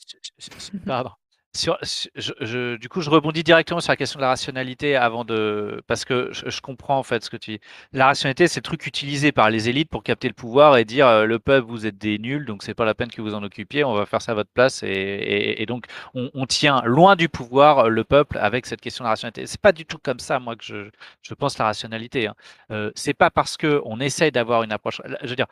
pardon 0.84 1.10
je, 1.54 2.76
du 2.76 2.88
coup, 2.88 3.00
je 3.00 3.10
rebondis 3.10 3.42
directement 3.42 3.80
sur 3.80 3.90
la 3.92 3.96
question 3.96 4.18
de 4.18 4.22
la 4.22 4.28
rationalité 4.28 4.96
avant 4.96 5.24
de. 5.24 5.82
Parce 5.86 6.04
que 6.04 6.30
je, 6.32 6.60
comprends 6.60 6.98
en 6.98 7.02
fait 7.02 7.24
ce 7.24 7.30
que 7.30 7.36
tu 7.36 7.52
dis. 7.52 7.60
La 7.92 8.06
rationalité, 8.06 8.48
c'est 8.48 8.60
le 8.60 8.62
truc 8.62 8.86
utilisé 8.86 9.32
par 9.32 9.50
les 9.50 9.68
élites 9.68 9.88
pour 9.90 10.02
capter 10.02 10.28
le 10.28 10.34
pouvoir 10.34 10.76
et 10.76 10.84
dire 10.84 11.06
euh, 11.06 11.24
le 11.24 11.38
peuple, 11.38 11.66
vous 11.68 11.86
êtes 11.86 11.98
des 11.98 12.18
nuls, 12.18 12.44
donc 12.44 12.62
c'est 12.62 12.74
pas 12.74 12.84
la 12.84 12.94
peine 12.94 13.10
que 13.10 13.22
vous 13.22 13.34
en 13.34 13.42
occupiez, 13.42 13.84
on 13.84 13.94
va 13.94 14.06
faire 14.06 14.22
ça 14.22 14.32
à 14.32 14.34
votre 14.34 14.50
place. 14.50 14.82
Et, 14.84 15.64
donc, 15.66 15.86
on, 16.14 16.46
tient 16.46 16.82
loin 16.84 17.16
du 17.16 17.28
pouvoir 17.28 17.78
euh, 17.86 17.88
le 17.88 18.04
peuple 18.04 18.38
avec 18.38 18.66
cette 18.66 18.80
question 18.80 19.04
de 19.04 19.06
la 19.06 19.10
rationalité. 19.10 19.46
C'est 19.46 19.60
pas 19.60 19.72
du 19.72 19.84
tout 19.86 19.98
comme 19.98 20.20
ça, 20.20 20.38
moi, 20.40 20.56
que 20.56 20.64
je, 20.64 20.90
je 21.22 21.34
pense 21.34 21.58
la 21.58 21.66
rationalité. 21.66 22.26
Hein. 22.28 22.34
Euh, 22.70 22.90
c'est 22.94 23.14
pas 23.14 23.30
parce 23.30 23.56
qu'on 23.56 24.00
essaye 24.00 24.32
d'avoir 24.32 24.62
une 24.62 24.72
approche. 24.72 25.00
Je 25.22 25.28
veux 25.28 25.36
dire, 25.36 25.46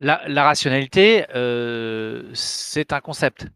la, 0.00 0.22
la 0.28 0.44
rationalité, 0.44 1.24
c'est 2.34 2.92
un 2.92 3.00
concept 3.00 3.46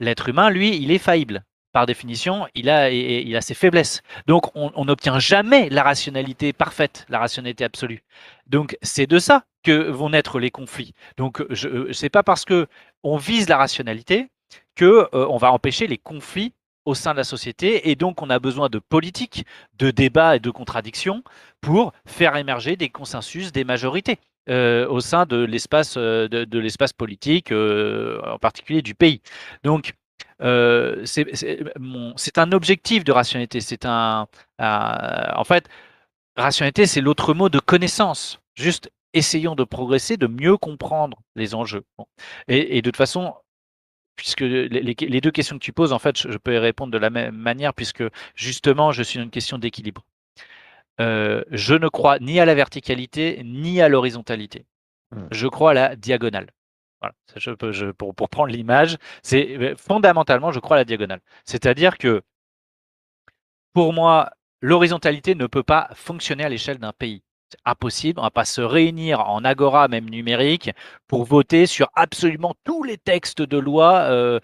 L'être 0.00 0.28
humain, 0.28 0.50
lui, 0.50 0.76
il 0.76 0.90
est 0.90 0.98
faillible. 0.98 1.44
Par 1.72 1.86
définition, 1.86 2.46
il 2.54 2.70
a, 2.70 3.40
ses 3.40 3.54
faiblesses. 3.54 4.02
Donc, 4.28 4.54
on 4.54 4.84
n'obtient 4.84 5.18
jamais 5.18 5.68
la 5.70 5.82
rationalité 5.82 6.52
parfaite, 6.52 7.04
la 7.08 7.18
rationalité 7.18 7.64
absolue. 7.64 8.04
Donc, 8.46 8.78
c'est 8.80 9.08
de 9.08 9.18
ça 9.18 9.44
que 9.64 9.90
vont 9.90 10.10
naître 10.10 10.38
les 10.38 10.52
conflits. 10.52 10.94
Donc, 11.16 11.42
je 11.50 12.00
n'est 12.00 12.10
pas 12.10 12.22
parce 12.22 12.44
que 12.44 12.68
on 13.02 13.16
vise 13.16 13.48
la 13.48 13.56
rationalité 13.56 14.28
que 14.76 15.08
euh, 15.14 15.26
on 15.28 15.36
va 15.36 15.50
empêcher 15.52 15.86
les 15.86 15.98
conflits 15.98 16.52
au 16.84 16.94
sein 16.94 17.12
de 17.12 17.16
la 17.16 17.24
société. 17.24 17.90
Et 17.90 17.96
donc, 17.96 18.22
on 18.22 18.30
a 18.30 18.38
besoin 18.38 18.68
de 18.68 18.78
politique, 18.78 19.46
de 19.78 19.90
débats 19.90 20.36
et 20.36 20.40
de 20.40 20.50
contradictions 20.50 21.24
pour 21.60 21.92
faire 22.06 22.36
émerger 22.36 22.76
des 22.76 22.90
consensus, 22.90 23.52
des 23.52 23.64
majorités. 23.64 24.18
Euh, 24.50 24.86
au 24.88 25.00
sein 25.00 25.24
de 25.24 25.38
l'espace 25.38 25.94
euh, 25.96 26.28
politique, 26.98 27.50
euh, 27.50 28.20
en 28.26 28.38
particulier 28.38 28.82
du 28.82 28.94
pays. 28.94 29.22
Donc, 29.62 29.94
c'est 30.38 32.38
un 32.38 32.52
objectif 32.52 33.04
de 33.04 33.12
rationalité. 33.12 33.60
C'est 33.62 33.86
un, 33.86 34.26
en 34.58 35.44
fait, 35.44 35.66
rationalité, 36.36 36.84
c'est 36.86 37.00
l'autre 37.00 37.32
mot 37.32 37.48
de 37.48 37.58
connaissance. 37.58 38.40
Juste 38.54 38.90
essayons 39.14 39.54
de 39.54 39.64
progresser, 39.64 40.18
de 40.18 40.26
mieux 40.26 40.58
comprendre 40.58 41.18
les 41.36 41.54
enjeux. 41.54 41.84
Et, 42.48 42.82
de 42.82 42.90
toute 42.90 42.96
façon, 42.96 43.34
puisque 44.16 44.42
les, 44.42 45.20
deux 45.22 45.30
questions 45.30 45.58
que 45.58 45.64
tu 45.64 45.72
poses, 45.72 45.92
en 45.94 45.98
fait, 45.98 46.18
je 46.18 46.36
peux 46.36 46.54
y 46.54 46.58
répondre 46.58 46.92
de 46.92 46.98
la 46.98 47.10
même 47.10 47.36
manière, 47.36 47.72
puisque 47.72 48.04
justement, 48.34 48.92
je 48.92 49.02
suis 49.02 49.18
dans 49.18 49.24
une 49.24 49.30
question 49.30 49.56
d'équilibre. 49.58 50.04
Euh, 51.00 51.42
je 51.50 51.74
ne 51.74 51.88
crois 51.88 52.18
ni 52.20 52.38
à 52.40 52.44
la 52.44 52.54
verticalité 52.54 53.42
ni 53.44 53.80
à 53.80 53.88
l'horizontalité. 53.88 54.66
Mmh. 55.10 55.22
Je 55.30 55.48
crois 55.48 55.72
à 55.72 55.74
la 55.74 55.96
diagonale. 55.96 56.50
Voilà, 57.00 57.14
je 57.36 57.50
peux, 57.50 57.72
je, 57.72 57.86
pour, 57.86 58.14
pour, 58.14 58.28
prendre 58.28 58.52
l'image, 58.52 58.96
c'est 59.22 59.56
euh, 59.58 59.74
fondamentalement, 59.76 60.52
je 60.52 60.60
crois 60.60 60.76
à 60.76 60.80
la 60.80 60.84
diagonale. 60.84 61.20
C'est-à-dire 61.44 61.98
que 61.98 62.22
pour 63.72 63.92
moi, 63.92 64.30
l'horizontalité 64.60 65.34
ne 65.34 65.46
peut 65.46 65.62
pas 65.64 65.90
fonctionner 65.94 66.44
à 66.44 66.48
l'échelle 66.48 66.78
d'un 66.78 66.92
pays. 66.92 67.22
C'est 67.50 67.58
impossible. 67.66 68.20
On 68.20 68.22
ne 68.22 68.26
va 68.26 68.30
pas 68.30 68.44
se 68.44 68.60
réunir 68.62 69.20
en 69.28 69.44
agora, 69.44 69.88
même 69.88 70.08
numérique, 70.08 70.70
pour 71.08 71.24
voter 71.24 71.66
sur 71.66 71.90
absolument 71.94 72.54
tous 72.64 72.84
les 72.84 72.96
textes 72.96 73.42
de 73.42 73.58
loi 73.58 74.04
euh, 74.04 74.40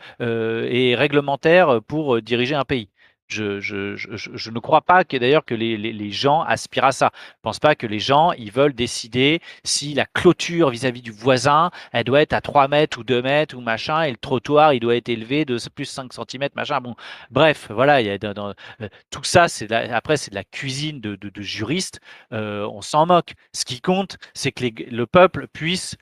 et 0.69 0.95
réglementaires 0.97 1.81
pour 1.87 2.21
diriger 2.21 2.57
un 2.57 2.65
pays. 2.65 2.89
Je, 3.31 3.61
je, 3.61 4.51
ne 4.51 4.59
crois 4.59 4.83
pas 4.83 5.05
que 5.05 5.16
d'ailleurs 5.16 5.45
que 5.45 5.55
les, 5.55 6.11
gens 6.11 6.43
aspirent 6.43 6.87
à 6.87 6.93
ça. 6.93 7.11
Je 7.14 7.31
ne 7.31 7.43
pense 7.43 7.59
pas 7.59 7.74
que 7.74 7.87
les 7.87 7.99
gens 7.99 8.33
ils 8.33 8.51
veulent 8.51 8.74
décider 8.74 9.41
si 9.64 9.95
la 9.95 10.07
clôture 10.07 10.70
vis-à-vis 10.70 11.03
du 11.03 11.11
voisin, 11.11 11.70
elle 11.93 12.05
doit 12.05 12.22
être 12.22 12.33
à 12.33 12.41
3 12.41 12.68
mètres 12.68 12.99
ou 12.99 13.05
2 13.05 13.22
mètres 13.22 13.57
ou 13.57 13.61
machin, 13.61 14.03
et 14.03 14.11
le 14.11 14.16
trottoir 14.16 14.74
il 14.74 14.81
doit 14.81 14.97
être 14.97 15.09
élevé 15.09 15.45
de 15.45 15.59
plus 15.74 15.85
5 15.85 16.12
cm, 16.12 16.49
machin. 16.55 16.81
Bon, 16.81 16.95
bref, 17.31 17.68
voilà, 17.70 18.01
il 18.01 18.07
y 18.07 18.11
euh, 18.11 18.89
tout 19.11 19.24
ça, 19.24 19.49
c'est 19.49 19.70
après 19.72 20.16
c'est 20.16 20.31
de 20.31 20.37
la 20.37 20.45
cuisine 20.45 21.01
de, 21.01 21.18
juristes. 21.43 22.01
Euh, 22.33 22.66
on 22.70 22.83
s'en 22.83 23.07
moque. 23.07 23.35
Ce 23.55 23.64
qui 23.64 23.81
compte, 23.81 24.18
c'est 24.35 24.53
que 24.53 24.64
le 24.91 25.07
peuple 25.07 25.47
puisse 25.53 25.97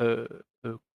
euh 0.00 0.26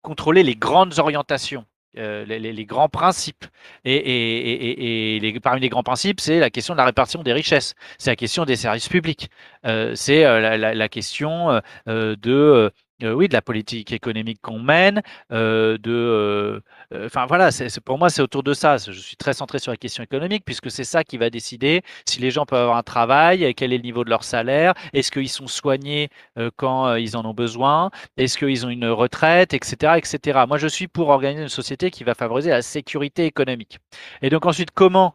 contrôler 0.02 0.42
les 0.42 0.56
grandes 0.56 0.98
orientations 0.98 1.66
euh, 1.96 2.24
les, 2.26 2.66
grands 2.66 2.88
principes. 2.88 3.46
Et, 3.84 5.20
parmi 5.42 5.60
les 5.60 5.68
grands 5.70 5.82
principes, 5.82 6.20
c'est 6.20 6.38
la 6.38 6.50
question 6.50 6.74
de 6.74 6.78
la 6.78 6.84
répartition 6.84 7.22
des 7.22 7.32
richesses, 7.32 7.74
c'est 7.96 8.10
la 8.10 8.16
question 8.16 8.44
des 8.44 8.56
services 8.56 8.88
publics, 8.88 9.30
euh, 9.66 9.94
c'est 9.94 10.24
euh, 10.24 10.56
la, 10.58 10.88
question 10.88 11.60
de 11.86 12.70
euh, 13.04 13.12
oui, 13.12 13.28
de 13.28 13.32
la 13.32 13.42
politique 13.42 13.92
économique 13.92 14.40
qu'on 14.42 14.58
mène, 14.58 15.02
euh, 15.30 15.78
de, 15.78 15.92
euh, 15.92 16.60
enfin 17.06 17.26
voilà, 17.26 17.52
c'est 17.52 17.80
pour 17.80 17.96
moi, 17.96 18.10
c'est 18.10 18.22
autour 18.22 18.42
de 18.42 18.52
ça. 18.54 18.76
Je 18.76 18.90
suis 18.90 19.16
très 19.16 19.34
centré 19.34 19.60
sur 19.60 19.70
la 19.70 19.76
question 19.76 20.02
économique 20.02 20.44
puisque 20.44 20.68
c'est 20.68 20.82
ça 20.84 21.04
qui 21.04 21.16
va 21.16 21.30
décider 21.30 21.82
si 22.06 22.20
les 22.20 22.32
gens 22.32 22.44
peuvent 22.44 22.60
avoir 22.60 22.76
un 22.76 22.82
travail, 22.82 23.54
quel 23.54 23.72
est 23.72 23.76
le 23.76 23.84
niveau 23.84 24.02
de 24.02 24.10
leur 24.10 24.24
salaire, 24.24 24.74
est-ce 24.94 25.12
qu'ils 25.12 25.28
sont 25.28 25.46
soignés, 25.46 26.08
quand, 26.56 26.96
ils 26.96 27.16
en 27.16 27.24
ont 27.24 27.34
besoin, 27.34 27.90
est-ce 28.16 28.36
qu'ils 28.36 28.66
ont 28.66 28.70
une 28.70 28.86
retraite 28.88 29.54
etc., 29.54 29.94
etc. 29.96 30.44
Moi, 30.48 30.58
je 30.58 30.66
suis 30.66 30.88
pour 30.88 31.08
organiser 31.10 31.42
une 31.42 31.48
société 31.48 31.90
qui 31.90 32.04
va 32.04 32.14
favoriser 32.14 32.50
la 32.50 32.62
sécurité 32.62 33.26
économique 33.26 33.78
et 34.22 34.30
donc 34.30 34.46
ensuite, 34.46 34.70
comment 34.72 35.14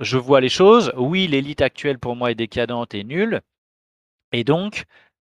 je 0.00 0.16
vois 0.16 0.40
les 0.40 0.48
choses? 0.48 0.92
Oui, 0.96 1.26
l'élite 1.26 1.60
actuelle 1.60 1.98
pour 1.98 2.16
moi 2.16 2.30
est 2.30 2.34
décadente 2.34 2.94
et 2.94 3.04
nulle 3.04 3.40
et 4.32 4.44
donc 4.44 4.84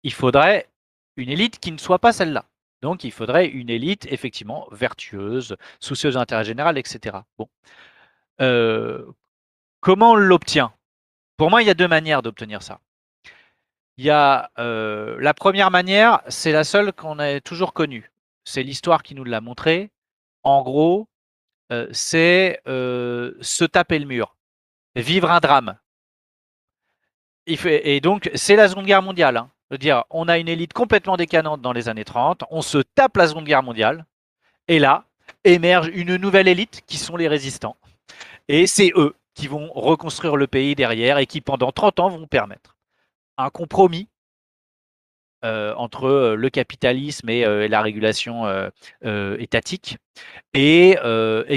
il 0.03 0.12
faudrait 0.12 0.66
une 1.18 1.28
élite 1.28 1.58
qui 1.58 1.72
ne 1.72 1.78
soit 1.78 1.98
pas 1.98 2.12
celle-là. 2.12 2.46
Donc 2.80 3.04
il 3.04 3.10
faudrait 3.10 3.46
une 3.46 3.70
élite 3.70 4.06
effectivement 4.10 4.68
vertueuse, 4.70 5.56
soucieuse 5.80 6.14
d'intérêt 6.14 6.44
général, 6.44 6.78
etc. 6.78 7.18
Euh, 8.40 9.04
comment 9.80 10.12
on 10.12 10.14
l'obtient? 10.14 10.72
Pour 11.36 11.50
moi, 11.50 11.62
il 11.62 11.66
y 11.66 11.70
a 11.70 11.74
deux 11.74 11.88
manières 11.88 12.22
d'obtenir 12.22 12.62
ça. 12.62 12.80
Il 13.96 14.04
y 14.04 14.10
a 14.10 14.50
euh, 14.58 15.18
la 15.20 15.34
première 15.34 15.72
manière, 15.72 16.22
c'est 16.28 16.52
la 16.52 16.62
seule 16.62 16.92
qu'on 16.92 17.18
ait 17.18 17.40
toujours 17.40 17.74
connue. 17.74 18.12
C'est 18.44 18.62
l'histoire 18.62 19.02
qui 19.02 19.16
nous 19.16 19.24
l'a 19.24 19.40
montré. 19.40 19.90
En 20.44 20.62
gros, 20.62 21.08
euh, 21.72 21.88
c'est 21.92 22.60
se 22.64 23.64
taper 23.64 23.98
le 23.98 24.06
mur, 24.06 24.36
vivre 24.94 25.30
un 25.32 25.40
drame. 25.40 25.78
et 27.46 28.00
donc, 28.00 28.30
c'est 28.34 28.54
la 28.54 28.68
Seconde 28.68 28.86
Guerre 28.86 29.02
mondiale. 29.02 29.36
Hein 29.36 29.50
on 30.10 30.28
a 30.28 30.38
une 30.38 30.48
élite 30.48 30.72
complètement 30.72 31.16
décanante 31.16 31.60
dans 31.60 31.72
les 31.72 31.88
années 31.88 32.04
30, 32.04 32.44
on 32.50 32.62
se 32.62 32.78
tape 32.78 33.16
la 33.16 33.28
Seconde 33.28 33.44
Guerre 33.44 33.62
mondiale, 33.62 34.06
et 34.66 34.78
là 34.78 35.04
émerge 35.44 35.90
une 35.94 36.16
nouvelle 36.16 36.48
élite 36.48 36.82
qui 36.86 36.96
sont 36.96 37.16
les 37.16 37.28
résistants. 37.28 37.76
Et 38.48 38.66
c'est 38.66 38.92
eux 38.96 39.14
qui 39.34 39.46
vont 39.46 39.70
reconstruire 39.72 40.36
le 40.36 40.46
pays 40.46 40.74
derrière 40.74 41.18
et 41.18 41.26
qui 41.26 41.40
pendant 41.40 41.70
30 41.70 42.00
ans 42.00 42.08
vont 42.08 42.26
permettre 42.26 42.76
un 43.36 43.50
compromis 43.50 44.08
euh, 45.45 45.72
entre 45.76 46.07
euh, 46.07 46.34
le 46.34 46.51
capitalisme 46.51 47.30
et, 47.30 47.45
euh, 47.45 47.68
la 47.68 47.80
régulation 47.80 48.45
étatique 49.39 49.99
et, 50.53 50.97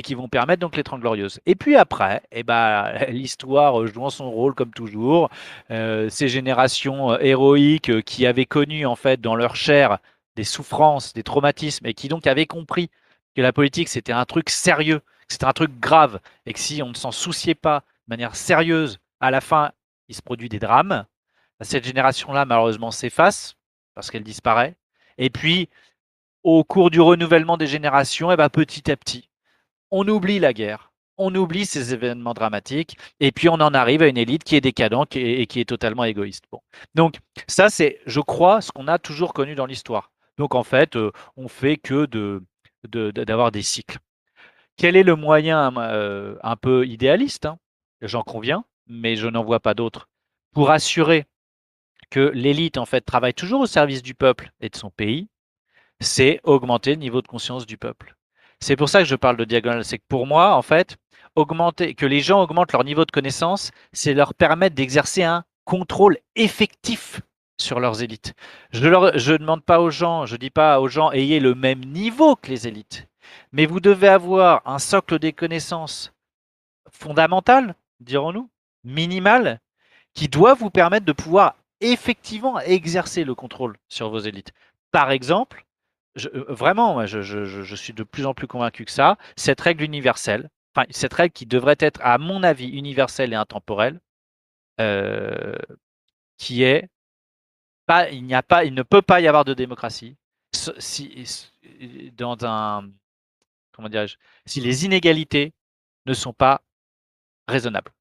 qui 0.03 0.13
vont 0.13 0.27
permettre 0.27 0.59
donc 0.59 0.75
les 0.75 0.83
Trente 0.83 1.01
Glorieuses. 1.01 1.39
Et 1.47 1.55
puis 1.55 1.75
après, 1.75 2.21
eh 2.31 2.43
ben, 2.43 2.91
l'histoire 3.09 3.87
jouant 3.87 4.11
son 4.11 4.29
rôle 4.29 4.53
comme 4.53 4.71
toujours, 4.71 5.29
ces 5.69 6.27
générations 6.27 7.17
héroïques 7.19 8.03
qui 8.03 8.27
avaient 8.27 8.45
connu 8.45 8.85
en 8.85 8.95
fait 8.95 9.19
dans 9.19 9.35
leur 9.35 9.55
chair 9.55 9.97
des 10.35 10.43
souffrances, 10.43 11.13
des 11.13 11.23
traumatismes 11.23 11.87
et 11.87 11.95
qui 11.95 12.07
donc 12.07 12.27
avaient 12.27 12.45
compris 12.45 12.91
que 13.35 13.41
la 13.41 13.51
politique 13.51 13.89
c'était 13.89 14.11
un 14.11 14.25
truc 14.25 14.51
sérieux, 14.51 14.99
que 14.99 15.33
c'était 15.33 15.45
un 15.45 15.53
truc 15.53 15.79
grave 15.79 16.19
et 16.45 16.53
que 16.53 16.59
si 16.59 16.83
on 16.83 16.89
ne 16.89 16.95
s'en 16.95 17.11
souciait 17.11 17.55
pas 17.55 17.79
de 18.07 18.11
manière 18.11 18.35
sérieuse, 18.35 18.99
à 19.19 19.31
la 19.31 19.41
fin 19.41 19.71
il 20.07 20.15
se 20.15 20.21
produit 20.21 20.49
des 20.49 20.59
drames. 20.59 21.05
Cette 21.61 21.85
génération-là 21.85 22.45
malheureusement 22.45 22.91
s'efface 22.91 23.55
parce 23.95 24.11
qu'elle 24.11 24.23
disparaît. 24.23 24.75
Et 25.17 25.29
puis, 25.29 25.69
au 26.43 26.63
cours 26.63 26.89
du 26.89 27.01
renouvellement 27.01 27.57
des 27.57 27.67
générations, 27.67 28.31
et 28.31 28.33
eh 28.33 28.37
ben, 28.37 28.49
petit 28.49 28.91
à 28.91 28.97
petit, 28.97 29.29
on 29.91 30.07
oublie 30.07 30.39
la 30.39 30.53
guerre, 30.53 30.91
on 31.17 31.33
oublie 31.35 31.65
ces 31.65 31.93
événements 31.93 32.33
dramatiques, 32.33 32.97
et 33.19 33.31
puis 33.31 33.49
on 33.49 33.55
en 33.55 33.73
arrive 33.73 34.01
à 34.01 34.07
une 34.07 34.17
élite 34.17 34.43
qui 34.43 34.55
est 34.55 34.61
décadente 34.61 35.15
et, 35.15 35.45
qui 35.45 35.59
est 35.59 35.65
totalement 35.65 36.03
égoïste. 36.03 36.45
Bon. 36.51 36.61
Donc 36.95 37.17
ça, 37.47 37.69
c'est, 37.69 37.99
je 38.05 38.21
crois, 38.21 38.61
ce 38.61 38.71
qu'on 38.71 38.87
a 38.87 38.97
toujours 38.97 39.33
connu 39.33 39.55
dans 39.55 39.65
l'histoire. 39.65 40.11
Donc 40.37 40.55
en 40.55 40.63
fait, 40.63 40.95
euh, 40.95 41.11
on 41.37 41.47
fait 41.47 41.77
que 41.77 42.05
de, 42.05 42.41
d'avoir 43.11 43.51
des 43.51 43.61
cycles. 43.61 43.99
Quel 44.77 44.95
est 44.95 45.03
le 45.03 45.15
moyen 45.15 45.71
euh, 45.77 46.35
un 46.41 46.55
peu 46.55 46.87
idéaliste 46.87 47.45
hein? 47.45 47.57
J'en 48.01 48.23
conviens, 48.23 48.65
mais 48.87 49.15
je 49.15 49.27
n'en 49.27 49.43
vois 49.43 49.59
pas 49.59 49.75
d'autre. 49.75 50.09
Pour 50.53 50.71
assurer 50.71 51.25
que 52.11 52.31
l'élite 52.35 52.77
en 52.77 52.85
fait 52.85 53.01
travaille 53.01 53.33
toujours 53.33 53.61
au 53.61 53.65
service 53.65 54.03
du 54.03 54.13
peuple 54.13 54.51
et 54.61 54.69
de 54.69 54.75
son 54.75 54.91
pays, 54.91 55.27
c'est 55.99 56.39
augmenter 56.43 56.91
le 56.91 56.97
niveau 56.97 57.21
de 57.21 57.27
conscience 57.27 57.65
du 57.65 57.77
peuple. 57.77 58.15
C'est 58.59 58.75
pour 58.75 58.89
ça 58.89 58.99
que 58.99 59.05
je 59.05 59.15
parle 59.15 59.37
de 59.37 59.45
diagonale, 59.45 59.85
c'est 59.85 59.97
que 59.97 60.05
pour 60.07 60.27
moi 60.27 60.55
en 60.55 60.61
fait, 60.61 60.97
augmenter 61.35 61.95
que 61.95 62.05
les 62.05 62.19
gens 62.19 62.41
augmentent 62.41 62.73
leur 62.73 62.83
niveau 62.83 63.05
de 63.05 63.11
connaissance, 63.11 63.71
c'est 63.93 64.13
leur 64.13 64.35
permettre 64.35 64.75
d'exercer 64.75 65.23
un 65.23 65.43
contrôle 65.65 66.17
effectif 66.35 67.21
sur 67.59 67.79
leurs 67.79 68.03
élites. 68.03 68.33
Je 68.71 68.87
ne 68.87 69.37
demande 69.37 69.63
pas 69.63 69.79
aux 69.79 69.89
gens, 69.89 70.25
je 70.25 70.35
dis 70.35 70.49
pas 70.49 70.81
aux 70.81 70.89
gens 70.89 71.11
ayez 71.11 71.39
le 71.39 71.55
même 71.55 71.83
niveau 71.85 72.35
que 72.35 72.49
les 72.49 72.67
élites, 72.67 73.07
mais 73.51 73.65
vous 73.65 73.79
devez 73.79 74.09
avoir 74.09 74.61
un 74.65 74.79
socle 74.79 75.17
des 75.17 75.33
connaissances 75.33 76.13
fondamental, 76.91 77.75
dirons-nous, 77.99 78.49
minimal, 78.83 79.59
qui 80.13 80.27
doit 80.27 80.55
vous 80.55 80.69
permettre 80.69 81.05
de 81.05 81.13
pouvoir 81.13 81.55
effectivement 81.81 82.59
exercer 82.59 83.23
le 83.23 83.35
contrôle 83.35 83.77
sur 83.89 84.09
vos 84.09 84.19
élites. 84.19 84.51
Par 84.91 85.11
exemple, 85.11 85.65
euh, 86.25 86.45
vraiment, 86.49 87.05
je, 87.05 87.75
suis 87.75 87.93
de 87.93 88.03
plus 88.03 88.25
en 88.25 88.33
plus 88.33 88.47
convaincu 88.47 88.85
que 88.85 88.91
ça, 88.91 89.17
cette 89.35 89.61
règle 89.61 89.83
universelle, 89.83 90.49
enfin, 90.75 90.87
cette 90.91 91.13
règle 91.13 91.33
qui 91.33 91.45
devrait 91.45 91.77
être, 91.79 91.99
à 92.03 92.17
mon 92.17 92.43
avis, 92.43 92.67
universelle 92.69 93.33
et 93.33 93.35
intemporelle, 93.35 93.99
euh, 94.79 95.55
qui 96.37 96.63
est 96.63 96.89
pas, 97.85 98.09
il 98.09 98.23
n'y 98.23 98.33
a 98.35 98.43
pas, 98.43 98.65
il 98.65 98.73
ne 98.73 98.83
peut 98.83 99.01
pas 99.01 99.21
y 99.21 99.27
avoir 99.27 99.45
de 99.45 99.53
démocratie 99.53 100.17
si, 100.77 101.25
dans 102.17 102.37
un, 102.45 102.89
comment 103.73 103.89
si 104.45 104.61
les 104.61 104.85
inégalités 104.85 105.53
ne 106.05 106.13
sont 106.13 106.33
pas 106.33 106.61
raisonnables. 107.47 107.91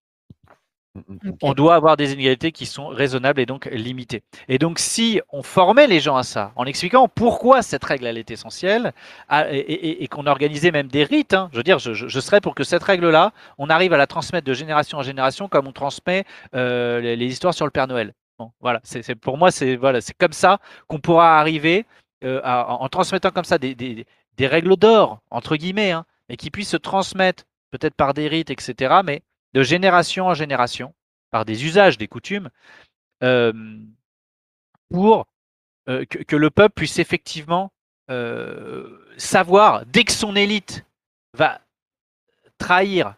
Mmh, 0.94 1.00
mmh, 1.06 1.28
mmh. 1.28 1.32
On 1.42 1.52
doit 1.52 1.76
avoir 1.76 1.96
des 1.96 2.12
inégalités 2.14 2.50
qui 2.50 2.66
sont 2.66 2.88
raisonnables 2.88 3.40
et 3.40 3.46
donc 3.46 3.66
limitées. 3.66 4.24
Et 4.48 4.58
donc, 4.58 4.80
si 4.80 5.20
on 5.30 5.44
formait 5.44 5.86
les 5.86 6.00
gens 6.00 6.16
à 6.16 6.24
ça, 6.24 6.52
en 6.56 6.64
expliquant 6.64 7.06
pourquoi 7.06 7.62
cette 7.62 7.84
règle 7.84 8.06
elle 8.06 8.18
est 8.18 8.30
essentielle, 8.32 8.92
et, 9.30 10.08
qu'on 10.08 10.26
organisait 10.26 10.72
même 10.72 10.88
des 10.88 11.04
rites, 11.04 11.34
hein, 11.34 11.48
je 11.52 11.58
veux 11.58 11.62
dire, 11.62 11.78
je, 11.78 12.20
serais 12.20 12.40
pour 12.40 12.56
que 12.56 12.64
cette 12.64 12.82
règle-là, 12.82 13.32
on 13.58 13.70
arrive 13.70 13.92
à 13.92 13.96
la 13.98 14.08
transmettre 14.08 14.46
de 14.46 14.52
génération 14.52 14.98
en 14.98 15.02
génération 15.02 15.48
comme 15.48 15.68
on 15.68 15.72
transmet 15.72 16.24
euh, 16.56 17.00
les, 17.00 17.26
histoires 17.26 17.54
sur 17.54 17.66
le 17.66 17.70
Père 17.70 17.86
Noël. 17.86 18.12
Bon, 18.40 18.50
voilà, 18.60 18.80
c'est 18.82 19.14
pour 19.14 19.38
moi, 19.38 19.52
c'est 19.52 19.76
voilà, 19.76 20.00
c'est 20.00 20.16
comme 20.16 20.32
ça 20.32 20.58
qu'on 20.88 20.98
pourra 20.98 21.38
arriver 21.38 21.86
euh, 22.24 22.40
en, 22.42 22.88
transmettant 22.88 23.30
comme 23.30 23.44
ça 23.44 23.58
des, 23.58 24.06
règles 24.40 24.76
d'or 24.76 25.20
entre 25.30 25.54
guillemets, 25.54 25.92
hein, 25.92 26.04
et 26.28 26.36
qui 26.36 26.50
puissent 26.50 26.70
se 26.70 26.76
transmettre 26.76 27.44
peut-être 27.70 27.94
par 27.94 28.12
des 28.14 28.26
rites, 28.26 28.50
etc. 28.50 29.00
Mais 29.04 29.22
de 29.54 29.62
génération 29.62 30.26
en 30.26 30.34
génération, 30.34 30.94
par 31.30 31.44
des 31.44 31.64
usages, 31.64 31.98
des 31.98 32.08
coutumes, 32.08 32.50
pour 34.90 35.26
que, 35.86 36.36
le 36.36 36.50
peuple 36.50 36.74
puisse 36.74 36.98
effectivement 36.98 37.72
savoir, 39.16 39.86
dès 39.86 40.04
que 40.04 40.12
son 40.12 40.36
élite 40.36 40.84
va 41.34 41.60
trahir, 42.58 43.14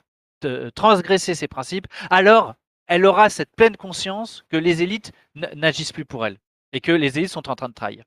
transgresser 0.75 1.35
ses 1.35 1.49
principes, 1.49 1.87
alors 2.11 2.55
elle 2.87 3.07
aura 3.07 3.31
cette 3.31 3.55
pleine 3.57 3.77
conscience 3.77 4.45
que 4.49 4.57
les 4.57 4.83
élites 4.83 5.13
n'agissent 5.35 5.93
plus 5.93 6.05
pour 6.05 6.27
elle 6.27 6.39
et 6.73 6.81
que 6.81 6.93
les 6.93 7.19
élites 7.19 7.31
sont 7.31 7.49
en 7.49 7.55
train 7.55 7.69
de 7.69 7.75
trahir. 7.75 8.05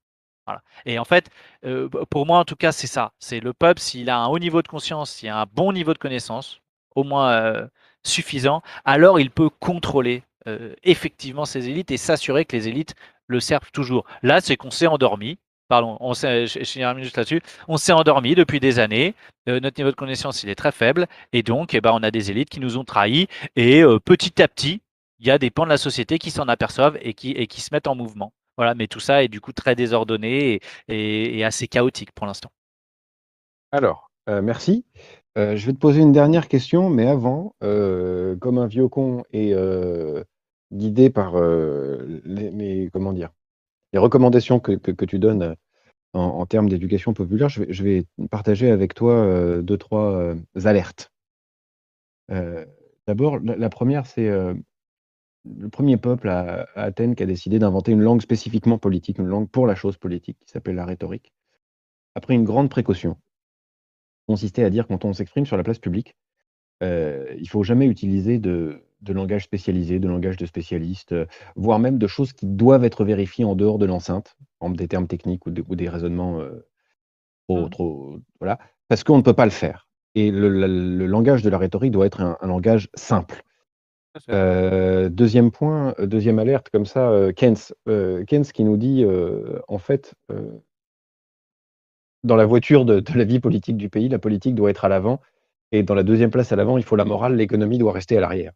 Et 0.86 1.00
en 1.00 1.06
fait, 1.06 1.32
pour 2.12 2.28
moi 2.28 2.38
en 2.38 2.46
tout 2.46 2.56
cas, 2.56 2.72
c'est 2.72 2.86
ça. 2.88 3.14
C'est 3.18 3.40
le 3.40 3.54
peuple, 3.54 3.82
s'il 3.82 4.10
a 4.12 4.18
un 4.20 4.28
haut 4.28 4.38
niveau 4.38 4.62
de 4.62 4.68
conscience, 4.68 5.12
s'il 5.12 5.30
a 5.30 5.42
un 5.42 5.46
bon 5.46 5.72
niveau 5.74 5.94
de 5.94 5.98
connaissance, 5.98 6.62
au 6.96 7.04
moins 7.04 7.68
suffisant, 8.08 8.62
alors 8.86 9.20
il 9.20 9.30
peut 9.32 9.50
contrôler 9.50 10.24
euh, 10.48 10.74
effectivement 10.84 11.46
ces 11.46 11.70
élites 11.70 11.90
et 11.90 11.98
s'assurer 11.98 12.46
que 12.46 12.56
les 12.56 12.68
élites 12.68 12.94
le 13.28 13.40
servent 13.40 13.72
toujours. 13.72 14.06
Là, 14.22 14.42
c'est 14.42 14.58
qu'on 14.58 14.70
s'est 14.70 14.86
endormi. 14.86 15.40
Pardon, 15.68 15.98
on 16.00 16.14
s'est, 16.14 16.46
juste 16.46 17.18
là-dessus. 17.18 17.42
On 17.68 17.78
s'est 17.78 17.94
endormi 17.94 18.36
depuis 18.36 18.60
des 18.60 18.78
années. 18.78 19.16
Euh, 19.50 19.60
notre 19.60 19.80
niveau 19.80 19.90
de 19.90 19.96
connaissance, 19.96 20.44
il 20.44 20.50
est 20.50 20.56
très 20.56 20.72
faible. 20.72 21.08
Et 21.34 21.42
donc, 21.42 21.74
eh 21.74 21.82
ben, 21.82 21.92
on 21.94 22.04
a 22.04 22.12
des 22.12 22.30
élites 22.30 22.50
qui 22.50 22.60
nous 22.60 22.78
ont 22.78 22.84
trahis. 22.84 23.28
Et 23.56 23.82
euh, 23.82 24.00
petit 24.00 24.40
à 24.44 24.48
petit, 24.48 24.82
il 25.18 25.26
y 25.26 25.32
a 25.32 25.40
des 25.40 25.50
pans 25.50 25.64
de 25.64 25.70
la 25.70 25.78
société 25.78 26.20
qui 26.20 26.30
s'en 26.30 26.48
aperçoivent 26.48 27.00
et 27.02 27.16
qui, 27.16 27.32
et 27.32 27.48
qui 27.48 27.62
se 27.62 27.74
mettent 27.74 27.88
en 27.88 27.96
mouvement. 27.96 28.32
Voilà, 28.58 28.76
mais 28.76 28.86
tout 28.86 29.00
ça 29.00 29.24
est 29.24 29.28
du 29.28 29.42
coup 29.42 29.52
très 29.52 29.76
désordonné 29.76 30.62
et 30.88 31.44
assez 31.44 31.68
chaotique 31.68 32.12
pour 32.12 32.26
l'instant. 32.26 32.52
Alors, 33.72 34.12
merci. 34.28 34.86
Euh, 35.38 35.58
je 35.58 35.66
vais 35.66 35.74
te 35.74 35.78
poser 35.78 36.02
une 36.02 36.14
dernière 36.14 36.48
question, 36.48 36.90
mais 36.90 37.08
avant, 37.08 37.56
euh, 37.62 38.38
comme 38.38 38.58
un 38.58 38.68
vieux 38.68 38.88
con 38.88 39.24
et 39.32 39.54
euh, 39.54 40.24
guidé 40.72 41.10
par 41.10 41.36
les, 41.42 42.52
les 42.52 44.00
recommandations 44.00 44.60
que, 44.60 45.06
tu 45.06 45.20
donnes 45.20 45.56
en, 46.14 46.46
termes 46.46 46.70
d'éducation 46.70 47.14
populaire, 47.14 47.50
je 47.50 47.84
vais, 47.84 48.06
partager 48.30 48.72
avec 48.72 48.94
toi 48.94 49.62
deux, 49.62 49.78
trois 49.78 50.34
alertes. 50.64 51.12
D'abord, 53.08 53.40
la, 53.40 53.70
première, 53.70 54.06
c'est 54.06 54.28
le 54.28 55.70
premier 55.72 55.98
peuple 55.98 56.30
à, 56.30 56.68
Athènes 56.76 57.16
qui 57.16 57.24
a 57.24 57.28
décidé 57.28 57.60
d'inventer 57.60 57.92
une 57.92 58.02
langue 58.02 58.22
spécifiquement 58.22 58.78
politique, 58.78 59.20
une 59.20 59.28
langue 59.28 59.50
pour 59.50 59.68
la 59.68 59.76
chose 59.76 59.98
politique, 59.98 60.38
qui 60.46 60.52
s'appelle 60.52 60.76
la 60.76 60.86
rhétorique, 60.86 61.34
après 62.16 62.34
une 62.34 62.46
grande 62.46 62.70
précaution, 62.70 63.18
consistait 64.28 64.64
à 64.64 64.70
dire 64.70 64.88
quand 64.88 65.06
on 65.06 65.14
s'exprime 65.14 65.46
sur 65.46 65.58
la 65.58 65.64
place 65.64 65.80
publique, 65.80 66.16
euh, 66.84 67.26
il 67.38 67.48
faut 67.48 67.64
jamais 67.64 67.86
utiliser 67.86 68.38
de, 68.40 68.82
langage 69.08 69.44
spécialisé, 69.44 70.00
de 70.00 70.08
langage 70.08 70.38
de 70.38 70.46
spécialiste, 70.46 71.14
euh, 71.14 71.26
voire 71.56 71.80
même 71.80 71.98
de 71.98 72.08
choses 72.08 72.34
qui 72.34 72.46
doivent 72.46 72.84
être 72.84 73.06
vérifiées 73.06 73.46
en 73.46 73.56
dehors 73.56 73.78
de 73.78 73.86
l'enceinte, 73.86 74.36
en 74.60 74.70
des 74.70 74.88
termes 74.88 75.08
techniques 75.08 75.46
ou, 75.46 75.52
des 75.52 75.90
raisonnements 75.90 76.40
euh, 76.42 76.68
trop, 77.48 77.66
mmh. 77.66 77.70
trop, 77.70 78.20
voilà, 78.40 78.60
parce 78.88 79.04
qu'on 79.04 79.18
ne 79.18 79.22
peut 79.22 79.34
pas 79.34 79.46
le 79.46 79.52
faire. 79.52 79.88
Et 80.16 80.32
le, 80.32 80.48
langage 81.08 81.44
de 81.44 81.50
la 81.50 81.58
rhétorique 81.58 81.92
doit 81.92 82.06
être 82.06 82.22
un 82.22 82.48
langage 82.48 82.90
simple. 82.96 83.44
Deuxième 84.30 85.52
point, 85.52 85.94
deuxième 86.00 86.40
alerte 86.40 86.70
comme 86.70 86.86
ça, 86.86 87.34
Kens, 87.36 87.74
Kens 87.86 88.54
qui 88.54 88.64
nous 88.64 88.78
dit 88.78 89.06
en 89.68 89.78
fait, 89.78 90.16
dans 92.26 92.36
la 92.36 92.46
voiture 92.46 92.86
de, 92.86 93.04
la 93.16 93.24
vie 93.24 93.40
politique 93.40 93.78
du 93.78 93.90
pays, 93.90 94.10
la 94.10 94.20
politique 94.20 94.56
doit 94.56 94.70
être 94.70 94.86
à 94.86 94.90
l'avant, 94.90 95.22
et 95.72 95.84
dans 95.84 95.96
la 95.96 96.04
deuxième 96.04 96.32
place 96.32 96.52
à 96.52 96.56
l'avant, 96.56 96.78
il 96.78 96.84
faut 96.84 96.96
la 96.96 97.06
morale, 97.06 97.36
l'économie 97.36 97.78
doit 97.78 97.94
rester 97.94 98.18
à 98.18 98.22
l'arrière. 98.22 98.52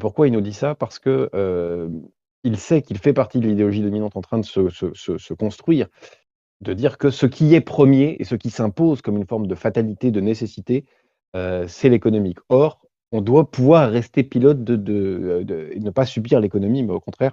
Pourquoi 0.00 0.26
il 0.26 0.32
nous 0.32 0.40
dit 0.40 0.52
ça? 0.52 0.74
Parce 0.74 0.98
que 0.98 1.30
il 2.42 2.56
sait 2.56 2.82
qu'il 2.82 2.98
fait 2.98 3.12
partie 3.12 3.38
de 3.38 3.46
l'idéologie 3.46 3.82
dominante 3.82 4.16
en 4.16 4.20
train 4.20 4.38
de 4.38 4.44
se, 4.44 5.32
construire, 5.34 5.88
de 6.60 6.72
dire 6.72 6.98
que 6.98 7.10
ce 7.10 7.26
qui 7.26 7.54
est 7.54 7.60
premier 7.60 8.16
et 8.18 8.24
ce 8.24 8.34
qui 8.34 8.50
s'impose 8.50 9.02
comme 9.02 9.16
une 9.16 9.26
forme 9.26 9.46
de 9.46 9.54
fatalité, 9.54 10.10
de 10.10 10.20
nécessité, 10.20 10.84
c'est 11.34 11.88
l'économique. 11.88 12.38
Or, 12.48 12.80
on 13.14 13.20
doit 13.20 13.48
pouvoir 13.48 13.90
rester 13.90 14.24
pilote 14.24 14.64
de, 14.64 14.74
de, 14.74 15.70
ne 15.76 15.90
pas 15.90 16.04
subir 16.04 16.40
l'économie, 16.40 16.82
mais 16.82 16.92
au 16.92 17.00
contraire, 17.00 17.32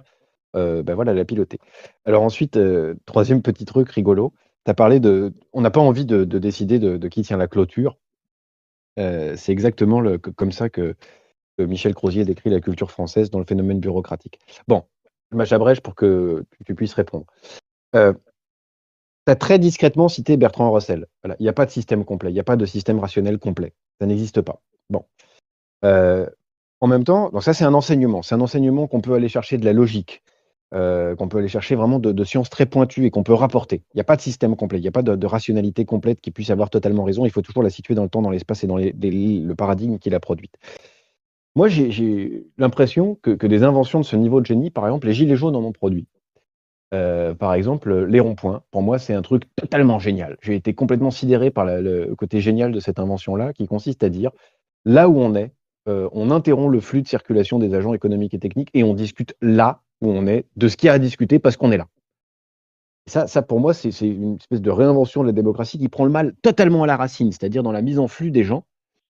euh, 0.54 0.82
ben 0.82 0.94
voilà, 0.94 1.14
la 1.14 1.24
piloter. 1.24 1.58
Alors 2.04 2.22
ensuite, 2.22 2.56
euh, 2.56 2.94
troisième 3.06 3.42
petit 3.42 3.64
truc 3.64 3.88
rigolo, 3.90 4.32
tu 4.64 4.70
as 4.70 4.74
parlé 4.74 5.00
de... 5.00 5.32
On 5.52 5.60
n'a 5.60 5.70
pas 5.70 5.80
envie 5.80 6.06
de, 6.06 6.24
décider 6.24 6.78
de, 6.78 7.08
qui 7.08 7.22
tient 7.22 7.36
la 7.36 7.48
clôture. 7.48 7.98
Euh, 8.98 9.36
c'est 9.36 9.52
exactement 9.52 10.02
comme 10.36 10.52
ça 10.52 10.68
que, 10.68 10.94
Michel 11.58 11.94
Crozier 11.94 12.24
décrit 12.24 12.50
la 12.50 12.60
culture 12.60 12.90
française 12.90 13.30
dans 13.30 13.38
le 13.38 13.44
phénomène 13.44 13.78
bureaucratique. 13.78 14.40
Bon, 14.66 14.84
j'abrège 15.44 15.80
pour 15.80 15.94
que 15.94 16.44
tu 16.64 16.74
puisses 16.74 16.94
répondre. 16.94 17.26
tu 17.92 17.98
as 17.98 19.36
très 19.36 19.58
discrètement 19.58 20.08
cité 20.08 20.36
Bertrand 20.36 20.72
Russell. 20.72 21.06
Il 21.24 21.42
n'y 21.42 21.48
a 21.48 21.52
pas 21.52 21.66
de 21.66 21.70
système 21.70 22.04
complet, 22.04 22.30
il 22.30 22.34
n'y 22.34 22.40
a 22.40 22.44
pas 22.44 22.56
de 22.56 22.66
système 22.66 22.98
rationnel 22.98 23.38
complet. 23.38 23.74
Ça 24.00 24.06
n'existe 24.06 24.40
pas. 24.40 24.60
Bon. 24.90 25.04
Euh, 25.84 26.28
en 26.80 26.88
même 26.88 27.04
temps, 27.04 27.30
donc 27.30 27.42
ça 27.44 27.54
c'est 27.54 27.64
un 27.64 27.74
enseignement, 27.74 28.22
c'est 28.22 28.34
un 28.34 28.40
enseignement 28.40 28.86
qu'on 28.88 29.00
peut 29.00 29.14
aller 29.14 29.28
chercher 29.28 29.56
de 29.56 29.64
la 29.64 29.72
logique, 29.72 30.22
euh, 30.74 31.14
qu'on 31.16 31.28
peut 31.28 31.38
aller 31.38 31.48
chercher 31.48 31.74
vraiment 31.74 31.98
de, 31.98 32.24
sciences 32.24 32.48
très 32.48 32.66
pointues 32.66 33.04
et 33.04 33.10
qu'on 33.10 33.22
peut 33.22 33.34
rapporter. 33.34 33.82
Il 33.92 33.96
n'y 33.96 34.00
a 34.00 34.04
pas 34.04 34.16
de 34.16 34.22
système 34.22 34.56
complet, 34.56 34.78
il 34.78 34.82
n'y 34.82 34.88
a 34.88 34.92
pas 34.92 35.02
de, 35.02 35.26
rationalité 35.26 35.84
complète 35.84 36.20
qui 36.20 36.30
puisse 36.30 36.50
avoir 36.50 36.70
totalement 36.70 37.04
raison, 37.04 37.26
il 37.26 37.30
faut 37.30 37.42
toujours 37.42 37.62
la 37.62 37.70
situer 37.70 37.94
dans 37.94 38.04
le 38.04 38.08
temps, 38.08 38.22
dans 38.22 38.30
l'espace 38.30 38.64
et 38.64 38.66
dans 38.66 38.78
le 38.78 39.54
paradigme 39.54 39.98
qui 39.98 40.08
l'a 40.10 40.20
produite. 40.20 40.56
Moi, 41.54 41.68
j'ai 41.68 42.46
l'impression 42.56 43.16
que, 43.16 43.46
des 43.46 43.62
inventions 43.62 44.00
de 44.00 44.04
ce 44.04 44.16
niveau 44.16 44.40
de 44.40 44.46
génie, 44.46 44.70
par 44.70 44.86
exemple, 44.86 45.08
les 45.08 45.12
gilets 45.12 45.36
jaunes 45.36 45.56
en 45.56 45.62
ont 45.62 45.72
produit. 45.72 46.06
Euh, 46.94 47.34
par 47.34 47.52
exemple, 47.52 48.06
les 48.06 48.20
ronds-points, 48.20 48.62
pour 48.70 48.82
moi, 48.82 48.98
c'est 48.98 49.14
un 49.14 49.22
truc 49.22 49.44
totalement 49.56 49.98
génial. 49.98 50.38
J'ai 50.40 50.54
été 50.54 50.74
complètement 50.74 51.10
sidéré 51.10 51.50
par 51.50 51.66
le 51.66 52.14
côté 52.16 52.40
génial 52.40 52.72
de 52.72 52.80
cette 52.80 52.98
invention-là, 52.98 53.52
qui 53.52 53.66
consiste 53.66 54.02
à 54.04 54.08
dire, 54.08 54.30
là 54.86 55.08
où 55.10 55.18
on 55.18 55.34
est, 55.34 55.52
euh, 55.88 56.08
on 56.12 56.30
interrompt 56.30 56.72
le 56.72 56.80
flux 56.80 57.02
de 57.02 57.08
circulation 57.08 57.58
des 57.58 57.74
agents 57.74 57.92
économiques 57.92 58.34
et 58.34 58.38
techniques 58.38 58.70
et 58.72 58.84
on 58.84 58.94
discute 58.94 59.34
là 59.40 59.82
où 60.02 60.10
on 60.10 60.26
est 60.26 60.44
de 60.56 60.68
ce 60.68 60.76
qu'il 60.76 60.88
y 60.88 60.90
a 60.90 60.94
à 60.94 60.98
discuter 60.98 61.38
parce 61.38 61.56
qu'on 61.56 61.72
est 61.72 61.78
là. 61.78 61.88
Ça, 63.06 63.42
pour 63.42 63.58
moi, 63.58 63.74
c'est 63.74 63.90
une 64.02 64.36
espèce 64.36 64.60
de 64.60 64.70
réinvention 64.70 65.22
de 65.22 65.26
la 65.26 65.32
démocratie 65.32 65.78
qui 65.78 65.88
prend 65.88 66.04
le 66.04 66.10
mal 66.10 66.34
totalement 66.42 66.84
à 66.84 66.86
la 66.86 66.96
racine, 66.96 67.32
c'est-à-dire 67.32 67.62
dans 67.62 67.72
la 67.72 67.82
mise 67.82 67.98
en 67.98 68.06
flux 68.06 68.30
des 68.30 68.44
gens 68.44 68.64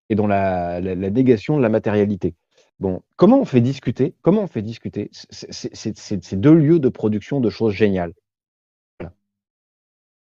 et 0.08 0.14
dans 0.14 0.26
la, 0.26 0.80
négation 0.80 1.58
de 1.58 1.62
la 1.62 1.68
matérialité. 1.68 2.34
Bon, 2.80 3.02
comment 3.16 3.40
on 3.40 3.44
fait 3.44 3.60
discuter 3.60 4.14
Comment 4.22 4.42
on 4.42 4.46
fait 4.46 4.62
discuter 4.62 5.10
ces 5.12 6.36
deux 6.36 6.54
lieux 6.54 6.78
de 6.78 6.88
production 6.88 7.40
de 7.40 7.50
choses 7.50 7.74
géniales? 7.74 8.14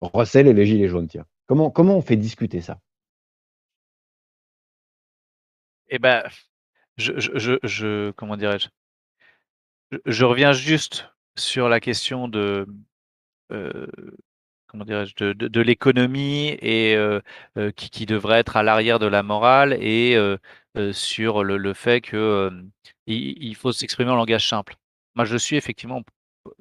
Russell 0.02 0.48
et 0.48 0.54
les 0.54 0.66
Gilets 0.66 0.88
jaunes, 0.88 1.08
tiens. 1.08 1.26
Comment, 1.46 1.98
on 1.98 2.02
fait 2.02 2.16
discuter 2.16 2.62
ça? 2.62 2.80
Eh 5.90 6.00
ben, 6.00 6.24
je, 6.98 8.12
comment 8.12 8.38
dirais-je? 8.38 8.70
Je, 10.06 10.26
reviens 10.26 10.54
juste 10.54 11.10
sur 11.38 11.70
la 11.70 11.80
question 11.80 12.28
de 12.28 12.68
euh, 13.52 13.88
comment 14.68 14.86
dirais-je 14.86 15.14
de, 15.18 15.34
de, 15.34 15.62
l'économie 15.62 16.58
et 16.62 16.96
euh, 16.96 17.20
euh, 17.58 17.72
qui, 17.72 17.90
qui, 17.90 18.06
devrait 18.06 18.40
être 18.40 18.56
à 18.58 18.64
l'arrière 18.64 19.00
de 19.00 19.08
la 19.08 19.24
morale 19.24 19.74
et 19.74 20.18
sur 20.94 21.44
le, 21.44 21.58
le, 21.58 21.74
fait 21.74 22.02
que 22.02 22.50
il, 23.08 23.56
faut 23.56 23.72
s'exprimer 23.72 24.12
en 24.12 24.16
langage 24.16 24.48
simple. 24.48 24.76
Moi, 25.16 25.26
je 25.26 25.38
suis 25.38 25.58
effectivement 25.58 26.02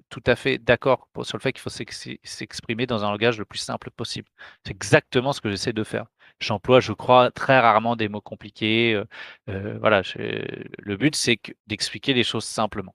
tout 0.08 0.22
à 0.26 0.36
fait 0.36 0.58
d'accord 0.58 1.08
sur 1.22 1.38
le 1.38 1.42
fait 1.42 1.52
qu'il 1.52 1.62
faut 1.62 1.70
s'exprimer 1.70 2.86
dans 2.86 3.04
un 3.04 3.10
langage 3.10 3.38
le 3.38 3.44
plus 3.44 3.58
simple 3.58 3.90
possible. 3.90 4.28
C'est 4.64 4.72
exactement 4.72 5.32
ce 5.32 5.40
que 5.40 5.50
j'essaie 5.50 5.72
de 5.72 5.84
faire. 5.84 6.06
J'emploie, 6.40 6.80
je 6.80 6.92
crois, 6.92 7.30
très 7.30 7.58
rarement 7.60 7.96
des 7.96 8.08
mots 8.08 8.20
compliqués. 8.20 8.94
Euh, 8.94 9.04
euh, 9.48 9.78
voilà, 9.78 10.02
le 10.16 10.96
but, 10.96 11.14
c'est 11.14 11.38
d'expliquer 11.66 12.14
les 12.14 12.24
choses 12.24 12.44
simplement. 12.44 12.94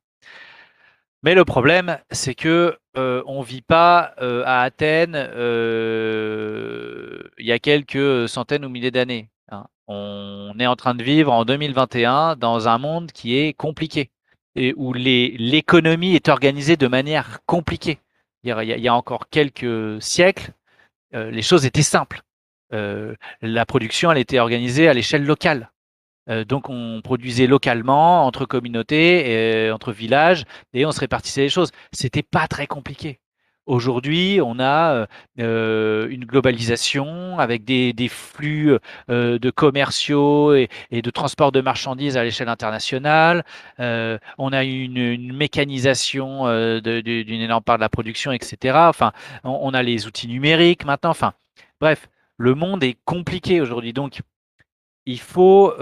Mais 1.23 1.33
le 1.33 1.45
problème, 1.45 1.97
c'est 2.11 2.35
que 2.35 2.77
euh, 2.97 3.23
on 3.25 3.41
vit 3.41 3.63
pas 3.63 4.13
à 4.19 4.61
Athènes 4.61 5.15
il 7.37 7.45
y 7.45 7.51
a 7.51 7.59
quelques 7.59 8.29
centaines 8.29 8.65
ou 8.65 8.69
milliers 8.69 8.91
d'années. 8.91 9.29
Hein. 9.51 9.65
On 9.87 10.53
est 10.59 10.67
en 10.67 10.75
train 10.75 10.95
de 10.95 11.03
vivre 11.03 11.31
en 11.31 11.45
2021 11.45 12.35
dans 12.35 12.67
un 12.67 12.77
monde 12.77 13.11
qui 13.11 13.37
est 13.37 13.53
compliqué 13.53 14.11
et 14.55 14.73
où 14.77 14.93
l'économie 14.93 16.15
est 16.15 16.29
organisée 16.29 16.77
de 16.77 16.87
manière 16.87 17.39
compliquée. 17.45 17.99
Il 18.43 18.49
y 18.49 18.87
a, 18.87 18.93
encore 18.93 19.29
quelques 19.29 20.01
siècles, 20.01 20.51
euh, 21.13 21.31
les 21.31 21.41
choses 21.41 21.65
étaient 21.65 21.81
simples. 21.81 22.21
Euh, 22.73 23.15
la 23.41 23.65
production, 23.65 24.11
elle 24.11 24.19
était 24.19 24.39
organisée 24.39 24.87
à 24.87 24.93
l'échelle 24.93 25.25
locale. 25.25 25.71
Euh, 26.29 26.45
donc 26.45 26.69
on 26.69 27.01
produisait 27.03 27.47
localement 27.47 28.25
entre 28.25 28.45
communautés, 28.45 29.65
et, 29.67 29.71
entre 29.71 29.91
villages, 29.91 30.43
et 30.73 30.85
on 30.85 30.91
se 30.91 30.99
répartissait 30.99 31.41
les 31.41 31.49
choses. 31.49 31.71
C'était 31.91 32.23
pas 32.23 32.47
très 32.47 32.67
compliqué. 32.67 33.19
Aujourd'hui, 33.65 34.39
on 34.43 34.59
a 34.59 35.07
euh, 35.39 36.07
une 36.09 36.25
globalisation 36.25 37.39
avec 37.39 37.63
des, 37.65 38.07
flux 38.09 38.77
euh, 39.09 39.39
de 39.39 39.49
commerciaux 39.49 40.53
et, 40.53 40.69
de 40.91 41.09
transport 41.09 41.51
de 41.51 41.61
marchandises 41.61 42.15
à 42.15 42.23
l'échelle 42.23 42.49
internationale. 42.49 43.43
Euh, 43.79 44.19
on 44.37 44.53
a 44.53 44.63
une, 44.63 45.33
mécanisation 45.33 46.45
d'une 46.79 47.41
énorme 47.41 47.63
part 47.63 47.77
de 47.77 47.81
la 47.81 47.89
production, 47.89 48.31
etc. 48.31 48.77
Enfin, 48.77 49.13
on, 49.43 49.73
a 49.73 49.81
les 49.81 50.05
outils 50.05 50.27
numériques 50.27 50.85
maintenant. 50.85 51.09
Enfin, 51.09 51.33
bref, 51.81 52.07
le 52.37 52.53
monde 52.53 52.83
est 52.83 52.97
compliqué 53.03 53.61
aujourd'hui. 53.61 53.93
Donc, 53.93 54.21
il 55.05 55.19
faut, 55.19 55.73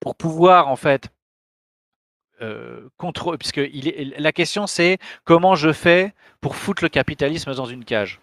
pour 0.00 0.16
pouvoir 0.16 0.68
en 0.68 0.76
fait 0.76 1.10
euh, 2.42 2.88
puisque 3.38 3.58
il 3.58 3.88
est, 3.88 4.18
la 4.18 4.32
question 4.32 4.66
c'est 4.66 4.98
comment 5.24 5.54
je 5.54 5.72
fais 5.72 6.14
pour 6.40 6.56
foutre 6.56 6.82
le 6.82 6.88
capitalisme 6.88 7.54
dans 7.54 7.66
une 7.66 7.84
cage? 7.84 8.20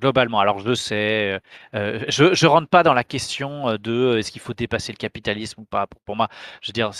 Globalement. 0.00 0.40
Alors 0.40 0.58
je 0.60 0.74
sais, 0.74 1.40
euh, 1.74 2.04
je 2.08 2.24
ne 2.24 2.46
rentre 2.48 2.68
pas 2.68 2.82
dans 2.82 2.94
la 2.94 3.04
question 3.04 3.68
euh, 3.68 3.78
de 3.78 3.92
euh, 3.92 4.18
est-ce 4.18 4.30
qu'il 4.30 4.40
faut 4.40 4.54
dépasser 4.54 4.92
le 4.92 4.96
capitalisme 4.96 5.62
ou 5.62 5.64
pas. 5.64 5.86
Pour, 6.04 6.16
moi, 6.16 6.28
je 6.60 6.68
veux 6.68 6.72
dire, 6.72 6.90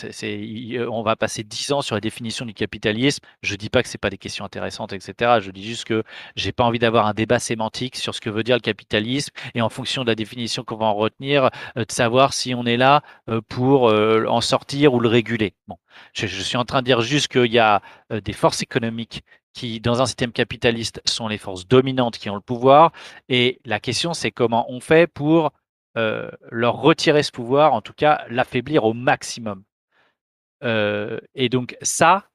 on 0.91 1.03
va 1.03 1.17
passer 1.17 1.43
dix 1.43 1.73
ans 1.73 1.83
sur 1.83 1.95
la 1.95 2.01
définition 2.01 2.47
du 2.47 2.55
capitalisme. 2.55 3.25
Je 3.43 3.55
dis 3.57 3.69
pas 3.69 3.83
que 3.83 3.89
c'est 3.89 3.99
pas 3.99 4.11
des 4.11 4.19
questions 4.19 4.45
intéressantes, 4.45 4.93
etc. 4.93 5.41
Je 5.41 5.51
dis 5.51 5.65
juste 5.65 5.85
que 5.85 6.03
j'ai 6.37 6.53
pas 6.53 6.65
envie 6.65 6.79
d'avoir 6.79 7.07
un 7.07 7.15
débat 7.15 7.39
sémantique 7.39 7.97
sur 7.97 8.15
ce 8.15 8.21
que 8.21 8.31
veut 8.31 8.43
dire 8.43 8.57
le 8.57 8.61
capitalisme 8.61 9.33
et 9.55 9.61
en 9.61 9.69
fonction 9.69 10.03
de 10.03 10.09
la 10.09 10.15
définition 10.15 10.65
qu'on 10.65 10.77
va 10.77 10.87
en 10.87 10.95
retenir, 10.95 11.51
de 11.77 11.87
savoir 11.89 12.33
si 12.33 12.55
on 12.55 12.65
est 12.65 12.77
là 12.77 13.03
pour 13.49 13.85
en 13.85 14.41
sortir 14.41 14.95
ou 14.95 15.01
le 15.01 15.09
réguler. 15.09 15.55
Bon, 15.69 15.77
je, 16.13 16.27
je 16.27 16.43
suis 16.43 16.57
en 16.57 16.65
train 16.65 16.81
de 16.81 16.87
dire 16.87 17.01
juste 17.01 17.29
qu'il 17.29 17.53
y 17.53 17.59
a 17.59 17.83
des 18.11 18.33
forces 18.33 18.63
économiques 18.63 19.23
qui, 19.57 19.81
dans 19.81 20.03
un 20.03 20.07
système 20.07 20.33
capitaliste, 20.33 21.01
sont 21.07 21.29
les 21.29 21.39
forces 21.39 21.67
dominantes 21.67 22.19
qui 22.19 22.29
ont 22.29 22.35
le 22.35 22.43
pouvoir. 22.43 22.93
Et 23.31 23.59
la 23.65 23.81
question, 23.81 24.13
c'est 24.13 24.31
comment 24.31 24.71
on 24.71 24.81
fait 24.81 25.07
pour 25.07 25.51
euh, 25.97 26.31
leur 26.51 26.75
retirer 26.75 27.23
ce 27.23 27.33
pouvoir, 27.33 27.73
en 27.73 27.81
tout 27.81 27.95
cas 27.95 28.27
l'affaiblir 28.29 28.85
au 28.85 28.93
maximum. 28.93 29.65
Euh, 30.63 31.19
et 31.35 31.49
donc 31.49 31.77
ça, 31.81 32.29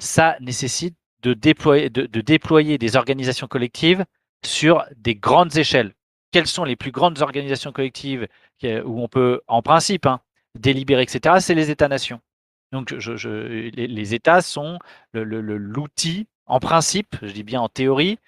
ça 0.00 0.36
nécessite 0.40 0.96
de 1.22 1.34
déployer, 1.34 1.88
de, 1.88 2.20
déployer 2.20 2.78
des 2.78 2.96
organisations 2.96 3.46
collectives 3.46 4.04
sur 4.44 4.84
des 4.96 5.14
grandes 5.14 5.56
échelles. 5.56 5.94
Quelles 6.32 6.48
sont 6.48 6.64
les 6.64 6.76
plus 6.76 6.90
grandes 6.90 7.22
organisations 7.22 7.70
collectives 7.70 8.26
où 8.62 9.02
on 9.02 9.08
peut, 9.08 9.40
en 9.46 9.62
principe, 9.62 10.06
hein, 10.06 10.20
délibérer, 10.58 11.02
etc. 11.02 11.36
C'est 11.40 11.54
les 11.54 11.70
États-nations. 11.70 12.20
Donc 12.72 12.90
les, 12.92 14.14
États 14.14 14.42
sont 14.42 14.78
l'outil, 15.12 16.28
en 16.50 16.58
principe, 16.58 17.16
je 17.22 17.30
dis 17.30 17.44
bien 17.44 17.60
en 17.60 17.68
théorie, 17.68 18.18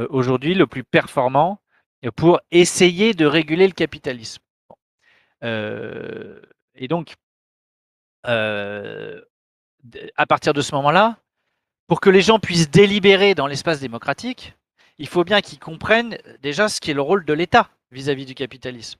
euh, 0.00 0.06
aujourd'hui 0.08 0.54
le 0.54 0.66
plus 0.66 0.82
performant 0.82 1.60
pour 2.14 2.40
essayer 2.50 3.12
de 3.12 3.26
réguler 3.26 3.66
le 3.66 3.74
capitalisme. 3.74 4.42
Euh, 5.44 6.40
et 6.74 6.88
donc, 6.88 7.16
euh, 8.26 9.20
à 10.16 10.26
partir 10.26 10.54
de 10.54 10.62
ce 10.62 10.74
moment-là, 10.74 11.18
pour 11.86 12.00
que 12.00 12.08
les 12.08 12.22
gens 12.22 12.38
puissent 12.38 12.70
délibérer 12.70 13.34
dans 13.34 13.46
l'espace 13.46 13.80
démocratique, 13.80 14.54
il 14.98 15.06
faut 15.06 15.24
bien 15.24 15.42
qu'ils 15.42 15.58
comprennent 15.58 16.16
déjà 16.40 16.68
ce 16.68 16.80
qui 16.80 16.90
est 16.90 16.94
le 16.94 17.02
rôle 17.02 17.24
de 17.24 17.32
l'État 17.34 17.68
vis-à-vis 17.90 18.24
du 18.24 18.34
capitalisme. 18.34 18.98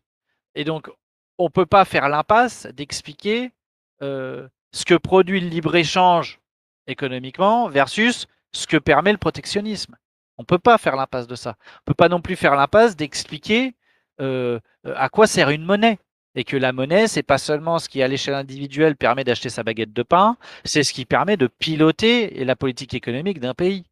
Et 0.54 0.64
donc, 0.64 0.90
on 1.38 1.44
ne 1.44 1.50
peut 1.50 1.66
pas 1.66 1.84
faire 1.86 2.08
l'impasse 2.08 2.66
d'expliquer 2.66 3.52
ce 4.00 4.84
que 4.86 4.94
produit 4.94 5.40
le 5.40 5.48
libre-échange 5.48 6.40
économiquement 6.86 7.68
versus 7.68 8.26
ce 8.52 8.66
que 8.66 8.76
permet 8.76 9.12
le 9.12 9.18
protectionnisme. 9.18 9.96
On 10.38 10.42
ne 10.42 10.46
peut 10.46 10.58
pas 10.58 10.78
faire 10.78 10.96
l'impasse 10.96 11.26
de 11.26 11.34
ça. 11.34 11.56
On 11.58 11.80
ne 11.82 11.84
peut 11.86 11.94
pas 11.94 12.08
non 12.08 12.20
plus 12.20 12.36
faire 12.36 12.56
l'impasse 12.56 12.96
d'expliquer 12.96 13.74
euh, 14.20 14.60
à 14.84 15.08
quoi 15.08 15.26
sert 15.26 15.50
une 15.50 15.64
monnaie 15.64 15.98
et 16.36 16.44
que 16.44 16.56
la 16.56 16.72
monnaie, 16.72 17.08
c'est 17.08 17.22
pas 17.22 17.38
seulement 17.38 17.78
ce 17.78 17.88
qui, 17.88 18.02
à 18.02 18.08
l'échelle 18.08 18.34
individuelle, 18.34 18.94
permet 18.94 19.24
d'acheter 19.24 19.48
sa 19.48 19.62
baguette 19.62 19.94
de 19.94 20.02
pain, 20.02 20.36
c'est 20.64 20.82
ce 20.82 20.92
qui 20.92 21.06
permet 21.06 21.38
de 21.38 21.46
piloter 21.46 22.44
la 22.44 22.54
politique 22.54 22.92
économique 22.92 23.40
d'un 23.40 23.54
pays. 23.54 23.84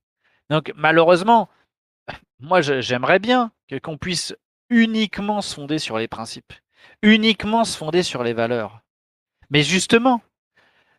Donc, 0.51 0.71
malheureusement, 0.77 1.49
moi, 2.41 2.61
j'aimerais 2.61 3.19
bien 3.19 3.51
qu'on 3.83 3.97
puisse 3.97 4.37
uniquement 4.69 5.41
se 5.41 5.55
fonder 5.55 5.79
sur 5.79 5.99
les 5.99 6.07
principes, 6.07 6.53
uniquement 7.03 7.65
se 7.65 7.77
fonder 7.79 8.03
sur 8.03 8.23
les 8.23 8.35
valeurs. 8.35 8.81
Mais 9.49 9.63
justement, 9.63 10.21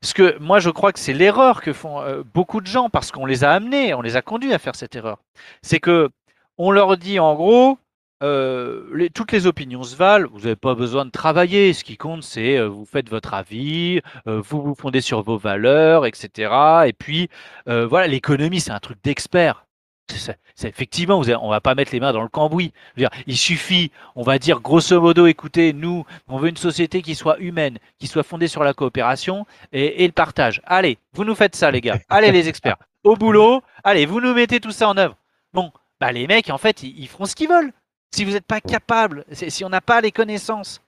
ce 0.01 0.13
que 0.13 0.38
moi 0.39 0.59
je 0.59 0.69
crois 0.69 0.91
que 0.93 0.99
c'est 0.99 1.13
l'erreur 1.13 1.61
que 1.61 1.73
font 1.73 2.01
euh, 2.01 2.23
beaucoup 2.34 2.61
de 2.61 2.67
gens 2.67 2.89
parce 2.89 3.11
qu'on 3.11 3.26
les 3.26 3.43
a 3.43 3.51
amenés, 3.51 3.93
on 3.93 4.01
les 4.01 4.15
a 4.15 4.22
conduits 4.22 4.53
à 4.53 4.59
faire 4.59 4.76
cette 4.76 4.95
erreur. 4.95 5.19
C'est 5.61 5.80
que 5.80 6.09
on 6.57 6.72
leur 6.72 6.97
dit 6.97 7.19
en 7.19 7.35
gros, 7.35 7.77
euh, 8.23 9.09
toutes 9.13 9.31
les 9.31 9.45
opinions 9.47 9.84
se 9.84 9.95
valent, 9.95 10.30
vous 10.31 10.41
n'avez 10.41 10.55
pas 10.55 10.76
besoin 10.76 11.05
de 11.05 11.11
travailler. 11.11 11.73
Ce 11.73 11.84
qui 11.84 11.97
compte, 11.97 12.23
c'est 12.23 12.57
euh, 12.57 12.67
vous 12.67 12.85
faites 12.85 13.09
votre 13.09 13.34
avis, 13.34 14.01
vous 14.26 14.61
vous 14.61 14.76
fondez 14.76 15.01
sur 15.01 15.22
vos 15.22 15.38
valeurs, 15.38 16.05
etc. 16.05 16.51
Et 16.88 16.93
puis, 16.93 17.30
voilà, 17.65 18.07
l'économie, 18.07 18.59
c'est 18.59 18.72
un 18.72 18.80
truc 18.80 18.99
d'expert. 19.03 19.65
C'est 20.07 20.69
effectivement, 20.69 21.19
vous 21.19 21.30
on 21.32 21.49
va 21.49 21.61
pas 21.61 21.76
mettre 21.76 21.91
les 21.91 21.99
mains 21.99 22.14
dans 22.14 22.22
le 22.22 22.30
cambouis. 22.30 22.72
Dire, 22.95 23.10
il 23.27 23.38
suffit, 23.38 23.91
on 24.15 24.23
va 24.23 24.40
dire 24.40 24.61
grosso 24.61 24.99
modo, 25.02 25.26
écoutez, 25.26 25.73
nous, 25.73 26.06
on 26.27 26.38
veut 26.38 26.49
une 26.49 26.57
société 26.57 27.02
qui 27.02 27.15
soit 27.15 27.40
humaine, 27.40 27.80
qui 27.99 28.07
soit 28.07 28.23
fondée 28.23 28.48
sur 28.48 28.64
la 28.64 28.73
coopération 28.73 29.45
et, 29.73 30.03
et 30.03 30.07
le 30.07 30.14
partage. 30.14 30.61
Allez, 30.65 30.98
vous 31.14 31.26
nous 31.26 31.36
faites 31.36 31.56
ça, 31.56 31.72
les 31.72 31.82
gars. 31.82 31.99
Allez, 32.10 32.32
les 32.32 32.48
experts, 32.48 32.77
au 33.03 33.15
boulot. 33.15 33.61
Allez, 33.84 34.06
vous 34.06 34.22
nous 34.22 34.34
mettez 34.34 34.60
tout 34.60 34.72
ça 34.72 34.88
en 34.88 34.98
œuvre. 34.98 35.18
Bon, 35.53 35.72
bah 35.99 36.11
les 36.11 36.27
mecs, 36.27 36.49
en 36.49 36.57
fait, 36.57 36.84
ils 36.84 37.07
feront 37.07 37.26
ce 37.26 37.36
qu'ils 37.36 37.49
veulent. 37.49 37.72
Si 38.11 38.23
vous 38.23 38.32
n'êtes 38.32 38.45
pas 38.45 38.61
capable, 38.61 39.26
si 39.32 39.65
on 39.65 39.69
n'a 39.69 39.82
pas 39.82 39.99
les 40.02 40.11
connaissances 40.11 40.82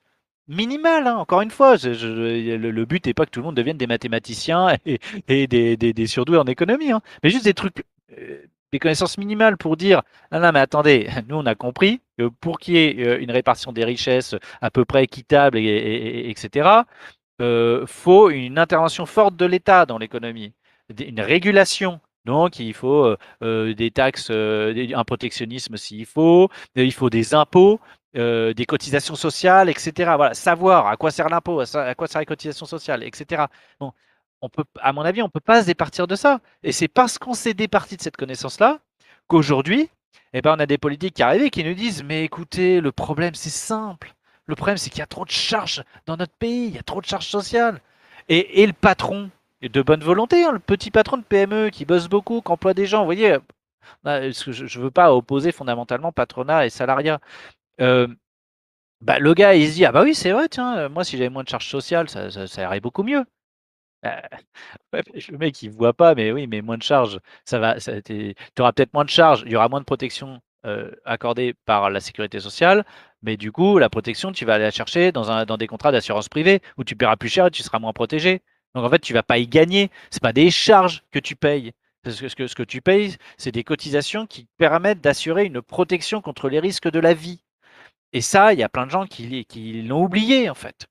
minimales, 0.48 1.06
hein, 1.06 1.16
encore 1.16 1.42
une 1.42 1.50
fois, 1.50 1.76
le, 1.76 2.84
but 2.84 3.04
n'est 3.06 3.14
pas 3.14 3.26
que 3.26 3.30
tout 3.30 3.40
le 3.40 3.46
monde 3.46 3.56
devienne 3.56 3.76
des 3.76 3.86
mathématiciens 3.86 4.76
et, 4.86 5.46
des, 5.46 6.06
surdoués 6.06 6.38
en 6.38 6.46
économie, 6.46 6.90
hein, 6.90 7.02
mais 7.22 7.30
juste 7.30 7.44
des 7.44 7.54
trucs, 7.54 7.84
euh, 8.18 8.42
des 8.72 8.78
connaissances 8.78 9.18
minimales 9.18 9.56
pour 9.56 9.76
dire 9.76 10.02
non, 10.32 10.40
non, 10.40 10.52
mais 10.52 10.60
attendez, 10.60 11.08
nous 11.28 11.36
on 11.36 11.46
a 11.46 11.54
compris 11.54 12.00
que 12.18 12.28
pour 12.28 12.58
qu'il 12.58 12.74
y 12.74 12.78
ait 12.78 13.06
euh, 13.06 13.20
une 13.20 13.30
répartition 13.30 13.72
des 13.72 13.84
richesses 13.84 14.34
à 14.60 14.70
peu 14.70 14.84
près 14.84 15.04
équitable, 15.04 15.58
et, 15.58 16.30
etc., 16.30 16.68
euh, 17.40 17.86
faut 17.86 18.30
une 18.30 18.58
intervention 18.58 19.06
forte 19.06 19.36
de 19.36 19.46
l'État 19.46 19.86
dans 19.86 19.98
l'économie, 19.98 20.52
une 20.98 21.20
régulation 21.20 22.00
donc, 22.28 22.58
il 22.58 22.74
faut 22.74 23.06
euh, 23.06 23.16
euh, 23.42 23.72
des 23.72 23.90
taxes, 23.90 24.30
un 24.30 25.04
protectionnisme 25.04 25.78
s'il 25.78 26.04
faut, 26.04 26.50
il 26.76 26.92
faut 26.92 27.08
des 27.08 27.34
impôts, 27.34 27.80
des 28.14 28.66
cotisations 28.66 29.14
sociales, 29.14 29.70
etc. 29.70 30.12
Voilà, 30.16 30.34
savoir 30.34 30.88
à 30.88 30.96
quoi 30.98 31.10
sert 31.10 31.30
l'impôt, 31.30 31.60
à 31.60 31.94
quoi 31.94 32.06
sert 32.06 32.20
la 32.20 32.26
cotisation 32.26 32.66
sociale, 32.66 33.02
etc. 33.02 33.44
Bon, 33.80 33.92
on 34.42 34.48
peut, 34.48 34.64
à 34.80 34.92
mon 34.92 35.02
avis, 35.02 35.22
on 35.22 35.26
ne 35.26 35.30
peut 35.30 35.40
pas 35.40 35.62
se 35.62 35.66
départir 35.66 36.06
de 36.06 36.14
ça. 36.14 36.40
Et 36.62 36.72
c'est 36.72 36.88
parce 36.88 37.18
qu'on 37.18 37.34
s'est 37.34 37.54
départi 37.54 37.96
de 37.96 38.02
cette 38.02 38.16
connaissance-là 38.16 38.78
qu'aujourd'hui, 39.26 39.88
eh 40.32 40.42
ben, 40.42 40.54
on 40.56 40.60
a 40.60 40.66
des 40.66 40.78
politiques 40.78 41.14
qui 41.14 41.22
arrivent 41.22 41.42
et 41.42 41.50
qui 41.50 41.64
nous 41.64 41.74
disent 41.74 42.04
Mais 42.04 42.24
écoutez, 42.24 42.80
le 42.80 42.92
problème, 42.92 43.34
c'est 43.34 43.50
simple. 43.50 44.14
Le 44.46 44.54
problème, 44.54 44.78
c'est 44.78 44.90
qu'il 44.90 45.00
y 45.00 45.02
a 45.02 45.06
trop 45.06 45.24
de 45.24 45.30
charges 45.30 45.82
dans 46.06 46.16
notre 46.16 46.34
pays, 46.34 46.66
il 46.68 46.74
y 46.74 46.78
a 46.78 46.82
trop 46.82 47.00
de 47.00 47.06
charges 47.06 47.26
sociales. 47.26 47.80
et 48.28 48.66
le 48.66 48.72
patron, 48.72 49.30
de 49.62 49.82
bonne 49.82 50.02
volonté, 50.02 50.44
hein, 50.44 50.52
le 50.52 50.58
petit 50.58 50.90
patron 50.90 51.16
de 51.18 51.22
PME 51.22 51.70
qui 51.70 51.84
bosse 51.84 52.08
beaucoup, 52.08 52.40
qui 52.40 52.52
emploie 52.52 52.74
des 52.74 52.86
gens, 52.86 53.00
vous 53.00 53.06
voyez, 53.06 53.38
euh, 54.06 54.32
je 54.32 54.78
ne 54.78 54.84
veux 54.84 54.90
pas 54.90 55.14
opposer 55.14 55.52
fondamentalement 55.52 56.12
patronat 56.12 56.66
et 56.66 56.70
salariat. 56.70 57.20
Euh, 57.80 58.08
bah, 59.00 59.18
le 59.18 59.34
gars, 59.34 59.54
il 59.54 59.68
se 59.68 59.74
dit, 59.74 59.84
ah 59.84 59.92
bah 59.92 60.02
oui, 60.02 60.14
c'est 60.14 60.32
vrai, 60.32 60.48
tiens, 60.48 60.76
euh, 60.78 60.88
moi, 60.88 61.04
si 61.04 61.16
j'avais 61.16 61.28
moins 61.30 61.44
de 61.44 61.48
charges 61.48 61.68
sociales, 61.68 62.08
ça, 62.08 62.30
ça, 62.30 62.62
irait 62.62 62.80
beaucoup 62.80 63.02
mieux. 63.02 63.24
le 64.92 65.38
mec, 65.38 65.62
il 65.62 65.70
voit 65.70 65.92
pas, 65.92 66.14
mais 66.14 66.32
oui, 66.32 66.46
mais 66.46 66.62
moins 66.62 66.78
de 66.78 66.82
charges, 66.82 67.20
ça 67.44 67.58
va, 67.58 67.76
tu 67.78 68.34
auras 68.58 68.72
peut-être 68.72 68.94
moins 68.94 69.04
de 69.04 69.10
charges, 69.10 69.42
il 69.46 69.52
y 69.52 69.56
aura 69.56 69.68
moins 69.68 69.80
de 69.80 69.84
protection 69.84 70.40
accordée 71.04 71.54
par 71.64 71.88
la 71.88 72.00
sécurité 72.00 72.40
sociale, 72.40 72.84
mais 73.22 73.36
du 73.36 73.52
coup, 73.52 73.78
la 73.78 73.88
protection, 73.88 74.32
tu 74.32 74.44
vas 74.44 74.54
aller 74.54 74.64
la 74.64 74.70
chercher 74.70 75.12
dans, 75.12 75.56
des 75.56 75.66
contrats 75.66 75.92
d'assurance 75.92 76.28
privée 76.28 76.60
où 76.76 76.84
tu 76.84 76.96
paieras 76.96 77.16
plus 77.16 77.28
cher 77.28 77.46
et 77.46 77.50
tu 77.50 77.62
seras 77.62 77.78
moins 77.78 77.92
protégé. 77.92 78.42
Donc 78.74 78.84
en 78.84 78.90
fait, 78.90 79.00
tu 79.00 79.12
vas 79.12 79.22
pas 79.22 79.38
y 79.38 79.46
gagner. 79.48 79.90
C'est 80.10 80.22
pas 80.22 80.32
des 80.32 80.50
charges 80.50 81.02
que 81.10 81.18
tu 81.18 81.36
payes. 81.36 81.72
Ce 82.06 82.34
que, 82.34 82.46
ce 82.46 82.54
que 82.54 82.62
tu 82.62 82.80
payes, 82.80 83.16
c'est 83.36 83.52
des 83.52 83.64
cotisations 83.64 84.26
qui 84.26 84.46
permettent 84.56 85.00
d'assurer 85.00 85.44
une 85.44 85.60
protection 85.62 86.20
contre 86.22 86.48
les 86.48 86.60
risques 86.60 86.90
de 86.90 87.00
la 87.00 87.12
vie. 87.12 87.42
Et 88.12 88.20
ça, 88.20 88.52
il 88.52 88.60
y 88.60 88.62
a 88.62 88.68
plein 88.68 88.86
de 88.86 88.90
gens 88.90 89.06
qui 89.06 89.82
l'ont 89.82 90.04
oublié 90.04 90.48
en 90.48 90.54
fait. 90.54 90.86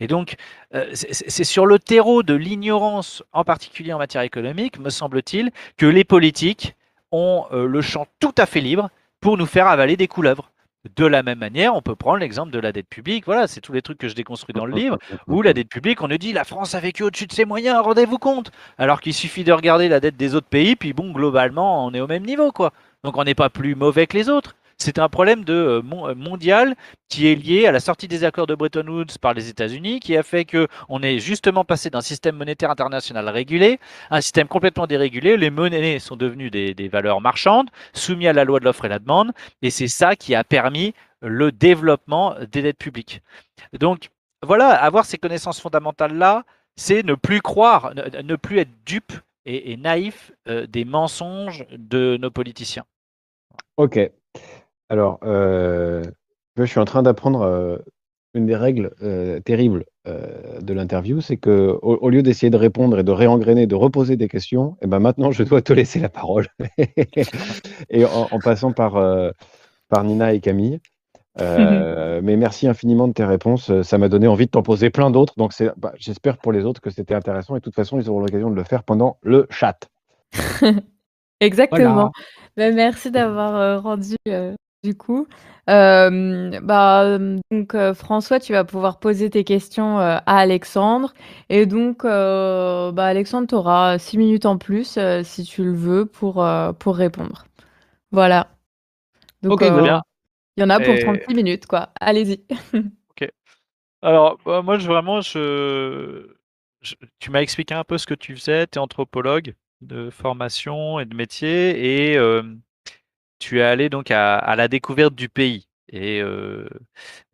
Et 0.00 0.06
donc, 0.06 0.36
euh, 0.74 0.90
c'est 0.92 1.44
sur 1.44 1.66
le 1.66 1.78
terreau 1.78 2.22
de 2.22 2.34
l'ignorance, 2.34 3.22
en 3.32 3.44
particulier 3.44 3.92
en 3.92 3.98
matière 3.98 4.22
économique, 4.22 4.78
me 4.78 4.90
semble-t-il, 4.90 5.50
que 5.76 5.86
les 5.86 6.04
politiques 6.04 6.74
ont 7.12 7.46
euh, 7.52 7.66
le 7.66 7.80
champ 7.80 8.06
tout 8.20 8.34
à 8.36 8.46
fait 8.46 8.60
libre 8.60 8.90
pour 9.20 9.38
nous 9.38 9.46
faire 9.46 9.66
avaler 9.66 9.96
des 9.96 10.08
couleuvres. 10.08 10.50
De 10.94 11.06
la 11.06 11.22
même 11.22 11.38
manière, 11.38 11.74
on 11.74 11.82
peut 11.82 11.96
prendre 11.96 12.18
l'exemple 12.18 12.52
de 12.52 12.60
la 12.60 12.70
dette 12.70 12.88
publique. 12.88 13.24
Voilà, 13.26 13.48
c'est 13.48 13.60
tous 13.60 13.72
les 13.72 13.82
trucs 13.82 13.98
que 13.98 14.08
je 14.08 14.14
déconstruis 14.14 14.52
dans 14.52 14.66
le 14.66 14.74
livre, 14.76 14.98
où 15.26 15.42
la 15.42 15.52
dette 15.52 15.68
publique, 15.68 16.02
on 16.02 16.08
nous 16.08 16.18
dit 16.18 16.32
la 16.32 16.44
France 16.44 16.74
a 16.74 16.80
vécu 16.80 17.02
au-dessus 17.02 17.26
de 17.26 17.32
ses 17.32 17.44
moyens, 17.44 17.80
rendez-vous 17.80 18.18
compte. 18.18 18.52
Alors 18.78 19.00
qu'il 19.00 19.14
suffit 19.14 19.44
de 19.44 19.52
regarder 19.52 19.88
la 19.88 19.98
dette 19.98 20.16
des 20.16 20.34
autres 20.34 20.46
pays, 20.46 20.76
puis 20.76 20.92
bon, 20.92 21.10
globalement, 21.10 21.86
on 21.86 21.92
est 21.92 22.00
au 22.00 22.06
même 22.06 22.24
niveau, 22.24 22.52
quoi. 22.52 22.72
Donc 23.02 23.16
on 23.16 23.24
n'est 23.24 23.34
pas 23.34 23.50
plus 23.50 23.74
mauvais 23.74 24.06
que 24.06 24.16
les 24.16 24.28
autres. 24.28 24.54
C'est 24.78 24.98
un 24.98 25.08
problème 25.08 25.44
euh, 25.48 25.80
euh, 25.80 26.14
mondial 26.14 26.76
qui 27.08 27.28
est 27.28 27.34
lié 27.34 27.66
à 27.66 27.72
la 27.72 27.80
sortie 27.80 28.08
des 28.08 28.24
accords 28.24 28.46
de 28.46 28.54
Bretton 28.54 28.86
Woods 28.86 29.18
par 29.20 29.32
les 29.32 29.48
États-Unis, 29.48 30.00
qui 30.00 30.16
a 30.16 30.22
fait 30.22 30.44
que 30.44 30.68
on 30.88 31.02
est 31.02 31.18
justement 31.18 31.64
passé 31.64 31.88
d'un 31.88 32.02
système 32.02 32.36
monétaire 32.36 32.70
international 32.70 33.28
régulé 33.30 33.80
à 34.10 34.16
un 34.16 34.20
système 34.20 34.48
complètement 34.48 34.86
dérégulé. 34.86 35.38
Les 35.38 35.50
monnaies 35.50 35.98
sont 35.98 36.16
devenues 36.16 36.50
des, 36.50 36.88
valeurs 36.88 37.20
marchandes, 37.22 37.70
soumises 37.94 38.28
à 38.28 38.32
la 38.34 38.44
loi 38.44 38.60
de 38.60 38.64
l'offre 38.64 38.84
et 38.84 38.88
la 38.88 38.98
demande, 38.98 39.32
et 39.62 39.70
c'est 39.70 39.88
ça 39.88 40.14
qui 40.14 40.34
a 40.34 40.44
permis 40.44 40.94
le 41.22 41.52
développement 41.52 42.34
des 42.52 42.62
dettes 42.62 42.78
publiques. 42.78 43.22
Donc 43.72 44.10
voilà, 44.42 44.68
avoir 44.68 45.06
ces 45.06 45.16
connaissances 45.16 45.60
fondamentales-là, 45.60 46.44
c'est 46.76 47.02
ne 47.02 47.14
plus 47.14 47.40
croire, 47.40 47.94
ne, 47.94 48.36
plus 48.36 48.58
être 48.58 48.70
dupe 48.84 49.12
et, 49.46 49.76
naïf 49.76 50.32
euh, 50.48 50.66
des 50.66 50.84
mensonges 50.84 51.64
de 51.70 52.18
nos 52.20 52.30
politiciens. 52.30 52.84
Ok, 53.76 53.98
alors, 54.88 55.18
euh, 55.24 56.04
je 56.56 56.64
suis 56.64 56.78
en 56.78 56.84
train 56.84 57.02
d'apprendre, 57.02 57.42
euh, 57.42 57.76
une 58.34 58.46
des 58.46 58.56
règles, 58.56 58.92
euh, 59.02 59.40
terribles, 59.40 59.84
de 60.60 60.72
l'interview, 60.72 61.20
c'est 61.20 61.36
que 61.36 61.76
au 61.82 62.08
lieu 62.10 62.22
d'essayer 62.22 62.48
de 62.48 62.56
répondre 62.56 62.96
et 63.00 63.02
de 63.02 63.10
réengrainer, 63.10 63.66
de 63.66 63.74
reposer 63.74 64.16
des 64.16 64.28
questions, 64.28 64.74
et 64.74 64.84
eh 64.84 64.86
ben, 64.86 65.00
maintenant 65.00 65.32
je 65.32 65.42
dois 65.42 65.62
te 65.62 65.72
laisser 65.72 65.98
la 65.98 66.08
parole 66.08 66.46
et 67.90 68.04
en 68.04 68.38
passant 68.38 68.70
par, 68.70 69.02
par 69.88 70.04
Nina 70.04 70.32
et 70.32 70.38
Camille. 70.38 70.78
mais 71.36 72.36
merci 72.36 72.68
infiniment 72.68 73.08
de 73.08 73.14
tes 73.14 73.24
réponses, 73.24 73.82
ça 73.82 73.98
m'a 73.98 74.08
donné 74.08 74.28
envie 74.28 74.46
de 74.46 74.52
t'en 74.52 74.62
poser 74.62 74.90
plein 74.90 75.10
d'autres, 75.10 75.34
donc 75.36 75.52
bah, 75.76 75.92
j'espère 75.96 76.38
pour 76.38 76.52
les 76.52 76.64
autres 76.64 76.80
que 76.80 76.90
c'était 76.90 77.16
intéressant 77.16 77.56
et 77.56 77.58
de 77.58 77.64
toute 77.64 77.74
façon, 77.74 77.98
ils 77.98 78.08
auront 78.08 78.20
l'occasion 78.20 78.48
de 78.48 78.54
le 78.54 78.62
faire 78.62 78.84
pendant 78.84 79.18
le 79.22 79.48
chat. 79.50 79.88
Exactement. 81.40 82.12
Bah, 82.56 82.70
merci 82.70 83.10
d'avoir, 83.10 83.82
rendu, 83.82 84.14
du 84.86 84.96
coup. 84.96 85.26
bah, 85.66 87.18
donc 87.50 87.76
François, 87.94 88.38
tu 88.38 88.52
vas 88.52 88.64
pouvoir 88.64 88.98
poser 88.98 89.30
tes 89.30 89.42
questions, 89.44 89.98
à 89.98 90.22
Alexandre 90.24 91.12
et 91.48 91.66
donc 91.66 92.04
bah, 92.04 93.04
Alexandre, 93.04 93.48
tu 93.48 93.54
auras 93.54 93.98
6 93.98 94.18
minutes 94.18 94.46
en 94.46 94.58
plus, 94.58 94.98
si 95.24 95.44
tu 95.44 95.64
le 95.64 95.72
veux 95.74 96.06
pour, 96.06 96.46
pour 96.78 96.96
répondre. 96.96 97.46
Voilà. 98.12 98.48
Donc 99.42 99.60
bien. 99.60 100.02
il 100.56 100.60
y 100.60 100.64
en 100.64 100.70
a 100.70 100.80
pour 100.80 100.98
36 100.98 101.34
minutes, 101.34 101.66
quoi. 101.66 101.90
Allez-y. 102.00 102.40
OK. 103.10 103.28
Alors, 104.02 104.38
bah, 104.46 104.62
moi, 104.62 104.78
je 104.78 104.86
vraiment, 104.86 105.20
je 105.20 106.28
tu 107.18 107.30
m'as 107.32 107.40
expliqué 107.40 107.74
un 107.74 107.82
peu 107.82 107.98
ce 107.98 108.06
que 108.06 108.14
tu 108.14 108.36
faisais, 108.36 108.66
tu 108.68 108.78
es 108.78 108.80
anthropologue 108.80 109.54
de 109.80 110.08
formation 110.10 111.00
et 111.00 111.04
de 111.04 111.14
métier 111.16 112.12
et 112.12 112.18
tu 113.38 113.60
es 113.60 113.62
allé 113.62 113.88
donc 113.88 114.10
à 114.10 114.56
la 114.56 114.68
découverte 114.68 115.14
du 115.14 115.28
pays 115.28 115.68
et 115.90 116.22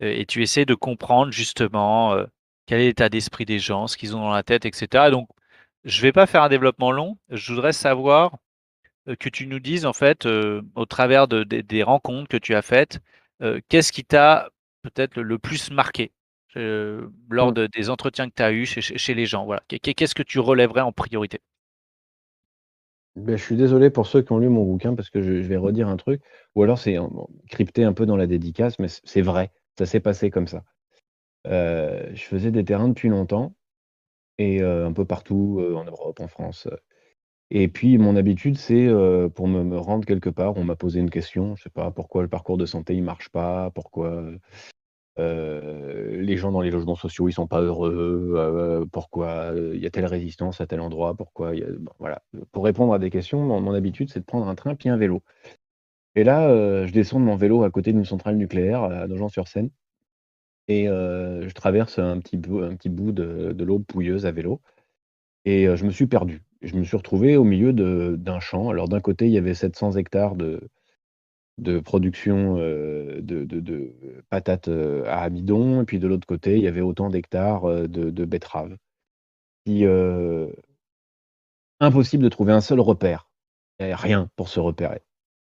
et 0.01 0.25
tu 0.25 0.41
essaies 0.43 0.65
de 0.65 0.75
comprendre 0.75 1.31
justement, 1.31 2.15
quel 2.67 2.81
est 2.81 2.85
l'état 2.87 3.09
d'esprit 3.09 3.45
des 3.45 3.59
gens, 3.59 3.87
ce 3.87 3.97
qu'ils 3.97 4.15
ont 4.15 4.21
dans 4.21 4.31
la 4.33 4.43
tête 4.43 4.65
et 4.65 4.71
cetera 4.73 5.11
donc 5.11 5.29
je 5.85 6.01
vais 6.01 6.11
pas 6.13 6.27
faire 6.27 6.43
un 6.43 6.49
développement 6.49 6.91
long, 6.91 7.17
je 7.29 7.53
voudrais 7.53 7.73
savoir, 7.73 8.37
que 9.19 9.29
tu 9.29 9.47
nous 9.47 9.59
dises 9.59 9.85
en 9.85 9.93
fait, 9.93 10.25
au 10.27 10.85
travers 10.87 11.27
de 11.29 11.43
des 11.43 11.83
rencontres 11.83 12.29
que 12.29 12.37
tu 12.37 12.55
as 12.55 12.61
faites, 12.63 12.99
qu'est-ce 13.69 13.91
qui 13.93 14.05
t'a 14.05 14.49
peut-être 14.83 15.19
le 15.21 15.39
plus 15.39 15.71
marqué? 15.71 16.11
lors 17.29 17.51
Mmh. 17.51 17.53
de 17.53 17.67
des 17.67 17.89
entretiens 17.89 18.29
que 18.29 18.35
tu 18.35 18.43
as 18.43 18.51
eus 18.53 18.65
chez 18.67 18.81
chez 18.81 19.13
les 19.15 19.25
gens, 19.25 19.45
voilà. 19.45 19.63
Qu'est-ce 19.69 20.15
que 20.15 20.23
tu 20.23 20.39
relèverais 20.39 20.81
en 20.81 20.91
priorité? 20.93 21.39
Beh, 23.15 23.37
je 23.37 23.43
suis 23.43 23.55
désolé 23.55 23.91
pour 23.91 24.07
ceux 24.07 24.23
qui 24.23 24.31
ont 24.31 24.39
lu 24.39 24.49
mon 24.49 24.63
bouquin 24.65 24.95
parce 24.95 25.09
que 25.11 25.21
je 25.21 25.31
vais 25.33 25.55
redire 25.57 25.87
un 25.87 25.97
truc. 25.97 26.21
Ou 26.55 26.63
alors 26.63 26.79
c'est 26.79 26.97
crypté 27.49 27.83
un 27.83 27.93
peu 27.93 28.05
dans 28.07 28.17
la 28.17 28.25
dédicace, 28.25 28.79
mais 28.79 28.87
c'est 29.03 29.21
vrai, 29.21 29.51
ça 29.77 29.85
s'est 29.85 29.99
passé 29.99 30.31
comme 30.31 30.47
ça. 30.47 30.63
Heu, 31.47 32.09
je 32.15 32.23
faisais 32.23 32.51
des 32.51 32.65
terrains 32.65 32.89
depuis 32.89 33.09
longtemps 33.09 33.55
et 34.39 34.61
heu, 34.61 34.85
un 34.85 34.93
peu 34.93 35.05
partout, 35.05 35.59
heu, 35.61 35.75
en 35.77 35.85
Europe, 35.85 36.19
en 36.21 36.27
France, 36.29 36.67
et 37.51 37.67
puis 37.69 37.97
mon 37.99 38.15
habitude, 38.17 38.57
c'est, 38.57 38.87
pour 39.35 39.47
me 39.49 39.77
rendre 39.77 40.05
quelque 40.05 40.29
part, 40.31 40.57
on 40.57 40.63
m'a 40.65 40.75
posé 40.77 40.99
une 41.01 41.09
question, 41.11 41.55
je 41.55 41.63
sais 41.63 41.69
pas 41.71 41.91
pourquoi 41.91 42.23
le 42.23 42.29
parcours 42.29 42.57
de 42.57 42.65
santé 42.67 42.95
il 42.95 43.03
marche 43.03 43.29
pas, 43.29 43.71
pourquoi, 43.71 44.23
Heu, 45.19 46.17
les 46.21 46.37
gens 46.37 46.51
dans 46.51 46.61
les 46.61 46.71
logements 46.71 46.95
sociaux, 46.95 47.29
ils 47.29 47.33
sont 47.33 47.45
pas 47.47 47.61
heureux, 47.61 48.33
heu, 48.35 48.85
pourquoi, 48.91 49.51
il 49.55 49.79
y 49.79 49.85
a 49.85 49.91
telle 49.91 50.05
résistance 50.07 50.59
à 50.59 50.65
tel 50.67 50.81
endroit? 50.81 51.15
Pourquoi 51.15 51.55
y 51.55 51.63
a 51.63 51.67
voilà. 51.99 52.23
Pour 52.51 52.65
répondre 52.65 52.93
à 52.93 52.99
des 52.99 53.11
questions, 53.11 53.43
mon 53.43 53.73
habitude, 53.75 54.09
c'est 54.11 54.21
de 54.21 54.25
prendre 54.25 54.47
un 54.47 54.55
train 54.55 54.73
puis 54.75 54.89
un 54.89 54.97
vélo 54.97 55.21
et 56.15 56.23
là, 56.25 56.85
je 56.87 56.93
descends 56.93 57.19
de 57.21 57.25
mon 57.25 57.35
vélo 57.37 57.63
à 57.63 57.71
côté 57.71 57.93
d'une 57.93 58.05
centrale 58.05 58.37
nucléaire 58.37 58.83
à 58.83 59.07
Nogent-sur-Seine 59.07 59.69
et 60.69 60.85
je 60.87 61.53
traverse 61.53 61.99
un 61.99 62.19
petit 62.19 62.37
bout 62.37 63.11
de 63.13 63.53
de 63.53 63.63
l'Aube 63.65 63.85
pouilleuse 63.85 64.25
à 64.27 64.31
vélo 64.31 64.61
et 65.45 65.67
je 65.75 65.85
me 65.85 65.91
suis 65.91 66.07
perdu. 66.07 66.43
Je 66.63 66.75
me 66.77 66.83
suis 66.83 66.97
retrouvé 66.97 67.37
au 67.37 67.43
milieu 67.45 67.73
d'un 67.73 68.39
champ. 68.41 68.69
Alors 68.69 68.89
d'un 68.89 69.01
côté, 69.01 69.27
il 69.27 69.31
y 69.33 69.37
avait 69.39 69.53
700 69.55 69.93
hectares 69.93 70.35
de 70.35 70.61
de 71.57 71.79
production, 71.79 72.57
heu, 72.57 73.21
de 73.21 73.93
patates, 74.29 74.67
heu, 74.69 75.03
à 75.07 75.21
amidon 75.21 75.81
et 75.81 75.85
puis 75.85 75.99
de 75.99 76.07
l'autre 76.07 76.27
côté, 76.27 76.57
il 76.57 76.63
y 76.63 76.67
avait 76.67 76.81
autant 76.81 77.09
d'hectares, 77.09 77.67
heu, 77.69 77.87
de 77.87 78.25
betteraves. 78.25 78.77
Impossible 81.79 82.23
de 82.23 82.29
trouver 82.29 82.51
un 82.53 82.61
seul 82.61 82.79
repère. 82.79 83.29
Il 83.79 83.83
y 83.83 83.85
avait 83.85 83.95
rien 83.95 84.29
pour 84.35 84.49
se 84.49 84.59
repérer, 84.59 85.01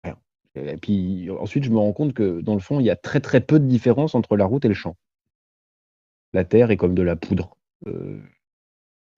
rien. 0.03 0.17
Et 0.55 0.77
puis 0.77 1.29
ensuite, 1.31 1.63
je 1.65 1.71
me 1.71 1.79
rends 1.79 1.93
compte 1.93 2.13
que 2.13 2.41
dans 2.41 2.55
le 2.55 2.61
fond, 2.61 2.79
il 2.79 2.85
y 2.87 2.91
a 2.91 2.95
très, 2.97 3.19
très 3.21 3.41
peu 3.41 3.59
de 3.59 3.65
différence 3.67 4.15
entre 4.15 4.37
la 4.37 4.45
route 4.45 4.65
et 4.65 4.69
le 4.69 4.73
champ. 4.75 4.97
La 6.33 6.43
terre 6.43 6.71
est 6.71 6.75
comme 6.77 6.93
de 6.93 7.03
la 7.03 7.15
poudre, 7.15 7.55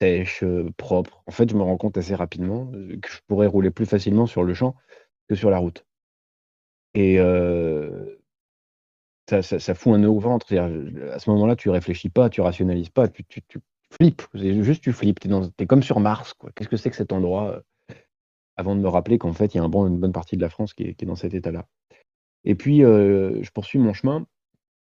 sèche, 0.02 0.44
propre. 0.78 1.24
En 1.28 1.32
fait, 1.32 1.50
je 1.50 1.56
me 1.56 1.64
rends 1.64 1.78
compte 1.78 1.98
assez 1.98 2.14
rapidement, 2.16 2.68
que 3.02 3.10
je 3.10 3.20
pourrais 3.28 3.48
rouler 3.48 3.72
plus 3.72 3.86
facilement 3.88 4.26
sur 4.28 4.44
le 4.44 4.54
champ 4.54 4.76
que 5.30 5.36
sur 5.36 5.50
la 5.52 5.58
route 5.60 5.86
et 6.96 7.20
Ça 9.30 9.42
ça 9.42 9.74
fout 9.76 9.94
un 9.94 10.00
nœud 10.00 10.10
au 10.10 10.20
ventre. 10.20 10.46
C'est-à-dire, 10.48 11.12
à 11.14 11.20
ce 11.20 11.30
moment-là, 11.32 11.56
tu 11.56 11.70
réfléchis 11.70 12.10
pas, 12.10 12.30
tu 12.30 12.42
rationalises 12.42 12.90
pas, 12.90 13.08
tu 13.08 13.24
tu 13.26 13.42
flippes. 13.92 14.24
Juste 14.34 14.84
tu 14.84 14.92
flippes. 14.92 15.20
Tu 15.22 15.30
es 15.60 15.66
comme 15.66 15.84
sur 15.84 16.00
Mars. 16.00 16.34
Qu'est-ce 16.56 16.70
que 16.70 16.78
c'est 16.78 16.90
que 16.90 16.96
cet 16.96 17.14
endroit, 17.14 17.58
heu? 17.58 17.64
Avant 18.58 18.76
de 18.76 18.82
me 18.82 18.90
rappeler 18.90 19.18
qu'en 19.20 19.34
fait, 19.34 19.56
il 19.56 19.58
y 19.58 19.62
a 19.62 19.64
une 19.64 20.00
bonne 20.00 20.14
partie 20.14 20.38
de 20.38 20.42
la 20.42 20.50
France 20.50 20.74
qui 20.74 20.84
est 20.84 20.96
qui 20.96 21.06
est 21.06 21.08
dans 21.08 21.16
cet 21.16 21.34
état-là. 21.36 21.66
Et 22.46 22.56
puis, 22.56 22.80
je 22.80 23.52
poursuis 23.52 23.80
mon 23.80 23.94
chemin 23.94 24.26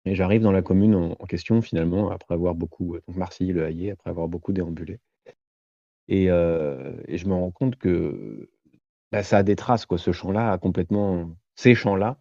et 0.07 0.15
j'arrive 0.17 0.43
dans 0.43 0.53
la 0.53 0.63
commune 0.63 0.95
en 0.97 1.27
question 1.27 1.63
finalement 1.63 2.11
après 2.11 2.35
avoir 2.35 2.55
beaucoup, 2.57 2.97
heu, 2.97 3.03
donc 3.09 3.17
Marcilly-le 3.19 3.67
Hayet, 3.67 3.93
après 3.93 4.11
avoir 4.11 4.29
beaucoup 4.29 4.53
déambulé 4.53 5.01
et 6.09 6.25
et 6.27 7.19
je 7.19 7.27
me 7.29 7.35
rends 7.35 7.51
compte 7.51 7.77
que, 7.77 8.51
bah, 9.13 9.23
ça 9.23 9.39
a 9.39 9.43
des 9.43 9.57
traces, 9.57 9.87
quoi. 9.87 9.99
Ce 9.99 10.13
champ-là 10.13 10.53
a 10.53 10.59
complètement 10.59 11.33
ces 11.57 11.75
champs-là 11.75 12.19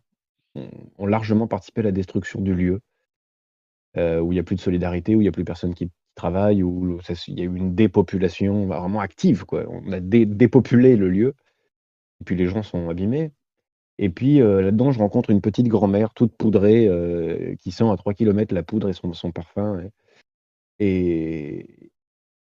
ont 0.97 1.07
largement 1.07 1.47
participé 1.47 1.81
à 1.81 1.85
la 1.85 1.91
destruction 1.91 2.41
du 2.41 2.53
lieu. 2.56 2.81
heu, 3.97 4.19
où 4.22 4.31
il 4.31 4.35
y 4.35 4.39
a 4.39 4.43
plus 4.43 4.56
de 4.56 4.61
solidarité, 4.61 5.15
où 5.15 5.22
il 5.22 5.26
y 5.26 5.27
a 5.27 5.31
plus 5.31 5.45
personne 5.45 5.73
qui 5.73 5.89
travaille, 6.15 6.64
où 6.64 6.99
il 7.27 7.39
y 7.39 7.41
a 7.41 7.45
eu 7.45 7.56
une 7.56 7.76
dépopulation 7.76 8.65
vraiment 8.68 8.99
active, 8.99 9.45
quoi. 9.45 9.64
On 9.69 9.91
a 9.91 9.99
dé 9.99 10.26
dépopulé 10.26 10.95
le 10.95 11.10
lieu 11.10 11.35
et 12.22 12.26
puis 12.26 12.35
les 12.38 12.47
gens 12.47 12.64
sont 12.64 12.89
abîmés 12.89 13.31
et 13.99 14.10
puis, 14.10 14.41
heu, 14.41 14.61
là-dedans, 14.61 14.91
je 14.91 14.99
rencontre 14.99 15.30
une 15.31 15.41
petite 15.41 15.69
grand-mère 15.69 16.14
toute 16.15 16.34
poudrée, 16.38 16.88
heu, 16.88 17.56
qui 17.61 17.72
sent 17.72 17.89
à 17.91 17.97
3 17.97 18.14
kilomètres 18.15 18.53
la 18.56 18.64
poudre 18.64 18.89
et 18.89 18.93
son 18.93 19.14
son 19.14 19.31
parfum 19.31 19.81
et 20.80 21.91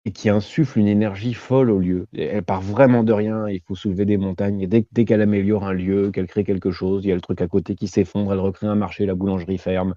et 0.05 0.11
qui 0.11 0.29
insuffle 0.29 0.79
une 0.79 0.87
énergie 0.87 1.33
folle 1.33 1.71
au 1.71 1.79
lieu. 1.79 2.07
Elle 2.17 2.43
part 2.43 2.61
vraiment 2.61 3.03
de 3.03 3.13
rien, 3.13 3.47
il 3.49 3.61
faut 3.61 3.75
soulever 3.75 4.05
des 4.05 4.17
montagnes 4.17 4.67
dès 4.67 5.05
qu'elle 5.05 5.21
améliore 5.21 5.65
un 5.65 5.73
lieu, 5.73 6.11
qu'elle 6.11 6.27
crée 6.27 6.43
quelque 6.43 6.71
chose, 6.71 7.05
il 7.05 7.09
y 7.09 7.11
a 7.11 7.15
le 7.15 7.21
truc 7.21 7.41
à 7.41 7.47
côté 7.47 7.75
qui 7.75 7.87
s'effondre, 7.87 8.33
elle 8.33 8.39
recrée 8.39 8.67
un 8.67 8.75
marché, 8.75 9.05
la 9.05 9.15
boulangerie 9.15 9.57
ferme. 9.57 9.95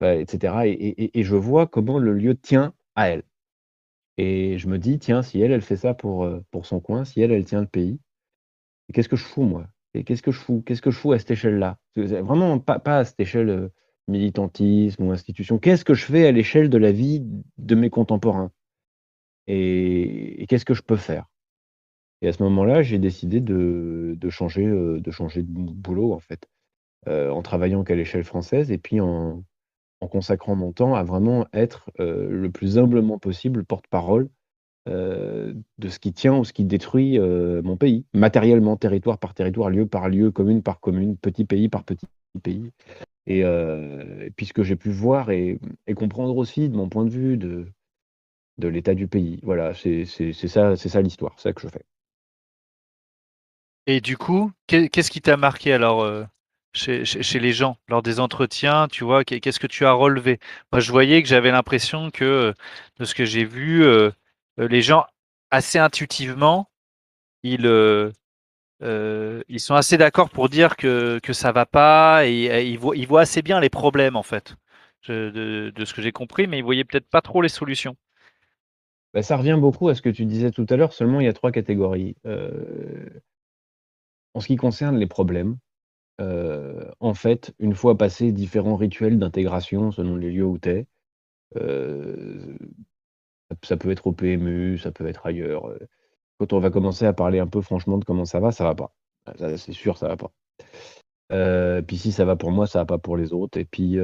Bah, 0.00 0.14
et 0.16 0.26
cetera 0.28 0.66
et 0.68 1.10
je 1.24 1.36
vois 1.36 1.66
comment 1.68 1.98
le 1.98 2.12
lieu 2.14 2.36
tient 2.36 2.74
à 2.96 3.08
elle 3.10 3.24
et 4.18 4.58
je 4.58 4.68
me 4.68 4.78
dis: 4.78 4.98
«Tiens, 4.98 5.22
si 5.22 5.40
elle, 5.40 5.52
elle 5.52 5.62
fait 5.62 5.76
ça 5.76 5.94
pour, 5.94 6.28
pour 6.52 6.66
son 6.66 6.80
coin, 6.80 7.04
si 7.04 7.20
elle, 7.22 7.32
elle 7.32 7.44
tient 7.46 7.60
le 7.62 7.66
pays, 7.68 8.00
qu'est-ce 8.94 9.08
que 9.08 9.16
je 9.16 9.24
fous 9.24 9.42
moi? 9.44 9.66
Qu'est-ce 10.06 10.22
que 10.22 10.32
je 10.32 10.40
fous? 10.40 10.62
Qu'est-ce 10.66 10.82
que 10.82 10.90
je 10.92 10.98
fous 10.98 11.12
à 11.12 11.18
cette 11.18 11.30
échelle-là?» 11.32 11.78
vraiment 11.96 12.58
pas 12.60 12.80
à 12.86 13.04
cette 13.04 13.20
échelle, 13.20 13.48
heu, 13.50 13.70
militantisme 14.08 15.04
ou 15.04 15.12
institution. 15.12 15.58
Qu'est-ce 15.58 15.84
que 15.84 15.94
je 15.94 16.04
fais 16.06 16.26
à 16.26 16.32
l'échelle 16.32 16.70
de 16.70 16.78
la 16.78 16.92
vie 16.92 17.22
de 17.58 17.74
mes 17.76 17.90
contemporains? 17.90 18.52
Et 19.48 20.46
qu'est-ce 20.48 20.64
que 20.64 20.74
je 20.74 20.82
peux 20.82 20.96
faire? 20.96 21.26
Et 22.22 22.28
à 22.28 22.32
ce 22.32 22.42
moment-là, 22.44 22.82
j'ai 22.82 22.98
décidé 22.98 23.40
de 23.40 24.16
changer, 24.30 24.66
heu, 24.66 25.00
de 25.00 25.10
changer 25.10 25.42
de 25.42 25.48
bou 25.50 25.64
boulot 25.74 26.12
en 26.12 26.20
fait, 26.20 26.48
heu, 27.08 27.32
en 27.32 27.42
travaillant 27.42 27.84
qu'à 27.84 27.94
l'échelle 27.96 28.24
française 28.24 28.72
et 28.72 28.78
puis 28.78 29.00
en 29.00 29.44
consacrant 30.10 30.56
mon 30.56 30.72
temps 30.72 30.94
à 30.94 31.04
vraiment 31.04 31.46
être, 31.52 31.90
heu, 32.00 32.28
le 32.30 32.50
plus 32.50 32.78
humblement 32.78 33.18
possible 33.18 33.64
porte-parole, 33.64 34.28
de 34.86 35.88
ce 35.88 35.98
qui 35.98 36.12
tient 36.12 36.36
ou 36.38 36.44
ce 36.44 36.52
qui 36.52 36.64
détruit, 36.64 37.18
mon 37.18 37.76
pays. 37.76 38.06
Matériellement, 38.14 38.76
territoire 38.76 39.18
par 39.18 39.34
territoire, 39.34 39.70
lieu 39.70 39.86
par 39.86 40.08
lieu, 40.08 40.30
commune 40.30 40.62
par 40.62 40.80
commune, 40.80 41.16
petit 41.16 41.44
pays 41.44 41.68
par 41.68 41.84
petit 41.84 42.06
pays 42.42 42.70
et 43.26 43.42
puis 44.36 44.46
ce 44.46 44.52
que 44.52 44.62
j'ai 44.64 44.76
pu 44.76 44.90
voir 44.90 45.30
et 45.30 45.58
et 45.86 45.94
comprendre 45.94 46.36
aussi 46.36 46.68
de 46.68 46.76
mon 46.76 46.88
point 46.88 47.04
de 47.04 47.10
vue 47.10 47.36
de 47.36 47.66
de 48.58 48.68
l'état 48.68 48.94
du 48.94 49.08
pays. 49.08 49.40
Voilà, 49.42 49.74
c'est 49.74 50.04
ça 50.06 50.76
ça 50.76 51.00
l'histoire, 51.02 51.34
c'est 51.36 51.48
ça 51.50 51.52
que 51.52 51.60
je 51.62 51.68
fais. 51.68 51.84
Et 53.86 54.00
du 54.00 54.16
coup, 54.16 54.52
qu'est 54.66 54.88
qu'est-ce 54.88 55.10
qui 55.10 55.20
t'a 55.20 55.36
marqué 55.36 55.72
alors, 55.72 56.04
heu, 56.04 56.26
chez 56.74 57.38
les 57.38 57.52
gens 57.52 57.78
lors 57.88 58.02
des 58.02 58.20
entretiens, 58.20 58.88
tu 58.88 59.04
vois? 59.04 59.24
Qu'est 59.24 59.40
qu'est-ce 59.40 59.60
que 59.60 59.66
tu 59.66 59.86
as 59.86 59.92
relevé? 59.92 60.38
Moi, 60.72 60.80
je 60.80 60.90
voyais 60.92 61.22
que 61.22 61.28
j'avais 61.28 61.50
l'impression 61.52 62.10
que, 62.10 62.24
heu, 62.24 62.54
de 62.98 63.04
ce 63.04 63.14
que 63.14 63.24
j'ai 63.24 63.44
vu, 63.44 63.82
heu, 63.84 64.12
les 64.58 64.82
gens 64.82 65.04
assez 65.50 65.78
intuitivement, 65.78 66.68
ils, 67.44 67.66
ils 69.48 69.60
sont 69.60 69.74
assez 69.74 69.98
d'accord 69.98 70.30
pour 70.30 70.48
dire 70.48 70.76
que 70.76 71.18
que 71.22 71.32
ça 71.32 71.52
va 71.52 71.66
pas 71.66 72.26
et 72.26 72.66
ils 72.68 72.78
voient 72.78 72.96
ils 72.96 73.06
voient 73.06 73.22
assez 73.22 73.42
bien 73.42 73.60
les 73.60 73.70
problèmes 73.70 74.16
en 74.16 74.22
fait, 74.22 74.56
de 75.08 75.72
de 75.74 75.84
ce 75.84 75.94
que 75.94 76.02
j'ai 76.02 76.12
compris, 76.12 76.46
mais 76.46 76.58
ils 76.58 76.64
voyaient 76.64 76.84
peut-être 76.84 77.08
pas 77.08 77.20
trop 77.22 77.42
les 77.42 77.48
solutions. 77.48 77.96
Bah, 79.16 79.22
ça 79.24 79.36
revient 79.36 79.58
beaucoup 79.60 79.88
à 79.88 79.96
ce 79.96 80.02
que 80.02 80.10
tu 80.10 80.26
disais 80.26 80.52
tout 80.52 80.66
à 80.70 80.76
l'heure, 80.76 80.92
seulement 80.92 81.20
il 81.20 81.24
y 81.26 81.28
a 81.28 81.32
3 81.32 81.50
catégories. 81.50 82.16
Heu, 82.24 83.20
en 84.34 84.40
ce 84.40 84.46
qui 84.48 84.56
concerne 84.56 84.96
les 84.98 85.06
problèmes 85.06 85.56
Heu, 86.20 86.92
en 87.00 87.14
fait, 87.14 87.54
une 87.60 87.74
fois 87.74 87.98
passés 87.98 88.32
différents 88.32 88.76
rituels 88.76 89.18
d'intégration 89.18 89.92
selon 89.92 90.16
les 90.16 90.30
lieux 90.32 90.44
où 90.46 90.58
tu 90.58 90.70
es, 90.70 90.86
heu, 91.56 92.58
ça 93.62 93.76
peut 93.76 93.90
être 93.90 94.06
au 94.06 94.12
PMU, 94.12 94.78
ça 94.78 94.90
peut 94.92 95.06
être 95.06 95.26
ailleurs, 95.26 95.68
quand 96.38 96.52
on 96.54 96.60
va 96.60 96.70
commencer 96.70 97.06
à 97.06 97.12
parler 97.14 97.38
un 97.40 97.46
peu 97.48 97.62
franchement 97.62 97.98
de 97.98 98.04
comment 98.04 98.24
ça 98.26 98.40
va, 98.40 98.52
ça 98.52 98.64
va 98.64 98.74
pas. 98.76 98.94
C'est 99.58 99.72
sûr, 99.72 99.98
ça 99.98 100.08
va 100.08 100.16
pas. 100.16 100.32
Puis 101.86 101.98
si 101.98 102.12
ça 102.12 102.24
va 102.24 102.36
pour 102.36 102.50
moi, 102.52 102.66
ça 102.66 102.80
va 102.80 102.86
pas 102.86 102.98
pour 102.98 103.16
les 103.16 103.32
autres 103.32 103.58
et 103.58 103.64
puis, 103.64 103.98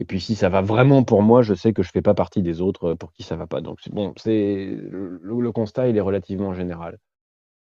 et 0.00 0.04
puis 0.04 0.20
si 0.20 0.34
ça 0.34 0.48
va 0.48 0.60
vraiment 0.62 1.04
pour 1.04 1.22
moi, 1.22 1.42
je 1.42 1.54
sais 1.54 1.72
que 1.72 1.82
je 1.82 1.90
fais 1.90 2.02
pas 2.02 2.14
partie 2.14 2.42
des 2.42 2.60
autres, 2.60 2.90
heu, 2.92 2.96
pour 2.96 3.12
qui 3.12 3.22
ça 3.22 3.36
va 3.36 3.46
pas. 3.46 3.60
Donc 3.60 3.78
bon, 3.90 4.12
c'est 4.16 4.76
le 4.80 5.52
constat, 5.52 5.88
il 5.88 5.96
est 5.96 6.00
relativement 6.00 6.52
général. 6.54 6.98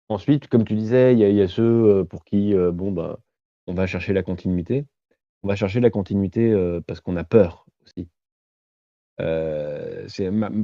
Ensuite, 0.10 0.48
comme 0.48 0.66
tu 0.66 0.76
disais, 0.76 1.14
il 1.14 1.20
y 1.20 1.42
a 1.42 1.48
ceux, 1.48 1.64
heu, 2.02 2.06
pour 2.06 2.26
qui, 2.26 2.54
heu, 2.54 2.72
bon, 2.72 2.92
bah, 2.92 3.20
on 3.68 3.74
va 3.76 3.88
chercher 3.88 4.14
la 4.14 4.24
continuité. 4.24 4.86
On 5.44 5.50
va 5.50 5.56
chercher 5.56 5.80
la 5.82 5.90
continuité, 5.92 6.54
parce 6.88 7.02
qu'on 7.02 7.18
a 7.18 7.24
peur 7.26 7.66
aussi. 7.86 8.10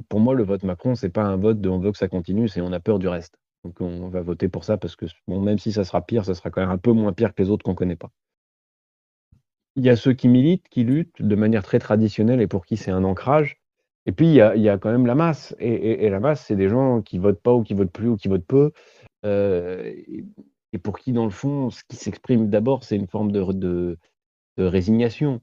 Pour 0.09 0.19
moi, 0.19 0.33
le 0.33 0.43
vote 0.43 0.63
Macron, 0.63 0.95
c'est 0.95 1.09
pas 1.09 1.23
un 1.23 1.37
vote 1.37 1.61
de 1.61 1.69
on 1.69 1.79
veut 1.79 1.91
que 1.91 1.97
ça 1.97 2.07
continue, 2.07 2.47
c'est 2.47 2.61
on 2.61 2.71
a 2.71 2.79
peur 2.79 2.99
du 2.99 3.07
reste. 3.07 3.35
Donc 3.63 3.79
on 3.81 4.09
va 4.09 4.21
voter 4.21 4.47
pour 4.49 4.63
ça 4.63 4.77
parce 4.77 4.95
que 4.95 5.05
bon, 5.27 5.41
même 5.41 5.57
si 5.59 5.71
ça 5.71 5.83
sera 5.83 6.01
pire, 6.05 6.25
ça 6.25 6.35
sera 6.35 6.49
quand 6.51 6.61
même 6.61 6.69
un 6.69 6.77
peu 6.77 6.91
moins 6.91 7.13
pire 7.13 7.33
que 7.33 7.41
les 7.41 7.49
autres 7.49 7.63
qu'on 7.63 7.75
connaît 7.75 7.95
pas. 7.95 8.11
Il 9.75 9.83
y 9.83 9.89
a 9.89 9.95
ceux 9.95 10.13
qui 10.13 10.27
militent, 10.27 10.67
qui 10.69 10.83
luttent 10.83 11.21
de 11.21 11.35
manière 11.35 11.63
très 11.63 11.79
traditionnelle 11.79 12.41
et 12.41 12.47
pour 12.47 12.65
qui 12.65 12.77
c'est 12.77 12.91
un 12.91 13.03
ancrage. 13.03 13.57
Et 14.05 14.11
puis 14.11 14.27
il 14.27 14.33
y 14.33 14.41
a, 14.41 14.77
quand 14.77 14.91
même 14.91 15.05
la 15.05 15.15
masse. 15.15 15.55
Et, 15.59 16.09
la 16.09 16.19
masse, 16.19 16.45
c'est 16.45 16.55
des 16.55 16.69
gens 16.69 17.01
qui 17.01 17.17
votent 17.17 17.41
pas 17.41 17.53
ou 17.53 17.63
qui 17.63 17.73
votent 17.73 17.91
plus 17.91 18.09
ou 18.09 18.17
qui 18.17 18.27
votent 18.27 18.45
peu. 18.45 18.71
Euh, 19.25 19.91
et, 20.73 20.77
pour 20.77 20.99
qui, 20.99 21.13
dans 21.13 21.23
le 21.23 21.31
fond, 21.31 21.69
ce 21.69 21.83
qui 21.87 21.95
s'exprime 21.95 22.49
d'abord, 22.49 22.83
c'est 22.83 22.97
une 22.97 23.07
forme 23.07 23.31
de, 23.31 23.97
résignation. 24.57 25.41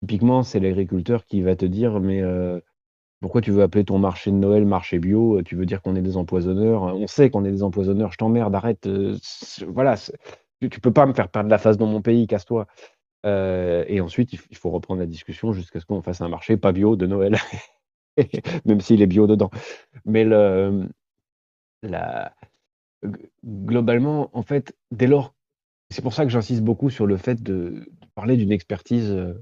Typiquement, 0.00 0.42
c'est 0.42 0.60
l'agriculteur 0.60 1.24
qui 1.24 1.42
va 1.42 1.56
te 1.56 1.64
dire, 1.64 2.00
mais 2.00 2.20
euh, 2.22 2.60
pourquoi 3.20 3.40
tu 3.40 3.52
veux 3.52 3.62
appeler 3.62 3.84
ton 3.84 3.98
marché 3.98 4.30
de 4.32 4.36
Noël 4.36 4.66
marché 4.66 4.98
bio? 4.98 5.40
Tu 5.42 5.56
veux 5.56 5.66
dire 5.66 5.80
qu'on 5.80 5.96
est 5.96 6.02
des 6.02 6.16
empoisonneurs? 6.16 6.82
On 6.82 7.06
sait 7.06 7.30
qu'on 7.30 7.44
est 7.44 7.52
des 7.52 7.62
empoisonneurs, 7.62 8.12
je 8.12 8.18
t'emmerde, 8.18 8.54
arrête. 8.54 8.86
Euh, 8.86 9.16
voilà, 9.68 9.96
tu, 10.60 10.68
tu, 10.68 10.80
peux 10.80 10.92
pas 10.92 11.06
me 11.06 11.14
faire 11.14 11.28
perdre 11.28 11.48
la 11.48 11.58
face 11.58 11.78
dans 11.78 11.86
mon 11.86 12.02
pays, 12.02 12.26
casse-toi. 12.26 12.66
Euh, 13.24 13.84
et 13.88 14.00
ensuite, 14.00 14.32
il, 14.32 14.56
faut 14.56 14.70
reprendre 14.70 15.00
la 15.00 15.06
discussion 15.06 15.52
jusqu'à 15.52 15.80
ce 15.80 15.86
qu'on 15.86 16.02
fasse 16.02 16.20
un 16.20 16.28
marché 16.28 16.56
pas 16.56 16.72
bio 16.72 16.96
de 16.96 17.06
Noël, 17.06 17.36
même 18.64 18.80
s'il 18.80 19.00
est 19.02 19.06
bio 19.06 19.26
dedans. 19.26 19.50
Mais 20.04 20.24
le, 20.24 20.88
la, 21.82 22.34
globalement, 23.44 24.30
en 24.32 24.42
fait, 24.42 24.74
dès 24.90 25.06
lors, 25.06 25.34
c'est 25.90 26.02
pour 26.02 26.14
ça 26.14 26.24
que 26.24 26.30
j'insiste 26.30 26.62
beaucoup 26.62 26.90
sur 26.90 27.06
le 27.06 27.16
fait 27.16 27.42
de, 27.42 27.88
parler 28.14 28.36
d'une 28.36 28.52
expertise 28.52 29.10
euh, 29.10 29.34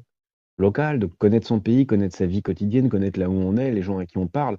local, 0.59 0.99
de 0.99 1.07
connaître 1.07 1.47
son 1.47 1.61
pays, 1.61 1.87
connaître 1.87 2.17
sa 2.17 2.27
vie 2.27 2.43
quotidienne, 2.43 2.89
connaître 2.89 3.19
là 3.19 3.29
où 3.29 3.35
on 3.35 3.57
est, 3.57 3.71
les 3.71 3.83
gens 3.83 3.99
à 3.99 4.07
qui 4.07 4.19
on 4.19 4.27
parle. 4.27 4.59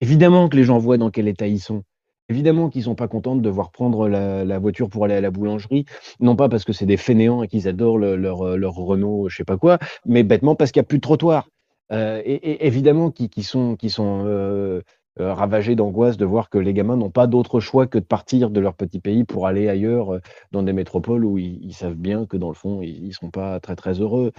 Évidemment 0.00 0.48
que 0.48 0.56
les 0.56 0.64
gens 0.64 0.78
voient 0.78 0.98
dans 0.98 1.10
quel 1.10 1.28
état 1.28 1.46
ils 1.46 1.60
sont. 1.60 1.84
Évidemment 2.30 2.70
qu'ils 2.70 2.84
sont 2.84 2.94
pas 2.94 3.08
contents 3.08 3.36
de 3.36 3.42
devoir 3.42 3.70
prendre 3.70 4.08
la, 4.08 4.58
voiture 4.58 4.88
pour 4.88 5.04
aller 5.04 5.14
à 5.14 5.20
la 5.20 5.30
boulangerie, 5.30 5.84
non 6.20 6.36
pas 6.36 6.48
parce 6.48 6.64
que 6.64 6.72
c'est 6.72 6.86
des 6.86 6.96
fainéants 6.96 7.42
et 7.42 7.48
qu'ils 7.48 7.68
adorent 7.68 7.98
leur, 7.98 8.56
leur 8.56 8.74
Renault, 8.74 9.28
je 9.28 9.36
sais 9.36 9.44
pas 9.44 9.58
quoi, 9.58 9.78
mais 10.06 10.22
bêtement 10.22 10.54
parce 10.54 10.72
qu'il 10.72 10.80
n'y 10.80 10.84
a 10.84 10.88
plus 10.88 10.98
de 10.98 11.02
trottoir. 11.02 11.48
Euh, 11.92 12.22
et, 12.24 12.66
évidemment 12.66 13.10
qu'ils 13.10 13.44
sont, 13.44 13.74
qui 13.74 13.90
sont 13.90 14.22
euh, 14.24 14.80
euh, 15.18 15.34
ravagés 15.34 15.74
d'angoisse 15.74 16.16
de 16.16 16.24
voir 16.24 16.48
que 16.48 16.58
les 16.58 16.72
gamins 16.72 16.96
n'ont 16.96 17.10
pas 17.10 17.26
d'autre 17.26 17.58
choix 17.58 17.88
que 17.88 17.98
de 17.98 18.04
partir 18.04 18.48
de 18.48 18.60
leur 18.60 18.74
petit 18.74 19.00
pays 19.00 19.24
pour 19.24 19.48
aller 19.48 19.68
ailleurs 19.68 20.14
euh, 20.14 20.20
dans 20.52 20.62
des 20.62 20.72
métropoles 20.72 21.24
où 21.24 21.36
ils, 21.36 21.74
savent 21.74 21.94
bien 21.96 22.26
que 22.26 22.36
dans 22.36 22.48
le 22.48 22.54
fond, 22.54 22.80
ils 22.80 23.08
ne 23.08 23.12
seront 23.12 23.30
pas 23.30 23.58
très 23.58 23.74
très 23.74 24.00
heureux. 24.00 24.32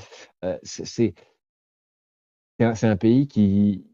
Euh, 0.45 0.57
c'est 0.63 1.13
un, 2.59 2.95
pays 2.95 3.27
qui, 3.27 3.85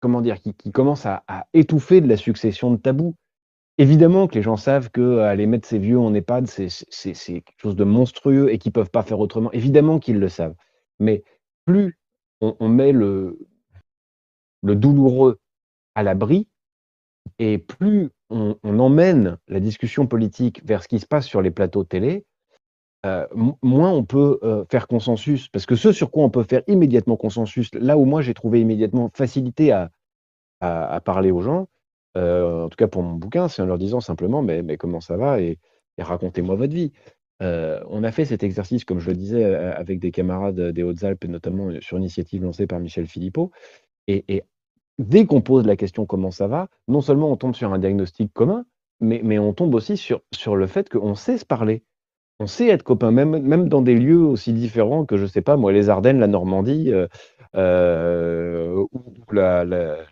comment 0.00 0.20
dire, 0.20 0.40
qui, 0.40 0.72
commence 0.72 1.06
à, 1.06 1.24
étouffer 1.54 2.00
de 2.00 2.08
la 2.08 2.16
succession 2.16 2.70
de 2.70 2.76
tabous. 2.76 3.14
Évidemment 3.78 4.26
que 4.26 4.34
les 4.34 4.42
gens 4.42 4.56
savent 4.56 4.90
qu'aller 4.90 5.46
mettre 5.46 5.68
ses 5.68 5.78
vieux 5.78 5.98
en 5.98 6.12
EHPAD, 6.12 6.46
c'est 6.46 7.22
quelque 7.22 7.60
chose 7.60 7.76
de 7.76 7.84
monstrueux 7.84 8.52
et 8.52 8.58
qu'ils 8.58 8.70
ne 8.70 8.74
peuvent 8.74 8.90
pas 8.90 9.02
faire 9.02 9.20
autrement. 9.20 9.52
Évidemment 9.52 9.98
qu'ils 10.00 10.18
le 10.18 10.28
savent. 10.28 10.54
Mais 10.98 11.22
plus 11.64 11.98
on, 12.40 12.56
on 12.58 12.68
met 12.68 12.92
le, 12.92 13.38
le 14.62 14.74
douloureux 14.74 15.38
à 15.94 16.02
l'abri, 16.02 16.48
et 17.38 17.58
plus 17.58 18.10
on, 18.30 18.56
emmène 18.64 19.38
la 19.48 19.60
discussion 19.60 20.06
politique 20.06 20.62
vers 20.64 20.82
ce 20.82 20.88
qui 20.88 20.98
se 20.98 21.06
passe 21.06 21.26
sur 21.26 21.42
les 21.42 21.50
plateaux 21.50 21.84
télé, 21.84 22.24
euh, 23.06 23.26
moins 23.62 23.92
on 23.92 24.04
peut 24.04 24.38
euh, 24.42 24.64
faire 24.70 24.88
consensus. 24.88 25.48
Parce 25.48 25.66
que 25.66 25.76
ce 25.76 25.92
sur 25.92 26.10
quoi 26.10 26.24
on 26.24 26.30
peut 26.30 26.42
faire 26.42 26.62
immédiatement 26.66 27.16
consensus, 27.16 27.70
là 27.74 27.96
où 27.96 28.04
moi 28.04 28.22
j'ai 28.22 28.34
trouvé 28.34 28.60
immédiatement 28.60 29.10
facilité 29.14 29.72
à, 29.72 29.90
parler 31.04 31.30
aux 31.30 31.40
gens, 31.40 31.68
euh, 32.16 32.64
en 32.64 32.68
tout 32.68 32.76
cas 32.76 32.88
pour 32.88 33.02
mon 33.02 33.14
bouquin, 33.14 33.48
c'est 33.48 33.62
en 33.62 33.66
leur 33.66 33.78
disant 33.78 34.00
simplement 34.00 34.42
mais, 34.42 34.76
comment 34.76 35.00
ça 35.00 35.16
va 35.16 35.40
et, 35.40 35.58
racontez-moi 35.98 36.56
votre 36.56 36.74
vie. 36.74 36.92
on 37.40 38.04
a 38.04 38.12
fait 38.12 38.24
cet 38.24 38.42
exercice, 38.42 38.84
comme 38.84 38.98
je 38.98 39.10
le 39.10 39.16
disais, 39.16 39.44
avec 39.44 40.00
des 40.00 40.10
camarades 40.10 40.60
des 40.60 40.82
Hautes-Alpes, 40.82 41.24
notamment 41.26 41.70
sur 41.80 41.98
initiative 41.98 42.42
lancée 42.42 42.66
par 42.66 42.80
Michel 42.80 43.06
Philippot. 43.06 43.52
Et, 44.08 44.42
dès 44.98 45.26
qu'on 45.26 45.40
pose 45.40 45.64
la 45.66 45.76
question 45.76 46.06
comment 46.06 46.32
ça 46.32 46.48
va, 46.48 46.68
non 46.88 47.00
seulement 47.00 47.30
on 47.30 47.36
tombe 47.36 47.54
sur 47.54 47.72
un 47.72 47.78
diagnostic 47.78 48.32
commun, 48.32 48.64
mais, 49.00 49.38
on 49.38 49.52
tombe 49.52 49.74
aussi 49.74 49.96
sur, 49.96 50.22
sur 50.32 50.56
le 50.56 50.66
fait 50.66 50.88
qu'on 50.88 51.14
sait 51.14 51.38
se 51.38 51.44
parler. 51.44 51.84
On 52.40 52.46
sait 52.46 52.68
être 52.68 52.84
copains, 52.84 53.10
même, 53.10 53.42
même 53.42 53.68
dans 53.68 53.82
des 53.82 53.96
lieux 53.96 54.20
aussi 54.22 54.52
différents 54.52 55.04
que, 55.04 55.16
je 55.16 55.22
ne 55.22 55.28
sais 55.28 55.42
pas, 55.42 55.56
moi, 55.56 55.72
les 55.72 55.88
Ardennes, 55.88 56.20
la 56.20 56.28
Normandie 56.28 56.92
euh, 56.92 57.08
euh, 57.56 58.84
ou 58.92 59.00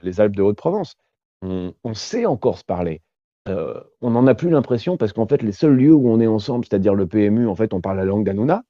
les 0.02 0.20
Alpes 0.20 0.34
de 0.34 0.42
Haute-Provence. 0.42 0.96
On, 1.42 1.94
sait 1.94 2.26
encore 2.26 2.58
se 2.58 2.64
parler. 2.64 3.02
Euh, 3.48 3.80
on 4.00 4.10
n'en 4.10 4.26
a 4.26 4.34
plus 4.34 4.50
l'impression 4.50 4.96
parce 4.96 5.12
qu'en 5.12 5.28
fait, 5.28 5.42
les 5.42 5.52
seuls 5.52 5.76
lieux 5.76 5.94
où 5.94 6.08
on 6.08 6.18
est 6.18 6.26
ensemble, 6.26 6.64
c'est-à-dire 6.64 6.94
le 6.94 7.06
PMU, 7.06 7.46
en 7.46 7.54
fait, 7.54 7.72
on 7.72 7.80
parle 7.80 7.98
la 7.98 8.04
langue 8.04 8.24
d'Anouna, 8.24 8.64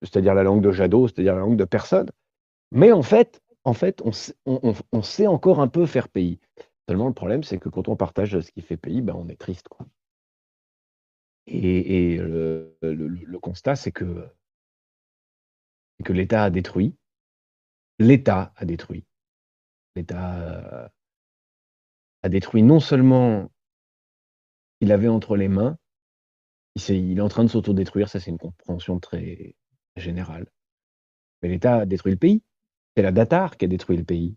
c'est-à-dire 0.00 0.34
la 0.34 0.42
langue 0.42 0.62
de 0.62 0.72
Jadot, 0.72 1.08
c'est-à-dire 1.08 1.34
la 1.34 1.40
langue 1.40 1.56
de 1.56 1.64
personne. 1.64 2.08
Mais 2.70 2.92
en 2.92 3.02
fait, 3.02 3.42
en 3.64 3.74
fait, 3.74 4.02
on, 4.04 5.02
sait 5.02 5.26
encore 5.26 5.60
un 5.60 5.68
peu 5.68 5.84
faire 5.84 6.08
pays. 6.08 6.40
Seulement, 6.88 7.06
le 7.06 7.14
problème, 7.14 7.44
c'est 7.44 7.58
que 7.58 7.68
quand 7.68 7.88
on 7.88 7.96
partage 7.96 8.40
ce 8.40 8.50
qui 8.50 8.62
fait 8.62 8.76
pays, 8.76 9.02
ben, 9.02 9.14
on 9.16 9.28
est 9.28 9.38
triste. 9.38 9.68
Quoi. 9.68 9.86
Et, 11.46 12.16
le, 12.18 13.38
constat, 13.40 13.76
c'est 13.76 13.92
que, 13.92 14.28
l'État 16.08 16.44
a 16.44 16.50
détruit. 16.50 16.94
L'État 17.98 18.52
a 18.56 18.64
détruit. 18.64 19.04
L'État 19.96 20.90
a 22.22 22.28
détruit 22.28 22.62
non 22.62 22.80
seulement 22.80 23.50
il 24.80 24.90
avait 24.90 25.08
entre 25.08 25.36
les 25.36 25.48
mains, 25.48 25.78
il, 26.74 27.18
est, 27.18 27.20
en 27.20 27.28
train 27.28 27.44
de 27.44 27.48
s'autodétruire, 27.48 28.08
ça 28.08 28.18
c'est 28.18 28.30
une 28.30 28.38
compréhension 28.38 28.98
très 28.98 29.54
générale. 29.96 30.46
Mais 31.40 31.48
l'État 31.48 31.78
a 31.78 31.86
détruit 31.86 32.12
le 32.12 32.18
pays. 32.18 32.42
C'est 32.96 33.02
la 33.02 33.12
Datar 33.12 33.56
qui 33.56 33.64
a 33.64 33.68
détruit 33.68 33.96
le 33.96 34.04
pays. 34.04 34.36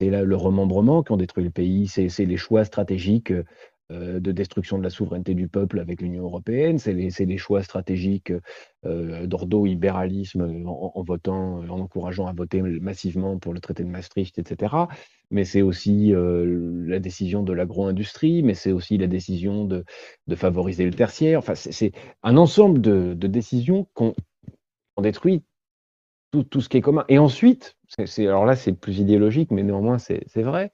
C'est 0.00 0.10
le 0.10 0.36
remembrement 0.36 1.02
qui 1.02 1.12
ont 1.12 1.16
détruit 1.16 1.44
le 1.44 1.50
pays. 1.50 1.88
C'est 1.88 2.08
les 2.24 2.36
choix 2.36 2.64
stratégiques 2.64 3.30
euh, 3.30 3.44
de 3.90 4.32
destruction 4.32 4.78
de 4.78 4.82
la 4.82 4.90
souveraineté 4.90 5.34
du 5.34 5.48
peuple 5.48 5.78
avec 5.78 6.00
l'Union 6.00 6.24
européenne. 6.24 6.78
C'est 6.78 6.92
les, 6.92 7.38
choix 7.38 7.62
stratégiques 7.62 8.32
euh, 8.86 9.26
d'ordo-libéralisme 9.26 10.64
en, 10.66 11.02
votant, 11.02 11.58
en 11.58 11.80
encourageant 11.80 12.26
à 12.26 12.32
voter 12.32 12.62
massivement 12.62 13.38
pour 13.38 13.52
le 13.52 13.60
traité 13.60 13.84
de 13.84 13.88
Maastricht, 13.88 14.38
etc. 14.38 14.74
Mais 15.30 15.44
c'est 15.44 15.62
aussi 15.62 16.14
euh, 16.14 16.86
la 16.86 16.98
décision 16.98 17.42
de 17.42 17.52
l'agro-industrie, 17.52 18.42
mais 18.42 18.54
c'est 18.54 18.72
aussi 18.72 18.96
la 18.98 19.06
décision 19.06 19.64
de, 19.64 19.84
favoriser 20.34 20.84
le 20.84 20.92
tertiaire. 20.92 21.38
Enfin, 21.38 21.54
c'est 21.54 21.92
un 22.22 22.36
ensemble 22.36 22.80
de, 22.80 23.14
de 23.14 23.26
décisions 23.26 23.86
qu'on 23.94 24.14
détruit 25.02 25.42
tout, 26.42 26.60
ce 26.60 26.68
qui 26.68 26.78
est 26.78 26.80
commun. 26.80 27.04
Et 27.08 27.18
ensuite, 27.18 27.76
alors 28.18 28.44
là, 28.44 28.56
c'est 28.56 28.72
plus 28.72 28.98
idéologique, 28.98 29.50
mais 29.50 29.62
néanmoins, 29.62 29.98
c'est, 29.98 30.42
vrai. 30.42 30.72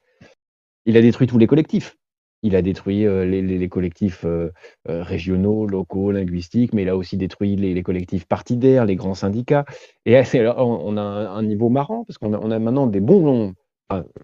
Il 0.87 0.97
a 0.97 1.03
détruit 1.03 1.27
tous 1.27 1.39
les 1.39 1.47
collectifs. 1.47 1.97
Il 2.43 2.57
a 2.57 2.63
détruit 2.63 3.07
euh, 3.07 3.25
les, 3.25 3.69
collectifs 3.69 4.25
euh, 4.25 4.51
euh, 4.89 5.03
régionaux, 5.03 5.67
locaux, 5.67 6.11
linguistiques, 6.11 6.73
mais 6.73 6.83
il 6.83 6.89
a 6.89 6.97
aussi 6.97 7.19
détruit 7.19 7.57
les, 7.57 7.83
collectifs 7.83 8.27
partidaires, 8.27 8.87
les 8.87 8.97
grands 8.97 9.15
syndicats. 9.15 9.67
Et 10.07 10.19
on 10.57 10.97
a 10.97 11.03
un, 11.03 11.43
niveau 11.43 11.69
marrant, 11.69 12.05
parce 12.05 12.19
qu'on 12.19 12.33
a, 12.33 12.59
maintenant 12.59 12.87
des 12.87 13.01
bons, 13.01 13.55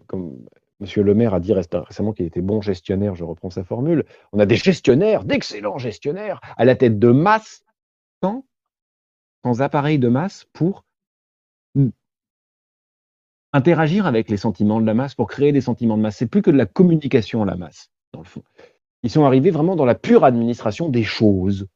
comme 0.07 0.39
M. 0.81 1.05
Le 1.05 1.15
Maire 1.15 1.35
a 1.35 1.41
dit 1.41 1.53
récemment 1.53 2.13
qu'il 2.13 2.27
était 2.27 2.41
bon 2.41 2.63
gestionnaire, 2.63 3.15
je 3.15 3.25
reprends 3.25 3.51
sa 3.51 3.65
formule, 3.65 4.05
on 4.33 4.39
a 4.39 4.47
des 4.47 4.57
gestionnaires, 4.57 5.25
d'excellents 5.25 5.79
gestionnaires, 5.79 6.41
à 6.57 6.65
la 6.65 6.75
tête 6.75 6.99
de 6.99 7.11
masse, 7.11 7.65
sans, 8.23 8.47
sans 9.45 9.61
appareil 9.61 9.99
de 9.99 10.09
masse 10.09 10.47
pour 10.53 10.85
interagir 13.53 14.07
avec 14.07 14.31
les 14.31 14.37
sentiments 14.37 14.81
de 14.81 14.87
la 14.87 14.95
masse 14.95 15.15
pour 15.15 15.29
créer 15.29 15.53
des 15.53 15.61
sentiments 15.61 15.97
de 15.97 16.03
masse. 16.03 16.17
C'est 16.17 16.27
plus 16.27 16.43
que 16.43 16.51
de 16.51 16.57
la 16.57 16.67
communication 16.67 17.43
à 17.43 17.47
la 17.47 17.57
masse, 17.57 17.91
dans 18.13 18.21
le 18.21 18.27
fond. 18.27 18.43
Ils 19.03 19.11
sont 19.11 19.25
arrivés 19.25 19.51
vraiment 19.51 19.77
dans 19.77 19.85
la 19.85 19.95
pure 19.95 20.25
administration 20.25 20.89
des 20.89 21.05
choses. 21.05 21.67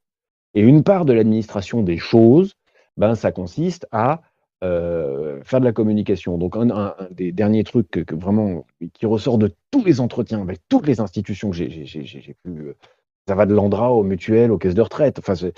Et 0.54 0.60
une 0.60 0.82
part 0.82 1.04
de 1.04 1.12
l'administration 1.12 1.82
des 1.82 1.98
choses, 1.98 2.54
ben, 2.96 3.14
ça 3.14 3.30
consiste 3.30 3.86
à 3.92 4.22
euh, 4.64 5.40
faire 5.44 5.60
de 5.60 5.64
la 5.64 5.72
communication. 5.72 6.38
Donc, 6.38 6.56
un, 6.56 6.94
des 7.10 7.32
derniers 7.32 7.64
trucs 7.64 7.90
que, 7.90 8.14
vraiment 8.14 8.66
qui 8.92 9.06
ressort 9.06 9.38
de 9.38 9.54
tous 9.70 9.84
les 9.84 10.00
entretiens 10.00 10.42
avec 10.42 10.58
toutes 10.68 10.86
les 10.86 11.00
institutions 11.00 11.50
que 11.50 11.56
j'ai 11.56 12.36
pu 12.42 12.74
ça 13.30 13.36
va 13.36 13.46
de 13.46 13.54
l'Andra 13.54 13.92
aux 13.92 14.02
mutuelles, 14.02 14.50
aux 14.50 14.58
caisses 14.58 14.74
de 14.74 14.82
retraite. 14.82 15.20
Enfin, 15.20 15.34
c'est 15.36 15.54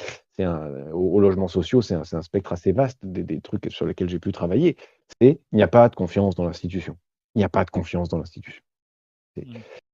aux, 0.92 1.20
logements 1.20 1.48
sociaux, 1.48 1.80
c'est 1.80 1.94
un, 1.94 2.02
un, 2.12 2.20
spectre 2.20 2.52
assez 2.52 2.72
vaste 2.72 2.98
des, 3.02 3.40
trucs 3.40 3.70
sur 3.70 3.86
lesquels 3.86 4.10
j'ai 4.10 4.18
pu 4.18 4.30
travailler. 4.30 4.76
C'est 5.18 5.40
il 5.52 5.56
n'y 5.56 5.62
a 5.62 5.68
pas 5.68 5.88
de 5.88 5.94
confiance 5.94 6.34
dans 6.34 6.44
l'institution. 6.44 6.98
Il 7.34 7.38
n'y 7.38 7.44
a 7.44 7.48
pas 7.48 7.64
de 7.64 7.70
confiance 7.70 8.10
dans 8.10 8.18
l'institution. 8.18 8.62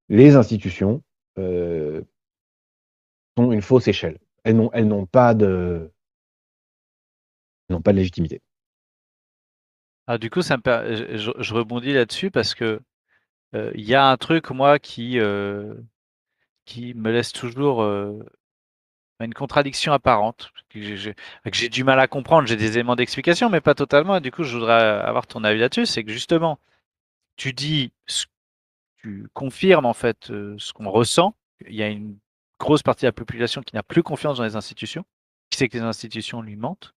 Les 0.08 0.36
institutions 0.36 1.02
euh, 1.38 2.02
sont 3.36 3.52
une 3.52 3.62
fausse 3.62 3.88
échelle. 3.88 4.18
Elles 4.44 4.56
n'ont, 4.56 5.06
pas 5.06 5.34
de, 5.34 5.90
n'ont 7.68 7.82
pas 7.82 7.92
de 7.92 7.98
légitimité. 7.98 8.40
Ah, 10.06 10.16
du 10.16 10.30
coup, 10.30 10.40
je, 10.40 11.54
rebondis 11.54 11.92
là-dessus 11.92 12.30
parce 12.30 12.54
que 12.54 12.80
euh, 13.54 13.70
il 13.74 13.84
y 13.84 13.94
a 13.94 14.06
un 14.08 14.16
truc, 14.16 14.50
moi, 14.50 14.78
qui, 14.78 15.18
euh, 15.20 15.74
qui 16.64 16.94
me 16.94 17.10
laisse 17.12 17.32
toujours 17.32 17.82
euh, 17.82 18.18
une 19.20 19.34
contradiction 19.34 19.92
apparente, 19.92 20.50
que 20.70 20.80
j'ai 21.52 21.68
du 21.68 21.84
mal 21.84 22.00
à 22.00 22.08
comprendre. 22.08 22.48
J'ai 22.48 22.56
des 22.56 22.72
éléments 22.72 22.96
d'explication, 22.96 23.50
mais 23.50 23.60
pas 23.60 23.74
totalement. 23.74 24.20
Du 24.20 24.30
coup, 24.32 24.44
je 24.44 24.56
voudrais 24.56 24.82
avoir 24.82 25.26
ton 25.26 25.44
avis 25.44 25.60
là-dessus. 25.60 25.86
C'est 25.86 26.04
que 26.04 26.12
justement, 26.12 26.58
tu 27.36 27.52
dis, 27.52 27.92
tu 29.08 29.28
confirmes 29.32 29.86
en 29.86 29.94
fait 29.94 30.26
ce 30.26 30.72
qu'on 30.72 30.90
ressent. 30.90 31.34
Il 31.66 31.74
y 31.74 31.82
a 31.82 31.88
une 31.88 32.18
grosse 32.58 32.82
partie 32.82 33.04
de 33.04 33.08
la 33.08 33.12
population 33.12 33.62
qui 33.62 33.74
n'a 33.74 33.82
plus 33.82 34.02
confiance 34.02 34.38
dans 34.38 34.44
les 34.44 34.56
institutions, 34.56 35.04
qui 35.50 35.58
sait 35.58 35.68
que 35.68 35.78
les 35.78 35.84
institutions 35.84 36.42
lui 36.42 36.56
mentent. 36.56 36.94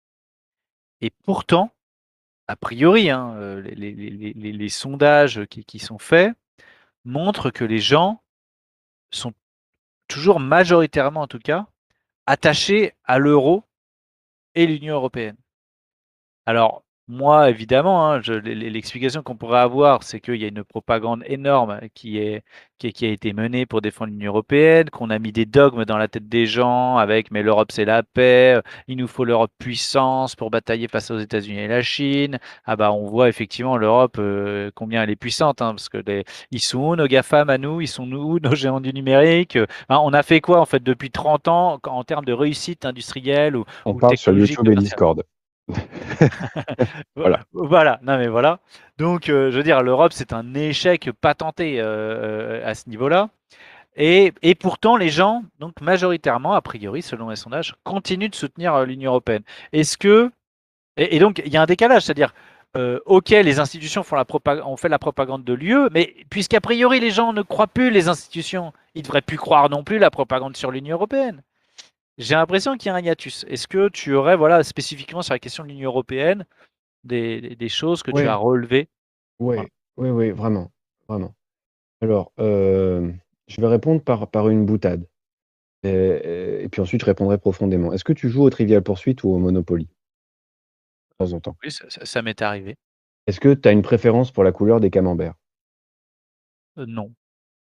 Et 1.01 1.11
pourtant, 1.23 1.71
a 2.47 2.55
priori, 2.55 3.09
hein, 3.09 3.35
euh, 3.37 3.61
les, 3.61 4.69
sondages 4.69 5.45
qui, 5.45 5.79
sont 5.79 5.99
faits 5.99 6.33
montrent 7.05 7.51
que 7.51 7.63
les 7.63 7.79
gens 7.79 8.21
sont 9.11 9.33
toujours 10.07 10.39
majoritairement, 10.39 11.21
en 11.21 11.27
tout 11.27 11.39
cas, 11.39 11.67
attachés 12.25 12.93
à 13.03 13.19
l'euro 13.19 13.63
et 14.55 14.65
l'Union 14.65 14.95
européenne. 14.95 15.37
Alors, 16.45 16.83
moi, 17.09 17.49
évidemment, 17.49 18.11
hein, 18.11 18.21
l'explication 18.45 19.23
qu'on 19.23 19.35
pourrait 19.35 19.61
avoir, 19.61 20.03
c'est 20.03 20.19
qu'il 20.19 20.35
y 20.35 20.45
a 20.45 20.47
une 20.47 20.63
propagande 20.63 21.23
énorme 21.25 21.79
qui, 21.95 22.19
est, 22.19 22.43
qui, 22.77 23.03
a 23.03 23.09
été 23.09 23.33
menée 23.33 23.65
pour 23.65 23.81
défendre 23.81 24.11
l'Union 24.11 24.29
européenne, 24.29 24.91
qu'on 24.91 25.09
a 25.09 25.17
mis 25.17 25.31
des 25.31 25.47
dogmes 25.47 25.85
dans 25.85 25.97
la 25.97 26.07
tête 26.07 26.29
des 26.29 26.45
gens 26.45 26.97
avec 26.97 27.31
mais 27.31 27.41
l'Europe 27.41 27.71
c'est 27.71 27.83
la 27.83 28.03
paix, 28.03 28.61
il 28.87 28.97
nous 28.97 29.07
faut 29.07 29.25
l'Europe 29.25 29.51
puissance 29.57 30.35
pour 30.35 30.51
batailler 30.51 30.87
face 30.87 31.09
aux 31.09 31.17
États-Unis 31.17 31.61
et 31.61 31.67
la 31.67 31.81
Chine. 31.81 32.37
Ah 32.65 32.75
bah 32.75 32.91
on 32.93 33.07
voit 33.07 33.27
effectivement 33.27 33.75
l'Europe 33.75 34.17
euh, 34.19 34.69
combien 34.75 35.01
elle 35.01 35.09
est 35.09 35.15
puissante, 35.15 35.63
hein, 35.63 35.71
parce 35.71 35.89
que 35.89 35.97
les, 35.97 36.25
ils 36.51 36.61
sont 36.61 36.91
où 36.91 36.95
nos 36.95 37.07
GAFAM 37.07 37.49
à 37.49 37.57
nous, 37.57 37.81
ils 37.81 37.87
sont 37.87 38.09
où 38.11 38.39
nos 38.43 38.53
géants 38.53 38.81
du 38.81 38.93
numérique. 38.93 39.57
on 39.89 40.13
a 40.13 40.21
fait 40.21 40.41
quoi 40.41 40.61
en 40.61 40.65
fait 40.67 40.83
depuis 40.83 41.09
30 41.09 41.47
ans 41.47 41.79
en 41.83 42.03
termes 42.03 42.25
de 42.25 42.33
réussite 42.33 42.85
industrielle 42.85 43.55
ou 43.55 43.65
On 43.85 43.95
parle 43.95 44.15
sur 44.15 44.31
YouTube 44.31 44.67
et 44.67 44.75
Discord. 44.75 45.23
voilà. 47.15 47.41
Voilà. 47.53 47.99
Non 48.03 48.17
mais 48.17 48.27
voilà. 48.27 48.59
Donc, 48.97 49.29
euh, 49.29 49.51
je 49.51 49.57
veux 49.57 49.63
dire, 49.63 49.81
l'Europe, 49.81 50.11
c'est 50.13 50.33
un 50.33 50.53
échec 50.53 51.09
patenté 51.21 51.79
euh, 51.79 51.85
euh, 51.85 52.69
à 52.69 52.75
ce 52.75 52.89
niveau-là. 52.89 53.29
Et, 53.95 54.33
et, 54.41 54.55
pourtant, 54.55 54.97
les 54.97 55.09
gens, 55.09 55.43
donc 55.59 55.81
majoritairement, 55.81 56.53
a 56.53 56.61
priori, 56.61 57.01
selon 57.01 57.29
les 57.29 57.35
sondages, 57.35 57.75
continuent 57.83 58.29
de 58.29 58.35
soutenir 58.35 58.85
l'Union 58.85 59.11
européenne. 59.11 59.43
Est-ce 59.73 59.97
que. 59.97 60.31
Et, 60.97 61.19
donc, 61.19 61.41
il 61.45 61.51
y 61.53 61.57
a 61.57 61.61
un 61.61 61.65
décalage, 61.65 62.03
c'est-à-dire, 62.03 62.33
OK, 63.05 63.29
les 63.29 63.59
institutions 63.59 64.03
font 64.03 64.15
la 64.15 64.25
ont 64.65 64.77
fait 64.77 64.89
la 64.89 64.99
propagande 64.99 65.43
de 65.43 65.53
l'UE, 65.53 65.89
mais 65.91 66.13
puisqu'a 66.29 66.61
priori, 66.61 66.99
les 66.99 67.11
gens 67.11 67.33
ne 67.33 67.41
croient 67.41 67.67
plus 67.67 67.89
les 67.89 68.09
institutions, 68.09 68.73
ils 68.95 68.99
ne 68.99 69.03
devraient 69.03 69.21
plus 69.21 69.37
croire 69.37 69.69
non 69.69 69.83
plus 69.83 69.97
la 69.97 70.11
propagande 70.11 70.55
sur 70.57 70.71
l'Union 70.71 70.95
européenne. 70.97 71.41
J'ai 72.19 72.35
l'impression 72.35 72.75
qu'il 72.75 72.89
y 72.89 72.91
a 72.91 72.95
un 72.95 73.01
hiatus. 73.01 73.45
Est-ce 73.47 73.65
que 73.65 73.87
tu 73.87 74.13
aurais, 74.13 74.35
voilà, 74.35 74.61
spécifiquement 74.63 75.21
sur 75.21 75.33
la 75.33 75.39
question 75.39 75.63
de 75.63 75.69
l'Union 75.69 75.89
européenne, 75.89 76.45
des, 77.05 77.55
des, 77.55 77.69
choses 77.69 78.03
que 78.03 78.11
tu 78.11 78.27
as 78.27 78.35
relevées? 78.35 78.89
Oui, 79.39 79.55
oui, 79.95 80.09
oui, 80.09 80.31
vraiment, 80.31 80.69
vraiment. 81.07 81.33
Alors, 82.01 82.33
euh, 82.39 83.09
je 83.47 83.61
vais 83.61 83.67
répondre 83.67 84.03
par, 84.03 84.29
par 84.29 84.49
une 84.49 84.65
boutade. 84.65 85.07
Et, 85.83 86.67
puis 86.69 86.81
ensuite, 86.81 86.99
je 86.99 87.05
répondrai 87.05 87.37
profondément. 87.37 87.93
Est-ce 87.93 88.03
que 88.03 88.11
tu 88.11 88.27
joues 88.27 88.43
au 88.43 88.49
Trivial 88.49 88.83
Poursuite 88.83 89.23
ou 89.23 89.29
au 89.29 89.37
Monopoly? 89.37 89.85
De 89.85 91.25
temps 91.25 91.33
en 91.33 91.39
temps. 91.39 91.55
Oui, 91.63 91.71
ça, 91.71 92.21
m'est 92.21 92.41
arrivé. 92.41 92.75
Est-ce 93.27 93.39
que 93.39 93.53
tu 93.53 93.69
as 93.69 93.71
une 93.71 93.81
préférence 93.81 94.31
pour 94.31 94.43
la 94.43 94.51
couleur 94.51 94.81
des 94.81 94.89
camemberts? 94.89 95.35
Euh, 96.77 96.85
Non. 96.85 97.13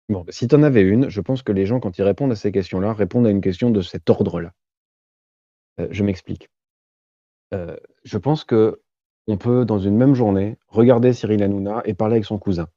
Bon, 0.09 0.25
si 0.29 0.47
tu 0.47 0.55
en 0.55 0.63
avais 0.63 0.81
une, 0.81 1.09
je 1.09 1.19
pense 1.19 1.43
que 1.43 1.51
les 1.51 1.65
gens, 1.65 1.81
quand 1.81 1.97
ils 1.97 2.03
répondent 2.03 2.31
à 2.31 2.35
ces 2.35 2.51
questions-là, 2.51 2.93
répondent 2.93 3.27
à 3.27 3.29
une 3.29 3.41
question 3.41 3.71
de 3.71 3.81
cet 3.81 4.09
ordre-là. 4.09 4.53
Euh, 5.79 5.87
je 5.91 6.03
m'explique. 6.03 6.49
Euh, 7.53 7.75
je 8.03 8.17
pense 8.17 8.43
que 8.43 8.81
on 9.27 9.37
peut, 9.37 9.65
dans 9.65 9.79
une 9.79 9.97
même 9.97 10.15
journée, 10.15 10.57
regarder 10.67 11.11
Cyril 11.11 11.43
Hanouna 11.43 11.81
et 11.83 11.93
parler 11.93 12.13
avec 12.15 12.25
son 12.25 12.37
cousin. 12.37 12.67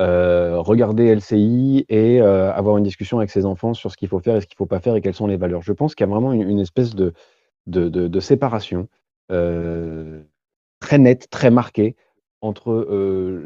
Euh, 0.00 0.58
regarder 0.60 1.14
LCI 1.14 1.84
et 1.88 2.20
avoir 2.20 2.76
une 2.76 2.84
discussion 2.84 3.18
avec 3.18 3.30
ses 3.30 3.46
enfants 3.46 3.74
sur 3.74 3.92
ce 3.92 3.96
qu'il 3.96 4.08
faut 4.08 4.18
faire 4.20 4.36
et 4.36 4.40
ce 4.40 4.46
qu'il 4.46 4.54
ne 4.56 4.58
faut 4.58 4.66
pas 4.66 4.80
faire 4.80 4.96
et 4.96 5.00
quelles 5.00 5.14
sont 5.14 5.28
les 5.28 5.36
valeurs. 5.36 5.62
Je 5.62 5.72
pense 5.72 5.94
qu'il 5.94 6.04
y 6.04 6.08
a 6.08 6.10
vraiment 6.10 6.32
une, 6.32 6.58
espèce 6.58 6.96
de, 6.96 8.20
séparation 8.20 8.88
très 9.28 10.98
nette, 10.98 11.30
très 11.30 11.50
marquée 11.50 11.94
entre 12.40 12.86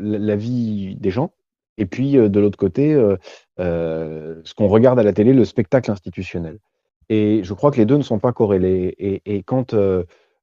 la 0.00 0.36
vie 0.36 0.96
des 0.96 1.10
gens 1.10 1.32
et 1.78 1.86
puis, 1.86 2.12
de 2.12 2.40
l'autre 2.40 2.58
côté, 2.58 2.94
ce 3.58 4.54
qu'on 4.54 4.68
regarde 4.68 4.98
à 4.98 5.02
la 5.02 5.12
télé, 5.12 5.32
le 5.32 5.44
spectacle 5.44 5.90
institutionnel. 5.90 6.58
Et 7.08 7.42
je 7.42 7.54
crois 7.54 7.70
que 7.70 7.78
les 7.78 7.86
deux 7.86 7.96
ne 7.96 8.02
sont 8.02 8.18
pas 8.18 8.32
corrélés. 8.32 8.94
Et, 8.98 9.42
quand 9.42 9.74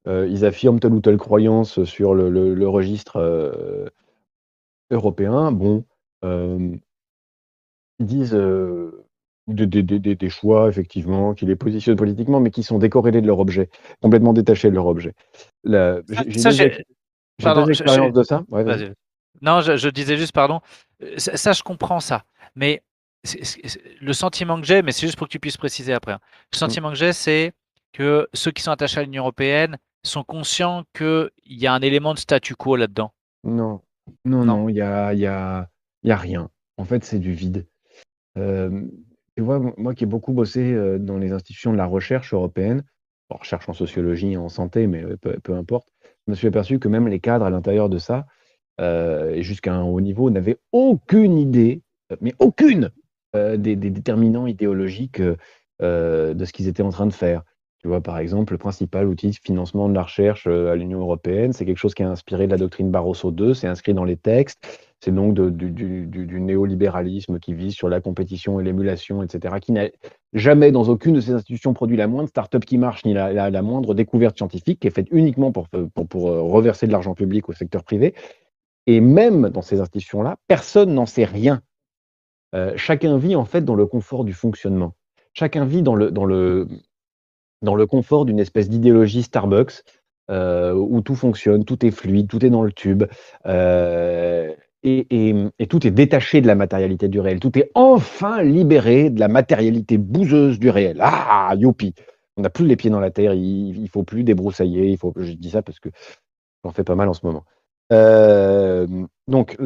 ils 0.06 0.44
affirment 0.44 0.80
telle 0.80 0.92
ou 0.92 1.00
telle 1.00 1.16
croyance 1.16 1.84
sur 1.84 2.14
le, 2.14 2.68
registre 2.68 3.90
européen, 4.90 5.52
bon, 5.52 5.84
ils 6.22 6.80
disent 8.06 8.38
des, 9.46 10.28
choix, 10.28 10.68
effectivement, 10.68 11.34
qui 11.34 11.46
les 11.46 11.56
positionnent 11.56 11.96
politiquement, 11.96 12.40
mais 12.40 12.50
qui 12.50 12.62
sont 12.62 12.78
décorrélés 12.78 13.20
de 13.20 13.26
leur 13.26 13.38
objet, 13.38 13.68
complètement 14.00 14.32
détachés 14.32 14.70
de 14.70 14.74
leur 14.74 14.86
objet. 14.86 15.12
J'ai 15.64 16.02
des 17.38 17.70
expériences 17.70 18.12
de 18.12 18.22
ça. 18.22 18.44
Non, 19.42 19.60
je, 19.60 19.88
disais 19.88 20.16
juste, 20.16 20.32
pardon, 20.32 20.60
euh, 21.02 21.14
ça, 21.18 21.52
je 21.52 21.62
comprends 21.62 22.00
ça. 22.00 22.24
Mais 22.54 22.82
le 24.00 24.12
sentiment 24.12 24.60
que 24.60 24.66
j'ai, 24.66 24.82
mais 24.82 24.92
c'est 24.92 25.06
juste 25.06 25.16
pour 25.16 25.26
que 25.26 25.32
tu 25.32 25.40
puisses 25.40 25.56
préciser 25.56 25.92
après. 25.92 26.12
Hein. 26.12 26.20
Le 26.52 26.56
mmh. 26.56 26.58
sentiment 26.58 26.88
que 26.90 26.96
j'ai, 26.96 27.12
c'est 27.12 27.52
que 27.92 28.28
ceux 28.34 28.50
qui 28.50 28.62
sont 28.62 28.70
attachés 28.70 29.00
à 29.00 29.02
l'Union 29.02 29.22
européenne 29.22 29.76
sont 30.02 30.24
conscients 30.24 30.84
qu'il 30.94 31.30
y 31.46 31.66
a 31.66 31.72
un 31.72 31.80
élément 31.80 32.14
de 32.14 32.18
statu 32.18 32.54
quo 32.54 32.76
là-dedans. 32.76 33.12
Non, 33.44 33.82
non, 34.24 34.44
non, 34.44 34.68
il 34.68 34.74
n'y 34.74 34.80
a, 34.80 35.12
y 35.12 35.26
a, 35.26 35.68
y 36.02 36.10
a 36.10 36.16
rien. 36.16 36.50
En 36.76 36.84
fait, 36.84 37.04
c'est 37.04 37.18
du 37.18 37.32
vide. 37.32 37.66
tu 38.36 39.42
vois, 39.42 39.60
moi 39.76 39.94
qui 39.94 40.04
ai 40.04 40.06
beaucoup 40.06 40.32
bossé 40.32 40.98
dans 40.98 41.18
les 41.18 41.32
institutions 41.32 41.72
de 41.72 41.76
la 41.76 41.86
recherche 41.86 42.32
européenne, 42.32 42.84
recherche 43.28 43.68
en 43.68 43.74
sociologie 43.74 44.32
et 44.32 44.36
en 44.36 44.48
santé, 44.48 44.86
mais 44.86 45.04
peu, 45.18 45.38
peu 45.42 45.54
importe, 45.54 45.88
je 46.26 46.32
me 46.32 46.36
suis 46.36 46.46
aperçu 46.46 46.78
que 46.78 46.88
même 46.88 47.08
les 47.08 47.20
cadres 47.20 47.44
à 47.44 47.50
l'intérieur 47.50 47.88
de 47.88 47.98
ça, 47.98 48.18
euh, 48.18 48.22
et 48.78 49.42
jusqu'à 49.42 49.74
un 49.74 49.82
haut 49.82 50.00
niveau, 50.00 50.30
n'avaient 50.30 50.58
aucune 50.72 51.38
idée, 51.38 51.82
euh, 52.12 52.16
mais 52.20 52.34
aucune, 52.38 52.90
euh, 53.36 53.56
des, 53.56 53.76
déterminants 53.76 54.46
idéologiques 54.46 55.20
de 55.20 56.44
ce 56.44 56.52
qu'ils 56.52 56.68
étaient 56.68 56.82
en 56.82 56.90
train 56.90 57.06
de 57.06 57.12
faire. 57.12 57.42
Tu 57.78 57.88
vois, 57.88 58.02
par 58.02 58.18
exemple, 58.18 58.52
le 58.52 58.58
principal 58.58 59.06
outil 59.06 59.30
de 59.30 59.36
financement 59.42 59.88
de 59.88 59.94
la 59.94 60.02
recherche 60.02 60.46
à 60.46 60.76
l'Union 60.76 61.00
européenne, 61.00 61.54
c'est 61.54 61.64
quelque 61.64 61.78
chose 61.78 61.94
qui 61.94 62.02
a 62.02 62.10
inspiré 62.10 62.44
de 62.44 62.50
la 62.50 62.58
doctrine 62.58 62.90
Barroso 62.90 63.32
II, 63.32 63.54
c'est 63.54 63.68
inscrit 63.68 63.94
dans 63.94 64.04
les 64.04 64.18
textes, 64.18 64.62
c'est 65.00 65.14
donc 65.14 65.32
du, 65.32 66.40
néolibéralisme 66.40 67.38
qui 67.38 67.54
vise 67.54 67.72
sur 67.72 67.88
la 67.88 68.02
compétition 68.02 68.60
et 68.60 68.64
l'émulation, 68.64 69.22
etc., 69.22 69.54
qui 69.62 69.72
n'a 69.72 69.88
jamais, 70.34 70.72
dans 70.72 70.84
aucune 70.90 71.14
de 71.14 71.22
ces 71.22 71.32
institutions, 71.32 71.72
produit 71.72 71.96
la 71.96 72.06
moindre 72.06 72.28
start-up 72.28 72.66
qui 72.66 72.76
marche, 72.76 73.06
ni 73.06 73.14
la, 73.14 73.62
moindre 73.62 73.94
découverte 73.94 74.36
scientifique, 74.36 74.80
qui 74.80 74.88
est 74.88 74.94
faite 74.94 75.08
uniquement 75.10 75.50
pour, 75.50 75.68
pour 75.68 76.22
reverser 76.22 76.86
de 76.86 76.92
l'argent 76.92 77.14
public 77.14 77.48
au 77.48 77.54
secteur 77.54 77.82
privé. 77.82 78.14
Et 78.90 79.00
même 79.00 79.50
dans 79.50 79.62
ces 79.62 79.78
institutions-là, 79.78 80.36
personne 80.48 80.92
n'en 80.94 81.06
sait 81.06 81.24
rien. 81.24 81.62
Euh, 82.56 82.72
chacun 82.74 83.18
vit 83.18 83.36
en 83.36 83.44
fait 83.44 83.64
dans 83.64 83.76
le 83.76 83.86
confort 83.86 84.24
du 84.24 84.32
fonctionnement. 84.32 84.94
Chacun 85.32 85.64
vit 85.64 85.82
dans 85.82 85.94
le, 85.94 86.10
dans 86.10 86.24
le, 86.24 86.66
dans 87.62 87.76
le 87.76 87.86
confort 87.86 88.24
d'une 88.24 88.40
espèce 88.40 88.68
d'idéologie 88.68 89.22
Starbucks 89.22 89.84
euh, 90.32 90.72
où 90.72 91.02
tout 91.02 91.14
fonctionne, 91.14 91.64
tout 91.64 91.86
est 91.86 91.92
fluide, 91.92 92.26
tout 92.26 92.44
est 92.44 92.50
dans 92.50 92.64
le 92.64 92.72
tube. 92.72 93.04
Euh, 93.46 94.52
et, 94.82 95.36
tout 95.68 95.86
est 95.86 95.92
détaché 95.92 96.40
de 96.40 96.48
la 96.48 96.56
matérialité 96.56 97.06
du 97.06 97.20
réel. 97.20 97.38
Tout 97.38 97.56
est 97.60 97.70
enfin 97.76 98.42
libéré 98.42 99.08
de 99.10 99.20
la 99.20 99.28
matérialité 99.28 99.98
bouseuse 99.98 100.58
du 100.58 100.68
réel. 100.68 100.98
Ah, 101.00 101.54
youpi 101.56 101.94
On 102.36 102.42
n'a 102.42 102.50
plus 102.50 102.66
les 102.66 102.74
pieds 102.74 102.90
dans 102.90 102.98
la 102.98 103.12
terre, 103.12 103.34
il, 103.34 103.80
il 103.80 103.88
faut 103.88 104.02
plus 104.02 104.24
débroussailler. 104.24 104.88
Il 104.88 104.98
faut, 104.98 105.12
je 105.14 105.30
dis 105.30 105.50
ça 105.50 105.62
parce 105.62 105.78
que 105.78 105.90
j'en 106.64 106.72
fais 106.72 106.82
pas 106.82 106.96
mal 106.96 107.08
en 107.08 107.14
ce 107.14 107.24
moment. 107.24 107.44
Euh, 107.92 108.86
donc, 109.28 109.56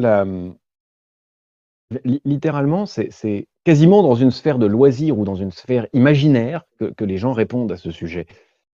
littéralement, 2.03 2.85
c'est 2.85 3.47
quasiment 3.63 4.03
dans 4.03 4.15
une 4.15 4.31
sphère 4.31 4.59
de 4.59 4.65
loisirs 4.65 5.17
ou 5.17 5.25
dans 5.25 5.35
une 5.35 5.51
sphère 5.51 5.87
imaginaire 5.93 6.65
que, 6.79 7.05
les 7.05 7.17
gens 7.17 7.33
répondent 7.33 7.71
à 7.71 7.77
ce 7.77 7.91
sujet. 7.91 8.25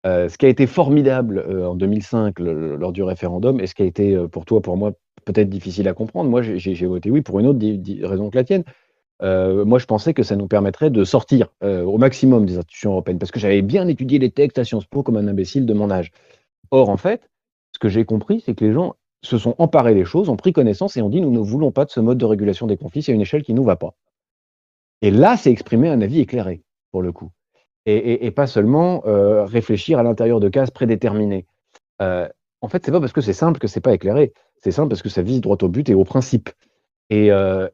Euh, 0.07 0.29
ce 0.29 0.39
qui 0.39 0.47
a 0.47 0.49
été 0.49 0.67
formidable 0.67 1.39
euh, 1.39 1.67
en 1.67 1.75
2005 1.75 2.39
lors 2.39 2.93
du 2.93 3.03
référendum, 3.03 3.59
et 3.61 3.67
ce 3.67 3.75
qui 3.75 3.83
a 3.83 3.87
été 3.87 4.17
pour 4.31 4.45
toi, 4.45 4.61
pour 4.61 4.77
moi, 4.77 4.93
peut-être 5.25 5.49
difficile 5.49 5.89
à 5.89 5.95
comprendre, 5.95 6.31
moi 6.31 6.43
j'ai 6.43 6.87
voté 6.87 7.11
oui 7.11 7.23
pour 7.23 7.41
une 7.41 7.47
autre 7.47 7.59
raison 8.07 8.31
que 8.31 8.37
la 8.37 8.45
tienne. 8.45 8.65
moi, 9.21 9.79
je 9.79 9.87
pensais 9.87 10.15
que 10.15 10.23
ça 10.23 10.37
nous 10.37 10.47
permettrait 10.47 10.91
de 10.91 11.05
sortir 11.05 11.49
au 11.63 11.99
maximum 11.99 12.47
des 12.47 12.59
institutions 12.59 12.93
européennes, 12.93 13.19
parce 13.19 13.33
que 13.33 13.41
j'avais 13.41 13.63
bien 13.63 13.89
étudié 13.89 14.19
les 14.19 14.31
textes 14.31 14.59
à 14.59 14.65
Sciences 14.65 14.87
Po 14.87 15.03
comme 15.03 15.17
un 15.17 15.27
imbécile 15.27 15.67
de 15.67 15.75
mon 15.75 15.91
âge. 15.91 16.13
Or, 16.71 16.89
en 16.89 16.97
fait, 16.97 17.29
ce 17.73 17.79
que 17.79 17.89
j'ai 17.89 18.05
compris, 18.05 18.43
c'est 18.45 18.55
que 18.55 18.65
les 18.65 18.73
gens 18.73 18.95
se 19.23 19.39
sont 19.39 19.55
emparés 19.59 19.95
des 19.95 20.05
choses, 20.05 20.29
ont 20.29 20.37
pris 20.37 20.53
connaissance 20.53 20.97
et 20.97 21.03
ont 21.03 21.09
dit: 21.09 21.21
«Nous 21.21 21.31
ne 21.31 21.39
voulons 21.39 21.73
pas 21.73 21.85
de 21.85 21.91
ce 21.91 22.01
mode 22.01 22.19
de 22.19 22.25
régulation 22.25 22.67
des 22.67 22.77
conflits, 22.77 23.03
c'est 23.03 23.13
une 23.13 23.21
échelle 23.21 23.43
qui 23.43 23.55
nous 23.55 23.65
va 23.65 23.77
pas». 23.77 23.95
Et 25.03 25.11
là, 25.11 25.37
c'est 25.37 25.51
exprimer 25.51 25.89
un 25.89 26.01
avis 26.01 26.21
éclairé, 26.21 26.63
pour 26.91 27.03
le 27.03 27.13
coup. 27.13 27.31
Et, 27.89 28.33
pas 28.33 28.49
seulement 28.49 29.05
euh, 29.07 29.45
réfléchir 29.45 30.01
à 30.01 30.03
l'intérieur 30.03 30.41
de 30.41 30.49
cases 30.49 30.73
prédéterminées. 30.73 31.47
Euh, 32.03 32.29
en 32.61 32.69
fait, 32.69 32.85
c'est 32.85 32.91
pas 32.91 32.99
parce 32.99 33.13
que 33.13 33.21
c'est 33.21 33.33
simple 33.33 33.61
que 33.61 33.69
c'est 33.69 33.81
pas 33.81 33.95
éclairé. 33.95 34.33
C'est 34.57 34.73
simple 34.73 34.89
parce 34.89 35.03
que 35.03 35.09
ça 35.09 35.23
vise 35.23 35.41
droit 35.41 35.57
au 35.63 35.69
but 35.69 35.89
et 35.89 35.95
au 35.95 36.03
principe. 36.03 36.51
Et, 37.11 37.31
euh, 37.31 37.69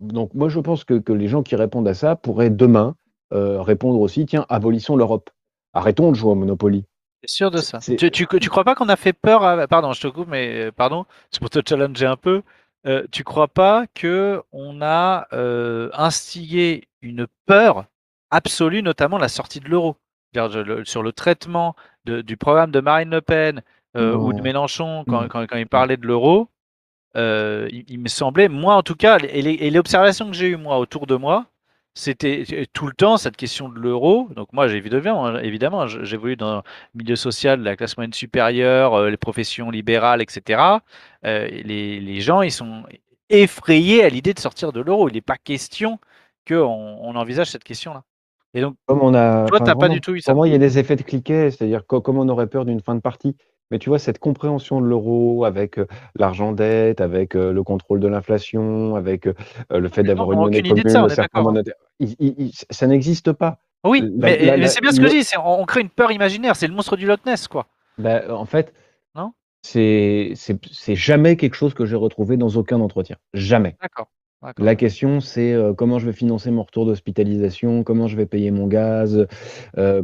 donc, 0.00 0.34
moi, 0.34 0.48
je 0.48 0.58
pense 0.58 0.82
que, 0.82 1.00
les 1.12 1.28
gens 1.28 1.44
qui 1.44 1.54
répondent 1.54 1.86
à 1.86 1.94
ça 1.94 2.16
pourraient 2.16 2.50
demain 2.50 2.96
répondre 3.30 4.00
aussi 4.00 4.26
tiens, 4.26 4.46
abolissons 4.48 4.96
l'Europe. 4.96 5.30
Arrêtons 5.72 6.10
de 6.10 6.16
jouer 6.16 6.32
au 6.32 6.36
Monopoly. 6.36 6.84
Sûr 7.26 7.50
de 7.50 7.58
ça? 7.58 7.78
Tu, 7.80 8.10
tu, 8.10 8.26
crois 8.48 8.64
pas 8.64 8.74
qu'on 8.74 8.88
a 8.88 8.96
fait 8.96 9.12
peur 9.12 9.68
Pardon, 9.68 9.92
je 9.92 10.00
te 10.00 10.08
coupe, 10.08 10.28
mais 10.28 10.70
pardon, 10.72 11.06
c'est 11.30 11.40
pour 11.40 11.50
te 11.50 11.60
challenger 11.66 12.06
un 12.06 12.16
peu. 12.16 12.42
Euh, 12.86 13.06
tu 13.10 13.24
crois 13.24 13.48
pas 13.48 13.86
que 13.94 14.42
on 14.52 14.82
a 14.82 15.26
euh, 15.32 15.88
instigé 15.94 16.88
une 17.00 17.26
peur 17.46 17.86
absolue, 18.30 18.82
notamment 18.82 19.16
la 19.16 19.28
sortie 19.28 19.60
de 19.60 19.68
l'euro? 19.68 19.96
Sur 20.84 21.04
le 21.04 21.12
traitement 21.12 21.76
du 22.04 22.36
programme 22.36 22.72
de 22.72 22.80
Marine 22.80 23.10
Le 23.10 23.20
Pen 23.20 23.62
euh, 23.96 24.16
ou 24.16 24.32
de 24.32 24.42
Mélenchon 24.42 25.04
quand, 25.06 25.46
il 25.54 25.68
parlait 25.68 25.96
de 25.96 26.06
l'euro, 26.06 26.48
il, 27.14 27.98
me 28.00 28.08
semblait, 28.08 28.48
moi 28.48 28.74
en 28.74 28.82
tout 28.82 28.96
cas, 28.96 29.18
et 29.20 29.70
l'observation 29.70 30.28
que 30.28 30.36
j'ai 30.36 30.48
eue 30.48 30.56
moi 30.56 30.78
autour 30.78 31.06
de 31.06 31.14
moi, 31.14 31.46
c'était 31.94 32.66
tout 32.72 32.86
le 32.86 32.92
temps 32.92 33.16
cette 33.16 33.36
question 33.36 33.68
de 33.68 33.78
l'euro. 33.78 34.28
Donc 34.34 34.52
moi, 34.52 34.66
j'ai 34.66 34.76
évidemment, 34.76 35.38
évidemment 35.38 35.86
j'évolue 35.86 36.36
dans 36.36 36.56
le 36.56 36.62
milieu 36.94 37.16
social, 37.16 37.62
la 37.62 37.76
classe 37.76 37.96
moyenne 37.96 38.12
supérieure, 38.12 38.94
euh, 38.94 39.10
les 39.10 39.16
professions 39.16 39.70
libérales, 39.70 40.20
etc. 40.20 40.60
Euh, 41.24 41.48
les, 41.48 42.00
les, 42.00 42.20
gens, 42.20 42.42
ils 42.42 42.50
sont 42.50 42.82
effrayés 43.30 44.02
à 44.04 44.08
l'idée 44.08 44.34
de 44.34 44.40
sortir 44.40 44.72
de 44.72 44.80
l'euro. 44.80 45.08
Il 45.08 45.14
n'est 45.14 45.20
pas 45.20 45.36
question 45.36 45.98
qu'on 46.46 46.98
on 47.00 47.14
envisage 47.14 47.50
cette 47.50 47.64
question-là. 47.64 48.02
Et 48.54 48.60
donc, 48.60 48.76
comme 48.86 49.02
on 49.02 49.14
a, 49.14 49.46
toi, 49.46 49.60
t'as 49.60 49.74
pas 49.74 49.88
du 49.88 50.00
tout 50.00 50.14
eu 50.14 50.20
ça. 50.20 50.32
Pour 50.32 50.38
moi, 50.38 50.48
il 50.48 50.52
y 50.52 50.54
a 50.54 50.58
des 50.58 50.78
effets 50.78 50.96
de 50.96 51.02
cliquet, 51.02 51.50
c'est-à-dire 51.50 51.84
comme 51.86 52.18
on 52.18 52.28
aurait 52.28 52.46
peur 52.46 52.64
d'une 52.64 52.80
fin 52.80 52.94
de 52.94 53.00
partie. 53.00 53.36
Mais 53.70 53.78
tu 53.78 53.88
vois, 53.88 53.98
cette 53.98 54.18
compréhension 54.18 54.80
de 54.80 54.86
l'euro 54.86 55.44
avec 55.44 55.80
l'argent 56.14 56.52
dette, 56.52 57.00
avec 57.00 57.34
le 57.34 57.62
contrôle 57.62 58.00
de 58.00 58.08
l'inflation, 58.08 58.94
avec 58.94 59.28
le 59.70 59.88
fait 59.88 60.02
d'avoir 60.02 60.32
une 60.32 60.38
monnaie 60.38 60.62
commune, 60.62 60.88
ça, 60.88 61.06
ça 62.70 62.86
n'existe 62.86 63.32
pas. 63.32 63.58
Oui, 63.84 64.02
mais, 64.16 64.66
c'est 64.66 64.80
bien 64.80 64.92
ce 64.92 65.00
que 65.00 65.08
je 65.08 65.12
dis, 65.12 65.28
on, 65.42 65.64
crée 65.64 65.82
une 65.82 65.90
peur 65.90 66.10
imaginaire, 66.10 66.56
c'est 66.56 66.66
le 66.66 66.74
monstre 66.74 66.96
du 66.96 67.06
Loch 67.06 67.24
Ness, 67.26 67.48
quoi. 67.48 67.66
Bah, 67.98 68.22
en 68.30 68.46
fait, 68.46 68.72
c'est 69.62 70.34
jamais 70.94 71.36
quelque 71.36 71.54
chose 71.54 71.74
que 71.74 71.86
j'ai 71.86 71.96
retrouvé 71.96 72.36
dans 72.36 72.50
aucun 72.50 72.80
entretien. 72.80 73.16
Jamais. 73.32 73.76
D'accord. 73.80 74.08
La 74.58 74.76
question, 74.76 75.20
c'est 75.20 75.56
comment 75.76 75.98
je 75.98 76.06
vais 76.06 76.12
financer 76.12 76.50
mon 76.50 76.62
retour 76.62 76.84
d'hospitalisation, 76.86 77.82
comment 77.82 78.08
je 78.08 78.16
vais 78.16 78.26
payer 78.26 78.50
mon 78.50 78.66
gaz, 78.66 79.26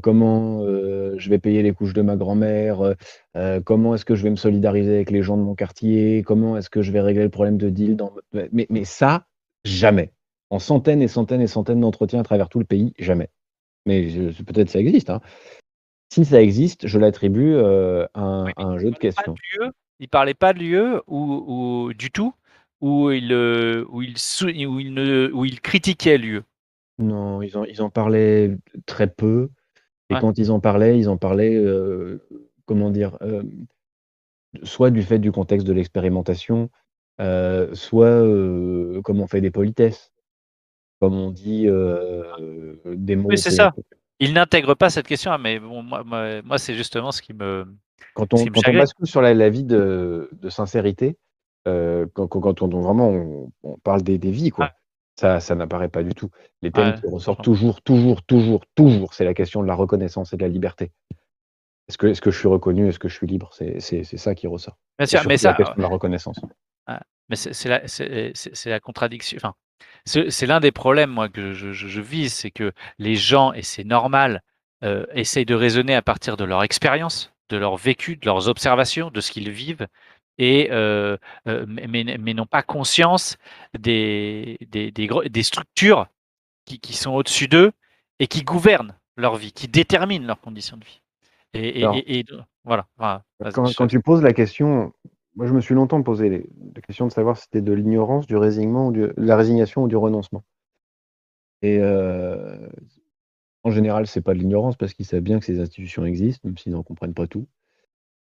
comment 0.02 0.62
je 0.62 1.28
vais 1.28 1.38
payer 1.38 1.62
les 1.62 1.72
couches 1.72 1.92
de 1.92 2.02
ma 2.02 2.16
grand-mère, 2.16 2.94
comment 3.64 3.94
est-ce 3.94 4.04
que 4.04 4.14
je 4.14 4.22
vais 4.22 4.30
me 4.30 4.36
solidariser 4.36 4.94
avec 4.94 5.10
les 5.10 5.22
gens 5.22 5.36
de 5.36 5.42
mon 5.42 5.54
quartier, 5.54 6.22
comment 6.22 6.56
est-ce 6.56 6.70
que 6.70 6.82
je 6.82 6.90
vais 6.90 7.00
régler 7.00 7.24
le 7.24 7.30
problème 7.30 7.58
de 7.58 7.68
deal. 7.68 7.96
Dans... 7.96 8.12
Mais, 8.32 8.66
mais 8.70 8.84
ça, 8.84 9.26
jamais. 9.64 10.12
En 10.48 10.58
centaines 10.58 11.02
et 11.02 11.08
centaines 11.08 11.42
et 11.42 11.46
centaines 11.46 11.80
d'entretiens 11.80 12.20
à 12.20 12.24
travers 12.24 12.48
tout 12.48 12.58
le 12.58 12.64
pays, 12.64 12.94
jamais. 12.98 13.28
Mais 13.86 14.08
peut-être 14.46 14.70
ça 14.70 14.80
existe. 14.80 15.10
Hein. 15.10 15.20
Si 16.12 16.24
ça 16.24 16.42
existe, 16.42 16.86
je 16.86 16.98
l'attribue 16.98 17.56
à, 17.56 18.44
un 18.56 18.78
jeu 18.78 18.90
de 18.90 18.98
questions. 18.98 19.34
Il 20.00 20.08
parlait 20.08 20.34
pas 20.34 20.54
de 20.54 20.60
l'UE 20.60 20.96
ou, 21.06 21.44
ou, 21.46 21.92
du 21.92 22.10
tout? 22.10 22.32
Où 22.80 23.10
il, 23.10 23.32
euh, 23.32 23.84
où 23.90 24.02
il, 24.02 24.14
où 24.66 24.80
il, 24.80 24.94
ne, 24.94 25.30
où 25.32 25.44
il 25.44 25.60
critiquait 25.60 26.18
l'UE 26.18 26.42
Non, 26.98 27.42
ils 27.42 27.56
en, 27.56 27.64
ils 27.64 27.82
en 27.82 27.90
parlaient 27.90 28.56
très 28.86 29.06
peu. 29.06 29.50
Et 30.08 30.14
quand 30.20 30.38
ils 30.38 30.50
en 30.50 30.58
parlaient, 30.58 30.98
ils 30.98 31.08
en 31.08 31.16
parlaient, 31.16 31.54
euh, 31.54 32.20
comment 32.64 32.90
dire, 32.90 33.16
euh, 33.22 33.44
soit 34.64 34.90
du 34.90 35.02
fait 35.04 35.20
du 35.20 35.30
contexte 35.30 35.64
de 35.66 35.72
l'expérimentation, 35.72 36.68
soit 37.74 38.18
comme 39.04 39.20
on 39.20 39.28
fait 39.28 39.40
des 39.40 39.52
politesses, 39.52 40.10
comme 41.00 41.14
on 41.14 41.30
dit 41.30 41.66
des 42.86 43.16
mots. 43.16 43.28
Oui, 43.28 43.38
c'est 43.38 43.52
ça. 43.52 43.72
Il 44.18 44.32
n'intègre 44.32 44.74
pas 44.74 44.90
cette 44.90 45.06
question, 45.06 45.36
mais 45.38 45.60
bon, 45.60 45.82
moi, 45.82 46.02
moi, 46.42 46.58
c'est 46.58 46.74
justement 46.74 47.12
ce 47.12 47.22
qui 47.22 47.32
me. 47.32 47.66
Quand 48.14 48.34
on, 48.34 48.44
quand 48.46 48.68
on 48.68 48.72
bascule 48.72 49.06
sur 49.06 49.22
la, 49.22 49.48
vie 49.48 49.64
de, 49.64 50.28
de 50.32 50.50
sincérité, 50.50 51.16
euh, 51.68 52.06
quand, 52.14 52.28
quand, 52.28 52.62
on, 52.62 52.68
vraiment 52.80 53.50
on, 53.62 53.78
parle 53.78 54.02
des, 54.02 54.18
des, 54.18 54.30
vies, 54.30 54.50
quoi. 54.50 54.72
Ça, 55.16 55.40
ça 55.40 55.54
n'apparaît 55.54 55.88
pas 55.88 56.02
du 56.02 56.14
tout. 56.14 56.30
Les 56.62 56.70
thèmes 56.70 56.94
qui 56.94 57.06
ressortent 57.06 57.44
toujours, 57.44 57.82
toujours, 57.82 58.22
toujours, 58.22 58.64
toujours, 58.74 59.12
c'est 59.12 59.24
la 59.24 59.34
question 59.34 59.62
de 59.62 59.66
la 59.66 59.74
reconnaissance 59.74 60.32
et 60.32 60.36
de 60.36 60.42
la 60.42 60.48
liberté. 60.48 60.92
Est-ce 61.88 61.98
que, 61.98 62.06
est 62.06 62.20
que 62.20 62.30
je 62.30 62.38
suis 62.38 62.48
reconnu? 62.48 62.88
Est-ce 62.88 62.98
que 62.98 63.08
je 63.08 63.14
suis 63.14 63.26
libre? 63.26 63.50
C'est 63.52 63.80
ça 63.80 64.34
qui 64.34 64.46
ressort. 64.46 64.78
mais 64.98 65.06
ça, 65.06 65.50
la 65.50 65.54
question 65.54 65.74
de 65.76 65.82
la 65.82 65.88
reconnaissance. 65.88 66.40
Mais 67.28 67.36
c'est 67.36 67.68
la, 67.68 67.82
la, 68.66 68.80
contradiction. 68.80 69.36
Enfin, 69.36 69.54
c'est 70.04 70.46
l'un 70.46 70.60
des 70.60 70.72
problèmes, 70.72 71.10
moi, 71.10 71.28
que 71.28 71.52
je, 71.52 71.72
je, 71.72 72.00
vis, 72.00 72.30
c'est 72.30 72.50
que 72.50 72.72
les 72.98 73.14
gens, 73.14 73.52
et 73.52 73.62
c'est 73.62 73.84
normal, 73.84 74.42
euh, 74.82 75.04
essayent 75.12 75.46
de 75.46 75.54
raisonner 75.54 75.94
à 75.94 76.02
partir 76.02 76.36
de 76.36 76.44
leur 76.44 76.62
expérience, 76.64 77.32
de 77.50 77.56
leur 77.56 77.76
vécu, 77.76 78.16
de 78.16 78.26
leurs 78.26 78.48
observations, 78.48 79.10
de 79.10 79.20
ce 79.20 79.30
qu'ils 79.30 79.50
vivent, 79.50 79.86
et, 80.40 80.68
euh, 80.72 81.18
euh, 81.46 81.66
mais, 81.68 81.86
mais 82.18 82.34
n'ont 82.34 82.46
pas 82.46 82.62
conscience 82.62 83.36
des, 83.78 84.56
des, 84.70 84.90
des, 84.90 85.08
des 85.28 85.42
structures 85.42 86.06
qui, 86.64 86.80
qui 86.80 86.94
sont 86.94 87.12
au-dessus 87.12 87.46
d'eux 87.46 87.72
et 88.18 88.26
qui 88.26 88.42
gouvernent 88.42 88.96
leur 89.16 89.36
vie, 89.36 89.52
qui 89.52 89.68
déterminent 89.68 90.26
leurs 90.26 90.40
conditions 90.40 90.78
de 90.78 90.84
vie. 90.84 91.02
Et, 91.52 91.82
et, 92.18 92.24
voilà. 92.64 92.86
quand, 93.52 93.70
quand, 93.76 93.86
tu 93.86 94.00
poses 94.00 94.22
la 94.22 94.32
question, 94.32 94.92
moi 95.36 95.46
je 95.46 95.52
me 95.52 95.60
suis 95.60 95.74
longtemps 95.74 96.02
posé 96.02 96.48
la 96.74 96.80
question 96.80 97.06
de 97.06 97.12
savoir 97.12 97.36
si 97.36 97.44
c'était 97.44 97.60
de 97.60 97.72
l'ignorance, 97.72 98.26
du 98.26 98.36
résignement, 98.36 98.86
ou 98.86 98.92
de 98.92 99.12
la 99.18 99.36
résignation 99.36 99.82
ou 99.82 99.88
du 99.88 99.96
renoncement. 99.96 100.42
Et 101.60 101.78
euh, 101.80 102.68
en 103.62 103.70
général, 103.70 104.06
c'est 104.06 104.22
pas 104.22 104.32
de 104.32 104.38
l'ignorance 104.38 104.76
parce 104.76 104.94
qu'ils 104.94 105.04
savent 105.04 105.20
bien 105.20 105.38
que 105.38 105.44
ces 105.44 105.60
institutions 105.60 106.06
existent, 106.06 106.48
même 106.48 106.56
s'ils 106.56 106.72
n'en 106.72 106.82
comprennent 106.82 107.14
pas 107.14 107.26
tout. 107.26 107.46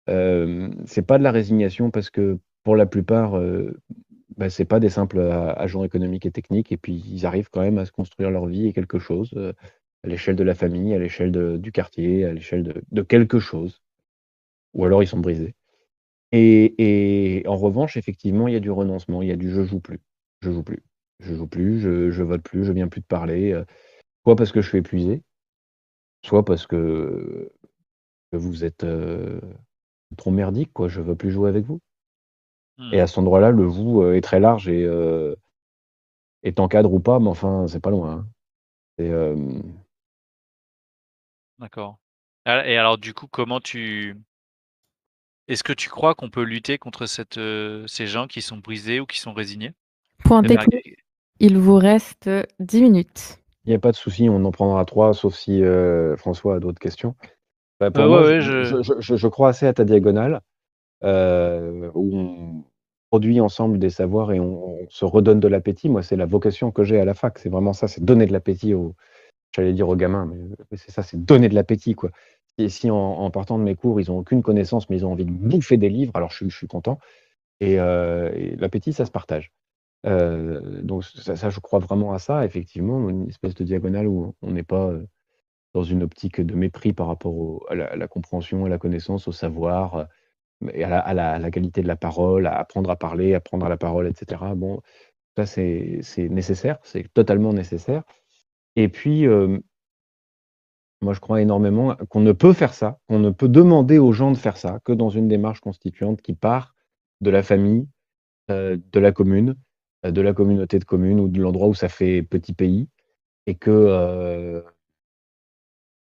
Euh, 0.10 0.70
c'est 0.86 1.06
pas 1.06 1.18
de 1.18 1.24
la 1.24 1.32
résignation 1.32 1.92
parce 1.92 2.10
que 2.10 2.40
pour 2.64 2.76
la 2.76 2.86
plupart, 2.86 3.38
euh, 3.38 3.78
bah, 4.38 4.50
c'est 4.50 4.66
pas 4.66 4.80
des 4.80 4.90
simples 4.90 5.20
agents 5.22 5.84
économiques 5.84 6.26
et 6.26 6.32
techniques. 6.32 6.72
Et 6.72 6.78
puis 6.78 7.04
ils 7.10 7.26
arrivent 7.26 7.50
quand 7.52 7.62
même 7.62 7.78
à 7.78 7.86
se 7.86 7.92
construire 7.92 8.32
leur 8.32 8.46
vie 8.48 8.68
et 8.68 8.74
quelque 8.74 9.00
chose, 9.00 9.32
euh, 9.38 9.54
à 10.04 10.08
l'échelle 10.08 10.36
de 10.36 10.44
la 10.44 10.56
famille, 10.56 10.94
à 10.94 11.00
l'échelle 11.00 11.60
du 11.60 11.72
quartier, 11.72 12.26
à 12.26 12.34
l'échelle 12.34 12.84
de 12.92 13.02
quelque 13.02 13.40
chose. 13.40 13.82
Ou 14.74 14.86
alors 14.86 15.04
ils 15.04 15.08
sont 15.08 15.20
brisés. 15.20 15.56
Et 16.32 17.44
en 17.48 17.56
revanche, 17.58 17.98
effectivement, 17.98 18.48
il 18.48 18.54
y 18.54 18.58
a 18.58 18.62
du 18.62 18.72
renoncement, 18.72 19.22
il 19.22 19.30
y 19.30 19.32
a 19.32 19.38
du 19.38 19.50
«je 19.52 19.64
joue 19.64 19.80
plus, 19.80 20.00
je 20.42 20.52
joue 20.52 20.64
plus, 20.64 20.84
je 21.20 21.34
joue 21.36 21.48
plus, 21.48 21.80
je 21.80 22.12
je 22.12 22.24
vote 22.24 22.44
plus, 22.44 22.66
je 22.66 22.74
viens 22.74 22.88
plus 22.90 23.02
de 23.02 23.06
parler», 23.08 23.62
soit 24.26 24.36
parce 24.36 24.52
que 24.52 24.62
je 24.62 24.70
suis 24.70 24.80
épuisé, 24.80 25.24
soit 26.24 26.46
parce 26.46 26.68
que 26.68 27.52
vous 28.34 28.66
êtes, 28.66 28.86
trop 30.16 30.32
merdique, 30.32 30.72
quoi, 30.74 30.88
je 30.88 31.02
veux 31.02 31.16
plus 31.16 31.32
jouer 31.32 31.50
avec 31.50 31.66
vous. 31.66 31.80
Et 32.92 33.00
à 33.00 33.08
cet 33.08 33.18
endroit-là, 33.18 33.50
le 33.50 33.64
vous 33.64 34.04
euh, 34.04 34.16
est 34.16 34.22
très 34.22 34.40
large 34.40 34.70
et 34.70 34.84
euh, 34.84 35.36
est 36.44 36.60
encadre 36.60 36.94
ou 36.94 37.00
pas, 37.00 37.20
mais 37.20 37.28
enfin, 37.28 37.66
c'est 37.68 37.80
pas 37.80 37.90
loin. 37.90 38.26
Hein. 39.00 39.36
D'accord. 41.58 41.98
Et 42.46 42.78
alors, 42.78 42.98
du 42.98 43.14
coup, 43.14 43.28
comment 43.28 43.60
tu. 43.60 44.16
Est-ce 45.48 45.64
que 45.64 45.74
tu 45.74 45.90
crois 45.90 46.14
qu'on 46.14 46.30
peut 46.30 46.44
lutter 46.44 46.78
contre 46.78 47.08
cette, 47.08 47.40
ces 47.88 48.06
gens 48.06 48.28
qui 48.28 48.42
sont 48.42 48.58
brisés 48.58 49.00
ou 49.00 49.06
qui 49.06 49.20
sont 49.20 49.34
résignés? 49.34 49.74
Point 50.24 50.44
technique, 50.44 50.98
il 51.40 51.58
vous 51.58 51.78
reste 51.78 52.30
10 52.60 52.82
minutes. 52.82 53.40
Il 53.66 53.70
n'y 53.70 53.76
a 53.76 53.80
pas 53.80 53.92
de 53.92 53.98
souci, 53.98 54.30
on 54.30 54.44
en 54.46 54.52
prendra 54.52 54.86
trois, 54.86 55.14
sauf 55.14 55.36
si 55.36 55.62
François 56.18 56.56
a 56.56 56.60
d'autres 56.60 56.80
questions. 56.80 57.16
Bah, 57.80 57.92
je, 57.92 59.28
crois 59.28 59.50
assez 59.50 59.68
à 59.68 59.74
ta 59.74 59.86
diagonale, 59.86 60.42
euh, 61.04 61.92
où 61.94 62.18
on 62.18 62.64
produit 63.12 63.40
ensemble 63.40 63.78
des 63.80 63.90
savoirs 63.90 64.32
et 64.32 64.40
on, 64.40 64.78
se 64.90 65.06
redonne 65.06 65.40
de 65.40 65.48
l'appétit. 65.48 65.90
Moi, 65.90 66.02
c'est 66.02 66.16
la 66.16 66.26
vocation 66.26 66.72
que 66.72 66.84
j'ai 66.84 67.00
à 67.00 67.06
la 67.06 67.14
fac. 67.14 67.38
C'est 67.40 67.50
vraiment 67.50 67.74
ça, 67.74 67.88
c'est 67.88 68.04
donner 68.04 68.26
de 68.26 68.34
l'appétit 68.34 68.74
aux, 68.74 68.96
j'allais 69.56 69.74
dire 69.74 69.90
aux 69.90 69.96
gamins, 69.96 70.32
mais 70.72 70.78
c'est 70.78 70.92
ça, 70.92 71.04
c'est 71.04 71.24
donner 71.24 71.50
de 71.50 71.56
l'appétit, 71.56 71.94
quoi. 71.94 72.12
Et 72.58 72.70
si 72.70 72.90
en, 72.90 73.30
partant 73.30 73.60
de 73.60 73.64
mes 73.64 73.76
cours, 73.76 74.02
ils 74.02 74.10
n'ont 74.10 74.20
aucune 74.20 74.42
connaissance, 74.42 74.90
mais 74.90 74.98
ils 74.98 75.06
ont 75.06 75.12
envie 75.12 75.26
de 75.26 75.32
bouffer 75.32 75.78
des 75.78 75.90
livres, 75.90 76.14
alors 76.16 76.32
je, 76.32 76.48
suis 76.50 76.68
content. 76.68 76.98
Euh, 77.62 78.32
et, 78.34 78.56
l'appétit, 78.56 78.94
ça 78.94 79.06
se 79.06 79.12
partage. 79.12 79.52
Euh, 80.08 80.82
donc 80.82 81.04
ça, 81.04 81.36
ça, 81.36 81.50
je 81.52 81.60
crois 81.60 81.80
vraiment 81.80 82.14
à 82.14 82.20
ça, 82.20 82.46
effectivement, 82.46 83.10
une 83.10 83.30
espèce 83.30 83.54
de 83.54 83.64
diagonale 83.64 84.08
où 84.08 84.34
on 84.42 84.52
n'est 84.52 84.64
pas 84.64 84.92
dans 85.78 85.84
une 85.84 86.02
optique 86.02 86.42
de 86.42 86.56
mépris 86.56 86.92
par 86.92 87.06
rapport 87.06 87.64
à, 87.70 87.76
la, 87.76 88.08
compréhension, 88.08 88.66
à 88.66 88.70
la 88.70 88.80
connaissance, 88.80 89.28
au 89.28 89.32
savoir, 89.32 90.08
et 90.74 90.84
à 90.84 91.14
la, 91.14 91.52
qualité 91.52 91.84
de 91.84 91.88
la 91.88 91.96
parole, 91.96 92.48
à 92.48 92.58
apprendre 92.58 92.90
à 92.90 92.96
parler, 92.96 93.36
à 93.36 93.40
prendre 93.40 93.70
la 93.70 93.78
parole, 93.78 94.08
etc. 94.08 94.42
Bon, 94.56 94.82
ça 95.36 95.46
c'est 95.46 96.02
nécessaire, 96.30 96.80
c'est 96.82 97.14
totalement 97.14 97.54
nécessaire. 97.54 98.02
Et 98.76 98.90
puis, 98.90 99.28
moi 101.02 101.14
je 101.14 101.20
crois 101.20 101.44
énormément 101.44 101.96
qu'on 102.10 102.22
ne 102.22 102.32
peut 102.32 102.54
faire 102.54 102.74
ça, 102.74 102.98
qu'on 103.08 103.20
ne 103.20 103.30
peut 103.30 103.50
demander 103.50 104.00
aux 104.00 104.14
gens 104.14 104.32
de 104.32 104.38
faire 104.38 104.58
ça 104.58 104.80
que 104.84 104.94
dans 104.94 105.10
une 105.10 105.28
démarche 105.28 105.60
constituante 105.60 106.24
qui 106.24 106.34
part 106.34 106.74
de 107.22 107.30
la 107.30 107.44
famille, 107.44 107.88
de 108.50 109.00
la 109.00 109.12
commune, 109.12 109.54
de 110.04 110.22
la 110.22 110.34
communauté 110.34 110.80
de 110.80 110.86
communes 110.86 111.20
ou 111.20 111.28
de 111.28 111.40
l'endroit 111.40 111.68
où 111.68 111.76
ça 111.76 111.88
fait 111.88 112.24
petit 112.24 112.54
pays, 112.54 112.90
et 113.46 113.54
que 113.54 114.64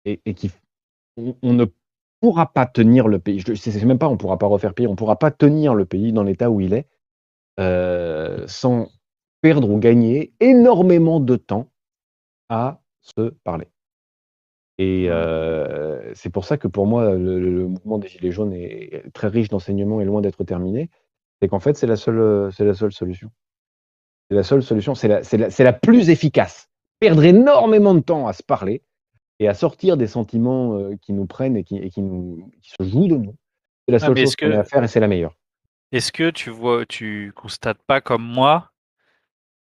et, 0.07 0.21
et 0.25 0.35
on, 1.17 1.53
ne 1.53 1.67
pourra 2.21 2.53
pas 2.53 2.67
tenir 2.67 3.09
le 3.09 3.19
pays. 3.19 3.41
Je 3.41 3.51
ne 3.51 3.57
sais 3.57 3.85
même 3.85 3.99
pas, 3.99 4.09
on 4.09 4.13
ne 4.13 4.17
pourra 4.17 4.39
pas 4.39 4.47
refaire 4.47 4.73
pays, 4.73 4.87
on 4.87 4.93
ne 4.93 4.97
pourra 4.97 5.19
pas 5.19 5.31
tenir 5.31 5.75
le 5.75 5.85
pays 5.85 6.13
dans 6.13 6.23
l'état 6.23 6.51
où 6.51 6.61
il 6.61 6.73
est 6.73 6.87
sans 8.49 8.89
perdre 9.43 9.71
ou 9.71 9.79
gagner 9.79 10.33
énormément 10.41 11.21
de 11.21 11.37
temps 11.37 11.71
à 12.49 12.81
se 13.01 13.31
parler. 13.45 13.67
Et 14.79 15.09
mmh. 15.09 16.15
c'est 16.15 16.31
pour 16.31 16.45
ça 16.45 16.59
que 16.59 16.69
pour 16.69 16.87
moi, 16.87 17.15
le, 17.15 17.67
mouvement 17.67 17.99
des 17.99 18.09
Gilets 18.09 18.31
jaunes 18.31 18.53
est 18.53 19.11
très 19.13 19.29
riche 19.29 19.49
d'enseignements 19.49 20.01
et 20.01 20.05
loin 20.05 20.21
d'être 20.21 20.45
terminé. 20.45 20.91
C'est 21.41 21.49
qu'en 21.49 21.61
fait, 21.61 21.77
c'est 21.77 21.87
la 21.87 21.97
seule, 21.97 22.53
c'est 22.53 22.65
la 22.65 22.75
seule 22.75 22.93
solution. 22.93 23.31
C'est 24.29 24.37
la 24.37 24.43
seule 24.43 24.63
solution, 24.63 24.95
c'est 24.95 25.09
la, 25.09 25.21
la, 25.33 25.49
la, 25.59 25.73
plus 25.73 26.11
efficace. 26.11 26.69
Perdre 26.99 27.25
énormément 27.25 27.95
de 27.95 28.01
temps 28.01 28.27
à 28.27 28.33
se 28.33 28.43
parler 28.43 28.83
et 29.39 29.49
à 29.49 29.55
sortir 29.55 29.97
des 29.97 30.07
sentiments 30.07 30.91
qui 31.03 31.13
nous 31.13 31.27
prennent 31.27 31.57
et 31.57 31.65
qui, 31.65 31.77
et 31.77 31.91
qui, 31.91 32.03
nous, 32.03 32.51
qui 32.63 32.71
se 32.71 32.89
jouent 32.89 33.09
de 33.09 33.17
nous. 33.17 33.37
C'est 33.87 33.93
la 33.93 33.99
seule 33.99 34.17
chose 34.17 34.37
qu'on 34.37 34.51
a 34.53 34.61
à 34.61 34.65
faire 34.65 34.83
et 34.83 34.89
c'est 34.89 35.01
la 35.01 35.09
meilleure. 35.09 35.35
Est-ce 35.93 36.11
que 36.11 36.31
tu 36.31 36.51
vois, 36.51 36.85
tu 36.87 37.33
constates 37.37 37.83
pas 37.87 38.01
comme 38.01 38.25
moi 38.25 38.73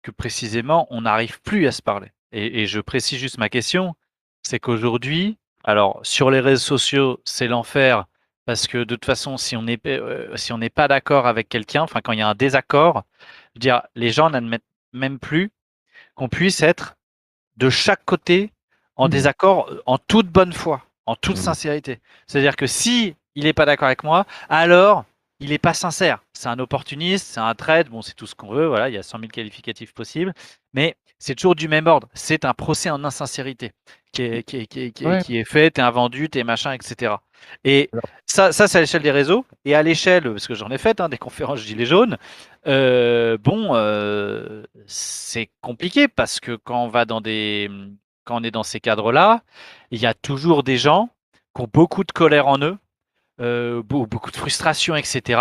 que 0.02 0.10
précisément 0.10 0.86
on 0.90 1.02
n'arrive 1.02 1.40
plus 1.42 1.66
à 1.66 1.72
se 1.72 1.82
parler? 1.82 2.08
Et, 2.32 2.62
et, 2.62 2.66
je 2.66 2.80
précise 2.80 3.18
juste 3.18 3.38
ma 3.38 3.48
question, 3.48 3.94
c'est 4.42 4.58
qu'aujourd'hui, 4.58 5.38
alors 5.62 6.00
sur 6.02 6.30
les 6.30 6.40
réseaux 6.40 6.78
sociaux, 6.78 7.20
c'est 7.24 7.46
l'enfer 7.46 8.06
parce 8.46 8.66
que 8.66 8.78
de 8.78 8.94
toute 8.94 9.04
façon, 9.04 9.36
si 9.36 9.56
on 9.56 9.62
n'est 9.62 9.78
euh, 9.86 10.36
si 10.36 10.52
on 10.52 10.58
n'est 10.58 10.70
pas 10.70 10.88
d'accord 10.88 11.26
avec 11.26 11.48
quelqu'un, 11.48 11.82
enfin 11.82 12.00
quand 12.02 12.12
il 12.12 12.18
y 12.18 12.22
a 12.22 12.28
un 12.28 12.34
désaccord, 12.34 13.04
dire 13.56 13.82
les 13.94 14.10
gens 14.10 14.30
n'admettent 14.30 14.64
même 14.92 15.18
plus 15.18 15.50
qu'on 16.14 16.28
puisse 16.28 16.62
être 16.62 16.96
de 17.56 17.70
chaque 17.70 18.04
côté 18.04 18.52
en 18.96 19.06
mmh. 19.06 19.10
désaccord 19.10 19.70
en 19.86 19.98
toute 19.98 20.28
bonne 20.28 20.52
foi, 20.52 20.82
en 21.06 21.16
toute 21.16 21.36
mmh. 21.36 21.42
sincérité. 21.42 21.98
C'est-à-dire 22.26 22.56
que 22.56 22.66
si 22.66 23.14
il 23.34 23.44
n'est 23.44 23.52
pas 23.52 23.66
d'accord 23.66 23.86
avec 23.86 24.04
moi, 24.04 24.26
alors 24.48 25.04
il 25.40 25.50
n'est 25.50 25.58
pas 25.58 25.74
sincère. 25.74 26.20
C'est 26.32 26.48
un 26.48 26.58
opportuniste, 26.58 27.26
c'est 27.26 27.40
un 27.40 27.54
trade, 27.54 27.88
bon, 27.88 28.02
c'est 28.02 28.14
tout 28.14 28.26
ce 28.26 28.34
qu'on 28.34 28.52
veut, 28.52 28.66
voilà, 28.66 28.88
il 28.88 28.94
y 28.94 28.98
a 28.98 29.02
100 29.02 29.18
000 29.18 29.30
qualificatifs 29.30 29.92
possibles, 29.92 30.32
mais 30.72 30.96
c'est 31.18 31.34
toujours 31.34 31.54
du 31.54 31.68
même 31.68 31.86
ordre. 31.86 32.08
C'est 32.14 32.44
un 32.44 32.54
procès 32.54 32.90
en 32.90 33.04
insincérité 33.04 33.72
qui 34.12 34.22
est, 34.22 34.42
qui 34.42 34.58
est, 34.58 34.66
qui 34.66 34.80
est, 34.80 35.24
qui 35.24 35.38
est 35.38 35.44
fait, 35.44 35.70
t'es 35.70 35.82
un 35.82 35.90
vendu, 35.90 36.28
t'es 36.28 36.44
machin, 36.44 36.72
etc. 36.72 37.14
Et 37.64 37.90
ça, 38.26 38.52
ça 38.52 38.68
c'est 38.68 38.78
à 38.78 38.80
l'échelle 38.80 39.02
des 39.02 39.10
réseaux. 39.10 39.44
Et 39.64 39.74
à 39.74 39.82
l'échelle, 39.82 40.24
parce 40.24 40.46
que 40.46 40.54
j'en 40.54 40.70
ai 40.70 40.78
fait 40.78 41.00
hein, 41.00 41.08
des 41.08 41.18
conférences 41.18 41.60
Gilets 41.60 41.86
jaunes, 41.86 42.16
euh, 42.66 43.36
bon, 43.38 43.74
euh, 43.74 44.64
c'est 44.86 45.50
compliqué 45.60 46.08
parce 46.08 46.40
que 46.40 46.56
quand 46.56 46.84
on 46.84 46.88
va 46.88 47.04
dans 47.04 47.20
des, 47.20 47.70
quand 48.24 48.40
on 48.40 48.44
est 48.44 48.50
dans 48.50 48.62
ces 48.62 48.80
cadres-là, 48.80 49.42
il 49.90 50.00
y 50.00 50.06
a 50.06 50.14
toujours 50.14 50.62
des 50.62 50.76
gens 50.78 51.10
qui 51.54 51.62
ont 51.62 51.68
beaucoup 51.72 52.04
de 52.04 52.12
colère 52.12 52.48
en 52.48 52.58
eux, 52.58 52.76
euh, 53.40 53.82
beaucoup 53.82 54.30
de 54.30 54.36
frustration, 54.36 54.96
etc. 54.96 55.40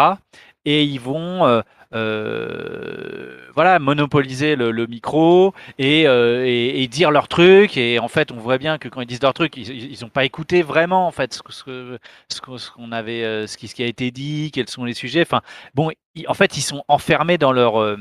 Et 0.65 0.83
ils 0.83 0.99
vont 0.99 1.45
euh, 1.45 1.61
euh, 1.93 3.49
voilà, 3.53 3.79
monopoliser 3.79 4.55
le, 4.55 4.87
micro 4.87 5.53
et, 5.77 6.87
dire 6.89 7.11
leur 7.11 7.27
truc. 7.27 7.77
Et 7.77 7.99
en 7.99 8.07
fait, 8.07 8.31
on 8.31 8.37
voit 8.37 8.57
bien 8.57 8.77
que 8.77 8.89
quand 8.89 9.01
ils 9.01 9.07
disent 9.07 9.21
leur 9.21 9.33
truc, 9.33 9.57
ils 9.57 9.97
n'ont 10.01 10.09
pas 10.09 10.25
écouté 10.25 10.61
vraiment 10.61 11.07
en 11.07 11.11
fait 11.11 11.33
ce, 11.33 12.69
qu'on 12.71 12.91
avait, 12.91 13.47
ce 13.47 13.57
qui, 13.57 13.83
a 13.83 13.87
été 13.87 14.11
dit, 14.11 14.51
quels 14.53 14.69
sont 14.69 14.85
les 14.85 14.93
sujets. 14.93 15.21
Enfin, 15.21 15.41
bon, 15.75 15.91
en 16.27 16.33
fait, 16.33 16.57
ils 16.57 16.61
sont 16.61 16.83
enfermés 16.87 17.37
dans 17.37 17.51
leur 17.51 17.97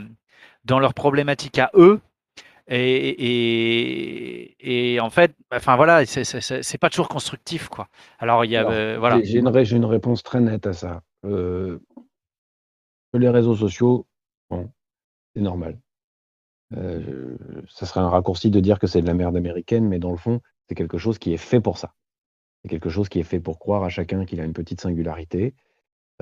dans 0.64 0.78
leurs 0.78 0.94
problématiques 0.94 1.58
à 1.58 1.70
eux 1.74 2.00
et, 2.68 4.54
et, 4.94 5.00
en 5.00 5.10
fait, 5.10 5.34
enfin 5.52 5.76
voilà, 5.76 6.06
c'est 6.06 6.78
pas 6.78 6.90
toujours 6.90 7.08
constructif, 7.08 7.68
quoi. 7.68 7.88
Alors 8.18 8.44
il 8.44 8.50
y 8.50 8.56
a, 8.56 8.68
euh, 8.68 8.96
voilà. 8.98 9.20
J'ai 9.22 9.38
une, 9.38 9.48
une, 9.48 9.84
réponse 9.84 10.22
très 10.22 10.40
nette 10.40 10.66
à 10.66 10.72
ça. 10.72 11.02
Euh, 11.24 11.80
les 13.14 13.28
réseaux 13.28 13.56
sociaux, 13.56 14.06
bon, 14.50 14.70
c'est 15.34 15.42
normal. 15.42 15.78
Euh, 16.76 17.36
ça 17.68 17.84
serait 17.86 18.00
un 18.00 18.08
raccourci 18.08 18.50
de 18.50 18.60
dire 18.60 18.78
que 18.78 18.86
c'est 18.86 19.02
de 19.02 19.06
la 19.06 19.14
merde 19.14 19.36
américaine, 19.36 19.86
mais 19.88 19.98
dans 19.98 20.10
le 20.10 20.16
fond, 20.16 20.40
c'est 20.68 20.74
quelque 20.74 20.98
chose 20.98 21.18
qui 21.18 21.32
est 21.32 21.38
fait 21.38 21.60
pour 21.60 21.78
ça. 21.78 21.94
C'est 22.62 22.68
quelque 22.68 22.88
chose 22.88 23.08
qui 23.08 23.18
est 23.18 23.24
fait 23.24 23.40
pour 23.40 23.58
croire 23.58 23.82
à 23.82 23.88
chacun 23.88 24.24
qu'il 24.24 24.40
a 24.40 24.44
une 24.44 24.52
petite 24.52 24.80
singularité, 24.80 25.54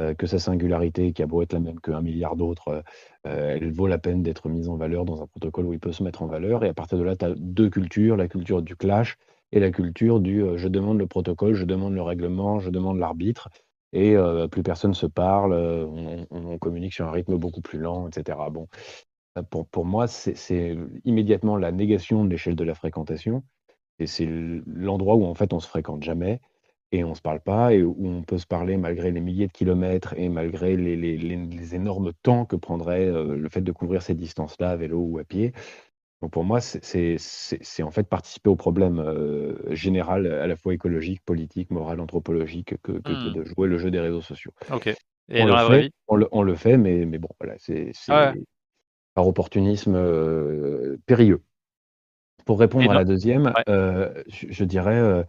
euh, 0.00 0.14
que 0.14 0.26
sa 0.26 0.38
singularité, 0.38 1.12
qui 1.12 1.22
a 1.22 1.26
beau 1.26 1.42
être 1.42 1.52
la 1.52 1.60
même 1.60 1.78
qu'un 1.80 2.00
milliard 2.00 2.34
d'autres, 2.34 2.68
euh, 2.68 2.82
euh, 3.26 3.56
elle 3.56 3.70
vaut 3.72 3.86
la 3.86 3.98
peine 3.98 4.22
d'être 4.22 4.48
mise 4.48 4.68
en 4.68 4.76
valeur 4.76 5.04
dans 5.04 5.22
un 5.22 5.26
protocole 5.26 5.66
où 5.66 5.72
il 5.74 5.80
peut 5.80 5.92
se 5.92 6.02
mettre 6.02 6.22
en 6.22 6.26
valeur. 6.26 6.64
Et 6.64 6.68
à 6.68 6.74
partir 6.74 6.98
de 6.98 7.02
là, 7.02 7.16
tu 7.16 7.24
as 7.26 7.34
deux 7.36 7.68
cultures, 7.68 8.16
la 8.16 8.28
culture 8.28 8.62
du 8.62 8.76
clash 8.76 9.16
et 9.52 9.60
la 9.60 9.70
culture 9.70 10.20
du 10.20 10.44
je 10.56 10.68
demande 10.68 10.98
le 10.98 11.06
protocole, 11.06 11.54
je 11.54 11.64
demande 11.64 11.94
le 11.94 12.02
règlement, 12.02 12.60
je 12.60 12.70
demande 12.70 12.98
l'arbitre. 12.98 13.48
Et 13.92 14.14
plus 14.52 14.62
personne 14.62 14.94
se 14.94 15.06
parle, 15.06 15.52
on, 16.30 16.58
communique 16.58 16.92
sur 16.92 17.06
un 17.08 17.10
rythme 17.10 17.36
beaucoup 17.36 17.60
plus 17.60 17.80
lent, 17.80 18.06
etc. 18.06 18.38
Bon, 18.52 18.68
pour, 19.50 19.66
pour 19.66 19.84
moi, 19.84 20.06
c'est 20.06 20.78
immédiatement 21.04 21.56
la 21.56 21.72
négation 21.72 22.24
de 22.24 22.30
l'échelle 22.30 22.54
de 22.54 22.62
la 22.62 22.74
fréquentation. 22.74 23.42
Et 23.98 24.06
c'est 24.06 24.28
l'endroit 24.66 25.16
où 25.16 25.24
en 25.24 25.34
fait 25.34 25.52
on 25.52 25.58
se 25.58 25.66
fréquente 25.66 26.04
jamais 26.04 26.40
et 26.92 27.04
on 27.04 27.14
se 27.14 27.22
parle 27.22 27.40
pas 27.40 27.72
et 27.72 27.82
où 27.82 27.96
on 28.06 28.22
peut 28.22 28.38
se 28.38 28.46
parler 28.46 28.76
malgré 28.76 29.10
les 29.12 29.20
milliers 29.20 29.46
de 29.46 29.52
kilomètres 29.52 30.14
et 30.18 30.28
malgré 30.28 30.76
les 30.76 30.96
les 30.96 31.16
les 31.16 31.74
énormes 31.74 32.12
temps 32.22 32.44
que 32.46 32.56
prendrait, 32.56 33.06
le 33.06 33.48
fait 33.48 33.60
de 33.62 33.72
couvrir 33.72 34.02
ces 34.02 34.14
distances-là 34.14 34.70
à 34.70 34.76
vélo 34.76 34.98
ou 34.98 35.18
à 35.18 35.24
pied. 35.24 35.52
Donc 36.22 36.32
pour 36.32 36.44
moi, 36.44 36.60
c'est 36.60 37.16
en 37.82 37.90
fait 37.90 38.06
participer 38.08 38.50
au 38.50 38.56
problème, 38.56 39.02
général, 39.70 40.26
à 40.26 40.46
la 40.46 40.56
fois 40.56 40.74
écologique, 40.74 41.22
politique, 41.24 41.70
moral, 41.70 42.00
anthropologique 42.00 42.74
que 42.82 42.92
que 42.92 43.12
mmh. 43.12 43.34
de 43.34 43.44
jouer 43.44 43.68
le 43.68 43.78
jeu 43.78 43.90
des 43.90 44.00
réseaux 44.00 44.20
sociaux. 44.20 44.52
OK 44.72 44.94
et 45.32 45.42
On 45.42 45.46
dans 45.46 45.52
le 45.52 45.52
la 45.54 45.64
vraie 45.64 45.80
fait 45.82 45.82
vie? 45.82 45.90
on 46.08 46.16
le 46.16 46.28
on 46.32 46.42
le 46.42 46.54
fait, 46.56 46.76
mais 46.76 47.06
mais 47.06 47.18
bon, 47.18 47.28
voilà, 47.40 47.54
c'est 47.58 47.92
Ouais. 48.08 48.34
par 49.14 49.26
opportunisme, 49.26 49.96
périlleux. 51.06 51.42
Pour 52.46 52.58
répondre 52.58 52.90
à 52.90 52.94
la 52.94 53.04
deuxième, 53.04 53.52
je 53.66 54.46
je 54.50 54.64
dirais, 54.64 55.24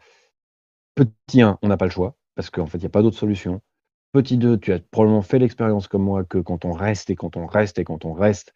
Petit 0.96 1.42
1, 1.42 1.58
on 1.62 1.68
n'a 1.68 1.78
pas 1.78 1.86
le 1.86 1.92
choix, 1.92 2.16
parce 2.36 2.50
qu'en 2.50 2.66
fait, 2.66 2.78
il 2.78 2.82
n'y 2.82 2.88
a 2.88 2.90
pas 2.90 3.02
d'autre 3.02 3.18
solution. 3.18 3.62
Petit 4.14 4.38
2, 4.38 4.58
tu 4.58 4.74
as 4.74 4.80
probablement 4.80 5.22
fait 5.22 5.40
l'expérience 5.40 5.88
comme 5.88 6.04
moi 6.04 6.24
que 6.26 6.38
quand 6.38 6.66
on 6.66 6.74
reste 6.74 7.10
et 7.10 7.16
quand 7.16 7.38
on 7.38 7.46
reste 7.46 7.80
et 7.80 7.86
quand 7.86 8.04
on 8.04 8.14
reste, 8.14 8.54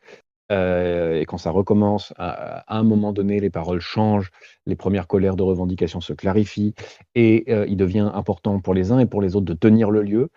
euh, 0.51 1.19
et 1.19 1.25
quand 1.25 1.37
ça 1.37 1.49
recommence, 1.49 2.13
à, 2.17 2.77
un 2.77 2.83
moment 2.83 3.13
donné, 3.13 3.39
les 3.39 3.49
paroles 3.49 3.79
changent, 3.79 4.31
les 4.65 4.75
premières 4.75 5.07
colères 5.07 5.35
de 5.35 5.43
revendication 5.43 6.01
se 6.01 6.13
clarifient, 6.13 6.75
et 7.15 7.45
euh, 7.49 7.65
il 7.67 7.77
devient 7.77 8.11
important 8.13 8.59
pour 8.59 8.73
les 8.73 8.91
uns 8.91 8.99
et 8.99 9.05
pour 9.05 9.21
les 9.21 9.35
autres 9.35 9.45
de 9.45 9.53
tenir 9.53 9.91
le 9.91 10.01
lieu 10.01 10.29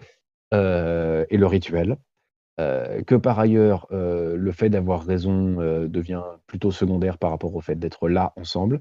euh, 0.55 1.27
et 1.31 1.37
le 1.37 1.47
rituel. 1.47 1.97
que 2.59 3.15
par 3.15 3.39
ailleurs, 3.39 3.87
le 3.91 4.53
fait 4.53 4.69
d'avoir 4.71 5.05
raison 5.05 5.57
devient 5.87 6.25
plutôt 6.47 6.73
secondaire 6.73 7.17
par 7.19 7.31
rapport 7.31 7.55
au 7.55 7.61
fait 7.61 7.77
d'être 7.77 8.09
là 8.09 8.33
ensemble. 8.37 8.81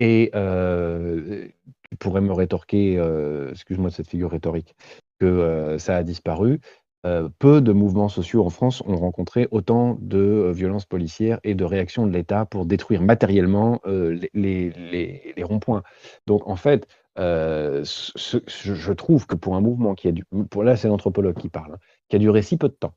Et 0.00 0.30
tu 0.32 1.96
pourrais 1.98 2.20
me 2.20 2.32
rétorquer, 2.32 3.02
excuse-moi 3.50 3.90
de 3.90 3.94
cette 3.94 4.08
figure 4.08 4.30
rhétorique, 4.30 4.74
que 5.20 5.76
ça 5.78 5.96
a 5.96 6.02
disparu. 6.02 6.60
peu 7.38 7.60
de 7.60 7.72
mouvements 7.72 8.08
sociaux 8.08 8.44
en 8.44 8.50
France 8.50 8.82
ont 8.86 8.96
rencontré 8.96 9.48
autant 9.50 9.96
de 10.00 10.50
violences 10.54 10.86
policières 10.86 11.38
et 11.44 11.54
de 11.54 11.64
réactions 11.64 12.06
de 12.06 12.12
l'État 12.12 12.46
pour 12.46 12.66
détruire 12.66 13.02
matériellement 13.02 13.80
les, 14.34 15.34
ronds-points. 15.42 15.82
Donc 16.26 16.48
en 16.48 16.56
fait, 16.56 16.88
je, 17.16 18.92
trouve 18.92 19.26
que 19.26 19.36
pour 19.36 19.56
un 19.56 19.60
mouvement 19.60 19.94
qui 19.94 20.08
a 20.08 20.12
du, 20.12 20.24
pour 20.50 20.64
là 20.64 20.76
c'est 20.76 20.88
l'anthropologue 20.88 21.36
qui 21.36 21.48
parle, 21.48 21.74
hein, 21.74 21.78
qui 22.08 22.16
a 22.16 22.18
duré 22.18 22.42
si 22.42 22.56
peu 22.56 22.68
de 22.68 22.74
temps 22.74 22.94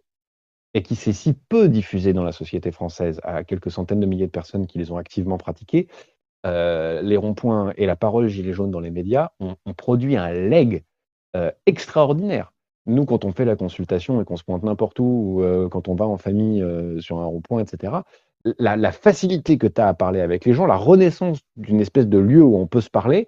et 0.76 0.84
qui 0.84 0.95
s'est 0.95 1.13
si 1.13 1.34
peu 1.34 1.69
diffusé 1.69 2.11
dans 2.11 2.23
la 2.23 2.34
société 2.34 2.69
française 2.69 3.22
à 3.23 3.45
quelques 3.45 3.72
centaines 3.72 4.01
de 4.01 4.05
milliers 4.05 4.26
de 4.26 4.31
personnes 4.31 4.67
qui 4.67 4.77
les 4.77 4.91
ont 4.91 4.97
activement 4.97 5.38
pratiqués, 5.38 5.88
euh, 6.45 7.01
les 7.01 7.17
ronds-points 7.17 7.73
et 7.76 7.85
la 7.85 7.95
parole 7.95 8.27
gilet 8.27 8.53
jaune 8.53 8.69
dans 8.69 8.80
les 8.80 8.91
médias 8.91 9.30
ont, 9.39 9.55
produit 9.76 10.15
un 10.15 10.31
leg 10.31 10.84
euh, 11.35 11.51
extraordinaire. 11.65 12.53
Nous, 12.85 13.05
quand 13.05 13.26
on 13.26 13.31
fait 13.31 13.45
la 13.45 13.55
consultation 13.55 14.22
et 14.22 14.26
qu'on 14.26 14.38
se 14.38 14.43
pointe 14.43 14.61
n'importe 14.61 14.99
où, 14.99 15.41
euh, 15.41 15.67
quand 15.69 15.88
on 15.88 15.95
va 15.95 16.05
en 16.05 16.17
famille 16.17 16.63
sur 16.99 17.19
un 17.19 17.26
rond-point, 17.26 17.61
etc., 17.61 17.93
la, 18.59 18.91
facilité 18.91 19.57
que 19.57 19.65
tu 19.65 19.81
as 19.81 19.88
à 19.88 19.93
parler 19.95 20.22
avec 20.22 20.45
les 20.45 20.53
gens, 20.53 20.67
la 20.67 20.76
renaissance 20.76 21.39
d'une 21.57 21.81
espèce 21.81 22.07
de 22.07 22.19
lieu 22.19 22.43
où 22.43 22.57
on 22.57 22.67
peut 22.67 22.81
se 22.81 22.91
parler, 22.91 23.27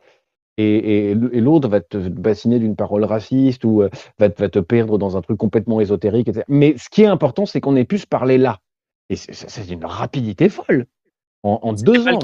et, 0.60 1.16
l'autre 1.16 1.70
va 1.70 1.82
te 1.82 1.98
bassiner 1.98 2.60
d'une 2.60 2.76
parole 2.76 3.04
raciste 3.04 3.64
ou 3.64 3.84
va, 4.20 4.30
te 4.30 4.60
perdre 4.60 5.00
dans 5.00 5.18
un 5.18 5.22
truc 5.22 5.38
complètement 5.38 5.82
ésotérique, 5.82 6.28
etc. 6.28 6.46
Mais 6.48 6.76
ce 6.78 6.90
qui 6.90 7.02
est 7.02 7.08
important, 7.08 7.48
c'est 7.48 7.62
qu'on 7.62 7.76
ait 7.76 7.86
pu 7.86 7.98
se 7.98 8.08
parler 8.08 8.38
là. 8.38 8.60
Et 9.10 9.16
c'est 9.16 9.70
une 9.70 9.86
rapidité 9.86 10.50
folle. 10.50 10.86
En, 11.44 11.74
deux 11.74 12.08
ans, 12.08 12.20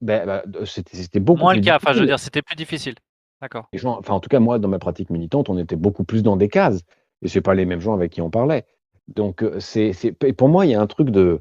ben, 0.00 0.26
ben, 0.26 0.42
c'était 0.64 1.20
beaucoup 1.20 1.40
Moins 1.40 1.54
le 1.54 1.62
cas, 1.62 1.76
enfin, 1.76 1.92
je 1.92 2.00
veux 2.00 2.06
dire, 2.06 2.18
c'était 2.18 2.42
plus 2.42 2.56
difficile. 2.56 2.94
D'accord. 3.40 3.68
Enfin, 3.84 4.14
en 4.14 4.20
tout 4.20 4.28
cas, 4.28 4.40
moi, 4.40 4.58
dans 4.58 4.68
ma 4.68 4.78
pratique 4.78 5.10
militante, 5.10 5.48
on 5.48 5.58
était 5.58 5.76
beaucoup 5.76 6.04
plus 6.04 6.22
dans 6.22 6.36
des 6.36 6.48
cases. 6.48 6.80
Et 7.22 7.28
ce 7.28 7.38
pas 7.38 7.54
les 7.54 7.64
mêmes 7.64 7.80
gens 7.80 7.94
avec 7.94 8.12
qui 8.12 8.20
on 8.20 8.30
parlait. 8.30 8.64
Donc, 9.08 9.42
euh, 9.42 9.60
c'est, 9.60 9.92
pour 10.36 10.48
moi, 10.48 10.66
il 10.66 10.72
y 10.72 10.74
a 10.74 10.80
un 10.80 10.86
truc 10.86 11.10
de. 11.10 11.40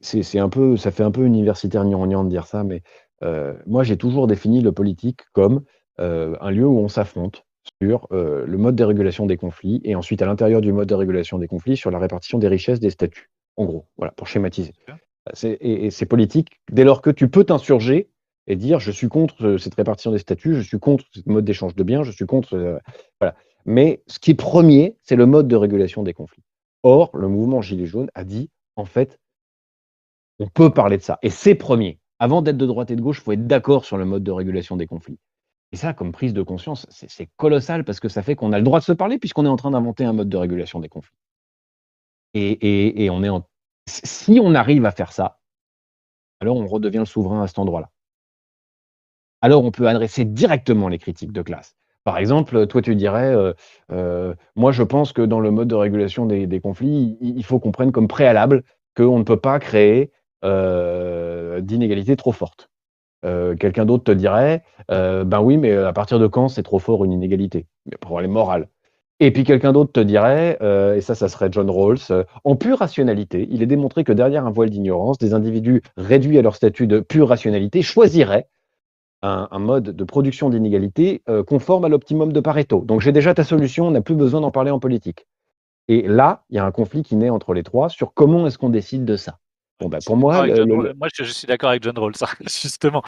C'est 0.00 0.40
un 0.40 0.48
peu, 0.48 0.76
ça 0.76 0.90
fait 0.90 1.04
un 1.04 1.12
peu 1.12 1.24
universitaire 1.24 1.84
gnangnan 1.84 2.24
de 2.24 2.28
dire 2.28 2.46
ça, 2.46 2.64
mais 2.64 2.82
euh, 3.22 3.54
moi, 3.66 3.84
j'ai 3.84 3.96
toujours 3.96 4.26
défini 4.26 4.60
le 4.60 4.72
politique 4.72 5.20
comme 5.32 5.62
euh, 6.00 6.34
un 6.40 6.50
lieu 6.50 6.66
où 6.66 6.78
on 6.80 6.88
s'affronte 6.88 7.44
sur 7.80 8.08
le 8.10 8.56
mode 8.56 8.74
de 8.74 8.84
régulation 8.84 9.26
des 9.26 9.36
conflits 9.36 9.80
et 9.84 9.94
ensuite 9.94 10.22
à 10.22 10.26
l'intérieur 10.26 10.60
du 10.60 10.72
mode 10.72 10.88
de 10.88 10.94
régulation 10.94 11.38
des 11.38 11.46
conflits 11.46 11.76
sur 11.76 11.90
la 11.90 11.98
répartition 11.98 12.38
des 12.38 12.48
richesses, 12.48 12.80
des 12.80 12.90
statuts, 12.90 13.30
en 13.56 13.64
gros, 13.64 13.86
voilà, 13.96 14.12
pour 14.12 14.28
schématiser. 14.28 14.72
Et, 15.42 15.86
et 15.86 15.90
c'est 15.90 16.06
politique 16.06 16.60
dès 16.70 16.84
lors 16.84 17.02
que 17.02 17.10
tu 17.10 17.28
peux 17.28 17.44
t'insurger 17.44 18.08
et 18.46 18.56
dire 18.56 18.78
je 18.78 18.90
suis 18.90 19.08
contre 19.08 19.56
cette 19.56 19.74
répartition 19.74 20.12
des 20.12 20.18
statuts, 20.18 20.54
je 20.54 20.60
suis 20.60 20.78
contre 20.78 21.04
ce 21.12 21.20
mode 21.26 21.44
d'échange 21.44 21.74
de 21.74 21.82
biens, 21.82 22.02
je 22.02 22.12
suis 22.12 22.26
contre. 22.26 22.80
voilà. 23.20 23.34
Mais 23.64 24.02
ce 24.06 24.18
qui 24.18 24.30
est 24.30 24.34
premier, 24.34 24.96
c'est 25.02 25.16
le 25.16 25.26
mode 25.26 25.48
de 25.48 25.56
régulation 25.56 26.02
des 26.02 26.14
conflits. 26.14 26.44
Or, 26.84 27.10
le 27.14 27.26
mouvement 27.28 27.62
Gilets 27.62 27.86
jaunes 27.86 28.10
a 28.14 28.22
dit, 28.22 28.48
en 28.76 28.84
fait, 28.84 29.18
on 30.38 30.46
peut 30.46 30.70
parler 30.70 30.98
de 30.98 31.02
ça. 31.02 31.18
Et 31.22 31.30
c'est 31.30 31.56
premier. 31.56 31.98
Avant 32.18 32.42
d'être 32.42 32.56
de 32.56 32.66
droite 32.66 32.90
et 32.92 32.96
de 32.96 33.00
gauche, 33.00 33.18
il 33.18 33.24
faut 33.24 33.32
être 33.32 33.46
d'accord 33.46 33.84
sur 33.84 33.96
le 33.96 34.04
mode 34.04 34.22
de 34.22 34.30
régulation 34.30 34.76
des 34.76 34.86
conflits. 34.86 35.18
Et 35.72 35.76
ça, 35.76 35.92
comme 35.92 36.12
prise 36.12 36.32
de 36.32 36.42
conscience, 36.42 36.86
c'est 36.90 37.28
colossal 37.36 37.84
parce 37.84 37.98
que 37.98 38.08
ça 38.08 38.22
fait 38.22 38.36
qu'on 38.36 38.52
a 38.52 38.58
le 38.58 38.64
droit 38.64 38.78
de 38.78 38.84
se 38.84 38.92
parler 38.92 39.18
puisqu'on 39.18 39.44
est 39.44 39.48
en 39.48 39.56
train 39.56 39.72
d'inventer 39.72 40.04
un 40.04 40.12
mode 40.12 40.28
de 40.28 40.36
régulation 40.36 40.78
des 40.78 40.88
conflits. 40.88 41.16
Et, 42.34 43.08
on 43.10 43.24
est 43.24 43.28
en... 43.28 43.48
si 43.86 44.40
on 44.42 44.54
arrive 44.54 44.84
à 44.84 44.90
faire 44.90 45.12
ça, 45.12 45.38
alors 46.40 46.56
on 46.56 46.66
redevient 46.66 46.98
le 46.98 47.04
souverain 47.04 47.42
à 47.42 47.46
cet 47.46 47.58
endroit-là. 47.58 47.90
Alors 49.40 49.64
on 49.64 49.70
peut 49.70 49.88
adresser 49.88 50.24
directement 50.24 50.88
les 50.88 50.98
critiques 50.98 51.32
de 51.32 51.42
classe. 51.42 51.76
Par 52.06 52.18
exemple, 52.18 52.68
toi, 52.68 52.82
tu 52.82 52.94
dirais, 52.94 53.34
euh, 53.34 53.52
euh, 53.90 54.32
moi, 54.54 54.70
je 54.70 54.84
pense 54.84 55.12
que 55.12 55.22
dans 55.22 55.40
le 55.40 55.50
mode 55.50 55.66
de 55.66 55.74
régulation 55.74 56.24
des, 56.24 56.60
conflits, 56.60 57.18
il, 57.20 57.44
faut 57.44 57.58
qu'on 57.58 57.72
prenne 57.72 57.90
comme 57.90 58.06
préalable 58.06 58.62
qu'on 58.96 59.18
ne 59.18 59.24
peut 59.24 59.40
pas 59.40 59.58
créer 59.58 60.12
euh, 60.44 61.60
d'inégalités 61.60 62.14
trop 62.16 62.30
fortes. 62.30 62.70
Quelqu'un 63.58 63.86
d'autre 63.86 64.04
te 64.04 64.12
dirait, 64.12 64.62
ben 64.88 65.40
oui, 65.40 65.56
mais 65.56 65.72
à 65.72 65.92
partir 65.92 66.20
de 66.20 66.28
quand 66.28 66.46
c'est 66.46 66.62
trop 66.62 66.78
fort 66.78 67.04
une 67.04 67.10
inégalité? 67.10 67.66
Pour 68.00 68.20
aller 68.20 68.28
morale. 68.28 68.68
Et 69.18 69.30
puis 69.30 69.44
quelqu'un 69.44 69.72
d'autre 69.72 69.92
te 69.92 70.00
dirait, 70.00 70.58
et 70.96 71.00
ça, 71.00 71.14
ça 71.14 71.28
serait 71.28 71.48
John 71.50 71.70
Rawls, 71.70 71.98
en 72.44 72.56
pure 72.56 72.78
rationalité, 72.78 73.48
il 73.50 73.62
est 73.62 73.66
démontré 73.66 74.04
que 74.04 74.12
derrière 74.12 74.46
un 74.46 74.50
voile 74.50 74.68
d'ignorance, 74.68 75.16
des 75.16 75.32
individus 75.32 75.82
réduits 75.96 76.38
à 76.38 76.42
leur 76.42 76.54
statut 76.54 76.86
de 76.86 77.00
pure 77.00 77.28
rationalité 77.28 77.80
choisiraient 77.80 78.46
un, 79.22 79.58
mode 79.58 79.96
de 79.96 80.04
production 80.04 80.50
d'inégalité 80.50 81.22
euh, 81.28 81.42
conforme 81.42 81.84
à 81.84 81.88
l'optimum 81.88 82.32
de 82.32 82.40
Pareto. 82.40 82.82
Donc 82.82 83.00
j'ai 83.00 83.12
déjà 83.12 83.34
ta 83.34 83.44
solution, 83.44 83.86
on 83.88 83.90
n'a 83.90 84.02
plus 84.02 84.14
besoin 84.14 84.40
d'en 84.40 84.50
parler 84.50 84.70
en 84.70 84.78
politique. 84.78 85.26
Et 85.88 86.02
là, 86.02 86.44
il 86.50 86.56
y 86.56 86.58
a 86.58 86.64
un 86.64 86.72
conflit 86.72 87.02
qui 87.02 87.16
naît 87.16 87.30
entre 87.30 87.54
les 87.54 87.62
trois 87.62 87.88
sur 87.88 88.12
comment 88.12 88.46
est-ce 88.46 88.58
qu'on 88.58 88.70
décide 88.70 89.04
de 89.04 89.16
ça. 89.16 89.38
Bon, 89.80 89.88
bah, 89.88 89.98
pour 90.04 90.16
moi, 90.16 90.46
moi 90.46 91.08
je, 91.12 91.24
suis 91.24 91.46
d'accord 91.46 91.70
avec 91.70 91.82
John 91.82 91.98
Rawls, 91.98 92.14
justement. 92.40 93.02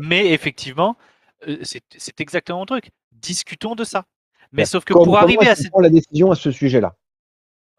mais, 0.00 0.32
effectivement, 0.32 0.96
euh, 1.46 1.58
c'est 1.62 2.20
exactement 2.20 2.60
le 2.60 2.66
truc. 2.66 2.90
Discutons 3.12 3.74
de 3.74 3.84
ça. 3.84 4.04
Mais 4.56 4.62
bah, 4.62 4.66
sauf 4.66 4.84
que 4.84 4.92
pour 4.92 5.18
arriver 5.18 5.48
à 5.48 5.54
cette... 5.54 5.72
la 5.78 5.90
décision 5.90 6.30
à 6.30 6.34
ce 6.34 6.50
sujet-là? 6.50 6.94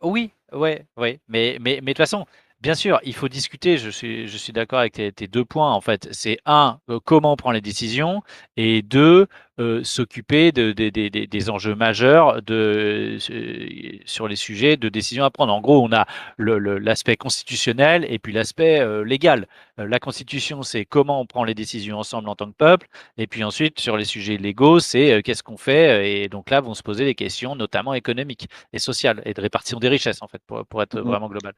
Oui, 0.01 0.31
ouais, 0.51 0.85
ouais. 0.95 1.19
Mais, 1.27 1.57
mais, 1.59 1.79
mais 1.81 1.93
de 1.93 1.97
toute 1.97 1.97
façon, 1.97 2.25
Bien 2.59 2.73
sûr, 2.73 2.99
il 3.03 3.13
faut 3.13 3.29
discuter. 3.29 3.77
Je 3.77 3.89
suis, 3.89 4.27
je 4.27 4.37
suis 4.37 4.51
d'accord 4.51 4.79
avec 4.79 4.93
tes, 4.93 5.27
deux 5.27 5.45
points. 5.45 5.71
En 5.71 5.81
fait, 5.81 6.07
c'est 6.11 6.39
un, 6.45 6.79
euh, 6.89 6.99
comment 7.03 7.33
on 7.33 7.35
prend 7.35 7.51
les 7.51 7.61
décisions, 7.61 8.23
et 8.55 8.81
deux, 8.81 9.27
euh, 9.59 9.83
s'occuper 9.83 10.51
de, 10.51 10.71
des 10.71 11.49
enjeux 11.49 11.75
majeurs 11.75 12.41
de, 12.41 13.17
euh, 13.31 13.97
sur 14.05 14.27
les 14.27 14.35
sujets 14.35 14.77
de 14.77 14.89
décision 14.89 15.23
à 15.23 15.29
prendre. 15.29 15.53
En 15.53 15.61
gros, 15.61 15.83
on 15.83 15.91
a 15.91 16.05
l'aspect 16.37 17.15
constitutionnel 17.15 18.05
et 18.09 18.19
puis 18.19 18.33
l'aspect 18.33 18.85
légal. 19.03 19.47
la 19.77 19.99
Constitution, 19.99 20.63
c'est 20.63 20.85
comment 20.85 21.21
on 21.21 21.25
prend 21.25 21.43
les 21.43 21.55
décisions 21.55 21.97
ensemble 21.97 22.29
en 22.29 22.35
tant 22.35 22.47
que 22.47 22.55
peuple, 22.55 22.87
et 23.17 23.27
puis 23.27 23.43
ensuite 23.43 23.79
sur 23.79 23.97
les 23.97 24.05
sujets 24.05 24.37
légaux, 24.37 24.79
c'est 24.79 25.21
qu'est-ce 25.23 25.43
qu'on 25.43 25.57
fait. 25.57 26.23
Et 26.23 26.29
donc 26.29 26.49
là, 26.49 26.61
vont 26.61 26.73
se 26.73 26.83
poser 26.83 27.05
des 27.05 27.15
questions, 27.15 27.55
notamment 27.55 27.93
économiques 27.93 28.47
et 28.73 28.79
sociales 28.79 29.21
et 29.25 29.33
de 29.33 29.41
répartition 29.41 29.79
des 29.79 29.89
richesses, 29.89 30.21
en 30.21 30.27
fait, 30.27 30.41
pour, 30.45 30.65
pour 30.65 30.81
être 30.81 30.99
mmh 30.99 31.07
vraiment 31.07 31.29
global. 31.29 31.53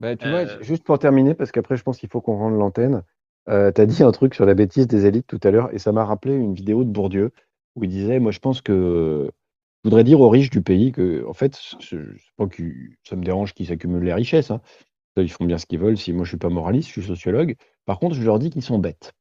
Bah, 0.00 0.16
tu 0.16 0.28
vois, 0.28 0.60
juste 0.60 0.84
pour 0.84 0.98
terminer, 0.98 1.34
parce 1.34 1.52
qu'après, 1.52 1.76
je 1.76 1.82
pense 1.82 1.98
qu'il 1.98 2.08
faut 2.08 2.20
qu'on 2.20 2.36
rende 2.36 2.58
l'antenne. 2.58 3.02
Euh, 3.48 3.72
tu 3.72 3.80
as 3.80 3.86
dit 3.86 4.02
un 4.02 4.12
truc 4.12 4.34
sur 4.34 4.46
la 4.46 4.54
bêtise 4.54 4.86
des 4.86 5.06
élites 5.06 5.26
tout 5.26 5.40
à 5.42 5.50
l'heure, 5.50 5.72
et 5.74 5.78
ça 5.78 5.92
m'a 5.92 6.04
rappelé 6.04 6.34
une 6.34 6.54
vidéo 6.54 6.84
de 6.84 6.90
Bourdieu 6.90 7.32
où 7.76 7.84
il 7.84 7.90
disait 7.90 8.18
Moi, 8.20 8.32
je 8.32 8.38
pense 8.38 8.60
que 8.60 9.30
je 9.84 9.90
voudrais 9.90 10.04
dire 10.04 10.20
aux 10.20 10.30
riches 10.30 10.50
du 10.50 10.62
pays 10.62 10.92
que, 10.92 11.26
en 11.28 11.34
fait, 11.34 11.60
je 11.80 11.98
pas 12.36 12.46
que 12.46 12.62
ça 13.02 13.16
me 13.16 13.24
dérange 13.24 13.52
qu'ils 13.52 13.66
s'accumulent 13.66 14.04
les 14.04 14.14
richesses. 14.14 14.50
Hein. 14.50 14.60
Ils 15.16 15.30
font 15.30 15.44
bien 15.44 15.58
ce 15.58 15.66
qu'ils 15.66 15.78
veulent. 15.78 15.98
Si 15.98 16.12
moi, 16.12 16.24
je 16.24 16.30
suis 16.30 16.38
pas 16.38 16.48
moraliste, 16.48 16.88
je 16.88 17.00
suis 17.00 17.06
sociologue. 17.06 17.56
Par 17.84 17.98
contre, 17.98 18.14
je 18.14 18.22
leur 18.22 18.38
dis 18.38 18.50
qu'ils 18.50 18.62
sont 18.62 18.78
bêtes. 18.78 19.12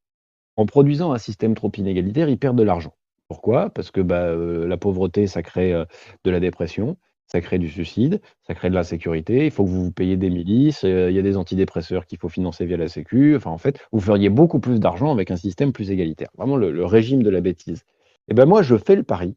En 0.56 0.66
produisant 0.66 1.12
un 1.12 1.18
système 1.18 1.56
trop 1.56 1.72
inégalitaire, 1.76 2.30
ils 2.30 2.40
perdent 2.40 2.58
de 2.58 2.64
l'argent. 2.64 2.96
Pourquoi? 3.28 3.70
Parce 3.72 3.92
que 3.92 4.02
bah, 4.02 4.28
euh, 4.28 4.68
la 4.68 4.78
pauvreté, 4.78 5.28
ça 5.28 5.44
crée 5.44 5.74
euh, 5.74 5.86
de 6.24 6.32
la 6.32 6.40
dépression 6.40 6.98
ça 7.28 7.42
crée 7.42 7.58
du 7.58 7.70
suicide, 7.70 8.22
ça 8.46 8.54
crée 8.54 8.70
de 8.70 8.76
l'insécurité, 8.76 9.46
il 9.46 9.52
faut 9.52 9.64
que 9.64 9.70
vous, 9.70 9.92
payiez 9.92 10.18
des 10.18 10.30
milices, 10.30 10.84
euh, 10.84 11.10
il 11.10 11.16
y 11.16 11.20
a 11.20 11.24
des 11.24 11.38
antidépresseurs 11.38 12.06
qu'il 12.06 12.20
faut 12.20 12.30
financer 12.30 12.66
via 12.66 12.78
la 12.78 12.88
Sécu. 12.88 13.36
Enfin, 13.36 13.52
en 13.52 13.58
fait, 13.58 13.80
vous 13.92 14.00
feriez 14.00 14.30
beaucoup 14.30 14.60
plus 14.60 14.80
d'argent 14.80 15.12
avec 15.12 15.32
un 15.32 15.36
système 15.36 15.72
plus 15.72 15.90
égalitaire. 15.92 16.30
Vraiment 16.38 16.58
le, 16.58 16.86
régime 16.86 17.24
de 17.24 17.30
la 17.30 17.42
bêtise. 17.42 17.80
Et 18.28 18.32
eh 18.32 18.34
ben 18.34 18.46
moi, 18.46 18.62
je 18.62 18.78
fais 18.78 18.96
le 18.96 19.04
pari 19.04 19.36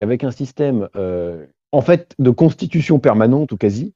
avec 0.00 0.22
un 0.24 0.30
système, 0.30 0.88
euh, 0.96 1.46
en 1.72 1.80
fait, 1.80 2.14
de 2.18 2.30
constitution 2.30 2.98
permanente 3.00 3.50
ou 3.50 3.56
quasi, 3.56 3.94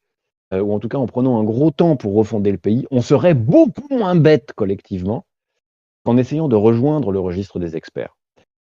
euh, 0.52 0.60
ou 0.60 0.72
en 0.72 0.80
tout 0.80 0.88
cas 0.88 0.98
en 0.98 1.06
prenant 1.06 1.38
un 1.38 1.44
gros 1.44 1.70
temps 1.70 1.96
pour 1.96 2.14
refonder 2.14 2.50
le 2.50 2.58
pays, 2.58 2.86
on 2.90 3.00
serait 3.02 3.34
beaucoup 3.34 3.86
moins 3.90 4.16
bête 4.16 4.52
collectivement 4.54 5.24
qu'en 6.04 6.16
essayant 6.16 6.48
de 6.48 6.56
rejoindre 6.56 7.12
le 7.12 7.20
registre 7.20 7.58
des 7.58 7.76
experts. 7.76 8.16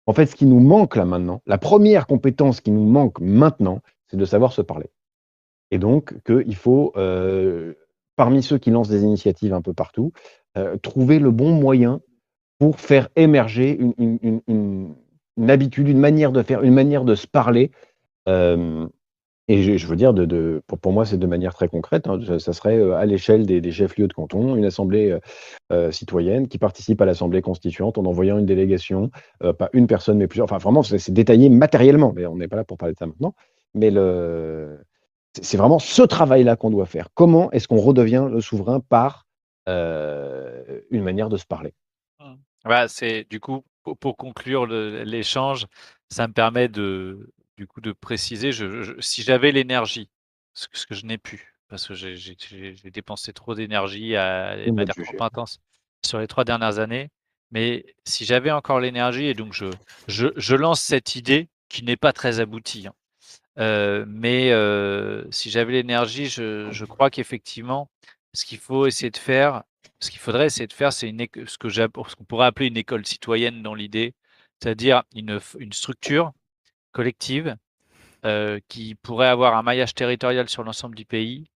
En 0.06 0.14
fait, 0.14 0.26
ce 0.26 0.36
qui 0.36 0.45
nous 0.45 0.60
manque 0.60 0.95
là 0.95 1.06
maintenant, 1.06 1.41
la 1.45 1.58
première 1.58 2.08
compétence 2.08 2.62
qui 2.62 2.72
nous 2.72 2.86
manque 2.86 3.20
maintenant, 3.20 3.80
c'est 4.12 4.18
de 4.18 4.26
savoir 4.26 4.52
se 4.52 4.62
parler. 4.62 4.88
Et 5.72 5.80
donc 5.80 6.14
qu'il 6.26 6.56
faut, 6.56 6.92
euh, 6.98 7.74
parmi 8.18 8.44
ceux 8.44 8.58
qui 8.58 8.70
lancent 8.70 8.90
des 8.90 9.04
initiatives 9.04 9.54
un 9.54 9.62
peu 9.62 9.74
partout, 9.74 10.12
euh, 10.58 10.76
trouver 10.78 11.18
le 11.18 11.32
bon 11.32 11.54
moyen 11.54 12.02
pour 12.60 12.80
faire 12.80 13.08
émerger 13.16 13.80
une, 13.98 14.96
habitude, 15.48 15.88
une 15.88 15.98
manière 15.98 16.34
de 16.34 16.44
faire, 16.44 16.62
une 16.62 16.74
manière 16.74 17.06
de 17.06 17.16
se 17.16 17.26
parler. 17.26 17.72
Euh, 18.28 18.86
et 19.48 19.78
je, 19.78 19.88
veux 19.88 19.96
dire, 19.96 20.14
pour, 20.82 20.94
moi, 20.94 21.06
c'est 21.06 21.18
de 21.18 21.26
manière 21.26 21.54
très 21.54 21.68
concrète. 21.68 22.08
Hein, 22.08 22.20
ça, 22.40 22.54
serait 22.54 22.80
à 22.94 23.06
l'échelle 23.06 23.46
des, 23.46 23.72
chefs-lieux 23.72 24.08
de 24.08 24.14
canton, 24.14 24.56
une 24.56 24.64
assemblée 24.64 25.18
citoyenne 25.90 26.48
qui 26.48 26.58
participe 26.58 27.02
à 27.02 27.06
l'assemblée 27.06 27.42
constituante 27.42 27.98
en 27.98 28.06
envoyant 28.06 28.38
une 28.38 28.46
délégation, 28.46 29.10
pas 29.40 29.70
une 29.74 29.88
personne, 29.88 30.20
mais 30.20 30.28
plusieurs. 30.28 30.46
Enfin, 30.46 30.60
vraiment, 30.60 30.84
c'est 30.84 31.12
détaillé 31.12 31.50
matériellement, 31.50 32.14
mais 32.16 32.28
on 32.28 32.38
n'est 32.38 32.48
pas 32.48 32.56
là 32.56 32.64
pour 32.64 32.78
parler 32.78 32.94
de 32.94 33.00
ça 33.00 33.08
maintenant. 33.08 33.34
Mais 33.73 33.91
le... 33.91 34.84
c'est 35.41 35.57
vraiment 35.57 35.80
ce 35.80 36.02
travail-là 36.02 36.56
qu'on 36.56 36.69
doit 36.69 36.85
faire. 36.85 37.10
Comment 37.14 37.52
est-ce 37.52 37.68
qu'on 37.68 37.80
redevient 37.80 38.27
le 38.30 38.41
souverain 38.41 38.80
par 38.80 39.26
euh, 39.69 40.81
une 40.89 41.03
manière 41.03 41.30
de 41.30 41.38
se 41.38 41.45
parler? 41.45 41.73
Mmh. 42.19 42.35
bah, 42.65 42.88
C'est 42.88 43.26
du 43.30 43.39
coup 43.39 43.64
pour, 43.99 44.18
conclure 44.18 44.65
l'échange, 44.68 45.68
ça 46.10 46.27
me 46.27 46.34
permet 46.34 46.68
de 46.68 47.34
du 47.57 47.68
coup 47.68 47.81
de 47.81 47.91
préciser. 47.91 48.52
Je, 48.52 48.95
si 48.99 49.23
j'avais 49.23 49.52
l'énergie, 49.52 50.10
ce, 50.53 50.68
que 50.68 50.95
je 50.95 51.06
n'ai 51.06 51.18
plus, 51.18 51.56
parce 51.68 51.88
que 51.88 51.93
j'ai 51.93 52.76
dépensé 52.91 53.34
trop 53.34 53.56
d'énergie 53.56 54.15
à 54.15 54.56
de 54.57 54.72
manière 54.72 54.95
trop 54.95 55.23
intense 55.23 55.60
sur 56.06 56.19
les 56.19 56.27
trois 56.27 56.43
dernières 56.43 56.80
années. 56.80 57.10
Mais 57.52 57.85
si 58.06 58.23
j'avais 58.26 58.52
encore 58.52 58.80
l'énergie, 58.80 59.26
et 59.26 59.34
donc 59.34 59.53
je, 59.53 59.65
je, 60.07 60.27
je, 60.38 60.56
lance 60.56 60.81
cette 60.81 61.15
idée 61.15 61.49
qui 61.68 61.84
n'est 61.84 61.98
pas 61.98 62.14
très 62.14 62.39
aboutie, 62.39 62.88
hein, 62.88 62.93
mais 63.57 64.52
si 65.32 65.49
j'avais 65.49 65.73
l'énergie, 65.73 66.28
je, 66.28 66.86
crois 66.86 67.10
qu'effectivement, 67.10 67.90
ce 68.34 68.45
qu'il 68.45 68.60
faut 68.60 68.86
essayer 68.88 69.11
de 69.11 69.18
faire, 69.18 69.64
ce 69.99 70.10
qu'il 70.10 70.19
faudrait 70.19 70.48
essayer 70.48 70.68
de 70.68 70.73
faire, 70.73 70.94
c'est 70.94 71.10
ce 71.45 71.57
que 71.57 71.69
ce 71.69 72.15
qu'on 72.15 72.23
pourrait 72.23 72.48
appeler 72.48 72.68
une 72.68 72.78
école 72.78 73.06
citoyenne 73.06 73.61
dans 73.64 73.76
l'idée, 73.76 74.14
c'est-à-dire 74.61 75.03
une, 75.15 75.40
une 75.60 75.73
structure 75.73 76.32
collective 76.91 77.56
qui 78.68 78.95
pourrait 78.95 79.28
avoir 79.28 79.56
un 79.56 79.64
maillage 79.64 79.94
territorial 79.94 80.49
sur 80.49 80.64
l'ensemble 80.64 80.95
du 80.95 81.06
pays 81.06 81.49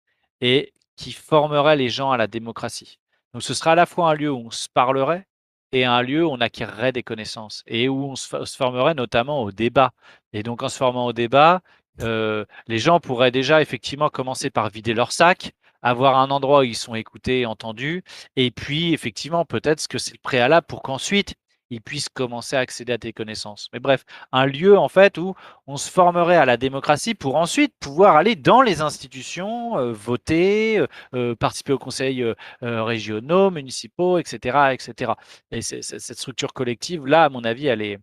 et 0.42 0.74
qui 0.96 1.12
formerait 1.12 1.76
les 1.76 1.90
gens 1.90 2.12
à 2.12 2.18
la 2.18 2.28
démocratie. 2.28 3.00
Donc 3.34 3.44
ce 3.44 3.54
sera 3.54 3.72
à 3.72 3.76
la 3.76 3.86
fois 3.86 4.12
un 4.12 4.14
lieu 4.14 4.32
où 4.32 4.38
on 4.38 4.52
se 4.52 4.68
parlerait 4.70 5.28
et 5.72 5.86
un 5.86 6.02
lieu 6.02 6.26
où 6.26 6.30
on 6.30 6.40
acquérerait 6.40 6.92
des 6.92 7.04
connaissances 7.04 7.64
et 7.66 7.90
où 7.90 8.12
on 8.12 8.16
se, 8.16 8.28
formerait 8.56 8.94
notamment 8.94 9.42
au 9.42 9.52
débat. 9.52 9.92
Et 10.32 10.44
donc 10.44 10.62
en 10.62 10.70
se 10.70 10.78
formant 10.78 11.08
au 11.08 11.14
débat, 11.14 11.62
euh, 12.02 12.46
les 12.68 12.80
gens 12.80 13.00
pourraient 13.00 13.32
déjà 13.32 13.62
effectivement 13.62 14.10
commencer 14.10 14.50
par 14.50 14.70
vider 14.70 14.94
leur 14.94 15.12
sac, 15.12 15.54
avoir 15.82 16.18
un 16.18 16.32
endroit 16.32 16.62
où 16.62 16.64
ils 16.64 16.76
sont 16.76 16.96
écoutés 16.96 17.42
et 17.42 17.46
entendus, 17.46 18.04
et 18.36 18.52
puis 18.52 18.94
effectivement 18.94 19.46
peut-être 19.46 19.88
que 19.88 19.98
c'est 19.98 20.14
le 20.14 20.22
préalable 20.24 20.66
pour 20.68 20.82
qu'ensuite 20.82 21.36
ils 21.74 21.82
puissent 21.82 22.10
commencer 22.10 22.56
à 22.56 22.60
accéder 22.60 22.94
à 22.94 22.98
tes 22.98 23.14
connaissances. 23.14 23.70
Mais 23.74 23.80
bref, 23.80 24.06
un 24.32 24.46
lieu 24.46 24.78
en 24.78 24.90
fait 24.90 25.18
où 25.18 25.36
on 25.68 25.78
se 25.78 25.90
formerait 25.90 26.38
à 26.38 26.46
la 26.46 26.58
démocratie 26.58 27.16
pour 27.16 27.36
ensuite 27.36 27.74
pouvoir 27.80 28.16
aller 28.16 28.36
dans 28.36 28.62
les 28.62 28.82
institutions, 28.82 29.78
euh, 29.78 29.92
voter, 29.92 30.80
euh, 30.80 30.88
euh, 31.16 31.36
participer 31.36 31.74
aux 31.74 31.80
conseils 31.80 32.24
régionaux, 32.62 33.52
municipaux, 33.52 34.18
etc., 34.20 34.74
etc. 34.74 35.14
Et 35.52 35.62
cette 35.62 36.18
structure 36.18 36.54
collective 36.54 37.06
là, 37.08 37.26
à 37.26 37.30
mon 37.30 37.44
avis, 37.44 37.68
elle 37.68 37.82
est, 37.82 38.00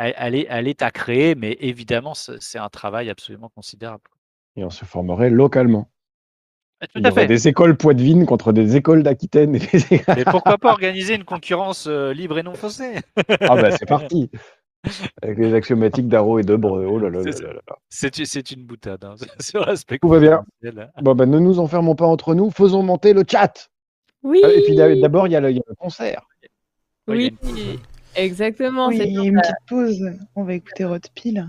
elle, 0.00 0.34
est, 0.34 0.46
elle 0.48 0.68
est 0.68 0.82
à 0.82 0.90
créer, 0.90 1.34
mais 1.34 1.56
évidemment, 1.60 2.14
c'est 2.14 2.58
un 2.58 2.68
travail 2.68 3.10
absolument 3.10 3.48
considérable. 3.48 4.04
Et 4.56 4.64
on 4.64 4.70
se 4.70 4.84
formerait 4.84 5.30
localement. 5.30 5.90
Ah, 6.80 6.86
tout 6.86 7.00
à 7.04 7.10
fait. 7.10 7.26
Des 7.26 7.46
écoles 7.46 7.76
poitevines 7.76 8.24
contre 8.24 8.52
des 8.52 8.76
écoles 8.76 9.02
d'Aquitaine. 9.02 9.56
Et 10.16 10.24
pourquoi 10.24 10.56
pas 10.56 10.70
organiser 10.70 11.14
une 11.14 11.24
concurrence 11.24 11.86
euh, 11.86 12.14
libre 12.14 12.38
et 12.38 12.42
non 12.42 12.54
faussée? 12.54 12.94
Ah 13.40 13.54
bah 13.54 13.70
c'est 13.72 13.86
parti 13.86 14.30
Avec 15.20 15.38
les 15.38 15.52
axiomatiques 15.52 16.08
d'Aro 16.08 16.38
et 16.38 16.42
d'Obre. 16.42 16.82
Oh 16.88 16.98
là 16.98 17.10
là, 17.10 17.20
C'est 17.90 18.50
une 18.50 18.64
boutade. 18.64 19.04
Hein. 19.04 19.14
respect 19.54 19.98
Tout 19.98 20.08
va 20.08 20.20
bien. 20.20 20.44
Bon 21.02 21.14
bah 21.14 21.26
ne 21.26 21.38
nous 21.38 21.58
enfermons 21.58 21.94
pas 21.94 22.06
entre 22.06 22.34
nous, 22.34 22.50
faisons 22.50 22.82
monter 22.82 23.12
le 23.12 23.24
chat. 23.30 23.68
Oui. 24.22 24.40
Ah, 24.42 24.48
et 24.50 24.62
puis 24.64 24.74
d'abord 24.74 25.26
il 25.26 25.32
y, 25.32 25.36
a 25.36 25.40
le 25.40 25.60
concert. 25.78 26.26
Oui, 27.08 27.36
exactement. 28.16 28.88
Oui, 28.88 29.00
il 29.02 29.12
y 29.12 29.18
a 29.18 29.22
une 29.24 29.40
petite 29.40 29.54
pause. 29.68 30.10
On 30.36 30.44
va 30.44 30.54
écouter 30.54 30.84
Rod 30.84 31.04
Pile. 31.14 31.46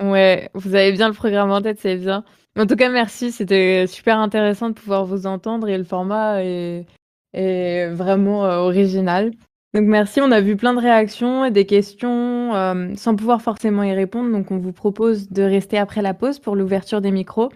Ouais, 0.00 0.48
vous 0.54 0.74
avez 0.74 0.92
bien 0.92 1.08
le 1.08 1.14
programme 1.14 1.50
en 1.50 1.60
tête, 1.60 1.78
c'est 1.80 1.96
bien. 1.96 2.24
En 2.56 2.66
tout 2.66 2.76
cas, 2.76 2.88
merci. 2.88 3.32
C'était 3.32 3.86
super 3.86 4.18
intéressant 4.18 4.68
de 4.68 4.74
pouvoir 4.74 5.04
vous 5.04 5.26
entendre 5.26 5.68
et 5.68 5.78
le 5.78 5.84
format 5.84 6.42
est, 6.42 6.86
vraiment 7.34 8.46
euh, 8.46 8.56
original. 8.58 9.32
Donc 9.74 9.84
merci, 9.84 10.20
on 10.20 10.30
a 10.30 10.40
vu 10.40 10.56
plein 10.56 10.72
de 10.72 10.80
réactions 10.80 11.44
et 11.44 11.50
des 11.50 11.66
questions 11.66 12.54
euh, 12.54 12.94
sans 12.96 13.14
pouvoir 13.14 13.42
forcément 13.42 13.82
y 13.82 13.92
répondre. 13.92 14.30
Donc 14.32 14.50
on 14.50 14.58
vous 14.58 14.72
propose 14.72 15.28
de 15.30 15.42
rester 15.42 15.78
après 15.78 16.02
la 16.02 16.14
pause 16.14 16.38
pour 16.38 16.56
l'ouverture 16.56 17.00
des 17.00 17.10
micros. 17.10 17.50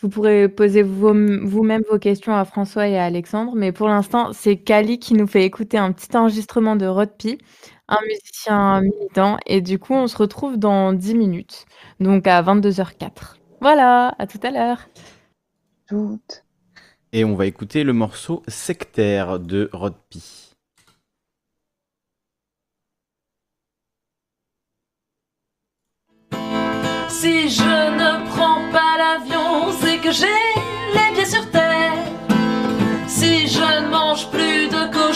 Vous 0.00 0.08
pourrez 0.08 0.48
poser 0.48 0.82
vous-même 0.82 1.82
vos 1.90 1.98
questions 1.98 2.34
à 2.34 2.46
François 2.46 2.88
et 2.88 2.96
à 2.96 3.04
Alexandre. 3.04 3.52
Mais 3.54 3.70
pour 3.70 3.88
l'instant, 3.88 4.32
c'est 4.32 4.56
Kali 4.56 4.98
qui 4.98 5.12
nous 5.12 5.26
fait 5.26 5.44
écouter 5.44 5.76
un 5.76 5.92
petit 5.92 6.16
enregistrement 6.16 6.74
de 6.74 6.86
Rodpi, 6.86 7.36
un 7.90 8.00
musicien 8.06 8.80
militant. 8.80 9.38
Et 9.46 9.60
du 9.60 9.78
coup, 9.78 9.94
on 9.94 10.06
se 10.06 10.16
retrouve 10.16 10.56
dans 10.56 10.92
10 10.92 11.14
minutes, 11.14 11.66
donc 11.98 12.26
à 12.26 12.40
22h04. 12.42 13.36
Voilà, 13.60 14.14
à 14.18 14.26
tout 14.26 14.40
à 14.42 14.50
l'heure. 14.50 14.88
Toutes. 15.88 16.44
Et 17.12 17.24
on 17.24 17.34
va 17.34 17.46
écouter 17.46 17.82
le 17.82 17.92
morceau 17.92 18.42
Sectaire 18.48 19.40
de 19.40 19.68
Rodpi. 19.72 20.54
Si 27.08 27.50
je 27.50 27.62
ne 27.62 28.30
prends 28.30 28.62
pas 28.72 28.96
l'avion, 28.96 29.72
c'est 29.80 29.98
que 29.98 30.12
j'ai 30.12 30.26
les 30.94 31.14
pieds 31.14 31.26
sur 31.26 31.50
terre. 31.50 31.69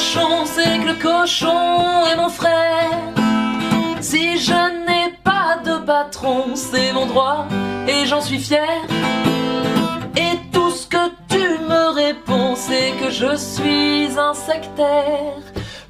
Cochon, 0.04 0.44
c'est 0.44 0.78
que 0.80 0.88
le 0.88 0.94
cochon 0.94 2.06
est 2.12 2.16
mon 2.16 2.28
frère. 2.28 2.90
Si 4.00 4.38
je 4.38 4.52
n'ai 4.86 5.14
pas 5.22 5.58
de 5.64 5.78
patron, 5.84 6.54
c'est 6.54 6.92
mon 6.92 7.06
droit 7.06 7.46
et 7.88 8.04
j'en 8.04 8.20
suis 8.20 8.38
fier. 8.38 8.68
Et 10.16 10.38
tout 10.52 10.70
ce 10.70 10.86
que 10.86 11.08
tu 11.28 11.38
me 11.38 11.94
réponds, 11.94 12.54
c'est 12.54 12.92
que 13.02 13.10
je 13.10 13.34
suis 13.36 14.18
un 14.18 14.34
sectaire. 14.34 15.40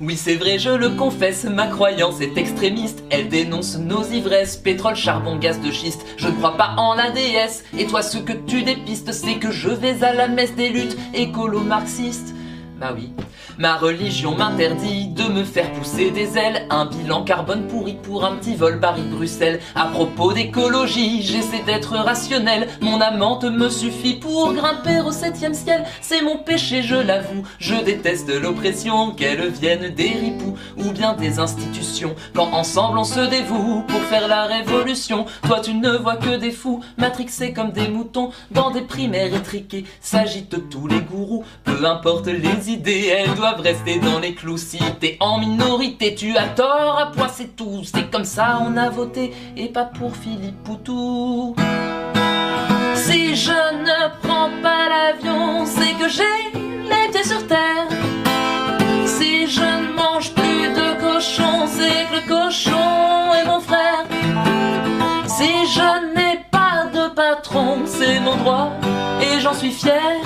Oui, 0.00 0.16
c'est 0.16 0.36
vrai, 0.36 0.58
je 0.58 0.70
le 0.70 0.90
confesse, 0.90 1.44
ma 1.44 1.66
croyance 1.66 2.20
est 2.20 2.36
extrémiste. 2.36 3.02
Elle 3.10 3.28
dénonce 3.28 3.78
nos 3.78 4.04
ivresses, 4.04 4.56
pétrole, 4.56 4.96
charbon, 4.96 5.36
gaz 5.36 5.60
de 5.60 5.72
schiste. 5.72 6.04
Je 6.16 6.28
ne 6.28 6.34
crois 6.34 6.56
pas 6.56 6.74
en 6.76 6.94
la 6.94 7.10
déesse. 7.10 7.64
Et 7.76 7.86
toi, 7.86 8.02
ce 8.02 8.18
que 8.18 8.32
tu 8.32 8.62
dépistes, 8.62 9.12
c'est 9.12 9.36
que 9.36 9.50
je 9.50 9.70
vais 9.70 10.04
à 10.04 10.12
la 10.12 10.28
messe 10.28 10.54
des 10.54 10.68
luttes 10.68 10.96
écolo-marxistes. 11.14 12.34
Bah 12.80 12.92
oui, 12.94 13.12
Ma 13.56 13.76
religion 13.76 14.34
m'interdit 14.36 15.06
de 15.06 15.24
me 15.24 15.44
faire 15.44 15.70
pousser 15.72 16.10
des 16.10 16.36
ailes. 16.36 16.66
Un 16.70 16.86
bilan 16.86 17.22
carbone 17.22 17.68
pourri 17.68 17.96
pour 18.02 18.24
un 18.24 18.34
petit 18.34 18.56
vol 18.56 18.80
Paris-Bruxelles. 18.80 19.60
À 19.76 19.86
propos 19.86 20.32
d'écologie, 20.32 21.22
j'essaie 21.22 21.62
d'être 21.62 21.92
rationnel. 21.92 22.66
Mon 22.80 23.00
amante 23.00 23.44
me 23.44 23.68
suffit 23.68 24.14
pour 24.14 24.52
grimper 24.54 25.00
au 25.00 25.12
septième 25.12 25.54
ciel. 25.54 25.84
C'est 26.00 26.22
mon 26.22 26.38
péché, 26.38 26.82
je 26.82 26.96
l'avoue. 26.96 27.46
Je 27.60 27.76
déteste 27.76 28.28
l'oppression, 28.42 29.12
qu'elle 29.12 29.48
vienne 29.50 29.94
des 29.94 30.08
ripoux 30.08 30.56
ou 30.76 30.90
bien 30.90 31.14
des 31.14 31.38
institutions. 31.38 32.16
Quand 32.34 32.52
ensemble 32.52 32.98
on 32.98 33.04
se 33.04 33.20
dévoue 33.20 33.82
pour 33.86 34.00
faire 34.02 34.26
la 34.26 34.46
révolution. 34.46 35.26
Toi 35.46 35.60
tu 35.60 35.74
ne 35.74 35.90
vois 35.90 36.16
que 36.16 36.36
des 36.38 36.50
fous, 36.50 36.82
matrixés 36.98 37.52
comme 37.52 37.70
des 37.70 37.86
moutons 37.86 38.30
dans 38.50 38.70
des 38.70 38.82
primaires 38.82 39.32
étriquées. 39.32 39.84
S'agitent 40.00 40.68
tous 40.70 40.88
les 40.88 41.00
gourous, 41.00 41.44
peu 41.62 41.86
importe 41.86 42.26
les 42.26 42.63
idées, 42.68 43.06
elles 43.06 43.34
doivent 43.34 43.60
rester 43.60 43.98
dans 43.98 44.18
les 44.18 44.34
clous. 44.34 44.58
Si 44.58 44.78
t'es 45.00 45.16
en 45.20 45.38
minorité, 45.38 46.14
tu 46.14 46.36
as 46.36 46.48
tort, 46.48 46.98
à 46.98 47.12
point 47.12 47.28
c'est 47.28 47.56
tout. 47.56 47.82
C'est 47.84 48.10
comme 48.10 48.24
ça, 48.24 48.60
on 48.62 48.76
a 48.76 48.88
voté, 48.88 49.32
et 49.56 49.68
pas 49.68 49.84
pour 49.84 50.16
Philippe 50.16 50.62
Poutou. 50.64 51.54
Si 52.94 53.34
je 53.36 53.50
ne 53.50 54.22
prends 54.22 54.50
pas 54.62 54.88
l'avion, 54.88 55.66
c'est 55.66 55.94
que 56.00 56.08
j'ai 56.08 56.58
les 56.88 57.22
sur 57.22 57.46
terre. 57.46 57.88
Si 59.06 59.46
je 59.46 59.60
ne 59.60 59.94
mange 59.94 60.32
plus 60.32 60.68
de 60.68 61.00
cochon, 61.00 61.66
c'est 61.66 62.06
que 62.08 62.14
le 62.16 62.28
cochon 62.28 63.34
est 63.34 63.46
mon 63.46 63.60
frère. 63.60 64.04
Si 65.26 65.50
je 65.74 66.14
n'ai 66.14 66.40
pas 66.50 66.86
de 66.92 67.08
patron, 67.14 67.78
c'est 67.86 68.20
mon 68.20 68.36
droit, 68.36 68.70
et 69.20 69.40
j'en 69.40 69.54
suis 69.54 69.70
fier. 69.70 70.20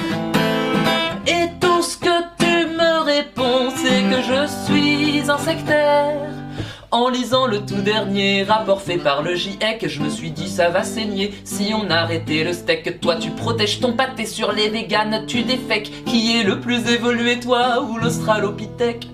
En 6.91 7.11
lisant 7.11 7.47
le 7.47 7.59
tout 7.61 7.83
dernier 7.83 8.45
rapport 8.45 8.81
fait 8.81 8.97
par 8.97 9.23
le 9.23 9.35
GIEC, 9.35 9.87
je 9.87 10.01
me 10.01 10.09
suis 10.09 10.31
dit 10.31 10.49
ça 10.49 10.71
va 10.71 10.85
saigner 10.85 11.35
si 11.45 11.75
on 11.75 11.91
arrêtait 11.91 12.45
le 12.45 12.55
steak. 12.55 12.99
Toi 13.01 13.17
tu 13.17 13.31
protèges 13.31 13.79
ton 13.79 13.93
pâté 13.93 14.25
sur 14.25 14.53
les 14.53 14.71
véganes, 14.71 15.27
tu 15.27 15.43
défèques. 15.43 16.05
Qui 16.07 16.39
est 16.39 16.45
le 16.45 16.61
plus 16.61 16.89
évolué, 16.91 17.41
toi 17.41 17.83
ou 17.83 17.99
l'Australopithèque 17.99 19.07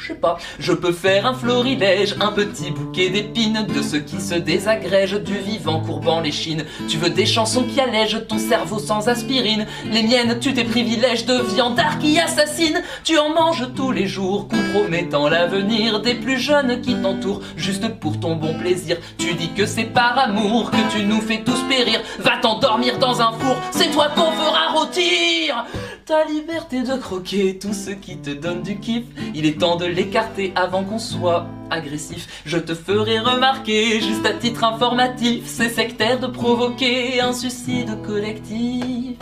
je 0.00 0.08
sais 0.08 0.14
pas, 0.14 0.38
je 0.58 0.72
peux 0.72 0.92
faire 0.92 1.26
un 1.26 1.34
florilège, 1.34 2.16
un 2.20 2.32
petit 2.32 2.70
bouquet 2.70 3.10
d'épines 3.10 3.66
de 3.66 3.82
ceux 3.82 3.98
qui 3.98 4.20
se 4.20 4.34
désagrègent 4.34 5.20
du 5.20 5.36
vivant 5.36 5.80
courbant 5.80 6.20
les 6.20 6.32
chines. 6.32 6.64
Tu 6.88 6.96
veux 6.96 7.10
des 7.10 7.26
chansons 7.26 7.64
qui 7.64 7.80
allègent 7.80 8.26
ton 8.26 8.38
cerveau 8.38 8.78
sans 8.78 9.08
aspirine. 9.08 9.66
Les 9.92 10.02
miennes, 10.02 10.38
tu 10.40 10.54
tes 10.54 10.64
privilèges 10.64 11.26
de 11.26 11.34
viandard 11.54 11.98
qui 11.98 12.18
assassine. 12.18 12.82
Tu 13.04 13.18
en 13.18 13.34
manges 13.34 13.68
tous 13.76 13.92
les 13.92 14.06
jours, 14.06 14.48
compromettant 14.48 15.28
l'avenir 15.28 16.00
des 16.00 16.14
plus 16.14 16.38
jeunes 16.38 16.80
qui 16.80 16.94
t'entourent, 16.94 17.42
juste 17.56 17.88
pour 18.00 18.18
ton 18.18 18.36
bon 18.36 18.58
plaisir. 18.58 18.96
Tu 19.18 19.34
dis 19.34 19.50
que 19.50 19.66
c'est 19.66 19.84
par 19.84 20.18
amour 20.18 20.70
que 20.70 20.96
tu 20.96 21.04
nous 21.04 21.20
fais 21.20 21.42
tous 21.44 21.62
périr. 21.68 22.00
Va 22.20 22.38
t'endormir 22.40 22.98
dans 22.98 23.20
un 23.20 23.32
four, 23.32 23.56
c'est 23.70 23.90
toi 23.90 24.08
qu'on 24.14 24.32
fera 24.32 24.72
rôtir. 24.72 25.66
Ta 26.10 26.24
liberté 26.24 26.82
de 26.82 26.96
croquer 26.96 27.56
tout 27.56 27.72
ce 27.72 27.90
qui 27.90 28.16
te 28.16 28.30
donne 28.30 28.62
du 28.62 28.80
kiff. 28.80 29.04
Il 29.32 29.46
est 29.46 29.60
temps 29.60 29.76
de 29.76 29.86
l'écarter 29.86 30.52
avant 30.56 30.82
qu'on 30.82 30.98
soit 30.98 31.46
agressif. 31.70 32.42
Je 32.44 32.58
te 32.58 32.74
ferai 32.74 33.20
remarquer, 33.20 34.00
juste 34.00 34.26
à 34.26 34.32
titre 34.32 34.64
informatif, 34.64 35.44
c'est 35.46 35.68
sectaire 35.68 36.18
de 36.18 36.26
provoquer 36.26 37.20
un 37.20 37.32
suicide 37.32 38.02
collectif. 38.04 39.18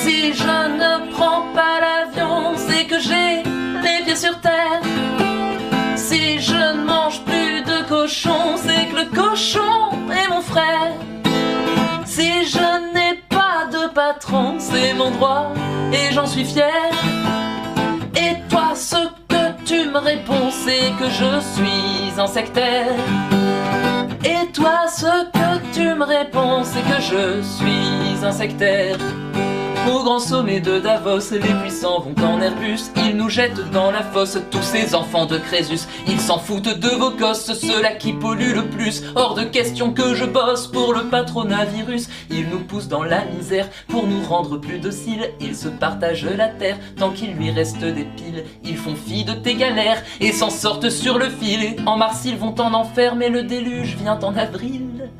Si 0.00 0.32
je 0.32 0.78
ne 0.80 1.12
prends 1.12 1.44
pas 1.54 1.80
l'avion, 1.82 2.56
c'est 2.56 2.86
que 2.86 2.98
j'ai 2.98 3.42
les 3.82 4.04
pieds 4.06 4.16
sur 4.16 4.40
terre. 4.40 4.80
Si 5.96 6.40
je 6.40 6.78
ne 6.78 6.82
mange 6.82 7.20
plus 7.24 7.60
de 7.60 7.86
cochon, 7.86 8.56
c'est 8.56 8.86
que 8.86 8.96
le 9.00 9.14
cochon 9.14 9.92
est 10.10 10.30
mon 10.30 10.40
frère. 10.40 10.94
C'est 14.58 14.94
mon 14.94 15.10
droit 15.10 15.52
et 15.92 16.12
j'en 16.12 16.26
suis 16.26 16.44
fier. 16.44 16.90
Et 18.14 18.36
toi, 18.48 18.74
ce 18.74 18.96
que 19.28 19.64
tu 19.64 19.88
me 19.88 19.98
réponds, 19.98 20.50
c'est 20.50 20.92
que 20.98 21.08
je 21.10 21.40
suis 21.40 22.20
un 22.20 22.26
sectaire. 22.26 22.94
Et 24.24 24.46
toi, 24.52 24.86
ce 24.88 25.24
que 25.32 25.74
tu 25.74 25.94
me 25.94 26.04
réponds, 26.04 26.62
c'est 26.62 26.82
que 26.82 27.00
je 27.00 27.42
suis 27.42 28.24
un 28.24 28.32
sectaire. 28.32 28.96
Au 29.86 30.02
grand 30.02 30.18
sommet 30.18 30.60
de 30.60 30.80
Davos, 30.80 31.30
les 31.30 31.38
puissants 31.38 32.00
vont 32.00 32.14
en 32.24 32.40
Airbus. 32.40 32.90
Ils 32.96 33.16
nous 33.16 33.28
jettent 33.28 33.70
dans 33.70 33.92
la 33.92 34.02
fosse, 34.02 34.36
tous 34.50 34.62
ces 34.62 34.96
enfants 34.96 35.26
de 35.26 35.38
Crésus. 35.38 35.86
Ils 36.08 36.20
s'en 36.20 36.38
foutent 36.38 36.78
de 36.78 36.88
vos 36.88 37.12
gosses, 37.12 37.52
ceux-là 37.52 37.92
qui 37.92 38.12
polluent 38.12 38.54
le 38.54 38.68
plus. 38.68 39.04
Hors 39.14 39.34
de 39.34 39.44
question 39.44 39.92
que 39.92 40.14
je 40.14 40.24
bosse 40.24 40.66
pour 40.66 40.92
le 40.92 41.04
patronat 41.04 41.66
virus. 41.66 42.08
Ils 42.30 42.48
nous 42.48 42.58
poussent 42.58 42.88
dans 42.88 43.04
la 43.04 43.24
misère 43.26 43.68
pour 43.86 44.08
nous 44.08 44.22
rendre 44.24 44.58
plus 44.58 44.78
dociles. 44.78 45.30
Ils 45.40 45.54
se 45.54 45.68
partagent 45.68 46.26
la 46.36 46.48
terre 46.48 46.78
tant 46.96 47.10
qu'il 47.10 47.34
lui 47.34 47.52
reste 47.52 47.78
des 47.78 48.04
piles. 48.04 48.44
Ils 48.64 48.76
font 48.76 48.96
fi 48.96 49.24
de 49.24 49.34
tes 49.34 49.54
galères 49.54 50.02
et 50.20 50.32
s'en 50.32 50.50
sortent 50.50 50.90
sur 50.90 51.16
le 51.18 51.28
fil. 51.28 51.76
En 51.86 51.96
mars, 51.96 52.22
ils 52.24 52.36
vont 52.36 52.60
en 52.60 52.74
enfer, 52.74 53.14
mais 53.14 53.28
le 53.28 53.44
déluge 53.44 53.96
vient 53.96 54.18
en 54.20 54.36
avril. 54.36 55.10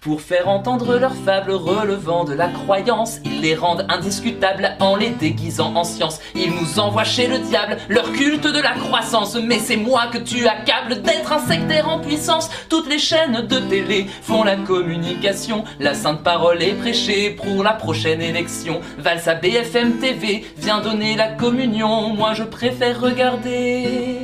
Pour 0.00 0.20
faire 0.20 0.48
entendre 0.48 0.96
leurs 0.96 1.14
fables 1.14 1.50
relevant 1.50 2.22
de 2.22 2.32
la 2.32 2.46
croyance, 2.46 3.18
ils 3.24 3.40
les 3.40 3.56
rendent 3.56 3.84
indiscutables 3.88 4.76
en 4.78 4.94
les 4.94 5.10
déguisant 5.10 5.74
en 5.74 5.82
science. 5.82 6.20
Ils 6.36 6.52
nous 6.52 6.78
envoient 6.78 7.02
chez 7.02 7.26
le 7.26 7.38
diable, 7.40 7.78
leur 7.88 8.12
culte 8.12 8.46
de 8.46 8.60
la 8.60 8.74
croissance. 8.74 9.34
Mais 9.34 9.58
c'est 9.58 9.76
moi 9.76 10.06
que 10.12 10.18
tu 10.18 10.46
accables 10.46 11.02
d'être 11.02 11.32
un 11.32 11.40
sectaire 11.40 11.88
en 11.88 11.98
puissance. 11.98 12.48
Toutes 12.68 12.88
les 12.88 13.00
chaînes 13.00 13.46
de 13.48 13.58
télé 13.58 14.06
font 14.22 14.44
la 14.44 14.54
communication. 14.54 15.64
La 15.80 15.94
sainte 15.94 16.22
parole 16.22 16.62
est 16.62 16.74
prêchée 16.74 17.30
pour 17.30 17.64
la 17.64 17.72
prochaine 17.72 18.22
élection. 18.22 18.80
Valsa 18.98 19.34
BFM 19.34 19.98
TV 19.98 20.44
vient 20.56 20.80
donner 20.80 21.16
la 21.16 21.32
communion. 21.32 22.10
Moi 22.14 22.34
je 22.34 22.44
préfère 22.44 23.00
regarder 23.00 24.18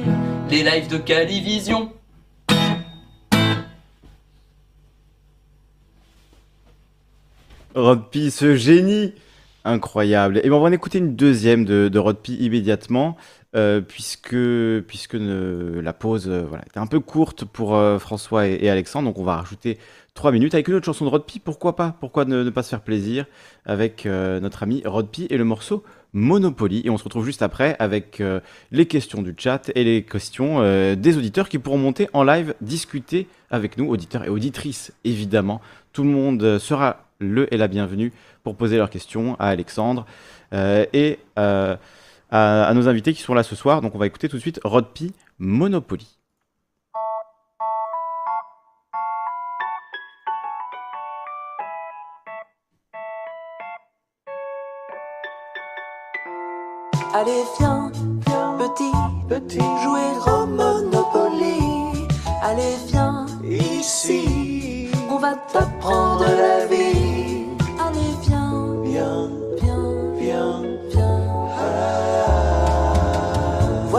les 0.50 0.62
lives 0.62 0.88
de 0.88 0.98
Calivision. 0.98 1.90
Rodpi, 7.74 8.30
ce 8.30 8.56
génie 8.56 9.12
incroyable. 9.64 10.38
Et 10.38 10.48
ben, 10.48 10.52
on 10.52 10.60
va 10.60 10.68
en 10.68 10.72
écouter 10.72 10.98
une 10.98 11.16
deuxième 11.16 11.64
de, 11.64 11.88
de 11.88 11.98
Rodpi 11.98 12.34
immédiatement, 12.34 13.16
euh, 13.56 13.80
puisque, 13.80 14.36
puisque 14.86 15.14
la 15.14 15.92
pause 15.92 16.28
euh, 16.28 16.44
était 16.66 16.78
un 16.78 16.86
peu 16.86 17.00
courte 17.00 17.44
pour 17.44 17.76
euh, 17.76 17.98
François 17.98 18.46
et, 18.46 18.68
Alexandre, 18.68 19.08
donc 19.08 19.18
on 19.18 19.24
va 19.24 19.36
rajouter 19.36 19.78
trois 20.12 20.32
minutes 20.32 20.54
avec 20.54 20.68
une 20.68 20.74
autre 20.74 20.84
chanson 20.84 21.04
de 21.04 21.10
Rodpi. 21.10 21.38
Pourquoi 21.38 21.76
pas? 21.76 21.96
Pourquoi 22.00 22.24
ne, 22.24 22.42
ne 22.42 22.50
pas 22.50 22.62
se 22.62 22.70
faire 22.70 22.82
plaisir 22.82 23.26
avec 23.64 24.06
notre 24.06 24.62
ami 24.62 24.82
Rodpi 24.84 25.26
et 25.30 25.38
le 25.38 25.44
morceau 25.44 25.82
Monopoly. 26.12 26.82
Et 26.84 26.90
on 26.90 26.98
se 26.98 27.04
retrouve 27.04 27.24
juste 27.24 27.42
après 27.42 27.74
avec 27.80 28.22
les 28.70 28.86
questions 28.86 29.22
du 29.22 29.34
chat 29.36 29.72
et 29.74 29.82
les 29.82 30.04
questions 30.04 30.60
des 30.94 31.16
auditeurs 31.16 31.48
qui 31.48 31.58
pourront 31.58 31.78
monter 31.78 32.08
en 32.12 32.22
live, 32.22 32.54
discuter 32.60 33.26
avec 33.50 33.76
nous, 33.76 33.88
auditeurs 33.88 34.24
et 34.24 34.28
auditrices 34.28 34.92
évidemment. 35.02 35.60
Tout 35.92 36.04
le 36.04 36.10
monde 36.10 36.58
sera 36.58 37.03
le 37.18 37.52
et 37.52 37.56
la 37.56 37.68
bienvenue 37.68 38.12
pour 38.42 38.56
poser 38.56 38.76
leurs 38.76 38.90
questions 38.90 39.36
à 39.38 39.48
Alexandre 39.48 40.06
euh, 40.52 40.86
et 40.92 41.18
euh, 41.38 41.76
à, 42.30 42.64
à 42.64 42.74
nos 42.74 42.88
invités 42.88 43.12
qui 43.12 43.22
sont 43.22 43.34
là 43.34 43.42
ce 43.42 43.56
soir. 43.56 43.80
Donc 43.80 43.94
on 43.94 43.98
va 43.98 44.06
écouter 44.06 44.28
tout 44.28 44.36
de 44.36 44.42
suite 44.42 44.60
Rodpi 44.64 45.12
Monopoly. 45.38 46.18
Allez, 57.16 57.44
viens, 57.60 57.92
petit, 58.58 58.90
petit, 59.28 59.58
jouer 59.58 60.32
au 60.32 60.46
Monopoly. 60.46 62.08
Allez, 62.42 62.74
viens, 62.88 63.26
ici, 63.44 64.90
on 65.08 65.18
va 65.18 65.36
t'apprendre 65.52 66.24
la 66.24 66.66
vie. 66.66 66.93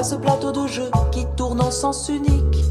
Ce 0.05 0.13
plateau 0.13 0.51
de 0.51 0.67
jeu 0.67 0.91
qui 1.11 1.25
tourne 1.35 1.59
en 1.59 1.71
sens 1.71 2.09
unique. 2.09 2.63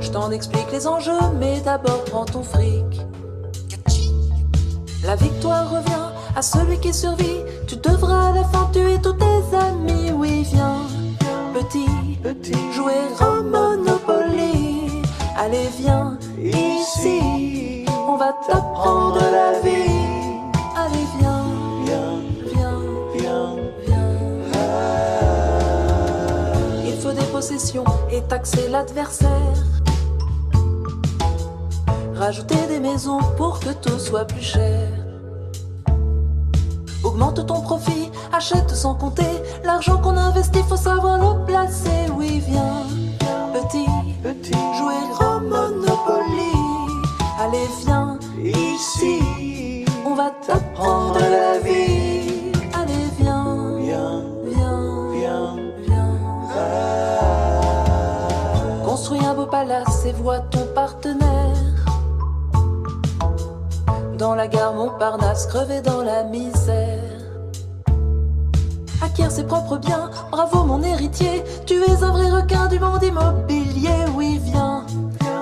Je 0.00 0.10
t'en 0.10 0.32
explique 0.32 0.72
les 0.72 0.88
enjeux, 0.88 1.12
mais 1.38 1.60
d'abord 1.60 2.02
prends 2.06 2.24
ton 2.24 2.42
fric. 2.42 2.84
La 5.04 5.14
victoire 5.14 5.70
revient 5.70 6.08
à 6.34 6.42
celui 6.42 6.80
qui 6.80 6.92
survit. 6.92 7.44
Tu 7.68 7.76
devras 7.76 8.30
à 8.30 8.32
la 8.32 8.44
fin 8.44 8.68
tuer 8.72 8.98
tous 9.00 9.12
tes 9.12 9.56
amis. 9.56 10.10
Oui, 10.10 10.42
viens, 10.52 10.82
petit, 11.54 12.18
petit, 12.20 12.72
jouer 12.72 13.04
au 13.20 13.44
Monopoly. 13.44 15.02
Allez, 15.38 15.68
viens, 15.78 16.18
ici, 16.42 17.84
on 18.08 18.16
va 18.16 18.34
t'apprendre 18.48 19.20
la 19.20 19.60
vie. 19.60 20.08
Allez, 20.76 21.06
viens, 21.20 21.44
Et 28.10 28.20
taxer 28.22 28.68
l'adversaire. 28.68 29.30
Rajouter 32.16 32.66
des 32.68 32.80
maisons 32.80 33.20
pour 33.36 33.60
que 33.60 33.70
tout 33.74 33.96
soit 34.00 34.24
plus 34.24 34.42
cher. 34.42 34.88
Augmente 37.04 37.46
ton 37.46 37.60
profit, 37.60 38.10
achète 38.32 38.70
sans 38.70 38.96
compter. 38.96 39.30
L'argent 39.62 39.98
qu'on 39.98 40.16
investit, 40.16 40.64
faut 40.68 40.76
savoir 40.76 41.18
le 41.18 41.44
placer. 41.46 42.10
Oui, 42.16 42.42
viens, 42.44 42.82
petit, 43.52 43.86
petit, 44.20 44.58
jouer 44.76 45.00
au 45.20 45.38
Monopoly. 45.38 46.56
Allez, 47.40 47.68
viens, 47.84 48.18
ici, 48.42 49.84
on 50.04 50.16
va 50.16 50.30
t'apprendre 50.44 51.20
la 51.20 51.60
vie. 51.60 51.97
Et 60.04 60.12
vois 60.12 60.40
ton 60.40 60.66
partenaire. 60.74 61.56
Dans 64.16 64.34
la 64.34 64.48
gare 64.48 64.74
Montparnasse, 64.74 65.46
crevé 65.46 65.80
dans 65.80 66.02
la 66.02 66.24
misère. 66.24 66.98
Acquiert 69.00 69.30
ses 69.30 69.44
propres 69.44 69.78
biens, 69.78 70.10
bravo 70.30 70.64
mon 70.64 70.82
héritier. 70.82 71.44
Tu 71.66 71.74
es 71.74 72.02
un 72.02 72.10
vrai 72.10 72.30
requin 72.30 72.66
du 72.66 72.80
monde 72.80 73.02
immobilier. 73.02 74.04
Oui, 74.16 74.40
viens, 74.42 74.84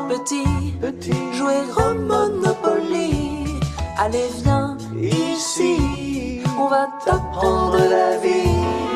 petit, 0.08 0.72
petit, 0.80 1.32
jouer 1.32 1.62
au 1.78 1.94
Monopoly. 1.94 3.58
Allez, 3.98 4.28
viens, 4.42 4.76
ici, 5.00 6.42
on 6.58 6.68
va 6.68 6.88
t'apprendre 7.04 7.78
la 7.78 8.18
vie. 8.18 8.95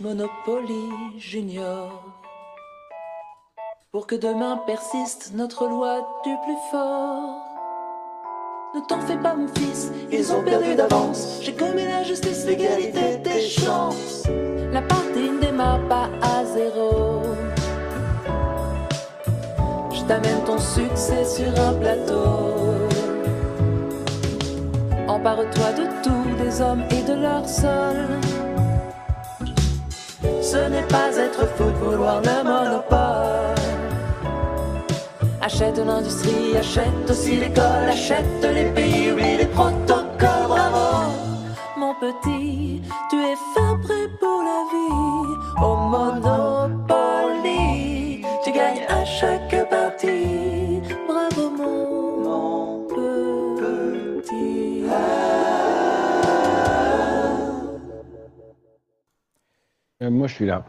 Monopoly 0.00 1.18
Junior. 1.18 2.02
Pour 3.92 4.08
que 4.08 4.16
demain 4.16 4.56
persiste 4.66 5.32
notre 5.34 5.68
loi 5.68 6.20
du 6.24 6.34
plus 6.44 6.56
fort. 6.72 7.44
Ne 8.74 8.80
t'en 8.80 9.00
fais 9.02 9.16
pas, 9.18 9.34
mon 9.34 9.46
fils, 9.46 9.92
ils 10.10 10.32
ont 10.32 10.42
perdu 10.42 10.74
d'avance. 10.74 11.38
J'ai 11.42 11.54
commis 11.54 11.84
la 11.84 12.02
justice, 12.02 12.44
l'égalité 12.44 13.18
des 13.18 13.40
chances. 13.40 14.24
La 14.72 14.82
partie 14.82 15.30
ne 15.30 15.38
démarre 15.38 15.86
pas 15.88 16.08
à 16.22 16.44
zéro. 16.44 17.22
Je 19.92 20.02
t'amène 20.08 20.42
ton 20.44 20.58
succès 20.58 21.24
sur 21.24 21.56
un 21.60 21.74
plateau. 21.74 22.24
Empare-toi 25.06 25.72
de 25.72 26.02
tout, 26.02 26.42
des 26.42 26.60
hommes 26.60 26.82
et 26.90 27.02
de 27.02 27.14
leur 27.14 27.48
sol. 27.48 28.18
Ce 30.50 30.56
n'est 30.56 30.88
pas 30.88 31.14
être 31.18 31.46
fou 31.56 31.64
de 31.64 31.76
vouloir 31.84 32.22
le 32.22 32.42
monopole. 32.42 33.54
Achète 35.42 35.76
l'industrie, 35.76 36.56
achète 36.58 37.10
aussi 37.10 37.36
l'école, 37.36 37.88
achète 37.90 38.24
les 38.54 38.70
pays, 38.70 39.12
oui, 39.14 39.36
les 39.40 39.44
protocoles, 39.44 39.97
je 60.28 60.34
suis 60.34 60.46
là. 60.46 60.64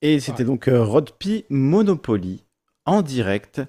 Et 0.00 0.20
c'était 0.20 0.44
donc 0.44 0.68
euh, 0.68 0.84
Rodpi 0.84 1.44
Monopoly 1.50 2.44
en 2.86 3.02
direct 3.02 3.60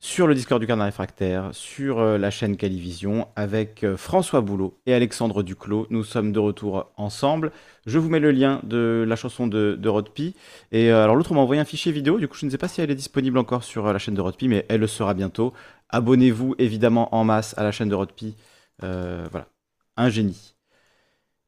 sur 0.00 0.26
le 0.26 0.34
Discord 0.34 0.60
du 0.60 0.66
Canard 0.66 0.86
Réfractaire, 0.86 1.50
sur 1.52 1.98
euh, 1.98 2.18
la 2.18 2.30
chaîne 2.30 2.56
Calivision, 2.56 3.28
avec 3.36 3.84
euh, 3.84 3.96
François 3.96 4.40
Boulot 4.40 4.80
et 4.86 4.94
Alexandre 4.94 5.42
Duclos. 5.42 5.86
Nous 5.90 6.04
sommes 6.04 6.32
de 6.32 6.38
retour 6.38 6.90
ensemble. 6.96 7.52
Je 7.86 7.98
vous 7.98 8.08
mets 8.08 8.18
le 8.20 8.32
lien 8.32 8.60
de 8.64 9.04
la 9.06 9.16
chanson 9.16 9.46
de, 9.46 9.76
de 9.78 9.88
Rodpi. 9.88 10.34
Et 10.72 10.90
alors 10.90 11.14
l'autre 11.14 11.34
m'a 11.34 11.40
envoyé 11.40 11.60
un 11.60 11.64
fichier 11.64 11.92
vidéo, 11.92 12.18
du 12.18 12.26
coup 12.26 12.36
je 12.36 12.46
ne 12.46 12.50
sais 12.50 12.58
pas 12.58 12.68
si 12.68 12.80
elle 12.80 12.90
est 12.90 12.96
disponible 12.96 13.38
encore 13.38 13.62
sur 13.62 13.92
la 13.92 13.98
chaîne 13.98 14.14
de 14.14 14.20
Rodpi, 14.20 14.48
mais 14.48 14.66
elle 14.68 14.80
le 14.80 14.86
sera 14.88 15.14
bientôt. 15.14 15.52
Abonnez-vous 15.90 16.56
évidemment 16.58 17.14
en 17.14 17.24
masse 17.24 17.56
à 17.56 17.62
la 17.62 17.70
chaîne 17.72 17.88
de 17.88 17.94
Rodpi. 17.94 18.36
voilà, 18.80 19.46
un 19.96 20.08
génie. 20.10 20.57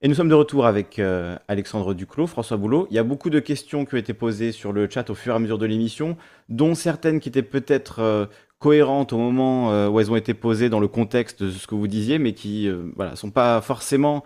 Et 0.02 0.08
nous 0.08 0.14
sommes 0.14 0.30
de 0.30 0.34
retour 0.34 0.64
avec 0.64 0.98
euh, 0.98 1.36
Alexandre 1.46 1.92
Duclos, 1.92 2.26
François 2.26 2.56
Boulot. 2.56 2.86
Il 2.90 2.96
y 2.96 2.98
a 2.98 3.02
beaucoup 3.02 3.28
de 3.28 3.38
questions 3.38 3.84
qui 3.84 3.96
ont 3.96 3.98
été 3.98 4.14
posées 4.14 4.50
sur 4.50 4.72
le 4.72 4.88
chat 4.88 5.10
au 5.10 5.14
fur 5.14 5.34
et 5.34 5.36
à 5.36 5.38
mesure 5.38 5.58
de 5.58 5.66
l'émission, 5.66 6.16
dont 6.48 6.74
certaines 6.74 7.20
qui 7.20 7.28
étaient 7.28 7.42
peut-être 7.42 7.98
euh, 7.98 8.24
cohérentes 8.60 9.12
au 9.12 9.18
moment 9.18 9.72
euh, 9.72 9.88
où 9.90 10.00
elles 10.00 10.10
ont 10.10 10.16
été 10.16 10.32
posées 10.32 10.70
dans 10.70 10.80
le 10.80 10.88
contexte 10.88 11.42
de 11.42 11.50
ce 11.50 11.66
que 11.66 11.74
vous 11.74 11.86
disiez, 11.86 12.18
mais 12.18 12.32
qui 12.32 12.66
ne 12.66 12.92
voilà, 12.96 13.14
sont 13.14 13.30
pas 13.30 13.60
forcément 13.60 14.24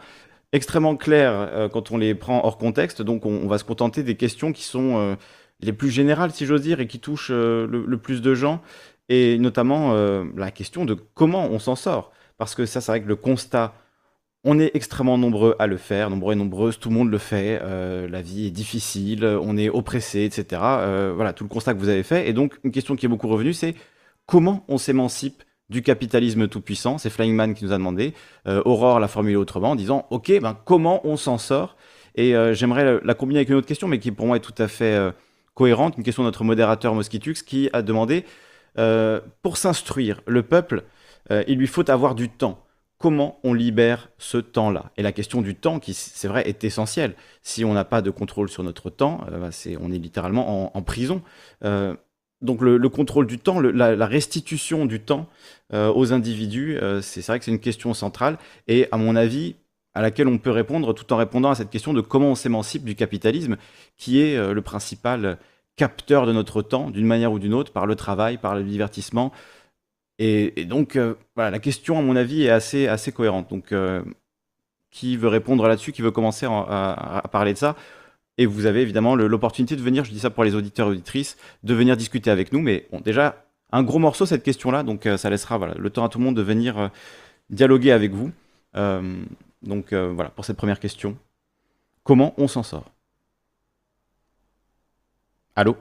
extrêmement 0.53 0.95
claires 0.95 1.69
quand 1.73 1.91
on 1.91 1.99
les 1.99 2.15
prend 2.15 2.45
hors 2.45 2.57
contexte. 2.57 3.03
Donc 3.03 3.27
on, 3.27 3.33
on, 3.43 3.49
va 3.49 3.59
se 3.59 3.65
contenter 3.65 4.05
des 4.05 4.15
questions 4.15 4.53
qui 4.53 4.63
sont 4.63 5.17
les 5.59 5.73
plus 5.73 5.91
générales, 5.91 6.31
si 6.31 6.47
j'ose 6.47 6.63
dire, 6.63 6.79
et 6.79 6.87
qui 6.87 7.01
touchent 7.01 7.33
le, 7.33 7.67
le, 7.67 7.99
plus 7.99 8.23
de 8.23 8.37
gens, 8.37 8.63
et 9.09 9.37
notamment 9.39 9.93
la 10.37 10.53
question 10.53 10.85
de 10.85 10.95
comment 10.95 11.47
on 11.51 11.59
s'en 11.59 11.75
sort. 11.75 12.13
Parce 12.39 12.55
que 12.55 12.67
ça, 12.67 12.81
c'est 12.81 12.93
vrai 12.93 13.03
que 13.03 13.09
le 13.09 13.17
constat 13.17 13.75
on 14.45 14.59
est 14.59 14.71
extrêmement 14.75 15.17
nombreux 15.17 15.57
à 15.59 15.67
le 15.67 15.79
faire, 15.79 16.11
nombreux 16.11 16.35
et 16.35 16.37
nombreuses, 16.37 16.79
tout 16.79 16.91
le 16.91 16.95
monde 16.95 17.11
le 17.11 17.19
fait. 17.19 17.59
Euh, 17.63 18.07
la 18.09 18.21
vie 18.21 18.47
est 18.47 18.51
difficile, 18.51 19.25
on 19.25 19.57
est 19.57 19.71
oppressé, 19.71 20.25
etc. 20.25 20.61
Euh, 20.63 21.13
voilà, 21.17 21.33
tout 21.33 21.45
le 21.45 21.49
constat 21.49 21.73
que 21.73 21.79
vous 21.79 21.89
avez 21.89 22.03
fait. 22.03 22.29
Et 22.29 22.35
donc, 22.35 22.59
une 22.63 22.71
question 22.71 22.95
qui 22.95 23.07
est 23.07 23.09
beaucoup 23.09 23.29
revenue, 23.29 23.55
c'est 23.55 23.75
comment 24.27 24.63
on 24.69 24.77
s'émancipe 24.77 25.43
du 25.71 25.81
capitalisme 25.81 26.47
tout-puissant? 26.47 26.99
C'est 26.99 27.09
Flying 27.09 27.35
Man 27.35 27.55
qui 27.55 27.65
nous 27.65 27.73
a 27.73 27.79
demandé. 27.79 28.13
Euh, 28.47 28.61
Aurore 28.67 29.01
l'a 29.01 29.09
formulé 29.09 29.35
autrement 29.35 29.71
en 29.71 29.77
disant 29.77 30.07
Ok, 30.11 30.31
ben, 30.43 30.59
comment 30.67 31.01
on 31.05 31.17
s'en 31.17 31.39
sort? 31.39 31.77
Et 32.17 32.33
j'aimerais 32.53 33.01
la 33.03 33.15
combiner 33.15 33.41
avec 33.41 33.49
une 33.49 33.57
autre 33.57 33.67
question, 33.67 33.89
mais 33.89 33.99
qui 33.99 34.13
pour 34.13 34.27
moi 34.27 34.37
est 34.37 34.41
tout 34.41 34.55
à 34.59 34.69
fait 34.69 34.97
cohérente. 35.55 35.97
Une 35.97 36.05
question 36.05 36.23
de 36.23 36.29
notre 36.29 36.45
modérateur 36.45 36.95
Mosquitux 36.95 37.43
qui 37.45 37.69
a 37.73 37.83
demandé 37.83 38.25
Pour 39.43 39.57
s'instruire, 39.57 40.21
le 40.29 40.45
peuple, 40.45 40.85
il 41.49 41.59
lui 41.59 41.67
faut 41.67 41.91
avoir 41.91 42.15
du 42.15 42.29
temps 42.29 42.64
comment 43.05 43.39
on 43.45 43.53
libère 43.53 44.09
ce 44.17 44.39
temps-là 44.39 44.91
Et 44.97 45.03
la 45.03 45.13
question 45.13 45.43
du 45.43 45.55
temps, 45.55 45.79
qui 45.79 45.93
c'est 45.93 46.27
vrai, 46.27 46.49
est 46.49 46.65
essentielle. 46.65 47.17
Si 47.43 47.63
on 47.63 47.75
n'a 47.75 47.85
pas 47.85 48.01
de 48.01 48.09
contrôle 48.09 48.49
sur 48.49 48.63
notre 48.63 48.89
temps, 48.89 49.27
euh, 49.31 49.41
bah, 49.41 49.51
on 49.83 49.93
est 49.93 49.99
littéralement 49.99 50.75
en, 50.75 50.83
prison. 50.83 51.21
Euh, 51.65 51.95
donc 52.41 52.63
le, 52.63 52.89
contrôle 52.89 53.27
du 53.27 53.39
temps, 53.39 53.61
la, 53.61 54.07
restitution 54.07 54.87
du 54.87 55.01
temps 55.01 55.29
euh, 55.75 55.93
aux 55.95 56.15
individus, 56.15 56.79
c'est, 57.03 57.27
vrai 57.27 57.39
que 57.39 57.45
c'est 57.45 57.51
une 57.51 57.59
question 57.59 57.93
centrale 57.93 58.39
et 58.69 58.89
à 58.91 58.97
mon 58.97 59.17
avis 59.17 59.57
à 59.93 60.01
laquelle 60.01 60.27
on 60.27 60.39
peut 60.39 60.51
répondre 60.51 60.95
tout 60.95 61.13
en 61.13 61.19
répondant 61.19 61.51
à 61.51 61.57
cette 61.57 61.69
question 61.69 61.93
de 61.93 62.01
comment 62.01 62.31
on 62.31 62.35
s'émancipe 62.35 62.85
du 62.85 62.95
capitalisme, 62.95 63.59
qui 63.99 64.23
est 64.23 64.35
le 64.35 64.63
principal 64.63 65.37
capteur 65.77 66.25
de 66.25 66.33
notre 66.33 66.63
temps, 66.63 66.89
d'une 66.89 67.07
manière 67.07 67.33
ou 67.33 67.39
d'une 67.39 67.53
autre, 67.53 67.71
par 67.71 67.85
le 67.85 67.97
travail, 67.97 68.39
par 68.39 68.55
le 68.55 68.63
divertissement, 68.63 69.31
et, 70.19 70.65
donc, 70.65 70.97
euh, 70.97 71.15
voilà, 71.35 71.51
la 71.51 71.59
question, 71.59 71.99
à 71.99 72.03
mon 72.03 72.17
avis, 72.17 72.45
est 72.45 72.51
assez, 72.51 72.87
assez 72.87 73.13
cohérente. 73.13 73.51
Donc, 73.51 73.73
euh, 73.73 74.03
qui 74.91 75.17
veut 75.17 75.29
répondre 75.29 75.67
là-dessus 75.67 75.93
Qui 75.93 76.03
veut 76.03 76.13
commencer 76.13 76.47
à, 76.47 77.23
parler 77.33 77.53
de 77.53 77.59
ça? 77.59 77.77
Et 78.39 78.47
vous 78.47 78.67
avez 78.67 78.83
évidemment 78.83 79.15
l'opportunité 79.15 79.77
de 79.77 79.83
venir, 79.83 80.05
je 80.05 80.11
dis 80.11 80.19
ça 80.21 80.31
pour 80.31 80.45
les 80.45 80.55
auditeurs 80.57 80.89
et 80.89 80.91
auditrices, 80.91 81.37
de 81.63 81.75
venir 81.75 81.97
discuter 81.97 82.31
avec 82.31 82.53
nous. 82.53 82.61
Mais 82.61 82.87
bon, 82.91 83.01
déjà, 83.01 83.45
un 83.73 83.83
gros 83.83 83.99
morceau, 83.99 84.27
cette 84.27 84.43
question-là. 84.43 84.83
Donc, 84.83 85.07
euh, 85.07 85.17
ça 85.17 85.31
laissera 85.31 85.59
voilà, 85.59 85.75
le 85.75 85.91
temps 85.91 86.05
à 86.05 86.09
tout 86.09 86.19
le 86.19 86.25
monde 86.25 86.37
de 86.37 86.43
venir 86.43 86.91
dialoguer 87.51 87.93
avec 87.93 88.13
vous. 88.13 88.33
donc, 89.63 89.93
voilà, 89.93 90.31
pour 90.31 90.45
cette 90.45 90.57
première 90.57 90.81
question. 90.81 91.17
Comment 92.05 92.35
on 92.39 92.49
s'en 92.49 92.63
sort? 92.63 92.91
Allô? 95.57 95.77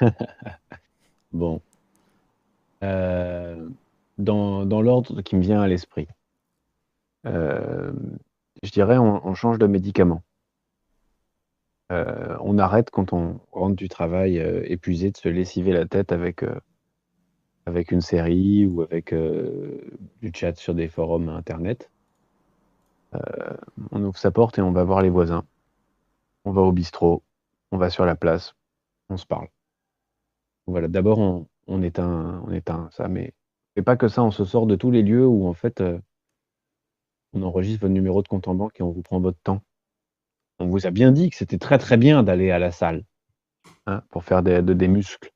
Bon. 1.32 1.60
Euh, 2.82 3.68
dans 4.18 4.82
l'ordre 4.82 5.20
qui 5.22 5.36
me 5.36 5.42
vient 5.42 5.60
à 5.60 5.68
l'esprit. 5.68 6.08
Euh, 7.26 7.92
je 8.62 8.70
dirais 8.70 8.98
on 8.98 9.34
change 9.34 9.58
de 9.58 9.66
médicament. 9.66 10.22
Euh, 11.92 12.36
on 12.40 12.58
arrête 12.58 12.90
quand 12.90 13.12
on 13.12 13.40
rentre 13.52 13.76
du 13.76 13.88
travail, 13.88 14.38
épuisé 14.64 15.10
de 15.10 15.16
se 15.16 15.28
lessiver 15.28 15.72
la 15.72 15.86
tête 15.86 16.12
avec, 16.12 16.44
avec 17.66 17.92
une 17.92 18.00
série 18.00 18.66
ou 18.66 18.82
avec, 18.82 19.14
du 19.14 20.32
chat 20.34 20.56
sur 20.56 20.74
des 20.74 20.88
forums 20.88 21.28
internet. 21.28 21.90
on 23.92 24.02
ouvre 24.02 24.18
sa 24.18 24.30
porte 24.30 24.58
et 24.58 24.62
on 24.62 24.72
va 24.72 24.84
voir 24.84 25.02
les 25.02 25.10
voisins. 25.10 25.44
On 26.44 26.52
va 26.52 26.62
au 26.62 26.72
bistrot, 26.72 27.22
on 27.72 27.78
va 27.78 27.90
sur 27.90 28.04
la 28.04 28.16
place, 28.16 28.54
on 29.10 29.16
se 29.16 29.26
parle. 29.26 29.48
D'abord 30.68 31.18
on 31.66 31.82
éteint 31.82 32.42
on 32.46 32.52
éteint 32.52 32.88
ça, 32.92 33.08
mais 33.08 33.34
mais 33.78 33.84
pas 33.84 33.96
que 33.96 34.08
ça, 34.08 34.24
on 34.24 34.32
se 34.32 34.44
sort 34.44 34.66
de 34.66 34.74
tous 34.74 34.90
les 34.90 35.02
lieux 35.02 35.24
où 35.24 35.46
en 35.46 35.54
fait, 35.54 35.80
euh, 35.80 36.00
on 37.32 37.42
enregistre 37.42 37.82
votre 37.82 37.94
numéro 37.94 38.24
de 38.24 38.26
compte 38.26 38.48
en 38.48 38.56
banque 38.56 38.80
et 38.80 38.82
on 38.82 38.90
vous 38.90 39.02
prend 39.02 39.20
votre 39.20 39.38
temps. 39.44 39.62
On 40.58 40.66
vous 40.66 40.84
a 40.88 40.90
bien 40.90 41.12
dit 41.12 41.30
que 41.30 41.36
c'était 41.36 41.58
très, 41.58 41.78
très 41.78 41.96
bien 41.96 42.24
d'aller 42.24 42.50
à 42.50 42.58
la 42.58 42.72
salle, 42.72 43.04
hein, 43.86 44.02
pour 44.10 44.24
faire 44.24 44.42
des 44.42 44.88
muscles. 44.88 45.30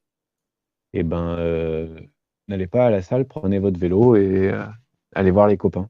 Et 0.93 1.05
ben, 1.05 1.37
euh, 1.39 2.01
n'allez 2.49 2.67
pas 2.67 2.87
à 2.87 2.91
la 2.91 3.01
salle, 3.01 3.29
prenez 3.29 3.61
votre 3.61 3.79
vélo 3.79 4.17
et 4.17 4.51
euh, 4.51 4.67
allez 5.15 5.31
voir 5.31 5.47
les 5.47 5.57
copains. 5.57 5.89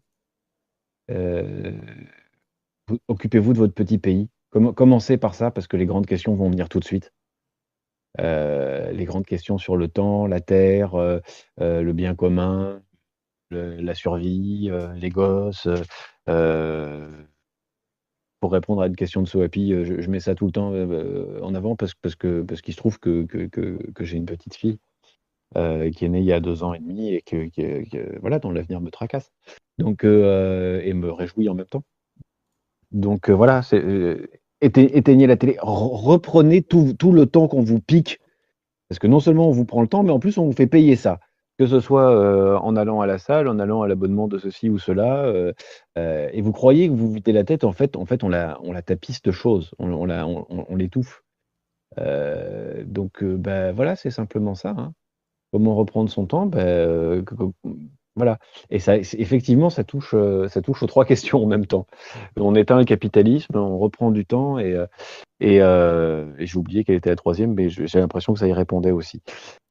occupez-vous 3.08 3.54
de 3.54 3.58
votre 3.58 3.72
petit 3.72 3.96
pays. 3.96 4.28
commencez 4.50 5.16
par 5.16 5.34
ça 5.34 5.50
parce 5.50 5.66
que 5.66 5.78
les 5.78 5.86
grandes 5.86 6.04
questions 6.04 6.34
vont 6.34 6.50
venir 6.50 6.68
tout 6.68 6.80
de 6.80 6.84
suite. 6.84 7.14
Euh, 8.20 8.92
les 8.92 9.04
grandes 9.04 9.26
questions 9.26 9.58
sur 9.58 9.76
le 9.76 9.88
temps, 9.88 10.26
la 10.26 10.40
terre, 10.40 10.94
euh, 10.94 11.20
euh, 11.60 11.82
le 11.82 11.92
bien 11.92 12.14
commun, 12.14 12.82
la 13.50 13.94
survie, 13.94 14.70
les 14.96 15.10
gosses. 15.10 15.68
pour 18.40 18.52
répondre 18.52 18.82
à 18.82 18.86
une 18.86 18.96
question 18.96 19.22
de 19.22 19.28
Soapi, 19.28 19.70
je, 19.84 20.10
mets 20.10 20.20
ça 20.20 20.34
tout 20.34 20.46
le 20.46 20.52
temps 20.52 20.72
en 20.72 21.54
avant 21.54 21.76
parce, 21.76 21.94
parce 21.94 22.16
que 22.16 22.42
parce 22.42 22.60
qu'il 22.62 22.74
se 22.74 22.78
trouve 22.78 22.98
que, 22.98 23.26
j'ai 24.00 24.16
une 24.16 24.26
petite 24.26 24.54
fille 24.54 24.78
qui 25.54 26.04
est 26.04 26.08
née 26.08 26.20
il 26.20 26.24
y 26.24 26.32
a 26.32 26.40
deux 26.40 26.62
ans 26.64 26.72
et 26.74 26.78
demi 26.78 27.12
et 27.14 27.22
que, 27.22 28.18
voilà 28.20 28.38
dont 28.38 28.50
l'avenir 28.50 28.80
me 28.80 28.90
tracasse. 28.90 29.30
Donc 29.78 30.04
et 30.04 30.08
me 30.94 31.10
réjouit 31.12 31.48
en 31.50 31.54
même 31.54 31.66
temps. 31.66 31.84
Donc 32.90 33.28
voilà, 33.28 33.62
c'est 33.62 34.41
éteignez 34.62 35.26
la 35.26 35.36
télé, 35.36 35.56
reprenez 35.60 36.62
tout, 36.62 36.94
le 37.12 37.26
temps 37.26 37.48
qu'on 37.48 37.62
vous 37.62 37.80
pique. 37.80 38.20
Parce 38.88 38.98
que 38.98 39.06
non 39.06 39.20
seulement 39.20 39.48
on 39.48 39.52
vous 39.52 39.64
prend 39.64 39.82
le 39.82 39.88
temps, 39.88 40.02
mais 40.02 40.12
en 40.12 40.18
plus 40.18 40.38
on 40.38 40.46
vous 40.46 40.52
fait 40.52 40.66
payer 40.66 40.96
ça. 40.96 41.20
Que 41.58 41.66
ce 41.66 41.80
soit 41.80 42.10
euh, 42.10 42.56
en 42.56 42.76
allant 42.76 43.00
à 43.00 43.06
la 43.06 43.18
salle, 43.18 43.46
en 43.46 43.58
allant 43.58 43.82
à 43.82 43.88
l'abonnement 43.88 44.26
de 44.26 44.38
ceci 44.38 44.70
ou 44.70 44.78
cela. 44.78 45.24
Euh, 45.24 45.52
euh, 45.98 46.28
et 46.32 46.40
vous 46.40 46.52
croyez 46.52 46.88
que 46.88 46.94
vous 46.94 47.12
vitez 47.12 47.32
la 47.32 47.44
tête, 47.44 47.64
en 47.64 47.72
fait, 47.72 47.96
en 47.96 48.06
fait 48.06 48.24
on, 48.24 48.28
la, 48.28 48.58
on 48.62 48.72
la 48.72 48.82
tapisse 48.82 49.22
de 49.22 49.32
choses, 49.32 49.72
on, 49.78 49.92
on, 49.92 50.46
on, 50.48 50.76
l'étouffe. 50.76 51.22
donc 51.96 53.22
ben, 53.22 53.72
voilà, 53.72 53.96
c'est 53.96 54.10
simplement 54.10 54.54
ça. 54.54 54.74
Hein. 54.76 54.94
Comment 55.52 55.74
reprendre 55.74 56.10
son 56.10 56.26
temps? 56.26 56.46
Ben, 56.46 57.24
voilà. 58.14 58.38
Et 58.70 58.78
ça, 58.78 58.96
effectivement, 58.96 59.70
ça 59.70 59.84
touche, 59.84 60.10
euh, 60.14 60.48
ça 60.48 60.60
touche 60.60 60.82
aux 60.82 60.86
trois 60.86 61.04
questions 61.06 61.42
en 61.42 61.46
même 61.46 61.66
temps. 61.66 61.86
On 62.36 62.54
éteint 62.54 62.78
le 62.78 62.84
capitalisme, 62.84 63.56
on 63.56 63.78
reprend 63.78 64.10
du 64.10 64.26
temps 64.26 64.58
et, 64.58 64.74
euh, 64.74 64.86
euh, 65.42 66.32
j'ai 66.38 66.58
oublié 66.58 66.84
quelle 66.84 66.96
était 66.96 67.10
la 67.10 67.16
troisième, 67.16 67.54
mais 67.54 67.68
j'ai 67.68 67.98
l'impression 67.98 68.32
que 68.32 68.38
ça 68.38 68.46
y 68.46 68.52
répondait 68.52 68.90
aussi. 68.92 69.22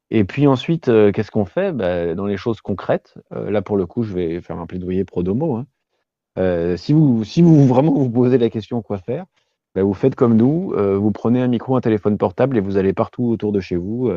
Et 0.10 0.26
puis 0.26 0.46
ensuite, 0.48 0.86
qu'est-ce 1.14 1.32
qu'on 1.32 1.46
fait? 1.46 1.72
Bah, 1.72 2.14
Dans 2.16 2.26
les 2.26 2.36
choses 2.36 2.60
concrètes, 2.60 3.16
là 3.32 3.62
pour 3.62 3.78
le 3.78 3.86
coup, 3.86 4.04
je 4.04 4.14
vais 4.14 4.42
faire 4.42 4.60
un 4.60 4.66
plaidoyer 4.66 5.06
pro 5.06 5.24
domo. 5.24 5.56
Hein. 5.56 6.76
si, 6.76 6.92
vous, 6.92 7.24
si 7.24 7.42
vous 7.42 7.66
vraiment 7.66 7.94
vous 7.94 8.10
posez 8.10 8.38
la 8.38 8.50
question 8.50 8.82
quoi 8.82 8.98
faire, 8.98 9.24
bah, 9.74 9.84
vous 9.84 9.94
faites 9.94 10.16
comme 10.16 10.36
nous, 10.36 10.74
vous 10.76 11.12
prenez 11.12 11.42
un 11.42 11.48
micro, 11.48 11.78
un 11.78 11.82
téléphone 11.82 12.18
portable 12.18 12.58
et 12.58 12.60
vous 12.60 12.76
allez 12.76 12.92
partout 12.92 13.24
autour 13.24 13.54
de 13.54 13.62
chez 13.62 13.78
vous 13.78 14.12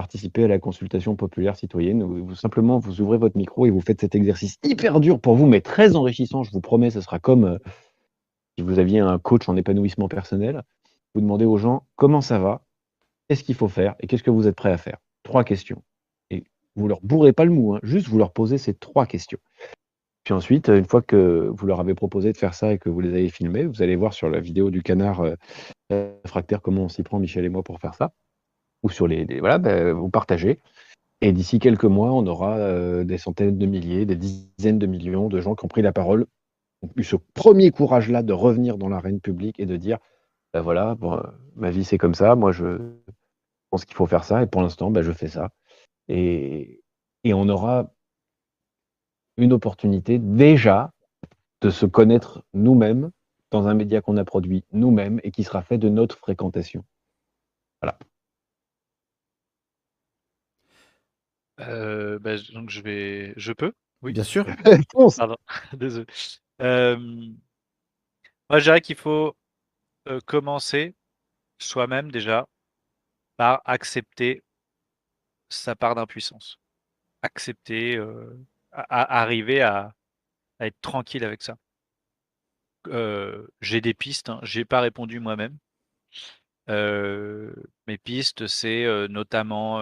participer 0.00 0.44
à 0.44 0.48
la 0.48 0.58
consultation 0.58 1.14
populaire 1.14 1.56
citoyenne. 1.56 2.02
Vous, 2.02 2.34
simplement, 2.34 2.78
vous 2.78 3.02
ouvrez 3.02 3.18
votre 3.18 3.36
micro 3.36 3.66
et 3.66 3.70
vous 3.70 3.82
faites 3.82 4.00
cet 4.00 4.14
exercice 4.14 4.56
hyper 4.64 4.98
dur 4.98 5.20
pour 5.20 5.34
vous, 5.36 5.44
mais 5.44 5.60
très 5.60 5.94
enrichissant. 5.94 6.42
Je 6.42 6.50
vous 6.52 6.62
promets, 6.62 6.88
ce 6.88 7.02
sera 7.02 7.18
comme 7.18 7.44
euh, 7.44 7.58
si 8.56 8.64
vous 8.64 8.78
aviez 8.78 9.00
un 9.00 9.18
coach 9.18 9.46
en 9.50 9.56
épanouissement 9.56 10.08
personnel. 10.08 10.62
Vous 11.14 11.20
demandez 11.20 11.44
aux 11.44 11.58
gens 11.58 11.84
comment 11.96 12.22
ça 12.22 12.38
va, 12.38 12.62
qu'est-ce 13.28 13.44
qu'il 13.44 13.54
faut 13.54 13.68
faire? 13.68 13.94
Et 14.00 14.06
qu'est-ce 14.06 14.22
que 14.22 14.30
vous 14.30 14.48
êtes 14.48 14.56
prêt 14.56 14.72
à 14.72 14.78
faire? 14.78 14.96
Trois 15.22 15.44
questions. 15.44 15.82
Et 16.30 16.44
vous 16.76 16.88
leur 16.88 17.00
bourrez 17.02 17.34
pas 17.34 17.44
le 17.44 17.50
mou, 17.50 17.74
hein, 17.74 17.80
juste 17.82 18.08
vous 18.08 18.16
leur 18.16 18.32
posez 18.32 18.56
ces 18.56 18.72
trois 18.72 19.04
questions. 19.04 19.40
Puis 20.24 20.32
ensuite, 20.32 20.68
une 20.68 20.86
fois 20.86 21.02
que 21.02 21.52
vous 21.54 21.66
leur 21.66 21.78
avez 21.78 21.94
proposé 21.94 22.32
de 22.32 22.38
faire 22.38 22.54
ça 22.54 22.72
et 22.72 22.78
que 22.78 22.88
vous 22.88 23.00
les 23.00 23.10
avez 23.10 23.28
filmés, 23.28 23.66
vous 23.66 23.82
allez 23.82 23.96
voir 23.96 24.14
sur 24.14 24.30
la 24.30 24.40
vidéo 24.40 24.70
du 24.70 24.82
canard 24.82 25.20
euh, 25.92 26.14
fractaire 26.26 26.62
comment 26.62 26.84
on 26.84 26.88
s'y 26.88 27.02
prend, 27.02 27.18
Michel 27.18 27.44
et 27.44 27.50
moi, 27.50 27.62
pour 27.62 27.80
faire 27.80 27.92
ça. 27.92 28.12
Ou 28.82 28.90
sur 28.90 29.06
les, 29.06 29.24
voilà, 29.40 29.58
ben, 29.58 29.92
vous 29.92 30.08
partagez. 30.08 30.60
Et 31.20 31.32
d'ici 31.32 31.58
quelques 31.58 31.84
mois, 31.84 32.12
on 32.12 32.26
aura 32.26 32.56
euh, 32.56 33.04
des 33.04 33.18
centaines 33.18 33.58
de 33.58 33.66
milliers, 33.66 34.06
des 34.06 34.16
dizaines 34.16 34.78
de 34.78 34.86
millions 34.86 35.28
de 35.28 35.40
gens 35.40 35.54
qui 35.54 35.64
ont 35.64 35.68
pris 35.68 35.82
la 35.82 35.92
parole, 35.92 36.26
ont 36.82 36.88
eu 36.96 37.04
ce 37.04 37.16
premier 37.34 37.70
courage-là 37.70 38.22
de 38.22 38.32
revenir 38.32 38.78
dans 38.78 38.88
l'arène 38.88 39.20
publique 39.20 39.60
et 39.60 39.66
de 39.66 39.76
dire, 39.76 39.98
ben 40.54 40.62
voilà, 40.62 40.94
bon, 40.94 41.20
ma 41.56 41.70
vie 41.70 41.84
c'est 41.84 41.98
comme 41.98 42.14
ça, 42.14 42.34
moi 42.36 42.52
je 42.52 42.78
pense 43.70 43.84
qu'il 43.84 43.94
faut 43.96 44.06
faire 44.06 44.24
ça, 44.24 44.42
et 44.42 44.46
pour 44.46 44.62
l'instant, 44.62 44.90
ben, 44.90 45.02
je 45.02 45.12
fais 45.12 45.28
ça. 45.28 45.50
Et, 46.08 46.82
et 47.24 47.34
on 47.34 47.48
aura 47.48 47.92
une 49.36 49.52
opportunité 49.52 50.18
déjà 50.18 50.92
de 51.60 51.70
se 51.70 51.86
connaître 51.86 52.44
nous-mêmes 52.54 53.10
dans 53.50 53.66
un 53.66 53.74
média 53.74 54.00
qu'on 54.00 54.16
a 54.16 54.24
produit 54.24 54.64
nous-mêmes 54.72 55.20
et 55.24 55.30
qui 55.30 55.44
sera 55.44 55.62
fait 55.62 55.78
de 55.78 55.88
notre 55.88 56.16
fréquentation. 56.16 56.84
Euh, 61.60 62.18
bah, 62.18 62.36
donc 62.52 62.70
je 62.70 62.80
vais, 62.80 63.34
je 63.36 63.52
peux? 63.52 63.72
Oui. 64.02 64.12
Bien 64.12 64.24
sûr. 64.24 64.46
Pardon, 65.16 65.36
désolé. 65.74 66.06
Euh, 66.62 66.96
moi, 68.50 68.58
je 68.58 68.64
dirais 68.64 68.80
qu'il 68.82 68.96
faut 68.96 69.34
euh, 70.08 70.20
commencer 70.26 70.94
soi-même 71.58 72.10
déjà 72.12 72.48
par 73.36 73.62
accepter 73.66 74.42
sa 75.48 75.74
part 75.76 75.94
d'impuissance. 75.94 76.58
Accepter, 77.22 77.96
euh, 77.96 78.38
à- 78.72 78.82
à- 79.02 79.22
arriver 79.22 79.62
à, 79.62 79.94
à 80.60 80.66
être 80.68 80.80
tranquille 80.82 81.24
avec 81.24 81.42
ça. 81.42 81.56
Euh, 82.88 83.46
j'ai 83.62 83.80
des 83.80 83.94
pistes, 83.94 84.28
hein, 84.28 84.38
j'ai 84.42 84.66
pas 84.66 84.82
répondu 84.82 85.18
moi-même. 85.18 85.56
Euh, 86.68 87.52
mes 87.86 87.98
pistes, 87.98 88.46
c'est 88.46 88.84
euh, 88.84 89.08
notamment 89.08 89.80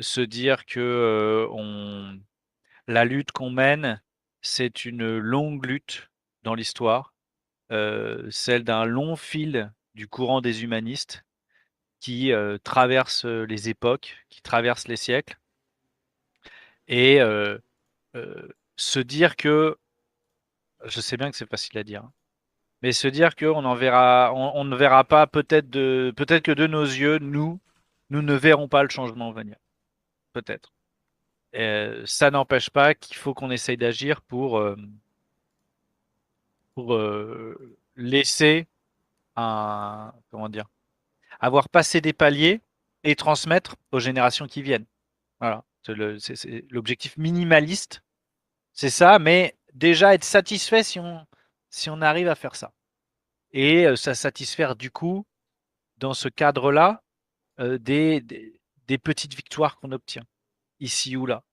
se 0.00 0.20
dire 0.20 0.66
que 0.66 0.80
euh, 0.80 1.48
on, 1.52 2.18
la 2.88 3.04
lutte 3.04 3.32
qu'on 3.32 3.50
mène, 3.50 4.02
c'est 4.42 4.84
une 4.84 5.18
longue 5.18 5.66
lutte 5.66 6.10
dans 6.42 6.54
l'histoire, 6.54 7.14
euh, 7.72 8.28
celle 8.30 8.64
d'un 8.64 8.84
long 8.84 9.16
fil 9.16 9.72
du 9.94 10.08
courant 10.08 10.40
des 10.40 10.64
humanistes 10.64 11.24
qui 12.00 12.32
euh, 12.32 12.58
traverse 12.62 13.24
euh, 13.24 13.44
les 13.46 13.70
époques, 13.70 14.16
qui 14.28 14.42
traverse 14.42 14.88
les 14.88 14.96
siècles, 14.96 15.38
et 16.88 17.20
euh, 17.20 17.58
euh, 18.16 18.48
se 18.76 19.00
dire 19.00 19.36
que, 19.36 19.78
je 20.84 21.00
sais 21.00 21.16
bien 21.16 21.30
que 21.30 21.36
c'est 21.36 21.48
facile 21.48 21.78
à 21.78 21.84
dire, 21.84 22.02
hein, 22.04 22.12
mais 22.82 22.92
se 22.92 23.08
dire 23.08 23.34
qu'on 23.36 23.64
en 23.64 23.74
verra, 23.74 24.32
on, 24.34 24.64
ne 24.64 24.76
verra 24.76 25.04
pas 25.04 25.26
peut-être 25.26 25.70
peut-être 25.70 26.42
que 26.42 26.52
de 26.52 26.66
nos 26.66 26.84
yeux, 26.84 27.18
nous, 27.18 27.58
nous 28.10 28.20
ne 28.20 28.34
verrons 28.34 28.68
pas 28.68 28.82
le 28.82 28.90
changement 28.90 29.32
venir, 29.32 29.56
peut-être. 30.34 30.74
Euh, 31.54 32.02
ça 32.04 32.30
n'empêche 32.30 32.68
pas 32.68 32.94
qu'il 32.94 33.16
faut 33.16 33.32
qu'on 33.32 33.50
essaye 33.50 33.76
d'agir 33.76 34.20
pour, 34.22 34.58
euh, 34.58 34.76
pour 36.74 36.94
euh, 36.94 37.78
laisser 37.96 38.66
un, 39.36 40.12
comment 40.30 40.48
dire, 40.48 40.66
avoir 41.40 41.68
passé 41.68 42.00
des 42.00 42.12
paliers 42.12 42.60
et 43.04 43.14
transmettre 43.14 43.76
aux 43.92 44.00
générations 44.00 44.46
qui 44.46 44.62
viennent. 44.62 44.86
Voilà, 45.40 45.64
c'est 45.82 46.64
l'objectif 46.70 47.16
minimaliste, 47.16 48.02
c'est 48.72 48.90
ça, 48.90 49.18
mais 49.18 49.56
déjà 49.74 50.14
être 50.14 50.24
satisfait 50.24 50.82
si 50.82 50.98
on, 50.98 51.24
si 51.70 51.88
on 51.90 52.00
arrive 52.02 52.28
à 52.28 52.34
faire 52.34 52.56
ça. 52.56 52.72
Et 53.52 53.86
ça 53.96 54.14
satisfaire 54.14 54.74
du 54.74 54.90
coup, 54.90 55.26
dans 55.98 56.14
ce 56.14 56.28
cadre-là, 56.28 57.02
des, 57.58 58.20
des 58.86 58.98
petites 58.98 59.34
victoires 59.34 59.78
qu'on 59.78 59.92
obtient, 59.92 60.24
ici 60.80 61.16
ou 61.16 61.26
là, 61.26 61.44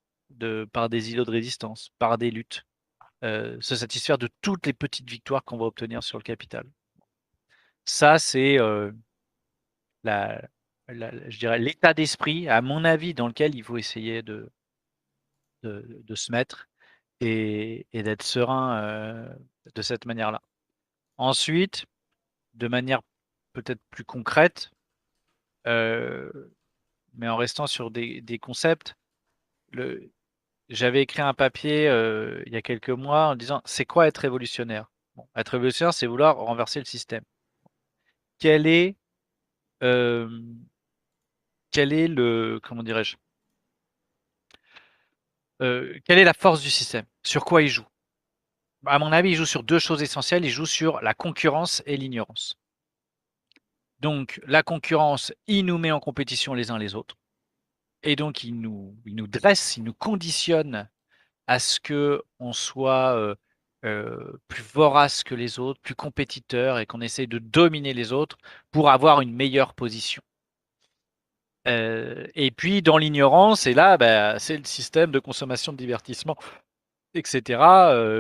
par 0.71 0.89
des 0.89 1.11
îlots 1.11 1.25
de 1.25 1.31
résistance, 1.31 1.91
par 1.99 2.17
des 2.17 2.31
luttes. 2.31 2.65
Euh, 3.23 3.57
se 3.61 3.75
satisfaire 3.75 4.17
de 4.17 4.29
toutes 4.41 4.65
les 4.65 4.73
petites 4.73 5.07
victoires 5.07 5.43
qu'on 5.43 5.57
va 5.57 5.65
obtenir 5.65 6.01
sur 6.01 6.17
le 6.17 6.23
capital. 6.23 6.65
Ça, 7.85 8.17
c'est 8.17 8.59
euh, 8.59 8.91
l'état 10.87 11.93
d'esprit, 11.93 12.49
à 12.49 12.61
mon 12.61 12.83
avis, 12.83 13.13
dans 13.13 13.27
lequel 13.27 13.53
il 13.53 13.63
faut 13.63 13.77
essayer 13.77 14.23
de, 14.23 14.49
se 15.63 16.31
mettre 16.31 16.67
et, 17.19 17.85
d'être 17.93 18.23
serein 18.23 18.81
euh, 18.83 19.29
de 19.75 19.81
cette 19.83 20.05
manière-là. 20.05 20.41
Ensuite, 21.17 21.85
de 22.55 22.67
manière 22.67 23.01
peut-être 23.53 23.81
plus 23.91 24.05
concrète, 24.05 24.71
mais 27.15 27.27
en 27.29 27.37
restant 27.37 27.67
sur 27.67 27.91
des, 27.91 28.39
concepts, 28.39 28.95
le, 29.71 30.11
j'avais 30.69 31.01
écrit 31.03 31.21
un 31.21 31.33
papier 31.33 31.87
euh, 31.89 32.43
il 32.47 32.53
y 32.53 32.57
a 32.57 32.61
quelques 32.61 32.89
mois 32.91 33.27
en 33.29 33.35
disant 33.35 33.61
c'est 33.65 33.85
quoi 33.85 34.07
être 34.07 34.19
révolutionnaire? 34.19 34.91
Bon, 35.15 35.27
Être 35.35 35.49
révolutionnaire, 35.49 35.93
c'est 35.93 36.07
vouloir 36.07 36.37
renverser 36.37 36.79
le 36.79 36.85
système. 36.85 37.23
Quel 38.39 38.67
est, 38.67 38.97
euh, 39.83 40.29
quel 41.71 41.93
est 41.93 42.07
le, 42.07 42.59
comment 42.63 42.83
dirais-je, 42.83 43.17
Euh, 45.61 45.99
quelle 46.05 46.19
est 46.19 46.23
la 46.23 46.33
force 46.33 46.61
du 46.61 46.69
système? 46.69 47.05
Sur 47.23 47.45
quoi 47.45 47.61
il 47.61 47.67
joue? 47.69 47.85
À 48.85 48.99
mon 48.99 49.11
avis, 49.11 49.31
il 49.31 49.35
joue 49.35 49.45
sur 49.45 49.63
deux 49.63 49.79
choses 49.79 50.03
essentielles. 50.03 50.45
Il 50.45 50.51
joue 50.51 50.65
sur 50.65 51.01
la 51.01 51.13
concurrence 51.13 51.83
et 51.85 51.97
l'ignorance. 51.97 52.57
Donc, 54.01 54.41
la 54.47 54.63
concurrence, 54.63 55.31
il 55.45 55.65
nous 55.65 55.77
met 55.77 55.91
en 55.91 55.99
compétition 55.99 56.55
les 56.55 56.71
uns 56.71 56.79
les 56.79 56.95
autres. 56.95 57.17
Et 58.01 58.15
donc, 58.15 58.43
il 58.43 58.59
nous, 58.59 58.95
dresse, 59.27 59.77
il 59.77 59.83
nous 59.83 59.93
conditionne 59.93 60.89
à 61.45 61.59
ce 61.59 61.79
que 61.79 62.23
on 62.39 62.51
soit 62.51 63.15
euh, 63.15 63.35
euh, 63.85 64.39
plus 64.47 64.63
vorace 64.63 65.23
que 65.23 65.35
les 65.35 65.59
autres, 65.59 65.79
plus 65.81 65.93
compétiteur 65.93 66.79
et 66.79 66.87
qu'on 66.87 67.01
essaye 67.01 67.27
de 67.27 67.37
dominer 67.37 67.93
les 67.93 68.11
autres 68.11 68.37
pour 68.71 68.89
avoir 68.89 69.21
une 69.21 69.35
meilleure 69.35 69.75
position. 69.75 70.23
Euh, 71.67 72.25
et 72.33 72.49
puis 72.49 72.81
dans 72.81 72.97
l'ignorance, 72.97 73.67
et 73.67 73.75
là, 73.75 73.97
bah, 73.97 74.39
c'est 74.39 74.57
le 74.57 74.63
système 74.63 75.11
de 75.11 75.19
consommation 75.19 75.73
de 75.73 75.77
divertissement, 75.77 76.37
etc. 77.13 77.59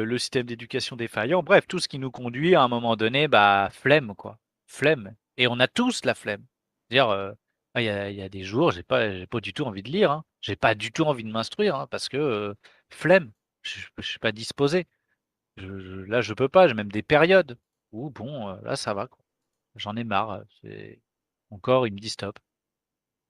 le 0.05 0.17
système 0.19 0.45
d'éducation 0.45 0.95
défaillant, 0.95 1.41
bref, 1.41 1.65
tout 1.67 1.79
ce 1.79 1.87
qui 1.87 1.97
nous 1.97 2.11
conduit 2.11 2.53
à 2.53 2.61
un 2.61 2.67
moment 2.67 2.95
donné, 2.95 3.27
bah, 3.27 3.69
flemme, 3.71 4.13
quoi. 4.15 4.37
Flemme. 4.67 5.15
Et 5.37 5.47
on 5.47 5.59
a 5.59 5.67
tous 5.67 6.05
la 6.05 6.13
flemme. 6.15 6.45
C'est-à-dire, 6.89 7.09
euh, 7.09 7.33
il 7.75 7.83
y, 7.83 7.89
a, 8.21 8.29
des 8.29 8.43
jours, 8.43 8.71
j'ai 8.71 8.83
pas, 8.83 9.25
pas 9.27 9.39
du 9.41 9.53
tout 9.53 9.63
envie 9.65 9.83
de 9.83 9.89
lire, 9.89 10.11
hein. 10.11 10.25
j'ai 10.41 10.55
pas 10.55 10.75
du 10.75 10.91
tout 10.91 11.03
envie 11.05 11.23
de 11.23 11.31
m'instruire, 11.31 11.75
hein, 11.75 11.87
parce 11.87 12.09
que 12.09 12.17
euh, 12.17 12.53
flemme, 12.89 13.31
je, 13.61 13.79
je 13.97 14.07
suis 14.07 14.19
pas 14.19 14.31
disposé. 14.33 14.87
Je, 15.57 15.79
je- 15.79 16.01
là, 16.01 16.21
je 16.21 16.33
peux 16.33 16.49
pas, 16.49 16.67
j'ai 16.67 16.73
même 16.75 16.91
des 16.91 17.03
périodes 17.03 17.57
où, 17.91 18.09
bon, 18.11 18.49
euh, 18.49 18.57
là, 18.63 18.75
ça 18.75 18.93
va. 18.93 19.09
J'en 19.75 19.95
ai 19.97 20.03
marre. 20.03 20.43
Mon 21.51 21.59
corps, 21.59 21.87
il 21.87 21.93
me 21.93 21.99
dit 21.99 22.09
stop. 22.09 22.39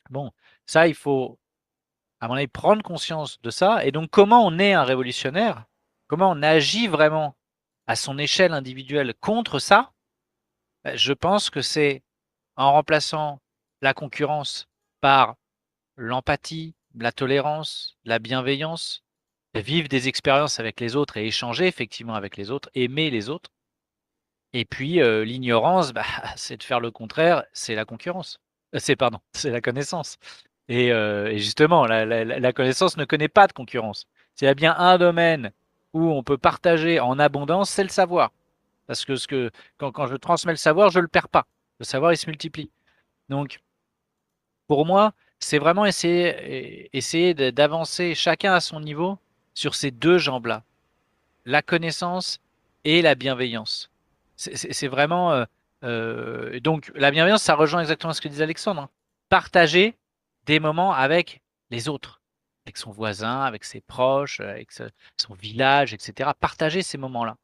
Bon, 0.10 0.32
ça, 0.66 0.88
il 0.88 0.96
faut, 0.96 1.40
à 2.22 2.28
mon 2.28 2.36
avis, 2.36 2.48
prendre 2.48 2.84
conscience 2.84 3.42
de 3.42 3.50
ça. 3.52 3.86
Et 3.86 3.92
donc, 3.92 4.10
comment 4.12 4.46
on 4.46 4.60
est 4.60 4.74
un 4.74 4.84
révolutionnaire? 4.84 5.66
Comment 6.08 6.32
on 6.32 6.42
agit 6.44 6.88
vraiment 6.88 7.36
à 7.88 7.96
son 7.96 8.18
échelle 8.18 8.54
individuelle 8.54 9.14
contre 9.20 9.60
ça? 9.60 9.94
Je 10.86 11.14
pense 11.14 11.50
que 11.50 11.62
c'est 11.64 12.04
en 12.58 12.74
remplaçant 12.74 13.42
la 13.82 13.94
concurrence 13.94 14.68
par 15.02 15.36
l'empathie, 15.98 16.76
la 16.96 17.12
tolérance, 17.12 17.98
la 18.06 18.20
bienveillance, 18.20 19.04
vivre 19.56 19.88
des 19.90 20.08
expériences 20.10 20.60
avec 20.60 20.80
les 20.80 20.96
autres 20.96 21.18
et 21.18 21.28
échanger 21.28 21.68
effectivement 21.68 22.16
avec 22.16 22.38
les 22.38 22.52
autres, 22.52 22.70
aimer 22.76 23.10
les 23.12 23.30
autres. 23.30 23.52
Et 24.54 24.66
puis 24.66 25.02
euh, 25.02 25.24
l'ignorance, 25.24 25.94
bah, 25.94 26.04
c'est 26.36 26.58
de 26.58 26.64
faire 26.64 26.80
le 26.80 26.92
contraire, 26.92 27.44
c'est 27.54 27.76
la 27.76 27.86
concurrence. 27.86 28.40
Euh, 28.76 28.80
C'est 28.80 28.96
pardon, 28.96 29.20
c'est 29.34 29.52
la 29.52 29.62
connaissance. 29.62 30.18
Et, 30.68 30.92
euh, 30.92 31.38
justement, 31.38 31.86
la- 31.86 32.06
la 32.06 32.54
connaissance 32.54 32.98
ne 32.98 33.06
connaît 33.06 33.28
pas 33.30 33.48
de 33.48 33.54
concurrence. 33.54 34.08
S'il 34.36 34.46
y 34.48 34.50
a 34.52 34.54
bien 34.54 34.76
un 34.78 34.98
domaine 34.98 35.52
où 35.94 36.04
on 36.12 36.24
peut 36.24 36.38
partager 36.38 37.00
en 37.00 37.20
abondance, 37.20 37.70
c'est 37.70 37.84
le 37.84 37.90
savoir. 37.90 38.32
Parce 38.92 39.06
que, 39.06 39.16
ce 39.16 39.26
que 39.26 39.52
quand, 39.78 40.06
je 40.08 40.18
transmets 40.18 40.52
le 40.52 40.58
savoir, 40.58 40.90
je 40.90 41.00
ne 41.00 41.04
le 41.04 41.08
perds 41.08 41.30
pas. 41.30 41.48
Le 41.80 41.86
savoir, 41.86 42.12
il 42.12 42.18
se 42.18 42.28
multiplie. 42.28 42.70
Donc, 43.30 43.62
pour 44.68 44.86
moi, 44.86 45.14
c'est 45.40 45.60
vraiment 45.60 45.86
essayer, 45.86 47.34
d'avancer 47.54 48.16
chacun 48.16 48.52
à 48.54 48.60
son 48.60 48.82
niveau 48.82 49.18
sur 49.54 49.76
ces 49.76 49.92
deux 49.92 50.18
jambes-là. 50.18 50.66
La 51.46 51.62
connaissance 51.62 52.42
et 52.84 53.02
la 53.02 53.16
bienveillance. 53.16 53.90
C'est- 54.36 54.88
vraiment... 54.90 55.32
euh, 55.32 55.46
euh, 55.86 56.60
donc, 56.60 56.92
la 56.94 57.12
bienveillance, 57.12 57.44
ça 57.44 57.56
rejoint 57.56 57.80
exactement 57.80 58.12
ce 58.12 58.20
que 58.20 58.28
disait 58.28 58.44
Alexandre. 58.44 58.82
hein. 58.82 58.90
Partager 59.30 59.96
des 60.48 60.60
moments 60.60 60.92
avec 60.92 61.40
les 61.70 61.88
autres, 61.88 62.20
avec 62.66 62.76
son 62.76 62.92
voisin, 62.92 63.40
avec 63.40 63.64
ses 63.64 63.80
proches, 63.80 64.42
avec 64.42 64.74
son 64.74 65.34
village, 65.34 65.94
etc. 65.94 66.32
Partager 66.38 66.82
ces 66.82 66.98
moments-là. 66.98 67.38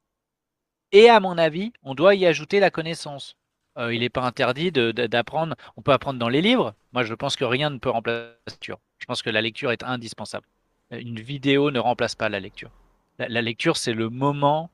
Et 0.92 1.10
à 1.10 1.20
mon 1.20 1.38
avis, 1.38 1.74
on 1.84 1.96
doit 1.96 2.16
y 2.16 2.26
ajouter 2.26 2.60
la 2.60 2.72
connaissance. 2.72 3.36
euh, 3.78 3.94
il 3.94 4.00
n'est 4.00 4.10
pas 4.10 4.24
interdit 4.24 4.72
d'apprendre. 4.72 5.56
On 5.76 5.82
peut 5.82 5.92
apprendre 5.92 6.20
dans 6.20 6.30
les 6.30 6.42
livres. 6.42 6.74
Moi, 6.94 7.04
je 7.04 7.14
pense 7.14 7.36
que 7.36 7.46
rien 7.46 7.70
ne 7.70 7.78
peut 7.78 7.90
remplacer 7.90 8.32
la 8.48 8.52
lecture. 8.54 8.80
Je 8.98 9.06
pense 9.06 9.22
que 9.22 9.30
la 9.30 9.42
lecture 9.42 9.72
est 9.72 9.84
indispensable. 9.84 10.48
Une 10.92 11.20
vidéo 11.20 11.70
ne 11.70 11.80
remplace 11.80 12.16
pas 12.16 12.30
la 12.30 12.40
lecture. 12.40 12.72
La, 13.20 13.42
lecture, 13.42 13.78
c'est 13.78 13.94
le 13.94 14.10
moment 14.10 14.70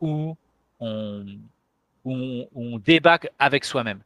où 0.00 0.36
on, 0.80 1.24
débat 2.84 3.18
avec 3.38 3.64
soi-même, 3.64 4.02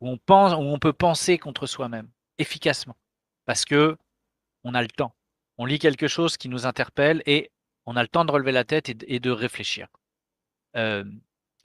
où 0.00 0.16
on 0.28 0.78
peut 0.78 0.92
penser 0.92 1.38
contre 1.38 1.66
soi-même 1.66 2.08
efficacement, 2.38 2.96
parce 3.44 3.64
que 3.64 3.96
on 4.64 4.74
a 4.74 4.82
le 4.82 4.88
temps. 4.88 5.12
On 5.58 5.66
lit 5.66 5.78
quelque 5.78 6.08
chose 6.08 6.36
qui 6.36 6.48
nous 6.48 6.66
interpelle 6.66 7.22
et 7.26 7.50
on 7.86 7.96
a 7.96 8.02
le 8.02 8.08
temps 8.08 8.24
de 8.24 8.30
relever 8.30 8.52
la 8.52 8.64
tête 8.64 8.90
et, 9.06 9.20
de 9.20 9.30
réfléchir. 9.30 9.88
Euh, 10.76 11.04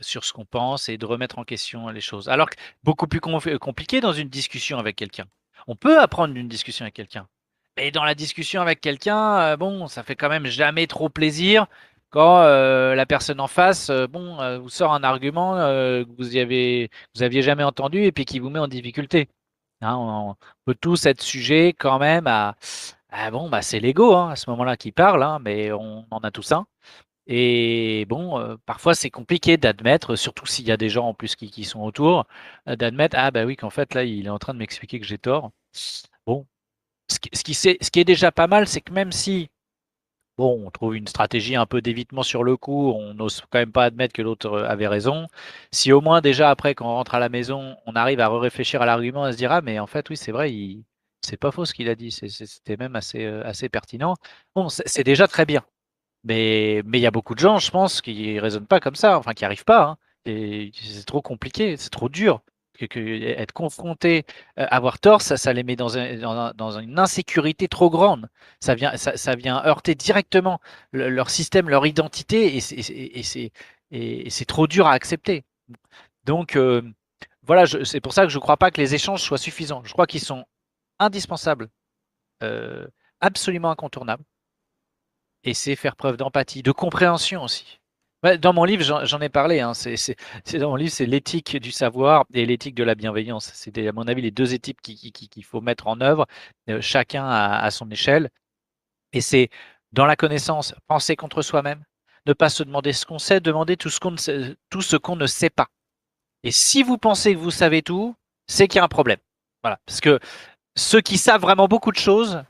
sur 0.04 0.24
ce 0.26 0.34
qu'on 0.34 0.46
pense 0.46 0.90
et 0.90 0.98
de 0.98 1.06
remettre 1.06 1.40
en 1.40 1.44
question 1.44 1.90
les 1.90 2.02
choses. 2.02 2.30
Alors 2.30 2.50
que 2.50 2.56
beaucoup 2.84 3.08
plus 3.08 3.20
compliqué 3.22 4.02
dans 4.02 4.14
une 4.14 4.30
discussion 4.30 4.78
avec 4.78 4.96
quelqu'un. 4.96 5.26
On 5.68 5.76
peut 5.76 6.00
apprendre 6.00 6.34
d'une 6.34 6.48
discussion 6.48 6.84
avec 6.84 6.94
quelqu'un. 6.94 7.28
Mais 7.78 7.92
dans 7.92 8.04
la 8.04 8.16
discussion 8.16 8.62
avec 8.62 8.82
quelqu'un, 8.82 9.40
euh, 9.40 9.58
bon, 9.58 9.88
ça 9.88 10.04
fait 10.04 10.16
quand 10.16 10.30
même 10.30 10.46
jamais 10.46 10.88
trop 10.88 11.10
plaisir 11.10 11.66
quand 12.12 12.42
euh, 12.42 12.94
la 12.94 13.08
personne 13.08 13.40
en 13.40 13.48
face, 13.48 13.90
euh, 13.90 14.06
bon, 14.08 14.38
vous 14.60 14.70
sort 14.70 14.94
un 14.94 15.04
argument 15.04 15.56
que 15.56 16.06
vous 16.18 16.36
y 16.36 16.40
avez, 16.40 16.90
jamais 17.16 17.64
entendu 17.64 18.04
et 18.04 18.12
puis 18.12 18.26
qui 18.26 18.40
vous 18.40 18.50
met 18.50 18.60
en 18.60 18.68
difficulté. 18.68 19.30
Hein, 19.82 19.96
on, 19.98 20.36
peut 20.66 20.76
tous 20.80 21.06
être 21.08 21.22
sujet 21.22 21.74
quand 21.74 22.00
même 22.00 22.28
à, 22.28 22.56
bon, 23.32 23.50
bah 23.50 23.62
c'est 23.62 23.80
l'ego 23.80 24.16
hein, 24.16 24.32
à 24.32 24.36
ce 24.36 24.50
moment-là 24.52 24.78
qui 24.78 24.92
parle, 24.92 25.24
hein, 25.24 25.40
mais 25.42 25.72
on 25.72 26.06
en 26.12 26.20
a 26.20 26.32
tous 26.32 26.52
un. 26.52 26.66
Et 27.28 28.06
bon, 28.10 28.38
euh, 28.40 28.58
parfois 28.66 28.96
c'est 28.96 29.10
compliqué 29.10 29.56
d'admettre, 29.58 30.16
surtout 30.18 30.46
s'il 30.46 30.68
y 30.68 30.72
a 30.72 30.78
des 30.78 30.90
gens 30.90 31.08
en 31.08 31.14
plus 31.14 31.36
qui, 31.36 31.64
sont 31.64 31.82
autour, 31.82 32.26
euh, 32.68 32.76
d'admettre 32.76 33.16
ah 33.18 33.32
bah 33.32 33.46
oui 33.46 33.56
qu'en 33.56 33.70
fait 33.70 33.94
là 33.94 34.04
il 34.04 34.26
est 34.26 34.30
en 34.30 34.40
train 34.40 34.54
de 34.54 34.60
m'expliquer 34.60 35.00
que 35.00 35.06
j'ai 35.06 35.18
tort. 35.18 35.52
Bon, 36.26 36.46
ce 37.10 37.44
qui, 37.44 38.00
est 38.00 38.04
déjà 38.06 38.32
pas 38.32 38.48
mal, 38.48 38.68
c'est 38.68 38.82
que 38.82 38.94
même 38.94 39.12
si 39.12 39.50
bon 40.38 40.66
on 40.66 40.72
trouve 40.72 40.96
une 40.96 41.08
stratégie 41.08 41.56
un 41.56 41.66
peu 41.66 41.82
d'évitement 41.82 42.24
sur 42.24 42.44
le 42.44 42.58
coup, 42.58 42.92
on 42.92 43.14
n'ose 43.14 43.42
quand 43.50 43.60
même 43.60 43.72
pas 43.72 43.86
admettre 43.86 44.14
que 44.14 44.22
l'autre 44.22 44.48
euh, 44.52 44.68
avait 44.70 44.88
raison. 44.88 45.28
Si 45.72 45.92
au 45.94 46.02
moins 46.02 46.22
déjà 46.22 46.50
après 46.50 46.76
quand 46.76 46.88
on 46.88 46.96
rentre 46.96 47.16
à 47.16 47.20
la 47.20 47.30
maison, 47.30 47.78
on 47.86 47.96
arrive 47.96 48.20
à 48.20 48.30
réfléchir 48.40 48.82
à 48.82 48.86
l'argument, 48.86 49.24
à 49.24 49.32
se 49.34 49.38
dire 49.38 49.52
ah 49.52 49.62
mais 49.62 49.80
en 49.80 49.88
fait 49.88 50.10
oui 50.10 50.18
c'est 50.18 50.32
vrai, 50.32 50.52
c'est 51.22 51.38
pas 51.38 51.52
faux 51.52 51.66
ce 51.66 51.74
qu'il 51.74 51.90
a 51.90 51.96
dit, 51.96 52.12
c'était 52.12 52.78
même 52.78 52.96
assez 52.96 53.26
assez 53.26 53.70
pertinent. 53.70 54.16
Bon, 54.56 54.70
c'est 54.70 55.04
déjà 55.04 55.28
très 55.28 55.46
bien. 55.46 55.64
Mais 56.24 56.80
il 56.80 57.00
y 57.00 57.08
a 57.08 57.12
beaucoup 57.12 57.36
de 57.36 57.40
gens, 57.40 57.60
je 57.60 57.72
pense, 57.72 58.02
qui 58.02 58.40
raisonnent 58.40 58.68
pas 58.68 58.80
comme 58.80 58.96
ça, 58.96 59.18
enfin 59.18 59.34
qui 59.34 59.46
arrivent 59.46 59.66
pas. 59.66 59.84
Hein. 59.84 59.98
Et 60.26 60.72
c'est 60.74 61.06
trop 61.06 61.22
compliqué, 61.22 61.78
c'est 61.78 61.90
trop 61.90 62.10
dur. 62.10 62.42
Que, 62.90 63.00
être 63.40 63.54
confronté, 63.54 64.26
euh, 64.60 64.66
avoir 64.72 65.00
tort, 65.00 65.22
ça, 65.22 65.38
ça 65.38 65.54
les 65.54 65.64
met 65.64 65.76
dans, 65.76 65.90
dans, 66.54 66.80
une 66.80 66.98
insécurité 67.00 67.68
trop 67.68 67.90
grande. 67.90 68.30
Ça 68.60 68.74
vient, 68.76 68.98
ça, 68.98 69.16
ça 69.16 69.36
vient 69.36 69.64
heurter 69.64 69.96
directement 69.96 70.60
leur 70.92 71.30
système, 71.30 71.70
leur 71.70 71.86
identité, 71.86 72.58
et 72.58 74.30
c'est 74.30 74.46
trop 74.46 74.68
dur 74.68 74.88
à 74.88 74.94
accepter. 74.94 75.44
Donc 76.26 76.56
euh, 76.56 76.82
voilà, 77.44 77.66
c'est 77.68 78.02
pour 78.02 78.14
ça 78.14 78.24
que 78.24 78.30
je 78.30 78.38
ne 78.38 78.42
crois 78.42 78.58
pas 78.58 78.72
que 78.72 78.82
les 78.82 78.96
échanges 78.96 79.22
soient 79.22 79.38
suffisants. 79.38 79.84
Je 79.86 79.94
crois 79.94 80.08
qu'ils 80.08 80.22
sont 80.22 80.46
indispensables, 81.00 81.70
euh, 82.44 82.88
absolument 83.22 83.72
incontournables 83.72 84.24
et 85.44 85.54
c'est 85.54 85.76
faire 85.76 85.96
preuve 85.96 86.18
d'empathie, 86.18 86.64
de 86.64 86.72
compréhension 86.72 87.44
aussi. 87.44 87.80
Dans 88.40 88.54
mon 88.54 88.64
livre, 88.64 88.84
j'en 88.84 89.20
ai 89.20 89.28
parlé. 89.28 89.60
Hein, 89.60 89.74
c'est 89.74 90.16
dans 90.54 90.70
mon 90.70 90.76
livre, 90.78 90.92
c'est 90.92 91.06
l'éthique 91.06 91.58
du 91.58 91.72
savoir 91.72 92.24
et 92.34 92.46
l'éthique 92.46 92.76
de 92.76 92.84
la 92.86 92.96
bienveillance. 92.96 93.52
C'est 93.54 93.86
à 93.86 93.92
mon 93.92 94.08
avis 94.08 94.22
les 94.22 94.32
deux 94.32 94.54
éthiques 94.54 94.82
qu'il 94.82 95.44
faut 95.44 95.60
mettre 95.60 95.88
en 95.88 96.00
œuvre, 96.00 96.26
euh, 96.70 96.80
chacun 96.80 97.28
à, 97.28 97.70
son 97.70 97.92
échelle. 97.92 98.30
Et 99.12 99.20
c'est 99.20 99.50
dans 99.92 100.06
la 100.06 100.16
connaissance, 100.16 100.74
penser 100.88 101.18
contre 101.18 101.42
soi-même, 101.42 101.84
ne 102.26 102.32
pas 102.32 102.48
se 102.48 102.64
demander 102.64 102.94
ce 102.94 103.06
qu'on 103.06 103.20
sait, 103.20 103.42
demander 103.42 103.76
tout 103.76 103.90
ce 103.90 104.00
qu'on 104.00 104.16
qu'on 105.00 105.16
ne 105.18 105.28
sait 105.28 105.50
pas. 105.50 105.68
Et 106.44 106.52
si 106.52 106.82
vous 106.82 106.98
pensez 106.98 107.34
que 107.34 107.40
vous 107.40 107.52
savez 107.52 107.82
tout, 107.82 108.16
c'est 108.48 108.70
qu'il 108.70 108.78
y 108.78 108.82
a 108.82 108.86
un 108.86 108.88
problème. 108.88 109.20
Voilà, 109.64 109.80
parce 109.86 110.00
que 110.00 110.20
ceux 110.76 111.02
qui 111.02 111.18
savent 111.18 111.42
vraiment 111.42 111.68
beaucoup 111.68 111.92
de 111.92 111.98
choses 111.98 112.42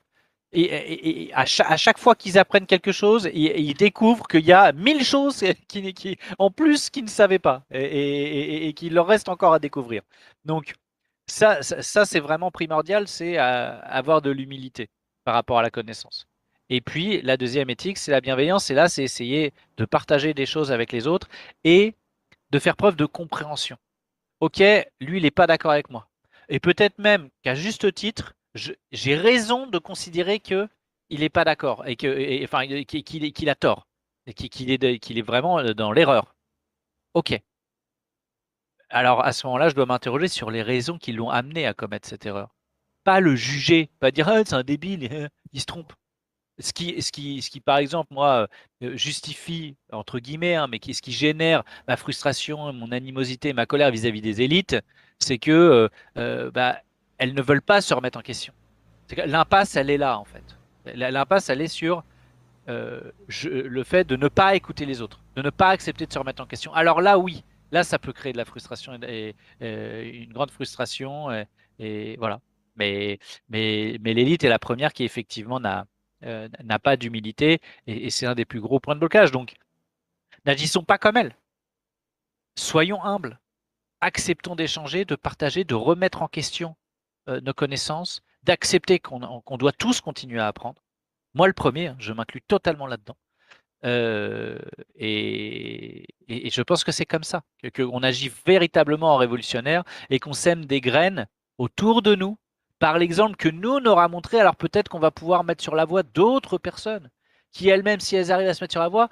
et, 0.53 1.31
à, 1.33 1.45
chaque, 1.45 1.97
fois 1.97 2.15
qu'ils 2.15 2.37
apprennent 2.37 2.67
quelque 2.67 2.91
chose, 2.91 3.29
ils, 3.33 3.73
découvrent 3.73 4.27
qu'il 4.27 4.45
y 4.45 4.53
a 4.53 4.71
mille 4.71 5.03
choses 5.03 5.43
en 6.39 6.51
plus 6.51 6.89
qu'ils 6.89 7.05
ne 7.05 7.09
savaient 7.09 7.39
pas 7.39 7.63
et, 7.71 8.73
qu'il 8.75 8.93
leur 8.93 9.07
reste 9.07 9.29
encore 9.29 9.53
à 9.53 9.59
découvrir. 9.59 10.03
Donc 10.45 10.75
ça, 11.27 11.61
ça, 11.63 12.05
c'est 12.05 12.19
vraiment 12.19 12.51
primordial, 12.51 13.07
c'est 13.07 13.37
avoir 13.37 14.21
de 14.21 14.29
l'humilité 14.29 14.89
par 15.23 15.33
rapport 15.33 15.59
à 15.59 15.63
la 15.63 15.71
connaissance. 15.71 16.27
Et 16.69 16.81
puis 16.81 17.21
la 17.21 17.37
deuxième 17.37 17.69
éthique, 17.69 17.97
c'est 17.97 18.11
la 18.11 18.21
bienveillance. 18.21 18.69
Et 18.69 18.73
là, 18.73 18.87
c'est 18.89 19.03
essayer 19.03 19.53
de 19.77 19.85
partager 19.85 20.33
des 20.33 20.45
choses 20.45 20.71
avec 20.71 20.91
les 20.91 21.07
autres 21.07 21.27
et 21.63 21.95
de 22.51 22.59
faire 22.59 22.75
preuve 22.75 22.95
de 22.95 23.05
compréhension. 23.05 23.77
Ok, 24.39 24.59
lui, 24.99 25.17
il 25.17 25.23
n'est 25.23 25.31
pas 25.31 25.47
d'accord 25.47 25.71
avec 25.71 25.89
moi. 25.89 26.07
Et 26.49 26.59
peut-être 26.59 26.99
même 26.99 27.29
qu'à 27.41 27.55
juste 27.55 27.93
titre, 27.93 28.33
j'ai 28.55 29.15
raison 29.15 29.67
de 29.67 29.77
considérer 29.79 30.39
que 30.39 30.67
il 31.09 31.21
n'est 31.21 31.29
pas 31.29 31.43
d'accord 31.43 31.87
et 31.87 31.95
que, 31.95 32.43
enfin, 32.43 32.65
qu'il 32.65 33.49
a 33.49 33.55
tort 33.55 33.87
qu'il 34.31 34.71
est, 34.71 35.21
vraiment 35.21 35.59
euh, 35.59 35.73
dans 35.73 35.91
l'erreur. 35.91 36.35
Ok. 37.13 37.39
Alors 38.89 39.23
à 39.23 39.33
ce 39.33 39.45
moment-là, 39.47 39.69
je 39.69 39.75
dois 39.75 39.85
m'interroger 39.85 40.27
sur 40.27 40.51
les 40.51 40.61
raisons 40.61 40.97
qui 40.97 41.13
l'ont 41.13 41.29
amené 41.29 41.65
à 41.65 41.73
commettre 41.73 42.07
cette 42.07 42.25
erreur. 42.25 42.49
Pas 43.03 43.19
le 43.19 43.35
juger, 43.35 43.89
pas 43.99 44.11
dire 44.11 44.29
ah, 44.29 44.43
c'est 44.45 44.53
un 44.53 44.63
débile, 44.63 45.29
il 45.53 45.59
se 45.61 45.65
trompe. 45.65 45.93
Ce 46.59 46.71
qui, 46.71 47.61
par 47.61 47.77
exemple, 47.79 48.13
moi, 48.13 48.47
euh, 48.83 48.95
justifie, 48.95 49.75
entre 49.91 50.19
guillemets, 50.19 50.55
hein, 50.55 50.67
mais 50.67 50.77
qui, 50.79 50.93
ce 50.93 51.01
qui 51.01 51.11
génère 51.11 51.63
ma 51.87 51.97
frustration, 51.97 52.71
mon 52.73 52.91
animosité, 52.91 53.53
ma 53.53 53.65
colère 53.65 53.89
vis-à-vis 53.89 54.21
des 54.21 54.41
élites, 54.41 54.75
c'est 55.19 55.39
que 55.39 55.89
euh, 56.17 56.51
bah, 56.51 56.81
elles 57.23 57.33
ne 57.33 57.41
veulent 57.41 57.61
pas 57.61 57.79
se 57.79 57.93
remettre 57.93 58.19
en 58.19 58.21
question. 58.21 58.53
L'impasse, 59.15 59.77
elle 59.77 59.89
est 59.89 59.97
là, 59.97 60.19
en 60.19 60.25
fait. 60.25 60.43
L'impasse, 60.93 61.47
elle 61.47 61.61
est 61.61 61.69
sur 61.69 62.03
euh, 62.67 62.99
le 63.45 63.83
fait 63.85 64.03
de 64.03 64.17
ne 64.17 64.27
pas 64.27 64.55
écouter 64.55 64.85
les 64.85 65.01
autres, 65.01 65.21
de 65.37 65.41
ne 65.41 65.49
pas 65.49 65.69
accepter 65.69 66.05
de 66.05 66.11
se 66.11 66.19
remettre 66.19 66.43
en 66.43 66.45
question. 66.45 66.73
Alors 66.73 66.99
là, 66.99 67.17
oui, 67.17 67.45
là, 67.71 67.85
ça 67.85 67.97
peut 67.97 68.11
créer 68.11 68.33
de 68.33 68.37
la 68.37 68.43
frustration 68.43 68.99
et, 69.03 69.35
une 69.61 70.33
grande 70.33 70.51
frustration. 70.51 71.29
Et, 71.79 72.17
voilà. 72.17 72.41
Mais, 72.75 73.19
mais, 73.47 73.97
mais 74.01 74.13
l'élite 74.13 74.43
est 74.43 74.49
la 74.49 74.59
première 74.59 74.91
qui, 74.91 75.05
effectivement, 75.05 75.61
n'a 75.61 75.85
euh, 76.25 76.49
pas 76.83 76.97
d'humilité 76.97 77.61
et, 77.87 78.09
c'est 78.09 78.25
un 78.25 78.35
des 78.35 78.43
plus 78.43 78.59
gros 78.59 78.81
points 78.81 78.95
de 78.95 78.99
blocage. 78.99 79.31
Donc, 79.31 79.53
n'agissons 80.45 80.83
pas 80.83 80.97
comme 80.97 81.15
elle. 81.15 81.37
Soyons 82.57 83.01
humbles. 83.01 83.39
Acceptons 84.01 84.57
d'échanger, 84.57 85.05
de 85.05 85.15
partager, 85.15 85.63
de 85.63 85.75
remettre 85.75 86.21
en 86.21 86.27
question 86.27 86.75
euh, 87.29 87.41
nos 87.41 87.53
connaissances, 87.53 88.21
d'accepter 88.43 88.99
qu'on 88.99 89.57
doit 89.57 89.71
tous 89.71 90.01
continuer 90.01 90.39
à 90.39 90.47
apprendre. 90.47 90.81
Moi, 91.33 91.47
le 91.47 91.53
premier, 91.53 91.87
hein, 91.87 91.95
je 91.99 92.13
m'inclus 92.13 92.41
totalement 92.41 92.87
là-dedans. 92.87 93.17
Euh, 93.85 94.59
et, 94.95 96.05
je 96.27 96.61
pense 96.61 96.83
que 96.83 96.91
c'est 96.91 97.05
comme 97.05 97.23
ça, 97.23 97.43
qu'on 97.75 98.03
agit 98.03 98.31
véritablement 98.45 99.13
en 99.13 99.17
révolutionnaire 99.17 99.83
et 100.09 100.19
qu'on 100.19 100.33
sème 100.33 100.65
des 100.65 100.81
graines 100.81 101.27
autour 101.57 102.01
de 102.01 102.15
nous 102.15 102.37
par 102.79 102.97
l'exemple 102.97 103.35
que 103.35 103.49
nous, 103.49 103.71
on 103.71 103.85
aura 103.85 104.07
montré. 104.07 104.39
Alors 104.39 104.55
peut-être 104.55 104.89
qu'on 104.89 104.99
va 104.99 105.11
pouvoir 105.11 105.43
mettre 105.43 105.63
sur 105.63 105.75
la 105.75 105.85
voie 105.85 106.03
d'autres 106.03 106.57
personnes 106.57 107.09
qui 107.51 107.69
elles-mêmes, 107.69 107.99
si 107.99 108.15
elles 108.15 108.31
arrivent 108.31 108.49
à 108.49 108.53
se 108.53 108.63
mettre 108.63 108.73
sur 108.73 108.81
la 108.81 108.89
voie, 108.89 109.09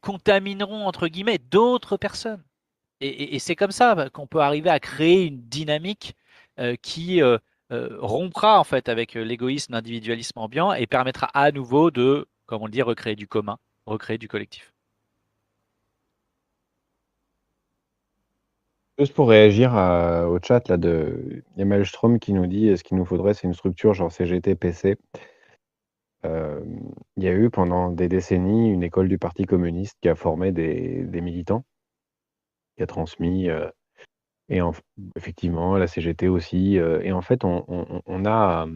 contamineront, 0.00 0.86
entre 0.86 1.08
guillemets, 1.08 1.38
d'autres 1.38 1.96
personnes. 1.96 2.42
Et, 3.00 3.38
c'est 3.40 3.56
comme 3.56 3.72
ça 3.72 4.08
qu'on 4.12 4.28
peut 4.28 4.40
arriver 4.40 4.70
à 4.70 4.78
créer 4.78 5.26
une 5.26 5.42
dynamique 5.42 6.14
qui 6.82 7.22
euh, 7.22 7.38
euh, 7.72 7.96
rompra 8.00 8.58
en 8.60 8.64
fait 8.64 8.88
avec 8.88 9.14
l'égoïsme, 9.14 9.72
l'individualisme 9.72 10.38
ambiant 10.38 10.72
et 10.72 10.86
permettra 10.86 11.26
à 11.34 11.50
nouveau 11.52 11.90
de, 11.90 12.28
comme 12.46 12.62
on 12.62 12.66
le 12.66 12.72
dit, 12.72 12.82
recréer 12.82 13.16
du 13.16 13.26
commun, 13.26 13.58
recréer 13.86 14.18
du 14.18 14.28
collectif. 14.28 14.72
Juste 18.98 19.14
pour 19.14 19.30
réagir 19.30 19.72
au 19.72 20.38
chat 20.40 20.68
là 20.68 20.76
de 20.76 21.42
Yamal 21.56 21.86
Strom 21.86 22.18
qui 22.18 22.34
nous 22.34 22.46
dit 22.46 22.76
ce 22.76 22.84
qu'il 22.84 22.98
nous 22.98 23.06
faudrait, 23.06 23.32
c'est 23.34 23.46
une 23.46 23.54
structure 23.54 23.94
genre 23.94 24.12
CGT, 24.12 24.54
PC. 24.54 24.96
il 26.24 27.22
y 27.22 27.26
a 27.26 27.32
eu 27.32 27.48
pendant 27.48 27.90
des 27.90 28.08
décennies 28.08 28.70
une 28.70 28.82
école 28.82 29.08
du 29.08 29.18
Parti 29.18 29.44
communiste 29.44 29.96
qui 30.02 30.10
a 30.10 30.14
formé 30.14 30.52
des, 30.52 31.20
militants, 31.22 31.64
qui 32.76 32.82
a 32.82 32.86
transmis 32.86 33.48
et 34.52 34.60
effectivement, 35.16 35.76
la 35.78 35.86
CGT 35.86 36.28
aussi. 36.28 36.78
Euh, 36.78 37.00
et 37.02 37.12
en 37.12 37.22
fait, 37.22 37.42
on, 37.44 38.24
a, 38.26 38.66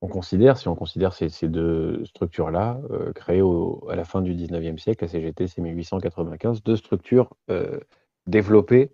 on 0.00 0.08
considère, 0.08 0.56
si 0.56 0.68
on 0.68 0.74
considère 0.74 1.12
ces, 1.12 1.48
deux 1.48 2.04
structures-là, 2.06 2.80
euh, 2.90 3.12
créées 3.12 3.42
à 3.90 3.94
la 3.94 4.04
fin 4.04 4.22
du 4.22 4.34
19e 4.34 4.78
siècle, 4.78 5.04
la 5.04 5.08
CGT 5.08 5.46
c'est 5.48 5.60
1895, 5.60 6.62
deux 6.62 6.76
structures 6.76 7.34
euh, 7.50 7.78
développées 8.26 8.90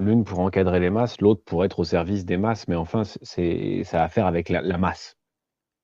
l'une 0.00 0.24
pour 0.24 0.40
encadrer 0.40 0.80
les 0.80 0.90
masses, 0.90 1.20
l'autre 1.20 1.42
pour 1.44 1.64
être 1.64 1.78
au 1.78 1.84
service 1.84 2.24
des 2.24 2.36
masses, 2.36 2.66
mais 2.68 2.76
enfin, 2.76 3.02
c'est 3.04 3.84
ça 3.84 4.02
a 4.02 4.04
à 4.04 4.08
faire 4.08 4.26
avec 4.26 4.48
la, 4.48 4.78
masse. 4.78 5.16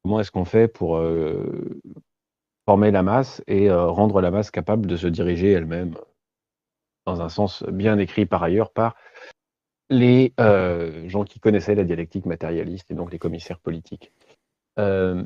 Comment 0.02 0.20
est-ce 0.20 0.30
qu'on 0.32 0.44
fait 0.44 0.68
pour 0.68 0.96
euh, 0.96 1.80
former 2.64 2.90
la 2.90 3.02
masse 3.02 3.42
et 3.46 3.70
euh, 3.70 3.86
rendre 3.86 4.20
la 4.20 4.30
masse 4.30 4.50
capable 4.50 4.86
de 4.86 4.96
se 4.96 5.06
diriger 5.06 5.52
elle-même? 5.52 5.94
Dans 7.06 7.22
un 7.22 7.28
sens 7.28 7.62
bien 7.64 7.98
écrit 7.98 8.26
par 8.26 8.42
ailleurs 8.42 8.70
par 8.70 8.96
les 9.88 10.34
euh, 10.40 11.08
gens 11.08 11.24
qui 11.24 11.38
connaissaient 11.38 11.74
la 11.74 11.84
dialectique 11.84 12.26
matérialiste 12.26 12.90
et 12.90 12.94
donc 12.94 13.12
les 13.12 13.18
commissaires 13.18 13.60
politiques. 13.60 14.12
Euh, 14.78 15.24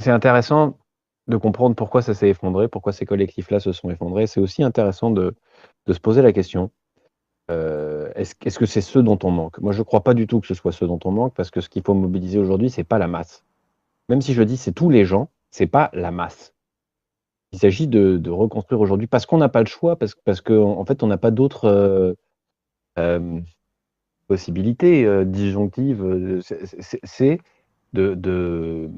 c'est 0.00 0.10
intéressant 0.10 0.78
de 1.26 1.36
comprendre 1.36 1.76
pourquoi 1.76 2.00
ça 2.00 2.14
s'est 2.14 2.30
effondré, 2.30 2.68
pourquoi 2.68 2.92
ces 2.92 3.04
collectifs-là 3.04 3.60
se 3.60 3.72
sont 3.72 3.90
effondrés. 3.90 4.26
C'est 4.26 4.40
aussi 4.40 4.62
intéressant 4.62 5.10
de, 5.10 5.34
se 5.86 6.00
poser 6.00 6.22
la 6.22 6.32
question 6.32 6.70
euh, 7.50 8.10
est-ce 8.14 8.34
est 8.44 8.50
-ce 8.50 8.58
que 8.58 8.66
c'est 8.66 8.82
ce 8.82 8.98
dont 8.98 9.18
on 9.22 9.30
manque? 9.30 9.58
Moi, 9.58 9.72
je 9.72 9.78
ne 9.78 9.84
crois 9.84 10.02
pas 10.02 10.14
du 10.14 10.26
tout 10.26 10.40
que 10.40 10.46
ce 10.46 10.54
soit 10.54 10.72
ce 10.72 10.84
dont 10.84 11.00
on 11.04 11.10
manque 11.10 11.34
parce 11.34 11.50
que 11.50 11.60
ce 11.60 11.68
qu'il 11.68 11.82
faut 11.82 11.94
mobiliser 11.94 12.38
aujourd'hui, 12.38 12.70
c'est 12.70 12.84
pas 12.84 12.98
la 12.98 13.08
masse. 13.08 13.44
Même 14.08 14.22
si 14.22 14.32
je 14.34 14.42
dis 14.42 14.56
c'est 14.56 14.72
tous 14.72 14.90
les 14.90 15.04
gens, 15.04 15.30
c'est 15.50 15.66
pas 15.66 15.90
la 15.92 16.10
masse. 16.10 16.54
Il 17.52 17.58
s'agit 17.58 17.88
de, 17.88 18.30
reconstruire 18.30 18.80
aujourd'hui 18.80 19.06
parce 19.06 19.26
qu'on 19.26 19.38
n'a 19.38 19.48
pas 19.48 19.60
le 19.60 19.66
choix, 19.66 19.96
parce, 19.96 20.14
parce 20.24 20.40
qu'en 20.40 20.78
en 20.78 20.84
fait, 20.84 21.02
on 21.02 21.06
n'a 21.06 21.18
pas 21.18 21.30
d'autres 21.30 21.64
euh, 21.64 22.14
euh, 22.98 23.40
possibilités 24.28 25.04
euh, 25.04 25.24
disjonctives. 25.24 26.40
C'est 27.02 27.40
de, 27.94 28.14
de, 28.14 28.88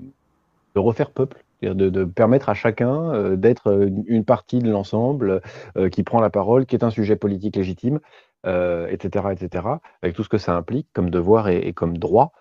de, 0.74 0.81
refaire 0.81 1.10
peuple, 1.12 1.44
de, 1.62 1.72
de, 1.72 2.05
permettre 2.05 2.48
à 2.51 2.55
chacun 2.55 3.14
euh, 3.14 3.36
d'être 3.36 3.89
une 4.06 4.24
partie 4.24 4.59
de 4.59 4.70
l'ensemble 4.70 5.40
euh, 5.78 5.89
qui 5.89 6.02
prend 6.02 6.20
la 6.20 6.31
parole, 6.31 6.66
qui 6.66 6.74
est 6.77 6.85
un 6.85 6.90
sujet 6.90 7.16
politique 7.16 7.56
légitime, 7.56 8.01
etc., 8.44 9.27
etc., 9.32 9.64
avec 10.02 10.16
tout 10.16 10.24
ce 10.24 10.28
que 10.28 10.39
ça 10.39 10.56
implique 10.56 10.89
comme 10.93 11.10
devoir 11.10 11.48
et, 11.48 11.72
comme 11.72 11.98
droit. 11.98 12.32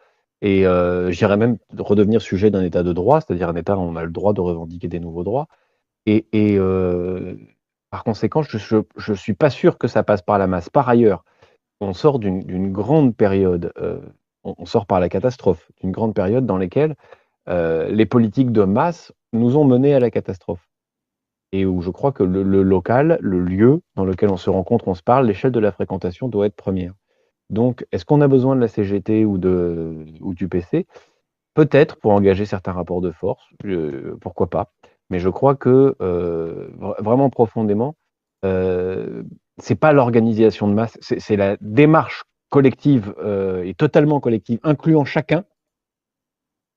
Et 0.41 0.63
j'irais 1.09 1.35
même 1.35 1.57
redevenir 1.77 2.21
sujet 2.21 2.49
d'un 2.51 2.63
état 2.63 2.83
de 2.83 2.93
droit, 2.93 3.19
c'est-à-dire 3.19 3.49
un 3.49 3.55
état 3.55 3.77
où 3.77 3.81
on 3.81 3.97
a 3.97 4.03
le 4.03 4.09
droit 4.09 4.31
de 4.31 4.39
revendiquer 4.39 4.87
des 4.87 5.01
nouveaux 5.01 5.25
droits. 5.25 5.47
Et, 6.09 6.57
euh, 6.57 7.35
par 7.91 8.03
conséquent, 8.03 8.41
je 8.41 8.77
ne 8.77 9.15
suis 9.15 9.33
pas 9.33 9.49
sûr 9.51 9.77
que 9.77 9.87
ça 9.87 10.03
passe 10.03 10.23
par 10.23 10.39
la 10.39 10.47
masse. 10.47 10.69
Par 10.69 10.89
ailleurs, 10.89 11.23
on 11.81 11.93
sort 11.93 12.17
d'une 12.17 12.71
grande 12.71 13.15
période, 13.15 13.71
euh, 13.77 13.99
on, 14.43 14.65
sort 14.65 14.87
par 14.87 14.99
la 14.99 15.07
catastrophe, 15.07 15.71
d'une 15.81 15.91
grande 15.91 16.15
période 16.15 16.45
dans 16.47 16.57
laquelle 16.57 16.95
euh, 17.47 17.89
les 17.89 18.07
politiques 18.07 18.51
de 18.51 18.63
masse 18.63 19.13
nous 19.33 19.55
ont 19.55 19.65
menés 19.65 19.93
à 19.93 19.99
la 19.99 20.09
catastrophe. 20.09 20.67
Et 21.51 21.65
où 21.65 21.81
je 21.81 21.91
crois 21.91 22.11
que 22.11 22.23
le, 22.23 22.43
local, 22.63 23.17
le 23.21 23.41
lieu 23.41 23.81
dans 23.95 24.05
lequel 24.05 24.29
on 24.29 24.37
se 24.37 24.49
rencontre, 24.49 24.87
on 24.87 24.95
se 24.95 25.03
parle, 25.03 25.27
l'échelle 25.27 25.51
de 25.51 25.59
la 25.59 25.71
fréquentation 25.71 26.27
doit 26.27 26.47
être 26.47 26.55
première. 26.55 26.93
Donc, 27.49 27.85
est-ce 27.91 28.05
qu'on 28.05 28.21
a 28.21 28.27
besoin 28.27 28.55
de 28.55 28.61
la 28.61 28.67
CGT 28.67 29.25
ou, 29.25 29.37
du 29.37 30.47
PC 30.47 30.85
Peut-être 31.55 31.97
pour 31.97 32.11
engager 32.11 32.45
certains 32.45 32.73
rapports 32.73 33.01
de 33.01 33.11
force, 33.11 33.43
pourquoi 34.21 34.49
pas. 34.49 34.71
Mais 35.09 35.19
je 35.19 35.29
crois 35.29 35.55
que 35.55 35.95
euh, 36.01 36.69
vraiment 36.99 37.29
profondément, 37.29 37.95
euh, 38.45 39.23
c'est 39.57 39.75
pas 39.75 39.91
l'organisation 39.91 40.67
de 40.67 40.73
masse, 40.73 40.97
c'est 41.01 41.35
la 41.35 41.57
démarche 41.61 42.23
collective 42.49 43.13
euh, 43.19 43.63
et 43.63 43.73
totalement 43.73 44.19
collective, 44.19 44.59
incluant 44.63 45.05
chacun, 45.05 45.43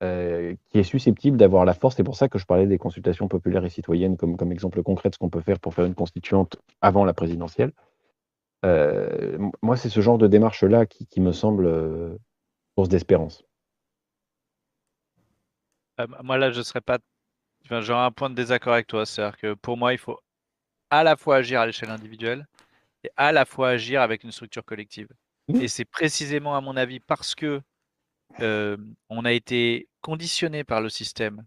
euh, 0.02 0.54
qui 0.68 0.80
est 0.80 0.82
susceptible 0.82 1.36
d'avoir 1.36 1.64
la 1.64 1.74
force. 1.74 1.96
C'est 1.96 2.04
pour 2.04 2.16
ça 2.16 2.28
que 2.28 2.38
je 2.38 2.44
parlais 2.46 2.66
des 2.66 2.78
consultations 2.78 3.28
populaires 3.28 3.64
et 3.64 3.70
citoyennes 3.70 4.16
comme, 4.16 4.36
comme 4.36 4.50
exemple 4.50 4.82
concret 4.82 5.10
de 5.10 5.14
ce 5.14 5.18
qu'on 5.18 5.30
peut 5.30 5.40
faire 5.40 5.60
pour 5.60 5.74
faire 5.74 5.84
une 5.84 5.94
constituante 5.94 6.56
avant 6.80 7.04
la 7.04 7.14
présidentielle. 7.14 7.72
Moi, 8.64 9.76
c'est 9.76 9.88
ce 9.88 10.00
genre 10.00 10.18
de 10.18 10.26
démarche-là 10.26 10.86
qui, 10.86 11.20
me 11.20 11.32
semble 11.32 12.18
source 12.76 12.88
d'espérance. 12.88 13.44
Moi, 16.22 16.38
là, 16.38 16.50
je 16.50 16.58
ne 16.58 16.64
serais 16.64 16.80
pas. 16.80 16.98
J'aurais 17.80 18.04
un 18.04 18.10
point 18.10 18.30
de 18.30 18.34
désaccord 18.34 18.74
avec 18.74 18.86
toi. 18.86 19.06
C'est-à-dire 19.06 19.38
que 19.38 19.54
pour 19.54 19.76
moi, 19.76 19.92
il 19.92 19.98
faut 19.98 20.18
à 20.90 21.02
la 21.02 21.16
fois 21.16 21.36
agir 21.36 21.60
à 21.60 21.66
l'échelle 21.66 21.90
individuelle 21.90 22.46
et 23.04 23.10
à 23.16 23.32
la 23.32 23.44
fois 23.44 23.70
agir 23.70 24.02
avec 24.02 24.24
une 24.24 24.32
structure 24.32 24.64
collective. 24.64 25.08
Mmh. 25.48 25.60
Et 25.60 25.68
c'est 25.68 25.84
précisément, 25.84 26.54
à 26.54 26.60
mon 26.60 26.76
avis, 26.76 27.00
parce 27.00 27.34
que 27.34 27.62
euh, 28.40 28.76
on 29.08 29.24
a 29.24 29.32
été 29.32 29.88
conditionné 30.00 30.64
par 30.64 30.80
le 30.80 30.88
système 30.88 31.44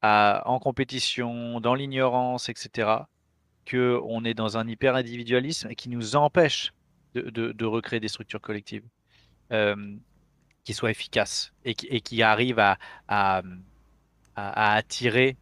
à, 0.00 0.42
en 0.46 0.58
compétition, 0.58 1.60
dans 1.60 1.74
l'ignorance, 1.74 2.48
etc., 2.48 2.88
qu'on 3.70 4.24
est 4.24 4.34
dans 4.34 4.58
un 4.58 4.66
hyper-individualisme 4.66 5.74
qui 5.74 5.88
nous 5.88 6.16
empêche 6.16 6.72
de, 7.14 7.30
de, 7.30 7.52
de, 7.52 7.64
recréer 7.64 8.00
des 8.00 8.08
structures 8.08 8.40
collectives 8.40 8.84
euh, 9.52 9.96
qui 10.64 10.74
soient 10.74 10.90
efficaces 10.90 11.52
et 11.64 11.74
qui, 11.74 11.86
et 11.86 12.00
qui 12.00 12.22
arrivent 12.22 12.58
à, 12.58 12.78
à, 13.06 13.42
à 14.34 14.74
attirer 14.74 15.36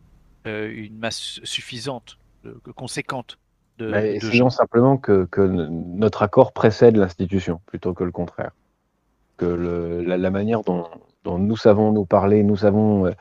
une 0.44 0.98
masse 0.98 1.40
suffisante, 1.44 2.18
euh, 2.46 2.54
conséquente. 2.74 3.38
De, 3.78 3.90
bah, 3.90 4.04
essayons 4.04 4.50
simplement 4.50 4.96
que, 4.96 5.26
que, 5.30 5.40
notre 5.40 6.22
accord 6.22 6.52
précède 6.52 6.96
l'institution 6.96 7.60
plutôt 7.66 7.94
que 7.94 8.04
le 8.04 8.12
contraire. 8.12 8.52
Que 9.36 9.46
le, 9.46 10.02
la, 10.02 10.18
la, 10.18 10.30
manière 10.30 10.62
dont, 10.62 10.86
dont, 11.24 11.38
nous 11.38 11.56
savons 11.56 11.92
nous 11.92 12.04
parler, 12.04 12.42
nous 12.42 12.56
savons 12.56 13.06
euh, 13.06 13.12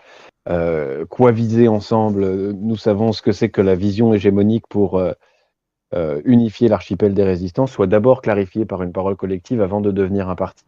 euh, 0.50 1.06
quoi 1.06 1.32
viser 1.32 1.68
ensemble. 1.68 2.52
Nous 2.52 2.76
savons 2.76 3.14
ce 3.14 3.22
que 3.22 3.32
c'est 3.32 3.50
que 3.50 3.62
la 3.62 3.76
vision 3.76 4.14
hégémonique 4.14 4.68
pour 4.68 4.98
euh, 4.98 5.14
euh, 5.96 6.22
unifier 6.24 6.68
l'archipel 6.68 7.16
des 7.16 7.24
résistants 7.24 7.66
soit 7.66 7.88
d'abord 7.88 8.22
clarifiée 8.22 8.64
par 8.64 8.84
une 8.84 8.92
parole 8.92 9.16
collective 9.16 9.60
avant 9.60 9.82
de 9.82 9.90
devenir 9.90 10.30
un 10.30 10.36
parti. 10.36 10.64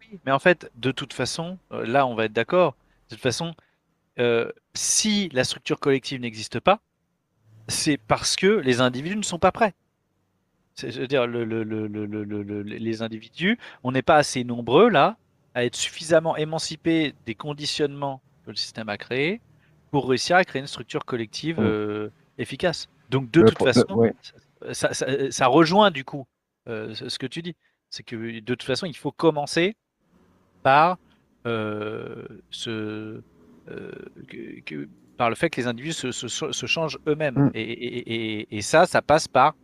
Oui, 0.00 0.18
mais 0.24 0.32
en 0.32 0.38
fait, 0.38 0.70
de 0.76 0.92
toute 0.92 1.12
façon, 1.12 1.58
euh, 1.72 1.84
là, 1.84 2.06
on 2.06 2.14
va 2.14 2.24
être 2.24 2.32
d'accord. 2.32 2.74
De 3.10 3.16
toute 3.16 3.22
façon, 3.22 3.52
euh, 4.18 4.50
si 4.74 5.28
la 5.30 5.44
structure 5.44 5.80
collective 5.80 6.20
n'existe 6.20 6.60
pas, 6.60 6.80
c'est 7.68 7.96
parce 7.96 8.36
que 8.36 8.46
les 8.46 8.80
individus 8.80 9.16
ne 9.16 9.22
sont 9.22 9.38
pas 9.38 9.52
prêts. 9.52 9.74
C'est-à-dire, 10.74 11.26
le, 11.26 11.44
le, 11.44 11.62
le, 11.62 12.62
les 12.62 13.02
individus, 13.02 13.58
on 13.84 13.92
n'est 13.92 14.02
pas 14.02 14.16
assez 14.16 14.42
nombreux 14.42 14.88
là 14.88 15.16
à 15.54 15.64
être 15.64 15.76
suffisamment 15.76 16.36
émancipés 16.36 17.14
des 17.26 17.36
conditionnements 17.36 18.20
que 18.44 18.50
le 18.50 18.56
système 18.56 18.88
a 18.88 18.98
créé 18.98 19.40
pour 19.92 20.08
réussir 20.08 20.36
à 20.36 20.44
créer 20.44 20.60
une 20.60 20.66
structure 20.66 21.04
collective 21.04 21.60
euh, 21.60 22.10
efficace. 22.38 22.88
Donc 23.10 23.30
de 23.30 23.42
toute 23.42 23.62
façon, 23.62 23.84
ouais. 23.94 24.14
ça, 24.72 24.92
ça, 24.92 25.30
ça, 25.30 25.46
rejoint 25.46 25.92
du 25.92 26.04
coup 26.04 26.26
euh, 26.68 26.92
ce 26.94 27.18
que 27.18 27.26
tu 27.26 27.42
dis. 27.42 27.54
C'est 27.90 28.02
que 28.02 28.16
de 28.16 28.54
toute 28.54 28.64
façon, 28.64 28.86
il 28.86 28.96
faut 28.96 29.12
commencer 29.12 29.76
par 30.64 30.98
euh, 31.46 32.26
ce, 32.50 33.22
que, 33.66 34.60
que, 34.64 34.88
par 35.16 35.30
le 35.30 35.36
fait 35.36 35.50
que 35.50 35.60
les 35.60 35.66
individus 35.66 35.92
se, 35.92 36.12
se, 36.12 36.28
se 36.28 36.66
changent 36.66 36.98
eux-mêmes. 37.06 37.34
Mmh. 37.36 37.50
Et, 37.54 37.62
et, 37.62 38.14
et, 38.40 38.56
et, 38.58 38.62
ça, 38.62 38.86
ça 38.86 39.02
passe 39.02 39.28
par 39.28 39.54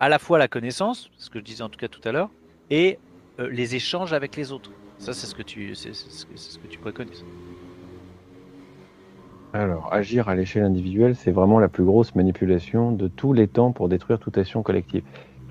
à 0.00 0.08
la 0.08 0.18
fois 0.18 0.38
la 0.38 0.48
connaissance, 0.48 1.10
ce 1.16 1.30
que 1.30 1.38
je 1.38 1.44
disais 1.44 1.62
en 1.62 1.68
tout 1.68 1.78
cas 1.78 1.88
tout 1.88 2.06
à 2.06 2.12
l'heure, 2.12 2.30
et 2.70 2.98
euh, 3.40 3.48
les 3.50 3.74
échanges 3.74 4.12
avec 4.12 4.36
les 4.36 4.52
autres. 4.52 4.70
Ça, 4.98 5.12
c'est 5.12 5.26
ce 5.26 5.34
que 5.34 5.42
tu, 5.42 5.74
c'est 5.74 5.94
ce, 5.94 6.26
ce 6.34 6.58
que 6.58 6.66
tu 6.66 6.78
préconises. 6.78 7.24
Alors, 9.52 9.92
agir 9.92 10.28
à 10.28 10.34
l'échelle 10.34 10.64
individuelle, 10.64 11.14
c'est 11.16 11.30
vraiment 11.30 11.58
la 11.58 11.68
plus 11.68 11.84
grosse 11.84 12.14
manipulation 12.14 12.92
de 12.92 13.08
tous 13.08 13.32
les 13.32 13.48
temps 13.48 13.72
pour 13.72 13.88
détruire 13.88 14.18
toute 14.18 14.36
action 14.36 14.62
collective. 14.62 15.02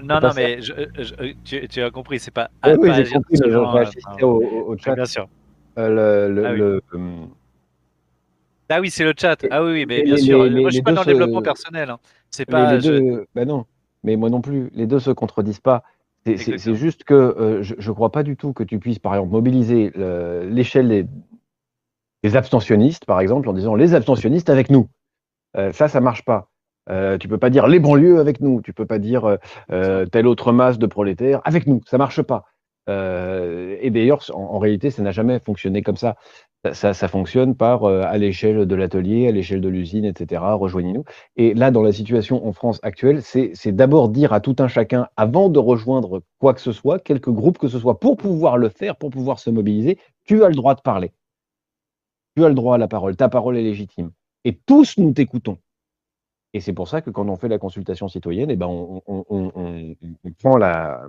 Non, 0.03 0.19
non, 0.19 0.29
mais 0.35 0.61
je, 0.61 0.73
je, 0.99 1.33
tu, 1.43 1.67
tu, 1.67 1.81
as 1.81 1.89
compris, 1.89 2.19
c'est 2.19 2.31
pas. 2.31 2.49
Oui, 2.65 2.73
oui 2.77 2.89
j'ai 2.93 3.13
compris, 3.13 3.37
assister 3.79 4.23
au, 4.23 4.43
au, 4.67 4.77
chat. 4.77 4.93
Bien 4.93 5.05
sûr. 5.05 5.27
Euh, 5.77 6.27
le, 6.27 6.33
le, 6.33 6.45
ah, 6.45 6.51
oui. 6.51 6.57
le, 6.59 6.81
ah, 8.69 8.81
oui, 8.81 8.89
c'est 8.89 9.03
le 9.03 9.13
chat. 9.17 9.37
Ah 9.51 9.63
oui, 9.63 9.71
oui 9.71 9.85
mais 9.87 10.03
bien 10.03 10.15
les, 10.15 10.21
sûr. 10.21 10.43
Les, 10.43 10.61
moi, 10.61 10.69
je 10.69 10.75
suis 10.75 10.83
pas 10.83 10.93
dans 10.93 11.01
le 11.01 11.07
développement 11.07 11.41
personnel. 11.41 11.89
Hein. 11.89 11.99
C'est 12.29 12.45
pas. 12.45 12.75
Les 12.75 12.81
deux... 12.81 13.25
Bah 13.35 13.45
non, 13.45 13.65
mais 14.03 14.15
moi 14.15 14.29
non 14.29 14.41
plus. 14.41 14.69
Les 14.73 14.87
deux 14.87 14.99
se 14.99 15.11
contredisent 15.11 15.59
pas. 15.59 15.83
C'est 16.25 16.73
juste 16.73 17.03
que 17.03 17.13
euh, 17.13 17.61
je 17.61 17.75
ne 17.75 17.93
crois 17.93 18.11
pas 18.11 18.23
du 18.23 18.35
tout 18.35 18.51
que 18.51 18.63
tu 18.63 18.79
puisses, 18.79 18.97
par 18.97 19.13
exemple, 19.13 19.31
mobiliser 19.31 19.91
l'échelle 20.49 21.07
des, 22.23 22.35
abstentionnistes, 22.35 23.05
par 23.05 23.19
exemple, 23.19 23.47
en 23.47 23.53
disant 23.53 23.75
les 23.75 23.93
abstentionnistes 23.93 24.49
avec 24.49 24.71
nous. 24.71 24.89
Euh, 25.55 25.71
ça, 25.71 25.87
ça 25.87 26.01
marche 26.01 26.25
pas. 26.25 26.49
Euh, 26.89 27.17
tu 27.17 27.27
peux 27.27 27.37
pas 27.37 27.49
dire 27.49 27.67
les 27.67 27.79
banlieues 27.79 28.19
avec 28.19 28.41
nous. 28.41 28.61
Tu 28.61 28.73
peux 28.73 28.85
pas 28.85 28.99
dire 28.99 29.25
euh, 29.25 29.37
euh 29.71 30.05
telle 30.05 30.27
autre 30.27 30.51
masse 30.51 30.77
de 30.77 30.85
prolétaires 30.85 31.41
avec 31.43 31.67
nous. 31.67 31.81
Ça 31.85 31.97
marche 31.97 32.21
pas. 32.21 32.45
Euh, 32.89 33.77
et 33.81 33.89
d'ailleurs, 33.89 34.23
en, 34.33 34.41
en, 34.41 34.59
réalité, 34.59 34.91
ça 34.91 35.01
n'a 35.01 35.11
jamais 35.11 35.39
fonctionné 35.39 35.81
comme 35.81 35.97
ça. 35.97 36.15
Ça, 36.73 36.93
fonctionne 37.07 37.55
par 37.55 37.83
euh, 37.83 38.01
à 38.03 38.17
l'échelle 38.17 38.65
de 38.65 38.75
l'atelier, 38.75 39.27
à 39.27 39.31
l'échelle 39.31 39.61
de 39.61 39.69
l'usine, 39.69 40.05
etc. 40.05 40.41
Rejoignez-nous. 40.53 41.03
Et 41.35 41.53
là, 41.53 41.71
dans 41.71 41.81
la 41.81 41.91
situation 41.91 42.47
en 42.47 42.53
France 42.53 42.79
actuelle, 42.83 43.21
c'est 43.21 43.71
d'abord 43.71 44.09
dire 44.09 44.33
à 44.33 44.39
tout 44.39 44.55
un 44.59 44.67
chacun, 44.67 45.07
avant 45.17 45.49
de 45.49 45.59
rejoindre 45.59 46.21
quoi 46.39 46.53
que 46.53 46.61
ce 46.61 46.71
soit, 46.71 46.99
quelque 46.99 47.29
groupe 47.29 47.57
que 47.57 47.67
ce 47.67 47.79
soit, 47.79 47.99
pour 47.99 48.17
pouvoir 48.17 48.57
le 48.57 48.69
faire, 48.69 48.95
pour 48.95 49.09
pouvoir 49.09 49.39
se 49.39 49.49
mobiliser, 49.49 49.99
tu 50.23 50.43
as 50.43 50.49
le 50.49 50.55
droit 50.55 50.75
de 50.75 50.81
parler. 50.81 51.11
Tu 52.35 52.43
as 52.43 52.49
le 52.49 52.55
droit 52.55 52.75
à 52.75 52.77
la 52.77 52.87
parole, 52.87 53.15
ta 53.15 53.29
parole 53.29 53.57
est 53.57 53.63
légitime. 53.63 54.11
Et 54.43 54.53
tous 54.53 54.97
nous 54.97 55.13
t'écoutons. 55.13 55.57
Et 56.53 56.61
c'est 56.61 56.73
pour 56.73 56.87
ça 56.87 57.01
que 57.01 57.09
quand 57.09 57.27
on 57.27 57.35
fait 57.35 57.49
la 57.49 57.57
consultation 57.59 58.07
citoyenne, 58.07 58.49
eh 58.49 58.55
ben 58.55 58.67
on, 58.67 59.01
on 59.07 60.31
prend 60.39 60.57
la, 60.57 61.01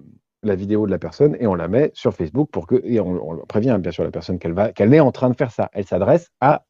la 0.43 0.55
vidéo 0.55 0.87
de 0.87 0.91
la 0.91 0.99
personne 0.99 1.37
et 1.41 1.47
on 1.47 1.55
la 1.55 1.69
met 1.69 1.91
sur 1.95 2.15
Facebook 2.15 2.51
pour 2.51 2.67
que 2.67 2.81
et 2.85 3.01
on, 3.01 3.45
prévient 3.47 3.79
bien 3.81 3.91
sûr 3.91 4.05
la 4.05 4.11
personne 4.11 4.39
qu'elle 4.39 4.53
va 4.53 4.73
qu'elle 4.73 4.93
est 4.95 5.01
en 5.01 5.13
train 5.13 5.31
de 5.31 5.37
faire 5.37 5.51
ça. 5.51 5.71
Elle 5.73 5.87
s'adresse 5.87 6.31
à 6.41 6.65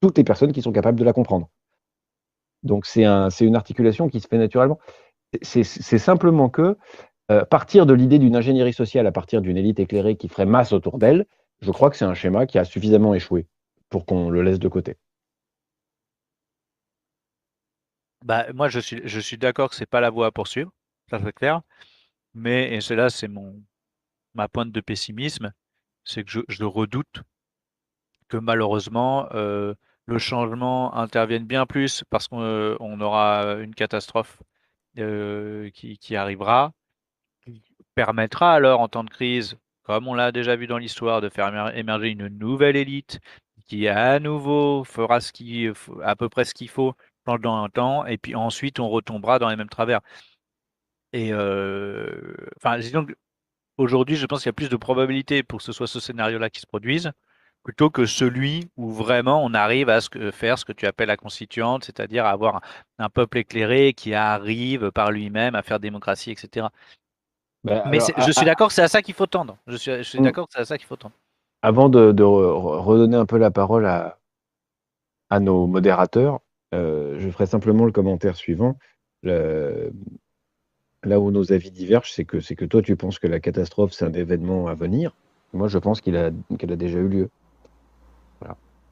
toutes 0.00 0.18
les 0.18 0.24
personnes 0.24 0.52
qui 0.52 0.62
sont 0.62 0.72
capables 0.72 0.98
de 0.98 1.04
la 1.04 1.12
comprendre. 1.12 1.48
Donc 2.62 2.86
c'est 2.86 3.04
un, 3.04 3.28
une 3.28 3.56
articulation 3.56 4.08
qui 4.08 4.20
se 4.20 4.28
fait 4.28 4.38
naturellement. 4.38 4.78
C'est 5.42 5.64
simplement 5.64 6.48
que 6.48 6.76
euh, 7.30 7.44
partir 7.44 7.86
de 7.86 7.94
l'idée 7.94 8.18
d'une 8.18 8.36
ingénierie 8.36 8.72
sociale 8.72 9.06
à 9.06 9.12
partir 9.12 9.40
d'une 9.40 9.56
élite 9.56 9.80
éclairée 9.80 10.16
qui 10.16 10.28
ferait 10.28 10.46
masse 10.46 10.72
autour 10.72 10.98
d'elle, 10.98 11.26
je 11.60 11.70
crois 11.70 11.90
que 11.90 11.96
c'est 11.96 12.04
un 12.04 12.14
schéma 12.14 12.46
qui 12.46 12.58
a 12.58 12.64
suffisamment 12.64 13.14
échoué 13.14 13.46
pour 13.88 14.06
qu'on 14.06 14.28
le 14.28 14.42
laisse 14.42 14.58
de 14.58 14.68
côté. 14.68 14.96
Bah, 18.24 18.46
moi, 18.54 18.68
je 18.68 18.80
suis, 18.80 19.02
je 19.04 19.20
suis 19.20 19.38
d'accord 19.38 19.70
que 19.70 19.76
c'est 19.76 19.86
pas 19.86 20.00
la 20.00 20.10
voie 20.10 20.26
à 20.26 20.30
poursuivre, 20.30 20.72
ça 21.10 21.18
c'est 21.22 21.32
clair. 21.32 21.62
Mais, 22.34 22.74
et 22.74 22.80
c'est 22.80 22.96
là, 22.96 23.10
c'est 23.10 23.28
mon, 23.28 23.62
ma 24.34 24.48
pointe 24.48 24.72
de 24.72 24.80
pessimisme, 24.82 25.52
c'est 26.04 26.24
que 26.24 26.30
je, 26.48 26.64
redoute 26.64 27.22
que 28.28 28.36
malheureusement, 28.36 29.28
euh, 29.32 29.74
le 30.06 30.18
changement 30.18 30.94
intervienne 30.94 31.44
bien 31.44 31.66
plus 31.66 32.04
parce 32.10 32.28
qu'on 32.28 32.42
euh, 32.42 32.76
aura 32.78 33.54
une 33.60 33.74
catastrophe 33.74 34.42
euh, 34.98 35.70
qui, 35.72 36.16
arrivera, 36.16 36.72
qui 37.44 37.62
permettra 37.94 38.54
alors 38.54 38.80
en 38.80 38.88
temps 38.88 39.04
de 39.04 39.10
crise, 39.10 39.56
comme 39.84 40.08
on 40.08 40.14
l'a 40.14 40.32
déjà 40.32 40.56
vu 40.56 40.66
dans 40.68 40.78
l'histoire, 40.78 41.20
de 41.20 41.28
faire 41.30 41.48
émer- 41.48 41.76
émerger 41.78 42.10
une 42.10 42.28
nouvelle 42.28 42.76
élite 42.76 43.20
qui 43.68 43.88
à 43.88 44.20
nouveau 44.20 44.84
fera 44.84 45.20
ce 45.20 45.32
qui, 45.32 45.68
à 46.04 46.16
peu 46.16 46.28
près 46.28 46.44
ce 46.44 46.54
qu'il 46.54 46.68
faut 46.70 46.94
pendant 47.24 47.62
un 47.64 47.68
temps, 47.70 48.06
et 48.06 48.18
puis 48.18 48.34
ensuite 48.36 48.80
on 48.80 48.90
retombera 48.90 49.38
dans 49.38 49.48
les 49.50 49.56
mêmes 49.56 49.68
travers. 49.70 50.00
Et 51.16 51.32
enfin, 52.56 52.80
aujourd'hui, 53.78 54.16
je 54.16 54.26
pense 54.26 54.40
qu'il 54.42 54.48
y 54.48 54.50
a 54.50 54.52
plus 54.52 54.68
de 54.68 54.76
probabilités 54.76 55.44
pour 55.44 55.58
que 55.58 55.64
ce 55.64 55.70
soit 55.70 55.86
ce 55.86 56.00
scénario-là 56.00 56.50
qui 56.50 56.60
se 56.60 56.66
produise, 56.66 57.12
plutôt 57.62 57.88
que 57.88 58.04
celui 58.04 58.68
où 58.76 58.90
vraiment 58.90 59.44
on 59.44 59.54
arrive 59.54 59.88
à 59.88 60.00
ce 60.00 60.10
que, 60.10 60.32
faire 60.32 60.58
ce 60.58 60.64
que 60.64 60.72
tu 60.72 60.86
appelles 60.86 61.06
la 61.06 61.16
constituante, 61.16 61.84
c'est-à-dire 61.84 62.26
avoir 62.26 62.56
un, 62.56 62.60
un 62.98 63.08
peuple 63.08 63.38
éclairé 63.38 63.92
qui 63.94 64.12
arrive 64.12 64.90
par 64.90 65.12
lui-même 65.12 65.54
à 65.54 65.62
faire 65.62 65.78
démocratie, 65.78 66.32
etc. 66.32 66.66
Ben, 67.62 67.82
Mais 67.86 67.96
alors, 67.98 68.06
c'est- 68.06 68.18
à- 68.20 68.26
je 68.26 68.32
suis 68.32 68.44
d'accord 68.44 68.72
c'est 68.72 68.82
à 68.82 68.88
ça 68.88 69.00
qu'il 69.00 69.14
faut 69.14 69.26
tendre. 69.26 69.56
Je 69.68 69.76
suis, 69.76 69.92
je 69.92 70.02
suis 70.02 70.18
Mm. 70.20 70.24
d'accord 70.24 70.48
c'est 70.50 70.58
à 70.58 70.64
ça 70.64 70.76
qu'il 70.76 70.86
faut 70.88 70.96
tendre. 70.96 71.14
Avant 71.62 71.88
de, 71.88 72.10
de 72.10 72.24
re- 72.24 72.80
redonner 72.80 73.16
un 73.16 73.24
peu 73.24 73.38
la 73.38 73.52
parole 73.52 73.86
à, 73.86 74.18
à 75.30 75.38
nos 75.38 75.66
modérateurs, 75.68 76.40
euh, 76.74 77.18
je 77.20 77.30
ferai 77.30 77.46
simplement 77.46 77.84
le 77.86 77.92
commentaire 77.92 78.34
suivant. 78.36 78.76
Le- 79.22 79.92
là 81.08 81.20
où 81.20 81.30
nos 81.30 81.52
avis 81.52 81.70
divergent, 81.70 82.10
c'est 82.12 82.24
que, 82.24 82.40
c'est 82.40 82.56
que 82.56 82.64
toi, 82.64 82.82
tu 82.82 82.96
penses 82.96 83.18
que 83.18 83.26
la 83.26 83.40
catastrophe, 83.40 83.92
c'est 83.92 84.04
un 84.04 84.12
événement 84.12 84.66
à 84.68 84.74
venir. 84.74 85.14
Moi, 85.52 85.68
je 85.68 85.78
pense 85.78 86.00
qu'elle 86.00 86.16
a 86.16 86.76
déjà 86.76 86.98
eu 86.98 87.08
lieu. 87.08 87.30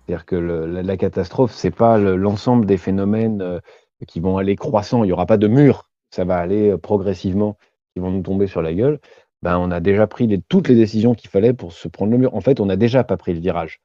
C'est-à-dire 0.07 0.27
que 0.27 0.37
la, 0.37 0.83
la 0.83 0.97
catastrophe, 0.97 1.53
c'est 1.53 1.71
pas 1.71 1.99
le- 1.99 2.17
l'ensemble 2.17 2.67
des 2.67 2.77
phénomènes 2.77 3.41
euh, 3.41 3.61
qui 4.07 4.21
vont 4.21 4.37
aller 4.37 4.57
croissant. 4.57 5.05
Il 5.05 5.09
n'y 5.09 5.13
aura 5.13 5.27
pas 5.27 5.37
de 5.37 5.49
mur. 5.49 5.91
Ça 6.11 6.25
va 6.25 6.39
aller 6.39 6.71
euh, 6.71 6.79
progressivement, 6.79 7.57
qui 7.95 8.01
vont 8.01 8.11
nous 8.11 8.23
tomber 8.23 8.47
sur 8.47 8.63
la 8.63 8.75
gueule. 8.75 9.01
Ben, 9.43 9.59
on 9.59 9.71
a 9.71 9.81
déjà 9.81 10.07
pris 10.07 10.43
toutes 10.49 10.69
les 10.69 10.75
décisions 10.75 11.15
qu'il 11.15 11.31
fallait 11.31 11.53
pour 11.53 11.73
se 11.73 11.89
prendre 11.89 12.13
le 12.13 12.19
mur. 12.19 12.35
En 12.35 12.41
fait, 12.41 12.61
on 12.61 12.67
n'a 12.67 12.77
déjà 12.77 13.05
pas 13.05 13.17
pris 13.17 13.33
le 13.35 13.41
virage. 13.41 13.81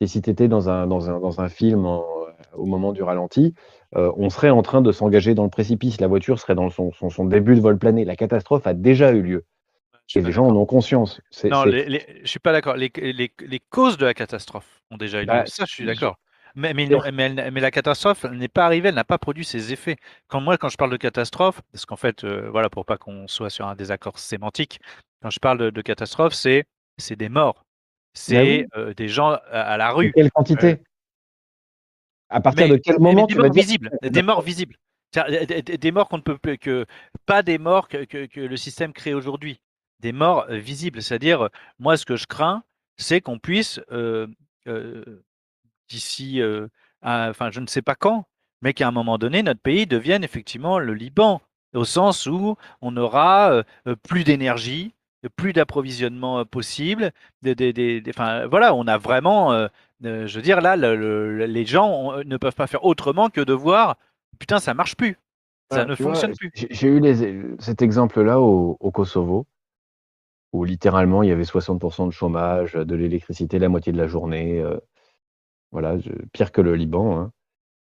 Et 0.00 0.06
si 0.06 0.20
tu 0.20 0.30
étais 0.30 0.48
dans 0.48 0.68
un, 0.68 1.48
film 1.48 1.86
en- 1.86 2.04
au 2.54 2.66
moment 2.66 2.92
du 2.92 3.02
ralenti, 3.02 3.54
euh, 3.96 4.12
on 4.16 4.30
serait 4.30 4.50
en 4.50 4.62
train 4.62 4.80
de 4.80 4.92
s'engager 4.92 5.34
dans 5.34 5.44
le 5.44 5.50
précipice. 5.50 6.00
La 6.00 6.06
voiture 6.06 6.38
serait 6.38 6.54
dans 6.54 6.70
son, 6.70 6.92
son, 6.92 7.10
son 7.10 7.24
début 7.24 7.54
de 7.54 7.60
vol 7.60 7.78
plané. 7.78 8.04
La 8.04 8.16
catastrophe 8.16 8.66
a 8.66 8.74
déjà 8.74 9.12
eu 9.12 9.22
lieu. 9.22 9.44
Et 10.14 10.20
les 10.20 10.32
gens 10.32 10.46
en 10.46 10.54
ont 10.56 10.66
conscience. 10.66 11.20
C'est- 11.30 11.48
Non, 11.48 11.62
c'est- 11.64 11.70
les, 11.70 11.84
les- 11.86 12.20
je 12.22 12.28
suis 12.28 12.40
pas 12.40 12.52
d'accord. 12.52 12.76
Les, 12.76 12.90
causes 13.70 13.96
de 13.96 14.04
la 14.04 14.14
catastrophe 14.14 14.82
ont 14.90 14.96
déjà 14.96 15.18
eu 15.18 15.22
lieu. 15.22 15.26
Bah, 15.26 15.44
Ça, 15.46 15.64
je 15.66 15.72
suis 15.72 15.86
d'accord. 15.86 16.18
Mais, 16.54 16.74
mais, 16.74 16.86
mais, 17.12 17.60
la 17.60 17.70
catastrophe 17.70 18.24
n'est 18.24 18.48
pas 18.48 18.66
arrivée, 18.66 18.90
elle 18.90 18.94
n'a 18.94 19.04
pas 19.04 19.16
produit 19.16 19.44
ses 19.44 19.72
effets. 19.72 19.96
Quand 20.28 20.40
moi, 20.40 20.58
quand 20.58 20.68
je 20.68 20.76
parle 20.76 20.90
de 20.90 20.98
catastrophe, 20.98 21.62
parce 21.72 21.86
qu'en 21.86 21.96
fait, 21.96 22.24
euh, 22.24 22.50
voilà, 22.50 22.68
pour 22.68 22.84
pas 22.84 22.98
qu'on 22.98 23.26
soit 23.26 23.48
sur 23.48 23.66
un 23.66 23.74
désaccord 23.74 24.18
sémantique, 24.18 24.78
quand 25.22 25.30
je 25.30 25.38
parle 25.38 25.56
de, 25.56 25.70
de 25.70 25.80
catastrophe, 25.82 26.34
c'est 26.34 26.64
c'est 26.98 27.16
des 27.16 27.30
morts, 27.30 27.64
c'est 28.12 28.34
Bah 28.34 28.42
oui. 28.44 28.66
euh, 28.76 28.92
des 28.94 29.08
gens 29.08 29.30
à, 29.30 29.38
à 29.62 29.76
la 29.78 29.92
rue. 29.92 30.12
quelle 30.12 30.30
quantité? 30.30 30.82
À 32.32 32.40
partir 32.40 32.66
mais, 32.66 32.72
de 32.72 32.76
quel 32.82 32.98
moment 32.98 33.26
des 33.26 33.34
tu 33.34 33.38
vas 33.40 33.44
morts 33.48 33.54
dire 33.54 33.78
des 34.02 34.22
morts 34.22 34.42
visibles. 34.42 34.76
Des, 35.78 35.92
morts 35.92 36.08
qu'on 36.08 36.16
ne 36.16 36.22
peut 36.22 36.38
plus- 36.38 36.56
que 36.58 36.86
pas 37.26 37.42
des 37.42 37.58
morts 37.58 37.88
que, 37.88 38.04
que- 38.04 38.24
que 38.26 38.40
le 38.40 38.56
système 38.56 38.92
crée 38.94 39.12
aujourd'hui, 39.12 39.60
des 40.00 40.12
morts 40.12 40.46
euh, 40.48 40.56
visibles. 40.56 41.02
C'est-à-dire, 41.02 41.50
moi, 41.78 41.96
ce 41.98 42.06
que 42.06 42.16
je 42.16 42.26
crains, 42.26 42.62
c'est 42.96 43.20
qu'on 43.20 43.38
puisse 43.38 43.78
euh, 43.92 44.26
euh, 44.66 45.22
d'ici, 45.88 46.40
euh, 46.40 46.66
enfin, 47.02 47.50
je 47.50 47.60
ne 47.60 47.66
sais 47.66 47.82
pas 47.82 47.94
quand, 47.94 48.24
mais 48.62 48.72
qu'à 48.72 48.88
un 48.88 48.92
moment 48.92 49.18
donné, 49.18 49.42
notre 49.42 49.60
pays 49.60 49.86
devienne 49.86 50.24
effectivement 50.24 50.78
le 50.78 50.94
Liban, 50.94 51.42
au 51.74 51.84
sens 51.84 52.26
où 52.26 52.56
on 52.80 52.96
aura 52.96 53.62
plus 54.08 54.24
d'énergie, 54.24 54.94
plus 55.36 55.52
d'approvisionnement 55.52 56.44
possible. 56.46 57.12
Des, 57.42 57.54
des- 57.54 57.72
des- 57.74 58.00
des- 58.00 58.10
enfin, 58.10 58.46
voilà, 58.46 58.74
on 58.74 58.86
a 58.86 58.96
vraiment, 58.98 59.68
euh, 60.04 60.24
euh, 60.24 60.26
je 60.26 60.36
veux 60.36 60.42
dire, 60.42 60.60
là, 60.60 60.76
le- 60.76 60.96
le- 60.96 61.46
les 61.46 61.66
gens 61.66 61.88
ont- 61.90 62.24
ne 62.24 62.36
peuvent 62.36 62.54
pas 62.54 62.66
faire 62.66 62.84
autrement 62.84 63.30
que 63.30 63.40
de 63.40 63.52
voir, 63.52 63.96
putain, 64.38 64.58
ça 64.60 64.74
marche 64.74 64.96
plus, 64.96 65.18
ça 65.70 65.84
ne 65.84 65.94
vois, 65.94 65.96
fonctionne 65.96 66.34
plus. 66.36 66.50
j'ai 66.54 66.68
j'ai 66.70 66.88
eu 66.88 67.00
les- 67.00 67.56
cet 67.58 67.82
exemple-là 67.82 68.40
au, 68.40 68.76
au 68.80 68.90
Kosovo, 68.90 69.46
où 70.52 70.64
littéralement 70.64 71.22
il 71.22 71.28
y 71.28 71.32
avait 71.32 71.44
60% 71.44 72.06
de 72.06 72.12
chômage, 72.12 72.74
de 72.74 72.94
l'électricité 72.94 73.58
la 73.58 73.68
moitié 73.68 73.92
de 73.92 73.98
la 73.98 74.06
journée, 74.06 74.60
euh, 74.60 74.76
voilà, 75.72 75.98
je- 75.98 76.10
pire 76.32 76.52
que 76.52 76.60
le 76.60 76.74
Liban. 76.74 77.18
hein. 77.18 77.32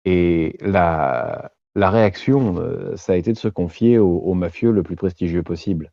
Et 0.06 0.58
la, 0.61 1.52
la 1.76 1.90
réaction, 1.92 2.58
euh, 2.60 2.95
ça 2.95 3.14
a 3.14 3.16
été 3.18 3.34
de 3.34 3.38
se 3.38 3.48
confier 3.50 4.00
au, 4.00 4.18
au 4.19 4.34
mafieux 4.34 4.72
le 4.72 4.84
plus 4.84 4.95
prestigieux 4.95 5.44
possible. 5.44 5.92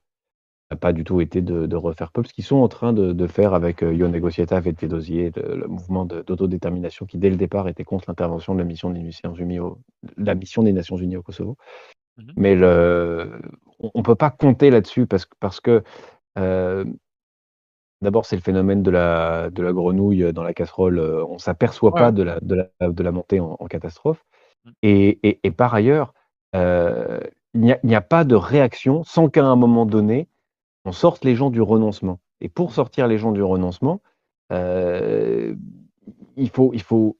N'a 0.75 0.79
pas 0.79 0.93
du 0.93 1.05
tout 1.05 1.21
été 1.21 1.41
de, 1.41 1.67
de 1.67 1.77
refaire 1.77 2.11
peuple, 2.11 2.27
ce 2.27 2.35
qu'ils 2.35 2.43
sont 2.43 2.57
en 2.57 2.67
train 2.67 2.93
de, 2.93 3.13
de 3.13 3.27
faire 3.29 3.55
avec 3.55 3.85
euh, 3.85 3.95
Yo 3.95 4.09
Negociata 4.09 4.59
et 4.59 4.73
le, 4.83 5.57
le 5.57 5.67
mouvement 5.69 6.05
d'autodétermination 6.05 7.07
qui, 7.07 7.17
dès 7.17 7.31
le 7.31 7.37
départ, 7.37 7.69
était 7.69 7.85
contre 7.85 8.07
l'intervention 8.09 8.55
de 8.55 8.59
la 8.59 8.65
mission 8.65 8.91
des 8.91 8.99
Nations 9.01 9.33
Unies 9.37 9.61
au, 9.61 9.79
la 10.17 10.35
mission 10.35 10.65
des 10.65 10.73
Nations 10.73 10.97
Unies 10.97 11.17
au 11.17 11.23
Kosovo. 11.23 11.57
Mhm. 12.17 12.33
Mais 12.37 12.57
le, 12.57 13.31
on 13.79 13.93
ne 14.01 14.03
peut 14.03 14.17
pas 14.17 14.31
compter 14.31 14.71
là-dessus 14.71 15.07
parce, 15.07 15.27
que- 15.27 15.37
parce 15.39 15.61
que 15.61 15.85
euh, 16.41 16.85
d'abord, 18.03 18.27
c'est 18.27 18.35
le 18.37 18.43
phénomène 18.43 18.83
de 18.83 18.91
la, 18.91 19.51
de 19.51 19.63
la 19.63 19.73
grenouille 19.73 20.33
dans 20.33 20.43
la 20.43 20.55
casserole. 20.55 20.99
euh, 20.99 21.25
On 21.29 21.35
ne 21.35 21.39
s'aperçoit 21.39 21.93
Ouais. 21.93 22.01
pas 22.01 22.11
de 22.11 22.25
la, 22.25 22.41
de 22.41 22.57
la, 22.57 22.89
de 22.91 23.03
la 23.05 23.13
montée 23.13 23.39
en, 23.39 23.57
en 23.61 23.67
catastrophe. 23.67 24.25
Mm. 24.65 24.71
Et, 24.83 25.29
et- 25.29 25.41
et 25.45 25.51
par 25.53 25.73
ailleurs, 25.73 26.15
euh, 26.57 27.21
il 27.55 27.61
n'y 27.61 27.71
a, 27.73 27.79
il 27.85 27.89
n'y 27.91 27.95
a 27.95 28.01
pas 28.01 28.25
de 28.25 28.35
réaction 28.35 29.05
sans 29.05 29.29
qu'à 29.29 29.45
un 29.45 29.55
moment 29.55 29.87
donné, 29.87 30.27
on 30.85 30.93
sorte 30.93 31.25
les 31.25 31.35
gens 31.35 31.51
du 31.51 31.61
renoncement. 31.61 32.19
Et 32.41 32.49
pour 32.49 32.73
sortir 32.73 33.07
les 33.07 33.19
gens 33.19 33.33
du 33.33 33.43
renoncement, 33.43 34.01
euh, 34.53 35.55
il, 36.37 36.51
faut, 36.51 36.73
il 36.75 36.83
faut 36.83 37.17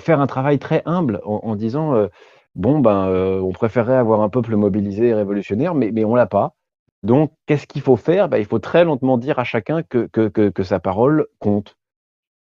faire 0.00 0.20
un 0.20 0.26
travail 0.26 0.58
très 0.58 0.82
humble 0.86 1.20
en, 1.24 1.54
disant 1.54 1.94
euh, 1.94 2.08
bon, 2.54 2.80
ben, 2.80 3.08
euh, 3.08 3.40
on 3.40 3.52
préférerait 3.52 3.96
avoir 3.96 4.20
un 4.22 4.28
peuple 4.28 4.56
mobilisé 4.56 5.08
et 5.08 5.14
révolutionnaire, 5.14 5.74
mais, 5.74 5.92
mais 5.92 6.04
on 6.04 6.14
l'a 6.14 6.26
pas. 6.26 6.54
Donc, 7.02 7.32
qu'est-ce 7.46 7.66
qu'il 7.66 7.82
faut 7.82 7.96
faire? 7.96 8.28
Ben, 8.28 8.38
Il 8.38 8.46
faut 8.46 8.58
très 8.58 8.84
lentement 8.84 9.18
dire 9.18 9.38
à 9.38 9.44
chacun 9.44 9.82
que, 9.82 10.06
que, 10.06 10.28
que, 10.28 10.62
sa 10.62 10.80
parole 10.80 11.26
compte. 11.38 11.76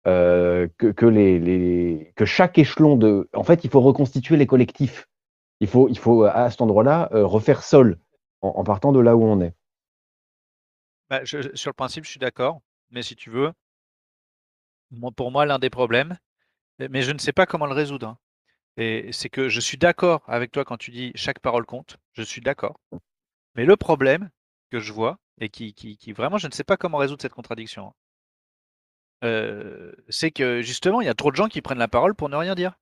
Que, 0.05 0.69
que, 0.77 1.05
les, 1.05 1.37
les, 1.37 2.13
que 2.15 2.23
chaque 2.23 2.57
échelon 2.57 2.95
de. 2.95 3.29
En 3.33 3.43
fait, 3.43 3.65
il 3.65 3.69
faut 3.69 3.81
reconstituer 3.81 4.37
les 4.37 4.47
collectifs. 4.47 5.09
Il 5.59 5.67
faut, 5.67 5.89
il 5.89 5.97
faut 5.97 6.23
à 6.23 6.49
cet 6.49 6.61
endroit-là, 6.61 7.09
refaire 7.11 7.61
sol 7.61 7.97
en 8.41 8.63
partant 8.63 8.93
de 8.93 9.01
là 9.01 9.17
où 9.17 9.23
on 9.25 9.41
est. 9.41 9.53
Bah, 11.09 11.23
je- 11.25 11.53
sur 11.55 11.69
le 11.69 11.73
principe, 11.73 12.05
je 12.05 12.11
suis 12.11 12.19
d'accord, 12.19 12.61
mais 12.91 13.03
si 13.03 13.15
tu 13.17 13.29
veux, 13.29 13.51
moi, 14.91 15.11
pour 15.11 15.31
moi, 15.31 15.45
l'un 15.45 15.59
des 15.59 15.69
problèmes, 15.69 16.17
mais 16.79 17.03
je 17.03 17.11
ne 17.11 17.19
sais 17.19 17.33
pas 17.33 17.45
comment 17.47 17.65
le 17.67 17.73
résoudre, 17.73 18.07
hein, 18.09 18.17
et 18.77 19.11
c'est 19.13 19.29
que 19.29 19.49
je 19.49 19.59
suis 19.61 19.77
d'accord 19.77 20.23
avec 20.27 20.51
toi 20.51 20.65
quand 20.65 20.77
tu 20.77 20.91
dis 20.91 21.11
chaque 21.15 21.39
parole 21.39 21.65
compte, 21.65 21.97
je 22.13 22.23
suis 22.23 22.41
d'accord. 22.41 22.79
Mais 23.55 23.65
le 23.65 23.77
problème 23.77 24.29
que 24.71 24.79
je 24.79 24.93
vois, 24.93 25.19
et 25.41 25.49
qui, 25.49 25.73
qui, 25.73 25.97
qui 25.97 26.13
vraiment, 26.13 26.37
je 26.39 26.47
ne 26.47 26.53
sais 26.53 26.63
pas 26.65 26.77
comment 26.77 26.97
résoudre 26.99 27.21
cette 27.23 27.33
contradiction, 27.33 27.89
hein, 27.89 27.93
euh, 29.23 29.91
c'est 30.09 30.31
que 30.31 30.61
justement, 30.61 31.01
il 31.01 31.05
y 31.05 31.09
a 31.09 31.13
trop 31.15 31.31
de 31.31 31.35
gens 31.35 31.47
qui 31.47 31.61
prennent 31.61 31.77
la 31.79 31.87
parole 31.87 32.15
pour 32.15 32.29
ne 32.29 32.35
rien 32.35 32.55
dire. 32.55 32.73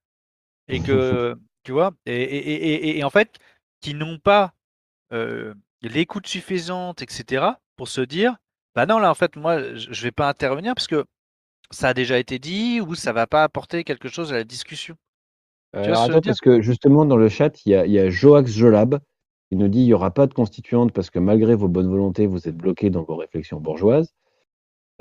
Et 0.70 0.80
que, 0.82 1.38
tu 1.64 1.74
vois, 1.74 1.94
et, 2.06 2.14
et, 2.16 2.38
et, 2.54 2.90
et- 2.92 3.00
et 3.00 3.06
en 3.06 3.12
fait, 3.12 3.40
qui 3.82 3.94
n'ont 3.96 4.20
pas 4.20 4.56
euh, 5.14 5.54
l'écoute 5.90 6.28
suffisante, 6.28 7.02
etc., 7.02 7.46
pour 7.76 7.88
se 7.88 8.02
dire, 8.02 8.38
bah 8.76 8.86
non, 8.86 9.00
là, 9.00 9.12
en 9.12 9.16
fait, 9.16 9.36
moi, 9.36 9.62
je 9.76 9.92
je 9.92 10.04
vais 10.04 10.12
pas 10.12 10.30
intervenir 10.30 10.76
parce 10.76 10.88
que 10.88 11.06
ça 11.72 11.90
a 11.90 11.94
déjà 11.94 12.20
été 12.20 12.40
dit 12.40 12.82
ou 12.82 12.96
ça 12.96 13.14
va 13.14 13.28
pas 13.28 13.44
apporter 13.44 13.84
quelque 13.84 14.10
chose 14.10 14.34
à 14.34 14.38
la 14.38 14.44
discussion. 14.44 14.96
Vois 15.74 15.84
Alors 15.84 16.04
attends, 16.04 16.22
parce 16.22 16.42
que 16.42 16.62
justement, 16.62 17.06
dans 17.06 17.18
le 17.18 17.30
chat, 17.30 17.66
il 17.66 17.72
y 17.72 17.76
a, 17.76 17.86
il 17.86 17.92
y 17.92 18.00
a 18.00 18.10
Joax 18.10 18.52
Jolab 18.52 19.00
Il 19.52 19.58
nous 19.58 19.68
dit: 19.68 19.82
«Il 19.82 19.88
y 19.88 19.94
aura 19.94 20.12
pas 20.12 20.28
de 20.28 20.34
constituante 20.34 20.92
parce 20.94 21.10
que 21.10 21.20
malgré 21.20 21.56
vos 21.56 21.68
bonnes 21.68 21.90
volontés, 21.90 22.28
vous 22.28 22.48
êtes 22.48 22.58
bloqués 22.58 22.90
dans 22.90 23.04
vos 23.04 23.16
réflexions 23.18 23.60
bourgeoises». 23.60 24.14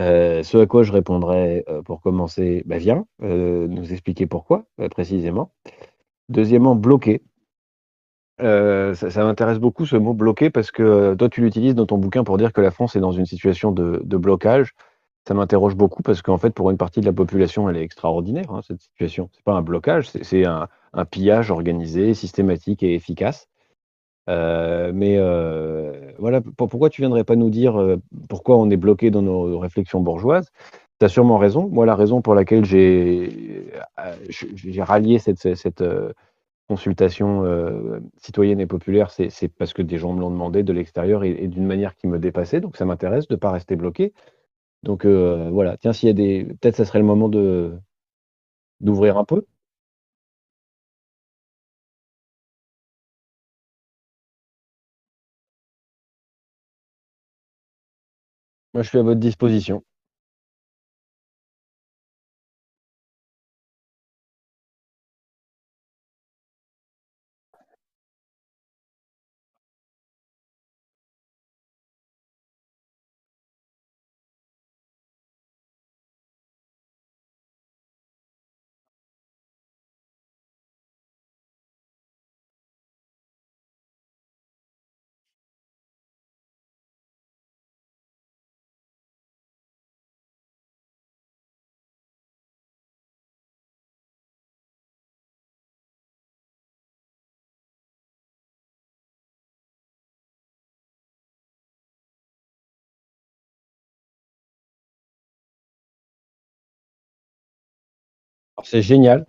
Heu, 0.00 0.42
ce 0.42 0.58
à 0.58 0.66
quoi 0.66 0.82
je 0.84 0.92
répondrais, 0.92 1.64
heu, 1.68 1.82
pour 1.82 2.00
commencer: 2.00 2.62
«Bah, 2.66 2.78
viens, 2.78 3.06
nous 3.20 3.92
expliquer 3.92 4.26
pourquoi, 4.26 4.66
précisément». 4.90 5.52
Deuxièmement, 6.28 6.76
bloqué. 6.76 7.22
Heu, 8.40 8.94
ça 8.94 9.24
m'intéresse 9.24 9.58
beaucoup 9.58 9.86
ce 9.86 9.96
mot 9.96 10.12
bloqué 10.12 10.50
parce 10.50 10.70
que 10.72 11.14
toi 11.14 11.28
tu 11.28 11.40
l'utilises 11.40 11.74
dans 11.76 11.86
ton 11.86 11.98
bouquin 11.98 12.24
pour 12.24 12.36
dire 12.36 12.52
que 12.52 12.60
la 12.60 12.72
France 12.72 12.96
est 12.96 13.00
dans 13.00 13.12
une 13.12 13.26
situation 13.26 13.70
de 13.72 14.16
blocage. 14.16 14.74
Ça 15.26 15.32
m'interroge 15.32 15.74
beaucoup 15.74 16.02
parce 16.02 16.20
qu'en 16.20 16.36
fait, 16.36 16.50
pour 16.50 16.70
une 16.70 16.76
partie 16.76 17.00
de 17.00 17.06
la 17.06 17.12
population, 17.12 17.68
elle 17.70 17.78
est 17.78 17.82
extraordinaire, 17.82 18.50
hein, 18.50 18.60
cette 18.66 18.82
situation. 18.82 19.30
C'est 19.32 19.42
pas 19.44 19.54
un 19.54 19.62
blocage, 19.62 20.10
c'est 20.10 20.44
un 20.44 20.68
pillage 21.10 21.50
organisé, 21.50 22.12
systématique 22.12 22.82
et 22.82 22.94
efficace. 22.94 23.48
Heu, 24.28 24.92
mais 24.92 25.18
voilà, 26.18 26.40
pour 26.42 26.68
pourquoi 26.68 26.90
tu 26.90 27.00
viendrais 27.02 27.24
pas 27.24 27.36
nous 27.36 27.50
dire, 27.50 27.96
pourquoi 28.28 28.58
on 28.58 28.68
est 28.70 28.76
bloqué 28.76 29.10
dans 29.10 29.22
nos 29.22 29.58
réflexions 29.58 30.00
bourgeoises? 30.00 30.50
Tu 31.00 31.06
as 31.06 31.08
sûrement 31.08 31.38
raison. 31.38 31.68
Moi, 31.70 31.86
la 31.86 31.96
raison 31.96 32.20
pour 32.20 32.34
laquelle 32.34 32.64
j'ai, 32.66 33.72
rallié 34.80 35.18
cette 35.18 35.46
consultation, 36.68 37.44
heu, 37.44 38.02
citoyenne 38.18 38.60
et 38.60 38.66
populaire, 38.66 39.10
c'est 39.10 39.48
parce 39.48 39.72
que 39.74 39.82
des 39.82 39.98
gens 39.98 40.12
me 40.14 40.20
l'ont 40.20 40.30
demandé 40.30 40.62
de 40.62 40.72
l'extérieur 40.72 41.24
et 41.24 41.48
d'une 41.48 41.66
manière 41.66 41.94
qui 41.96 42.06
me 42.08 42.18
dépassait, 42.18 42.60
donc 42.60 42.76
ça 42.76 42.84
m'intéresse 42.86 43.28
de 43.28 43.36
pas 43.36 43.50
rester 43.52 43.76
bloqué. 43.76 44.12
Donc 44.84 45.06
heu, 45.06 45.48
voilà, 45.52 45.76
tiens, 45.78 45.92
s'il 45.94 46.08
y 46.08 46.10
a 46.10 46.14
des 46.14 46.44
peut-être 46.46 46.76
ça 46.76 46.84
serait 46.86 47.00
le 47.00 47.06
moment 47.06 47.28
de 47.30 47.74
d'ouvrir 48.80 49.18
un 49.18 49.24
peu? 49.24 49.44
Moi, 58.74 58.82
je 58.82 58.88
suis 58.88 58.98
à 58.98 59.02
votre 59.02 59.20
disposition. 59.20 59.82
C'est 108.64 108.82
génial, 108.82 109.26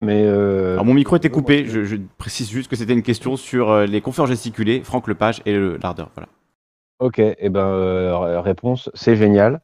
mais 0.00 0.26
Alors 0.26 0.84
mon 0.84 0.94
micro 0.94 1.16
était 1.16 1.30
coupé, 1.30 1.66
je 1.66 1.84
je 1.84 1.96
précise 2.18 2.50
juste 2.50 2.70
que 2.70 2.76
c'était 2.76 2.92
une 2.92 3.02
question 3.02 3.36
sur, 3.36 3.70
heu, 3.70 3.84
les 3.84 4.00
conférences 4.00 4.30
gesticulées, 4.30 4.82
Franck 4.82 5.08
Lepage 5.08 5.42
et 5.44 5.52
le 5.52 5.76
l'Ardeur, 5.76 6.10
voilà. 6.14 6.28
OK 7.00 7.18
et 7.18 7.48
ben, 7.48 7.66
heu, 7.66 8.38
réponse, 8.38 8.90
c'est 8.94 9.16
génial. 9.16 9.60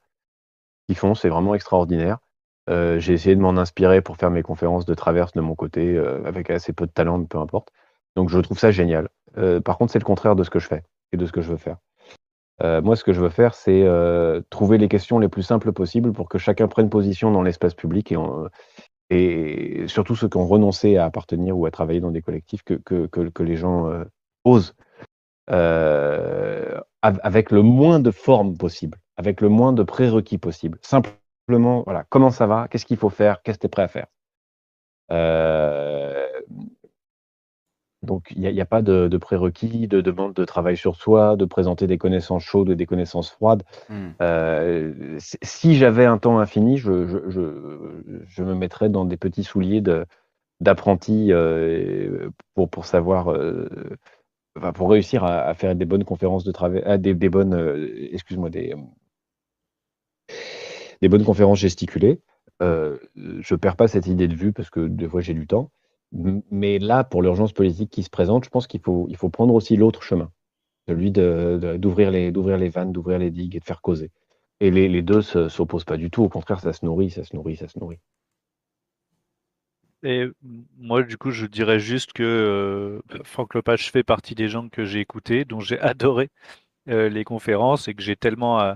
Ce 0.80 0.86
qu'ils 0.86 0.96
font, 0.96 1.14
c'est 1.14 1.28
vraiment 1.28 1.54
extraordinaire. 1.54 2.18
J'ai 2.68 3.12
essayé 3.12 3.36
de 3.36 3.40
m'en 3.40 3.56
inspirer 3.56 4.00
pour 4.02 4.16
faire 4.16 4.30
mes 4.30 4.42
conférences 4.42 4.86
de 4.86 4.94
traverse 4.94 5.32
de 5.32 5.40
mon 5.40 5.54
côté, 5.54 5.98
avec 6.24 6.50
assez 6.50 6.72
peu 6.72 6.86
de 6.86 6.92
talent, 6.92 7.24
peu 7.24 7.38
importe. 7.38 7.68
Donc 8.16 8.28
je 8.28 8.38
trouve 8.38 8.58
ça 8.58 8.70
génial. 8.70 9.08
Par 9.64 9.78
contre, 9.78 9.92
c'est 9.92 9.98
le 9.98 10.04
contraire 10.04 10.36
de 10.36 10.44
ce 10.44 10.50
que 10.50 10.58
je 10.58 10.68
fais 10.68 10.82
et 11.12 11.16
de 11.16 11.26
ce 11.26 11.32
que 11.32 11.40
je 11.42 11.50
veux 11.50 11.56
faire. 11.58 11.76
Moi, 12.62 12.96
ce 12.96 13.04
que 13.04 13.12
je 13.12 13.20
veux 13.20 13.28
faire, 13.30 13.54
c'est, 13.54 13.84
trouver 14.50 14.78
les 14.78 14.88
questions 14.88 15.18
les 15.18 15.28
plus 15.28 15.42
simples 15.42 15.72
possibles 15.72 16.12
pour 16.12 16.28
que 16.28 16.38
chacun 16.38 16.68
prenne 16.68 16.88
position 16.88 17.30
dans 17.30 17.42
l'espace 17.42 17.74
public 17.74 18.12
et 18.12 18.16
en 18.16 18.46
et 19.10 19.86
surtout 19.88 20.16
ceux 20.16 20.28
qui 20.28 20.36
ont 20.38 20.46
renoncé 20.46 20.96
à 20.96 21.04
appartenir 21.06 21.56
ou 21.58 21.66
à 21.66 21.70
travailler 21.70 22.00
dans 22.00 22.10
des 22.10 22.22
collectifs 22.22 22.62
que 22.64 22.74
que 22.74 23.06
que 23.06 23.20
que 23.30 23.42
les 23.42 23.56
gens, 23.56 23.88
heu, 23.90 24.06
osent, 24.44 24.74
av 25.48 27.20
avec 27.22 27.50
le 27.52 27.62
moins 27.62 28.00
de 28.00 28.10
formes 28.10 28.56
possible, 28.58 28.98
avec 29.16 29.40
le 29.40 29.48
moins 29.50 29.72
de 29.72 29.82
prérequis 29.84 30.38
possible. 30.38 30.78
Simplement, 30.82 31.82
voilà: 31.86 32.04
«Comment 32.10 32.30
ça 32.30 32.46
va? 32.46 32.68
Qu'est-ce 32.68 32.86
qu'il 32.86 32.96
faut 32.98 33.10
faire? 33.10 33.42
Qu'est-ce 33.42 33.58
que 33.58 33.62
tu 33.62 33.66
es 33.66 33.70
prêt 33.70 33.82
à 33.84 33.88
faire?» 33.88 34.06
Hem 35.10 36.73
donc 38.04 38.32
il 38.36 38.42
y 38.42 38.60
a 38.60 38.64
pas 38.66 38.82
de 38.82 39.08
de 39.08 39.16
prérequis, 39.16 39.88
de 39.88 40.00
demande 40.00 40.34
de 40.34 40.44
travail 40.44 40.76
sur 40.76 40.96
soi, 40.96 41.36
de 41.36 41.44
présenter 41.44 41.86
des 41.86 41.98
connaissances 41.98 42.44
chaudes 42.44 42.70
et 42.70 42.76
des 42.76 42.86
connaissances 42.86 43.30
froides. 43.30 43.62
Mmh. 43.88 44.08
Heu, 44.22 45.16
si 45.18 45.76
j'avais 45.76 46.04
un 46.06 46.18
temps 46.18 46.38
infini, 46.38 46.78
je 46.78 47.06
je 47.06 47.18
je 47.30 48.22
je 48.28 48.42
me 48.44 48.54
mettrais 48.54 48.88
dans 48.88 49.04
des 49.04 49.16
petits 49.16 49.44
souliers 49.44 49.82
d'apprenti, 50.60 51.32
heu, 51.32 52.30
pour 52.54 52.68
pour 52.70 52.86
savoir, 52.86 53.28
enfin 54.56 54.72
pour 54.72 54.90
réussir 54.90 55.24
à 55.24 55.40
à 55.42 55.54
faire 55.54 55.74
des 55.76 55.84
bonnes 55.84 56.04
conférences 56.04 56.44
de 56.44 56.52
traver 56.52 56.82
ah 56.84 56.98
des 56.98 57.14
des 57.14 57.28
bonnes, 57.28 57.54
heu, 57.54 58.12
excuse-moi, 58.12 58.50
des, 58.50 58.74
des 61.00 61.08
bonnes 61.08 61.24
conférences 61.24 61.58
gesticulées. 61.58 62.20
Je 62.60 63.54
perds 63.54 63.76
pas 63.76 63.88
cette 63.88 64.06
idée 64.06 64.28
de 64.28 64.34
vue 64.34 64.52
parce 64.52 64.70
que 64.70 64.86
des 64.86 65.08
fois 65.08 65.20
j'ai 65.20 65.34
du 65.34 65.46
temps. 65.46 65.70
Mais 66.14 66.78
là, 66.78 67.04
pour 67.04 67.22
l'urgence 67.22 67.52
politique 67.52 67.90
qui 67.90 68.02
se 68.02 68.08
présente, 68.10 68.44
je 68.44 68.48
pense 68.50 68.66
qu'il 68.66 68.80
faut 68.80 69.06
il 69.10 69.16
faut 69.16 69.28
prendre 69.30 69.52
aussi 69.54 69.76
l'autre 69.76 70.02
chemin, 70.02 70.30
celui 70.88 71.10
de 71.12 71.58
de 71.62 71.76
d'ouvrir 71.78 72.10
les 72.12 72.32
d'ouvrir 72.32 72.58
les 72.58 72.68
vannes, 72.70 72.92
d'ouvrir 72.92 73.18
les 73.20 73.30
digues 73.30 73.56
et 73.56 73.60
de 73.60 73.64
faire 73.64 73.82
causer. 73.82 74.12
Et 74.60 74.70
les 74.72 74.88
les 74.88 75.02
2 75.02 75.22
se 75.22 75.48
s'opposent 75.50 75.84
pas 75.84 75.96
du 75.98 76.10
tout, 76.10 76.22
au 76.24 76.28
contraire, 76.30 76.60
ça 76.60 76.72
se 76.74 76.84
nourrit, 76.86 77.10
ça 77.10 77.24
se 77.24 77.36
nourrit, 77.36 77.56
ça 77.56 77.68
se 77.68 77.78
nourrit. 77.80 78.00
Et 80.02 80.26
moi, 80.76 81.02
du 81.02 81.16
coup, 81.16 81.30
je 81.30 81.46
dirais 81.46 81.78
juste 81.80 82.12
que, 82.12 82.22
heu, 82.22 83.02
Franck 83.24 83.54
Lepage 83.54 83.90
fait 83.90 84.02
partie 84.02 84.34
des 84.34 84.48
gens 84.48 84.68
que 84.68 84.84
j'ai 84.84 85.00
écoutés, 85.00 85.44
dont 85.44 85.60
j'ai 85.60 85.78
adoré, 85.80 86.30
heu, 86.88 87.08
les 87.08 87.24
conférences 87.24 87.88
et 87.88 87.94
que 87.94 88.02
j'ai 88.02 88.16
tellement, 88.16 88.62
heu, 88.62 88.74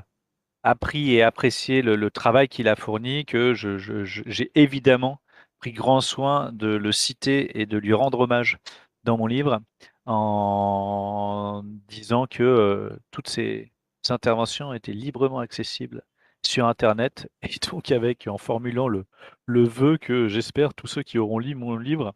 appris 0.65 1.15
et 1.15 1.23
apprécié 1.23 1.83
le 1.83 1.97
le 1.97 2.11
travail 2.11 2.49
qu'il 2.49 2.69
a 2.69 2.77
fourni 2.77 3.25
que 3.27 3.55
j'ai 3.55 4.53
évidemment 4.57 5.21
pris 5.59 5.73
grand 5.73 6.01
soin 6.01 6.51
de 6.53 6.69
le 6.69 6.93
citer 6.93 7.61
et 7.61 7.67
de 7.67 7.79
lui 7.79 7.93
rendre 7.95 8.21
hommage 8.21 8.59
dans 9.05 9.17
mon 9.19 9.27
livre, 9.27 9.61
en 10.07 11.63
disant 11.89 12.27
que, 12.27 12.43
heu, 12.43 12.99
toutes 13.11 13.29
ses 13.29 13.73
interventions 14.09 14.73
étaient 14.75 14.93
librement 14.93 15.41
accessibles 15.41 16.03
sur 16.47 16.67
internet 16.67 17.29
et 17.43 17.51
donc 17.71 17.91
avec 17.93 18.27
en 18.29 18.39
formulant 18.39 18.89
le 18.89 19.05
le 19.47 19.65
vœu 19.65 19.99
que 19.99 20.29
j'espère 20.29 20.75
tous 20.75 20.87
ceux 20.87 21.03
qui 21.03 21.19
auront 21.19 21.39
lu 21.39 21.55
mon 21.55 21.77
livre 21.77 22.15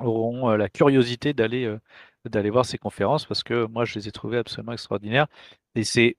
auront, 0.00 0.50
heu, 0.50 0.56
la 0.56 0.68
curiosité 0.68 1.32
d'aller, 1.34 1.64
heu, 1.66 1.80
d'aller 2.26 2.50
voir 2.50 2.64
ces 2.66 2.78
conférences 2.78 3.26
parce 3.26 3.42
que 3.42 3.66
moi 3.66 3.84
je 3.84 3.94
les 3.98 4.08
ai 4.08 4.12
trouvées 4.12 4.38
absolument 4.38 4.72
extraordinaires 4.72 5.26
et 5.74 5.84
c'est, 5.84 6.16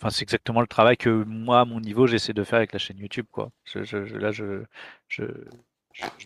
enfin 0.00 0.10
c'est 0.10 0.22
exactement 0.22 0.60
le 0.60 0.66
travail 0.66 0.96
que 0.96 1.24
moi 1.24 1.60
à 1.60 1.64
mon 1.64 1.80
niveau 1.80 2.06
j'essaie 2.06 2.32
de 2.32 2.44
faire 2.44 2.58
avec 2.58 2.72
la 2.72 2.78
chaîne 2.78 2.98
YouTube 2.98 3.26
quoi. 3.30 3.50
Je 3.64 3.84
je 3.84 4.16
là 4.16 4.32
je 4.32 4.64
je 5.08 5.24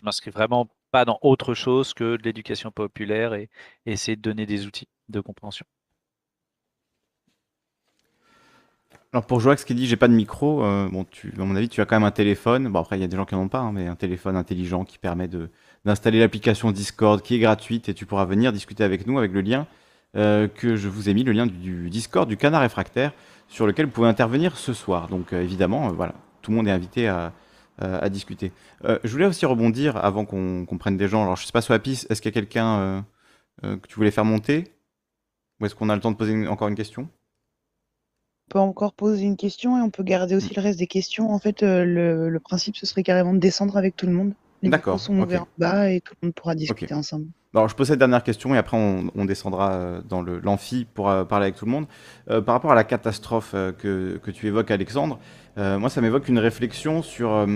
m'inscris 0.03 0.31
vraiment 0.31 0.67
pas 0.91 1.05
dans 1.05 1.19
autre 1.21 1.53
chose 1.53 1.93
que 1.93 2.17
de 2.17 2.23
l'éducation 2.23 2.71
populaire 2.71 3.33
et 3.33 3.49
essayer 3.85 4.15
de 4.15 4.21
donner 4.21 4.45
des 4.45 4.65
outils 4.65 4.87
de 5.09 5.19
compréhension. 5.21 5.65
Alors 9.11 9.25
pour 9.25 9.39
Joax 9.39 9.63
qui 9.65 9.73
dit: 9.73 9.87
«J'ai 9.87 9.95
pas 9.97 10.07
de 10.07 10.13
micro», 10.13 10.63
heu, 10.63 10.87
bon 10.91 11.05
à 11.37 11.45
mon 11.45 11.55
avis, 11.55 11.67
tu 11.69 11.81
as 11.81 11.85
quand 11.85 11.95
même 11.95 12.03
un 12.03 12.11
téléphone. 12.11 12.69
Bon 12.69 12.79
après 12.79 12.97
il 12.97 13.01
y 13.01 13.03
a 13.03 13.07
des 13.07 13.15
gens 13.15 13.25
qui 13.25 13.35
en 13.35 13.41
ont 13.41 13.47
pas, 13.47 13.59
hein, 13.59 13.71
mais 13.71 13.87
un 13.87 13.95
téléphone 13.95 14.35
intelligent 14.35 14.85
qui 14.85 14.97
permet 14.97 15.27
d'installer 15.85 16.19
l'application 16.19 16.71
Discord 16.71 17.21
qui 17.21 17.35
est 17.35 17.39
gratuite 17.39 17.89
et 17.89 17.93
tu 17.93 18.05
pourras 18.05 18.25
venir 18.25 18.51
discuter 18.53 18.83
avec 18.83 19.07
nous 19.07 19.17
avec 19.17 19.31
le 19.31 19.41
lien, 19.41 19.67
heu, 20.15 20.49
que 20.53 20.75
je 20.75 20.87
vous 20.87 21.09
ai 21.09 21.13
mis, 21.13 21.23
le 21.23 21.31
lien 21.31 21.45
du 21.45 21.89
Discord 21.89 22.27
du 22.27 22.37
Canard 22.37 22.61
Réfractaire 22.61 23.13
sur 23.47 23.67
lequel 23.67 23.85
vous 23.85 23.91
pouvez 23.91 24.07
intervenir 24.07 24.57
ce 24.57 24.73
soir. 24.73 25.07
Donc 25.07 25.33
heu, 25.33 25.41
évidemment, 25.41 25.89
heu, 25.89 25.93
voilà, 25.93 26.13
tout 26.41 26.51
le 26.51 26.57
monde 26.57 26.67
est 26.67 26.71
invité 26.71 27.07
à, 27.07 27.33
discuter. 28.09 28.51
Je 28.83 29.09
voulais 29.09 29.25
aussi 29.25 29.45
rebondir 29.45 29.95
avant 29.95 30.25
qu'on 30.25 30.77
prenne 30.77 30.97
des 30.97 31.07
gens. 31.07 31.23
Alors 31.23 31.37
je 31.37 31.45
sais 31.45 31.53
pas 31.53 31.79
piste, 31.79 32.11
est-ce 32.11 32.21
qu'il 32.21 32.29
y 32.29 32.33
a 32.33 32.41
quelqu'un, 32.41 33.05
que 33.61 33.87
tu 33.87 33.95
voulais 33.95 34.11
faire 34.11 34.25
monter? 34.25 34.65
Ou 35.59 35.65
est-ce 35.65 35.75
qu'on 35.75 35.87
a 35.87 35.95
le 35.95 36.01
temps 36.01 36.11
de 36.11 36.17
poser 36.17 36.33
une 36.33 36.49
encore 36.49 36.67
une 36.67 36.75
question? 36.75 37.03
On 38.47 38.51
peut 38.51 38.59
encore 38.59 38.91
poser 38.91 39.23
une 39.23 39.37
question 39.37 39.77
et 39.77 39.81
on 39.81 39.91
peut 39.91 40.03
garder 40.03 40.35
aussi 40.35 40.53
le 40.53 40.61
reste 40.61 40.77
des 40.77 40.87
questions. 40.87 41.31
En 41.31 41.39
fait, 41.39 41.61
le 41.61 42.27
le 42.27 42.39
principe, 42.41 42.75
ce 42.75 42.85
serait 42.85 43.03
carrément 43.03 43.33
de 43.33 43.39
descendre 43.39 43.77
avec 43.77 43.95
tout 43.95 44.07
le 44.07 44.11
monde. 44.11 44.33
Les 44.61 44.69
D'accord, 44.69 44.99
sont 44.99 45.17
ouverts 45.17 45.43
en 45.43 45.47
bas 45.57 45.89
et 45.89 46.01
tout 46.01 46.15
le 46.21 46.27
monde 46.27 46.35
pourra 46.35 46.55
discuter 46.55 46.93
ensemble. 46.93 47.27
Alors, 47.55 47.67
je 47.67 47.75
pose 47.75 47.87
cette 47.87 47.97
dernière 47.97 48.23
question 48.23 48.53
et 48.53 48.59
après 48.59 48.77
on, 48.77 49.09
on 49.15 49.25
descendra 49.25 49.71
euh, 49.71 50.01
dans 50.07 50.21
l'amphi 50.21 50.85
pour 50.93 51.09
euh, 51.09 51.23
parler 51.25 51.45
avec 51.45 51.55
tout 51.55 51.65
le 51.65 51.71
monde. 51.71 51.87
Euh, 52.29 52.41
par 52.41 52.53
rapport 52.53 52.71
à 52.71 52.75
la 52.75 52.83
catastrophe 52.83 53.53
euh, 53.55 53.71
que, 53.71 54.19
que 54.21 54.29
tu 54.29 54.45
évoques, 54.45 54.69
Alexandre, 54.69 55.17
euh, 55.57 55.79
moi 55.79 55.89
ça 55.89 55.99
m'évoque 55.99 56.27
une 56.27 56.37
réflexion 56.37 57.01
sur 57.01 57.31
euh, 57.33 57.47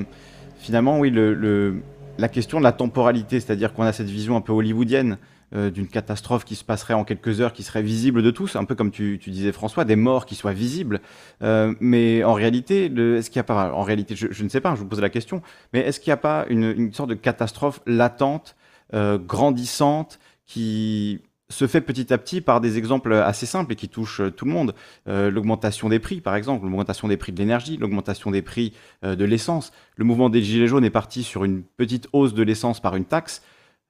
finalement, 0.57 0.99
oui, 0.99 1.11
le, 1.11 1.35
le- 1.35 1.83
la 2.17 2.27
question 2.27 2.57
de 2.57 2.63
la 2.63 2.71
temporalité, 2.71 3.39
c'est-à-dire 3.39 3.71
qu'on 3.73 3.83
a 3.83 3.91
cette 3.93 4.09
vision 4.09 4.35
un 4.35 4.41
peu 4.41 4.51
hollywoodienne 4.51 5.17
d'une 5.51 5.87
catastrophe 5.87 6.45
qui 6.45 6.55
se 6.55 6.63
passerait 6.63 6.95
en 6.95 7.03
quelques 7.03 7.39
heures, 7.39 7.53
qui 7.53 7.61
serait 7.61 7.83
visible 7.83 8.23
de 8.23 8.31
tous, 8.31 8.55
un 8.55 8.65
peu 8.65 8.73
comme 8.73 8.89
tu, 8.89 9.19
tu 9.21 9.29
disais 9.29 9.51
François, 9.51 9.85
des 9.85 9.95
morts 9.95 10.25
qui 10.25 10.33
soient 10.33 10.51
visibles. 10.53 10.99
Mais 11.41 12.23
en 12.23 12.33
réalité, 12.33 12.85
est-ce 12.85 13.29
qu'il 13.29 13.37
n'y 13.37 13.41
a 13.41 13.43
pas, 13.43 13.71
en 13.71 13.83
réalité, 13.83 14.15
je, 14.15 14.27
je 14.31 14.43
ne 14.43 14.49
sais 14.49 14.61
pas, 14.61 14.73
je 14.73 14.79
vous 14.79 14.87
pose 14.87 14.99
la 14.99 15.11
question, 15.11 15.43
mais 15.71 15.81
est-ce 15.81 15.99
qu'il 15.99 16.09
n'y 16.09 16.15
a 16.15 16.17
pas 16.17 16.45
une, 16.49 16.73
une 16.75 16.91
sorte 16.91 17.09
de 17.09 17.13
catastrophe 17.15 17.81
latente 17.85 18.55
euh, 18.93 19.17
grandissante 19.17 20.19
qui 20.45 21.19
se 21.49 21.65
fait 21.65 21.81
petit 21.81 22.13
à 22.13 22.19
petit 22.19 22.41
par 22.41 22.61
des 22.61 22.77
exemples 22.77 23.13
assez 23.13 23.47
simples 23.47 23.73
et 23.73 23.75
qui 23.75 23.89
touchent 23.89 24.21
euh, 24.21 24.29
tout 24.29 24.45
le 24.45 24.51
monde. 24.51 24.75
Euh, 25.07 25.31
l'augmentation 25.31 25.89
des 25.89 25.97
prix, 25.97 26.21
par 26.21 26.35
exemple, 26.35 26.65
l'augmentation 26.65 27.07
des 27.07 27.17
prix 27.17 27.31
de 27.31 27.39
l'énergie, 27.39 27.77
l'augmentation 27.77 28.29
des 28.29 28.43
prix 28.43 28.73
de 29.03 29.25
l'essence. 29.25 29.71
Le 29.95 30.05
mouvement 30.05 30.29
des 30.29 30.43
Gilets 30.43 30.67
jaunes 30.67 30.85
est 30.85 30.91
parti 30.91 31.23
sur 31.23 31.43
une 31.43 31.63
petite 31.63 32.07
hausse 32.13 32.35
de 32.35 32.43
l'essence 32.43 32.79
par 32.81 32.95
une 32.95 33.05
taxe. 33.05 33.41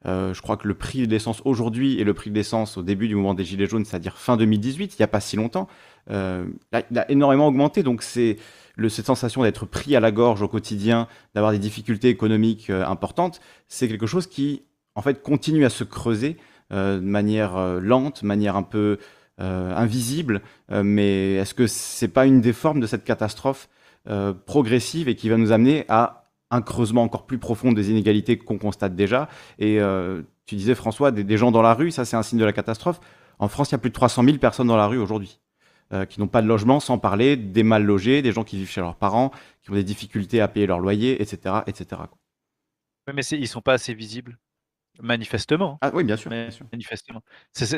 Je 0.06 0.41
crois 0.41 0.57
que 0.57 0.67
le 0.67 0.73
prix 0.73 1.07
de 1.07 1.11
l'essence 1.11 1.41
aujourd'hui 1.45 1.99
et 1.99 2.03
le 2.03 2.14
prix 2.14 2.30
de 2.30 2.35
l'essence 2.35 2.77
au 2.77 2.83
début 2.83 3.07
du 3.07 3.15
mouvement 3.15 3.33
des 3.33 3.45
Gilets 3.45 3.67
jaunes, 3.67 3.85
c'est-à-dire 3.85 4.17
fin 4.17 4.35
2018, 4.35 4.93
il 4.93 5.01
n'y 5.01 5.03
a 5.03 5.07
pas 5.07 5.22
si 5.22 5.38
longtemps, 5.38 5.67
il 6.09 6.14
a 6.73 7.09
énormément 7.09 7.48
augmenté. 7.48 7.83
Donc 7.83 8.03
c'est 8.03 8.38
cette 8.90 9.06
sensation 9.06 9.43
d'être 9.43 9.65
pris 9.65 9.95
à 9.95 10.01
la 10.01 10.11
gorge 10.11 10.41
au 10.41 10.49
quotidien, 10.49 11.07
d'avoir 11.35 11.53
des 11.53 11.59
difficultés 11.59 12.09
économiques 12.09 12.69
importantes, 12.69 13.40
c'est 13.69 13.88
quelque 13.88 14.07
chose 14.07 14.27
qui, 14.27 14.64
en 14.96 15.02
fait, 15.02 15.22
continue 15.22 15.66
à 15.66 15.70
se 15.70 15.84
creuser 15.84 16.38
euh, 16.72 16.98
de 16.98 17.06
manière 17.06 17.58
euh, 17.58 17.80
lente, 17.80 18.22
de 18.22 18.28
manière 18.28 18.56
un 18.56 18.64
peu 18.64 18.98
euh, 19.40 19.76
invisible. 19.76 20.42
Mais 20.70 21.36
est-ce 21.36 21.54
que 21.54 21.68
c'est 21.68 22.08
pas 22.08 22.26
une 22.26 22.42
des 22.42 22.54
formes 22.54 22.80
de 22.80 22.88
cette 22.88 23.04
catastrophe 23.04 23.70
progressive 24.46 25.08
et 25.08 25.16
qui 25.16 25.30
va 25.30 25.38
nous 25.38 25.54
amener 25.54 25.86
à 25.88 26.30
un 26.52 26.62
creusement 26.62 27.04
encore 27.04 27.26
plus 27.26 27.38
profond 27.38 27.72
des 27.72 27.90
inégalités 27.90 28.38
qu'on 28.38 28.58
constate 28.58 28.96
déjà? 28.96 29.30
Et 29.60 29.80
tu 30.46 30.56
disais, 30.56 30.76
François, 30.76 31.12
des, 31.12 31.38
gens 31.38 31.52
dans 31.52 31.62
la 31.62 31.74
rue, 31.74 31.90
ça 31.90 32.06
c'est 32.06 32.18
un 32.18 32.24
signe 32.24 32.40
de 32.40 32.46
la 32.46 32.54
catastrophe. 32.54 33.00
En 33.40 33.48
France, 33.48 33.70
il 33.70 33.74
y 33.74 33.76
a 33.76 33.78
plus 33.78 33.90
de 33.90 33.96
300 33.96 34.24
000 34.24 34.38
personnes 34.38 34.68
dans 34.68 34.78
la 34.78 34.88
rue 34.88 34.98
aujourd'hui. 34.98 35.40
qui 36.10 36.20
n'ont 36.20 36.28
pas 36.28 36.42
de 36.42 36.48
logement, 36.48 36.80
sans 36.80 36.98
parler 36.98 37.38
des 37.38 37.64
mal 37.64 37.84
logés, 37.84 38.22
des 38.22 38.32
gens 38.32 38.44
qui 38.44 38.58
vivent 38.58 38.70
chez 38.70 38.82
leurs 38.82 38.96
parents, 38.96 39.32
qui 39.62 39.72
ont 39.72 39.76
des 39.76 39.84
difficultés 39.84 40.42
à 40.42 40.48
payer 40.48 40.68
leur 40.68 40.80
loyer, 40.80 41.22
etc. 41.22 41.62
etc. 41.66 42.02
mais 43.14 43.24
ils 43.24 43.48
sont 43.48 43.62
pas 43.62 43.74
assez 43.74 43.94
visibles, 43.94 44.38
manifestement. 45.02 45.82
Ah 45.82 45.92
oui, 45.94 46.04
bien 46.04 46.18
sûr. 46.18 46.32
Mais 46.32 46.46
bien 46.46 46.52
sûr. 46.52 46.66
manifestement. 46.72 47.22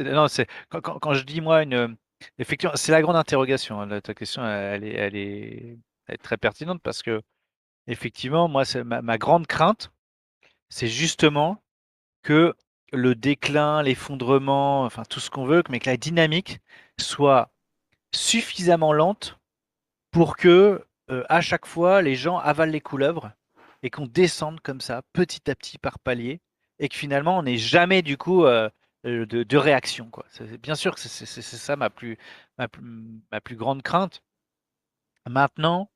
Non, 0.06 0.28
quand, 0.70 0.82
quand- 0.82 1.00
quand 1.00 1.14
je 1.14 1.24
dis 1.24 1.42
moi 1.42 1.64
une, 1.64 1.98
effectivement, 2.40 2.76
c'est 2.76 2.92
la 2.92 3.02
grande 3.02 3.16
interrogation. 3.16 3.82
hein, 3.82 4.02
ta 4.02 4.14
question, 4.14 4.46
elle 4.46 4.84
est, 4.84 4.94
elle 4.94 5.16
est, 5.16 5.78
elle 6.08 6.16
est 6.16 6.18
très 6.18 6.38
pertinente 6.38 6.82
parce 6.84 7.02
que 7.04 7.22
effectivement, 7.88 8.48
moi, 8.50 8.66
c'est 8.66 8.84
ma, 8.84 9.02
ma 9.02 9.18
grande 9.18 9.48
crainte, 9.48 9.92
c'est 10.70 10.88
justement 10.88 11.64
que 12.24 12.56
le 12.94 13.16
déclin, 13.16 13.84
l'effondrement, 13.84 14.84
enfin 14.86 15.04
tout 15.10 15.20
ce 15.20 15.30
qu'on 15.32 15.46
veut, 15.46 15.64
mais 15.70 15.80
que 15.80 15.90
la 15.90 15.98
dynamique 15.98 16.60
soit 17.00 17.52
suffisamment 18.16 18.94
lente 18.94 19.40
pour 20.12 20.38
que 20.38 20.86
euh, 21.12 21.24
à 21.30 21.42
chaque 21.42 21.66
fois 21.66 22.02
les 22.02 22.16
gens 22.16 22.38
avalent 22.40 22.72
les 22.72 22.82
couleuvres 22.82 23.32
et 23.84 23.90
qu'on 23.90 24.08
descende 24.08 24.60
comme 24.62 24.82
ça 24.82 25.02
petit 25.14 25.50
à 25.52 25.56
petit 25.56 25.78
par 25.78 26.00
palier 26.00 26.42
et 26.80 26.90
que 26.90 26.96
finalement 26.96 27.38
on 27.38 27.44
n'ait 27.44 27.58
jamais 27.58 28.02
du 28.02 28.18
coup 28.18 28.46
euh, 28.46 28.70
euh, 29.06 29.26
de, 29.26 29.58
réaction 29.58 30.10
quoi. 30.10 30.26
Bien 30.62 30.76
sûr 30.76 30.96
que 30.96 31.02
c'est 31.02 31.42
ça 31.42 31.76
ma 31.76 31.90
plus, 31.90 32.18
ma 32.58 33.42
plus 33.42 33.56
grande 33.56 33.82
crainte. 33.82 34.22
Maintenant, 35.28 35.90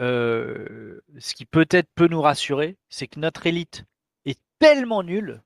euh, 0.00 1.00
ce 1.18 1.34
qui 1.34 1.46
peut-être 1.46 1.88
peut 1.94 2.08
nous 2.08 2.20
rassurer, 2.20 2.76
c'est 2.88 3.06
que 3.06 3.20
notre 3.20 3.46
élite 3.46 3.84
est 4.26 4.40
tellement 4.58 5.02
nulle 5.02 5.42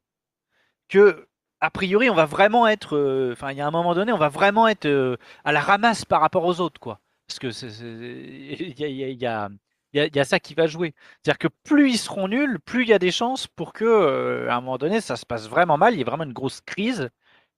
que 0.89 1.29
a 1.61 1.71
priori 1.71 2.11
on 2.11 2.15
va 2.15 2.27
vraiment 2.27 2.67
être, 2.67 3.33
enfin 3.33 3.53
il 3.53 3.59
y 3.59 3.61
a 3.61 3.67
un 3.67 3.71
moment 3.71 3.95
donné 3.95 4.13
on 4.13 4.19
va 4.19 4.29
vraiment 4.29 4.69
être 4.69 5.19
à 5.45 5.53
la 5.53 5.61
ramasse 5.61 6.05
par 6.05 6.21
rapport 6.21 6.45
aux 6.45 6.61
autres 6.61 6.81
quoi. 6.81 7.01
Parce 7.27 7.39
que 7.39 7.49
il 8.79 9.19
y 9.21 9.27
a- 9.27 9.49
il 9.93 10.11
y 10.15 10.21
a- 10.21 10.25
ça 10.25 10.41
qui 10.41 10.55
va 10.55 10.67
jouer. 10.67 10.95
C'est-à-dire 11.23 11.39
que 11.39 11.49
plus 11.65 11.91
ils 11.91 11.99
seront 11.99 12.29
nuls, 12.29 12.59
plus 12.61 12.83
il 12.83 12.89
y 12.89 12.93
a 12.93 12.99
des 12.99 13.11
chances 13.13 13.47
pour 13.47 13.73
que 13.73 13.85
euh, 13.85 14.51
à 14.51 14.57
un 14.57 14.61
moment 14.61 14.79
donné 14.79 15.01
ça 15.01 15.17
se 15.17 15.27
passe 15.27 15.49
vraiment 15.49 15.79
mal, 15.79 15.95
il 15.95 15.99
y 15.99 16.01
ait 16.01 16.05
vraiment 16.05 16.25
une 16.25 16.33
grosse 16.33 16.61
crise 16.61 17.11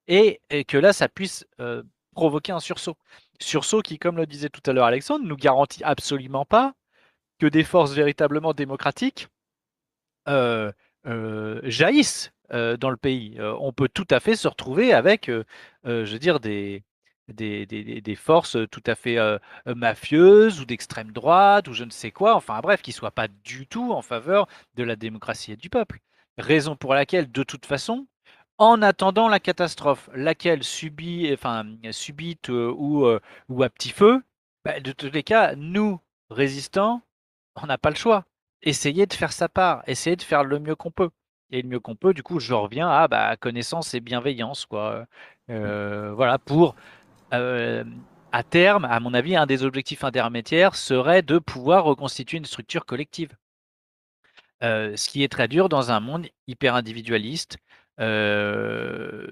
et, 0.08 0.40
que 0.68 0.78
là 0.78 0.92
ça 0.92 1.08
puisse 1.08 1.46
euh, 1.60 1.82
provoquer 2.14 2.52
un 2.52 2.60
sursaut. 2.60 2.96
Sursaut 3.40 3.82
qui, 3.82 3.98
comme 3.98 4.16
le 4.16 4.26
disait 4.26 4.50
tout 4.50 4.62
à 4.66 4.72
l'heure 4.72 4.86
Alexandre, 4.86 5.24
nous 5.26 5.36
garantit 5.36 5.84
absolument 5.84 6.44
pas 6.44 6.74
que 7.38 7.46
des 7.46 7.64
forces 7.64 7.92
véritablement 7.92 8.54
démocratiques 8.54 9.28
euh, 10.28 10.72
jaillissent 11.64 12.32
dans 12.50 12.90
le 12.90 12.96
pays. 12.96 13.38
On 13.40 13.72
peut 13.72 13.88
tout 13.88 14.06
à 14.10 14.20
fait 14.20 14.36
se 14.36 14.48
retrouver 14.48 14.92
avec, 14.94 15.26
je 15.84 16.12
veux 16.12 16.18
dire, 16.18 16.40
des, 16.40 16.82
des, 17.28 17.66
des- 17.66 17.84
des- 17.84 18.00
des 18.00 18.14
forces 18.16 18.56
tout 18.70 18.82
à 18.86 18.94
fait 18.94 19.18
euh, 19.18 19.38
mafieuses 19.66 20.60
ou 20.60 20.64
d'extrême 20.64 21.12
droite 21.12 21.68
ou 21.68 21.72
je 21.72 21.84
ne 21.84 21.90
sais 21.90 22.10
quoi, 22.10 22.34
enfin 22.34 22.60
bref, 22.60 22.82
qui 22.82 22.90
ne 22.90 22.94
soient 22.94 23.10
pas 23.10 23.28
du 23.28 23.66
tout 23.66 23.92
en 23.92 24.02
faveur 24.02 24.46
de 24.74 24.82
la 24.84 24.96
démocratie 24.96 25.52
et 25.52 25.56
du 25.56 25.70
peuple. 25.70 26.00
Raison 26.38 26.76
pour 26.76 26.94
laquelle, 26.94 27.30
de 27.30 27.42
toute 27.42 27.66
façon, 27.66 28.06
en 28.58 28.82
attendant 28.82 29.28
la 29.28 29.40
catastrophe, 29.40 30.08
laquelle 30.14 30.64
subit, 30.64 31.30
enfin, 31.32 31.64
subite 31.92 32.50
euh, 32.50 32.72
ou, 32.76 33.06
euh, 33.06 33.20
ou 33.48 33.62
à 33.62 33.68
petit 33.70 33.90
feu, 33.90 34.22
bah, 34.64 34.80
de 34.80 34.92
tous 34.92 35.10
les 35.10 35.22
cas, 35.22 35.54
nous, 35.56 36.00
résistants, 36.30 37.02
on 37.56 37.66
n'a 37.66 37.78
pas 37.78 37.90
le 37.90 37.96
choix. 37.96 38.24
Essayer 38.62 39.06
de 39.06 39.12
faire 39.14 39.32
sa 39.32 39.48
part, 39.48 39.82
essayer 39.86 40.16
de 40.16 40.22
faire 40.22 40.44
le 40.44 40.58
mieux 40.58 40.74
qu'on 40.76 40.90
peut. 40.90 41.10
Et 41.50 41.62
le 41.62 41.68
mieux 41.68 41.80
qu'on 41.80 41.96
peut, 41.96 42.12
du 42.14 42.22
coup, 42.22 42.40
je 42.40 42.52
reviens 42.54 42.88
à 42.90 43.08
bah, 43.08 43.36
connaissance 43.36 43.94
et 43.94 44.00
bienveillance, 44.00 44.66
quoi. 44.66 45.06
Euh, 45.50 46.12
voilà, 46.14 46.38
pour 46.38 46.74
euh, 47.32 47.84
à 48.32 48.42
terme, 48.42 48.84
à 48.84 49.00
mon 49.00 49.14
avis, 49.14 49.36
un 49.36 49.46
des 49.46 49.64
objectifs 49.64 50.04
intermédiaires 50.04 50.74
serait 50.74 51.22
de 51.22 51.38
pouvoir 51.38 51.84
reconstituer 51.84 52.38
une 52.38 52.44
structure 52.44 52.84
collective. 52.86 53.36
Euh, 54.62 54.96
ce 54.96 55.08
qui 55.08 55.22
est 55.22 55.28
très 55.28 55.48
dur 55.48 55.68
dans 55.68 55.90
un 55.92 56.00
monde 56.00 56.26
hyper 56.48 56.74
individualiste, 56.74 57.58
euh, 58.00 59.28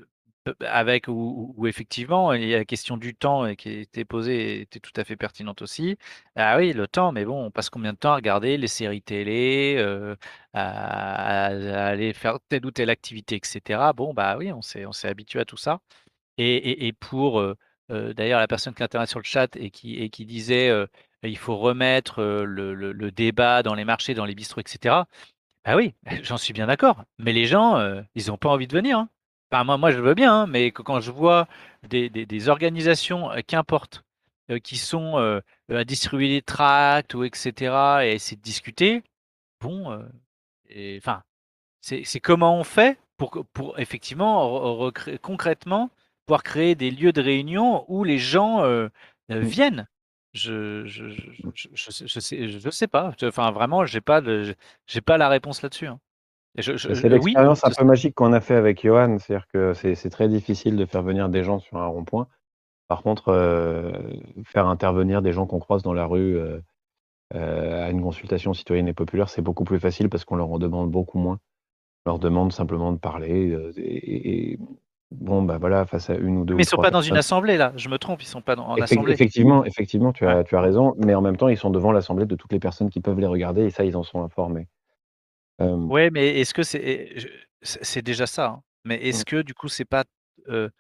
avec 0.61 1.09
où, 1.09 1.55
où 1.57 1.67
effectivement 1.67 2.33
la 2.33 2.65
question 2.65 2.97
du 2.97 3.15
temps 3.17 3.45
euh, 3.45 3.55
qui 3.55 3.71
était 3.81 4.05
posée 4.05 4.61
était 4.63 4.79
tout 4.79 4.93
à 4.97 5.05
fait 5.05 5.17
pertinente 5.17 5.63
aussi. 5.63 5.99
Ah 6.37 6.57
oui, 6.59 6.73
le 6.73 6.87
temps, 6.87 7.11
mais 7.13 7.25
bon, 7.25 7.45
on 7.47 7.51
passe 7.51 7.71
combien 7.71 7.93
de 7.93 7.99
temps 7.99 8.13
à 8.13 8.17
regarder 8.17 8.57
les 8.57 8.69
séries 8.69 9.03
télé, 9.03 9.79
à, 10.53 11.47
aller 11.47 12.13
faire 12.13 12.39
telle 12.49 12.65
ou 12.67 12.71
telle 12.71 12.91
activité, 12.91 13.37
etc. 13.37 13.93
Bon, 13.95 14.15
bah 14.15 14.37
oui, 14.39 14.53
on 14.53 14.63
s'est 14.63 14.85
habitué 15.09 15.41
à 15.41 15.45
tout 15.45 15.57
ça. 15.57 15.81
Et 16.39 16.93
pour 17.01 17.43
d'ailleurs 17.89 18.41
la 18.41 18.49
personne 18.49 18.75
qui 18.75 18.83
intervient 18.83 19.07
sur 19.07 19.21
le 19.21 19.25
chat 19.25 19.55
et 19.57 19.71
qui, 19.71 20.27
disait 20.27 20.69
euh, 20.69 20.87
il 21.23 21.39
faut 21.39 21.57
remettre 21.57 22.23
le, 22.23 23.11
débat 23.11 23.63
dans 23.63 23.75
les 23.75 23.85
marchés, 23.85 24.15
dans 24.15 24.25
les 24.25 24.35
bistrots, 24.35 24.61
etc. 24.61 25.05
Ah 25.65 25.77
oui, 25.77 25.95
j'en 26.23 26.37
suis 26.37 26.53
bien 26.53 26.67
d'accord. 26.67 27.05
Mais 27.19 27.33
les 27.33 27.47
gens, 27.47 27.79
ils 28.15 28.29
n'ont 28.29 28.37
pas 28.37 28.49
envie 28.51 28.67
de 28.67 28.73
venir. 28.73 28.99
hein. 28.99 29.09
Moi, 29.65 29.77
moi, 29.79 29.91
je 29.91 30.01
veux 30.01 30.15
bien, 30.15 30.43
hein, 30.43 30.47
mais 30.47 30.71
quand 30.73 31.01
je 31.01 31.11
vois 31.11 31.49
des, 31.89 32.49
organisations, 32.49 33.31
qu'importe, 33.47 34.05
qui 34.63 34.77
sont 34.77 35.41
à 35.71 35.85
distribuer 35.85 36.29
des 36.29 36.43
tracts 36.43 37.15
ou 37.15 37.25
etc. 37.25 38.03
et 38.03 38.13
essayer 38.13 38.37
de 38.37 38.43
discuter, 38.43 39.03
bon, 39.61 40.05
enfin, 40.99 41.23
c'est 41.81 42.21
comment 42.21 42.59
on 42.59 42.65
fait 42.65 42.99
pour, 43.17 43.79
effectivement 43.79 44.91
concrètement 45.23 45.91
pouvoir 46.27 46.43
créer 46.43 46.75
des 46.75 46.91
lieux 46.91 47.13
de 47.13 47.23
réunion 47.23 47.85
où 47.89 48.05
les 48.05 48.19
gens 48.19 48.63
euh, 48.65 48.89
euh, 49.31 49.41
Mm. 49.41 49.45
viennent. 49.45 49.89
Je 50.35 50.85
je, 50.85 51.09
je, 51.09 51.31
je, 51.55 51.69
je 51.73 51.91
sais, 51.91 52.07
je 52.07 52.21
sais 52.21 52.49
je 52.49 52.71
sais 52.71 52.89
pas. 52.89 53.13
Enfin 53.23 53.51
vraiment, 53.53 53.87
j'ai 53.87 54.03
pas 54.03 54.21
de 54.21 54.55
j'ai 54.87 55.01
pas 55.01 55.17
la 55.17 55.29
réponse 55.31 55.63
là-dessus. 55.63 55.87
hein. 55.87 55.99
Je- 56.59 56.77
C'est 56.77 56.95
je- 56.95 57.07
oui, 57.07 57.11
l'expérience 57.11 57.65
un 57.65 57.71
peu 57.71 57.85
magique 57.85 58.15
qu'on 58.15 58.33
a 58.33 58.41
fait 58.41 58.55
avec 58.55 58.83
Johan, 58.83 59.19
c'est-à-dire 59.19 59.47
que 59.53 59.73
c'est 59.73 60.11
très 60.11 60.29
difficile 60.29 60.77
de 60.77 60.85
faire 60.85 61.03
venir 61.03 61.29
des 61.29 61.43
gens 61.45 61.59
sur 61.59 61.77
un 61.79 61.87
rond-point. 61.87 62.29
Par 62.89 63.03
contre, 63.03 63.29
euh, 63.29 63.93
faire 64.45 64.67
intervenir 64.67 65.23
des 65.23 65.33
gens 65.33 65.47
qu'on 65.47 65.59
croise 65.59 65.83
dans 65.83 65.93
la 65.95 66.07
rue 66.07 66.37
euh, 66.39 66.61
euh, 67.35 67.87
à 67.87 67.91
une 67.91 68.03
consultation 68.03 68.53
citoyenne 68.55 68.89
et 68.89 68.95
populaire, 68.95 69.29
c'est 69.29 69.43
beaucoup 69.43 69.65
plus 69.65 69.81
facile 69.81 70.09
parce 70.09 70.25
qu'on 70.25 70.37
leur 70.37 70.51
en 70.51 70.59
demande 70.59 70.91
beaucoup 70.91 71.19
moins. 71.19 71.39
On 72.05 72.11
leur 72.11 72.19
demande 72.19 72.53
simplement 72.53 72.93
de 72.93 72.99
parler. 72.99 73.55
et, 73.77 74.53
et- 74.53 74.59
bon, 75.11 75.43
bah 75.43 75.59
voilà, 75.59 75.87
face 75.87 76.11
à 76.11 76.15
une 76.17 76.39
ou 76.39 76.45
deux 76.45 76.55
mais 76.55 76.63
ou 76.63 76.63
ils 76.63 76.67
sont 76.67 76.79
pas 76.79 76.91
dans 76.91 77.03
une 77.03 77.17
assemblée 77.17 77.57
là. 77.57 77.73
Je 77.77 77.89
me 77.89 77.99
trompe, 77.99 78.23
ils 78.23 78.27
sont 78.27 78.43
pas 78.43 78.57
dans, 78.57 78.67
en 78.67 78.81
assemblée. 78.81 79.13
Effectivement, 79.13 79.65
effectivement, 79.65 80.13
tu 80.13 80.27
as, 80.27 80.45
tu 80.45 80.57
as 80.57 80.61
raison, 80.61 80.95
mais 80.99 81.15
en 81.15 81.23
même 81.23 81.37
temps, 81.37 81.49
ils 81.49 81.57
sont 81.57 81.71
devant 81.71 81.93
l'assemblée 81.93 82.27
de 82.27 82.35
toutes 82.37 82.53
les 82.53 82.59
personnes 82.61 82.91
qui 82.91 83.01
peuvent 83.01 83.19
les 83.19 83.27
regarder 83.27 83.65
et 83.65 83.71
ça, 83.71 83.85
ils 83.85 83.97
en 83.97 84.03
sont 84.03 84.23
informés. 84.23 84.69
Euh, 85.61 85.77
Ouais, 85.77 86.11
mais 86.11 86.41
est-ce 86.41 86.55
que 86.55 86.63
c'est 86.63 87.13
je- 87.19 87.29
c'est 87.63 88.03
déjà 88.03 88.27
ça 88.27 88.47
hein. 88.49 88.63
Mais 88.85 88.97
Mmh. 88.97 89.01
est-ce 89.09 89.25
que 89.25 89.43
du 89.43 89.55
coup 89.55 89.69
c'est 89.69 89.85
pas, 89.85 90.05
heu 90.49 90.71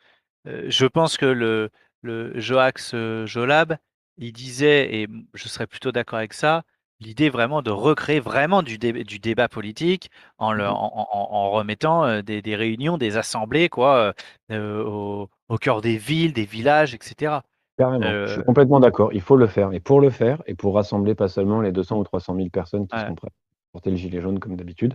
heu, 0.48 0.70
je 0.70 0.86
pense 0.86 1.16
que 1.18 1.26
le 1.26 1.70
le 2.02 2.38
Joax, 2.40 2.94
heu, 2.94 3.26
Jolab, 3.26 3.76
il 4.18 4.32
disait 4.32 4.94
et 5.02 5.06
mmh, 5.08 5.26
je 5.34 5.48
serais 5.48 5.66
plutôt 5.68 5.92
d'accord 5.92 6.18
avec 6.20 6.34
ça, 6.34 6.64
l'idée 7.00 7.28
vraiment 7.30 7.62
de 7.62 7.70
recréer 7.70 8.20
vraiment 8.20 8.62
du 8.62 8.78
dé 8.78 8.92
du 9.04 9.18
débat 9.18 9.48
politique 9.48 10.10
en 10.38 10.52
le 10.52 10.66
Mmh 10.66 10.68
en 10.68 10.92
en 10.94 11.06
en 11.10 11.28
en 11.34 11.50
remettant, 11.50 12.22
des 12.22 12.42
des 12.42 12.56
réunions, 12.56 12.98
des 12.98 13.16
assemblées 13.16 13.68
quoi, 13.68 14.14
au 14.50 15.28
au 15.48 15.58
cœur 15.58 15.80
des 15.80 15.96
villes, 15.98 16.32
des 16.32 16.44
villages 16.46 16.94
et 16.94 16.98
cetera. 17.02 17.44
Carrément, 17.78 18.16
je 18.24 18.32
suis 18.32 18.42
complètement 18.42 18.80
d'accord, 18.80 19.12
il 19.12 19.20
faut 19.20 19.36
le 19.36 19.46
faire 19.46 19.72
et 19.74 19.80
pour 19.80 20.00
le 20.00 20.08
faire 20.08 20.42
et 20.46 20.54
pour 20.54 20.74
rassembler 20.74 21.14
pas 21.14 21.28
seulement 21.28 21.60
les 21.60 21.72
200 21.72 21.98
ou 21.98 22.04
300 22.04 22.34
000 22.34 22.50
personnes 22.50 22.88
qui 22.88 22.98
Ouais. 22.98 22.98
seront 22.98 23.14
prêtes 23.14 23.32
à 23.32 23.72
porter 23.72 23.90
le 23.90 23.96
gilet 23.96 24.22
jaune 24.22 24.38
comme 24.38 24.56
d'habitude, 24.56 24.94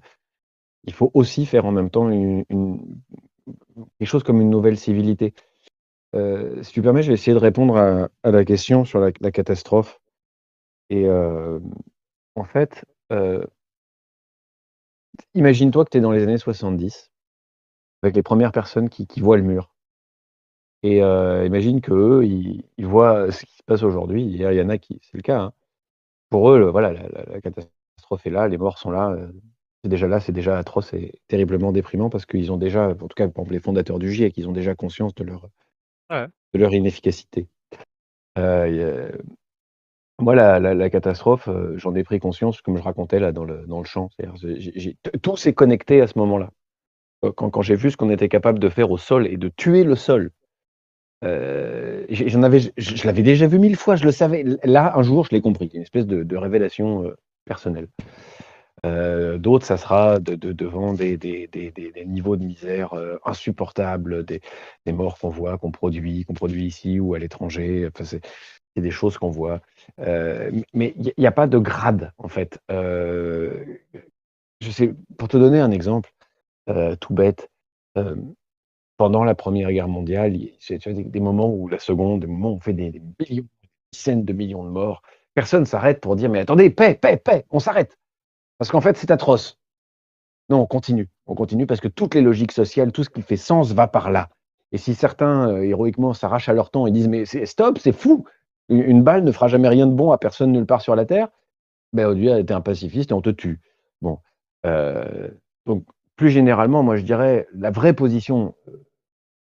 il 0.86 0.94
faut 0.94 1.12
aussi 1.16 1.46
faire 1.48 1.66
en 1.66 1.74
même 1.74 1.92
temps 1.92 2.10
une 2.10 2.46
une 2.50 2.80
quelque 4.00 4.10
chose 4.10 4.24
comme 4.24 4.42
une 4.42 4.50
nouvelle 4.52 4.78
civilité. 4.78 5.36
Si 6.64 6.74
tu 6.74 6.84
permets, 6.84 7.04
je 7.04 7.10
vais 7.10 7.16
essayer 7.16 7.36
de 7.36 7.40
répondre 7.40 7.78
à 7.78 8.10
à 8.24 8.32
la 8.32 8.46
question 8.46 8.86
sur 8.86 9.00
la 9.02 9.12
la 9.22 9.32
catastrophe 9.32 10.01
et 10.92 11.04
hem, 11.06 11.62
en 12.36 12.46
fait, 12.46 12.86
heu 13.14 13.46
imagine-toi 15.36 15.86
que 15.86 15.90
tu 15.92 15.98
es 15.98 16.02
dans 16.02 16.12
les 16.12 16.24
années 16.24 16.38
70 16.38 17.10
avec 18.04 18.16
les 18.16 18.24
1res 18.24 18.52
personnes 18.54 18.90
qui 18.90 19.08
qui 19.08 19.22
voient 19.22 19.38
le 19.38 19.44
mur 19.44 19.72
et 20.84 21.02
heu, 21.02 21.46
imagine 21.46 21.80
qu'eux, 21.82 22.24
ils 22.26 22.64
ils 22.78 22.86
voient 22.88 23.32
ce 23.32 23.46
qui 23.46 23.56
se 23.56 23.64
passe 23.64 23.84
aujourd'hui. 23.84 24.24
Il 24.26 24.36
y 24.38 24.62
en 24.62 24.70
a 24.70 24.78
qui 24.80 25.00
c'est 25.04 25.18
le 25.18 25.22
cas, 25.24 25.40
hein. 25.40 25.54
Pour 26.30 26.52
eux, 26.52 26.60
le 26.60 26.70
voilà, 26.72 26.94
la 26.94 27.10
la 27.10 27.24
la 27.26 27.42
catastrophe 27.42 28.26
est 28.28 28.32
là, 28.32 28.48
les 28.50 28.58
morts 28.58 28.80
sont 28.80 28.92
là, 28.92 29.18
c'est 29.84 29.90
déjà 29.90 30.08
là, 30.08 30.20
c'est 30.22 30.34
déjà 30.34 30.58
atroce 30.60 30.94
et 30.94 31.22
terriblement 31.30 31.72
déprimant 31.74 32.10
parce 32.10 32.26
qu'ils 32.28 32.52
ont 32.52 32.58
déjà, 32.58 32.90
en 32.90 32.96
tout 32.96 33.08
cas, 33.16 33.28
exemple, 33.28 33.54
les 33.54 33.60
fondateurs 33.62 34.00
du 34.00 34.12
GIEC, 34.12 34.38
ils 34.38 34.50
ont 34.50 34.54
déjà 34.54 34.76
conscience 34.76 35.16
de 35.16 35.24
leur 35.26 35.50
Ouais. 36.10 36.28
de 36.54 36.60
leur 36.60 36.74
inefficacité. 36.74 37.48
Moi, 40.22 40.36
la 40.36 40.90
catastrophe, 40.90 41.48
heu, 41.48 41.76
j'en 41.78 41.96
ai 41.96 42.04
pris 42.04 42.20
conscience 42.20 42.62
comme 42.62 42.78
je 42.78 42.84
racontais 42.84 43.20
là 43.20 43.32
dans 43.32 43.44
le 43.44 43.66
dans 43.68 43.80
le 43.80 43.86
t 45.04 45.12
tout 45.22 45.38
s'est 45.38 45.54
connecté 45.54 46.02
à 46.02 46.08
ce 46.08 46.18
moment-là. 46.20 46.52
Heu, 47.26 47.32
quand 47.32 47.62
j'ai 47.62 47.76
vu 47.76 47.92
ce 47.92 47.98
qu'on 47.98 48.10
était 48.12 48.30
capable 48.30 48.60
de 48.60 48.70
faire 48.70 48.92
au 48.92 48.98
sol 48.98 49.28
et 49.28 49.38
de 49.38 49.50
tuer 49.50 49.84
le 49.84 49.96
sol. 49.96 50.32
J'ai 51.24 52.30
j'en 52.30 52.44
avais 52.44 52.60
je 52.78 53.06
l'avais 53.06 53.24
déjà 53.24 53.48
vu 53.48 53.60
1000 53.60 53.76
fois, 53.76 53.96
je 53.96 54.06
le 54.06 54.12
savais. 54.12 54.44
Là, 54.64 54.94
un 54.98 55.04
jour, 55.04 55.26
je 55.26 55.32
l'ai 55.32 55.42
compris, 55.42 55.70
une 55.74 55.84
espèce 55.84 56.08
de 56.08 56.36
révélation, 56.38 57.12
personnelle. 57.46 57.88
D'autres, 59.40 59.66
ça 59.66 59.78
sera 59.78 60.20
de 60.20 60.36
de 60.36 60.52
devant 60.54 60.94
des 60.94 61.18
des 61.18 61.48
des 61.48 62.06
niveaux 62.06 62.36
de 62.38 62.44
misère, 62.44 62.94
insupportables, 63.26 64.26
des 64.26 64.42
morts 64.88 65.20
qu'on 65.20 65.30
voit, 65.30 65.58
qu'on 65.60 65.72
produit 65.72 66.26
qu'on 66.26 66.34
produit 66.34 66.66
ici 66.66 67.00
ou 67.00 67.14
à 67.14 67.20
l'étranger, 67.20 67.90
c'est 68.76 68.82
des 68.82 68.92
choses 68.92 69.18
qu'on 69.18 69.30
voit. 69.30 69.62
Heu, 70.00 70.50
m 70.54 70.64
mais 70.74 70.94
il 70.98 71.06
y 71.08 71.10
a 71.10 71.14
y 71.18 71.28
a 71.28 71.32
pas 71.32 71.48
de 71.48 71.58
grade, 71.58 72.12
en 72.18 72.28
fait. 72.28 72.60
Heu, 72.72 73.66
je 74.62 74.72
sais 74.72 74.94
pour 75.18 75.28
te 75.30 75.38
donner 75.38 75.60
un 75.62 75.72
exemple, 75.72 76.12
heu, 76.70 76.98
tout 76.98 77.14
bête, 77.16 77.50
pendant 78.98 79.24
la 79.26 79.36
1re 79.36 79.72
guerre 79.74 79.88
mondiale, 79.90 80.36
il 80.38 80.58
tu 80.60 80.78
vois 80.92 80.94
des 80.94 81.06
des 81.06 81.20
moments 81.22 81.50
où 81.54 81.68
la 81.70 81.80
2nde, 81.80 82.20
des 82.20 82.28
moments 82.28 82.52
où 82.54 82.58
on 82.58 82.62
fait 82.62 82.74
des 82.74 82.92
des 82.92 83.02
millions, 83.30 83.48
dizaines 83.94 84.26
de 84.26 84.34
millions 84.34 84.64
de 84.66 84.70
morts, 84.72 85.02
personne 85.36 85.66
s'arrête 85.66 86.02
pour 86.02 86.16
dire: 86.18 86.30
«Mais 86.32 86.40
attendez, 86.42 86.70
paix, 86.72 86.96
paix, 86.96 87.18
paix, 87.18 87.46
on 87.52 87.60
s'arrête! 87.60 87.98
Parce 88.60 88.72
qu'en 88.72 88.82
fait, 88.82 88.98
c'est 88.98 89.12
atroce». 89.12 89.60
Non, 90.50 90.62
on 90.62 90.68
continue, 90.68 91.10
on 91.28 91.36
continue 91.36 91.68
parce 91.68 91.82
que 91.82 91.88
toutes 91.90 92.16
les 92.16 92.22
logiques 92.22 92.52
sociales, 92.54 92.92
tout 92.94 93.04
ce 93.06 93.10
qui 93.12 93.22
fait 93.24 93.38
sens 93.38 93.74
va 93.74 93.88
par 93.88 94.12
là 94.12 94.30
et 94.74 94.78
si 94.80 94.96
certains, 94.96 95.58
héroïquement 95.62 96.14
s'arrachent 96.14 96.50
à 96.50 96.54
leur 96.54 96.72
temps 96.72 96.88
et 96.88 96.92
disent: 96.92 97.08
«Mais 97.10 97.26
c'est 97.26 97.46
stop, 97.48 97.80
c'est 97.80 97.94
fou! 97.94 98.26
Une 98.72 99.04
balle 99.04 99.24
ne 99.26 99.32
fera 99.34 99.48
jamais 99.50 99.70
rien 99.70 99.86
de 99.88 99.94
bon 99.94 100.12
à 100.12 100.18
personne 100.18 100.52
nulle 100.54 100.66
part 100.66 100.82
sur 100.82 100.96
la 100.96 101.06
terre», 101.06 101.30
ben, 101.94 102.08
on 102.10 102.14
dit: 102.16 102.30
«Ah, 102.30 102.38
tu 102.44 102.48
es 102.48 102.54
un 102.54 102.62
pacifiste 102.62 103.12
et 103.12 103.14
on 103.16 103.22
te 103.22 103.30
tue». 103.32 103.62
Bon, 104.02 104.20
heu, 104.66 105.40
donc 105.68 105.86
plus 106.18 106.30
généralement, 106.32 106.84
moi, 106.84 106.98
je 106.98 107.04
dirais 107.04 107.48
la 107.54 107.72
vraie 107.72 107.94
position, 107.94 108.56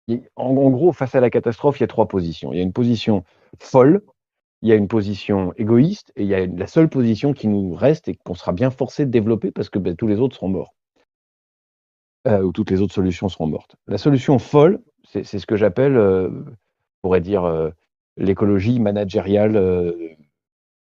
heu, 0.09 0.15
i 0.15 0.21
en 0.37 0.53
gros, 0.71 0.93
face 0.93 1.15
à 1.15 1.21
la 1.21 1.29
catastrophe, 1.31 1.79
il 1.79 1.83
y 1.83 1.85
a 1.85 1.87
3 1.87 2.07
positions. 2.09 2.53
Il 2.53 2.57
y 2.57 2.61
a 2.61 2.63
une 2.63 2.73
position 2.73 3.23
folle, 3.59 4.01
il 4.63 4.69
y 4.69 4.73
a 4.73 4.75
une 4.75 4.87
position 4.89 5.53
égoïste 5.57 6.11
et 6.17 6.23
il 6.23 6.29
y 6.29 6.35
a 6.35 6.45
la 6.47 6.67
seule 6.67 6.89
position 6.89 7.33
qui 7.33 7.47
nous 7.49 7.75
reste 7.75 8.07
et 8.09 8.15
qu'on 8.15 8.35
sera 8.35 8.53
bien 8.53 8.71
forcé 8.71 9.05
de 9.05 9.11
développer 9.11 9.51
parce 9.51 9.69
que, 9.69 9.79
beh, 9.79 9.95
tous 9.95 10.07
les 10.07 10.19
autres 10.21 10.35
seront 10.37 10.49
morts. 10.49 10.73
Heu, 12.25 12.43
ou 12.45 12.51
toutes 12.51 12.69
les 12.71 12.81
autres 12.81 12.93
solutions 12.93 13.29
seront 13.29 13.47
mortes. 13.47 13.75
La 13.87 13.97
solution 13.97 14.39
folle, 14.39 14.79
c'est 15.05 15.23
ce 15.23 15.45
que 15.45 15.55
j'appelle, 15.55 15.97
on 15.97 16.43
pourrait 17.01 17.21
dire, 17.21 17.71
l'écologie 18.17 18.79
managériale, 18.79 19.55
heu, 19.57 19.97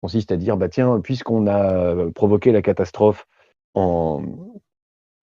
consiste 0.01 0.31
à 0.33 0.37
dire: 0.37 0.57
«Bah, 0.57 0.69
tiens, 0.69 1.01
puisqu'on 1.01 1.47
a 1.47 1.95
provoqué 2.15 2.51
la 2.53 2.61
catastrophe 2.63 3.25
en 3.75 4.23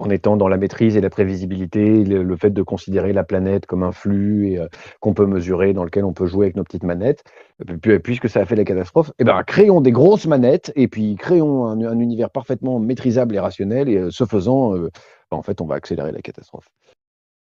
en 0.00 0.10
étant 0.10 0.36
dans 0.36 0.48
la 0.48 0.58
maîtrise 0.58 0.96
et 0.96 1.02
la 1.02 1.10
prévisibilité, 1.10 2.04
le 2.04 2.36
fait 2.36 2.50
de 2.50 2.62
considérer 2.62 3.12
la 3.14 3.24
planète 3.24 3.66
comme 3.66 3.82
un 3.84 3.92
flux 3.92 4.58
heu, 4.58 4.68
qu'on 5.00 5.14
peut 5.14 5.26
mesurer, 5.26 5.72
dans 5.74 5.84
lequel 5.84 6.04
on 6.04 6.12
peut 6.14 6.26
jouer 6.26 6.46
avec 6.46 6.56
nos 6.56 6.64
petites 6.64 6.84
manettes, 6.84 7.24
et 7.68 7.74
puis 7.78 7.98
puisque 8.00 8.28
ça 8.28 8.40
a 8.42 8.46
fait 8.46 8.56
la 8.56 8.64
catastrophe, 8.64 9.12
et 9.20 9.24
ben, 9.24 9.42
créons 9.44 9.80
des 9.82 9.92
grosses 9.92 10.26
manettes 10.26 10.72
et 10.76 10.88
puis 10.88 11.16
créons 11.16 11.66
un 11.66 11.80
un 11.84 11.98
univers 12.00 12.30
parfaitement 12.30 12.80
maîtrisable 12.80 13.36
et 13.36 13.40
rationnel 13.40 13.88
et 13.90 14.08
ce 14.10 14.24
faisant, 14.26 14.72
bah, 14.78 14.88
en 15.32 15.42
fait, 15.42 15.60
on 15.62 15.66
va 15.66 15.76
accélérer 15.76 16.12
la 16.12 16.22
catastrophe». 16.22 16.68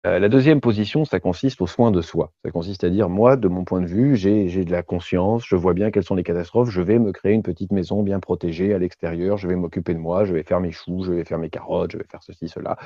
Heu, 0.05 0.19
la 0.19 0.27
2e 0.29 0.59
position, 0.59 1.05
ça 1.05 1.19
consiste 1.21 1.61
au 1.61 1.67
soin 1.67 1.89
de 1.91 2.01
soi. 2.01 2.31
Ça 2.43 2.51
consiste 2.51 2.83
à 2.83 2.89
dire: 2.89 3.09
«Moi, 3.09 3.37
de 3.37 3.47
mon 3.47 3.63
point 3.63 3.79
de 3.81 3.85
vue, 3.87 4.15
j'ai 4.17 4.65
de 4.65 4.71
la 4.71 4.83
conscience, 4.83 5.45
je 5.47 5.55
vois 5.55 5.73
bien 5.73 5.91
quelles 5.91 6.03
sont 6.03 6.15
les 6.15 6.23
catastrophes, 6.23 6.69
je 6.69 6.81
vais 6.81 6.99
me 6.99 7.11
créer 7.13 7.33
une 7.33 7.43
petite 7.43 7.71
maison 7.71 8.03
bien 8.03 8.19
protégée 8.19 8.73
à 8.73 8.79
l'extérieur, 8.79 9.37
je 9.37 9.47
vais 9.47 9.55
m'occuper 9.55 9.93
de 9.93 9.99
moi, 9.99 10.25
je 10.25 10.33
vais 10.33 10.43
faire 10.43 10.59
mes 10.59 10.71
choux, 10.71 11.03
je 11.05 11.13
vais 11.13 11.23
faire 11.23 11.37
mes 11.39 11.49
carottes, 11.49 11.91
je 11.93 11.97
vais 11.97 12.05
faire 12.09 12.21
ceci, 12.23 12.49
cela. 12.49 12.77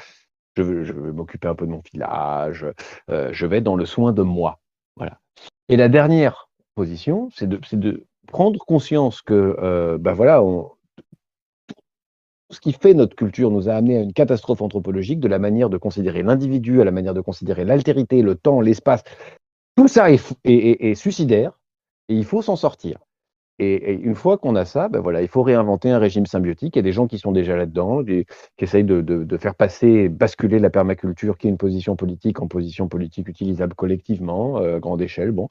Je 0.58 0.64
veux 0.64 1.14
m'occuper 1.14 1.48
un 1.48 1.56
peu 1.56 1.66
de 1.68 1.72
mon 1.72 1.82
village, 1.94 2.66
heu, 3.12 3.30
je 3.34 3.46
vais 3.48 3.62
dans 3.62 3.76
le 3.76 3.86
soin 3.86 4.14
de 4.14 4.22
moi». 4.24 4.60
Voilà 4.98 5.20
et 5.70 5.78
la 5.78 5.90
dernière 5.90 6.50
position, 6.76 7.30
c'est 7.34 7.48
de 7.50 8.06
prendre 8.28 8.60
conscience 8.66 9.22
que, 9.24 9.98
bah, 10.00 10.14
voilà, 10.14 10.44
on 10.44 10.72
ce 12.50 12.60
qui 12.60 12.74
fait 12.74 12.94
notre 12.94 13.16
culture 13.16 13.52
nous 13.52 13.70
a 13.70 13.74
amenés 13.74 13.98
à 13.98 14.02
une 14.02 14.14
catastrophe 14.14 14.62
anthropologique, 14.62 15.20
de 15.20 15.28
la 15.28 15.40
manière 15.40 15.70
de 15.70 15.78
considérer 15.78 16.24
l'individu, 16.24 16.82
à 16.82 16.86
la 16.86 16.92
manière 16.92 17.14
de 17.14 17.22
considérer 17.22 17.66
l'altérité, 17.66 18.22
le 18.22 18.36
temps, 18.36 18.62
l'espace. 18.62 19.04
Tout 19.76 19.88
ça 19.88 20.10
est 20.10 20.96
suicidaire 20.96 21.60
et 22.10 22.16
il 22.16 22.26
faut 22.26 22.42
s'en 22.42 22.56
sortir 22.56 22.98
et 23.60 23.94
une 23.94 24.14
fois 24.14 24.38
qu'on 24.38 24.56
a 24.56 24.66
ça, 24.66 24.88
bah, 24.88 25.00
voilà, 25.00 25.24
il 25.24 25.28
faut 25.28 25.42
réinventer 25.42 25.90
un 25.90 25.98
régime 25.98 26.28
symbiotique. 26.28 26.76
Il 26.76 26.80
y 26.80 26.82
a 26.82 26.84
des 26.84 26.92
gens 26.92 27.08
qui 27.08 27.18
sont 27.18 27.32
déjà 27.32 27.58
là-dedans, 27.58 28.04
qui 28.04 28.26
essayent 28.60 28.84
de 28.84 29.38
faire 29.38 29.56
passer, 29.56 30.10
basculer 30.10 30.60
la 30.60 30.70
permaculture, 30.70 31.38
qui 31.38 31.48
est 31.48 31.50
une 31.50 31.58
position 31.58 31.96
politique, 31.96 32.40
en 32.40 32.48
position 32.48 32.88
politique 32.88 33.28
utilisable 33.28 33.74
collectivement, 33.74 34.58
à 34.58 34.80
grande 34.80 35.02
échelle, 35.02 35.32
bon. 35.32 35.50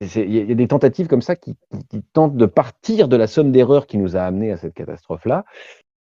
Il 0.00 0.32
y 0.32 0.52
a 0.52 0.54
des 0.54 0.68
tentatives 0.68 1.08
comme 1.08 1.22
ça 1.22 1.34
qui 1.34 1.56
qui 1.90 2.02
tentent 2.12 2.36
de 2.36 2.46
partir 2.46 3.08
de 3.08 3.16
la 3.16 3.26
somme 3.26 3.50
d'erreurs 3.50 3.88
qui 3.88 3.98
nous 3.98 4.16
a 4.16 4.20
amenés 4.20 4.52
à 4.52 4.56
cette 4.56 4.74
catastrophe-là, 4.74 5.44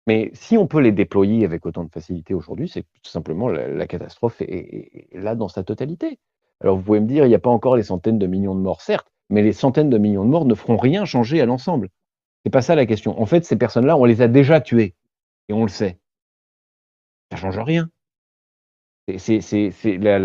mais 0.06 0.30
si 0.34 0.56
on 0.58 0.66
peut 0.66 0.80
les 0.80 0.92
déployer 0.92 1.44
avec 1.44 1.64
autant 1.66 1.84
de 1.84 1.90
facilité 1.90 2.34
aujourd'hui, 2.34 2.68
c'est 2.68 2.82
tout 3.02 3.10
simplement 3.10 3.48
la 3.48 3.68
la 3.68 3.86
catastrophe 3.86 4.40
est 4.42 4.46
est 4.50 5.08
est 5.12 5.20
là 5.20 5.34
dans 5.34 5.48
sa 5.48 5.62
totalité. 5.64 6.18
Alors 6.60 6.76
vous 6.76 6.82
pouvez 6.82 7.00
me 7.00 7.06
dire: 7.06 7.26
«Il 7.26 7.30
y 7.30 7.34
a 7.34 7.38
pas 7.40 7.50
encore 7.50 7.76
les 7.76 7.82
centaines 7.82 8.18
de 8.18 8.26
millions 8.26 8.54
de 8.54 8.60
morts», 8.60 8.82
certes, 8.82 9.08
mais 9.30 9.42
les 9.42 9.52
centaines 9.52 9.90
de 9.90 9.98
millions 9.98 10.24
de 10.24 10.30
morts 10.30 10.44
ne 10.44 10.54
feront 10.54 10.76
rien 10.76 11.04
changer 11.04 11.40
à 11.40 11.46
l'ensemble. 11.46 11.88
C'est 12.44 12.50
pas 12.52 12.62
ça 12.62 12.74
la 12.74 12.86
question. 12.86 13.20
En 13.20 13.26
fait, 13.26 13.44
ces 13.44 13.56
personnes-là, 13.56 13.96
on 13.96 14.04
les 14.04 14.22
a 14.22 14.28
déjà 14.28 14.60
tuées 14.60 14.94
et 15.48 15.52
on 15.52 15.62
le 15.62 15.68
sait. 15.68 15.98
Ça 17.30 17.36
change 17.36 17.58
rien. 17.58 17.88
C'est 19.18 19.40
la 19.98 20.18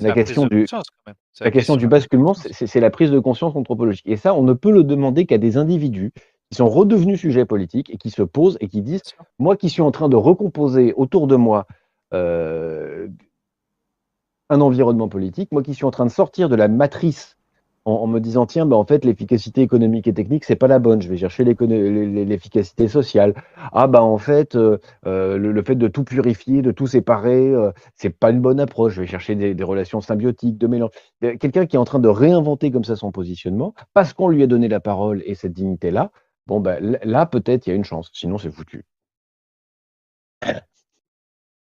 la 0.00 0.12
question 0.12 0.46
du 0.46 0.66
la 0.72 1.14
la 1.40 1.50
question 1.50 1.74
question 1.76 1.88
basculement, 1.88 2.34
c'est 2.34 2.80
la 2.80 2.90
prise 2.90 3.10
de 3.10 3.18
conscience 3.18 3.54
anthropologique 3.56 4.06
et 4.06 4.16
ça, 4.16 4.34
on 4.34 4.42
ne 4.42 4.52
peut 4.52 4.72
le 4.72 4.84
demander 4.84 5.26
qu'à 5.26 5.38
des 5.38 5.56
individus 5.56 6.12
qui 6.54 6.58
sont 6.58 6.68
redevenus 6.68 7.20
sujets 7.20 7.44
politiques 7.46 7.90
et 7.90 7.98
qui 7.98 8.10
se 8.10 8.22
posent 8.22 8.56
et 8.60 8.68
qui 8.68 8.82
disent. 8.82 9.02
«Moi 9.40 9.56
qui 9.56 9.68
suis 9.70 9.82
en 9.82 9.90
train 9.90 10.08
de 10.08 10.16
recomposer 10.16 10.94
autour 10.96 11.26
de 11.26 11.36
moi, 11.36 11.66
heu, 12.14 13.10
un 14.50 14.60
environnement 14.60 15.08
politique, 15.08 15.52
moi 15.52 15.62
qui 15.62 15.74
suis 15.74 15.84
en 15.86 15.90
train 15.90 16.06
de 16.06 16.10
sortir 16.10 16.48
de 16.48 16.56
la 16.56 16.68
matrice 16.68 17.36
en 17.86 17.92
en 17.94 18.06
me 18.06 18.18
disant: 18.20 18.46
"Tiens, 18.46 18.66
bah, 18.66 18.76
en 18.76 18.84
fait, 18.86 19.04
l'efficacité 19.04 19.60
économique 19.62 20.06
et 20.06 20.14
technique, 20.14 20.44
c'est 20.44 20.56
pas 20.56 20.68
la 20.68 20.78
bonne, 20.78 21.02
je 21.02 21.08
vais 21.08 21.16
chercher 21.18 21.44
l'efficacité 21.44 22.88
sociale. 22.88 23.34
Ah 23.72 23.86
bah, 23.88 24.02
en 24.02 24.18
fait, 24.18 24.56
heu 24.56 24.80
heu, 25.06 25.36
le 25.38 25.52
le 25.52 25.62
fait 25.62 25.74
de 25.76 25.88
tout 25.88 26.04
purifier, 26.04 26.62
de 26.62 26.70
tout 26.72 26.86
séparer, 26.86 27.48
heu, 27.50 27.72
c'est 27.94 28.10
pas 28.10 28.30
une 28.30 28.40
bonne 28.40 28.60
approche, 28.60 28.94
je 28.94 29.02
vais 29.02 29.06
chercher 29.06 29.34
des 29.34 29.54
des 29.54 29.64
relations 29.64 30.00
symbiotiques, 30.00 30.58
de 30.58 30.66
mélange". 30.66 30.90
Quelqu'un 31.40 31.66
qui 31.66 31.76
est 31.76 31.78
en 31.78 31.84
train 31.84 31.98
de 32.00 32.08
réinventer 32.08 32.70
comme 32.70 32.84
ça 32.84 32.96
son 32.96 33.12
positionnement, 33.12 33.74
parce 33.94 34.12
qu'on 34.14 34.28
lui 34.28 34.42
a 34.42 34.46
donné 34.46 34.68
la 34.68 34.80
parole 34.80 35.22
et 35.26 35.34
cette 35.34 35.52
dignité-là, 35.52 36.10
Bon, 36.46 36.60
ben, 36.60 36.98
là, 37.04 37.26
peut-être, 37.26 37.66
il 37.66 37.70
y 37.70 37.72
a 37.72 37.76
une 37.76 37.84
chance. 37.84 38.10
Sinon, 38.12 38.38
c'est 38.38 38.50
foutu. 38.50 38.84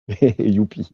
Youpi. 0.38 0.90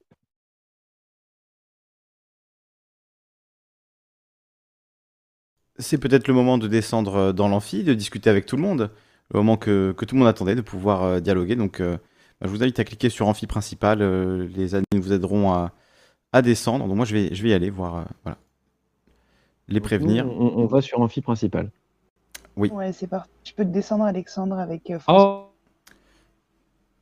C'est 5.79 5.99
peut-être 5.99 6.27
le 6.29 6.35
moment 6.35 6.59
de 6.59 6.67
descendre 6.67 7.15
euh, 7.17 7.33
dans 7.33 7.49
l'amphi, 7.49 7.85
de 7.85 7.95
discuter 7.95 8.29
avec 8.31 8.47
tout 8.47 8.57
le 8.57 8.63
monde, 8.63 8.91
le 9.33 9.39
moment 9.39 9.57
que, 9.57 9.95
tout 9.97 10.15
le 10.15 10.19
monde 10.19 10.29
attendait, 10.29 10.55
de 10.57 10.61
pouvoir 10.61 11.03
euh, 11.05 11.21
dialoguer. 11.21 11.55
Donc, 11.57 11.81
euh, 11.81 11.97
bah, 12.41 12.47
je 12.47 12.49
vous 12.49 12.63
invite 12.63 12.79
à 12.81 12.85
cliquer 12.85 13.09
sur 13.11 13.29
amphi 13.29 13.47
principal. 13.47 14.01
Les 14.49 14.75
admins 14.75 15.01
vous 15.01 15.13
aideront 15.13 15.53
à, 15.53 16.43
descendre. 16.43 16.87
Donc, 16.87 16.97
moi, 16.97 17.05
je 17.07 17.15
vais, 17.15 17.35
je 17.35 17.43
vais 17.43 17.51
y 17.51 17.53
aller 17.53 17.71
voir. 17.71 18.07
Voilà. 18.25 18.39
Les 19.69 19.81
prévenir. 19.81 20.27
On, 20.27 20.59
on, 20.59 20.67
va 20.67 20.81
sur 20.81 21.01
amphi 21.01 21.21
principal. 21.21 21.71
Oui. 22.59 22.71
Ouais, 22.71 22.93
c'est 22.93 23.07
parti. 23.07 23.31
Je 23.45 23.55
peux 23.55 23.65
te 23.65 23.71
descendre, 23.71 24.05
Alexandre, 24.05 24.59
avec 24.59 24.91
euh, 24.91 24.99
François. 24.99 25.53
Oh 25.53 25.93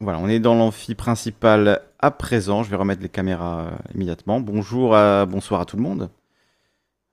Voilà, 0.00 0.18
on 0.18 0.28
est 0.28 0.38
dans 0.38 0.54
l'amphi 0.54 0.94
principal 0.94 1.80
à 1.98 2.10
présent. 2.10 2.62
Je 2.62 2.68
vais 2.68 2.76
remettre 2.76 3.00
les 3.00 3.08
caméras 3.08 3.68
euh, 3.68 3.76
immédiatement. 3.94 4.38
Bonjour, 4.38 4.94
à, 4.94 5.24
bonsoir 5.24 5.62
à 5.62 5.64
tout 5.64 5.78
le 5.78 5.82
monde. 5.82 6.10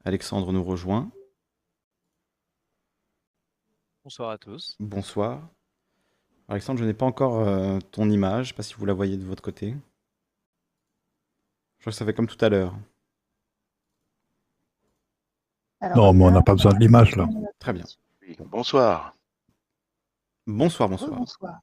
Alexandre 0.04 0.52
nous 0.52 0.62
rejoint. 0.64 1.10
Bonsoir 4.04 4.32
à 4.32 4.38
tous. 4.38 4.76
Bonsoir. 4.82 5.40
Alexandre, 6.50 6.80
je 6.82 6.84
n'ai 6.84 6.94
pas 6.94 7.06
encore 7.06 7.40
euh, 7.40 7.80
ton 7.92 8.10
image. 8.10 8.48
Je 8.48 8.50
sais 8.50 8.56
pas 8.58 8.64
si 8.64 8.74
vous 8.74 8.86
la 8.86 8.94
voyez 8.94 9.16
de 9.16 9.24
votre 9.24 9.42
côté. 9.42 9.74
Je 11.78 11.84
crois 11.84 11.92
que 11.92 11.98
ça 11.98 12.06
fait 12.06 12.14
comme 12.14 12.28
tout 12.28 12.44
à 12.44 12.50
l'heure. 12.50 12.76
Alors, 15.80 15.98
Non, 15.98 16.14
mais 16.14 16.26
on 16.26 16.32
n'a 16.32 16.42
pas 16.42 16.56
besoin 16.56 16.74
de 16.74 16.80
l'image, 16.80 17.16
là. 17.16 17.26
Très 17.60 17.72
bien. 17.72 17.86
Oui, 18.28 18.36
Bonsoir. 18.40 19.16
Bonsoir, 20.46 20.90
bonsoir. 20.90 21.12
Bonsoir. 21.20 21.60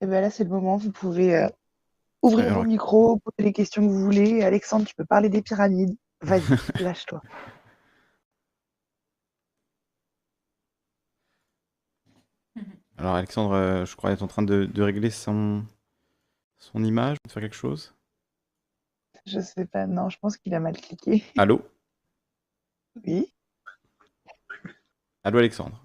Et 0.00 0.06
bien 0.06 0.20
là, 0.20 0.30
c'est 0.30 0.44
le 0.44 0.50
moment. 0.50 0.76
Vous 0.76 0.92
pouvez 0.92 1.34
euh, 1.36 1.48
ouvrir 2.22 2.46
Alors- 2.46 2.58
vos 2.62 2.68
micros, 2.68 3.18
poser 3.18 3.46
les 3.46 3.52
questions 3.52 3.82
que 3.82 3.88
vous 3.90 4.00
voulez. 4.04 4.42
Alexandre, 4.42 4.86
tu 4.86 4.94
peux 4.94 5.04
parler 5.04 5.28
des 5.28 5.42
pyramides. 5.42 5.96
Vas-y, 6.20 6.42
lâche-toi. 6.82 7.20
Alors, 12.96 13.14
Alexandre, 13.14 13.52
euh, 13.54 13.84
je 13.86 13.94
crois, 13.96 14.10
est 14.12 14.22
en 14.22 14.26
train 14.26 14.42
de, 14.42 14.64
de 14.64 14.82
régler 14.82 15.10
son, 15.10 15.64
son 16.58 16.82
image, 16.82 17.16
de 17.24 17.30
faire 17.30 17.42
quelque 17.42 17.54
chose. 17.54 17.94
Je 19.26 19.40
sais 19.40 19.66
pas. 19.66 19.86
Non, 19.86 20.08
je 20.08 20.18
pense 20.18 20.36
qu'il 20.36 20.54
a 20.54 20.60
mal 20.60 20.76
cliqué. 20.76 21.22
Allô? 21.36 21.62
Oui. 23.06 23.32
Allô, 25.28 25.40
Alexandre 25.40 25.78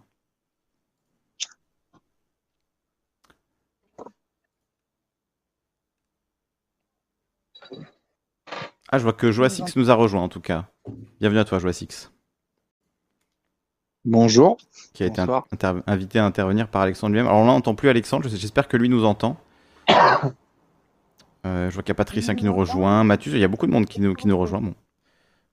Ah, 8.90 9.00
je 9.00 9.04
vois 9.04 9.12
que 9.12 9.34
Joasix 9.34 9.76
nous 9.76 9.92
a 9.92 9.96
rejoint 9.96 10.22
en 10.22 10.30
tout 10.30 10.40
cas. 10.40 10.68
Bienvenue 11.20 11.42
à 11.42 11.44
toi, 11.44 11.60
Joasix, 11.60 12.10
Bonjour. 14.06 14.56
qui 14.94 15.04
a 15.04 15.08
été 15.08 15.20
Bonsoir. 15.26 15.46
invité 15.88 16.20
à 16.20 16.26
intervenir 16.26 16.70
par 16.70 16.84
Alexandre 16.84 17.12
lui-même. 17.14 17.28
Alors 17.28 17.44
là, 17.44 17.52
on 17.52 17.56
n'entend 17.56 17.76
plus 17.76 17.90
Alexandre, 17.90 18.30
j'espère 18.30 18.70
que 18.70 18.78
lui 18.78 18.88
nous 18.88 19.04
entend. 19.04 19.36
Euh, 21.46 21.70
je 21.70 21.74
vois 21.74 21.84
qu'il 21.84 21.90
y 21.90 21.92
a 21.92 21.96
Patricien 21.96 22.36
qui 22.36 22.46
nous 22.46 22.56
rejoint, 22.56 23.04
Mathieu, 23.04 23.34
il 23.34 23.40
y 23.40 23.44
a 23.44 23.50
beaucoup 23.50 23.68
de 23.68 23.74
monde 23.74 23.88
qui 23.88 24.00
nous, 24.00 24.14
qui 24.14 24.30
nous 24.30 24.38
rejoint. 24.38 24.62
Bon, 24.62 24.74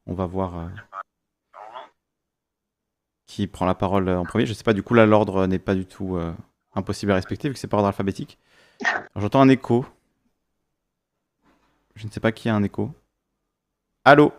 on 0.07 0.15
va 0.15 0.27
voir 0.27 0.57
euh, 0.57 0.69
qui 3.31 3.47
prend 3.47 3.65
la 3.65 3.77
parole 3.77 4.09
euh, 4.09 4.19
en 4.19 4.25
premier. 4.25 4.45
Je 4.45 4.53
sais 4.53 4.65
pas, 4.65 4.73
du 4.73 4.83
coup, 4.83 4.95
là, 4.95 5.07
l'ordre 5.07 5.47
n'est 5.47 5.61
pas 5.61 5.77
du 5.77 5.87
tout 5.87 6.17
euh, 6.17 6.33
impossible 6.75 7.13
à 7.13 7.15
respecter 7.15 7.49
vu 7.49 7.55
que 7.55 7.61
c'est 7.61 7.69
par 7.69 7.79
ordre 7.79 7.87
alphabétique. 7.87 8.39
J'entends 9.15 9.41
un 9.41 9.49
écho. 9.49 9.87
Je 11.95 12.07
ne 12.07 12.11
sais 12.11 12.19
pas 12.19 12.33
qui 12.33 12.49
a 12.49 12.55
un 12.57 12.63
écho. 12.65 12.93
Allô? 14.05 14.33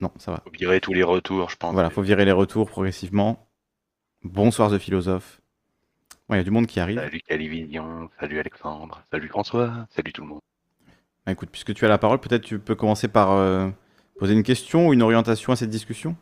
Non, 0.00 0.12
ça 0.16 0.30
va. 0.30 0.42
Faut 0.44 0.50
virer 0.50 0.80
tous 0.80 0.92
les 0.92 1.02
retours, 1.02 1.50
je 1.50 1.56
pense. 1.56 1.72
Voilà, 1.72 1.90
faut 1.90 2.02
virer 2.02 2.24
les 2.24 2.32
retours 2.32 2.70
progressivement. 2.70 3.48
Bonsoir 4.22 4.70
The 4.70 4.78
Philosophe. 4.78 5.40
Il 6.30 6.36
y 6.36 6.38
a 6.38 6.44
du 6.44 6.52
monde 6.52 6.68
qui 6.68 6.78
arrive. 6.78 7.00
Salut 7.00 7.20
Calivision, 7.22 8.10
salut 8.20 8.38
Alexandre, 8.38 9.02
salut 9.10 9.28
François, 9.28 9.86
salut 9.90 10.12
tout 10.12 10.22
le 10.22 10.28
monde. 10.28 10.40
Bah, 11.26 11.32
écoute, 11.32 11.48
puisque 11.50 11.74
tu 11.74 11.84
as 11.84 11.88
la 11.88 11.98
parole, 11.98 12.20
peut-être 12.20 12.42
tu 12.42 12.60
peux 12.60 12.74
commencer 12.74 13.08
par 13.08 13.32
euh, 13.32 13.70
poser 14.18 14.34
une 14.34 14.42
question 14.44 14.88
ou 14.88 14.92
une 14.92 15.02
orientation 15.02 15.52
à 15.52 15.56
cette 15.56 15.70
discussion. 15.70 16.16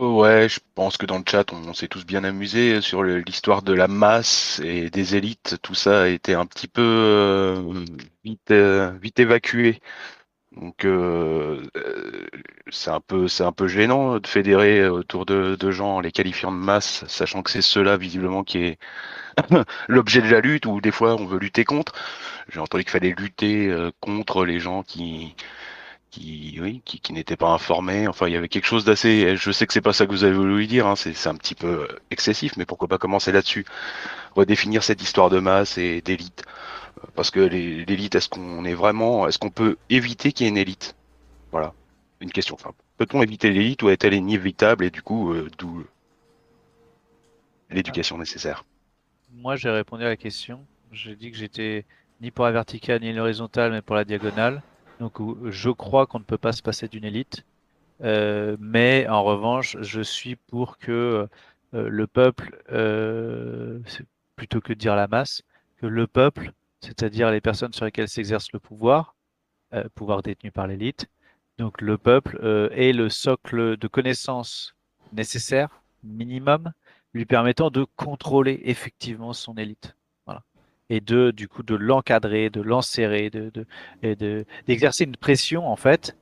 Ouais, 0.00 0.48
je 0.48 0.60
pense 0.74 0.96
que 0.96 1.04
dans 1.04 1.18
le 1.18 1.24
chat, 1.28 1.52
on, 1.52 1.74
s'est 1.74 1.86
tous 1.88 2.06
bien 2.06 2.24
amusés 2.24 2.80
sur 2.80 3.02
le- 3.02 3.18
l'histoire 3.18 3.60
de 3.62 3.74
la 3.74 3.86
masse 3.86 4.58
et 4.64 4.88
des 4.88 5.14
élites. 5.14 5.58
Tout 5.62 5.74
ça 5.74 6.02
a 6.04 6.06
été 6.08 6.32
un 6.34 6.46
petit 6.46 6.68
peu 6.68 6.80
euh, 6.82 7.84
vite, 8.24 8.50
euh, 8.50 8.92
vite 9.02 9.18
évacué. 9.20 9.80
Donc 10.52 10.84
euh, 10.86 11.62
euh, 11.76 12.28
c'est 12.70 12.90
un 12.90 13.00
peu, 13.00 13.26
un 13.40 13.52
peu 13.52 13.68
gênant 13.68 14.18
de 14.20 14.26
fédérer 14.26 14.88
autour 14.88 15.26
de, 15.26 15.56
de 15.60 15.70
gens 15.72 15.96
en 15.96 16.00
les 16.00 16.12
qualifiant 16.12 16.52
de 16.52 16.56
masse, 16.58 17.04
sachant 17.08 17.42
que 17.42 17.50
c'est 17.50 17.62
cela 17.62 17.96
visiblement 17.98 18.44
qui 18.44 18.58
est 18.58 18.78
l'objet 19.88 20.22
de 20.22 20.28
la 20.30 20.40
lutte, 20.40 20.66
ou 20.66 20.80
des 20.80 20.92
fois 20.92 21.16
on 21.20 21.26
veut 21.26 21.38
lutter 21.38 21.64
contre. 21.64 21.94
J'ai 22.50 22.60
entendu 22.60 22.84
qu'il 22.84 22.92
fallait 22.92 23.14
lutter 23.18 23.68
euh, 23.68 23.90
contre 24.00 24.44
les 24.46 24.60
gens 24.60 24.82
qui, 24.84 25.36
qui, 26.10 26.58
oui, 26.60 26.82
qui, 26.84 27.00
qui 27.00 27.12
pas 27.36 27.50
informés. 27.50 28.08
Enfin, 28.08 28.26
il 28.26 28.32
y 28.32 28.36
avait 28.36 28.48
quelque 28.48 28.66
chose 28.66 28.84
d'assez. 28.84 29.36
Je 29.36 29.50
sais 29.52 29.66
que 29.66 29.72
c'est 29.72 29.80
pas 29.80 29.92
ça 29.92 30.06
que 30.06 30.10
vous 30.10 30.24
avez 30.24 30.34
voulu 30.34 30.66
dire. 30.66 30.86
Hein, 30.86 30.96
c'est 30.96 31.26
un 31.26 31.36
petit 31.36 31.54
peu 31.54 31.66
euh, 31.66 32.00
excessif, 32.10 32.56
mais 32.56 32.66
pourquoi 32.66 32.88
pas 32.88 32.98
commencer 32.98 33.32
là-dessus? 33.32 33.64
Redéfinir 34.34 34.82
cette 34.82 35.02
histoire 35.02 35.30
de 35.30 35.38
masse 35.40 35.78
et 35.78 36.00
d'élite. 36.02 36.44
Euh, 36.98 37.06
Parce 37.14 37.30
que 37.30 37.40
l'élite, 37.40 38.14
est-ce 38.14 38.28
qu'on 38.28 38.64
est 38.64 38.74
vraiment, 38.74 39.26
est-ce 39.28 39.38
qu'on 39.38 39.50
peut 39.50 39.76
éviter 39.88 40.32
qu'il 40.32 40.46
y 40.46 40.48
ait 40.48 40.50
une 40.50 40.58
élite? 40.58 40.96
Voilà, 41.52 41.72
une 42.20 42.32
question. 42.32 42.56
Peut-on 42.96 43.22
éviter 43.22 43.50
l'élite 43.50 43.82
ou 43.82 43.88
est-elle 43.88 44.14
inévitable 44.14 44.84
et 44.84 44.90
du 44.90 45.02
coup, 45.02 45.32
euh, 45.32 45.48
d'où 45.58 45.84
l'éducation 47.70 48.18
nécessaire? 48.18 48.64
Moi, 49.32 49.56
j'ai 49.56 49.70
répondu 49.70 50.04
à 50.04 50.08
la 50.08 50.16
question. 50.16 50.66
J'ai 50.92 51.14
dit 51.14 51.30
que 51.30 51.36
j'étais 51.36 51.84
ni 52.20 52.30
pour 52.30 52.44
la 52.44 52.50
verticale 52.50 53.00
ni 53.00 53.12
l'horizontale, 53.12 53.70
mais 53.72 53.80
pour 53.80 53.94
la 53.94 54.04
diagonale. 54.04 54.60
Donc, 55.00 55.18
je 55.50 55.70
crois 55.70 56.06
qu'on 56.06 56.18
ne 56.18 56.24
peut 56.24 56.38
pas 56.38 56.52
se 56.52 56.62
passer 56.62 56.86
d'une 56.86 57.04
élite. 57.04 57.44
Euh, 58.02 58.56
mais 58.60 59.08
en 59.08 59.24
revanche, 59.24 59.76
je 59.80 60.02
suis 60.02 60.36
pour 60.36 60.78
que 60.78 61.26
euh, 61.74 61.88
le 61.88 62.06
peuple, 62.06 62.62
euh, 62.70 63.80
plutôt 64.36 64.60
que 64.60 64.74
de 64.74 64.78
dire 64.78 64.96
la 64.96 65.08
masse, 65.08 65.42
que 65.78 65.86
le 65.86 66.06
peuple, 66.06 66.52
c'est-à-dire 66.80 67.30
les 67.30 67.40
personnes 67.40 67.72
sur 67.72 67.86
lesquelles 67.86 68.08
s'exerce 68.08 68.52
le 68.52 68.58
pouvoir, 68.60 69.14
pouvoir 69.94 70.22
détenu 70.22 70.50
par 70.50 70.66
l'élite, 70.66 71.08
donc 71.58 71.80
le 71.80 71.96
peuple 71.96 72.40
ait 72.74 72.92
le 72.92 73.08
socle 73.08 73.76
de 73.76 73.88
connaissances 73.88 74.74
nécessaires, 75.12 75.82
minimum, 76.02 76.72
lui 77.14 77.24
permettant 77.24 77.70
de 77.70 77.84
contrôler 77.96 78.60
effectivement 78.64 79.32
son 79.32 79.56
élite. 79.56 79.94
Et 80.90 81.00
de, 81.00 81.30
du 81.30 81.48
coup, 81.48 81.62
de 81.62 81.74
l'encadrer, 81.76 82.50
de 82.50 82.60
l'enserrer, 82.60 83.30
de, 83.30 83.50
de, 83.54 83.64
et 84.02 84.16
de, 84.16 84.44
d'exercer 84.66 85.04
une 85.04 85.16
pression, 85.16 85.66
en 85.68 85.76
fait, 85.76 86.16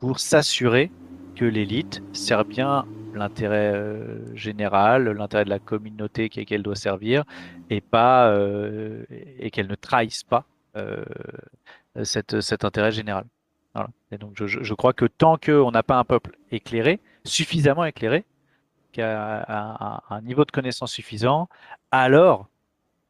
pour 0.00 0.18
s'assurer 0.18 0.90
que 1.36 1.44
l'élite 1.44 2.02
sert 2.12 2.44
bien 2.44 2.86
l'intérêt 3.14 3.72
euh, 3.74 4.34
général, 4.34 5.08
l'intérêt 5.10 5.44
de 5.44 5.50
la 5.50 5.58
communauté 5.60 6.28
qu'elle 6.30 6.62
doit 6.62 6.74
servir, 6.76 7.24
et 7.70 7.80
pas, 7.80 8.28
euh, 8.30 9.04
et 9.38 9.50
qu'elle 9.50 9.68
ne 9.68 9.74
trahisse 9.76 10.24
pas 10.24 10.44
euh, 10.76 11.04
cette, 12.02 12.40
cet 12.40 12.64
intérêt 12.64 12.92
général. 12.92 13.24
Voilà. 13.74 13.90
Et 14.10 14.18
donc, 14.18 14.32
je, 14.36 14.46
je- 14.46 14.74
crois 14.74 14.92
que 14.92 15.04
tant 15.06 15.36
qu'on 15.36 15.70
n'a 15.70 15.82
pas 15.82 15.96
un 15.98 16.04
peuple 16.04 16.36
éclairé, 16.50 17.00
suffisamment 17.24 17.84
éclairé, 17.84 18.24
qui 18.92 19.02
a 19.02 20.00
un 20.10 20.20
niveau 20.22 20.44
de 20.44 20.52
connaissance 20.52 20.92
suffisant, 20.92 21.48
alors, 21.90 22.48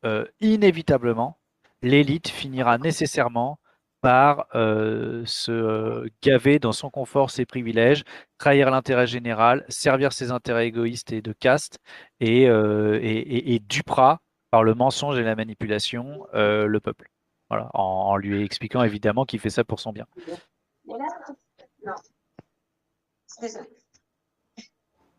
euh, 0.04 0.24
inévitablement, 0.40 1.38
l'élite 1.82 2.28
finira 2.28 2.78
nécessairement 2.78 3.58
par 4.00 4.46
euh, 4.54 5.22
se 5.24 5.50
euh, 5.50 6.06
gaver 6.22 6.58
dans 6.58 6.72
son 6.72 6.90
confort, 6.90 7.30
ses 7.30 7.46
privilèges, 7.46 8.04
trahir 8.36 8.70
l'intérêt 8.70 9.06
général, 9.06 9.64
servir 9.70 10.12
ses 10.12 10.30
intérêts 10.30 10.66
égoïstes 10.66 11.12
et 11.12 11.22
de 11.22 11.32
caste, 11.32 11.78
et, 12.20 12.46
euh, 12.48 12.98
et, 13.02 13.06
et- 13.18 13.54
et 13.54 13.58
dupera 13.60 14.20
par 14.50 14.62
le 14.62 14.74
mensonge 14.74 15.18
et 15.18 15.22
la 15.22 15.34
manipulation 15.36 16.26
euh, 16.34 16.66
le 16.66 16.80
peuple. 16.80 17.10
Voilà, 17.48 17.70
en, 17.74 17.82
en 17.82 18.16
lui 18.16 18.42
expliquant 18.44 18.82
évidemment 18.82 19.24
qu'il 19.24 19.40
fait 19.40 19.50
ça 19.50 19.64
pour 19.64 19.80
son 19.80 19.92
bien. 19.92 20.06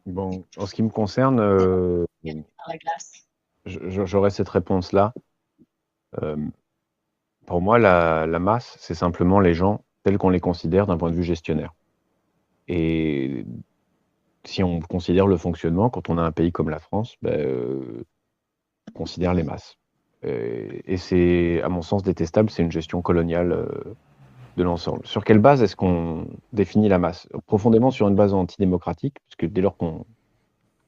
Bon, 0.06 0.44
en 0.58 0.66
ce 0.68 0.76
qui 0.76 0.84
me 0.84 0.90
concerne, 0.90 1.40
euh, 1.40 2.06
j'aurais 3.66 4.30
cette 4.30 4.50
réponse-là. 4.50 5.14
Euh, 6.22 6.38
pour 7.46 7.62
moi, 7.62 7.78
la, 7.78 8.40
masse, 8.40 8.76
c'est 8.80 8.96
simplement 8.96 9.40
les 9.40 9.54
gens 9.54 9.84
tels 10.04 10.18
qu'on 10.18 10.30
les 10.30 10.40
considère 10.40 10.88
d'un 10.88 10.98
point 10.98 11.10
de 11.10 11.16
vue 11.16 11.24
gestionnaire. 11.24 11.74
Et 12.68 13.46
si 14.44 14.64
on 14.64 14.80
considère 14.80 15.28
le 15.28 15.38
fonctionnement, 15.38 15.90
quand 15.90 16.10
on 16.10 16.18
a 16.18 16.22
un 16.22 16.32
pays 16.32 16.52
comme 16.52 16.70
la 16.70 16.80
France, 16.80 17.16
ben, 17.22 17.40
euh, 17.40 18.04
on 18.90 19.00
considère 19.00 19.34
les 19.34 19.44
masses. 19.44 19.78
Et, 20.24 20.82
et 20.86 20.98
c'est, 20.98 21.62
à 21.62 21.70
mon 21.70 21.82
sens, 21.82 22.04
détestable. 22.04 22.50
C'est 22.50 22.64
une 22.64 22.72
gestion 22.72 23.02
coloniale 23.02 23.52
euh, 23.52 23.96
de 24.58 24.64
l'ensemble. 24.64 25.06
Sur 25.06 25.24
quelle 25.24 25.40
base 25.40 25.62
est-ce 25.62 25.76
qu'on 25.76 26.28
définit 26.54 26.90
la 26.90 27.00
masse? 27.00 27.28
Profondément 27.46 27.92
sur 27.92 28.08
une 28.08 28.16
base 28.16 28.34
antidémocratique, 28.34 29.18
puisque 29.28 29.52
dès 29.52 29.62
lors 29.62 29.78
qu'on 29.78 30.06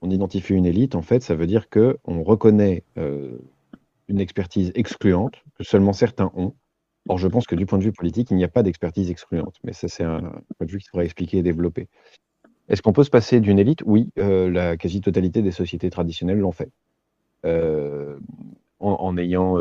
on 0.02 0.10
identifie 0.10 0.54
une 0.54 0.66
élite, 0.66 0.96
en 0.96 1.02
fait, 1.02 1.22
ça 1.22 1.36
veut 1.36 1.48
dire 1.48 1.70
qu'on 1.70 2.24
reconnaît 2.24 2.84
euh, 2.98 3.38
une 4.08 4.20
expertise 4.20 4.72
excluante 4.76 5.44
que 5.58 5.64
seulement 5.64 5.94
certains 5.94 6.32
ont. 6.36 6.54
Or, 7.10 7.18
je 7.18 7.28
pense 7.28 7.48
que 7.48 7.56
du 7.56 7.66
point 7.66 7.80
de 7.80 7.84
vue 7.84 7.94
politique, 7.94 8.32
il 8.32 8.38
n'y 8.38 8.44
a 8.44 8.50
pas 8.50 8.64
d'expertise 8.64 9.10
excluante. 9.10 9.56
Mais 9.64 9.74
ça, 9.74 9.88
c'est 9.88 10.04
un 10.04 10.20
point 10.58 10.68
de 10.68 10.72
vue 10.72 10.80
qu'il 10.80 10.90
faudrait 10.90 11.06
expliquer 11.06 11.38
et 11.38 11.44
développer. 11.44 11.88
Est-ce 12.68 12.82
qu'on 12.82 12.94
peut 12.94 13.06
se 13.06 13.10
passer 13.10 13.40
d'une 13.40 13.60
élite? 13.60 13.82
Oui, 13.86 14.10
euh, 14.20 14.50
la 14.50 14.76
quasi-totalité 14.76 15.42
des 15.42 15.52
sociétés 15.52 15.90
traditionnelles 15.90 16.40
l'ont 16.40 16.52
fait. 16.52 16.70
Euh, 17.46 18.18
en, 18.80 18.92
en, 18.92 19.18
ayant 19.18 19.58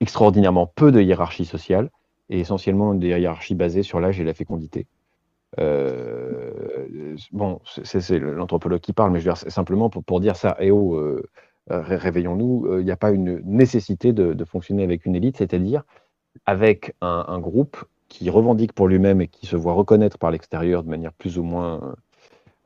extraordinairement 0.00 0.66
peu 0.66 0.90
de 0.90 1.00
hiérarchie 1.00 1.44
sociale 1.44 1.90
et 2.28 2.40
essentiellement 2.40 2.94
des 2.94 3.08
hiérarchies 3.08 3.54
basées 3.54 3.82
sur 3.82 4.00
l'âge 4.00 4.18
et 4.20 4.24
la 4.24 4.34
fécondité. 4.34 4.86
Euh, 5.60 7.16
bon, 7.32 7.60
c'est 7.84 8.18
l'anthropologue 8.18 8.80
qui 8.80 8.92
parle, 8.92 9.12
mais 9.12 9.20
je 9.20 9.30
simplement 9.34 9.90
pour, 9.90 10.20
dire 10.20 10.36
ça, 10.36 10.56
et 10.60 10.70
oh, 10.70 10.96
euh, 10.96 11.22
réveillons-nous, 11.68 12.78
il 12.78 12.84
n'y 12.84 12.90
a 12.90 12.96
pas 12.96 13.10
une 13.10 13.40
nécessité 13.44 14.12
de, 14.12 14.44
fonctionner 14.44 14.84
avec 14.84 15.06
une 15.06 15.14
élite, 15.14 15.36
c'est-à-dire 15.38 15.84
avec 16.46 16.94
un, 17.00 17.38
groupe 17.38 17.84
qui 18.08 18.30
revendique 18.30 18.72
pour 18.72 18.88
lui-même 18.88 19.20
et 19.20 19.28
qui 19.28 19.46
se 19.46 19.56
voit 19.56 19.74
reconnaître 19.74 20.18
par 20.18 20.30
l'extérieur 20.30 20.82
de 20.82 20.88
manière 20.88 21.12
plus 21.12 21.38
ou 21.38 21.42
moins 21.42 21.94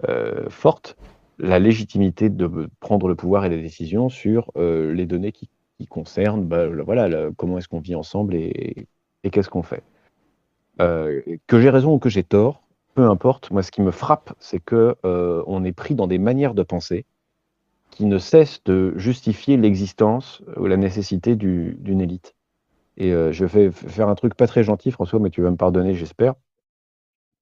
euh, 0.08 0.50
forte 0.50 0.96
la 1.38 1.58
légitimité 1.58 2.28
de 2.28 2.68
prendre 2.80 3.08
le 3.08 3.14
pouvoir 3.14 3.44
et 3.44 3.48
les 3.48 3.60
décisions 3.60 4.08
sur 4.08 4.50
euh, 4.56 4.92
les 4.92 5.06
données 5.06 5.32
qui, 5.32 5.48
concernent 5.90 6.44
bah, 6.44 6.66
voilà, 6.68 7.30
comment 7.36 7.58
est-ce 7.58 7.68
qu'on 7.68 7.80
vit 7.80 7.94
ensemble 7.94 8.34
et, 8.34 8.86
qu'est-ce 9.30 9.50
qu'on 9.50 9.62
fait. 9.62 9.82
Euh, 10.80 11.20
que 11.46 11.60
j'ai 11.60 11.68
raison 11.68 11.94
ou 11.94 11.98
que 11.98 12.08
j'ai 12.08 12.22
tort, 12.22 12.62
peu 12.96 13.04
importe, 13.04 13.50
moi 13.50 13.62
ce 13.62 13.70
qui 13.70 13.82
me 13.82 13.92
frappe, 13.92 14.34
c'est 14.40 14.58
que 14.58 14.96
euh, 15.04 15.44
on 15.46 15.64
est 15.64 15.72
pris 15.72 15.94
dans 15.94 16.06
des 16.06 16.18
manières 16.18 16.54
de 16.54 16.62
penser 16.62 17.04
qui 17.90 18.06
ne 18.06 18.18
cessent 18.18 18.64
de 18.64 18.94
justifier 18.96 19.56
l'existence 19.56 20.42
ou 20.56 20.66
la 20.66 20.76
nécessité 20.76 21.36
d'une 21.36 22.00
élite. 22.00 22.34
Et 22.96 23.12
euh, 23.12 23.32
je 23.32 23.44
vais 23.44 23.70
faire 23.70 24.08
un 24.08 24.14
truc 24.14 24.34
pas 24.34 24.46
très 24.46 24.64
gentil, 24.64 24.90
François, 24.90 25.20
mais 25.20 25.30
tu 25.30 25.42
vas 25.42 25.50
me 25.50 25.56
pardonner, 25.56 25.94
j'espère. 25.94 26.34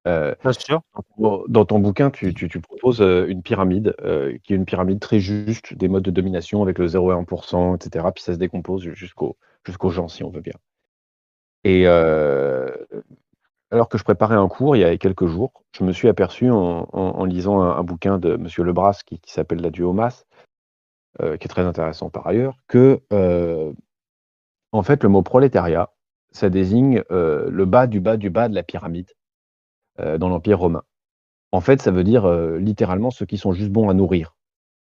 Euh, 0.06 0.34
Bien 0.42 0.52
sûr. 0.52 0.82
Dans 1.16 1.64
ton 1.64 1.78
bouquin, 1.78 2.10
tu, 2.10 2.34
tu, 2.34 2.48
tu 2.48 2.60
proposes 2.60 3.00
euh, 3.00 3.26
une 3.26 3.42
pyramide, 3.42 3.94
euh, 4.02 4.36
qui 4.42 4.52
est 4.52 4.56
une 4.56 4.66
pyramide 4.66 5.00
très 5.00 5.20
juste, 5.20 5.74
des 5.74 5.88
modes 5.88 6.02
de 6.02 6.10
domination 6.10 6.62
avec 6.62 6.78
le 6.78 6.88
0 6.88 7.12
et 7.12 7.14
1%, 7.14 7.76
etc. 7.76 8.06
Puis 8.14 8.24
ça 8.24 8.34
se 8.34 8.38
décompose 8.38 8.82
jusqu'aux 8.82 9.36
gens, 9.90 10.08
si 10.08 10.24
on 10.24 10.30
veut 10.30 10.42
bien. 10.42 10.54
Et 11.64 11.84
euh, 11.86 12.68
alors 13.70 13.88
que 13.88 13.98
je 13.98 14.04
préparais 14.04 14.36
un 14.36 14.48
cours 14.48 14.76
il 14.76 14.80
y 14.80 14.84
a 14.84 14.96
quelques 14.96 15.26
jours, 15.26 15.64
je 15.76 15.84
me 15.84 15.92
suis 15.92 16.08
aperçu 16.08 16.50
en, 16.50 17.24
lisant 17.24 17.60
un, 17.60 17.82
bouquin 17.82 18.18
de 18.18 18.34
M. 18.34 18.46
Lebras 18.58 19.00
qui, 19.04 19.20
s'appelle 19.26 19.60
La 19.60 19.70
Duomas, 19.70 20.24
euh, 21.20 21.36
qui 21.36 21.46
est 21.46 21.48
très 21.48 21.62
intéressant 21.62 22.10
par 22.10 22.26
ailleurs, 22.26 22.56
que 22.68 23.00
euh, 23.12 23.72
en 24.72 24.82
fait 24.82 25.02
le 25.02 25.08
mot 25.08 25.22
prolétariat, 25.22 25.90
ça 26.30 26.50
désigne 26.50 27.02
euh, 27.10 27.48
le 27.50 27.64
bas 27.64 27.86
du 27.86 28.00
bas 28.00 28.16
du 28.16 28.30
bas 28.30 28.48
de 28.48 28.54
la 28.54 28.62
pyramide 28.62 29.10
euh, 30.00 30.18
dans 30.18 30.28
l'Empire 30.28 30.58
romain. 30.58 30.82
En 31.52 31.60
fait, 31.60 31.80
ça 31.80 31.92
veut 31.92 32.02
dire 32.02 32.28
littéralement 32.58 33.12
ceux 33.12 33.26
qui 33.26 33.38
sont 33.38 33.52
juste 33.52 33.70
bons 33.70 33.88
à 33.88 33.94
nourrir. 33.94 34.34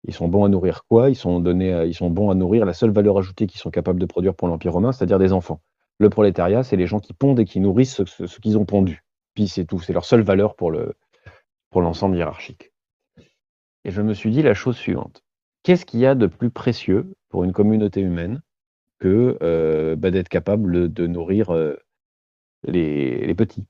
Ils 0.04 0.14
sont 0.14 0.28
bons 0.28 0.44
à 0.44 0.48
nourrir 0.48 0.84
quoi? 0.88 1.10
Ils 1.10 1.16
sont, 1.16 1.40
donnés 1.40 1.86
ils 1.86 1.94
sont 1.94 2.08
bons 2.08 2.30
à 2.30 2.34
nourrir 2.34 2.64
la 2.64 2.72
seule 2.72 2.92
valeur 2.92 3.18
ajoutée 3.18 3.48
qu'ils 3.48 3.60
sont 3.60 3.72
capables 3.72 3.98
de 3.98 4.06
produire 4.06 4.34
pour 4.34 4.46
l'Empire 4.46 4.72
romain, 4.72 4.92
c'est-à-dire 4.92 5.18
des 5.18 5.32
enfants. 5.32 5.60
Le 5.98 6.10
prolétariat, 6.10 6.62
c'est 6.62 6.76
les 6.76 6.86
gens 6.86 7.00
qui 7.00 7.12
pondent 7.12 7.40
et 7.40 7.44
qui 7.44 7.60
nourrissent 7.60 8.04
ce, 8.04 8.40
qu'ils 8.40 8.58
ont 8.58 8.64
pondu. 8.64 9.04
Puis 9.34 9.48
c'est 9.48 9.64
tout, 9.64 9.78
c'est 9.78 9.92
leur 9.92 10.04
seule 10.04 10.22
valeur 10.22 10.56
pour 10.56 10.70
le 10.70 10.94
pour 11.70 11.80
l'ensemble 11.80 12.16
hiérarchique. 12.16 12.72
Et 13.84 13.90
je 13.90 14.02
me 14.02 14.14
suis 14.14 14.30
dit 14.30 14.42
la 14.42 14.54
chose 14.54 14.76
suivante. 14.76 15.22
Qu'est-ce 15.62 15.86
qu'il 15.86 16.00
y 16.00 16.06
a 16.06 16.14
de 16.14 16.26
plus 16.26 16.50
précieux 16.50 17.14
pour 17.28 17.44
une 17.44 17.52
communauté 17.52 18.00
humaine 18.00 18.42
que 18.98 19.38
euh, 19.42 19.96
bah, 19.96 20.10
d'être 20.10 20.28
capable 20.28 20.92
de 20.92 21.06
nourrir 21.06 21.50
euh, 21.50 21.76
les, 22.64 23.26
les 23.26 23.34
petits? 23.34 23.66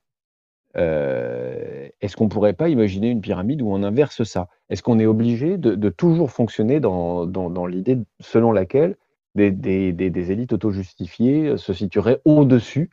Euh, 0.75 1.87
est-ce 2.01 2.17
qu'on 2.17 2.29
pourrait 2.29 2.53
pas 2.53 2.69
imaginer 2.69 3.09
une 3.09 3.21
pyramide 3.21 3.61
où 3.61 3.71
on 3.71 3.83
inverse 3.83 4.23
ça? 4.23 4.49
Est-ce 4.69 4.83
qu'on 4.83 4.99
est 4.99 5.05
obligé 5.05 5.57
de, 5.57 5.89
toujours 5.89 6.31
fonctionner 6.31 6.79
dans, 6.79 7.25
dans 7.25 7.65
l'idée 7.65 7.99
selon 8.19 8.51
laquelle 8.51 8.97
des, 9.35 10.31
élites 10.31 10.53
auto-justifiées 10.53 11.57
se 11.57 11.73
situeraient 11.73 12.21
au-dessus 12.25 12.89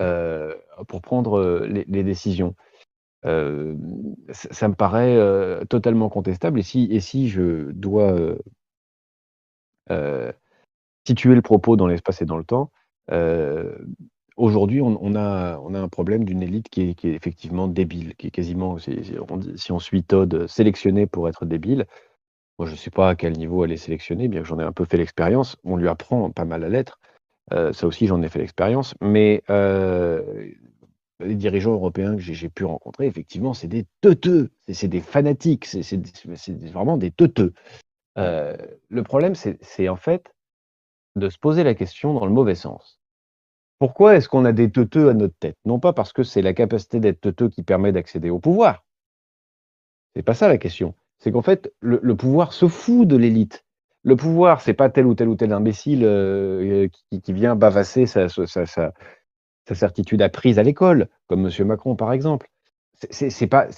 euh, 0.00 0.54
pour 0.88 1.00
prendre 1.00 1.64
les, 1.66 1.84
les 1.86 2.02
décisions 2.02 2.54
euh, 3.26 3.74
ça, 4.30 4.68
me 4.68 4.74
paraît 4.74 5.16
euh, 5.16 5.64
totalement 5.64 6.08
contestable. 6.08 6.60
Et 6.60 6.62
si, 6.62 6.88
et 6.90 7.00
si 7.00 7.28
je 7.28 7.70
dois 7.72 8.16
euh, 9.90 10.32
situer 11.06 11.34
le 11.34 11.42
propos 11.42 11.76
dans 11.76 11.86
l'espace 11.86 12.22
et 12.22 12.26
dans 12.26 12.36
le 12.38 12.44
temps, 12.44 12.70
aujourd'hui, 14.36 14.80
on, 14.80 14.98
on, 15.00 15.16
a, 15.16 15.58
on 15.58 15.74
un 15.74 15.88
problème 15.88 16.24
d'une 16.24 16.42
élite 16.42 16.68
qui 16.68 16.82
est, 16.82 17.04
effectivement 17.04 17.68
débile, 17.68 18.14
qui 18.16 18.28
est 18.28 18.30
quasiment, 18.30 18.76
on 19.28 19.36
dit, 19.36 19.52
si 19.56 19.72
on 19.72 19.78
suit 19.78 20.04
Todd, 20.04 20.46
sélectionnée 20.46 21.06
pour 21.06 21.28
être 21.28 21.46
débile. 21.46 21.86
Moi, 22.58 22.66
je 22.66 22.72
ne 22.72 22.76
sais 22.76 22.90
pas 22.90 23.10
à 23.10 23.14
quel 23.14 23.34
niveau 23.34 23.64
elle 23.64 23.72
est 23.72 23.76
sélectionnée, 23.76 24.28
bien 24.28 24.40
que 24.40 24.46
j'en 24.46 24.58
ai 24.58 24.64
un 24.64 24.72
peu 24.72 24.84
fait 24.84 24.96
l'expérience. 24.96 25.56
On 25.64 25.76
lui 25.76 25.88
apprend 25.88 26.30
pas 26.30 26.44
mal 26.44 26.64
à 26.64 26.68
l'être. 26.68 26.98
Euh, 27.52 27.72
ça 27.72 27.86
aussi, 27.86 28.06
j'en 28.06 28.22
ai 28.22 28.28
fait 28.28 28.38
l'expérience. 28.38 28.94
Mais 29.00 29.42
euh, 29.50 30.50
les 31.20 31.34
dirigeants 31.34 31.72
européens 31.72 32.16
que 32.16 32.22
j'ai 32.22 32.48
pu 32.48 32.64
rencontrer, 32.64 33.06
effectivement, 33.06 33.54
c'est 33.54 33.68
des 33.68 33.86
teuteux, 34.00 34.50
c'est 34.72 34.88
des 34.88 35.00
fanatiques, 35.00 35.66
c'est 35.66 36.72
vraiment 36.72 36.96
des 36.96 37.10
teuteux. 37.10 37.52
Euh, 38.18 38.56
le 38.88 39.02
problème, 39.02 39.34
c'est 39.34 39.88
en 39.88 39.96
fait 39.96 40.32
de 41.16 41.28
se 41.28 41.38
poser 41.38 41.62
la 41.64 41.74
question 41.74 42.14
dans 42.14 42.26
le 42.26 42.32
mauvais 42.32 42.54
sens. 42.54 43.00
Pourquoi 43.78 44.16
est-ce 44.16 44.28
qu'on 44.28 44.46
a 44.46 44.52
des 44.52 44.70
teuteux 44.70 45.10
à 45.10 45.14
notre 45.14 45.36
tête? 45.38 45.58
Non 45.66 45.78
pas 45.78 45.92
parce 45.92 46.12
que 46.12 46.22
c'est 46.22 46.40
la 46.40 46.54
capacité 46.54 46.98
d'être 47.00 47.20
teuteux 47.20 47.50
qui 47.50 47.62
permet 47.62 47.92
d'accéder 47.92 48.30
au 48.30 48.38
pouvoir. 48.38 48.84
C'est 50.14 50.22
pas 50.22 50.34
ça 50.34 50.48
la 50.48 50.56
question. 50.56 50.94
C'est 51.18 51.32
qu'en 51.32 51.42
fait, 51.42 51.72
le, 51.80 52.14
pouvoir 52.14 52.52
se 52.52 52.68
fout 52.68 53.06
de 53.06 53.16
l'élite. 53.16 53.64
Le 54.02 54.16
pouvoir, 54.16 54.60
c'est 54.60 54.74
pas 54.74 54.90
tel 54.90 55.06
ou 55.06 55.14
tel 55.14 55.28
ou 55.28 55.34
tel 55.34 55.52
imbécile 55.52 56.04
euh, 56.04 56.88
qui, 57.10 57.20
qui, 57.20 57.32
vient 57.32 57.56
bavasser 57.56 58.06
sa, 58.06 58.28
sa, 58.28 58.92
certitude 59.72 60.22
apprise 60.22 60.58
à 60.58 60.62
l'école, 60.62 61.08
comme 61.26 61.46
M. 61.46 61.66
Macron 61.66 61.96
par 61.96 62.12
exemple. 62.12 62.48
C'est 63.10 63.46
pas, 63.46 63.68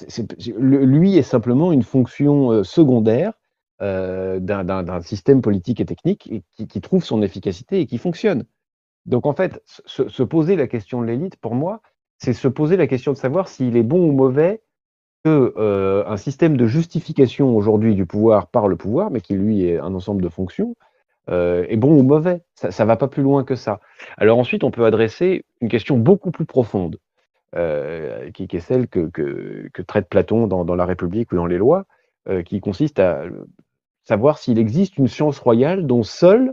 lui 0.57 1.17
est 1.17 1.23
simplement 1.23 1.73
une 1.73 1.83
fonction 1.83 2.53
euh, 2.53 2.63
secondaire 2.63 3.33
euh, 3.81 4.39
d'un 4.39 5.01
système 5.03 5.41
politique 5.41 5.81
et 5.81 5.87
technique 5.87 6.31
qui, 6.57 6.81
trouve 6.81 7.05
son 7.05 7.23
efficacité 7.23 7.81
et 7.81 7.87
qui 7.87 7.99
fonctionne. 7.99 8.45
Donc 9.07 9.27
en 9.27 9.33
fait, 9.33 9.63
se 9.87 10.23
poser 10.23 10.55
la 10.55 10.67
question 10.67 11.01
de 11.01 11.07
l'élite, 11.07 11.37
pour 11.37 11.55
moi, 11.55 11.81
c'est 12.19 12.33
se 12.33 12.49
poser 12.49 12.77
la 12.77 12.87
question 12.87 13.13
de 13.13 13.17
savoir 13.17 13.49
s'il 13.49 13.77
est 13.77 13.83
bon 13.83 14.09
ou 14.09 14.13
mauvais 14.13 14.63
que 15.25 15.55
euh, 15.57 16.05
un 16.07 16.17
système 16.17 16.57
de 16.57 16.67
justification 16.67 17.57
aujourd'hui 17.57 17.95
du 17.95 18.07
pouvoir 18.07 18.47
par 18.49 18.69
le 18.69 18.77
pouvoir, 18.77 19.11
mais 19.11 19.21
qui 19.21 19.35
lui 19.35 19.65
est 19.65 19.79
un 19.79 19.95
ensemble 19.95 20.23
de 20.23 20.29
fonctions, 20.29 20.77
euh, 21.31 21.67
est 21.69 21.77
bon 21.77 21.99
ou 21.99 22.03
mauvais. 22.03 22.43
Ça 22.55 22.69
ne 22.69 22.89
va 22.89 22.97
pas 22.97 23.09
plus 23.09 23.23
loin 23.23 23.45
que 23.45 23.55
ça. 23.55 23.81
Alors 24.17 24.39
ensuite, 24.39 24.65
on 24.65 24.71
peut 24.71 24.85
adresser 24.85 25.45
une 25.61 25.69
question 25.69 25.97
beaucoup 25.99 26.31
plus 26.31 26.47
profonde, 26.47 26.99
euh, 27.57 28.31
qui, 28.31 28.45
est 28.51 28.61
celle 28.61 28.89
que, 28.89 29.11
traite 29.87 30.09
Platon 30.09 30.47
dans, 30.47 30.75
La 30.75 30.87
République 30.87 31.33
ou 31.33 31.37
dans 31.37 31.47
les 31.47 31.59
lois, 31.59 31.87
qui 32.45 32.61
consiste 32.61 32.99
à 32.99 33.23
savoir 34.05 34.37
s'il 34.37 34.59
existe 34.59 34.99
une 34.99 35.09
science 35.09 35.39
royale 35.39 35.87
dont 35.87 36.03
seules 36.03 36.53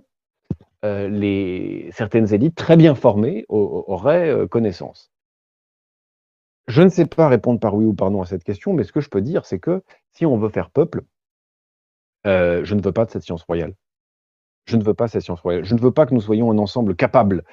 les, 0.83 1.89
certaines 1.91 2.33
élites 2.33 2.55
très 2.55 2.77
bien 2.77 2.95
formées 2.95 3.45
auraient 3.49 4.47
connaissance. 4.49 5.11
Je 6.67 6.81
ne 6.81 6.89
sais 6.89 7.05
pas 7.05 7.27
répondre 7.27 7.59
par 7.59 7.75
oui 7.75 7.85
ou 7.85 7.93
par 7.93 8.09
non 8.11 8.21
à 8.21 8.25
cette 8.25 8.43
question, 8.43 8.73
mais 8.73 8.83
ce 8.83 8.91
que 8.91 9.01
je 9.01 9.09
peux 9.09 9.21
dire, 9.21 9.45
c'est 9.45 9.59
que 9.59 9.83
si 10.13 10.25
on 10.25 10.37
veut 10.37 10.49
faire 10.49 10.71
peuple, 10.71 11.03
euh, 12.25 12.63
je 12.63 12.73
ne 12.73 12.81
veux 12.81 12.91
pas 12.91 13.05
de 13.05 13.11
cette 13.11 13.23
science 13.23 13.43
royale. 13.43 13.75
Je 14.65 14.77
ne 14.77 14.83
veux 14.83 14.95
pas 14.95 15.07
cette 15.07 15.21
science 15.21 15.41
royale. 15.41 15.63
Je 15.63 15.75
ne 15.75 15.79
veux 15.79 15.91
pas 15.91 16.07
que 16.07 16.13
nous 16.15 16.21
soyons 16.21 16.51
un 16.51 16.57
ensemble 16.57 16.95
capable 16.95 17.43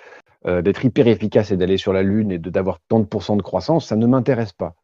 euh, 0.47 0.63
d'être 0.63 0.85
hyper 0.85 1.07
efficace 1.09 1.51
et 1.51 1.59
d'aller 1.59 1.77
sur 1.77 1.93
la 1.93 2.03
Lune 2.03 2.33
et 2.33 2.39
d'avoir 2.39 2.81
tant 2.89 3.01
de 3.01 3.05
pourcents 3.05 3.37
de 3.37 3.43
croissance. 3.43 3.87
Ça 3.87 3.97
ne 3.97 4.07
m'intéresse 4.07 4.55
pas. 4.55 4.75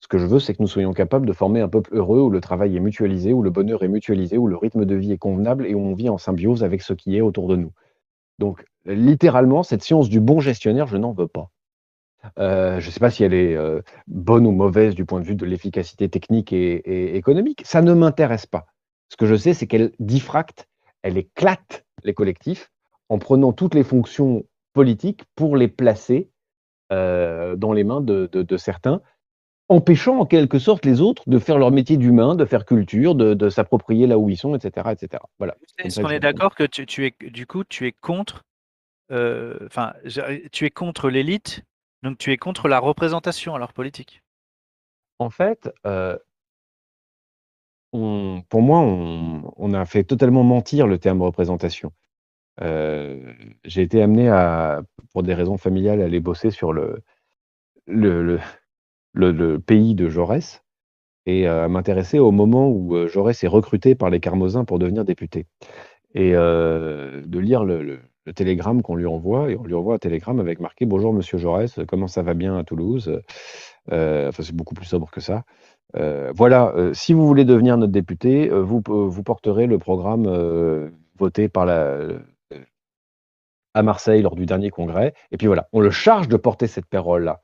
Ce 0.00 0.06
que 0.06 0.18
je 0.18 0.26
veux, 0.26 0.38
c'est 0.38 0.54
que 0.54 0.62
nous 0.62 0.68
soyons 0.68 0.92
capables 0.92 1.26
de 1.26 1.32
former 1.32 1.60
un 1.60 1.68
peuple 1.68 1.94
heureux 1.94 2.20
où 2.20 2.30
le 2.30 2.40
travail 2.40 2.76
est 2.76 2.80
mutualisé, 2.80 3.32
où 3.32 3.42
le 3.42 3.50
bonheur 3.50 3.82
est 3.82 3.88
mutualisé, 3.88 4.36
où 4.36 4.46
le 4.46 4.56
rythme 4.56 4.84
de 4.84 4.94
vie 4.94 5.12
est 5.12 5.18
convenable 5.18 5.66
et 5.66 5.74
où 5.74 5.80
on 5.80 5.94
vit 5.94 6.10
en 6.10 6.18
symbiose 6.18 6.62
avec 6.62 6.82
ce 6.82 6.92
qui 6.92 7.16
est 7.16 7.20
autour 7.20 7.48
de 7.48 7.56
nous. 7.56 7.72
Donc, 8.38 8.64
littéralement, 8.84 9.62
cette 9.62 9.82
science 9.82 10.08
du 10.08 10.20
bon 10.20 10.40
gestionnaire, 10.40 10.86
je 10.86 10.98
n'en 10.98 11.12
veux 11.12 11.26
pas. 11.26 11.50
Euh, 12.38 12.80
je 12.80 12.86
ne 12.86 12.90
sais 12.90 13.00
pas 13.00 13.10
si 13.10 13.24
elle 13.24 13.34
est 13.34 13.54
euh, 13.54 13.80
bonne 14.06 14.46
ou 14.46 14.50
mauvaise 14.50 14.94
du 14.94 15.04
point 15.04 15.20
de 15.20 15.24
vue 15.24 15.36
de 15.36 15.46
l'efficacité 15.46 16.08
technique 16.08 16.52
et, 16.52 16.74
et, 16.74 17.16
économique. 17.16 17.62
Ça 17.64 17.80
ne 17.82 17.94
m'intéresse 17.94 18.46
pas. 18.46 18.66
Ce 19.08 19.16
que 19.16 19.26
je 19.26 19.36
sais, 19.36 19.54
c'est 19.54 19.66
qu'elle 19.66 19.92
diffracte, 20.00 20.66
elle 21.02 21.16
éclate 21.16 21.84
les 22.04 22.14
collectifs 22.14 22.70
en 23.08 23.18
prenant 23.18 23.52
toutes 23.52 23.74
les 23.74 23.84
fonctions 23.84 24.44
politiques 24.74 25.22
pour 25.34 25.56
les 25.56 25.68
placer 25.68 26.30
euh, 26.92 27.56
dans 27.56 27.72
les 27.72 27.84
mains 27.84 28.00
de, 28.00 28.28
de- 28.32 28.42
de 28.42 28.56
certains, 28.56 29.00
empêchant 29.68 30.18
en 30.18 30.26
quelque 30.26 30.58
sorte 30.58 30.84
les 30.84 31.00
autres 31.00 31.22
de 31.26 31.38
faire 31.38 31.58
leur 31.58 31.70
métier 31.70 31.96
d'humain, 31.96 32.34
de 32.34 32.44
faire 32.44 32.64
culture, 32.64 33.14
de, 33.14 33.34
de 33.34 33.48
s'approprier 33.48 34.06
là 34.06 34.18
où 34.18 34.28
ils 34.28 34.36
sont, 34.36 34.54
etc. 34.54 34.88
etc. 34.92 35.22
Voilà. 35.38 35.56
Est-ce 35.78 36.00
qu'on 36.00 36.08
est 36.08 36.20
d'accord 36.20 36.54
que 36.54 36.64
tu, 36.64 36.86
tu 36.86 37.06
es 37.06 37.14
du 37.30 37.46
coup 37.46 37.64
tu 37.64 37.86
es 37.86 37.92
contre 37.92 38.44
tu 39.10 40.64
es 40.66 40.70
contre 40.70 41.10
l'élite 41.10 41.62
donc 42.02 42.18
tu 42.18 42.32
es 42.32 42.36
contre 42.36 42.68
la 42.68 42.78
représentation 42.78 43.54
alors 43.54 43.72
politique. 43.72 44.22
En 45.18 45.30
fait, 45.30 45.68
euh, 45.86 46.16
pour 47.90 48.62
moi, 48.62 48.80
on, 48.80 49.72
a 49.72 49.84
fait 49.86 50.04
totalement 50.04 50.44
mentir 50.44 50.86
le 50.86 50.98
terme 50.98 51.22
représentation. 51.22 51.92
Euh, 52.60 53.32
j'ai 53.64 53.82
été 53.82 54.02
amené 54.02 54.28
pour 55.12 55.22
des 55.22 55.34
raisons 55.34 55.56
familiales, 55.56 56.02
à 56.02 56.04
aller 56.04 56.20
bosser 56.20 56.50
sur 56.50 56.72
le, 56.72 57.02
pays 59.66 59.94
de 59.94 60.08
Jaurès 60.08 60.62
et 61.26 61.48
euh, 61.48 61.64
à 61.64 61.68
m'intéresser 61.68 62.18
au 62.18 62.30
moment 62.30 62.68
où 62.68 63.06
Jaurès 63.08 63.42
est 63.42 63.48
recruté 63.48 63.94
par 63.94 64.10
les 64.10 64.20
Carmozins 64.20 64.64
pour 64.64 64.78
devenir 64.78 65.04
député. 65.04 65.46
Et 66.14 66.32
de 66.32 67.38
lire 67.38 67.64
le- 67.64 68.00
le 68.28 68.34
télégramme 68.34 68.82
qu'on 68.82 68.94
lui 68.94 69.06
envoie, 69.06 69.50
et 69.50 69.56
on 69.56 69.64
lui 69.64 69.74
envoie 69.74 69.94
un 69.94 69.98
télégramme 69.98 70.38
avec 70.38 70.60
marqué 70.60 70.84
Bonjour 70.84 71.14
Monsieur 71.14 71.38
Jaurès, 71.38 71.80
comment 71.88 72.08
ça 72.08 72.22
va 72.22 72.34
bien 72.34 72.58
à 72.58 72.62
Toulouse? 72.62 73.22
Euh, 73.90 74.28
Enfin, 74.28 74.42
c'est 74.42 74.54
beaucoup 74.54 74.74
plus 74.74 74.84
sobre 74.84 75.10
que 75.10 75.22
ça. 75.22 75.44
Euh, 75.96 76.30
voilà, 76.36 76.74
euh, 76.76 76.92
si 76.92 77.14
vous 77.14 77.26
voulez 77.26 77.46
devenir 77.46 77.78
notre 77.78 77.92
député, 77.92 78.50
vous, 78.50 78.82
vous 78.86 79.22
porterez 79.22 79.66
le 79.66 79.78
programme 79.78 80.26
voté 81.18 81.48
par 81.48 81.64
la, 81.64 81.96
à 83.72 83.82
Marseille 83.82 84.20
lors 84.20 84.36
du 84.36 84.44
dernier 84.44 84.68
congrès. 84.68 85.14
Et 85.32 85.38
puis 85.38 85.46
voilà, 85.46 85.66
on 85.72 85.80
le 85.80 85.90
charge 85.90 86.28
de 86.28 86.36
porter 86.36 86.66
cette 86.66 86.86
parole-là. 86.86 87.40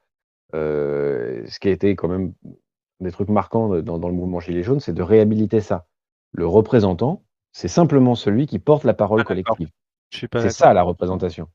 Ce 0.52 1.58
qui 1.60 1.68
a 1.68 1.70
été 1.70 1.96
quand 1.96 2.08
même 2.08 2.34
des 3.00 3.10
trucs 3.10 3.30
marquants 3.30 3.80
dans, 3.80 3.98
dans 3.98 4.08
le 4.08 4.14
mouvement 4.14 4.38
Gilets 4.38 4.62
jaunes, 4.62 4.80
c'est 4.80 4.92
de 4.92 5.02
réhabiliter 5.02 5.62
ça. 5.62 5.86
Le 6.32 6.46
représentant, 6.46 7.22
c'est 7.52 7.68
simplement 7.68 8.14
celui 8.14 8.46
qui 8.46 8.58
porte 8.58 8.84
la 8.84 8.92
parole 8.92 9.20
d'accord. 9.20 9.28
collective. 9.28 9.70
C'est 10.42 10.50
ça 10.50 10.72
la 10.74 10.82
représentation. 10.82 11.48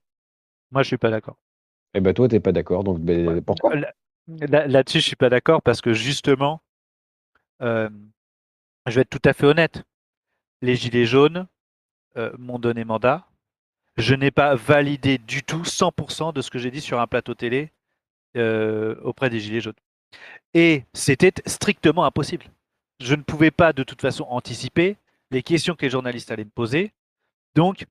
Moi 0.71 0.83
je 0.83 0.87
suis 0.87 0.97
pas 0.97 1.09
d'accord. 1.09 1.37
Et 1.93 2.01
ben 2.01 2.13
toi, 2.13 2.27
t'es 2.27 2.39
pas 2.39 2.51
d'accord. 2.51 2.83
Donc 2.83 2.99
ben, 2.99 3.41
pourquoi? 3.41 3.75
Là- 3.75 3.93
là- 4.27 4.67
Là-dessus 4.67 4.99
je 4.99 5.05
suis 5.05 5.15
pas 5.15 5.29
d'accord 5.29 5.61
parce 5.61 5.81
que 5.81 5.93
justement 5.93 6.61
euh, 7.61 7.89
je 8.87 8.95
vais 8.95 9.01
être 9.01 9.09
tout 9.09 9.21
à 9.27 9.33
fait 9.33 9.45
honnête. 9.45 9.83
Les 10.61 10.75
gilets 10.75 11.05
jaunes 11.05 11.47
euh, 12.17 12.31
m'ont 12.37 12.59
donné 12.59 12.83
mandat. 12.85 13.25
Je 13.97 14.15
n'ai 14.15 14.31
pas 14.31 14.55
validé 14.55 15.17
du 15.17 15.43
tout 15.43 15.63
100% 15.63 16.33
de 16.33 16.41
ce 16.41 16.49
que 16.49 16.57
j'ai 16.59 16.71
dit 16.71 16.81
sur 16.81 16.99
un 16.99 17.07
plateau 17.07 17.33
télé 17.33 17.71
euh, 18.37 18.95
auprès 19.01 19.29
des 19.29 19.39
Gilets 19.39 19.61
jaunes. 19.61 19.73
Et 20.53 20.83
c'était 20.93 21.33
strictement 21.45 22.05
impossible. 22.05 22.45
Je 23.01 23.15
ne 23.15 23.21
pouvais 23.23 23.51
pas 23.51 23.73
de 23.73 23.83
toute 23.83 24.01
façon 24.01 24.25
anticiper 24.29 24.97
les 25.31 25.43
questions 25.43 25.75
que 25.75 25.85
les 25.85 25.89
journalistes 25.89 26.31
allaient 26.31 26.45
me 26.45 26.49
poser. 26.49 26.93
Donc, 27.55 27.85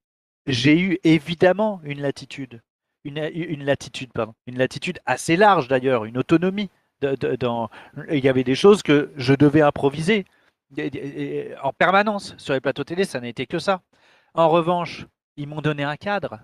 j'ai 0.49 0.79
eu 0.79 0.99
évidemment 1.05 1.81
une 1.85 2.01
latitude, 2.01 2.61
une, 3.05 3.65
latitude, 3.65 4.13
pardon, 4.13 4.35
une 4.47 4.59
latitude 4.59 4.99
assez 5.07 5.37
large 5.37 5.69
d'ailleurs, 5.69 6.05
une 6.05 6.19
autonomie. 6.19 6.71
Il 7.03 8.25
y 8.25 8.29
avait 8.29 8.45
des 8.45 8.55
choses 8.55 8.83
que 8.83 9.13
je 9.17 9.35
devais 9.35 9.63
improviser 9.63 10.25
en 11.63 11.73
permanence 11.73 12.35
sur 12.39 12.55
les 12.55 12.61
plateaux 12.61 12.85
télé, 12.85 13.05
ça 13.05 13.21
n'a 13.21 13.29
été 13.29 13.47
que 13.47 13.59
ça. 13.59 13.83
En 14.35 14.49
revanche, 14.49 15.07
ils 15.37 15.47
m'ont 15.47 15.61
donné 15.61 15.85
un 15.85 15.97
cadre. 15.97 16.41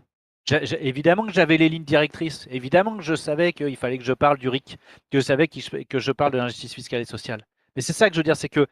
Évidemment 0.80 1.26
que 1.26 1.32
j'avais 1.32 1.56
les 1.56 1.68
lignes 1.68 1.84
directrices. 1.84 2.46
Évidemment 2.50 2.96
que 2.96 3.02
je 3.02 3.14
savais 3.14 3.52
qu'il 3.52 3.76
fallait 3.76 3.98
que 3.98 4.04
je 4.04 4.12
parle 4.12 4.38
du 4.38 4.48
RIC, 4.48 4.78
que 5.10 5.18
je 5.18 5.24
savais 5.24 5.48
que 5.48 5.98
je 5.98 6.12
parle 6.12 6.32
de 6.32 6.38
l'injustice 6.38 6.74
fiscale 6.74 7.00
et 7.00 7.06
sociale. 7.06 7.46
Mais 7.76 7.82
c'est 7.82 7.92
ça 7.92 8.08
que 8.08 8.14
je 8.14 8.20
veux 8.20 8.24
dire, 8.24 8.36
c'est 8.36 8.48
que 8.48 8.66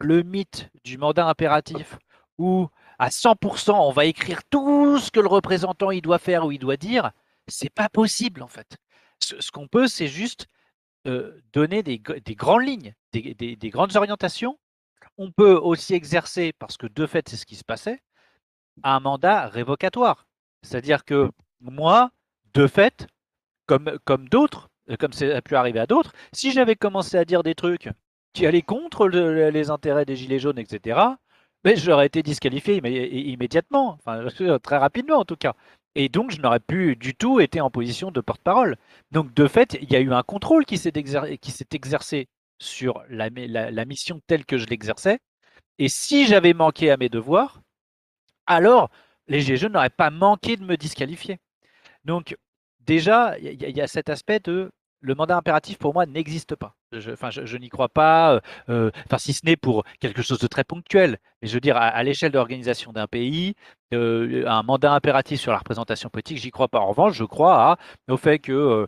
le 0.00 0.22
mythe 0.22 0.70
du 0.84 0.98
mandat 0.98 1.26
impératif 1.26 1.98
où 2.38 2.68
à 3.02 3.08
100% 3.10 3.72
on 3.72 3.90
va 3.92 4.04
écrire 4.04 4.42
tout 4.50 4.98
ce 4.98 5.10
que 5.10 5.20
le 5.20 5.28
représentant 5.28 5.90
il 5.90 6.02
doit 6.02 6.18
faire 6.20 6.46
ou 6.46 6.52
il 6.52 6.58
doit 6.58 6.76
dire, 6.76 7.10
c'est 7.48 7.70
pas 7.74 7.88
possible 7.88 8.42
en 8.42 8.48
fait. 8.48 8.76
Ce, 9.20 9.50
qu'on 9.50 9.68
peut, 9.68 9.88
c'est 9.88 10.08
juste 10.08 10.46
euh, 11.06 11.40
donner 11.52 11.82
des, 11.82 11.98
grandes 12.00 12.62
lignes, 12.64 12.94
des, 13.12 13.34
des- 13.34 13.56
des 13.56 13.70
grandes 13.70 13.96
orientations. 13.96 14.58
On 15.18 15.30
peut 15.32 15.54
aussi 15.54 15.94
exercer, 15.94 16.52
parce 16.58 16.76
que 16.76 16.86
de 16.86 17.06
fait 17.06 17.28
c'est 17.28 17.36
ce 17.36 17.46
qui 17.46 17.56
se 17.56 17.64
passait, 17.64 18.02
un 18.84 19.00
mandat 19.00 19.48
révocatoire. 19.48 20.26
C'est-à-dire 20.62 21.04
que 21.04 21.30
moi, 21.60 22.10
de 22.54 22.66
fait, 22.66 23.06
comme, 23.66 23.98
comme 24.04 24.28
d'autres, 24.28 24.70
euh, 24.90 24.96
comme 24.96 25.12
ça 25.12 25.26
a 25.36 25.42
pu 25.42 25.56
arriver 25.56 25.80
à 25.80 25.86
d'autres, 25.86 26.12
si 26.32 26.52
j'avais 26.52 26.76
commencé 26.76 27.16
à 27.16 27.24
dire 27.24 27.42
des 27.42 27.54
trucs 27.54 27.88
qui 28.32 28.46
allaient 28.46 28.62
contre 28.62 29.08
le- 29.08 29.50
les 29.50 29.70
intérêts 29.70 30.04
des 30.06 30.16
Gilets 30.16 30.38
jaunes, 30.40 30.58
etc., 30.58 31.00
mais 31.64 31.76
j'aurais 31.76 32.06
été 32.06 32.22
disqualifié 32.22 32.80
immé- 32.80 33.08
immédiatement, 33.08 33.98
enfin 34.04 34.26
très 34.62 34.78
rapidement 34.78 35.18
en 35.18 35.24
tout 35.24 35.36
cas. 35.36 35.54
Et 35.94 36.08
donc 36.08 36.30
je 36.30 36.40
n'aurais 36.40 36.60
plus 36.60 36.96
du 36.96 37.14
tout 37.14 37.40
été 37.40 37.60
en 37.60 37.70
position 37.70 38.10
de 38.10 38.20
porte-parole. 38.20 38.76
Donc 39.10 39.34
de 39.34 39.46
fait, 39.46 39.78
il 39.82 39.92
y 39.92 39.96
a 39.96 40.00
eu 40.00 40.12
un 40.12 40.22
contrôle 40.22 40.64
qui 40.64 40.78
s'est 40.78 40.92
exercé 41.72 42.28
sur 42.58 43.02
la, 43.08 43.30
mission 43.84 44.20
telle 44.26 44.44
que 44.46 44.58
je 44.58 44.66
l'exerçais. 44.66 45.18
Et 45.78 45.88
si 45.88 46.26
j'avais 46.26 46.54
manqué 46.54 46.90
à 46.90 46.96
mes 46.96 47.08
devoirs, 47.08 47.60
alors 48.46 48.90
les 49.28 49.40
jaunes 49.42 49.72
n'auraient 49.72 49.90
pas 49.90 50.10
manqué 50.10 50.56
de 50.56 50.64
me 50.64 50.76
disqualifier. 50.76 51.38
Donc 52.04 52.36
déjà, 52.80 53.38
il 53.38 53.76
y 53.76 53.80
a 53.80 53.86
cet 53.86 54.08
aspect 54.10 54.40
de 54.40 54.70
le 55.02 55.14
mandat 55.14 55.36
impératif 55.36 55.78
pour 55.78 55.92
moi 55.92 56.06
n'existe 56.06 56.54
pas. 56.54 56.76
Je, 56.92 57.56
n'y 57.56 57.68
crois 57.68 57.88
pas, 57.88 58.34
euh, 58.34 58.40
euh, 58.68 58.90
si 59.18 59.32
ce 59.32 59.44
n'est 59.44 59.56
pour 59.56 59.84
quelque 60.00 60.22
chose 60.22 60.38
de 60.38 60.46
très 60.46 60.64
ponctuel. 60.64 61.18
Mais 61.42 61.48
je 61.48 61.54
veux 61.54 61.60
dire, 61.60 61.76
à, 61.76 62.02
l'échelle 62.02 62.32
de 62.32 62.38
l'organisation 62.38 62.92
d'un 62.92 63.06
pays, 63.06 63.54
euh, 63.92 64.44
un 64.46 64.62
mandat 64.62 64.92
impératif 64.92 65.40
sur 65.40 65.52
la 65.52 65.58
représentation 65.58 66.08
politique, 66.08 66.38
j'y 66.38 66.50
crois 66.50 66.68
pas. 66.68 66.80
En 66.80 66.88
revanche, 66.88 67.14
je 67.14 67.24
crois 67.24 67.76
au 68.08 68.16
fait 68.16 68.38
que, 68.38 68.86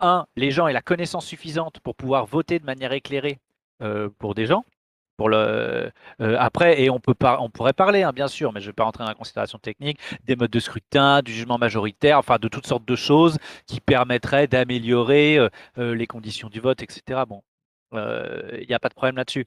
un, 0.00 0.26
les 0.36 0.50
gens 0.50 0.68
aient 0.68 0.72
la 0.72 0.82
connaissance 0.82 1.26
suffisante 1.26 1.80
pour 1.80 1.96
pouvoir 1.96 2.26
voter 2.26 2.58
de 2.58 2.64
manière 2.64 2.92
éclairée 2.92 3.38
pour 4.18 4.34
des 4.34 4.46
gens. 4.46 4.64
Euh, 5.20 5.90
après, 6.38 6.80
et 6.82 6.90
on, 6.90 7.00
peut 7.00 7.14
par- 7.14 7.42
on 7.42 7.50
pourrait 7.50 7.72
parler, 7.72 8.02
hein, 8.02 8.12
bien 8.12 8.28
sûr, 8.28 8.52
mais 8.52 8.60
je 8.60 8.66
ne 8.66 8.70
vais 8.70 8.74
pas 8.74 8.84
rentrer 8.84 9.04
dans 9.04 9.08
la 9.08 9.14
considération 9.14 9.58
technique, 9.58 9.98
des 10.24 10.36
modes 10.36 10.50
de 10.50 10.60
scrutin, 10.60 11.22
du 11.22 11.32
jugement 11.32 11.58
majoritaire, 11.58 12.18
enfin 12.18 12.36
de 12.38 12.48
toutes 12.48 12.66
sortes 12.66 12.84
de 12.86 12.96
choses 12.96 13.38
qui 13.66 13.80
permettraient 13.80 14.46
d'améliorer 14.46 15.38
euh, 15.38 15.48
euh, 15.78 15.94
les 15.94 16.06
conditions 16.06 16.48
du 16.48 16.60
vote, 16.60 16.82
etc. 16.82 17.20
Bon, 17.28 17.42
il 17.92 18.66
n'y 18.68 18.74
a 18.74 18.78
pas 18.78 18.88
de 18.88 18.94
problème 18.94 19.16
là-dessus. 19.16 19.46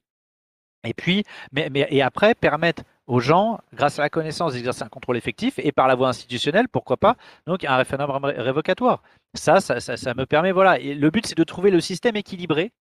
Et 0.84 0.94
puis, 0.94 1.24
mais, 1.52 1.68
mais 1.70 1.86
et 1.90 2.02
après, 2.02 2.34
permettre 2.34 2.82
aux 3.06 3.20
gens, 3.20 3.60
grâce 3.74 3.98
à 3.98 4.02
la 4.02 4.08
connaissance, 4.08 4.54
d'exercer 4.54 4.82
un 4.82 4.88
contrôle 4.88 5.16
effectif 5.16 5.58
et 5.58 5.72
par 5.72 5.88
la 5.88 5.94
voie 5.94 6.08
institutionnelle, 6.08 6.68
pourquoi 6.68 6.96
pas, 6.96 7.16
donc 7.46 7.64
un 7.64 7.76
référendum 7.76 8.24
ré- 8.24 8.40
révocatoire. 8.40 9.02
Ça, 9.34 9.60
ça, 9.60 9.80
ça, 9.80 9.96
ça 9.96 10.14
me 10.14 10.24
permet, 10.26 10.52
voilà. 10.52 10.78
Et 10.80 10.94
le 10.94 11.10
but, 11.10 11.26
c'est 11.26 11.36
de 11.36 11.44
trouver 11.44 11.70
le 11.70 11.80
système 11.80 12.16
équilibré 12.16 12.72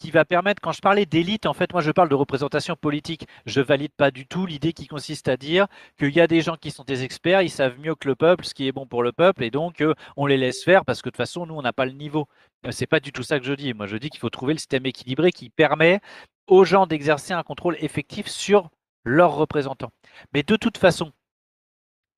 qui 0.00 0.10
va 0.10 0.24
permettre, 0.24 0.60
quand 0.62 0.72
je 0.72 0.80
parlais 0.80 1.06
d'élite, 1.06 1.46
en 1.46 1.52
fait, 1.52 1.72
moi 1.72 1.82
je 1.82 1.92
parle 1.92 2.08
de 2.08 2.14
représentation 2.14 2.74
politique. 2.74 3.26
Je 3.46 3.60
valide 3.60 3.92
pas 3.96 4.10
du 4.10 4.26
tout 4.26 4.46
l'idée 4.46 4.72
qui 4.72 4.86
consiste 4.86 5.28
à 5.28 5.36
dire 5.36 5.66
qu'il 5.98 6.14
y 6.14 6.20
a 6.20 6.26
des 6.26 6.40
gens 6.40 6.56
qui 6.56 6.70
sont 6.70 6.84
des 6.84 7.04
experts, 7.04 7.42
ils 7.42 7.50
savent 7.50 7.78
mieux 7.78 7.94
que 7.94 8.08
le 8.08 8.16
peuple 8.16 8.44
ce 8.44 8.54
qui 8.54 8.66
est 8.66 8.72
bon 8.72 8.86
pour 8.86 9.02
le 9.02 9.12
peuple, 9.12 9.44
et 9.44 9.50
donc 9.50 9.80
euh, 9.82 9.94
on 10.16 10.26
les 10.26 10.38
laisse 10.38 10.64
faire 10.64 10.84
parce 10.84 11.02
que 11.02 11.08
de 11.08 11.12
toute 11.12 11.18
façon, 11.18 11.46
nous, 11.46 11.54
on 11.54 11.62
n'a 11.62 11.72
pas 11.72 11.84
le 11.86 11.92
niveau. 11.92 12.26
Euh, 12.66 12.70
C'est 12.72 12.86
pas 12.86 13.00
du 13.00 13.12
tout 13.12 13.22
ça 13.22 13.38
que 13.38 13.44
je 13.46 13.52
dis. 13.52 13.74
Moi, 13.74 13.86
je 13.86 13.96
dis 13.96 14.10
qu'il 14.10 14.20
faut 14.20 14.30
trouver 14.30 14.54
le 14.54 14.58
système 14.58 14.86
équilibré 14.86 15.32
qui 15.32 15.50
permet 15.50 16.00
aux 16.46 16.64
gens 16.64 16.86
d'exercer 16.86 17.32
un 17.34 17.42
contrôle 17.42 17.76
effectif 17.80 18.26
sur 18.28 18.70
leurs 19.04 19.34
représentants. 19.34 19.92
Mais 20.34 20.42
de 20.42 20.56
toute 20.56 20.78
façon, 20.78 21.12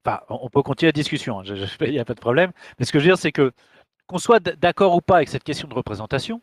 enfin, 0.05 0.21
on 0.29 0.49
peut 0.51 0.63
continuer 0.63 0.89
la 0.89 0.93
discussion, 0.93 1.41
hein, 1.41 1.45
il 1.81 1.91
n'y 1.91 1.99
a 1.99 2.05
pas 2.05 2.15
de 2.15 2.21
problème. 2.21 2.53
Mais 2.79 2.85
ce 2.85 2.93
que 2.93 2.99
je 2.99 3.05
veux 3.05 3.11
dire, 3.11 3.19
c'est 3.19 3.33
que 3.33 3.53
qu'on 4.07 4.19
soit 4.19 4.41
d'accord 4.41 4.95
ou 4.95 5.01
pas 5.01 5.17
avec 5.17 5.29
cette 5.29 5.45
question 5.45 5.69
de 5.69 5.75
représentation, 5.75 6.43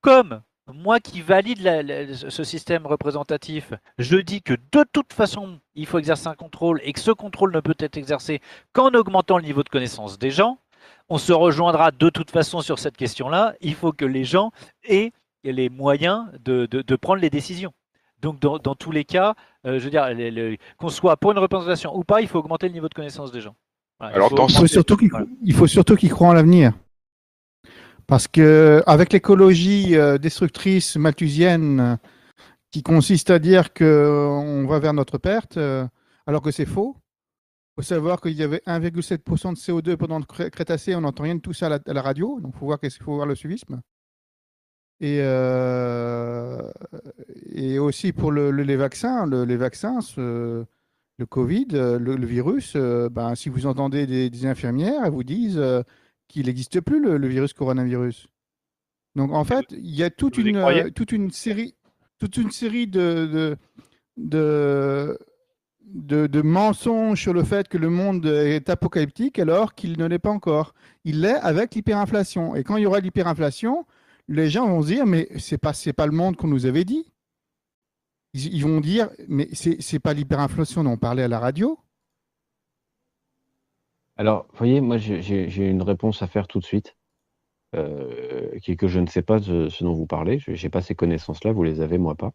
comme 0.00 0.42
moi 0.72 1.00
qui 1.00 1.20
valide 1.22 1.60
la- 1.62 1.82
la- 1.82 2.14
ce 2.14 2.44
système 2.44 2.86
représentatif, 2.86 3.72
je 3.98 4.16
dis 4.16 4.42
que 4.42 4.54
de 4.54 4.84
toute 4.92 5.12
façon, 5.12 5.58
il 5.74 5.86
faut 5.86 5.98
exercer 5.98 6.28
un 6.28 6.34
contrôle 6.34 6.80
et 6.84 6.92
que 6.92 7.00
ce 7.00 7.10
contrôle 7.10 7.52
ne 7.52 7.60
peut 7.60 7.74
être 7.78 7.96
exercé 7.96 8.40
qu'en 8.72 8.90
augmentant 8.90 9.38
le 9.38 9.44
niveau 9.44 9.62
de 9.62 9.68
connaissance 9.68 10.18
des 10.18 10.30
gens, 10.30 10.58
on 11.08 11.18
se 11.18 11.32
rejoindra 11.32 11.90
de 11.90 12.10
toute 12.10 12.30
façon 12.30 12.60
sur 12.60 12.78
cette 12.78 12.96
question-là. 12.96 13.54
Il 13.60 13.74
faut 13.74 13.92
que 13.92 14.04
les 14.04 14.24
gens 14.24 14.50
aient 14.84 15.12
les 15.44 15.68
moyens 15.68 16.26
de, 16.44 16.66
de- 16.66 16.82
de 16.82 16.96
prendre 16.96 17.20
les 17.20 17.30
décisions. 17.30 17.72
Donc, 18.20 18.38
dans, 18.38 18.58
dans 18.58 18.76
tous 18.76 18.92
les 18.92 19.04
cas, 19.04 19.34
euh, 19.66 19.80
je 19.80 19.84
veux 19.84 19.90
dire, 19.90 20.08
les- 20.10 20.30
les- 20.30 20.58
qu'on 20.76 20.88
soit 20.90 21.16
pour 21.16 21.32
une 21.32 21.38
représentation 21.38 21.96
ou 21.96 22.04
pas, 22.04 22.20
il 22.20 22.28
faut 22.28 22.38
augmenter 22.38 22.68
le 22.68 22.72
niveau 22.74 22.88
de 22.88 22.94
connaissance 22.94 23.32
des 23.32 23.40
gens. 23.40 23.56
Voilà, 23.98 24.12
il 24.12 24.16
Alors, 24.16 24.28
faut 24.28 24.36
dans 24.36 24.46
Il 24.46 24.52
faut 24.52 24.58
augmenter- 24.60 24.72
surtout 24.72 24.96
qu'ils 24.96 25.10
voilà. 25.10 25.26
il 25.42 25.52
faut 25.54 25.66
surtout 25.66 25.96
qu'ils 25.96 26.10
croient 26.10 26.28
en 26.28 26.32
l'avenir. 26.32 26.72
Parce 28.06 28.28
que 28.28 28.82
avec 28.86 29.12
l'écologie 29.12 29.96
euh, 29.96 30.18
destructrice 30.18 30.96
malthusienne 30.96 31.80
euh, 31.80 31.96
qui 32.70 32.82
consiste 32.82 33.30
à 33.30 33.38
dire 33.38 33.72
que 33.72 34.28
on 34.30 34.66
va 34.66 34.78
vers 34.78 34.92
notre 34.94 35.18
perte, 35.18 35.56
euh, 35.56 35.86
alors 36.26 36.42
que 36.42 36.50
c'est 36.50 36.66
faux, 36.66 36.96
faut 37.76 37.82
savoir 37.82 38.20
qu'il 38.20 38.32
y 38.32 38.42
avait 38.42 38.62
1,7% 38.66 39.52
de 39.54 39.58
CO2 39.58 39.96
pendant 39.96 40.18
le 40.18 40.24
Cré- 40.24 40.50
Crétacé, 40.50 40.94
on 40.94 41.00
n'entend 41.02 41.24
rien 41.24 41.36
de 41.36 41.40
tout 41.40 41.52
ça 41.54 41.66
à 41.66 41.92
la, 41.92 42.02
radio, 42.02 42.38
donc 42.40 42.54
il 42.54 42.58
faut 42.58 43.14
voir, 43.14 43.26
le 43.26 43.34
suivisme. 43.34 43.80
Et, 45.00 45.18
euh, 45.22 46.62
aussi 47.80 48.12
pour 48.12 48.30
le- 48.30 48.50
le- 48.50 48.62
les 48.62 48.76
vaccins, 48.76 49.26
le- 49.26 49.44
les 49.44 49.56
vaccins, 49.56 50.00
le 51.18 51.26
Covid, 51.26 51.68
euh, 51.74 51.98
le, 51.98 52.14
virus, 52.26 52.74
euh, 52.76 53.08
ben, 53.08 53.34
si 53.34 53.48
vous 53.48 53.66
entendez 53.66 54.06
des, 54.06 54.46
infirmières, 54.46 55.04
elles 55.04 55.12
vous 55.12 55.24
disent 55.24 55.58
euh, 55.58 55.82
qu'il 56.32 56.46
n'existe 56.46 56.80
plus 56.80 57.00
le, 57.00 57.18
le 57.18 57.28
virus 57.28 57.52
coronavirus. 57.52 58.26
Donc 59.14 59.32
en 59.32 59.44
fait, 59.44 59.64
il 59.70 59.94
y 59.94 60.02
a 60.02 60.10
toute 60.10 60.36
vous 60.36 60.42
une, 60.46 60.56
euh, 60.56 60.90
toute 60.90 61.12
une 61.12 61.30
série, 61.30 61.74
toute 62.18 62.36
une 62.38 62.50
série 62.50 62.86
de, 62.86 63.26
de, 63.26 63.56
de, 64.16 65.18
de- 65.84 66.26
de 66.26 66.42
mensonges 66.42 67.20
sur 67.20 67.34
le 67.34 67.44
fait 67.44 67.68
que 67.68 67.76
le 67.78 67.90
monde 67.90 68.24
est 68.26 68.70
apocalyptique 68.70 69.38
alors 69.38 69.74
qu'il 69.74 69.98
ne 69.98 70.06
l'est 70.06 70.18
pas 70.18 70.30
encore. 70.30 70.72
Il 71.04 71.20
l'est 71.20 71.34
avec 71.34 71.74
l'hyperinflation. 71.74 72.56
Et 72.56 72.64
quand 72.64 72.76
il 72.78 72.84
y 72.84 72.86
aura 72.86 73.00
l'hyperinflation, 73.00 73.84
les 74.28 74.48
gens 74.48 74.66
vont 74.66 74.82
se 74.82 74.86
dire, 74.86 75.04
mais 75.06 75.28
c'est 75.38 75.58
pas, 75.58 75.72
c'est 75.74 75.92
pas 75.92 76.06
le 76.06 76.12
monde 76.12 76.36
qu'on 76.36 76.48
nous 76.48 76.64
avait 76.64 76.84
dit. 76.84 77.04
Ils, 78.32 78.54
ils 78.54 78.62
vont 78.62 78.80
dire, 78.80 79.10
mais 79.28 79.48
c'est 79.52 79.98
pas 79.98 80.14
l'hyperinflation 80.14 80.84
dont 80.84 80.92
on 80.92 80.96
parlait 80.96 81.24
à 81.24 81.28
la 81.28 81.38
radio. 81.38 81.78
Alors, 84.16 84.46
vous 84.50 84.58
voyez, 84.58 84.80
moi, 84.80 84.98
j'ai- 84.98 85.68
une 85.68 85.82
réponse 85.82 86.22
à 86.22 86.26
faire 86.26 86.46
tout 86.48 86.58
de 86.60 86.64
suite, 86.64 86.96
euh, 87.74 88.58
qui 88.60 88.72
est 88.72 88.76
que 88.76 88.88
je 88.88 89.00
ne 89.00 89.06
sais 89.06 89.22
pas 89.22 89.40
ce 89.40 89.84
dont 89.84 89.94
vous 89.94 90.06
parlez. 90.06 90.38
Je 90.38 90.52
n'ai 90.52 90.70
pas 90.70 90.82
ces 90.82 90.94
connaissances-là, 90.94 91.52
vous 91.52 91.64
les 91.64 91.80
avez, 91.80 91.98
moi 91.98 92.14
pas. 92.16 92.32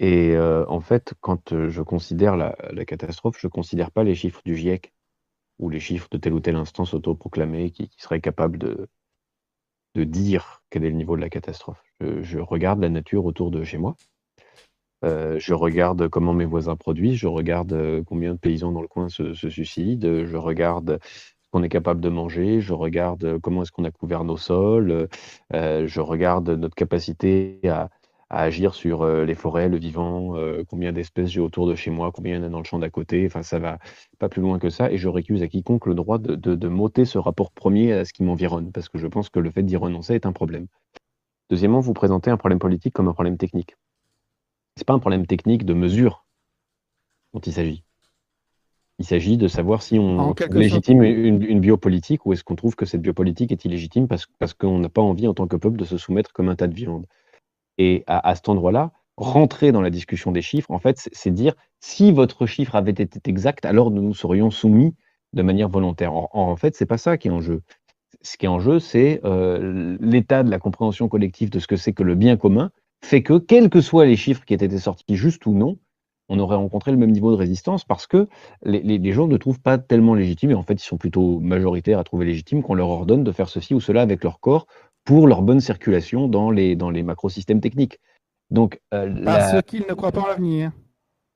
Et 0.00 0.32
euh, 0.36 0.64
en 0.68 0.80
fait, 0.80 1.14
quand 1.20 1.52
euh, 1.52 1.70
je 1.70 1.82
considère 1.82 2.36
la, 2.36 2.54
catastrophe, 2.86 3.38
je 3.40 3.46
ne 3.46 3.50
considère 3.52 3.90
pas 3.92 4.04
les 4.04 4.14
chiffres 4.14 4.42
du 4.44 4.56
GIEC 4.56 4.92
ou 5.58 5.70
les 5.70 5.80
chiffres 5.80 6.08
de 6.10 6.18
telle 6.18 6.34
ou 6.34 6.40
telle 6.40 6.56
instance 6.56 6.94
autoproclamée 6.94 7.70
qui, 7.70 7.88
qui 7.88 8.02
serait 8.02 8.20
capable 8.20 8.58
de, 8.58 8.88
dire 9.94 10.64
quel 10.70 10.84
est 10.84 10.90
le 10.90 10.96
niveau 10.96 11.16
de 11.16 11.20
la 11.20 11.30
catastrophe. 11.30 11.82
Je 12.00 12.38
regarde 12.38 12.80
la 12.80 12.88
nature 12.88 13.24
autour 13.24 13.50
de 13.50 13.62
chez 13.64 13.78
moi. 13.78 13.96
Euh, 15.04 15.38
je 15.38 15.54
regarde 15.54 16.08
comment 16.08 16.32
mes 16.32 16.44
voisins 16.44 16.76
produisent, 16.76 17.16
je 17.16 17.26
regarde 17.26 17.72
euh, 17.72 18.02
combien 18.06 18.34
de 18.34 18.38
paysans 18.38 18.72
dans 18.72 18.82
le 18.82 18.88
coin 18.88 19.08
se, 19.08 19.34
se 19.34 19.48
suicident, 19.48 20.24
je 20.26 20.36
regarde 20.36 20.98
ce 21.02 21.48
qu'on 21.50 21.62
est 21.64 21.68
capable 21.68 22.00
de 22.00 22.08
manger, 22.08 22.60
je 22.60 22.72
regarde 22.72 23.24
euh, 23.24 23.38
comment 23.40 23.62
est-ce 23.62 23.72
qu'on 23.72 23.84
a 23.84 23.90
couvert 23.90 24.24
nos 24.24 24.36
sols, 24.36 25.08
euh, 25.54 25.86
je 25.88 26.00
regarde 26.00 26.50
notre 26.50 26.76
capacité 26.76 27.58
à, 27.68 27.90
à 28.30 28.42
agir 28.42 28.74
sur 28.74 29.02
euh, 29.02 29.24
les 29.24 29.34
forêts, 29.34 29.68
le 29.68 29.76
vivant, 29.78 30.36
euh, 30.36 30.62
combien 30.68 30.92
d'espèces 30.92 31.30
j'ai 31.30 31.40
autour 31.40 31.66
de 31.66 31.74
chez 31.74 31.90
moi, 31.90 32.12
combien 32.12 32.36
il 32.36 32.38
y 32.38 32.40
en 32.44 32.46
a 32.46 32.48
dans 32.48 32.58
le 32.58 32.64
champ 32.64 32.78
d'à 32.78 32.90
côté, 32.90 33.26
enfin 33.26 33.42
ça 33.42 33.58
va 33.58 33.78
pas 34.20 34.28
plus 34.28 34.40
loin 34.42 34.58
que 34.60 34.70
ça, 34.70 34.90
et 34.92 34.98
je 34.98 35.08
récuse 35.08 35.42
à 35.42 35.48
quiconque 35.48 35.86
le 35.86 35.94
droit 35.94 36.18
de, 36.18 36.36
de, 36.36 36.54
de 36.54 36.68
m'ôter 36.68 37.04
ce 37.04 37.18
rapport 37.18 37.50
premier 37.50 37.92
à 37.92 38.04
ce 38.04 38.12
qui 38.12 38.22
m'environne, 38.22 38.70
parce 38.72 38.88
que 38.88 38.98
je 38.98 39.06
pense 39.08 39.30
que 39.30 39.40
le 39.40 39.50
fait 39.50 39.64
d'y 39.64 39.76
renoncer 39.76 40.14
est 40.14 40.26
un 40.26 40.32
problème. 40.32 40.68
Deuxièmement, 41.50 41.80
vous 41.80 41.92
présentez 41.94 42.30
un 42.30 42.36
problème 42.38 42.58
politique 42.58 42.94
comme 42.94 43.08
un 43.08 43.14
problème 43.14 43.38
technique. 43.38 43.76
C'est 44.76 44.86
pas 44.86 44.94
un 44.94 44.98
problème 44.98 45.26
technique 45.26 45.64
de 45.64 45.74
mesure 45.74 46.24
dont 47.34 47.40
il 47.40 47.52
s'agit. 47.52 47.84
Il 48.98 49.04
s'agit 49.04 49.36
de 49.36 49.48
savoir 49.48 49.82
si 49.82 49.98
on, 49.98 50.34
légitime 50.60 51.02
une, 51.02 51.42
une 51.42 51.60
biopolitique 51.60 52.24
ou 52.24 52.32
est-ce 52.32 52.44
qu'on 52.44 52.54
trouve 52.54 52.76
que 52.76 52.86
cette 52.86 53.02
biopolitique 53.02 53.50
est 53.50 53.64
illégitime 53.64 54.06
parce, 54.06 54.26
parce 54.38 54.54
qu'on 54.54 54.78
n'a 54.78 54.88
pas 54.88 55.02
envie 55.02 55.26
en 55.26 55.34
tant 55.34 55.46
que 55.46 55.56
peuple 55.56 55.76
de 55.78 55.84
se 55.84 55.98
soumettre 55.98 56.32
comme 56.32 56.48
un 56.48 56.56
tas 56.56 56.68
de 56.68 56.74
viande. 56.74 57.06
Et 57.78 58.04
à, 58.06 58.28
à 58.28 58.34
cet 58.34 58.48
endroit-là, 58.48 58.92
rentrer 59.16 59.72
dans 59.72 59.80
la 59.80 59.90
discussion 59.90 60.30
des 60.30 60.42
chiffres, 60.42 60.70
en 60.70 60.78
fait, 60.78 60.98
c'est- 60.98 61.10
c'est 61.14 61.30
dire 61.30 61.54
si 61.80 62.12
votre 62.12 62.46
chiffre 62.46 62.76
avait 62.76 62.92
été 62.92 63.18
exact, 63.28 63.64
alors 63.64 63.90
nous 63.90 64.02
nous 64.02 64.14
serions 64.14 64.50
soumis 64.50 64.94
de 65.32 65.42
manière 65.42 65.68
volontaire. 65.68 66.14
En, 66.14 66.28
en 66.32 66.56
fait, 66.56 66.76
c'est 66.76 66.86
pas 66.86 66.98
ça 66.98 67.16
qui 67.18 67.28
est 67.28 67.32
en 67.32 67.40
jeu. 67.40 67.62
Ce 68.20 68.36
qui 68.36 68.46
est 68.46 68.48
en 68.48 68.60
jeu, 68.60 68.78
c'est 68.78 69.20
euh, 69.24 69.96
l'état 70.00 70.42
de 70.44 70.50
la 70.50 70.58
compréhension 70.58 71.08
collective 71.08 71.50
de 71.50 71.58
ce 71.58 71.66
que 71.66 71.76
c'est 71.76 71.92
que 71.92 72.02
le 72.02 72.14
bien 72.14 72.36
commun 72.36 72.70
fait 73.04 73.22
que, 73.22 73.38
quels 73.38 73.70
que 73.70 73.80
soient 73.80 74.06
les 74.06 74.16
chiffres 74.16 74.44
qui 74.44 74.54
aient 74.54 74.56
été 74.56 74.78
sortis, 74.78 75.16
juste 75.16 75.46
ou 75.46 75.54
non, 75.54 75.78
on 76.28 76.38
aurait 76.38 76.56
rencontré 76.56 76.90
le 76.92 76.96
même 76.96 77.10
niveau 77.10 77.30
de 77.30 77.36
résistance 77.36 77.84
parce 77.84 78.06
que 78.06 78.28
les, 78.64 78.80
les- 78.80 78.98
les 78.98 79.12
gens 79.12 79.26
ne 79.26 79.36
trouvent 79.36 79.60
pas 79.60 79.76
tellement 79.78 80.14
légitime, 80.14 80.50
et 80.52 80.54
en 80.54 80.62
fait, 80.62 80.74
ils 80.74 80.86
sont 80.86 80.96
plutôt 80.96 81.40
majoritaires 81.40 81.98
à 81.98 82.04
trouver 82.04 82.24
légitime 82.26 82.62
qu'on 82.62 82.74
leur 82.74 82.88
ordonne 82.88 83.24
de 83.24 83.32
faire 83.32 83.48
ceci 83.48 83.74
ou 83.74 83.80
cela 83.80 84.02
avec 84.02 84.22
leur 84.24 84.40
corps 84.40 84.66
pour 85.04 85.26
leur 85.26 85.42
bonne 85.42 85.60
circulation 85.60 86.28
dans 86.28 86.50
les, 86.50 86.76
dans 86.76 86.90
les 86.90 87.02
macrosystèmes 87.02 87.60
techniques. 87.60 87.98
Donc, 88.50 88.80
euh, 88.94 89.06
la- 89.08 89.24
Parce 89.24 89.62
qu'ils 89.62 89.84
ne 89.88 89.94
croient 89.94 90.12
pas 90.12 90.22
en 90.22 90.26
l'avenir. 90.28 90.70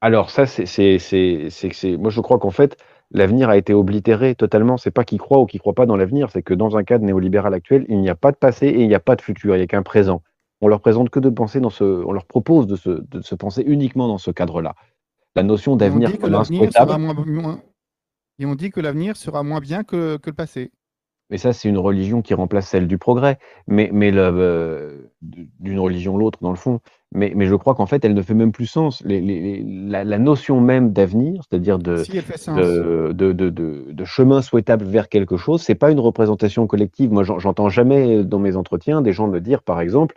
alors 0.01 0.31
ça, 0.31 0.47
c'est, 0.47 0.67
c'est, 0.67 0.99
c'est, 0.99 1.49
c'est, 1.51 1.73
c'est- 1.73 1.97
moi 1.97 2.11
je 2.11 2.21
crois 2.21 2.39
qu'en 2.39 2.51
fait, 2.51 2.77
l'avenir 3.11 3.49
a 3.49 3.57
été 3.57 3.73
oblitéré 3.75 4.35
totalement. 4.35 4.77
C'est 4.77 4.91
pas 4.91 5.05
qu'ils 5.05 5.19
croient 5.19 5.41
ou 5.41 5.47
qu'ils 5.47 5.61
croient 5.61 5.75
pas 5.75 5.87
dans 5.87 5.97
l'avenir, 5.97 6.31
c'est 6.31 6.43
que 6.43 6.55
dans 6.55 6.77
un 6.77 6.85
cadre 6.85 7.05
néolibéral 7.05 7.55
actuel, 7.55 7.87
il 7.89 8.01
n'y 8.01 8.09
a 8.11 8.15
pas 8.15 8.31
de 8.33 8.37
passé 8.37 8.67
et 8.69 8.83
il 8.83 8.89
n'y 8.89 8.95
a 8.95 9.01
pas 9.01 9.17
de 9.17 9.23
futur, 9.23 9.55
il 9.55 9.59
n'y 9.59 9.65
a 9.65 9.67
qu'un 9.67 9.83
présent. 9.83 10.23
On 10.61 10.69
leur 10.69 10.81
présente 10.81 11.11
que 11.11 11.21
de 11.21 11.29
penser 11.29 11.61
dans 11.61 11.71
ce, 11.71 11.85
on 11.85 12.13
leur 12.13 12.25
propose 12.25 12.67
de 12.67 12.77
se, 12.77 12.91
de 12.91 13.21
se 13.21 13.35
penser 13.35 13.63
uniquement 13.67 14.09
dans 14.09 14.19
ce 14.19 14.31
cadre-là. 14.31 14.75
La 15.35 15.43
notion 15.43 15.77
d'avenir 15.77 16.09
moins, 16.99 17.15
moins- 17.27 17.61
et 18.39 18.47
on 18.47 18.55
dit 18.55 18.71
que 18.71 18.81
l'avenir 18.81 19.17
sera 19.17 19.43
moins 19.43 19.61
bien 19.61 19.85
que, 19.85 20.17
que 20.17 20.31
le 20.31 20.37
passé. 20.37 20.71
mais 21.31 21.39
ça 21.39 21.53
c'est 21.53 21.69
une 21.69 21.79
religion 21.79 22.23
qui 22.23 22.33
remplace 22.35 22.69
celle 22.69 22.87
du 22.87 22.99
progrès, 22.99 23.39
mais, 23.67 23.91
mais 23.93 24.13
euh, 24.15 25.11
d'une 25.21 25.79
religion 25.79 26.17
l'autre 26.17 26.39
dans 26.41 26.51
le 26.51 26.57
fond. 26.57 26.81
Mais, 27.13 27.33
mais 27.37 27.47
je 27.47 27.55
crois 27.55 27.75
qu'en 27.75 27.87
fait, 27.87 28.05
elle 28.05 28.15
ne 28.15 28.21
fait 28.23 28.35
même 28.35 28.51
plus 28.53 28.67
sens. 28.67 29.01
Les- 29.05 29.21
les- 29.21 29.41
les- 29.41 29.65
la, 29.89 30.03
la 30.05 30.19
notion 30.19 30.61
même 30.61 30.93
d'avenir, 30.93 31.43
c'est-à-dire 31.49 31.79
de, 31.79 31.97
Si 31.99 32.17
elle 32.17 32.23
fait 32.23 32.37
sens. 32.37 32.59
de, 32.59 33.13
de, 33.15 33.33
de, 33.33 33.49
de- 33.49 33.85
de 33.91 34.05
chemin 34.05 34.43
souhaitable 34.43 34.85
vers 34.85 35.09
quelque 35.09 35.37
chose, 35.37 35.63
c'est 35.63 35.77
pas 35.77 35.93
une 35.93 36.01
représentation 36.01 36.67
collective. 36.67 37.13
Moi, 37.13 37.23
j'en- 37.23 37.39
j'entends 37.39 37.69
jamais 37.69 38.25
dans 38.25 38.41
mes 38.41 38.57
entretiens 38.57 39.03
des 39.03 39.13
gens 39.13 39.29
me 39.29 39.41
dire, 39.41 39.63
par 39.63 39.81
exemple, 39.81 40.17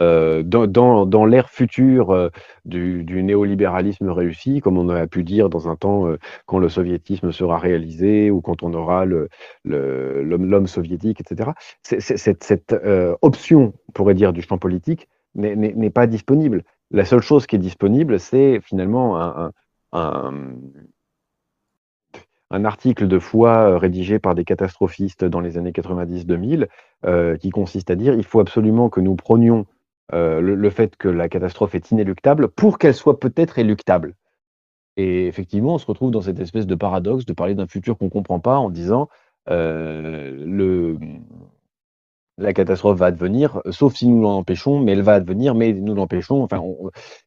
euh, 0.00 0.42
dans, 0.42 0.66
dans, 0.66 1.04
dans 1.04 1.26
l'ère 1.26 1.50
future 1.50 2.10
euh, 2.10 2.30
du, 2.64 3.04
du 3.04 3.22
néolibéralisme 3.22 4.08
réussi, 4.08 4.60
comme 4.60 4.78
on 4.78 4.88
a 4.88 5.06
pu 5.06 5.24
dire 5.24 5.50
dans 5.50 5.68
un 5.68 5.76
temps 5.76 6.06
euh, 6.08 6.18
quand 6.46 6.58
le 6.58 6.70
soviétisme 6.70 7.32
sera 7.32 7.58
réalisé 7.58 8.30
ou 8.30 8.40
quand 8.40 8.62
on 8.62 8.72
aura 8.72 9.04
le- 9.04 9.28
le- 9.64 10.22
l'homme 10.22 10.66
soviétique, 10.66 11.20
etc. 11.20 11.50
Cette, 11.82 12.42
cette 12.42 12.74
option, 13.20 13.74
on 13.88 13.92
pourrait 13.92 14.14
dire, 14.14 14.32
du 14.32 14.40
champ 14.42 14.58
politique 14.58 15.06
n'est- 15.34 15.90
pas 15.90 16.06
disponible. 16.06 16.64
La 16.90 17.04
seule 17.04 17.22
chose 17.22 17.46
qui 17.46 17.56
est 17.56 17.60
disponible, 17.60 18.18
c'est 18.18 18.60
finalement 18.60 19.50
un, 19.92 20.34
article 22.50 23.06
de 23.06 23.18
foi 23.18 23.70
euh, 23.70 23.78
rédigé 23.78 24.18
par 24.18 24.34
des 24.34 24.44
catastrophistes 24.44 25.24
dans 25.24 25.40
les 25.40 25.56
années 25.56 25.70
90-2000 25.70 26.66
euh, 27.06 27.36
qui 27.36 27.50
consiste 27.50 27.90
à 27.90 27.94
dire 27.94 28.14
il 28.14 28.24
faut 28.24 28.40
absolument 28.40 28.88
que 28.88 29.00
nous 29.00 29.14
prenions 29.14 29.66
euh, 30.12 30.40
le, 30.40 30.70
fait 30.70 30.96
que 30.96 31.08
la 31.08 31.28
catastrophe 31.28 31.76
est 31.76 31.92
inéluctable 31.92 32.48
pour 32.48 32.78
qu'elle 32.78 32.94
soit 32.94 33.20
peut-être 33.20 33.58
éluctable. 33.60 34.16
Et 34.96 35.28
effectivement, 35.28 35.74
on 35.74 35.78
se 35.78 35.86
retrouve 35.86 36.10
dans 36.10 36.22
cette 36.22 36.40
espèce 36.40 36.66
de 36.66 36.74
paradoxe 36.74 37.24
de 37.24 37.32
parler 37.32 37.54
d'un 37.54 37.68
futur 37.68 37.96
qu'on 37.96 38.06
ne 38.06 38.10
comprend 38.10 38.40
pas 38.40 38.58
en 38.58 38.68
disant 38.68 39.08
le, 39.46 40.98
la 42.40 42.52
catastrophe 42.52 42.98
va 42.98 43.06
advenir, 43.06 43.60
sauf 43.70 43.94
si 43.94 44.08
nous 44.08 44.22
l'empêchons, 44.22 44.80
mais 44.80 44.92
elle 44.92 45.02
va 45.02 45.14
advenir, 45.14 45.54
mais 45.54 45.72
nous 45.72 45.94
l'empêchons. 45.94 46.42
Enfin, 46.42 46.62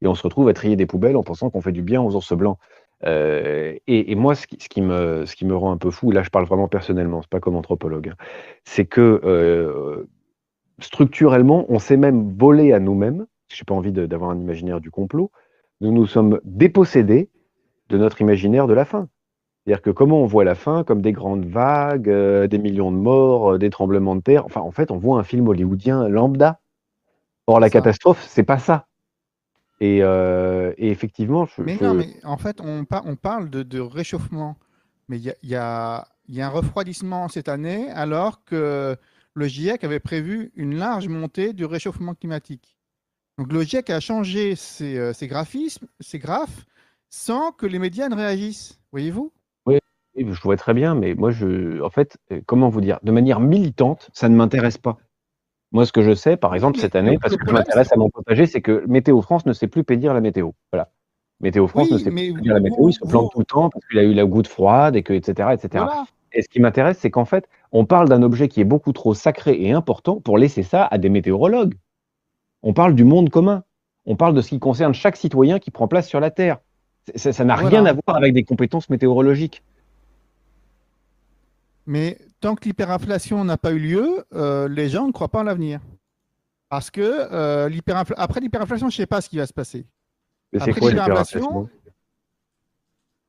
et 0.01 0.07
on 0.07 0.15
se 0.15 0.23
retrouve 0.23 0.49
à 0.49 0.53
trier 0.53 0.75
des 0.75 0.85
poubelles 0.85 1.15
en 1.15 1.23
pensant 1.23 1.49
qu'on 1.49 1.61
fait 1.61 1.71
du 1.71 1.83
bien 1.83 2.01
aux 2.01 2.15
ours 2.15 2.33
blancs. 2.33 2.57
Euh, 3.05 3.75
et, 3.87 4.15
moi, 4.15 4.33
ce 4.33 4.47
qui, 4.47 4.81
me, 4.81 5.55
rend 5.55 5.71
un 5.71 5.77
peu 5.77 5.91
fou, 5.91 6.11
là 6.11 6.23
je 6.23 6.29
parle 6.29 6.45
vraiment 6.45 6.67
personnellement, 6.67 7.21
c'est 7.21 7.29
pas 7.29 7.39
comme 7.39 7.55
anthropologue, 7.55 8.09
hein, 8.09 8.15
c'est 8.63 8.85
que 8.85 9.21
euh, 9.23 10.07
structurellement, 10.79 11.65
on 11.69 11.79
s'est 11.79 11.97
même 11.97 12.33
volé 12.37 12.73
à 12.73 12.79
nous-mêmes. 12.79 13.25
Je 13.49 13.61
n'ai 13.61 13.65
pas 13.67 13.75
envie 13.75 13.91
d'avoir 13.91 14.31
un 14.31 14.39
imaginaire 14.39 14.79
du 14.79 14.89
complot. 14.89 15.31
Nous 15.81 15.91
nous 15.91 16.07
sommes 16.07 16.39
dépossédés 16.43 17.29
de 17.89 17.97
notre 17.97 18.21
imaginaire 18.21 18.67
de 18.67 18.73
la 18.73 18.85
fin. 18.85 19.09
C'est-à-dire 19.65 19.81
que 19.81 19.89
comment 19.91 20.21
on 20.21 20.25
voit 20.25 20.43
la 20.43 20.55
fin 20.55 20.83
Comme 20.83 21.01
des 21.01 21.13
grandes 21.13 21.45
vagues, 21.45 22.09
euh, 22.09 22.47
des 22.47 22.57
millions 22.57 22.91
de 22.91 22.97
morts, 22.97 23.53
euh, 23.53 23.57
des 23.57 23.69
tremblements 23.69 24.15
de 24.15 24.21
terre. 24.21 24.45
Enfin, 24.45 24.59
en 24.61 24.71
fait, 24.71 24.91
on 24.91 24.97
voit 24.97 25.19
un 25.19 25.23
film 25.23 25.47
hollywoodien 25.47 26.09
lambda. 26.09 26.59
Or, 27.47 27.59
la 27.59 27.67
Ça. 27.67 27.71
catastrophe, 27.71 28.25
c'est 28.27 28.43
pas 28.43 28.57
ça. 28.59 28.87
Et, 29.79 29.99
euh, 30.01 30.73
et 30.77 30.89
effectivement, 30.91 31.45
je, 31.45 31.61
Mais 31.61 31.75
je- 31.77 31.83
non, 31.83 31.93
mais 31.93 32.09
en 32.23 32.37
fait, 32.37 32.59
on, 32.61 32.83
par- 32.85 33.05
on 33.05 33.15
parle 33.15 33.49
de, 33.49 33.63
de 33.63 33.79
réchauffement. 33.79 34.57
Mais 35.09 35.17
il 35.17 35.23
y 35.23 35.29
a, 35.29 35.35
il 35.43 35.49
y 35.49 35.55
a- 35.55 36.07
il 36.29 36.35
y 36.35 36.41
a 36.41 36.47
un 36.47 36.49
refroidissement 36.51 37.27
cette 37.27 37.49
année, 37.49 37.89
alors 37.91 38.43
que 38.45 38.95
le 39.33 39.47
GIEC 39.47 39.83
avait 39.83 39.99
prévu 39.99 40.51
une 40.55 40.75
large 40.75 41.07
montée 41.09 41.51
du 41.51 41.65
réchauffement 41.65 42.13
climatique. 42.15 42.77
Donc 43.37 43.51
le 43.51 43.61
GIEC 43.63 43.89
a 43.89 43.99
changé 43.99 44.55
ses, 44.55 45.13
ses 45.13 45.27
graphismes, 45.27 45.87
ses 45.99 46.19
graphes, 46.19 46.65
sans 47.09 47.51
que 47.51 47.65
les 47.65 47.79
médias 47.79 48.07
ne 48.07 48.15
réagissent. 48.15 48.79
Voyez-vous? 48.91 49.31
Je 50.15 50.41
vois 50.41 50.57
très 50.57 50.73
bien, 50.73 50.93
mais 50.95 51.15
moi, 51.15 51.31
je, 51.31 51.81
en 51.81 51.89
fait, 51.89 52.17
euh, 52.31 52.41
comment 52.45 52.69
vous 52.69 52.81
dire, 52.81 52.99
de 53.03 53.11
manière 53.11 53.39
militante, 53.39 54.09
ça 54.13 54.29
ne 54.29 54.35
m'intéresse 54.35 54.77
pas. 54.77 54.97
Moi, 55.71 55.85
ce 55.87 55.91
que 55.91 56.03
je 56.03 56.13
sais, 56.13 56.37
par 56.37 56.53
exemple, 56.53 56.77
cette 56.79 56.95
année, 56.95 57.17
parce 57.19 57.35
que 57.35 57.47
je 57.47 57.51
m'intéresse 57.51 57.91
à 57.91 57.95
mon 57.97 58.09
potager, 58.09 58.45
c'est 58.45 58.61
que 58.61 58.83
Météo 58.87 59.21
France 59.23 59.45
ne 59.47 59.53
sait 59.53 59.67
plus 59.67 59.83
pédir 59.83 60.13
la 60.13 60.21
météo. 60.21 60.51
Voilà. 60.71 60.89
Météo 61.41 61.67
France 61.67 61.87
Oui, 61.87 61.93
ne 61.93 61.97
sait 61.97 62.11
plus 62.11 62.33
dire 62.41 62.53
la 62.53 62.59
météo, 62.59 62.89
il 62.89 62.93
se 62.93 62.99
plante 62.99 63.23
vous- 63.23 63.29
tout 63.31 63.39
le 63.39 63.45
temps 63.45 63.69
parce 63.71 63.83
qu'il 63.87 63.97
a 63.97 64.03
eu 64.03 64.13
la 64.13 64.25
goutte 64.25 64.47
froide 64.47 64.95
et 64.95 65.01
que, 65.01 65.13
etc., 65.13 65.49
etc. 65.53 65.83
Voilà. 65.85 66.05
Et 66.31 66.43
ce 66.43 66.47
qui 66.47 66.59
m'intéresse, 66.59 66.99
c'est 66.99 67.09
qu'en 67.11 67.25
fait, 67.25 67.49
on 67.71 67.85
parle 67.85 68.07
d'un 68.07 68.21
objet 68.21 68.47
qui 68.47 68.61
est 68.61 68.65
beaucoup 68.65 68.93
trop 68.93 69.15
sacré 69.15 69.59
et 69.61 69.71
important 69.71 70.21
pour 70.21 70.37
laisser 70.37 70.61
ça 70.63 70.85
à 70.85 70.97
des 70.99 71.09
météorologues. 71.09 71.73
On 72.61 72.73
parle 72.73 72.93
du 72.93 73.03
monde 73.03 73.29
commun. 73.29 73.63
On 74.05 74.15
parle 74.15 74.33
de 74.35 74.41
ce 74.41 74.49
qui 74.49 74.59
concerne 74.59 74.93
chaque 74.93 75.15
citoyen 75.15 75.57
qui 75.59 75.71
prend 75.71 75.87
place 75.87 76.07
sur 76.07 76.19
la 76.19 76.29
Terre. 76.29 76.59
Ça 77.15 77.33
ça 77.33 77.43
n'a 77.45 77.55
Voilà. 77.55 77.69
rien 77.69 77.85
à 77.85 77.93
voir 77.93 78.15
avec 78.17 78.33
des 78.33 78.43
compétences 78.43 78.89
météorologiques. 78.89 79.63
Mais 81.85 82.17
tant 82.39 82.55
que 82.55 82.65
l'hyperinflation 82.65 83.43
n'a 83.43 83.57
pas 83.57 83.71
eu 83.71 83.79
lieu, 83.79 84.25
euh, 84.33 84.67
les 84.67 84.89
gens 84.89 85.05
ne 85.07 85.11
croient 85.11 85.29
pas 85.29 85.39
en 85.39 85.43
l'avenir. 85.43 85.79
Parce 86.69 86.89
que 86.89 87.01
euh, 87.01 87.69
après 88.17 88.39
l'hyperinflation, 88.39 88.89
je 88.89 88.95
ne 88.95 88.97
sais 89.03 89.05
pas 89.05 89.21
ce 89.21 89.29
qui 89.29 89.37
va 89.37 89.45
se 89.45 89.53
passer. 89.53 89.85
Mais 90.51 90.59
c'est 90.59 90.69
Après 90.69 90.79
quoi 90.79 90.89
l'hyperinflation, 90.91 91.69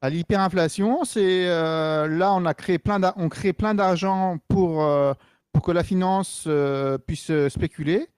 l'hyperinflation, 0.02 1.04
c'est 1.04 1.46
euh, 1.48 2.06
là 2.08 2.32
on 2.34 2.44
a 2.46 2.54
créé 2.54 2.78
plein 2.78 3.00
on 3.16 3.28
crée 3.28 3.52
plein 3.52 3.74
d'argent 3.74 4.38
pour, 4.48 4.82
euh, 4.84 5.14
pour 5.52 5.62
que 5.62 5.72
la 5.72 5.82
finance 5.82 6.48
puisse 7.06 7.30
spéculer. 7.48 8.08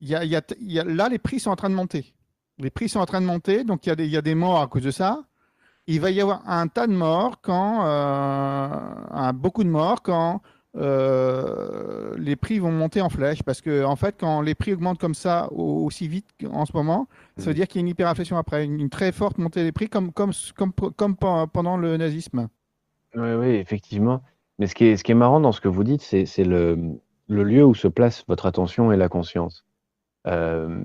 Il 0.00 0.08
y 0.08 0.14
a, 0.16 0.24
il 0.24 0.30
y 0.30 0.36
a- 0.36 0.42
il 0.60 0.72
y 0.72 0.80
a- 0.80 0.84
là, 0.84 1.08
les 1.08 1.18
prix 1.18 1.38
sont 1.38 1.50
en 1.50 1.56
train 1.56 1.70
de 1.70 1.74
monter. 1.76 2.12
Les 2.58 2.70
prix 2.70 2.88
sont 2.88 2.98
en 3.00 3.06
train 3.06 3.20
de 3.20 3.26
monter, 3.26 3.64
donc 3.64 3.86
il 3.86 3.88
y 3.88 3.92
a 3.92 3.96
des, 3.96 4.04
il 4.04 4.10
y 4.10 4.16
a 4.16 4.22
des 4.22 4.34
morts 4.34 4.60
à 4.60 4.66
cause 4.66 4.82
de 4.82 4.90
ça. 4.90 5.22
Il 5.86 6.00
va 6.00 6.10
y 6.10 6.20
avoir 6.20 6.48
un 6.48 6.68
tas 6.68 6.86
de 6.86 6.92
morts 6.92 7.40
quand 7.42 7.84
euh, 7.84 8.68
un- 9.10 9.32
beaucoup 9.32 9.64
de 9.64 9.68
morts 9.68 10.02
quand 10.02 10.40
euh, 10.76 12.14
les 12.18 12.36
prix 12.36 12.58
vont 12.58 12.72
monter 12.72 13.00
en 13.00 13.08
flèche. 13.10 13.42
Parce 13.42 13.60
que 13.60 13.84
en 13.84 13.96
fait, 13.96 14.16
quand 14.18 14.40
les 14.40 14.54
prix 14.54 14.72
augmentent 14.72 14.98
comme 15.00 15.14
ça 15.14 15.48
au- 15.52 15.84
aussi 15.84 16.08
vite 16.08 16.26
en 16.50 16.64
ce 16.66 16.72
moment, 16.74 17.08
ça 17.36 17.44
veut 17.46 17.50
Mhm. 17.50 17.54
dire 17.56 17.68
qu'il 17.68 17.80
y 17.80 17.80
a 17.80 17.84
une 17.84 17.88
hyperinflation 17.88 18.36
après, 18.38 18.64
une, 18.64 18.80
une 18.80 18.90
très 18.90 19.12
forte 19.12 19.38
montée 19.38 19.64
des 19.64 19.72
prix, 19.72 19.88
comme, 19.88 20.12
comme, 20.12 20.32
comme, 20.56 20.72
comme 20.96 21.16
pe- 21.16 21.46
pendant 21.52 21.76
le 21.76 21.96
nazisme. 21.96 22.48
Oui, 23.14 23.32
oui, 23.34 23.48
effectivement. 23.56 24.22
Mais 24.58 24.66
ce 24.66 24.74
qui 24.74 24.84
est, 24.86 24.96
ce 24.96 25.04
qui 25.04 25.12
est 25.12 25.16
marrant 25.16 25.40
dans 25.40 25.52
ce 25.52 25.60
que 25.60 25.68
vous 25.68 25.84
dites, 25.84 26.02
c'est 26.02 26.24
c'est 26.26 26.44
le, 26.44 26.78
le 27.28 27.42
lieu 27.42 27.64
où 27.64 27.74
se 27.74 27.88
place 27.88 28.24
votre 28.28 28.46
attention 28.46 28.92
et 28.92 28.96
la 28.96 29.08
conscience. 29.08 29.64
Euh, 30.26 30.84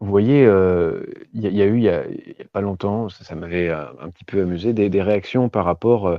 vous 0.00 0.10
voyez, 0.10 0.46
euh, 0.46 1.02
il 1.34 1.42
y, 1.42 1.62
a- 1.62 1.66
eu, 1.66 1.76
il 1.76 1.82
y 1.82 1.88
a, 1.90 2.04
pas 2.52 2.62
longtemps, 2.62 3.10
ça, 3.10 3.34
m'avait 3.34 3.68
euh, 3.68 3.84
un 4.00 4.08
petit 4.08 4.24
peu 4.24 4.40
amusé, 4.40 4.72
des, 4.72 5.02
réactions 5.02 5.50
par 5.50 5.66
rapport 5.66 6.18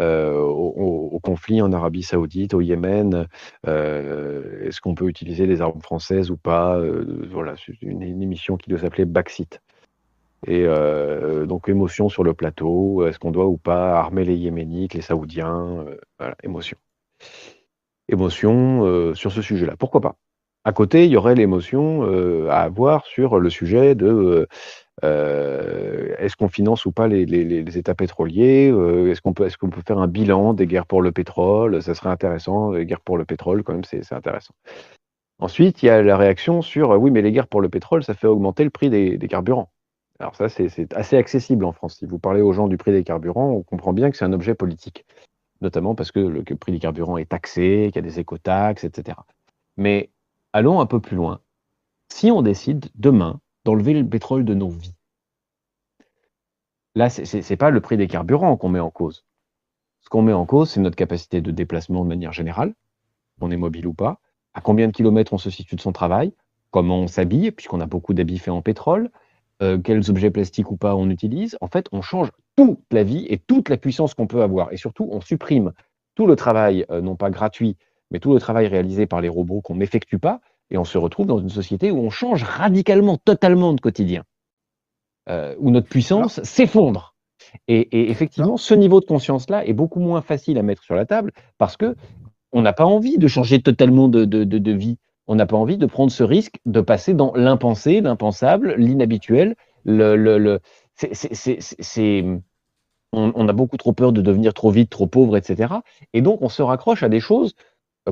euh, 0.00 0.36
au, 0.36 1.20
conflit 1.20 1.62
en 1.62 1.72
Arabie 1.72 2.02
Saoudite, 2.02 2.54
au 2.54 2.60
Yémen. 2.60 3.28
Est-ce 3.64 4.80
qu'on 4.80 4.94
peut 4.96 5.08
utiliser 5.08 5.46
des 5.46 5.60
armes 5.62 5.80
françaises 5.80 6.30
ou 6.30 6.36
pas 6.36 6.80
Voilà, 7.30 7.54
c'est 7.56 7.80
une, 7.82 8.02
une 8.02 8.22
émission 8.22 8.56
qui 8.56 8.68
doit 8.70 8.80
s'appeler 8.80 9.04
Backseat. 9.04 9.60
Et 10.46 10.66
donc 11.46 11.68
émotion 11.68 12.08
sur 12.08 12.24
le 12.24 12.34
plateau, 12.34 13.06
est-ce 13.06 13.18
qu'on 13.18 13.30
doit 13.30 13.46
ou 13.46 13.56
pas 13.56 13.98
armer 13.98 14.24
les 14.24 14.36
Yéménites, 14.36 14.94
les 14.94 15.00
Saoudiens 15.00 15.86
Voilà, 16.18 16.36
émotion. 16.42 16.76
Émotion 18.08 19.14
sur 19.14 19.32
ce 19.32 19.40
sujet-là, 19.40 19.76
pourquoi 19.78 20.00
pas 20.00 20.16
À 20.64 20.72
côté, 20.72 21.04
il 21.04 21.10
y 21.10 21.16
aurait 21.16 21.34
l'émotion 21.34 22.04
euh, 22.04 22.48
à 22.48 22.60
avoir 22.60 23.04
sur 23.04 23.38
le 23.38 23.50
sujet 23.50 23.94
de 23.94 24.06
euh, 24.06 24.46
euh, 25.04 26.14
est-ce 26.18 26.36
qu'on 26.36 26.48
finance 26.48 26.86
ou 26.86 26.92
pas 26.92 27.06
les, 27.06 27.76
États 27.76 27.94
pétroliers 27.94 28.68
Est-ce 29.10 29.20
qu'on 29.20 29.34
peut, 29.34 29.50
faire 29.86 29.98
un 29.98 30.08
bilan 30.08 30.54
des 30.54 30.66
guerres 30.66 30.86
pour 30.86 31.02
le 31.02 31.12
pétrole 31.12 31.82
Ça 31.82 31.94
serait 31.94 32.08
intéressant, 32.08 32.72
les 32.72 32.86
guerres 32.86 33.02
pour 33.02 33.18
le 33.18 33.26
pétrole, 33.26 33.62
quand 33.62 33.74
même, 33.74 33.84
c'est 33.84 34.10
intéressant. 34.12 34.54
Ensuite, 35.38 35.82
il 35.82 35.86
y 35.86 35.88
a 35.90 36.02
la 36.02 36.16
réaction 36.16 36.62
sur 36.62 36.90
oui, 36.90 37.10
mais 37.10 37.20
les 37.20 37.32
guerres 37.32 37.48
pour 37.48 37.60
le 37.60 37.68
pétrole, 37.68 38.02
ça 38.02 38.14
fait 38.14 38.28
augmenter 38.28 38.64
le 38.64 38.70
prix 38.70 38.88
des, 38.88 39.18
des 39.18 39.28
carburants. 39.28 39.70
Alors 40.18 40.36
ça, 40.36 40.48
c'est 40.48 40.94
assez 40.94 41.16
accessible 41.16 41.64
en 41.66 41.72
France. 41.72 41.96
Si 41.98 42.06
vous 42.06 42.18
parlez 42.18 42.40
aux 42.40 42.52
gens 42.52 42.68
du 42.68 42.78
prix 42.78 42.92
des 42.92 43.04
carburants, 43.04 43.50
on 43.50 43.62
comprend 43.62 43.92
bien 43.92 44.10
que 44.10 44.16
c'est 44.16 44.24
un 44.24 44.32
objet 44.32 44.54
politique, 44.54 45.04
notamment 45.60 45.94
parce 45.94 46.12
que 46.12 46.20
le 46.20 46.42
prix 46.42 46.72
des 46.72 46.78
carburants 46.78 47.18
est 47.18 47.28
taxé, 47.28 47.90
qu'il 47.92 47.96
y 47.96 47.98
a 47.98 48.08
des 48.08 48.20
écotaxes, 48.20 48.84
etc. 48.84 49.18
Mais 49.76 50.10
allons 50.54 50.80
un 50.80 50.86
peu 50.86 51.00
plus 51.00 51.16
loin. 51.16 51.40
Si 52.10 52.30
on 52.30 52.40
décide 52.40 52.86
demain 52.94 53.40
d'enlever 53.64 53.92
le 53.92 54.08
pétrole 54.08 54.44
de 54.44 54.54
nos 54.54 54.70
vies, 54.70 54.94
là, 56.94 57.10
c'est 57.10 57.24
c'est 57.24 57.56
pas 57.56 57.70
le 57.70 57.80
prix 57.80 57.96
des 57.98 58.06
carburants 58.06 58.56
qu'on 58.56 58.68
met 58.70 58.80
en 58.80 58.90
cause. 58.90 59.26
Ce 60.00 60.08
qu'on 60.08 60.22
met 60.22 60.32
en 60.32 60.46
cause, 60.46 60.70
c'est 60.70 60.80
notre 60.80 60.96
capacité 60.96 61.40
de 61.40 61.50
déplacement 61.50 62.04
de 62.04 62.08
manière 62.08 62.32
générale, 62.32 62.72
qu'on 63.40 63.50
est 63.50 63.56
mobile 63.56 63.86
ou 63.86 63.94
pas, 63.94 64.20
à 64.54 64.60
combien 64.60 64.86
de 64.86 64.92
kilomètres 64.92 65.32
on 65.32 65.38
se 65.38 65.50
situe 65.50 65.74
de 65.76 65.80
son 65.80 65.92
travail, 65.92 66.32
comment 66.70 67.00
on 67.00 67.08
s'habille, 67.08 67.50
puisqu'on 67.50 67.80
a 67.80 67.86
beaucoup 67.86 68.14
d'habits 68.14 68.38
faits 68.38 68.54
en 68.54 68.62
pétrole, 68.62 69.10
euh, 69.62 69.78
quels 69.78 70.08
objets 70.08 70.30
plastiques 70.30 70.70
ou 70.70 70.76
pas 70.76 70.94
on 70.94 71.10
utilise. 71.10 71.58
En 71.60 71.68
fait, 71.68 71.88
on 71.90 72.00
change 72.00 72.30
toute 72.56 72.80
la 72.92 73.02
vie 73.02 73.26
et 73.28 73.38
toute 73.38 73.68
la 73.68 73.76
puissance 73.76 74.14
qu'on 74.14 74.28
peut 74.28 74.42
avoir. 74.42 74.72
Et 74.72 74.76
surtout, 74.76 75.08
on 75.10 75.20
supprime 75.20 75.72
tout 76.14 76.26
le 76.28 76.36
travail, 76.36 76.86
euh, 76.90 77.00
non 77.00 77.16
pas 77.16 77.30
gratuit, 77.30 77.76
mais 78.10 78.20
tout 78.20 78.32
le 78.32 78.40
travail 78.40 78.66
réalisé 78.66 79.06
par 79.06 79.20
les 79.20 79.28
robots 79.28 79.60
qu'on 79.60 79.76
n'effectue 79.76 80.18
pas. 80.18 80.40
Et 80.70 80.78
on 80.78 80.84
se 80.84 80.98
retrouve 80.98 81.26
dans 81.26 81.38
une 81.38 81.50
société 81.50 81.90
où 81.90 81.98
on 81.98 82.10
change 82.10 82.42
radicalement, 82.42 83.18
totalement 83.18 83.74
de 83.74 83.80
quotidien, 83.80 84.24
euh, 85.28 85.54
où 85.58 85.70
notre 85.70 85.88
puissance 85.88 86.42
s'effondre. 86.42 87.14
Et, 87.68 87.80
et 87.98 88.10
effectivement, 88.10 88.56
ce 88.56 88.74
niveau 88.74 89.00
de 89.00 89.04
conscience-là 89.06 89.66
est 89.66 89.72
beaucoup 89.72 90.00
moins 90.00 90.22
facile 90.22 90.58
à 90.58 90.62
mettre 90.62 90.82
sur 90.82 90.94
la 90.94 91.06
table 91.06 91.32
parce 91.58 91.76
que 91.76 91.94
on 92.52 92.62
n'a 92.62 92.72
pas 92.72 92.84
envie 92.86 93.18
de 93.18 93.26
changer 93.28 93.60
totalement 93.60 94.08
de, 94.08 94.24
de- 94.24 94.44
de- 94.44 94.58
de 94.58 94.72
vie. 94.72 94.96
On 95.26 95.34
n'a 95.34 95.46
pas 95.46 95.56
envie 95.56 95.78
de 95.78 95.86
prendre 95.86 96.12
ce 96.12 96.22
risque 96.22 96.56
de 96.66 96.80
passer 96.80 97.14
dans 97.14 97.32
l'impensé, 97.34 98.00
l'impensable, 98.00 98.74
l'inhabituel. 98.76 99.56
Le, 99.84 100.16
le, 100.16 100.38
le- 100.38 100.60
c'est- 100.94 102.24
on, 103.12 103.32
on 103.34 103.48
a 103.48 103.52
beaucoup 103.52 103.76
trop 103.76 103.92
peur 103.92 104.12
de 104.12 104.20
devenir 104.20 104.54
trop 104.54 104.70
vite, 104.70 104.90
trop 104.90 105.06
pauvre, 105.06 105.36
etc. 105.36 105.74
Et 106.12 106.22
donc, 106.22 106.42
on 106.42 106.48
se 106.48 106.62
raccroche 106.62 107.02
à 107.02 107.08
des 107.08 107.20
choses 107.20 107.54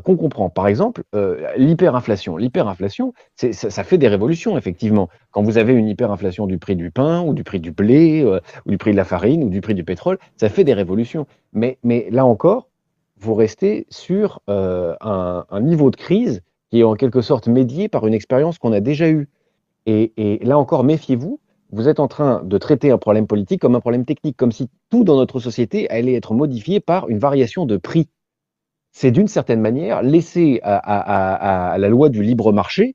qu'on 0.01 0.17
comprend. 0.17 0.49
Par 0.49 0.67
exemple, 0.67 1.03
euh, 1.15 1.47
l'hyperinflation. 1.57 2.37
L'hyperinflation, 2.37 3.13
ça, 3.37 3.53
ça 3.53 3.85
fait 3.85 3.99
des 3.99 4.09
révolutions, 4.09 4.57
effectivement. 4.57 5.09
Quand 5.31 5.43
vous 5.43 5.59
avez 5.59 5.75
une 5.75 5.89
hyperinflation 5.89 6.47
du 6.47 6.59
prix 6.59 6.77
du 6.77 6.91
pain, 6.91 7.23
ou 7.23 7.35
du 7.35 7.45
prix 7.45 7.61
du 7.61 7.73
blé, 7.73 8.23
euh, 8.25 8.41
ou 8.67 8.71
du 8.71 8.79
prix 8.79 8.93
de 8.93 8.97
la 8.97 9.05
farine, 9.05 9.45
ou 9.45 9.51
du 9.51 9.61
prix 9.61 9.75
du 9.75 9.85
pétrole, 9.85 10.19
ça 10.37 10.49
fait 10.49 10.65
des 10.65 10.75
révolutions. 10.75 11.27
Mais, 11.53 11.79
mais 11.83 12.09
là 12.11 12.25
encore, 12.25 12.69
vous 13.19 13.35
restez 13.35 13.87
sur 13.91 14.41
euh, 14.49 14.95
un, 15.01 15.61
niveau 15.61 15.91
de 15.91 15.97
crise 15.97 16.43
qui 16.71 16.81
est 16.81 16.85
en 16.85 16.95
quelque 16.95 17.21
sorte 17.21 17.47
médié 17.47 17.89
par 17.89 18.07
une 18.07 18.15
expérience 18.15 18.59
qu'on 18.59 18.73
a 18.73 18.81
déjà 18.81 19.09
eue. 19.09 19.29
Et 19.87 20.41
là 20.45 20.59
encore, 20.59 20.85
méfiez-vous, 20.85 21.41
vous 21.73 21.89
êtes 21.89 22.01
en 22.01 22.09
train 22.09 22.43
de 22.45 22.59
traiter 22.59 22.91
un 22.91 22.99
problème 22.99 23.27
politique 23.27 23.61
comme 23.61 23.75
un 23.75 23.81
problème 23.81 24.05
technique, 24.05 24.37
comme 24.37 24.53
si 24.53 24.69
tout 24.91 25.05
dans 25.05 25.17
notre 25.17 25.41
société 25.41 25.89
allait 25.91 26.15
être 26.15 26.35
modifié 26.35 26.81
par 26.81 27.09
une 27.09 27.19
variation 27.19 27.65
de 27.65 27.79
prix. 27.79 28.09
C'est 28.93 29.11
d'une 29.11 29.29
certaine 29.29 29.61
manière 29.61 30.03
laisser 30.03 30.61
à, 30.63 30.77
à- 30.77 31.01
à- 31.35 31.73
à 31.73 31.79
la 31.79 31.89
loi 31.89 32.09
du 32.09 32.23
libre 32.23 32.53
marché 32.53 32.95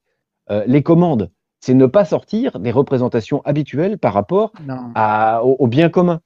euh, 0.49 0.63
les 0.67 0.83
commandes. 0.83 1.31
C'est 1.59 1.73
ne 1.73 1.87
pas 1.87 2.05
sortir 2.05 2.59
des 2.59 2.71
représentations 2.71 3.41
habituelles 3.41 3.97
par 3.97 4.13
rapport 4.13 4.51
au, 5.43 5.55
au 5.59 5.67
bien 5.67 5.89
commun. 5.89 6.21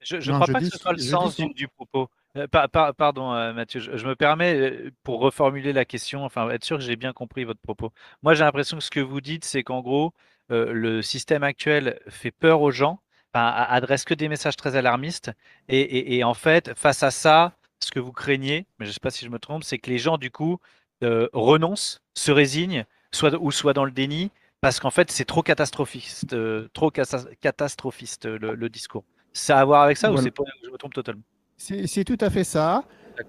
Je 0.00 0.16
ne 0.16 0.34
crois 0.34 0.46
je 0.46 0.52
pas 0.52 0.60
dis 0.60 0.70
que 0.70 0.76
ce 0.76 0.82
soit 0.82 0.92
le 0.92 0.98
sens 0.98 1.36
du, 1.36 1.48
du 1.54 1.68
propos. 1.68 2.08
Euh, 2.36 2.48
par- 2.48 2.68
par- 2.68 2.94
pardon, 2.94 3.32
euh, 3.32 3.52
Mathieu, 3.52 3.78
je, 3.80 3.96
je 3.96 4.06
me 4.06 4.16
permets, 4.16 4.72
pour 5.02 5.20
reformuler 5.20 5.72
la 5.72 5.84
question, 5.84 6.24
enfin 6.24 6.48
être 6.50 6.64
sûr 6.64 6.78
que 6.78 6.82
j'ai 6.82 6.96
bien 6.96 7.12
compris 7.12 7.44
votre 7.44 7.60
propos. 7.60 7.92
Moi, 8.22 8.34
j'ai 8.34 8.42
l'impression 8.44 8.76
que 8.78 8.82
ce 8.82 8.90
que 8.90 9.00
vous 9.00 9.20
dites, 9.20 9.44
c'est 9.44 9.62
qu'en 9.62 9.82
gros, 9.82 10.12
euh, 10.50 10.72
le 10.72 11.00
système 11.00 11.42
actuel 11.42 12.00
fait 12.08 12.32
peur 12.32 12.60
aux 12.60 12.70
gens, 12.72 12.98
adresse 13.34 14.04
que 14.04 14.14
des 14.14 14.28
messages 14.28 14.56
très 14.56 14.76
alarmistes, 14.76 15.30
et, 15.68 15.80
et- 15.80 16.16
et 16.16 16.24
en 16.24 16.34
fait, 16.34 16.72
face 16.76 17.02
à 17.02 17.10
ça, 17.10 17.52
ce 17.84 17.92
que 17.92 18.00
vous 18.00 18.12
craignez, 18.12 18.66
mais 18.78 18.86
je 18.86 18.90
ne 18.90 18.94
sais 18.94 19.00
pas 19.00 19.10
si 19.10 19.24
je 19.24 19.30
me 19.30 19.38
trompe, 19.38 19.64
c'est 19.64 19.78
que 19.78 19.90
les 19.90 19.98
gens, 19.98 20.18
du 20.18 20.30
coup, 20.30 20.58
euh, 21.02 21.28
renoncent, 21.32 22.00
se 22.14 22.32
résignent, 22.32 22.84
soit, 23.12 23.34
ou 23.40 23.50
soit 23.50 23.72
dans 23.72 23.84
le 23.84 23.90
déni, 23.90 24.30
parce 24.60 24.80
qu'en 24.80 24.90
fait, 24.90 25.10
c'est 25.10 25.24
trop 25.24 25.42
catastrophiste, 25.42 26.32
euh, 26.32 26.68
trop 26.72 26.90
cata- 26.90 27.28
catastrophiste 27.40 28.26
le, 28.26 28.54
le 28.54 28.68
discours. 28.68 29.04
Ça 29.32 29.58
a 29.58 29.60
à 29.60 29.64
voir 29.64 29.82
avec 29.82 29.96
ça 29.96 30.10
ou 30.12 30.16
c'est 30.16 30.30
pas 30.30 30.44
je 30.64 30.70
me 30.70 30.76
trompe 30.76 30.94
totalement? 30.94 31.22
C'est 31.56 32.04
tout 32.04 32.18
à 32.20 32.30
fait 32.30 32.44
ça. 32.44 32.84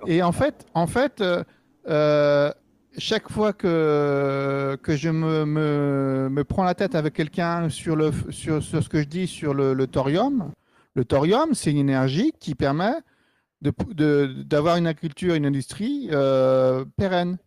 Et 0.08 0.24
en 0.24 0.32
fait, 0.32 0.66
en 0.74 0.88
fait 0.88 1.22
euh, 1.88 2.51
chaque 2.98 3.30
fois 3.30 3.53
que, 3.53 4.77
que 4.82 4.95
je 4.95 5.09
me, 5.09 5.45
me, 5.45 6.30
me 6.32 6.43
prends 6.43 6.64
la 6.64 6.74
tête 6.75 6.95
avec 6.95 7.14
quelqu'un 7.14 7.69
sur, 7.69 7.95
le, 7.95 8.11
sur, 8.30 8.64
sur 8.64 8.84
ce 8.84 8.90
que 8.90 9.00
je 9.00 9.08
dis 9.08 9.27
sur 9.27 9.53
le, 9.53 9.74
le 9.74 9.88
thorium, 9.88 10.51
le 10.93 11.06
thorium, 11.06 11.53
c'est 11.53 11.72
une 11.72 11.77
énergie 11.77 12.34
qui 12.40 12.56
permet 12.56 12.93
d'avoir 13.61 14.77
une 14.77 14.88
agriculture, 14.88 15.34
une 15.35 15.45
industrie 15.45 16.09
euh, 16.11 16.85
pérenne, 16.98 17.38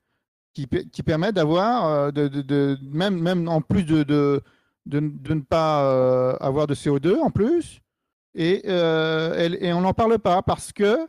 qui, 0.54 0.66
qui 0.66 1.02
permet 1.02 1.32
d'avoir, 1.32 1.86
euh, 1.86 2.10
de, 2.10 2.28
de- 2.28 2.78
même, 2.82 3.20
même 3.20 3.48
en 3.48 3.60
plus 3.60 3.84
de, 3.84 4.02
de, 4.02 4.42
de, 4.86 5.00
ne 5.00 5.40
pas 5.40 5.84
euh, 5.84 6.36
avoir 6.40 6.66
de 6.66 6.74
CO2 6.74 7.18
en 7.20 7.30
plus. 7.30 7.80
Et, 8.34 8.62
on 9.72 9.80
n'en 9.80 9.94
parle 9.94 10.18
pas 10.18 10.42
parce 10.42 10.72
que 10.72 11.06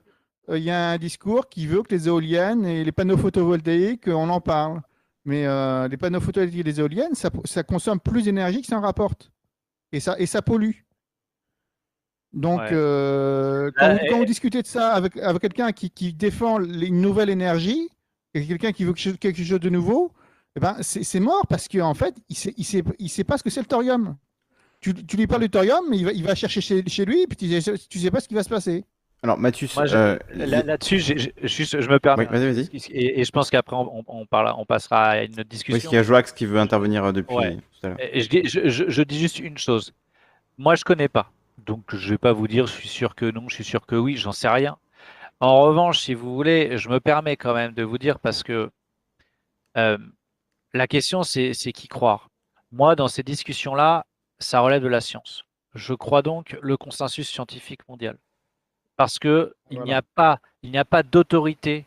il 0.51 0.63
y 0.63 0.71
a 0.71 0.91
un 0.91 0.97
discours 0.97 1.47
qui 1.47 1.67
veut 1.67 1.83
que 1.83 1.93
les 1.93 2.07
éoliennes 2.07 2.65
et 2.65 2.83
les 2.83 2.91
panneaux 2.91 3.17
photovoltaïques, 3.17 4.07
on 4.07 4.29
en 4.29 4.41
parle. 4.41 4.81
Mais 5.25 5.43
les 5.87 5.97
panneaux 5.97 6.19
photovoltaïques 6.19 6.61
et 6.61 6.63
les 6.63 6.79
éoliennes, 6.79 7.13
ça, 7.13 7.29
ça 7.45 7.61
consomme 7.63 7.99
plus 7.99 8.23
d'énergie 8.23 8.61
que 8.61 8.67
ça 8.67 8.77
en 8.77 8.81
rapporte. 8.81 9.31
et 9.91 9.99
ça, 9.99 10.15
et 10.19 10.25
ça 10.25 10.41
pollue. 10.41 10.71
Donc, 12.33 12.59
Ouais. 12.59 12.69
euh, 12.71 13.71
quand, 13.77 13.87
Bah, 13.87 13.93
vous, 13.93 13.99
quand 14.09 14.15
et- 14.15 14.19
vous 14.19 14.25
discutez 14.25 14.61
de 14.61 14.67
ça 14.67 14.93
avec, 14.93 15.17
avec 15.17 15.41
quelqu'un 15.41 15.71
qui, 15.71 15.89
qui 15.89 16.13
défend 16.13 16.59
une 16.61 17.01
nouvelle 17.01 17.29
énergie, 17.29 17.89
et 18.35 18.45
quelqu'un 18.45 18.71
qui 18.71 18.83
veut 18.83 18.93
quelque 18.93 19.43
chose, 19.43 19.59
de 19.59 19.69
nouveau, 19.69 20.11
eh 20.55 20.59
ben, 20.59 20.75
c'est 20.81 21.03
c'est 21.03 21.19
mort 21.19 21.45
parce 21.47 21.67
qu'en 21.67 21.93
fait, 21.95 22.13
il 22.29 22.35
sait, 22.35 22.53
il, 22.57 22.63
sait, 22.63 22.83
il 22.99 23.09
sait 23.09 23.23
pas 23.23 23.37
ce 23.37 23.43
que 23.43 23.49
c'est 23.49 23.61
le 23.61 23.65
thorium. 23.65 24.15
Tu, 24.81 24.93
tu 24.93 25.17
lui 25.17 25.25
parles 25.27 25.41
du 25.41 25.49
thorium, 25.49 25.83
mais 25.89 25.97
il 25.97 26.05
va, 26.05 26.11
il 26.11 26.23
va 26.23 26.35
chercher 26.35 26.61
chez, 26.61 26.83
chez 26.87 27.05
lui, 27.05 27.23
et 27.23 27.27
puis 27.27 27.35
tu 27.35 27.61
sais, 27.61 27.73
tu 27.89 27.97
sais 27.99 28.11
pas 28.11 28.19
ce 28.19 28.27
qui 28.27 28.35
va 28.35 28.43
se 28.43 28.49
passer. 28.49 28.85
Alors, 29.21 29.37
Mathus, 29.37 29.67
je- 29.67 29.95
euh, 29.95 30.17
là- 30.33 30.63
là-dessus, 30.63 30.99
juste, 30.99 31.81
je 31.81 31.89
me 31.89 31.99
permets. 31.99 32.27
Oui. 32.31 32.69
Et, 32.91 33.19
et 33.19 33.23
je 33.25 33.31
pense 33.31 33.49
qu'après, 33.49 33.75
on, 33.75 34.01
on, 34.07 34.25
parle- 34.25 34.53
on 34.57 34.65
passera 34.65 35.07
à 35.09 35.23
une 35.23 35.31
autre 35.33 35.39
oui, 35.39 35.45
discussion. 35.49 35.73
parce 35.77 35.87
qu'il 35.89 35.95
y 35.97 35.99
a 35.99 36.03
Joax 36.03 36.31
qui 36.31 36.45
veut 36.45 36.59
intervenir 36.59 37.03
euh, 37.03 37.11
depuis 37.11 37.35
Ouais. 37.35 37.55
tout 37.57 37.87
à 37.87 37.89
l'heure. 37.89 37.97
Je, 38.13 38.27
dis- 38.29 38.43
je, 38.47 38.69
je- 38.69 38.85
je 38.87 39.01
dis 39.03 39.19
juste 39.19 39.39
une 39.39 39.57
chose. 39.57 39.93
Moi, 40.57 40.75
je 40.75 40.85
connais 40.85 41.09
pas. 41.09 41.29
Donc, 41.69 41.95
je 41.95 42.09
vais 42.09 42.17
pas 42.17 42.33
vous 42.33 42.47
dire, 42.47 42.65
je 42.65 42.73
suis 42.73 42.89
sûr 42.89 43.13
que 43.13 43.29
non, 43.29 43.47
je 43.47 43.53
suis 43.53 43.63
sûr 43.63 43.85
que 43.85 43.95
oui, 43.95 44.17
j'en 44.17 44.31
sais 44.31 44.49
rien. 44.49 44.79
En 45.39 45.61
revanche, 45.61 45.99
si 45.99 46.15
vous 46.15 46.33
voulez, 46.33 46.79
je 46.79 46.89
me 46.89 46.99
permets 46.99 47.37
quand 47.37 47.53
même 47.53 47.73
de 47.73 47.83
vous 47.83 47.99
dire 47.99 48.17
parce 48.17 48.41
que 48.41 48.71
euh, 49.77 49.99
la 50.73 50.87
question, 50.87 51.21
c'est 51.21 51.53
qui 51.53 51.87
croire. 51.87 52.31
Moi, 52.71 52.95
dans 52.95 53.07
ces 53.07 53.21
discussions-là, 53.21 54.07
ça 54.39 54.61
relève 54.61 54.81
de 54.81 54.87
la 54.87 54.99
science. 54.99 55.43
Je 55.75 55.93
crois 55.93 56.23
donc 56.23 56.57
le 56.59 56.75
consensus 56.75 57.29
scientifique 57.29 57.87
mondial. 57.87 58.17
Parce 58.97 59.19
que 59.19 59.55
il 59.69 59.79
n'y 59.81 59.93
a 59.93 60.01
pas, 60.01 60.39
il 60.63 60.71
n'y 60.71 60.79
a 60.79 60.85
pas 60.85 61.03
d'autorité 61.03 61.85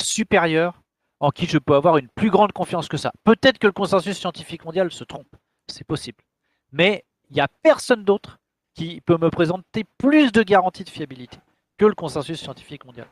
supérieure 0.00 0.80
en 1.18 1.32
qui 1.32 1.46
je 1.46 1.58
peux 1.58 1.74
avoir 1.74 1.98
une 1.98 2.08
plus 2.10 2.30
grande 2.30 2.52
confiance 2.52 2.86
que 2.86 2.96
ça. 2.96 3.10
Peut-être 3.24 3.58
que 3.58 3.66
le 3.66 3.72
consensus 3.72 4.16
scientifique 4.16 4.64
mondial 4.64 4.92
se 4.92 5.02
trompe, 5.02 5.34
c'est 5.66 5.82
possible. 5.82 6.22
Mais 6.70 7.04
il 7.30 7.34
n'y 7.34 7.40
a 7.40 7.48
personne 7.48 8.04
d'autre 8.04 8.38
qui 8.76 9.00
peut 9.00 9.18
me 9.20 9.30
présenter 9.30 9.84
plus 9.98 10.30
de 10.32 10.42
garanties 10.42 10.84
de 10.84 10.90
fiabilité 10.90 11.38
que 11.78 11.86
le 11.86 11.94
consensus 11.94 12.40
scientifique 12.40 12.84
mondial. 12.84 13.06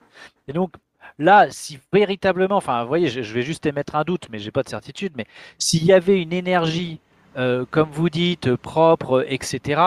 Et 0.48 0.52
donc 0.52 0.74
là, 1.18 1.48
si 1.50 1.78
véritablement, 1.92 2.56
enfin, 2.56 2.82
vous 2.82 2.88
voyez, 2.88 3.08
je, 3.08 3.22
je 3.22 3.34
vais 3.34 3.42
juste 3.42 3.66
émettre 3.66 3.96
un 3.96 4.04
doute, 4.04 4.28
mais 4.30 4.38
j'ai 4.38 4.50
pas 4.50 4.62
de 4.62 4.68
certitude, 4.68 5.12
mais 5.16 5.26
s'il 5.58 5.84
y 5.84 5.92
avait 5.92 6.20
une 6.22 6.32
énergie, 6.32 7.00
euh, 7.36 7.64
comme 7.70 7.90
vous 7.90 8.08
dites, 8.10 8.54
propre, 8.56 9.24
etc., 9.28 9.80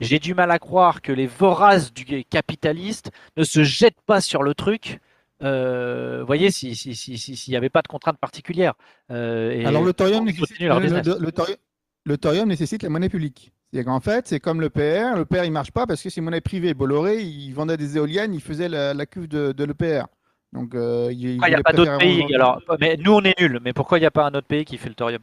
j'ai 0.00 0.18
du 0.18 0.34
mal 0.34 0.50
à 0.50 0.58
croire 0.58 1.00
que 1.02 1.12
les 1.12 1.26
voraces 1.26 1.92
du 1.92 2.24
capitaliste 2.24 3.10
ne 3.36 3.44
se 3.44 3.62
jettent 3.64 4.00
pas 4.06 4.20
sur 4.20 4.42
le 4.42 4.54
truc. 4.54 5.00
Euh, 5.42 6.18
vous 6.20 6.26
voyez, 6.26 6.50
s'il 6.50 6.76
si, 6.76 6.94
si, 6.96 7.50
n'y 7.50 7.56
avait 7.56 7.68
pas 7.70 7.82
de 7.82 7.88
contraintes 7.88 8.18
particulières. 8.18 8.74
euh, 9.10 9.52
et 9.52 9.64
Alors, 9.64 9.84
le 9.84 9.92
thorium, 9.92 10.24
nécessite, 10.24 10.58
le, 10.60 10.66
le- 10.96 11.18
le 11.18 11.32
thorium, 11.32 11.56
le 12.04 12.18
thorium 12.18 12.48
nécessite 12.48 12.82
la 12.82 12.88
monnaie 12.88 13.08
publique. 13.08 13.52
Qu'en 13.72 14.00
fait, 14.00 14.26
c'est 14.26 14.40
comme 14.40 14.60
le 14.60 14.70
PR. 14.70 15.16
Le 15.16 15.24
PR, 15.24 15.44
il 15.44 15.52
marche 15.52 15.72
pas 15.72 15.86
parce 15.86 16.02
que 16.02 16.10
c'est 16.10 16.20
monnaie 16.20 16.40
privée. 16.40 16.74
Bolloré, 16.74 17.20
il 17.22 17.52
vendait 17.52 17.76
des 17.76 17.96
éoliennes, 17.96 18.34
il 18.34 18.40
faisait 18.40 18.68
la, 18.68 18.94
la 18.94 19.06
cuve 19.06 19.28
de, 19.28 19.52
de 19.52 19.64
l'EPR. 19.64 20.06
Donc, 20.52 20.74
euh, 20.74 21.08
il, 21.12 21.36
n'y 21.36 21.44
a 21.44 21.50
voulait 21.50 21.62
pas 21.62 21.72
d'autres 21.74 21.96
pays 21.98 22.18
vendre- 22.20 22.34
alors, 22.34 22.62
mais 22.80 22.96
Nous, 22.96 23.12
on 23.12 23.22
est 23.22 23.38
nuls, 23.38 23.60
mais 23.62 23.74
pourquoi 23.74 23.98
il 23.98 24.00
n'y 24.00 24.06
a 24.06 24.10
pas 24.10 24.26
un 24.26 24.34
autre 24.34 24.46
pays 24.46 24.64
qui 24.64 24.78
fait 24.78 24.88
le 24.88 24.94
thorium? 24.94 25.20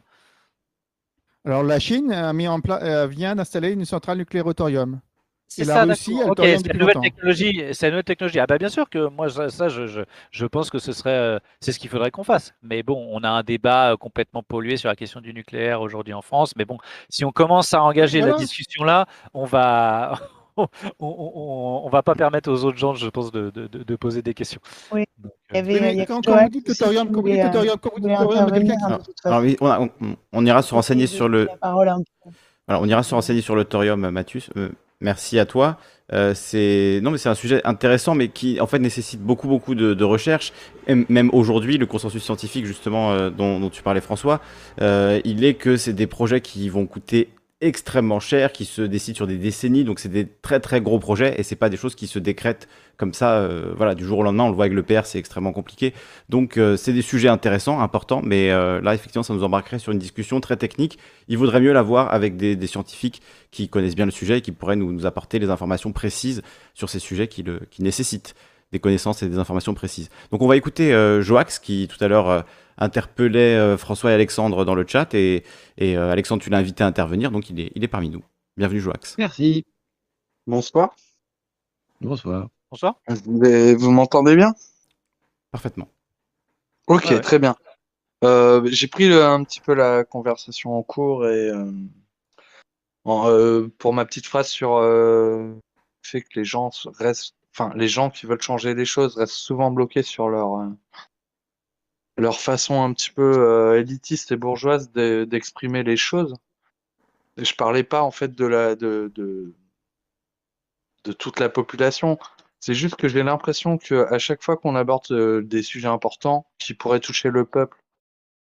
Alors, 1.44 1.62
la 1.62 1.78
Chine 1.78 2.12
a 2.12 2.32
mis 2.32 2.46
en 2.48 2.60
pla- 2.60 2.82
euh, 2.82 3.06
vient 3.06 3.34
d'installer 3.34 3.70
une 3.72 3.84
centrale 3.84 4.18
nucléaire 4.18 4.46
au 4.46 4.52
thorium. 4.52 5.00
C'est 5.48 5.64
la 5.64 5.74
ça, 5.74 5.84
Russie 5.84 6.10
d'accord. 6.14 6.22
a 6.22 6.24
le 6.26 6.30
Ok, 6.30 6.36
thorium 6.36 6.58
c'est 6.62 6.72
une 6.72 6.78
nouvelle 6.80 7.00
technologie. 7.00 7.64
C'est 7.72 7.86
une 7.86 7.90
nouvelle 7.92 8.04
technologie. 8.04 8.40
Ah 8.40 8.46
bah 8.46 8.58
bien 8.58 8.68
sûr 8.68 8.90
que 8.90 9.08
moi 9.08 9.28
ça, 9.30 9.48
ça, 9.48 9.68
je, 9.68 9.86
je, 9.86 10.00
je 10.30 10.46
pense 10.46 10.70
que 10.70 10.78
ce 10.78 10.92
serait 10.92 11.10
euh, 11.10 11.38
c'est 11.60 11.72
ce 11.72 11.78
qu'il 11.78 11.88
faudrait 11.88 12.10
qu'on 12.10 12.24
fasse. 12.24 12.52
Mais 12.62 12.82
bon, 12.82 13.08
on 13.12 13.22
a 13.22 13.28
un 13.30 13.42
débat 13.42 13.92
euh, 13.92 13.96
complètement 13.96 14.42
pollué 14.42 14.76
sur 14.76 14.88
la 14.88 14.96
question 14.96 15.20
du 15.20 15.32
nucléaire 15.32 15.80
aujourd'hui 15.80 16.12
en 16.14 16.22
France. 16.22 16.52
Mais 16.56 16.64
bon, 16.64 16.78
si 17.08 17.24
on 17.24 17.30
commence 17.32 17.72
à 17.74 17.82
engager 17.82 18.20
la 18.20 18.32
discussion 18.34 18.84
là, 18.84 19.06
on 19.34 19.44
va 19.44 20.18
on, 20.58 20.66
on, 20.98 21.06
on- 21.08 21.82
on 21.86 21.88
va 21.90 22.02
pas 22.02 22.14
permettre 22.14 22.50
aux 22.50 22.64
autres 22.64 22.78
gens, 22.78 22.94
je 22.94 23.08
pense, 23.08 23.30
de, 23.30 23.50
de, 23.50 23.66
de- 23.68 23.96
poser 23.96 24.22
des 24.22 24.32
questions. 24.34 24.60
Oui. 24.90 25.04
Donc, 25.18 25.32
Il 25.50 25.56
y 25.56 25.58
euh, 25.58 25.60
avait, 25.60 25.74
Oui, 25.74 25.80
mais 25.80 25.92
il 25.92 25.98
y 25.98 26.00
a 26.00 26.06
quand- 26.06 26.26
vous 26.26 26.48
dites 26.48 26.66
que 26.66 26.72
thorium- 26.72 27.10
quand 27.12 27.20
vous 27.20 27.28
thorium- 27.28 27.76
quand 27.78 27.90
vous 27.94 28.00
thorium, 28.08 28.50
quelqu'un. 28.50 28.98
Alors, 29.24 29.40
oui, 29.40 29.56
on, 30.32 30.44
ira 30.46 30.62
se 30.62 30.74
renseigner 30.74 31.06
sur 31.06 31.28
le, 31.28 31.44
La. 31.62 31.68
Alors, 32.68 32.82
on 32.82 32.88
ira 32.88 33.02
se 33.02 33.14
renseigner 33.14 33.42
sur 33.42 33.54
le 33.54 33.64
thorium, 33.64 34.08
Mathus. 34.10 34.44
Euh, 34.56 34.70
merci 35.00 35.38
à 35.38 35.46
toi. 35.46 35.78
Euh, 36.12 36.34
c'est 36.34 37.00
non, 37.02 37.10
mais 37.10 37.18
c'est 37.18 37.28
un 37.28 37.34
sujet 37.34 37.60
intéressant, 37.64 38.14
mais 38.14 38.28
qui 38.28 38.60
en 38.60 38.66
fait 38.66 38.78
nécessite 38.78 39.20
beaucoup, 39.20 39.48
beaucoup 39.48 39.74
de, 39.74 39.94
de 39.94 40.04
recherche. 40.04 40.52
Et 40.86 40.94
même 41.08 41.30
aujourd'hui, 41.32 41.78
le 41.78 41.86
consensus 41.86 42.22
scientifique, 42.22 42.64
justement, 42.64 43.12
euh, 43.12 43.30
dont, 43.30 43.58
dont 43.58 43.70
tu 43.70 43.82
parlais, 43.82 44.00
François, 44.00 44.40
euh, 44.80 45.20
il 45.24 45.44
est 45.44 45.54
que 45.54 45.76
c'est 45.76 45.92
des 45.92 46.06
projets 46.06 46.40
qui 46.40 46.68
vont 46.68 46.86
coûter 46.86 47.28
extrêmement 47.60 48.20
cher, 48.20 48.52
qui 48.52 48.66
se 48.66 48.82
décident 48.82 49.16
sur 49.16 49.26
des 49.26 49.38
décennies. 49.38 49.84
Donc, 49.84 49.98
c'est 49.98 50.10
des 50.10 50.26
très, 50.26 50.60
très 50.60 50.80
gros 50.80 50.98
projets, 50.98 51.34
et 51.38 51.42
c'est 51.42 51.56
pas 51.56 51.70
des 51.70 51.76
choses 51.76 51.94
qui 51.94 52.06
se 52.06 52.18
décrètent 52.18 52.68
comme 52.96 53.14
ça, 53.14 53.38
euh, 53.38 53.72
voilà, 53.76 53.94
du 53.94 54.04
jour 54.04 54.18
au 54.18 54.22
lendemain. 54.22 54.44
On 54.44 54.48
le 54.48 54.54
voit 54.54 54.66
avec 54.66 54.74
le 54.74 54.82
PR, 54.82 55.06
c'est 55.06 55.18
extrêmement 55.18 55.52
compliqué. 55.52 55.94
Donc, 56.28 56.56
euh, 56.56 56.76
c'est 56.76 56.92
des 56.92 57.02
sujets 57.02 57.28
intéressants, 57.28 57.80
importants, 57.80 58.20
mais 58.22 58.50
euh, 58.50 58.80
là, 58.80 58.94
effectivement, 58.94 59.22
ça 59.22 59.34
nous 59.34 59.44
embarquerait 59.44 59.78
sur 59.78 59.92
une 59.92 59.98
discussion 59.98 60.40
très 60.40 60.56
technique. 60.56 60.98
Il 61.28 61.38
vaudrait 61.38 61.60
mieux 61.60 61.72
l'avoir 61.72 62.12
avec 62.12 62.36
des, 62.36 62.66
scientifiques 62.66 63.22
qui 63.52 63.68
connaissent 63.68 63.94
bien 63.94 64.06
le 64.06 64.10
sujet 64.10 64.38
et 64.38 64.40
qui 64.40 64.52
pourraient 64.52 64.76
nous, 64.76 65.06
apporter 65.06 65.38
les 65.38 65.50
informations 65.50 65.92
précises 65.92 66.42
sur 66.74 66.90
ces 66.90 66.98
sujets 66.98 67.28
qui, 67.28 67.44
qui 67.70 67.82
nécessitent 67.82 68.34
des 68.72 68.80
connaissances 68.80 69.22
et 69.22 69.28
des 69.28 69.38
informations 69.38 69.74
précises. 69.74 70.10
Donc, 70.30 70.42
on 70.42 70.48
va 70.48 70.56
écouter 70.56 70.92
Joax 71.20 71.60
qui 71.60 71.86
tout 71.88 72.02
à 72.02 72.08
l'heure 72.08 72.44
interpellait 72.78 73.56
euh, 73.56 73.76
François 73.76 74.10
et 74.10 74.14
Alexandre 74.14 74.64
dans 74.64 74.74
le 74.74 74.86
chat 74.86 75.14
et, 75.14 75.44
et 75.78 75.96
euh, 75.96 76.10
Alexandre, 76.12 76.42
tu 76.42 76.50
l'as 76.50 76.58
invité 76.58 76.84
à 76.84 76.86
intervenir, 76.86 77.30
donc 77.30 77.50
il 77.50 77.60
est, 77.60 77.72
il 77.74 77.84
est 77.84 77.88
parmi 77.88 78.10
nous. 78.10 78.22
Bienvenue, 78.56 78.80
Joax. 78.80 79.16
Merci. 79.18 79.64
Bonsoir. 80.46 80.94
Bonsoir. 82.00 82.48
Bonsoir. 82.70 82.96
Mais 83.26 83.74
vous 83.74 83.90
m'entendez 83.90 84.36
bien? 84.36 84.54
Parfaitement. 85.50 85.88
Ok, 86.88 87.04
Ouais, 87.06 87.14
ouais. 87.14 87.20
très 87.20 87.38
bien. 87.38 87.56
Euh, 88.24 88.62
j'ai 88.70 88.88
pris 88.88 89.08
le- 89.08 89.24
un 89.24 89.42
petit 89.44 89.60
peu 89.60 89.74
la 89.74 90.04
conversation 90.04 90.76
en 90.76 90.82
cours 90.82 91.26
et 91.26 91.50
euh, 91.50 91.70
en, 93.04 93.28
euh, 93.28 93.68
pour 93.78 93.92
ma 93.92 94.04
petite 94.04 94.26
phrase 94.26 94.48
sur 94.48 94.76
euh, 94.76 95.48
le 95.48 95.60
fait 96.02 96.22
que 96.22 96.38
les 96.38 96.44
gens 96.44 96.70
restent, 96.98 97.34
enfin 97.52 97.72
les 97.76 97.88
gens 97.88 98.08
qui 98.10 98.26
veulent 98.26 98.40
changer 98.40 98.74
les 98.74 98.84
choses 98.86 99.16
restent 99.16 99.34
souvent 99.34 99.70
bloqués 99.70 100.02
sur 100.02 100.28
leur 100.28 100.56
euh, 100.56 100.68
leur 102.16 102.40
façon 102.40 102.82
un 102.82 102.92
petit 102.92 103.10
peu 103.10 103.22
euh, 103.38 103.80
élitiste 103.80 104.32
et 104.32 104.36
bourgeoise 104.36 104.90
de- 104.92 105.24
d'exprimer 105.28 105.82
les 105.82 105.96
choses. 105.96 106.34
Et 107.36 107.44
je 107.44 107.54
parlais 107.54 107.84
pas 107.84 108.02
en 108.02 108.10
fait 108.10 108.34
de 108.34 108.46
la 108.46 108.74
de, 108.76 109.12
de 109.14 109.54
de 111.04 111.12
toute 111.12 111.40
la 111.40 111.48
population. 111.48 112.18
C'est 112.60 112.74
juste 112.74 112.96
que 112.96 113.08
j'ai 113.08 113.22
l'impression 113.22 113.78
que 113.78 114.06
à 114.12 114.18
chaque 114.18 114.42
fois 114.42 114.56
qu'on 114.56 114.74
aborde 114.74 115.06
euh, 115.12 115.42
des 115.42 115.62
sujets 115.62 115.88
importants 115.88 116.46
qui 116.58 116.74
pourraient 116.74 117.00
toucher 117.00 117.30
le 117.30 117.44
peuple, 117.44 117.82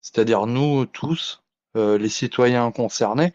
c'est-à-dire 0.03 0.47
nous 0.47 0.87
tous, 0.87 1.43
euh, 1.77 1.99
les 1.99 2.09
citoyens 2.09 2.71
concernés, 2.73 3.33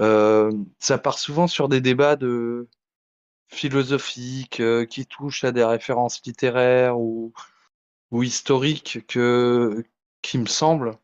euh, 0.00 0.52
ça 0.78 0.98
part 0.98 1.18
souvent 1.18 1.46
sur 1.46 1.68
des 1.68 1.80
débats 1.80 2.16
de 2.16 2.68
philosophiques 3.48 4.60
euh, 4.60 4.86
qui 4.86 5.06
touchent 5.06 5.44
à 5.44 5.52
des 5.52 5.64
références 5.64 6.22
littéraires 6.24 6.98
ou, 6.98 7.32
ou 8.12 8.22
historiques 8.22 9.04
que, 9.08 9.84
qui 10.20 10.38
me 10.38 10.46
semblent 10.46 10.96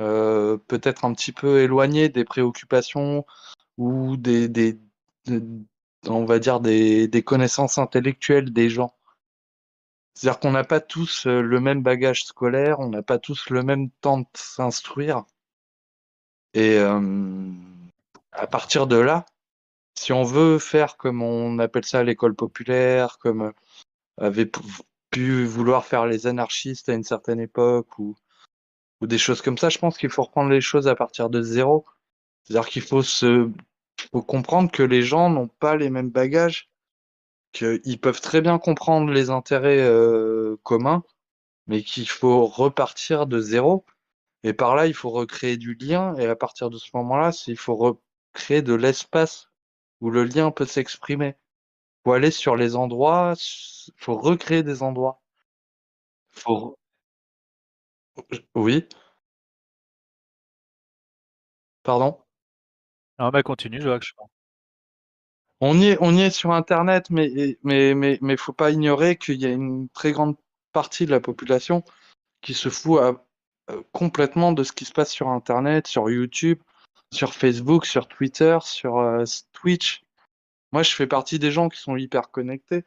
euh, 0.00 0.56
peut-être 0.56 1.04
un 1.04 1.12
petit 1.12 1.32
peu 1.32 1.60
éloignés 1.60 2.08
des 2.08 2.24
préoccupations 2.24 3.26
ou 3.76 4.16
des, 4.16 4.48
des, 4.48 4.78
de- 5.26 5.64
on 6.06 6.24
va 6.24 6.38
dire 6.38 6.60
des, 6.60 7.22
connaissances 7.24 7.78
intellectuelles 7.78 8.52
des 8.52 8.70
gens. 8.70 8.94
C'est-à-dire 10.14 10.40
qu'on 10.40 10.52
n'a 10.52 10.64
pas 10.64 10.80
tous 10.80 11.26
euh, 11.26 11.40
le 11.42 11.60
même 11.60 11.82
bagage 11.82 12.24
scolaire, 12.24 12.80
on 12.80 12.88
n'a 12.88 13.02
pas 13.02 13.18
tous 13.18 13.50
le 13.50 13.62
même 13.62 13.90
temps 14.00 14.20
de 14.20 14.26
s'instruire. 14.34 15.24
Et 16.54 16.78
euh, 16.78 17.50
à 18.32 18.46
partir 18.46 18.86
de 18.86 18.96
là, 18.96 19.26
si 19.96 20.12
on 20.12 20.22
veut 20.22 20.58
faire 20.60 20.96
comme 20.96 21.22
on 21.22 21.58
appelle 21.58 21.84
ça 21.84 22.04
l'école 22.04 22.34
populaire, 22.34 23.18
comme 23.18 23.52
avait 24.18 24.50
vouloir 25.46 25.84
faire 25.84 26.06
les 26.06 26.26
anarchistes 26.26 26.88
à 26.88 26.94
une 26.94 27.04
certaine 27.04 27.40
époque, 27.40 27.98
ou, 27.98 28.16
ou 29.00 29.06
des 29.06 29.18
choses 29.18 29.42
comme 29.42 29.58
ça, 29.58 29.68
je 29.68 29.78
pense 29.78 29.98
qu'il 29.98 30.10
faut 30.10 30.22
reprendre 30.22 30.50
les 30.50 30.60
choses 30.60 30.88
à 30.88 30.94
partir 30.94 31.30
de 31.30 31.42
zéro. 31.42 31.84
C'est-à-dire 32.44 32.68
qu'il 32.68 32.82
faut 32.82 33.02
se 33.02 33.50
faut 34.12 34.22
comprendre 34.22 34.70
que 34.70 34.82
les 34.82 35.02
gens 35.02 35.30
n'ont 35.30 35.48
pas 35.48 35.76
les 35.76 35.90
mêmes 35.90 36.10
bagages, 36.10 36.70
qu'ils 37.52 38.00
peuvent 38.00 38.20
très 38.20 38.40
bien 38.40 38.58
comprendre 38.58 39.12
les 39.12 39.30
intérêts 39.30 39.80
euh, 39.80 40.56
communs, 40.62 41.04
mais 41.66 41.82
qu'il 41.82 42.08
faut 42.08 42.46
repartir 42.46 43.26
de 43.26 43.40
zéro. 43.40 43.84
Et 44.42 44.52
par 44.52 44.76
là, 44.76 44.86
il 44.86 44.94
faut 44.94 45.10
recréer 45.10 45.56
du 45.56 45.74
lien, 45.74 46.14
et 46.16 46.26
à 46.26 46.36
partir 46.36 46.70
de 46.70 46.78
ce 46.78 46.90
moment-là, 46.94 47.30
il 47.46 47.56
faut 47.56 47.76
recréer 47.76 48.62
de 48.62 48.74
l'espace 48.74 49.48
où 50.00 50.10
le 50.10 50.24
lien 50.24 50.50
peut 50.50 50.66
s'exprimer. 50.66 51.34
Faut 52.04 52.12
aller 52.12 52.30
sur 52.30 52.54
les 52.56 52.76
endroits, 52.76 53.34
il 53.36 53.92
faut 53.96 54.16
recréer 54.16 54.62
des 54.62 54.82
endroits. 54.82 55.20
Faut... 56.32 56.76
Oui, 58.54 58.88
pardon? 61.82 62.18
Non, 63.18 63.30
bah 63.30 63.42
continue, 63.42 63.80
Joachim. 63.80 64.16
On 65.60 65.78
y 65.78 65.86
est, 65.86 65.98
on 66.00 66.12
y 66.14 66.22
est 66.22 66.30
sur 66.30 66.52
Internet, 66.52 67.10
mais 67.10 67.58
mais 67.62 67.94
mais 67.94 68.18
mais 68.22 68.36
faut 68.36 68.52
pas 68.52 68.70
ignorer 68.70 69.16
qu'il 69.16 69.40
y 69.40 69.46
a 69.46 69.50
une 69.50 69.88
très 69.90 70.12
grande 70.12 70.36
partie 70.72 71.06
de 71.06 71.10
la 71.10 71.20
population 71.20 71.84
qui 72.42 72.54
se 72.54 72.70
fout 72.70 73.00
à- 73.02 73.24
euh, 73.72 73.82
complètement 73.92 74.52
de 74.52 74.64
ce 74.64 74.72
qui 74.72 74.86
se 74.86 74.92
passe 74.92 75.12
sur 75.12 75.30
Internet, 75.30 75.88
sur 75.88 76.10
YouTube, 76.10 76.60
sur 77.12 77.34
Facebook, 77.34 77.86
sur 77.86 78.08
Twitter, 78.08 78.58
sur 78.62 78.98
euh, 79.00 79.24
Twitch. 79.54 80.03
Moi, 80.74 80.82
je 80.82 80.92
fais 80.92 81.06
partie 81.06 81.38
des 81.38 81.52
gens 81.52 81.68
qui 81.68 81.78
sont 81.80 81.96
hyper 81.96 82.32
connectés, 82.32 82.84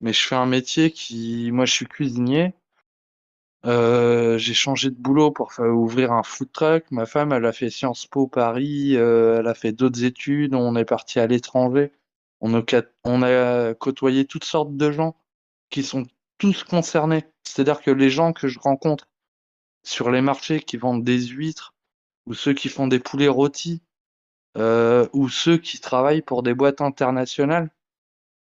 mais 0.00 0.14
je 0.14 0.26
fais 0.26 0.34
un 0.34 0.46
métier 0.46 0.90
qui, 0.90 1.50
moi, 1.52 1.66
je 1.66 1.72
suis 1.74 1.86
cuisinier. 1.86 2.54
Euh, 3.66 4.38
j'ai 4.38 4.54
changé 4.54 4.88
de 4.88 4.96
boulot 4.96 5.30
pour 5.30 5.52
ouvrir 5.58 6.10
un 6.12 6.22
food 6.22 6.50
truck. 6.52 6.90
Ma 6.90 7.04
femme, 7.04 7.34
elle 7.34 7.44
a 7.44 7.52
fait 7.52 7.68
Sciences 7.68 8.06
Po 8.06 8.28
Paris, 8.28 8.96
euh, 8.96 9.40
elle 9.40 9.46
a 9.46 9.52
fait 9.52 9.72
d'autres 9.72 10.04
études. 10.04 10.54
On 10.54 10.74
est 10.74 10.86
parti 10.86 11.20
à 11.20 11.26
l'étranger. 11.26 11.92
On 12.40 12.54
a, 12.58 12.62
on 13.04 13.22
a 13.22 13.74
côtoyé 13.74 14.24
toutes 14.24 14.44
sortes 14.44 14.74
de 14.74 14.90
gens 14.90 15.14
qui 15.68 15.82
sont 15.82 16.04
tous 16.38 16.64
concernés. 16.64 17.26
C'est-à-dire 17.42 17.82
que 17.82 17.90
les 17.90 18.08
gens 18.08 18.32
que 18.32 18.48
je 18.48 18.58
rencontre 18.58 19.06
sur 19.82 20.10
les 20.10 20.22
marchés 20.22 20.60
qui 20.60 20.78
vendent 20.78 21.04
des 21.04 21.26
huîtres, 21.26 21.74
ou 22.24 22.32
ceux 22.32 22.54
qui 22.54 22.70
font 22.70 22.86
des 22.86 23.00
poulets 23.00 23.28
rôtis, 23.28 23.82
ou 24.58 25.28
ceux 25.28 25.58
qui 25.58 25.80
travaillent 25.80 26.22
pour 26.22 26.42
des 26.42 26.54
boîtes 26.54 26.80
internationales, 26.80 27.70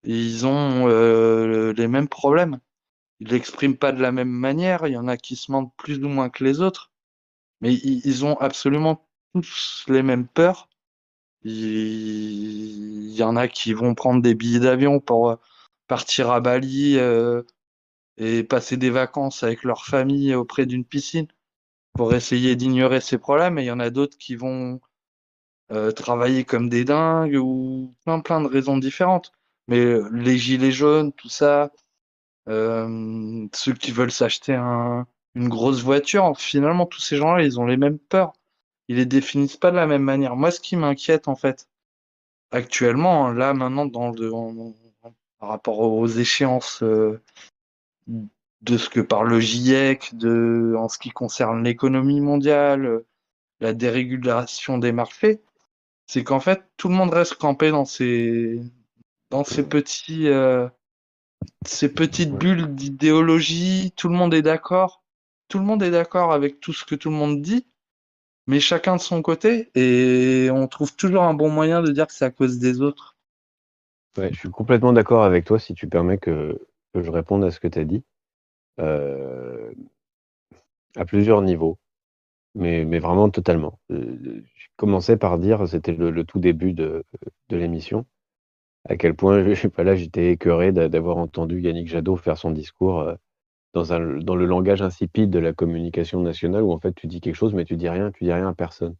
ils 0.03 0.45
ont 0.45 0.87
euh, 0.89 1.73
les 1.73 1.87
mêmes 1.87 2.07
problèmes. 2.07 2.59
Ils 3.19 3.29
l'expriment 3.29 3.77
pas 3.77 3.91
de 3.91 4.01
la 4.01 4.11
même 4.11 4.29
manière. 4.29 4.87
Il 4.87 4.93
y 4.93 4.97
en 4.97 5.07
a 5.07 5.17
qui 5.17 5.35
se 5.35 5.51
mentent 5.51 5.73
plus 5.77 5.97
ou 6.03 6.07
moins 6.07 6.29
que 6.29 6.43
les 6.43 6.61
autres, 6.61 6.91
mais 7.61 7.73
ils, 7.73 8.25
ont 8.25 8.37
absolument 8.39 9.07
tous 9.33 9.85
les 9.89 10.03
mêmes 10.03 10.27
peurs. 10.27 10.69
Il, 11.43 13.11
y 13.11 13.23
en 13.23 13.35
a 13.35 13.47
qui 13.47 13.73
vont 13.73 13.95
prendre 13.95 14.21
des 14.21 14.35
billets 14.35 14.59
d'avion 14.59 14.99
pour 14.99 15.31
euh, 15.31 15.35
partir 15.87 16.31
à 16.31 16.41
Bali 16.41 16.97
euh, 16.97 17.43
et 18.17 18.43
passer 18.43 18.77
des 18.77 18.89
vacances 18.89 19.43
avec 19.43 19.63
leur 19.63 19.85
famille 19.85 20.35
auprès 20.35 20.65
d'une 20.65 20.85
piscine 20.85 21.27
pour 21.93 22.13
essayer 22.13 22.55
d'ignorer 22.55 23.01
ces 23.01 23.17
problèmes. 23.17 23.57
Et 23.59 23.63
il 23.63 23.67
y 23.67 23.71
en 23.71 23.79
a 23.79 23.89
d'autres 23.89 24.17
qui 24.17 24.35
vont 24.35 24.81
euh, 25.71 25.91
travailler 25.91 26.45
comme 26.45 26.69
des 26.69 26.85
dingues 26.85 27.35
ou 27.35 27.93
plein 28.05 28.19
plein 28.21 28.41
de 28.41 28.47
raisons 28.47 28.77
différentes. 28.77 29.31
Mais 29.67 29.79
euh, 29.79 30.09
les 30.13 30.37
gilets 30.37 30.71
jaunes, 30.71 31.13
tout 31.13 31.29
ça, 31.29 31.71
euh, 32.49 33.47
ceux 33.53 33.73
qui 33.73 33.91
veulent 33.91 34.11
s'acheter 34.11 34.55
un, 34.55 35.07
une 35.35 35.49
grosse 35.49 35.81
voiture, 35.83 36.33
finalement, 36.39 36.85
tous 36.85 37.01
ces 37.01 37.17
gens-là, 37.17 37.43
ils 37.43 37.59
ont 37.59 37.65
les 37.65 37.77
mêmes 37.77 37.99
peurs. 37.99 38.33
Ils 38.87 38.97
les 38.97 39.05
définissent 39.05 39.57
pas 39.57 39.71
de 39.71 39.75
la 39.77 39.87
même 39.87 40.03
manière. 40.03 40.35
Moi, 40.35 40.51
ce 40.51 40.59
qui 40.59 40.75
m'inquiète, 40.75 41.27
en 41.27 41.35
fait, 41.35 41.67
actuellement, 42.51 43.27
hein, 43.27 43.33
là, 43.35 43.53
maintenant, 43.53 43.85
dans 43.85 44.11
le, 44.11 44.33
en- 44.33 44.75
par 45.39 45.49
rapport 45.49 45.79
aux 45.79 46.07
échéances 46.07 46.83
de 48.61 48.77
ce 48.77 48.89
que 48.89 48.99
parle 48.99 49.29
le 49.29 49.39
GIEC, 49.39 50.15
de, 50.15 50.75
en 50.77 50.89
ce 50.89 50.97
qui 50.99 51.09
concerne 51.11 51.63
l'économie 51.63 52.21
mondiale, 52.21 53.03
la 53.59 53.73
dérégulation 53.73 54.77
des 54.77 54.91
marchés, 54.91 55.41
c'est 56.09 56.23
qu'en 56.23 56.39
fait, 56.39 56.63
tout 56.75 56.89
le 56.89 56.95
monde 56.95 57.13
reste 57.13 57.35
campé 57.35 57.69
dans 57.69 57.85
ces, 57.85 58.59
dans 59.29 59.43
ces 59.43 59.61
petits, 59.61 60.27
euh, 60.27 60.67
ces 61.67 61.93
petites 61.93 62.33
bulles 62.33 62.73
d'idéologie. 62.73 63.93
Tout 63.95 64.09
le 64.09 64.15
monde 64.15 64.33
est 64.33 64.41
d'accord. 64.41 65.03
Tout 65.49 65.59
le 65.59 65.65
monde 65.65 65.83
est 65.83 65.91
d'accord 65.91 66.33
avec 66.33 66.59
tout 66.61 66.73
ce 66.73 66.83
que 66.83 66.95
tout 66.95 67.11
le 67.11 67.15
monde 67.15 67.43
dit, 67.43 67.67
mais 68.47 68.59
chacun 68.59 68.95
de 68.95 69.01
son 69.01 69.21
côté, 69.21 69.69
et 69.75 70.49
on 70.51 70.67
trouve 70.67 70.95
toujours 70.95 71.21
un 71.21 71.35
bon 71.35 71.51
moyen 71.51 71.83
de 71.83 71.91
dire 71.91 72.07
que 72.07 72.13
c'est 72.13 72.25
à 72.25 72.31
cause 72.31 72.57
des 72.57 72.81
autres. 72.81 73.15
Ouais, 74.17 74.33
je 74.33 74.39
suis 74.39 74.49
complètement 74.49 74.93
d'accord 74.93 75.23
avec 75.23 75.45
toi 75.45 75.59
si 75.59 75.75
tu 75.75 75.85
permets 75.85 76.17
que, 76.17 76.59
que 76.95 77.03
je 77.03 77.11
réponde 77.11 77.43
à 77.43 77.51
ce 77.51 77.59
que 77.59 77.67
tu 77.67 77.77
as 77.77 77.85
dit. 77.85 78.03
Euh, 78.79 79.71
à 80.95 81.05
plusieurs 81.05 81.43
niveaux, 81.43 81.77
mais, 82.55 82.99
vraiment 82.99 83.29
totalement. 83.29 83.79
Euh, 83.91 84.43
je 84.55 84.67
commençais 84.75 85.17
par 85.17 85.37
dire, 85.39 85.67
c'était 85.67 85.93
le, 85.93 86.23
tout 86.23 86.39
début 86.39 86.73
de, 86.73 87.03
l'émission, 87.49 88.05
à 88.87 88.97
quel 88.97 89.15
point, 89.15 89.53
je 89.53 89.67
pas 89.67 89.83
là, 89.83 89.95
j'étais 89.95 90.31
écœuré 90.31 90.71
d'a- 90.71 90.89
d'avoir 90.89 91.17
entendu 91.17 91.61
Yannick 91.61 91.87
Jadot 91.87 92.15
faire 92.17 92.37
son 92.37 92.51
discours 92.51 93.01
euh, 93.01 93.15
dans, 93.73 94.35
le 94.35 94.45
langage 94.45 94.81
insipide 94.81 95.29
de 95.29 95.39
la 95.39 95.53
communication 95.53 96.21
nationale, 96.21 96.63
où 96.63 96.71
en 96.71 96.79
fait 96.79 96.93
tu 96.93 97.07
dis 97.07 97.21
quelque 97.21 97.35
chose, 97.35 97.53
mais 97.53 97.65
tu 97.65 97.77
dis 97.77 97.89
rien, 97.89 98.11
tu 98.11 98.23
dis 98.23 98.33
rien 98.33 98.47
à 98.47 98.53
personne. 98.53 98.95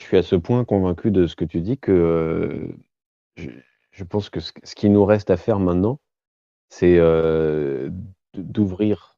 Je 0.00 0.06
suis 0.06 0.16
à 0.16 0.22
ce 0.22 0.36
point 0.36 0.64
convaincu 0.64 1.10
de 1.10 1.26
ce 1.26 1.36
que 1.36 1.44
tu 1.44 1.60
dis 1.60 1.76
que 1.76 1.92
euh, 1.92 2.68
je, 3.92 4.04
pense 4.04 4.30
que 4.30 4.40
ce, 4.40 4.52
ce 4.62 4.74
qui 4.74 4.88
nous 4.88 5.04
reste 5.04 5.30
à 5.30 5.36
faire 5.36 5.58
maintenant, 5.58 6.00
c'est 6.70 6.98
d'ouvrir 8.34 9.16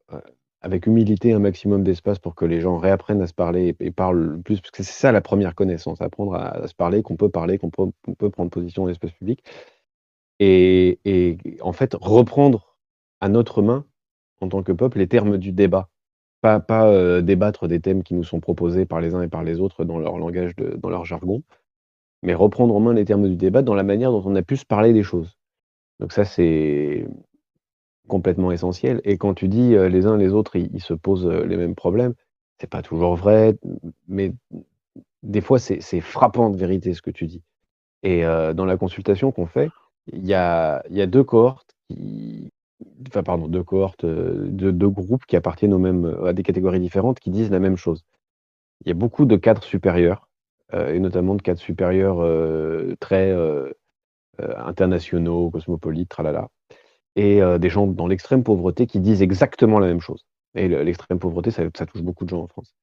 avec 0.63 0.87
humilité 0.87 1.33
un 1.33 1.39
maximum 1.39 1.83
d'espace 1.83 2.19
pour 2.19 2.35
que 2.35 2.45
les 2.45 2.61
gens 2.61 2.79
réapprennent 2.79 3.23
à 3.23 3.27
se 3.27 3.35
parler 3.35 3.75
et, 3.81 3.87
et 3.87 3.91
parlent 3.91 4.41
plus, 4.43 4.61
parce 4.61 4.71
que 4.71 4.83
c'est 4.83 4.93
ça 4.93 5.13
la 5.13 5.21
première 5.21 5.55
connaissance, 5.55 6.01
apprendre 6.01 6.35
à, 6.35 6.67
se 6.67 6.75
parler, 6.75 7.03
qu'on 7.03 7.17
peut 7.17 7.31
parler, 7.31 7.59
qu'on 7.59 7.71
peut, 7.71 8.31
prendre 8.31 8.51
position 8.51 8.83
dans 8.83 8.89
l'espace 8.89 9.13
public, 9.13 9.43
et, 10.39 10.99
en 11.61 11.73
fait 11.73 11.95
reprendre 12.01 12.79
à 13.21 13.29
notre 13.29 13.63
main, 13.63 13.87
en 14.41 14.49
tant 14.49 14.63
que 14.63 14.73
peuple, 14.73 14.99
les 14.99 15.09
termes 15.09 15.39
du 15.39 15.53
débat. 15.53 15.89
Pas, 16.43 16.65
euh, 16.71 17.21
débattre 17.21 17.69
des 17.69 17.81
thèmes 17.81 18.03
qui 18.03 18.15
nous 18.15 18.25
sont 18.25 18.41
proposés 18.41 18.87
par 18.87 19.03
les 19.03 19.15
uns 19.15 19.21
et 19.21 19.29
par 19.29 19.45
les 19.45 19.61
autres 19.61 19.85
dans 19.85 19.99
leur 19.99 20.17
langage, 20.17 20.55
dans 20.57 20.89
leur 20.89 21.05
jargon, 21.05 21.43
mais 22.23 22.33
reprendre 22.33 22.75
en 22.75 22.81
main 22.81 22.95
les 22.95 23.05
termes 23.05 23.29
du 23.29 23.37
débat 23.37 23.61
dans 23.61 23.75
la 23.75 23.83
manière 23.83 24.11
dont 24.11 24.23
on 24.25 24.35
a 24.35 24.43
pu 24.43 24.57
se 24.57 24.65
parler 24.65 24.95
des 24.95 25.03
choses. 25.03 25.37
Donc 25.99 26.13
ça, 26.13 26.25
c'est 26.25 27.07
complètement 28.11 28.53
essentiel. 28.53 29.01
Et 29.05 29.17
quand 29.17 29.33
tu 29.33 29.49
dis 29.49 29.75
euh, 29.75 29.89
les 29.89 30.07
uns 30.07 30.19
les 30.19 30.35
autres, 30.35 30.57
ils, 30.57 30.83
se 30.83 30.93
posent 30.93 31.27
euh, 31.27 31.47
les 31.47 31.57
mêmes 31.57 31.75
problèmes, 31.75 32.15
c'est 32.59 32.69
pas 32.69 32.83
toujours 32.83 33.17
vrai, 33.17 33.57
mais 34.09 34.35
des 35.23 35.41
fois, 35.41 35.59
c'est 35.59 36.01
frappant 36.01 36.51
de 36.51 36.57
vérité 36.59 36.93
ce 36.93 37.01
que 37.01 37.11
tu 37.11 37.27
dis. 37.27 37.43
Et 38.03 38.25
euh, 38.25 38.53
dans 38.53 38.67
la 38.67 38.77
consultation 38.77 39.33
qu'on 39.33 39.47
fait, 39.47 39.71
il 40.13 40.27
y 40.27 40.35
a, 40.35 40.83
deux 41.07 41.25
cohortes 41.25 41.75
enfin 43.09 43.23
pardon, 43.23 43.49
deux 43.49 43.63
cohortes, 43.63 44.07
deux, 44.07 44.89
groupes 44.89 45.27
qui 45.27 45.37
appartiennent 45.37 45.75
aux 45.75 45.79
mêmes, 45.79 46.17
à 46.25 46.33
des 46.33 46.43
catégories 46.43 46.81
différentes 46.81 47.21
qui 47.21 47.31
disent 47.31 47.51
la 47.51 47.59
même 47.59 47.77
chose. 47.77 48.05
Il 48.85 48.89
y 48.89 48.91
a 48.91 48.95
beaucoup 48.95 49.27
de 49.27 49.37
cadres 49.37 49.63
supérieurs, 49.63 50.29
et 50.73 50.99
notamment 51.01 51.35
de 51.35 51.43
cadres 51.43 51.61
supérieurs 51.61 52.25
très 53.01 53.35
internationaux, 54.39 55.51
cosmopolites, 55.51 56.09
tralala, 56.09 56.49
et 57.17 57.43
euh, 57.43 57.59
des 57.59 57.71
gens 57.71 57.87
dans 57.87 58.07
l'extrême 58.07 58.43
pauvreté 58.45 58.87
qui 58.87 59.01
disent 59.01 59.23
exactement 59.23 59.79
la 59.79 59.89
même 59.89 60.01
chose. 60.01 60.25
Et 60.55 60.69
le- 60.69 60.83
l'extrême 60.83 61.19
pauvreté, 61.19 61.51
ça, 61.51 61.69
touche 61.71 62.03
beaucoup 62.03 62.25
de 62.25 62.31
gens 62.31 62.43
en 62.43 62.47
France. 62.49 62.75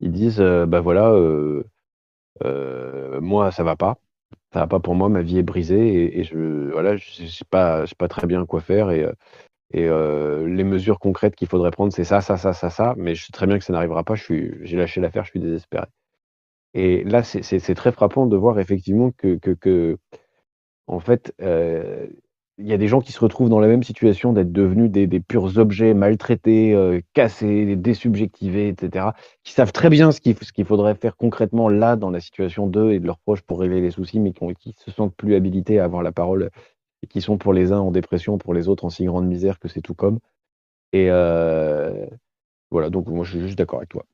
Ils 0.00 0.12
disent, 0.12 0.40
euh, 0.40 0.66
bah 0.66 0.80
voilà, 0.80 1.10
euh, 1.10 1.64
euh, 2.44 3.20
moi 3.20 3.50
ça 3.52 3.64
va 3.64 3.76
pas, 3.76 3.98
ça 4.52 4.60
va 4.60 4.66
pas 4.66 4.80
pour 4.80 4.94
moi, 4.94 5.08
ma 5.08 5.22
vie 5.22 5.38
est 5.38 5.42
brisée 5.42 6.18
et, 6.20 6.24
je 6.24 6.70
voilà, 6.72 6.96
je 6.96 7.26
sais 7.26 7.44
pas, 7.50 7.84
pas 7.98 8.08
très 8.08 8.26
bien 8.26 8.46
quoi 8.46 8.60
faire 8.60 8.90
et, 8.90 9.06
les 9.72 10.64
mesures 10.64 11.00
concrètes 11.00 11.36
qu'il 11.36 11.48
faudrait 11.48 11.70
prendre, 11.70 11.92
c'est 11.92 12.04
ça, 12.04 12.20
ça, 12.20 12.36
ça, 12.36 12.52
ça, 12.52 12.70
ça, 12.70 12.94
mais 12.96 13.14
je 13.14 13.26
sais 13.26 13.32
très 13.32 13.46
bien 13.46 13.58
que 13.58 13.64
ça 13.64 13.72
n'arrivera 13.72 14.04
pas. 14.04 14.14
J'ai 14.16 14.76
lâché 14.76 15.00
l'affaire, 15.00 15.24
je 15.24 15.30
suis 15.30 15.40
désespéré. 15.40 15.86
Et 16.74 17.04
là, 17.04 17.22
c'est 17.22 17.74
très 17.74 17.92
frappant 17.92 18.26
de 18.26 18.36
voir 18.36 18.58
effectivement 18.60 19.10
que, 19.12 19.98
en 20.86 21.00
fait, 21.00 21.34
il 22.58 22.66
y 22.68 22.72
a 22.72 22.76
des 22.78 22.86
gens 22.88 23.00
qui 23.00 23.12
se 23.12 23.18
retrouvent 23.20 23.48
dans 23.48 23.58
la 23.60 23.66
même 23.66 23.82
situation 23.82 24.32
d'être 24.32 24.52
devenus 24.52 24.90
des, 24.90 25.06
des 25.06 25.20
purs 25.20 25.58
objets 25.58 25.92
maltraités, 25.92 26.72
euh, 26.74 27.00
cassés, 27.12 27.74
désubjectivés, 27.76 28.68
etc., 28.68 29.14
qui 29.42 29.52
savent 29.52 29.72
très 29.72 29.90
bien 29.90 30.12
ce 30.12 30.20
qu'il 30.20 30.64
faudrait 30.64 30.94
faire 30.94 31.16
concrètement 31.16 31.68
là, 31.68 31.96
dans 31.96 32.10
la 32.10 32.20
situation 32.20 32.66
d'eux 32.68 32.92
et 32.92 33.00
de 33.00 33.06
leurs 33.06 33.18
proches 33.18 33.42
pour 33.42 33.60
régler 33.60 33.80
les 33.80 33.90
soucis, 33.90 34.20
mais 34.20 34.32
qui, 34.32 34.42
ont- 34.44 34.54
qui 34.54 34.74
se 34.78 34.90
sentent 34.92 35.14
plus 35.16 35.34
habilités 35.34 35.80
à 35.80 35.84
avoir 35.84 36.02
la 36.02 36.12
parole 36.12 36.50
et 37.02 37.06
qui 37.06 37.20
sont 37.20 37.38
pour 37.38 37.52
les 37.52 37.72
uns 37.72 37.80
en 37.80 37.90
dépression, 37.90 38.38
pour 38.38 38.54
les 38.54 38.68
autres 38.68 38.84
en 38.84 38.90
si 38.90 39.04
grande 39.04 39.26
misère 39.26 39.58
que 39.58 39.68
c'est 39.68 39.82
tout 39.82 39.94
comme. 39.94 40.20
Et 40.92 41.08
euh, 41.10 42.06
voilà, 42.70 42.90
donc 42.90 43.08
moi 43.08 43.24
je 43.24 43.32
suis 43.32 43.40
juste 43.40 43.58
d'accord 43.58 43.80
avec 43.80 43.88
toi. 43.88 44.04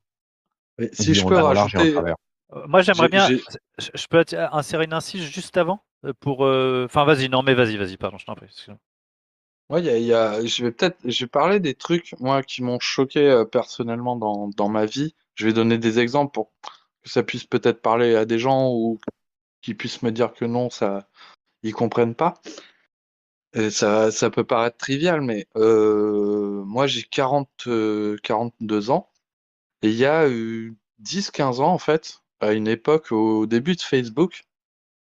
Mais 0.79 0.89
si 0.93 1.03
dit 1.03 1.13
je 1.15 1.25
peux 1.25 1.35
rajouter. 1.35 1.95
Euh, 2.53 2.67
Moi, 2.67 2.81
j'aimerais 2.81 3.07
j'ai- 3.07 3.37
bien. 3.37 3.47
Je 3.79 4.07
peux 4.07 4.25
insérer 4.51 4.85
une 4.85 4.93
incise 4.93 5.23
juste 5.23 5.57
avant? 5.57 5.75
euh, 5.75 5.90
pour. 6.19 6.45
euh, 6.45 6.85
Enfin, 6.85 7.05
vas-y, 7.05 7.29
non, 7.29 7.43
mais 7.43 7.53
vas-y, 7.53 7.77
vas-y, 7.77 7.97
pardon, 7.97 8.17
je 8.17 8.25
t'en 8.25 8.35
prie. 8.35 8.47
Ouais, 9.69 9.81
y 9.83 9.89
a, 9.89 9.97
y 9.97 10.13
a- 10.13 10.45
je 10.45 10.65
vais 10.65 10.71
peut-être, 10.71 10.97
je 11.05 11.23
vais 11.25 11.29
parler 11.29 11.59
des 11.59 11.73
trucs, 11.75 12.13
moi, 12.19 12.43
qui 12.43 12.61
m'ont 12.61 12.79
choqué 12.79 13.19
euh, 13.29 13.45
personnellement 13.45 14.15
dans, 14.17 14.49
dans 14.49 14.67
ma 14.69 14.85
vie. 14.85 15.15
Je 15.35 15.45
vais 15.47 15.53
donner 15.53 15.77
des 15.77 15.99
exemples 15.99 16.33
pour 16.33 16.51
que 17.03 17.09
ça 17.09 17.23
puisse 17.23 17.45
peut-être 17.45 17.81
parler 17.81 18.15
à 18.15 18.25
des 18.25 18.37
gens 18.39 18.69
ou 18.71 18.99
qui 19.61 19.75
puissent 19.75 20.03
me 20.03 20.11
dire 20.11 20.33
que 20.33 20.45
non, 20.45 20.69
ça, 20.71 21.07
ils 21.63 21.73
comprennent 21.73 22.15
pas. 22.15 22.35
Et 23.53 23.69
ça, 23.69 24.11
ça 24.11 24.29
peut 24.29 24.43
paraître 24.45 24.77
trivial, 24.77 25.21
mais 25.21 25.47
euh, 25.57 26.63
moi, 26.65 26.87
j'ai 26.87 27.03
40, 27.03 27.49
euh, 27.67 28.17
42 28.23 28.89
ans. 28.91 29.09
Et 29.83 29.89
il 29.89 29.95
y 29.97 30.05
a 30.05 30.23
euh, 30.27 30.73
10-15 30.99 31.61
ans, 31.61 31.73
en 31.73 31.79
fait, 31.79 32.21
à 32.41 32.53
une 32.53 32.67
époque, 32.69 33.11
au 33.13 33.47
début 33.47 33.75
de 33.75 33.81
Facebook, 33.81 34.43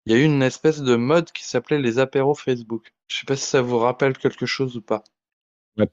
il 0.07 0.13
y 0.13 0.17
a 0.17 0.19
eu 0.19 0.25
une 0.25 0.43
espèce 0.43 0.83
de 0.83 0.97
mode 0.97 1.33
qui 1.33 1.45
s'appelait 1.45 1.79
les 1.79 1.99
apéros 1.99 2.35
Facebook. 2.35 2.95
Je 3.09 3.19
sais 3.19 3.27
pas 3.27 3.37
si 3.37 3.45
ça 3.47 3.63
vous 3.63 3.79
rappelle 3.79 4.17
quelque 4.17 4.47
chose 4.47 4.77
ou 4.77 4.83
pas. 4.83 5.03
Ouais. 5.77 5.89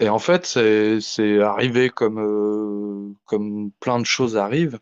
Et 0.00 0.08
en 0.08 0.18
fait, 0.18 0.46
c'est 0.46 1.40
arrivé 1.40 1.90
comme 1.90 2.18
euh, 2.18 3.14
comme 3.24 3.70
plein 3.80 3.98
de 4.00 4.06
choses 4.06 4.36
arrivent, 4.36 4.78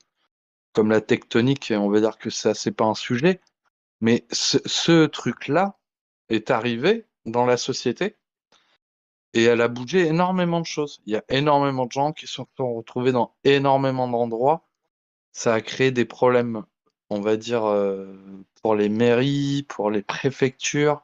comme 0.72 0.90
la 0.90 1.00
tectonique. 1.00 1.70
et 1.70 1.76
On 1.76 1.90
va 1.90 2.00
dire 2.00 2.18
que 2.18 2.30
ça 2.30 2.54
c'est 2.54 2.72
pas 2.72 2.86
un 2.86 2.94
sujet, 2.94 3.40
mais 4.00 4.26
ce, 4.32 4.58
ce 4.66 5.06
truc-là 5.06 5.78
est 6.28 6.50
arrivé 6.50 7.06
dans 7.26 7.46
la 7.46 7.56
société 7.56 8.16
et 9.34 9.44
elle 9.44 9.60
a 9.60 9.68
bougé 9.68 10.06
énormément 10.06 10.60
de 10.60 10.66
choses. 10.66 11.00
Il 11.06 11.12
y 11.12 11.16
a 11.16 11.24
énormément 11.28 11.86
de 11.86 11.92
gens 11.92 12.12
qui 12.12 12.26
se 12.26 12.34
sont 12.56 12.74
retrouvés 12.74 13.12
dans 13.12 13.34
énormément 13.44 14.08
d'endroits. 14.08 14.68
Ça 15.32 15.54
a 15.54 15.60
créé 15.60 15.90
des 15.90 16.04
problèmes, 16.04 16.64
on 17.12 17.20
va 17.20 17.36
dire, 17.36 17.64
euh, 17.64 18.06
pour 18.62 18.74
les 18.74 18.88
mairies, 18.88 19.64
pour 19.68 19.90
les 19.90 20.02
préfectures. 20.02 21.02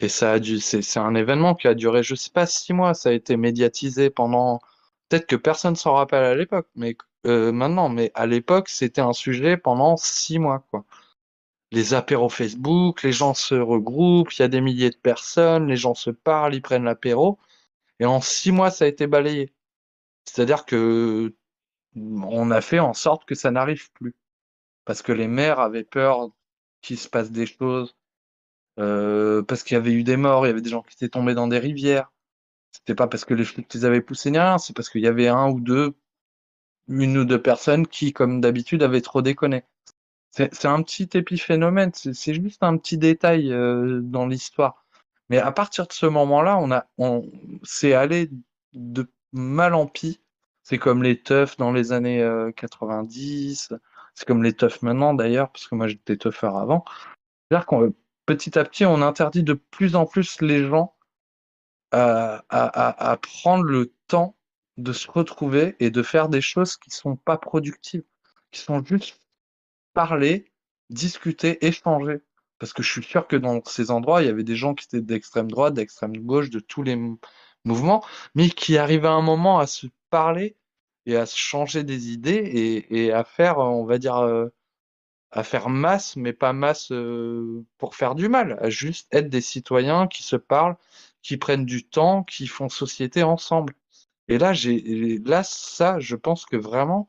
Et 0.00 0.08
ça 0.08 0.32
a 0.32 0.38
dû, 0.40 0.60
c'est, 0.60 0.98
un 0.98 1.14
événement 1.14 1.54
qui 1.54 1.68
a 1.68 1.74
duré, 1.74 2.02
je 2.02 2.14
sais 2.14 2.30
pas, 2.30 2.46
six 2.46 2.72
mois. 2.72 2.94
Ça 2.94 3.10
a 3.10 3.12
été 3.12 3.36
médiatisé 3.36 4.10
pendant. 4.10 4.60
Peut-être 5.08 5.26
que 5.26 5.36
personne 5.36 5.76
s'en 5.76 5.94
rappelle 5.94 6.24
à 6.24 6.34
l'époque, 6.34 6.68
mais 6.76 6.96
euh, 7.26 7.52
maintenant, 7.52 7.88
mais 7.88 8.10
à 8.14 8.26
l'époque, 8.26 8.68
c'était 8.68 9.00
un 9.02 9.12
sujet 9.12 9.56
pendant 9.56 9.96
six 9.96 10.38
mois, 10.38 10.64
quoi. 10.70 10.84
Les 11.72 11.94
apéros 11.94 12.28
Facebook, 12.28 13.02
les 13.02 13.12
gens 13.12 13.34
se 13.34 13.54
regroupent, 13.54 14.32
il 14.34 14.42
y 14.42 14.44
a 14.44 14.48
des 14.48 14.60
milliers 14.60 14.90
de 14.90 14.96
personnes, 14.96 15.68
les 15.68 15.76
gens 15.76 15.94
se 15.94 16.10
parlent, 16.10 16.54
ils 16.54 16.62
prennent 16.62 16.84
l'apéro. 16.84 17.38
Et 18.00 18.06
en 18.06 18.20
six 18.20 18.52
mois, 18.52 18.70
ça 18.70 18.84
a 18.86 18.88
été 18.88 19.06
balayé. 19.06 19.52
C'est-à-dire 20.26 20.66
que 20.66 21.34
on 21.96 22.50
a 22.50 22.60
fait 22.60 22.80
en 22.80 22.94
sorte 22.94 23.24
que 23.24 23.34
ça 23.34 23.50
n'arrive 23.50 23.90
plus. 23.92 24.14
Parce 24.84 25.02
que 25.02 25.12
les 25.12 25.28
maires 25.28 25.60
avaient 25.60 25.84
peur 25.84 26.30
qu'il 26.82 26.98
se 26.98 27.08
passe 27.08 27.30
des 27.30 27.46
choses, 27.46 27.96
euh, 28.78 29.42
parce 29.42 29.62
qu'il 29.62 29.74
y 29.76 29.78
avait 29.78 29.92
eu 29.92 30.02
des 30.04 30.16
morts, 30.16 30.46
il 30.46 30.50
y 30.50 30.52
avait 30.52 30.60
des 30.60 30.70
gens 30.70 30.82
qui 30.82 30.94
étaient 30.94 31.08
tombés 31.08 31.34
dans 31.34 31.48
des 31.48 31.58
rivières. 31.58 32.12
C'était 32.72 32.94
pas 32.94 33.06
parce 33.06 33.24
que 33.24 33.34
les 33.34 33.44
flics 33.44 33.72
les 33.74 33.84
avaient 33.84 34.00
poussés 34.00 34.30
ni 34.30 34.38
rien, 34.38 34.58
c'est 34.58 34.74
parce 34.74 34.88
qu'il 34.90 35.02
y 35.02 35.06
avait 35.06 35.28
un 35.28 35.50
ou 35.50 35.60
deux, 35.60 35.94
une 36.88 37.18
ou 37.18 37.24
deux 37.24 37.40
personnes 37.40 37.86
qui, 37.86 38.12
comme 38.12 38.40
d'habitude, 38.40 38.82
avaient 38.82 39.02
trop 39.02 39.22
déconné. 39.22 39.64
C'est 40.30 40.64
un 40.64 40.82
petit 40.82 41.10
épiphénomène, 41.14 41.90
c'est 41.94 42.34
juste 42.34 42.62
un 42.62 42.78
petit 42.78 42.96
détail 42.96 43.52
euh, 43.52 44.00
dans 44.02 44.26
l'histoire. 44.26 44.82
Mais 45.28 45.38
à 45.38 45.52
partir 45.52 45.86
de 45.86 45.92
ce 45.92 46.06
moment-là, 46.06 46.58
on 46.58 46.70
a, 46.72 46.86
on, 46.96 47.30
c'est 47.62 47.92
allé 47.92 48.30
de 48.72 49.10
mal 49.32 49.74
en 49.74 49.86
pis. 49.86 50.20
C'est 50.62 50.78
comme 50.78 51.02
les 51.02 51.20
teufs 51.20 51.56
dans 51.58 51.72
les 51.72 51.92
années 51.92 52.22
euh, 52.22 52.50
90, 52.52 53.74
c'est 54.14 54.26
comme 54.26 54.42
les 54.42 54.52
teufs 54.52 54.82
maintenant 54.82 55.14
d'ailleurs, 55.14 55.50
parce 55.50 55.66
que 55.66 55.74
moi 55.74 55.88
j'étais 55.88 56.16
teufeur 56.16 56.56
avant. 56.56 56.84
C'est-à-dire 57.50 57.66
qu'on 57.66 57.94
petit 58.26 58.58
à 58.58 58.64
petit, 58.64 58.84
on 58.84 59.02
interdit 59.02 59.42
de 59.42 59.54
plus 59.54 59.96
en 59.96 60.06
plus 60.06 60.40
les 60.40 60.66
gens 60.66 60.94
à, 61.90 62.44
à, 62.48 63.16
prendre 63.18 63.64
le 63.64 63.92
temps 64.06 64.36
de 64.78 64.92
se 64.92 65.10
retrouver 65.10 65.76
et 65.80 65.90
de 65.90 66.02
faire 66.02 66.28
des 66.28 66.40
choses 66.40 66.76
qui 66.76 66.90
sont 66.90 67.16
pas 67.16 67.36
productives, 67.36 68.04
qui 68.50 68.60
sont 68.60 68.82
juste 68.82 69.20
parler, 69.92 70.50
discuter, 70.88 71.64
échanger. 71.66 72.20
Parce 72.58 72.72
que 72.72 72.82
je 72.82 72.90
suis 72.90 73.02
sûr 73.02 73.26
que 73.26 73.36
dans 73.36 73.62
ces 73.64 73.90
endroits, 73.90 74.22
il 74.22 74.26
y 74.26 74.30
avait 74.30 74.44
des 74.44 74.56
gens 74.56 74.74
qui 74.74 74.86
étaient 74.86 75.02
d'extrême 75.02 75.50
droite, 75.50 75.74
d'extrême 75.74 76.16
gauche, 76.16 76.48
de 76.48 76.60
tous 76.60 76.82
les 76.82 76.96
mou- 76.96 77.18
mouvements, 77.64 78.04
mais 78.34 78.48
qui 78.48 78.78
arrivaient 78.78 79.08
à 79.08 79.12
un 79.12 79.22
moment 79.22 79.58
à 79.58 79.66
se 79.66 79.86
parler 80.10 80.56
et 81.06 81.16
à 81.16 81.26
se 81.26 81.36
changer 81.36 81.84
des 81.84 82.10
idées 82.10 82.30
et, 82.32 83.04
et 83.04 83.12
à 83.12 83.24
faire, 83.24 83.58
on 83.58 83.84
va 83.84 83.98
dire, 83.98 84.16
euh, 84.16 84.48
à 85.32 85.42
faire 85.44 85.68
masse, 85.68 86.16
mais 86.16 86.32
pas 86.32 86.52
masse 86.52 86.92
euh, 86.92 87.64
pour 87.78 87.96
faire 87.96 88.14
du 88.14 88.28
mal, 88.28 88.58
à 88.60 88.70
juste 88.70 89.08
être 89.14 89.28
des 89.30 89.40
citoyens 89.40 90.06
qui 90.06 90.22
se 90.22 90.36
parlent, 90.36 90.76
qui 91.22 91.38
prennent 91.38 91.66
du 91.66 91.84
temps, 91.84 92.22
qui 92.22 92.46
font 92.46 92.68
société 92.68 93.22
ensemble. 93.22 93.74
Et 94.28 94.38
là, 94.38 94.52
j'ai, 94.52 95.18
là, 95.24 95.42
ça, 95.42 95.98
je 96.00 96.16
pense 96.16 96.46
que 96.46 96.56
vraiment, 96.56 97.08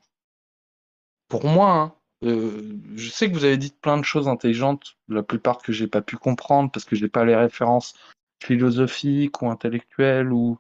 pour 1.27 1.45
moi, 1.45 1.72
hein, 1.72 1.95
euh, 2.23 2.77
je 2.95 3.09
sais 3.09 3.30
que 3.30 3.33
vous 3.33 3.43
avez 3.43 3.57
dit 3.57 3.73
plein 3.81 3.97
de 3.97 4.05
choses 4.05 4.27
intelligentes, 4.30 4.95
la 5.09 5.23
plupart 5.23 5.61
que 5.61 5.73
j'ai 5.73 5.88
pas 5.88 6.01
pu 6.01 6.15
comprendre 6.15 6.72
parce 6.72 6.85
que 6.85 6.95
j'ai 6.95 7.09
pas 7.09 7.25
les 7.25 7.35
références 7.35 7.93
philosophiques 8.41 9.41
ou 9.41 9.49
intellectuelles 9.49 10.31
ou, 10.31 10.57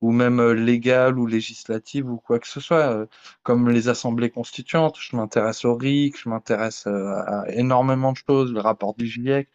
ou 0.00 0.12
même 0.12 0.40
euh, 0.40 0.52
légales 0.54 1.18
ou 1.18 1.26
législatives 1.26 2.08
ou 2.08 2.18
quoi 2.18 2.38
que 2.38 2.46
ce 2.46 2.60
soit, 2.60 2.92
euh, 2.92 3.06
comme 3.42 3.68
les 3.68 3.88
assemblées 3.88 4.30
constituantes. 4.30 4.96
Je 5.00 5.16
m'intéresse 5.16 5.64
au 5.64 5.74
RIC, 5.74 6.16
je 6.18 6.28
m'intéresse 6.28 6.86
euh, 6.86 7.14
à 7.26 7.50
énormément 7.50 8.12
de 8.12 8.18
choses, 8.18 8.52
le 8.52 8.60
rapport 8.60 8.94
du 8.94 9.06
GIEC. 9.06 9.48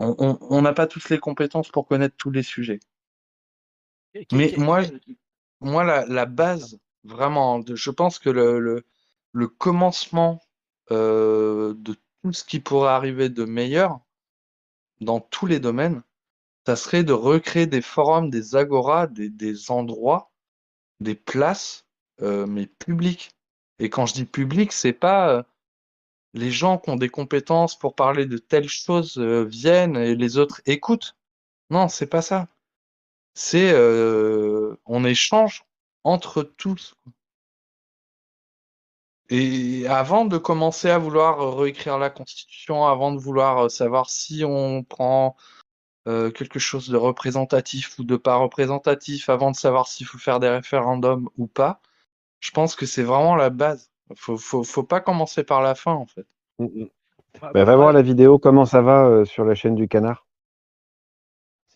On 0.00 0.62
n'a 0.62 0.72
pas 0.72 0.86
tous 0.86 1.08
les 1.08 1.18
compétences 1.18 1.70
pour 1.70 1.88
connaître 1.88 2.14
tous 2.16 2.30
les 2.30 2.44
sujets. 2.44 2.78
Mais 4.32 4.54
moi, 4.56 4.82
moi 5.60 5.82
la, 5.82 6.06
la 6.06 6.24
base, 6.24 6.78
vraiment, 7.02 7.60
je 7.66 7.90
pense 7.90 8.20
que 8.20 8.30
le, 8.30 8.60
le, 8.60 8.84
le 9.32 9.48
commencement 9.48 10.40
euh, 10.90 11.74
de 11.74 11.96
tout 12.22 12.32
ce 12.32 12.44
qui 12.44 12.60
pourrait 12.60 12.90
arriver 12.90 13.28
de 13.28 13.44
meilleur 13.44 14.00
dans 15.00 15.20
tous 15.20 15.46
les 15.46 15.60
domaines, 15.60 16.02
ça 16.68 16.76
serait 16.76 17.02
de 17.02 17.14
recréer 17.14 17.66
des 17.66 17.80
forums, 17.80 18.28
des 18.28 18.54
agoras, 18.54 19.06
des, 19.06 19.70
endroits, 19.70 20.30
des 21.00 21.14
places, 21.14 21.86
euh, 22.20 22.46
mais 22.46 22.66
publiques. 22.66 23.30
Et 23.78 23.88
quand 23.88 24.04
je 24.04 24.12
dis 24.12 24.26
public, 24.26 24.72
c'est 24.72 24.92
pas 24.92 25.30
euh, 25.30 25.42
les 26.34 26.50
gens 26.50 26.76
qui 26.76 26.90
ont 26.90 26.96
des 26.96 27.08
compétences 27.08 27.74
pour 27.78 27.94
parler 27.94 28.26
de 28.26 28.36
telles 28.36 28.68
choses 28.68 29.16
euh, 29.16 29.44
viennent 29.44 29.96
et 29.96 30.14
les 30.14 30.36
autres 30.36 30.60
écoutent. 30.66 31.16
Non, 31.70 31.88
c'est 31.88 32.06
pas 32.06 32.20
ça. 32.20 32.48
C'est 33.32 33.72
on 34.84 35.04
échange 35.06 35.64
entre 36.04 36.42
tous. 36.42 36.94
Et 39.30 39.86
avant 39.86 40.26
de 40.26 40.36
commencer 40.36 40.90
à 40.90 40.98
vouloir 40.98 41.56
réécrire 41.56 41.96
la 41.96 42.10
Constitution, 42.10 42.86
avant 42.86 43.12
de 43.12 43.18
vouloir 43.18 43.70
savoir 43.70 44.10
si 44.10 44.44
on 44.44 44.82
prend 44.84 45.34
euh, 46.08 46.30
quelque 46.30 46.58
chose 46.58 46.88
de 46.88 46.96
représentatif 46.96 47.98
ou 47.98 48.04
de 48.04 48.16
pas 48.16 48.36
représentatif, 48.36 49.28
avant 49.28 49.50
de 49.52 49.56
savoir 49.56 49.86
s'il 49.88 50.06
faut 50.06 50.18
faire 50.18 50.40
des 50.40 50.48
référendums 50.48 51.28
ou 51.38 51.46
pas, 51.46 51.80
je 52.40 52.50
pense 52.50 52.76
que 52.76 52.86
c'est 52.86 53.02
vraiment 53.02 53.36
la 53.36 53.50
base. 53.50 53.90
Faut, 54.16 54.38
faut, 54.38 54.64
faut 54.64 54.84
pas 54.84 55.00
commencer 55.00 55.44
par 55.44 55.62
la 55.62 55.74
fin, 55.74 55.92
en 55.92 56.06
fait. 56.06 56.26
Mm, 56.58 56.64
mm. 56.64 56.88
Bah, 57.40 57.50
Bah, 57.52 57.64
va 57.64 57.64
moi, 57.66 57.76
voir 57.76 57.92
la 57.92 58.02
vidéo 58.02 58.38
Comment 58.38 58.64
ça 58.64 58.82
va 58.82 59.06
euh, 59.06 59.24
sur 59.24 59.44
la 59.44 59.54
chaîne 59.54 59.74
du 59.74 59.88
canard. 59.88 60.26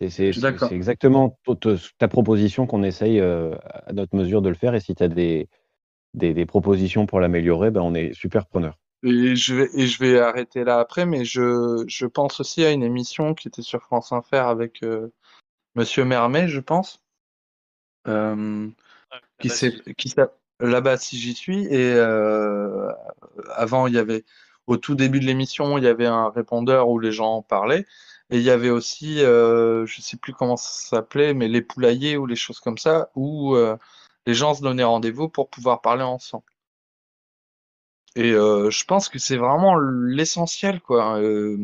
C'est 0.08 0.32
exactement 0.72 1.38
ta- 1.98 2.08
proposition 2.08 2.66
qu'on 2.66 2.82
essaye 2.82 3.20
euh, 3.20 3.54
à 3.86 3.92
notre 3.92 4.16
mesure 4.16 4.42
de 4.42 4.48
le 4.48 4.54
faire. 4.56 4.74
Et 4.74 4.80
si 4.80 4.94
tu 4.96 5.02
as 5.02 5.08
des, 5.08 5.48
des, 6.14 6.34
des 6.34 6.46
propositions 6.46 7.06
pour 7.06 7.20
l'améliorer, 7.20 7.70
ben 7.70 7.82
on 7.82 7.94
est 7.94 8.12
super 8.12 8.46
preneur. 8.46 8.78
Et 9.02 9.34
je 9.34 9.54
vais, 9.54 9.70
et 9.74 9.86
je 9.86 9.98
vais 9.98 10.20
arrêter 10.20 10.62
là 10.62 10.78
après, 10.78 11.06
mais 11.06 11.24
je, 11.24 11.84
je 11.88 12.06
pense 12.06 12.38
aussi 12.40 12.64
à 12.64 12.70
une 12.70 12.84
émission 12.84 13.34
qui 13.34 13.48
était 13.48 13.62
sur 13.62 13.82
France 13.82 14.12
Inter 14.12 14.36
avec 14.36 14.82
euh, 14.84 15.12
Monsieur 15.74 16.04
Mermet, 16.04 16.46
je 16.46 16.60
pense, 16.60 17.02
euh, 18.06 18.68
qui 19.40 19.48
s'est, 19.48 19.74
qui 19.96 20.14
là-bas 20.60 20.98
si 20.98 21.18
j'y 21.18 21.34
suis. 21.34 21.66
Et 21.66 21.94
euh, 21.94 22.92
avant, 23.56 23.88
il 23.88 23.94
y 23.94 23.98
avait, 23.98 24.24
au 24.68 24.76
tout 24.76 24.94
début 24.94 25.18
de 25.18 25.26
l'émission, 25.26 25.78
il 25.78 25.84
y 25.84 25.88
avait 25.88 26.06
un 26.06 26.30
répondeur 26.30 26.88
où 26.88 27.00
les 27.00 27.12
gens 27.12 27.42
parlaient. 27.42 27.86
Et 28.30 28.38
il 28.38 28.42
y 28.42 28.50
avait 28.50 28.70
aussi, 28.70 29.18
je 29.18 29.96
sais 30.00 30.16
plus 30.16 30.32
comment 30.32 30.56
ça 30.56 30.88
s'appelait, 30.88 31.34
mais 31.34 31.48
les 31.48 31.60
poulaillers 31.60 32.16
ou 32.16 32.26
les 32.26 32.36
choses 32.36 32.60
comme 32.60 32.78
ça, 32.78 33.10
où 33.14 33.56
les 34.26 34.34
gens 34.34 34.54
se 34.54 34.62
donnaient 34.62 34.84
rendez-vous 34.84 35.28
pour 35.28 35.50
pouvoir 35.50 35.82
parler 35.82 36.02
ensemble. 36.02 36.44
Et 38.14 38.32
euh, 38.32 38.70
je 38.70 38.84
pense 38.84 39.08
que 39.08 39.18
c'est 39.18 39.36
vraiment 39.36 39.76
l'essentiel, 39.76 40.80
quoi. 40.80 41.18
Euh, 41.18 41.56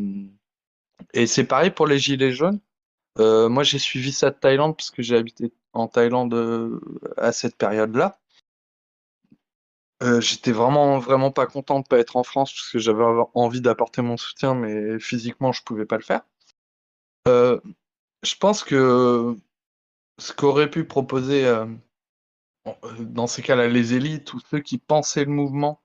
et 1.13 1.27
c'est 1.27 1.43
pareil 1.43 1.71
pour 1.71 1.87
les 1.87 1.99
gilets 1.99 2.31
jaunes. 2.31 2.59
Euh, 3.19 3.49
moi, 3.49 3.63
j'ai 3.63 3.79
suivi 3.79 4.11
ça 4.11 4.31
de 4.31 4.35
Thaïlande 4.35 4.75
parce 4.75 4.91
que 4.91 5.01
j'ai 5.03 5.17
habité 5.17 5.53
en 5.73 5.87
Thaïlande 5.87 6.79
à 7.17 7.31
cette 7.31 7.55
période-là. 7.57 8.19
J'étais 10.01 10.53
vraiment, 10.53 10.97
vraiment 10.97 11.29
pas 11.29 11.45
content 11.45 11.81
de 11.81 11.85
pas 11.85 11.99
être 11.99 12.15
en 12.15 12.23
France 12.23 12.53
parce 12.53 12.71
que 12.71 12.79
j'avais 12.79 13.03
envie 13.33 13.59
d'apporter 13.59 14.01
mon 14.01 14.15
soutien, 14.15 14.55
mais 14.55 14.97
physiquement, 14.99 15.51
je 15.51 15.61
pouvais 15.63 15.85
pas 15.85 15.97
le 15.97 16.03
faire. 16.03 16.21
Je 17.27 18.35
pense 18.39 18.63
que 18.63 19.35
ce 20.17 20.33
qu'auraient 20.33 20.71
pu 20.71 20.85
proposer 20.85 21.53
dans 22.99 23.27
ces 23.27 23.41
cas-là 23.41 23.67
les 23.67 23.93
élites 23.93 24.33
ou 24.33 24.39
ceux 24.39 24.59
qui 24.59 24.77
pensaient 24.77 25.25
le 25.25 25.31
mouvement 25.31 25.81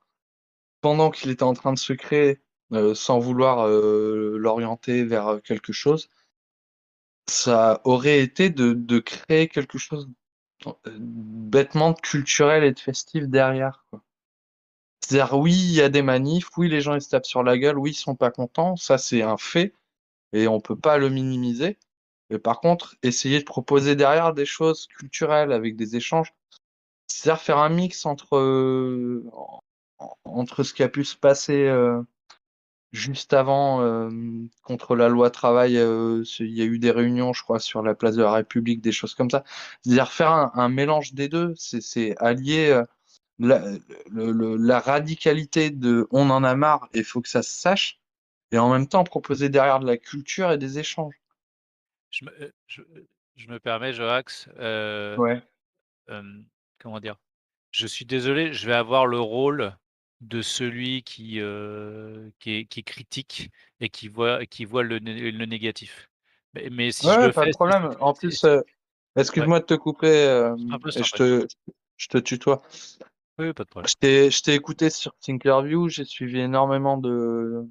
pendant 0.85 1.09
qu'il 1.09 1.31
était 1.31 1.41
en 1.41 1.55
train 1.55 1.73
de 1.73 1.79
se 1.79 1.93
créer, 1.93 2.43
euh, 2.71 2.93
sans 2.93 3.17
vouloir 3.17 3.67
euh, 3.67 4.37
l'orienter 4.37 5.03
vers 5.03 5.41
quelque 5.43 5.73
chose, 5.73 6.11
ça 7.27 7.81
aurait 7.85 8.19
été 8.19 8.51
de, 8.51 8.99
créer 8.99 9.47
quelque 9.47 9.79
chose 9.79 10.07
euh, 10.67 10.71
bêtement 10.85 11.95
culturel 11.95 12.63
et 12.63 12.71
de 12.71 12.79
festif 12.79 13.23
derrière. 13.23 13.83
C'est-à-dire, 15.01 15.39
oui, 15.39 15.53
il 15.53 15.73
y 15.73 15.81
a 15.81 15.89
des 15.89 16.03
manifs, 16.03 16.55
oui, 16.55 16.69
les 16.69 16.81
gens 16.81 16.93
ils 16.93 17.01
se 17.01 17.09
tapent 17.09 17.25
sur 17.25 17.41
la 17.41 17.57
gueule, 17.57 17.79
oui, 17.79 17.89
ils 17.89 17.95
sont 17.95 18.15
pas 18.15 18.29
contents, 18.29 18.75
ça 18.75 18.99
c'est 18.99 19.23
un 19.23 19.37
fait 19.37 19.73
et 20.33 20.47
on 20.47 20.61
peut 20.61 20.77
pas 20.77 20.99
le 20.99 21.09
minimiser. 21.09 21.79
Mais 22.29 22.37
par 22.37 22.59
contre, 22.59 22.95
essayer 23.01 23.39
de 23.39 23.45
proposer 23.45 23.95
derrière 23.95 24.35
des 24.35 24.45
choses 24.45 24.85
culturelles 24.85 25.51
avec 25.51 25.77
des 25.77 25.95
échanges, 25.95 26.31
c'est-à-dire 27.07 27.41
faire 27.41 27.57
un 27.57 27.69
mix 27.69 28.05
entre, 28.05 28.37
en- 29.33 29.63
entre 30.25 30.63
ce 30.63 30.73
qui 30.73 30.83
a 30.83 30.89
pu 30.89 31.03
se 31.03 31.15
passer 31.15 31.67
euh, 31.67 32.01
juste 32.91 33.33
avant 33.33 33.81
euh, 33.81 34.09
contre 34.63 34.95
la 34.95 35.09
loi 35.09 35.29
travail, 35.29 35.77
euh, 35.77 36.23
il 36.39 36.51
y 36.57 36.61
a 36.61 36.65
eu 36.65 36.79
des 36.79 36.91
réunions, 36.91 37.33
je 37.33 37.43
crois, 37.43 37.59
sur 37.59 37.83
la 37.83 37.95
place 37.95 38.15
de 38.15 38.23
la 38.23 38.31
République, 38.31 38.81
des 38.81 38.91
choses 38.91 39.15
comme 39.15 39.29
ça. 39.29 39.43
C'est-à-dire 39.83 40.11
faire 40.11 40.31
un, 40.31 40.51
un 40.55 40.69
mélange 40.69 41.13
des 41.13 41.29
deux, 41.29 41.53
c'est 41.57 42.17
allier 42.17 42.69
euh, 42.69 42.83
la, 43.39 43.61
le- 44.11 44.31
le- 44.31 44.55
la 44.57 44.79
radicalité 44.79 45.69
de 45.69 46.07
on 46.11 46.29
en 46.29 46.43
a 46.43 46.55
marre 46.55 46.87
et 46.93 46.99
il 46.99 47.03
faut 47.03 47.21
que 47.21 47.29
ça 47.29 47.43
se 47.43 47.53
sache, 47.55 47.99
et 48.51 48.57
en 48.57 48.71
même 48.71 48.87
temps 48.87 49.03
proposer 49.03 49.49
derrière 49.49 49.79
de 49.79 49.87
la 49.87 49.97
culture 49.97 50.51
et 50.51 50.57
des 50.57 50.79
échanges. 50.79 51.15
Je 52.11 52.25
me, 52.25 52.53
je, 52.67 52.81
je 53.35 53.47
me 53.47 53.59
permets, 53.59 53.93
Joax, 53.93 54.47
Ouais. 54.57 55.41
comment 56.79 56.99
dire? 56.99 57.17
Je 57.71 57.87
suis 57.87 58.05
désolé, 58.05 58.53
je 58.53 58.67
vais 58.67 58.73
avoir 58.73 59.05
le 59.05 59.19
rôle 59.19 59.75
de 60.25 60.41
celui 60.41 61.03
qui, 61.03 61.39
euh, 61.39 62.29
qui, 62.39 62.51
est, 62.51 62.65
qui 62.65 62.79
est 62.81 62.83
critique 62.83 63.51
et 63.79 63.89
qui 63.89 64.07
voit, 64.07 64.45
qui 64.45 64.65
voit 64.65 64.83
le, 64.83 64.99
né- 64.99 65.31
le 65.31 65.45
négatif. 65.45 66.09
Mais, 66.53 66.69
mais 66.71 66.91
si 66.91 67.05
je 67.05 67.19
le 67.19 67.31
pas 67.31 67.41
de 67.41 67.45
fais, 67.45 67.51
c'est- 67.51 67.57
problème. 67.57 67.89
En 67.99 68.13
plus, 68.13 68.43
euh, 68.43 68.57
ouais, 68.57 68.63
excuse-moi 69.21 69.59
de 69.59 69.65
te 69.65 69.73
couper, 69.75 70.07
euh, 70.07 70.55
je 70.95 71.11
te, 71.13 71.47
je 71.97 72.07
te 72.07 72.17
tutoie. 72.17 72.61
Oui, 73.37 73.53
pas 73.53 73.63
de 73.63 73.69
problème. 73.69 73.89
Je 73.89 73.95
t'ai, 73.99 74.31
je 74.31 74.41
t'ai 74.41 74.53
écouté 74.55 74.89
sur 74.89 75.13
Thinkerview, 75.19 75.89
j'ai 75.89 76.05
suivi 76.05 76.39
énormément 76.39 76.97
de, 76.97 77.65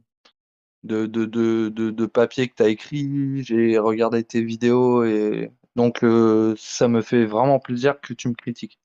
de, 0.84 1.06
de, 1.06 1.24
de, 1.24 1.70
de, 1.70 1.90
de 1.90 2.06
papiers 2.06 2.48
que 2.48 2.54
tu 2.56 2.62
as 2.62 2.68
écrits, 2.68 3.42
j'ai 3.42 3.78
regardé 3.78 4.22
tes 4.22 4.42
vidéos 4.42 5.04
et 5.04 5.50
donc 5.76 6.04
euh, 6.04 6.54
ça 6.58 6.88
me 6.88 7.00
fait 7.00 7.24
vraiment 7.24 7.58
plaisir 7.58 8.00
que 8.00 8.12
tu 8.12 8.28
me 8.28 8.34
critiques. 8.34 8.78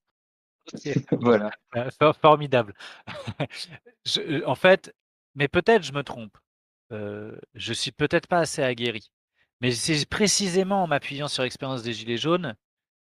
Voilà. 1.12 1.52
Euh, 1.76 1.90
for- 2.00 2.16
Formidable. 2.18 2.74
Je- 4.06 4.22
euh, 4.22 4.48
en 4.48 4.56
fait, 4.56 4.94
mais 5.36 5.48
peut-être 5.48 5.84
je 5.84 5.94
me 5.94 6.04
trompe. 6.04 6.38
Euh, 6.92 7.38
je 7.54 7.74
suis 7.74 7.92
peut-être 7.92 8.28
pas 8.28 8.40
assez 8.40 8.64
aguerri. 8.64 9.12
Mais 9.62 9.72
c'est 9.72 10.08
précisément 10.10 10.84
en 10.84 10.88
m'appuyant 10.88 11.28
sur 11.28 11.44
l'expérience 11.44 11.84
des 11.84 11.94
Gilets 11.94 12.18
jaunes 12.18 12.56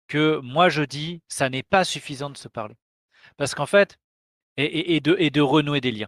que 0.07 0.39
moi 0.43 0.69
je 0.69 0.83
dis 0.83 1.21
ça 1.27 1.49
n'est 1.49 1.63
pas 1.63 1.83
suffisant 1.83 2.29
de 2.29 2.37
se 2.37 2.47
parler. 2.47 2.75
Parce 3.37 3.55
qu'en 3.55 3.65
fait, 3.65 3.97
et, 4.57 4.65
et- 4.65 4.95
et 4.95 4.99
de, 5.01 5.15
et 5.19 5.29
de 5.31 5.41
renouer 5.41 5.81
des 5.81 5.91
liens. 5.91 6.07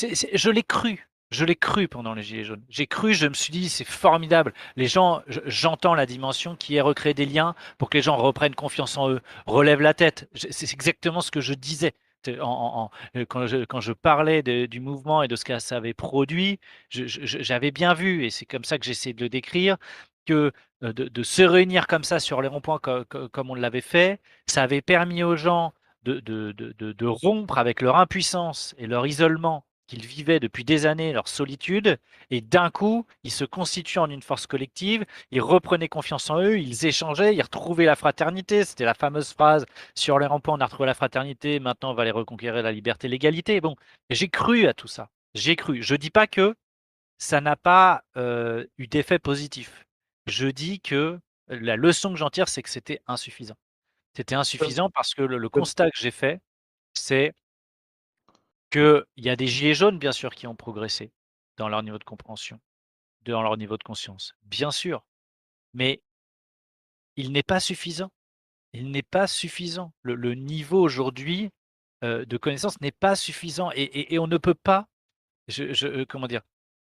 Je 0.00 0.50
l'ai 0.50 0.62
cru. 0.64 1.08
Je 1.30 1.44
l'ai 1.44 1.56
cru 1.56 1.88
pendant 1.88 2.14
les 2.14 2.22
Gilets 2.22 2.44
jaunes. 2.44 2.64
J'ai 2.68 2.86
cru, 2.86 3.12
je 3.14 3.26
me 3.26 3.34
suis 3.34 3.50
dit, 3.52 3.68
c'est 3.68 3.84
formidable. 3.84 4.54
Les 4.76 4.86
gens, 4.86 5.22
je- 5.26 5.40
j'entends 5.46 5.94
la 5.94 6.06
dimension 6.06 6.54
qui 6.56 6.76
est 6.76 6.80
recréer 6.80 7.14
des 7.14 7.26
liens 7.26 7.54
pour 7.78 7.90
que 7.90 7.98
les 7.98 8.02
gens 8.02 8.16
reprennent 8.16 8.54
confiance 8.54 8.96
en 8.96 9.10
eux, 9.10 9.20
relèvent 9.46 9.80
la 9.80 9.94
tête. 9.94 10.28
C'est 10.34 10.72
exactement 10.72 11.20
ce 11.20 11.30
que 11.30 11.40
je 11.40 11.54
disais. 11.54 11.94
Euh, 12.28 13.24
quand, 13.28 13.46
je, 13.46 13.92
parlais 13.92 14.42
du 14.42 14.80
mouvement 14.80 15.22
et 15.22 15.28
de 15.28 15.36
ce 15.36 15.44
que 15.44 15.58
ça 15.58 15.76
avait 15.76 15.92
produit, 15.94 16.58
j'avais 16.90 17.70
bien 17.70 17.94
vu, 17.94 18.24
et 18.24 18.30
c'est 18.30 18.46
comme 18.46 18.64
ça 18.64 18.78
que 18.78 18.84
j'essaie 18.86 19.12
de 19.12 19.20
le 19.22 19.28
décrire, 19.28 19.76
que 20.26 20.52
euh, 20.82 20.92
de, 20.92 21.22
se 21.22 21.42
réunir 21.42 21.86
comme 21.86 22.04
ça 22.04 22.20
sur 22.20 22.40
les 22.42 22.48
ronds-points 22.48 22.78
co- 22.78 23.04
co- 23.04 23.28
comme 23.28 23.50
on 23.50 23.54
l'avait 23.54 23.80
fait, 23.82 24.20
ça 24.46 24.62
avait 24.62 24.80
permis 24.82 25.22
aux 25.22 25.36
gens 25.36 25.74
de 26.04 27.06
rompre 27.06 27.58
avec 27.58 27.80
leur 27.82 27.96
impuissance 27.96 28.74
et 28.78 28.86
leur 28.86 29.06
isolement 29.06 29.64
qu'ils 29.86 30.06
vivaient 30.06 30.40
depuis 30.40 30.64
des 30.64 30.86
années, 30.86 31.12
leur 31.12 31.28
solitude, 31.28 31.98
et 32.30 32.40
d'un 32.40 32.70
coup, 32.70 33.06
ils 33.22 33.30
se 33.30 33.44
constituaient 33.44 34.00
en 34.00 34.10
une 34.10 34.22
force 34.22 34.46
collective, 34.46 35.04
ils 35.30 35.40
reprenaient 35.40 35.88
confiance 35.88 36.30
en 36.30 36.40
eux, 36.40 36.58
ils 36.58 36.86
échangeaient, 36.86 37.34
ils 37.34 37.42
retrouvaient 37.42 37.84
la 37.84 37.96
fraternité, 37.96 38.64
c'était 38.64 38.84
la 38.84 38.94
fameuse 38.94 39.32
phrase 39.32 39.66
sur 39.94 40.18
les 40.18 40.26
ronds-points, 40.26 40.54
on 40.56 40.60
a 40.60 40.66
retrouvé 40.66 40.86
la 40.86 40.94
fraternité, 40.94 41.60
maintenant 41.60 41.90
on 41.90 41.94
va 41.94 42.02
aller 42.02 42.10
reconquérir 42.10 42.62
la 42.62 42.72
liberté 42.72 43.08
l'égalité. 43.08 43.60
Bon, 43.60 43.76
j'ai 44.10 44.28
cru 44.28 44.66
à 44.66 44.74
tout 44.74 44.88
ça, 44.88 45.10
j'ai 45.34 45.56
cru. 45.56 45.82
Je 45.82 45.94
dis 45.94 46.10
pas 46.10 46.26
que 46.26 46.54
ça 47.18 47.40
n'a 47.40 47.56
pas 47.56 48.02
euh, 48.16 48.66
eu 48.78 48.86
d'effet 48.86 49.18
positif. 49.18 49.84
Je 50.26 50.46
dis 50.48 50.80
que 50.80 51.18
la 51.48 51.76
leçon 51.76 52.10
que 52.10 52.16
j'en 52.16 52.30
tire, 52.30 52.48
c'est 52.48 52.62
que 52.62 52.70
c'était 52.70 53.00
insuffisant. 53.06 53.56
C'était 54.16 54.34
insuffisant 54.34 54.90
parce 54.90 55.14
que 55.14 55.22
le 55.22 55.48
constat 55.48 55.90
que 55.90 55.98
j'ai 55.98 56.10
fait, 56.10 56.40
c'est 56.94 57.34
qu'il 58.74 59.24
y 59.24 59.30
a 59.30 59.36
des 59.36 59.46
gilets 59.46 59.74
jaunes, 59.74 59.98
bien 59.98 60.10
sûr, 60.10 60.34
qui 60.34 60.46
ont 60.48 60.56
progressé 60.56 61.12
dans 61.56 61.68
leur 61.68 61.82
niveau 61.82 61.98
de 61.98 62.04
compréhension, 62.04 62.60
dans 63.24 63.42
leur 63.42 63.56
niveau 63.56 63.76
de 63.76 63.84
conscience. 63.84 64.34
Bien 64.42 64.72
sûr. 64.72 65.04
Mais 65.74 66.02
il 67.16 67.30
n'est 67.30 67.44
pas 67.44 67.60
suffisant. 67.60 68.10
Il 68.72 68.90
n'est 68.90 69.02
pas 69.02 69.28
suffisant. 69.28 69.92
Le, 70.02 70.34
niveau 70.34 70.80
aujourd'hui 70.80 71.50
euh, 72.02 72.24
de 72.24 72.36
connaissance 72.36 72.80
n'est 72.80 72.90
pas 72.90 73.14
suffisant. 73.14 73.70
Et, 73.76 74.18
on 74.18 74.26
ne 74.26 74.38
peut 74.38 74.54
pas, 74.54 74.88
euh, 75.60 76.04
comment 76.08 76.26
dire, 76.26 76.42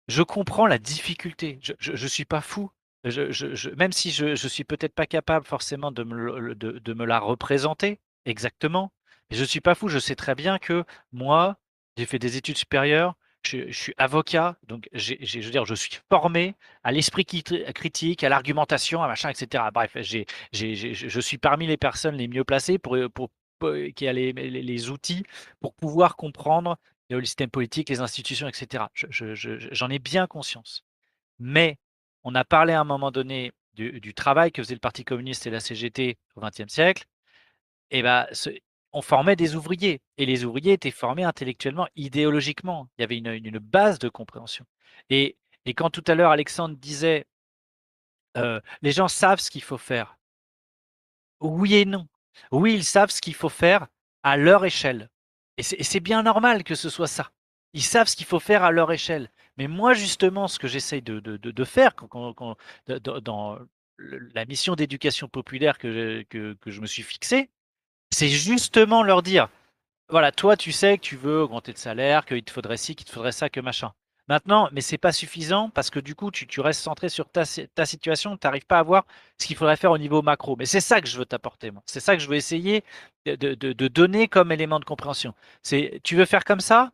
je 0.08 0.24
comprends 0.24 0.68
la 0.68 0.80
difficulté. 0.80 1.60
Je 1.62 1.92
ne 1.92 2.08
suis 2.08 2.26
pas 2.26 2.42
fou. 2.42 2.72
Même 3.04 3.92
si 3.92 4.12
je 4.12 4.28
ne 4.28 4.36
suis 4.36 4.64
peut-être 4.64 4.96
pas 4.96 5.06
capable 5.06 5.46
forcément 5.46 5.92
de 5.92 6.04
me, 6.04 7.06
la 7.06 7.20
représenter 7.20 8.00
exactement, 8.24 8.94
je 9.32 9.42
ne 9.42 9.46
suis 9.46 9.60
pas 9.60 9.76
fou. 9.76 9.90
Je 9.90 10.00
sais 10.00 10.16
très 10.16 10.36
bien 10.36 10.60
que 10.60 10.86
moi, 11.12 11.58
j'ai 11.98 12.06
fait 12.06 12.20
des 12.20 12.38
études 12.38 12.58
supérieures, 12.58 13.16
je, 13.46 13.72
suis 13.72 13.94
avocat, 13.98 14.58
donc 14.68 14.88
je 14.94 15.16
veux 15.40 15.52
dire, 15.52 15.66
je 15.66 15.76
suis 15.76 15.92
formé 16.10 16.56
à 16.84 16.92
l'esprit 16.92 17.26
critique, 17.26 18.24
à 18.24 18.30
l'argumentation, 18.30 19.04
à 19.04 19.08
machin, 19.08 19.30
etc. 19.30 19.66
Bref, 19.74 19.98
je 20.02 21.20
suis 21.20 21.38
parmi 21.38 21.68
les 21.68 21.78
personnes 21.78 22.16
les 22.16 22.28
mieux 22.28 22.44
placées 22.44 22.78
pour, 22.78 22.98
pour, 23.14 23.30
pour- 23.60 23.74
qui 23.96 24.08
a 24.08 24.14
les, 24.14 24.90
outils 24.90 25.24
pour 25.60 25.74
pouvoir 25.74 26.16
comprendre 26.16 26.78
le 27.10 27.24
système 27.26 27.50
politique, 27.50 27.90
les 27.90 28.00
institutions, 28.02 28.48
etc. 28.48 28.86
Je- 28.94 29.08
je- 29.10 29.36
je- 29.36 29.68
J'en 29.72 29.90
ai 29.90 30.00
bien 30.00 30.26
conscience. 30.26 30.84
Mais 31.40 31.78
on 32.24 32.36
a 32.36 32.46
parlé 32.46 32.74
à 32.74 32.80
un 32.82 32.86
moment 32.86 33.12
donné 33.12 33.52
du, 33.76 34.14
travail 34.14 34.52
que 34.52 34.64
faisait 34.64 34.76
le 34.76 34.80
Parti 34.80 35.04
communiste 35.04 35.48
et 35.48 35.50
la 35.52 35.60
CGT 35.60 36.18
au 36.36 36.42
XXe 36.42 36.68
siècle. 36.72 37.06
Et 37.92 38.02
ben, 38.04 38.28
ce- 38.32 38.50
on 38.94 39.02
formait 39.02 39.36
des 39.36 39.56
ouvriers. 39.56 40.02
Et 40.18 40.26
les 40.26 40.46
ouvriers 40.46 40.74
étaient 40.74 40.92
formés 40.92 41.24
intellectuellement, 41.24 41.88
idéologiquement. 41.96 42.88
Il 42.98 43.02
y 43.02 43.04
avait 43.04 43.18
une, 43.18 43.60
base 43.60 44.00
de 44.00 44.08
compréhension. 44.10 44.66
Et, 45.10 45.38
quand 45.76 45.90
tout 45.90 46.04
à 46.08 46.16
l'heure 46.16 46.32
Alexandre 46.32 46.76
disait 46.78 47.26
euh, 48.38 48.60
les 48.82 48.92
gens 48.92 49.08
savent 49.08 49.40
ce 49.40 49.50
qu'il 49.50 49.64
faut 49.64 49.78
faire. 49.78 50.18
Oui 51.42 51.76
et 51.76 51.86
non. 51.86 52.08
Oui, 52.52 52.74
ils 52.74 52.84
savent 52.84 53.12
ce 53.12 53.22
qu'il 53.22 53.36
faut 53.36 53.50
faire 53.50 53.88
à 54.24 54.38
leur 54.38 54.66
échelle. 54.66 55.10
Et 55.58 55.64
c'est 55.64 56.00
bien 56.00 56.24
normal 56.24 56.64
que 56.64 56.76
ce 56.76 56.90
soit 56.90 57.08
ça. 57.08 57.32
Ils 57.74 57.84
savent 57.84 58.08
ce 58.08 58.16
qu'il 58.16 58.26
faut 58.26 58.40
faire 58.40 58.64
à 58.64 58.72
leur 58.72 58.92
échelle. 58.92 59.30
Mais 59.58 59.68
moi, 59.68 59.94
justement, 59.94 60.48
ce 60.48 60.58
que 60.58 60.68
j'essaye 60.68 61.02
de, 61.02 61.64
faire 61.64 61.94
dans 62.88 63.60
la 64.08 64.46
mission 64.46 64.76
d'éducation 64.76 65.28
populaire 65.28 65.78
que 65.78 66.26
je 66.66 66.82
me 66.82 66.88
suis 66.88 67.04
fixée, 67.04 67.50
c'est 68.14 68.30
justement 68.30 69.04
leur 69.04 69.22
dire, 69.24 69.50
voilà, 70.10 70.32
toi, 70.32 70.58
tu 70.58 70.72
sais 70.72 70.98
que 70.98 71.04
tu 71.04 71.16
veux 71.18 71.42
augmenter 71.42 71.72
le 71.72 71.78
salaire, 71.78 72.26
qu'il 72.26 72.44
te 72.44 72.52
faudrait 72.52 72.78
ci, 72.78 72.96
qu'il 72.96 73.06
te 73.06 73.12
faudrait 73.12 73.32
ça, 73.32 73.50
que 73.50 73.60
machin. 73.60 73.92
Maintenant, 74.30 74.70
mais 74.72 74.82
c'est 74.82 74.98
pas 74.98 75.12
suffisant 75.12 75.70
parce 75.70 75.90
que 75.90 76.00
du 76.00 76.16
coup, 76.16 76.32
tu, 76.32 76.62
restes 76.62 76.82
centré 76.82 77.10
sur 77.10 77.30
ta, 77.30 77.44
si- 77.44 77.68
ta 77.70 77.86
situation, 77.86 78.38
tu 78.38 78.48
n'arrives 78.48 78.66
pas 78.66 78.80
à 78.80 78.84
voir 78.84 79.06
ce 79.38 79.48
qu'il 79.48 79.58
faudrait 79.58 79.76
faire 79.76 79.92
au 79.92 79.98
niveau 79.98 80.22
macro. 80.22 80.56
Mais 80.56 80.66
c'est 80.66 80.80
ça 80.80 81.02
que 81.02 81.08
je 81.10 81.18
veux 81.18 81.26
t'apporter, 81.26 81.72
moi. 81.72 81.84
C'est 81.86 82.00
ça 82.00 82.16
que 82.16 82.22
je 82.22 82.30
veux 82.30 82.36
essayer 82.36 82.84
de, 83.26 83.88
donner 83.88 84.28
comme 84.30 84.52
élément 84.52 84.80
de 84.80 84.86
compréhension. 84.86 85.34
Tu 86.04 86.16
veux 86.16 86.26
faire 86.26 86.46
comme 86.46 86.62
ça? 86.62 86.92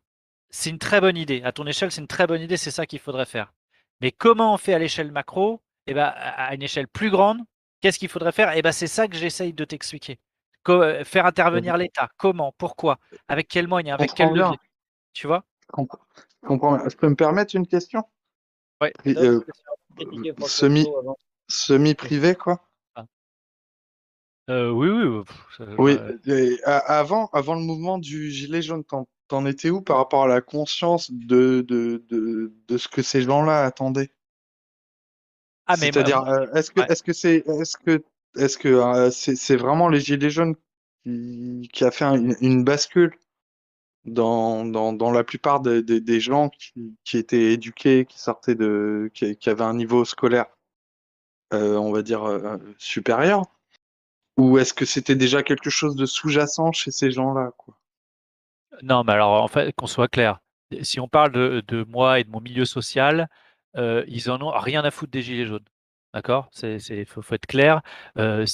C'est 0.49 0.71
une 0.71 0.79
très 0.79 1.01
bonne 1.01 1.17
idée. 1.17 1.43
À 1.43 1.51
ton 1.51 1.67
échelle, 1.67 1.91
c'est 1.91 2.01
une 2.01 2.07
très 2.07 2.25
bonne 2.25 2.41
idée, 2.41 2.57
c'est 2.57 2.71
ça 2.71 2.87
qu'il 2.87 2.99
faudrait 2.99 3.25
faire. 3.25 3.53
Mais 4.01 4.11
comment 4.11 4.53
on 4.53 4.57
fait 4.57 4.73
à 4.73 4.79
l'échelle 4.79 5.11
macro? 5.11 5.61
Eh 5.87 5.93
ben, 5.93 6.05
à 6.05 6.47
à 6.47 6.55
une 6.55 6.63
échelle 6.63 6.87
plus 6.87 7.09
grande, 7.11 7.39
qu'est-ce 7.81 7.99
qu'il 7.99 8.09
faudrait 8.09 8.31
faire? 8.31 8.53
Eh 8.55 8.61
ben, 8.61 8.71
c'est 8.71 8.87
ça 8.87 9.07
que 9.07 9.15
j'essaye 9.17 9.53
de 9.53 9.65
t'expliquer. 9.65 10.19
Co- 10.63 10.81
euh, 10.81 11.03
faire 11.03 11.25
intervenir 11.25 11.77
l'État. 11.77 12.09
Comment 12.17 12.53
Pourquoi 12.57 12.99
Avec 13.27 13.47
quels 13.47 13.67
moyens 13.67 13.97
Je 13.97 14.03
Avec 14.03 14.13
quel 14.13 14.33
levier 14.33 14.57
Tu 15.13 15.27
vois? 15.27 15.43
Je 15.69 16.47
comprends- 16.47 16.89
je 16.89 16.95
peux 16.95 17.09
me 17.09 17.15
permettre 17.15 17.55
une 17.55 17.67
question? 17.67 18.03
Et, 19.05 19.17
euh, 19.17 19.41
semi, 20.47 20.87
semi-privé, 21.47 22.35
quoi? 22.35 22.65
Euh, 24.49 24.71
oui, 24.71 24.89
oui. 24.89 25.23
pff, 25.25 25.45
ça- 25.57 25.65
Oui, 25.77 25.97
avant, 26.65 27.27
avant 27.33 27.53
le 27.53 27.61
mouvement 27.61 27.99
du 27.99 28.31
Gilet 28.31 28.63
jaune, 28.63 28.83
t'en, 28.83 29.45
étais 29.45 29.69
où 29.69 29.81
par 29.81 29.97
rapport 29.97 30.23
à 30.23 30.27
la 30.27 30.41
conscience 30.41 31.11
de, 31.11 31.61
de, 31.67 32.03
de, 32.09 32.51
de 32.67 32.77
ce 32.77 32.87
que 32.87 33.03
ces 33.03 33.21
gens-là 33.21 33.63
attendaient? 33.63 34.09
Ah, 35.67 35.75
mais 35.79 35.91
moi- 35.91 35.93
C'est-à-dire, 35.93 36.23
euh, 36.23 36.47
est-ce 36.53 36.71
que, 36.71 36.79
ouais. 36.79 36.87
est-ce 36.89 37.03
que 37.03 37.13
c'est, 37.13 37.43
est-ce 37.47 37.77
que, 37.77 38.03
est-ce 38.35 38.57
que 38.57 38.69
euh, 38.69 39.11
c'est, 39.11 39.55
vraiment 39.55 39.89
les 39.89 39.99
Gilets 39.99 40.29
jaunes 40.29 40.55
qui, 41.03 41.69
qui 41.73 41.83
a 41.83 41.91
fait 41.91 42.05
un- 42.05 42.35
une, 42.41 42.63
bascule 42.63 43.17
dans, 44.05 44.63
la 45.11 45.23
plupart 45.23 45.61
des, 45.61 46.19
gens 46.19 46.49
qui, 46.49 47.17
étaient 47.17 47.53
éduqués, 47.53 48.05
qui 48.05 48.19
sortaient 48.19 48.55
de, 48.55 49.11
qui, 49.13 49.49
avaient 49.49 49.63
un 49.63 49.73
niveau 49.73 50.05
scolaire, 50.05 50.45
euh, 51.53 51.77
on 51.77 51.91
va 51.91 52.01
dire, 52.01 52.23
euh, 52.23 52.57
supérieur? 52.77 53.43
Ou 54.37 54.57
est-ce 54.57 54.73
que 54.73 54.85
c'était 54.85 55.15
déjà 55.15 55.43
quelque 55.43 55.69
chose 55.69 55.95
de 55.95 56.05
sous-jacent 56.05 56.71
chez 56.71 56.91
ces 56.91 57.11
gens-là, 57.11 57.51
quoi? 57.57 57.77
Non, 58.81 59.03
mais 59.03 59.13
alors, 59.13 59.43
en 59.43 59.47
fait, 59.47 59.73
qu'on 59.75 59.87
soit 59.87 60.07
clair, 60.07 60.39
si 60.81 60.99
on 60.99 61.07
parle 61.07 61.31
de, 61.31 61.63
de 61.67 61.83
moi 61.83 62.19
et 62.19 62.23
de 62.23 62.29
mon 62.29 62.39
milieu 62.39 62.65
social, 62.65 63.27
euh, 63.75 64.03
ils 64.07 64.29
en 64.31 64.41
ont 64.41 64.51
rien 64.51 64.83
à 64.83 64.91
foutre 64.91 65.11
des 65.11 65.21
gilets 65.21 65.45
jaunes. 65.45 65.65
D'accord? 66.13 66.49
C'est, 66.51 66.79
faut, 67.05 67.21
être 67.31 67.45
clair. 67.45 67.81
Euh, 68.17 68.45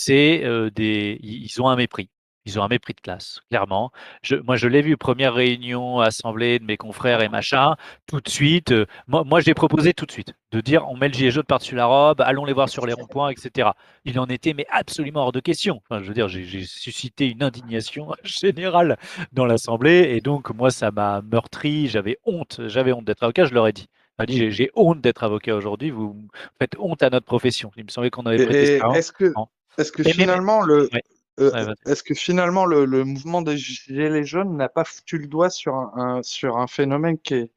des, 0.75 1.19
ils 1.21 1.61
ont 1.61 1.69
un 1.69 1.75
mépris. 1.75 2.09
Ils 2.45 2.59
ont 2.59 2.63
un 2.63 2.67
mépris 2.67 2.93
de 2.93 3.01
classe, 3.01 3.39
clairement. 3.49 3.91
Je, 4.21 4.35
moi, 4.35 4.55
je 4.55 4.67
l'ai 4.67 4.83
vu, 4.83 4.97
première 4.97 5.33
réunion, 5.33 5.99
assemblée 5.99 6.59
de 6.59 6.63
mes 6.63 6.77
confrères 6.77 7.21
et 7.21 7.29
machin, 7.29 7.75
tout 8.05 8.21
de 8.21 8.29
suite. 8.29 8.71
moi, 9.07 9.23
moi 9.23 9.39
je 9.39 9.47
l'ai 9.47 9.55
proposé 9.55 9.95
tout 9.95 10.05
de 10.05 10.11
suite, 10.11 10.33
de 10.51 10.61
dire 10.61 10.87
on 10.87 10.95
met 10.95 11.07
le 11.07 11.13
gilet 11.15 11.31
jaune 11.31 11.43
par-dessus 11.43 11.73
la 11.73 11.87
robe, 11.87 12.21
allons 12.21 12.45
les 12.45 12.53
voir 12.53 12.69
sur 12.69 12.85
les 12.85 12.93
ronds-points, 12.93 13.29
etc. 13.29 13.71
Il 14.05 14.19
en 14.19 14.27
était, 14.27 14.53
mais 14.53 14.67
absolument 14.69 15.21
hors 15.21 15.31
de 15.31 15.39
question. 15.39 15.81
Enfin, 15.89 16.03
je 16.03 16.07
veux 16.07 16.13
dire, 16.13 16.27
j'ai 16.27 16.43
j'ai 16.43 16.65
suscité 16.65 17.31
une 17.31 17.41
indignation 17.41 18.13
générale 18.23 18.97
dans 19.31 19.45
l'assemblée, 19.45 20.13
et 20.15 20.21
donc, 20.21 20.51
moi, 20.51 20.69
ça 20.69 20.91
m'a 20.91 21.21
meurtri, 21.23 21.87
j'avais 21.87 22.19
honte, 22.25 22.61
j'avais 22.67 22.93
honte 22.93 23.05
d'être 23.05 23.23
avocat, 23.23 23.45
je 23.45 23.55
leur 23.55 23.67
ai 23.67 23.73
dit. 23.73 23.87
M'a 24.19 24.25
dit 24.25 24.51
j'ai- 24.51 24.71
honte 24.75 25.01
d'être 25.01 25.23
avocat 25.23 25.55
aujourd'hui, 25.55 25.91
vous 25.91 26.27
faites 26.59 26.75
honte 26.79 27.03
à 27.03 27.09
notre 27.09 27.25
profession. 27.25 27.71
Il 27.77 27.83
me 27.85 27.89
semblait 27.89 28.09
qu'on 28.09 28.25
avait 28.25 28.45
prêté 28.45 28.77
serment. 28.79 28.93
est-ce 28.93 29.11
que, 29.11 30.03
finalement 30.03 30.61
le, 30.61 30.89
Ouais. 30.93 31.03
euh, 31.39 31.51
Ouais, 31.51 31.65
vas-y. 31.65 31.91
est-ce 31.91 32.03
que 32.03 32.13
finalement 32.13 32.65
le, 32.65 32.85
le 32.85 33.03
mouvement 33.03 33.41
des 33.41 33.57
Gilets 33.57 34.23
jaunes 34.23 34.55
n'a 34.55 34.69
pas 34.69 34.83
foutu 34.85 35.17
le 35.17 35.27
doigt 35.27 35.49
sur 35.49 35.75
un, 35.75 35.91
un- 35.95 36.23
sur 36.23 36.57
un 36.57 36.67
phénomène 36.67 37.17
qui 37.19 37.33
est, 37.35 37.51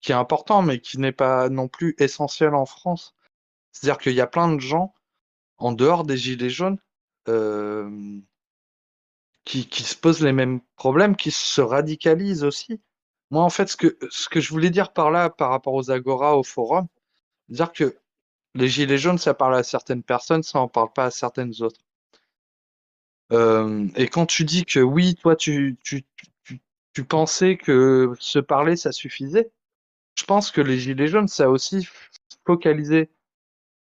qui 0.00 0.12
est 0.12 0.16
important, 0.16 0.62
mais 0.62 0.78
qui 0.80 0.98
n'est 0.98 1.12
pas 1.12 1.48
non 1.48 1.68
plus 1.68 1.94
essentiel 1.98 2.54
en 2.54 2.66
France? 2.66 3.14
C'est-à-dire 3.72 3.98
qu'il 3.98 4.14
y 4.14 4.20
a 4.20 4.26
plein 4.26 4.52
de 4.54 4.60
gens 4.60 4.94
en 5.58 5.72
dehors 5.72 6.04
des 6.04 6.16
Gilets 6.16 6.50
jaunes 6.50 6.78
euh, 7.28 7.90
qui, 9.44 9.68
qui 9.68 9.82
se 9.82 9.96
posent 9.96 10.22
les 10.22 10.32
mêmes 10.32 10.60
problèmes, 10.76 11.16
qui 11.16 11.30
se 11.30 11.60
radicalisent 11.60 12.44
aussi. 12.44 12.80
Moi, 13.30 13.42
en 13.42 13.50
fait, 13.50 13.68
ce 13.68 13.76
que, 13.76 13.98
ce 14.10 14.28
que 14.28 14.40
je 14.40 14.50
voulais 14.50 14.70
dire 14.70 14.92
par 14.92 15.10
là, 15.10 15.30
par 15.30 15.50
rapport 15.50 15.74
aux 15.74 15.90
agora, 15.90 16.36
au 16.36 16.42
forum, 16.42 16.86
dire 17.48 17.72
que 17.72 17.96
les 18.54 18.68
gilets 18.68 18.98
jaunes, 18.98 19.18
ça 19.18 19.34
parle 19.34 19.56
à 19.56 19.62
certaines 19.62 20.02
personnes, 20.02 20.42
ça 20.42 20.60
en 20.60 20.68
parle 20.68 20.92
pas 20.92 21.06
à 21.06 21.10
certaines 21.10 21.62
autres. 21.62 21.80
Euh, 23.32 23.86
et 23.96 24.08
quand 24.08 24.26
tu 24.26 24.44
dis 24.44 24.64
que 24.64 24.80
oui, 24.80 25.14
toi, 25.14 25.36
tu, 25.36 25.76
tu, 25.84 26.04
tu, 26.44 26.60
tu 26.94 27.04
pensais 27.04 27.56
que 27.56 28.14
se 28.18 28.38
parler, 28.38 28.76
ça 28.76 28.92
suffisait, 28.92 29.50
je 30.18 30.24
pense 30.24 30.50
que 30.50 30.60
les 30.60 30.78
gilets 30.78 31.08
jaunes, 31.08 31.28
ça 31.28 31.44
a 31.44 31.48
aussi 31.48 31.86
focalisé 32.46 33.10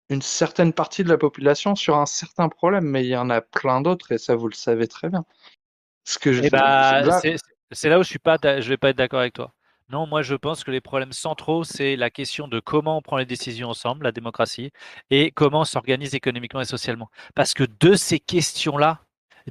une 0.09 0.21
certaine 0.21 0.73
partie 0.73 1.05
de 1.05 1.09
la 1.09 1.17
population 1.17 1.75
sur 1.75 1.95
un 1.97 2.05
certain 2.05 2.49
problème, 2.49 2.83
mais 2.83 3.05
il 3.05 3.09
y 3.09 3.15
en 3.15 3.29
a 3.29 3.39
plein 3.39 3.79
d'autres, 3.79 4.11
et 4.11 4.17
ça, 4.17 4.35
vous 4.35 4.49
le 4.49 4.53
savez 4.53 4.87
très 4.87 5.09
bien. 5.09 5.25
Ce 6.03 6.19
que 6.19 6.33
je, 6.33 6.41
Eh 6.43 6.49
bah, 6.49 7.01
là- 7.01 7.21
c'est 7.71 7.89
là 7.89 7.99
où 7.99 8.03
je 8.03 8.09
suis 8.09 8.19
pas, 8.19 8.37
je 8.43 8.67
vais 8.69 8.77
pas 8.77 8.89
être 8.89 8.97
d'accord 8.97 9.19
avec 9.19 9.33
toi. 9.33 9.53
Non, 9.89 10.07
moi 10.07 10.21
je 10.21 10.35
pense 10.35 10.63
que 10.63 10.71
les 10.71 10.79
problèmes 10.81 11.11
centraux, 11.11 11.63
c'est 11.63 11.95
la 11.97 12.09
question 12.09 12.47
de 12.47 12.59
comment 12.59 12.97
on 12.97 13.01
prend 13.01 13.17
les 13.17 13.25
décisions 13.25 13.69
ensemble, 13.69 14.03
la 14.05 14.11
démocratie, 14.13 14.71
et 15.09 15.31
comment 15.31 15.61
on 15.61 15.65
s'organise 15.65 16.15
économiquement 16.15 16.61
et 16.61 16.65
socialement. 16.65 17.09
Parce 17.35 17.53
que 17.53 17.65
de 17.79 17.95
ces 17.95 18.19
questions-là 18.19 19.01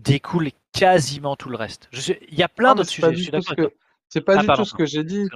découle 0.00 0.50
quasiment 0.72 1.36
tout 1.36 1.50
le 1.50 1.56
reste. 1.56 1.88
Je 1.92 2.00
suis- 2.00 2.18
Il 2.28 2.38
y 2.38 2.42
a 2.42 2.48
plein 2.48 2.74
d'autres 2.74 2.88
c'est 2.90 3.02
pas 3.02 3.10
sujets, 3.12 3.30
que 3.56 3.70
c'est 4.08 4.20
pas 4.22 4.36
Ah, 4.36 4.40
du 4.40 4.46
pardon, 4.46 4.62
tout 4.62 4.68
ce 4.68 4.74
que 4.74 4.86
j'ai 4.86 5.04
dit. 5.04 5.28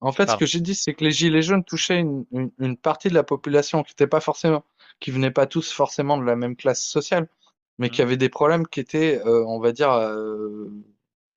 En 0.00 0.12
fait, 0.12 0.28
ce 0.30 0.36
que 0.36 0.46
j'ai 0.46 0.60
dit, 0.60 0.74
c'est 0.74 0.94
que 0.94 1.04
les 1.04 1.10
gilets 1.10 1.42
jaunes 1.42 1.64
touchaient 1.64 1.98
une, 1.98 2.24
une- 2.32 2.50
une 2.58 2.76
partie 2.76 3.08
de 3.08 3.14
la 3.14 3.24
population 3.24 3.82
qui 3.82 3.92
n'était 3.92 4.06
pas 4.06 4.20
forcément, 4.20 4.64
qui 5.00 5.10
venaient 5.10 5.32
pas 5.32 5.46
tous 5.46 5.72
forcément 5.72 6.16
de 6.18 6.24
la 6.24 6.36
même 6.36 6.54
classe 6.56 6.84
sociale, 6.84 7.28
mais 7.78 7.90
qui 7.90 8.00
Mhm. 8.00 8.06
avaient 8.08 8.16
des 8.16 8.28
problèmes 8.28 8.66
qui 8.66 8.80
étaient, 8.80 9.20
euh, 9.26 9.44
on 9.46 9.58
va 9.60 9.72
dire, 9.72 9.90
euh, 9.92 10.68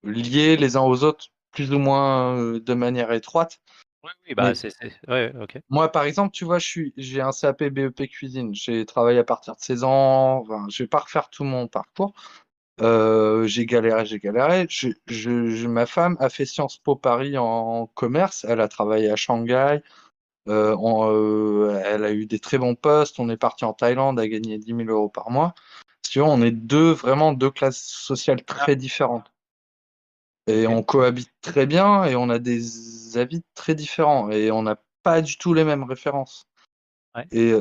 liés 0.04 0.58
les 0.58 0.78
uns 0.78 0.82
aux 0.82 1.04
autres, 1.04 1.28
plus 1.52 1.72
ou 1.74 1.80
moins 1.80 2.38
euh, 2.38 2.60
de 2.60 2.74
manière 2.74 3.12
étroite. 3.12 3.60
Oui, 4.04 4.10
oui, 4.28 4.34
bah 4.36 4.56
c'est, 4.56 4.72
ouais. 5.08 5.32
Moi, 5.70 5.92
par 5.92 6.04
exemple, 6.04 6.32
tu 6.34 6.44
vois, 6.44 6.58
je 6.58 6.66
suis, 6.68 6.94
j'ai 6.98 7.22
un 7.22 7.32
CAP 7.32 7.64
BEP 7.66 8.08
cuisine. 8.10 8.54
J'ai 8.56 8.86
travaillé 8.86 9.20
à 9.20 9.24
partir 9.24 9.56
de 9.56 9.62
16 9.62 9.84
ans. 9.84 10.40
Enfin, 10.40 10.66
je 10.72 10.82
vais 10.84 10.88
pas 10.88 11.00
refaire 11.00 11.30
tout 11.30 11.44
mon 11.44 11.68
parcours. 11.68 12.14
Euh, 12.82 13.46
j'ai 13.46 13.68
galéré, 13.68 14.06
j'ai 14.08 14.18
galéré. 14.18 14.66
Je, 14.70 14.90
je- 15.06 15.52
je- 15.52 15.68
ma 15.68 15.86
femme 15.86 16.18
a 16.20 16.30
fait 16.30 16.46
Sciences 16.46 16.78
Po 16.80 16.96
Paris 16.96 17.38
en 17.38 17.86
commerce. 17.94 18.44
Elle 18.50 18.60
a 18.60 18.68
travaillé 18.68 19.12
à 19.12 19.16
Shanghai. 19.16 19.82
Euh, 20.48 20.76
on- 20.80 21.08
euh, 21.14 21.80
elle 21.86 22.04
a 22.04 22.12
eu 22.12 22.26
des 22.26 22.40
très 22.40 22.58
bons 22.58 22.74
postes. 22.74 23.20
On 23.20 23.30
est 23.30 23.38
parti 23.38 23.66
en 23.66 23.74
Thaïlande 23.74 24.20
à 24.20 24.28
gagner 24.28 24.58
10 24.58 24.74
000 24.76 24.90
euros 24.90 25.10
par 25.10 25.30
mois. 25.30 25.54
Si 26.04 26.14
tu 26.14 26.20
vois, 26.22 26.30
on 26.30 26.42
est 26.42 26.52
deux, 26.52 26.92
vraiment 26.92 27.34
deux 27.34 27.52
classes 27.52 27.84
sociales 27.84 28.44
très 28.44 28.76
différentes. 28.76 29.32
Et 30.48 30.68
on 30.68 30.84
cohabite 30.84 31.32
très 31.42 31.66
bien 31.66 32.06
et 32.06 32.16
on 32.16 32.30
a 32.30 32.40
des 32.40 33.18
avis 33.18 33.42
très 33.54 33.76
différents 33.76 34.30
et 34.32 34.52
on 34.52 34.64
n'a 34.64 34.82
pas 35.04 35.22
du 35.22 35.38
tout 35.38 35.54
les 35.54 35.64
mêmes 35.64 35.84
références. 35.84 36.48
Ouais. 37.16 37.28
Et, 37.32 37.54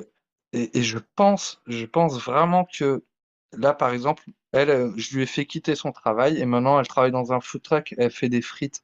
et, 0.53 0.79
et 0.79 0.83
je 0.83 0.99
pense, 1.17 1.61
je 1.67 1.85
pense 1.85 2.19
vraiment 2.23 2.65
que 2.65 3.05
là, 3.53 3.75
par 3.75 3.91
exemple, 3.91 4.25
elle, 4.53 4.71
euh, 4.71 4.93
je 4.97 5.15
lui 5.17 5.23
ai 5.23 5.27
fait 5.27 5.47
quitter 5.47 5.75
son 5.75 5.93
travail 5.93 6.39
et 6.39 6.47
maintenant 6.47 6.81
elle 6.81 6.89
travaille 6.89 7.13
dans 7.13 7.33
un 7.33 7.41
food 7.41 7.63
truck, 7.63 7.95
elle 7.99 8.11
fait 8.11 8.29
des 8.29 8.43
frites. 8.43 8.83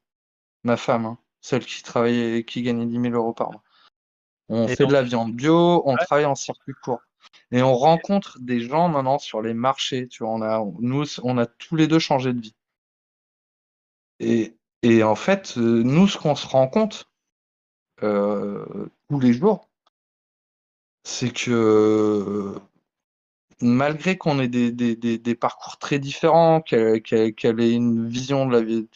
Ma 0.65 0.76
femme, 0.76 1.07
hein, 1.07 1.18
celle 1.41 1.65
qui 1.65 1.83
travaillait, 1.83 2.44
qui 2.44 2.62
gagnait 2.62 2.86
10 2.86 3.00
000 3.00 3.15
euros 3.15 3.33
par 3.33 3.52
mois. 3.52 3.62
On 4.49 4.66
Et 4.66 4.76
fait 4.76 4.86
de 4.86 4.92
la 4.92 5.02
viande 5.02 5.33
bio, 5.34 5.83
on 5.86 5.92
Ouais. 5.92 6.05
travaille 6.05 6.25
en 6.25 6.34
circuit 6.34 6.75
court. 6.83 7.00
Et 7.50 7.62
on 7.62 7.75
rencontre 7.75 8.39
des 8.41 8.60
gens 8.60 8.89
maintenant 8.89 9.18
sur 9.18 9.42
les 9.42 9.55
marchés. 9.55 10.08
Tu 10.08 10.25
vois, 10.25 10.33
on 10.33 10.42
a, 10.42 10.65
nous, 10.81 11.05
on 11.23 11.39
a 11.39 11.47
tous 11.47 11.76
les 11.76 11.86
deux 11.86 11.99
changé 11.99 12.33
de 12.33 12.41
vie. 12.41 12.55
Et, 14.20 14.55
en 15.03 15.15
fait, 15.15 15.55
euh, 15.59 15.83
nous, 15.83 16.09
ce 16.09 16.19
qu'on 16.19 16.35
se 16.36 16.47
rend 16.47 16.69
compte 16.69 17.11
euh, 18.03 18.89
tous 19.09 19.20
les 19.20 19.33
jours, 19.33 19.69
c'est 21.05 21.33
que 21.33 21.51
euh, 21.51 22.59
malgré 23.61 24.19
qu'on 24.19 24.41
ait 24.41 24.49
des, 24.49 25.35
parcours 25.35 25.78
très 25.78 25.99
différents, 25.99 26.61
qu'elle 26.61 27.61
ait 27.61 27.73
une 27.73 28.09
vision 28.09 28.47
de 28.47 28.89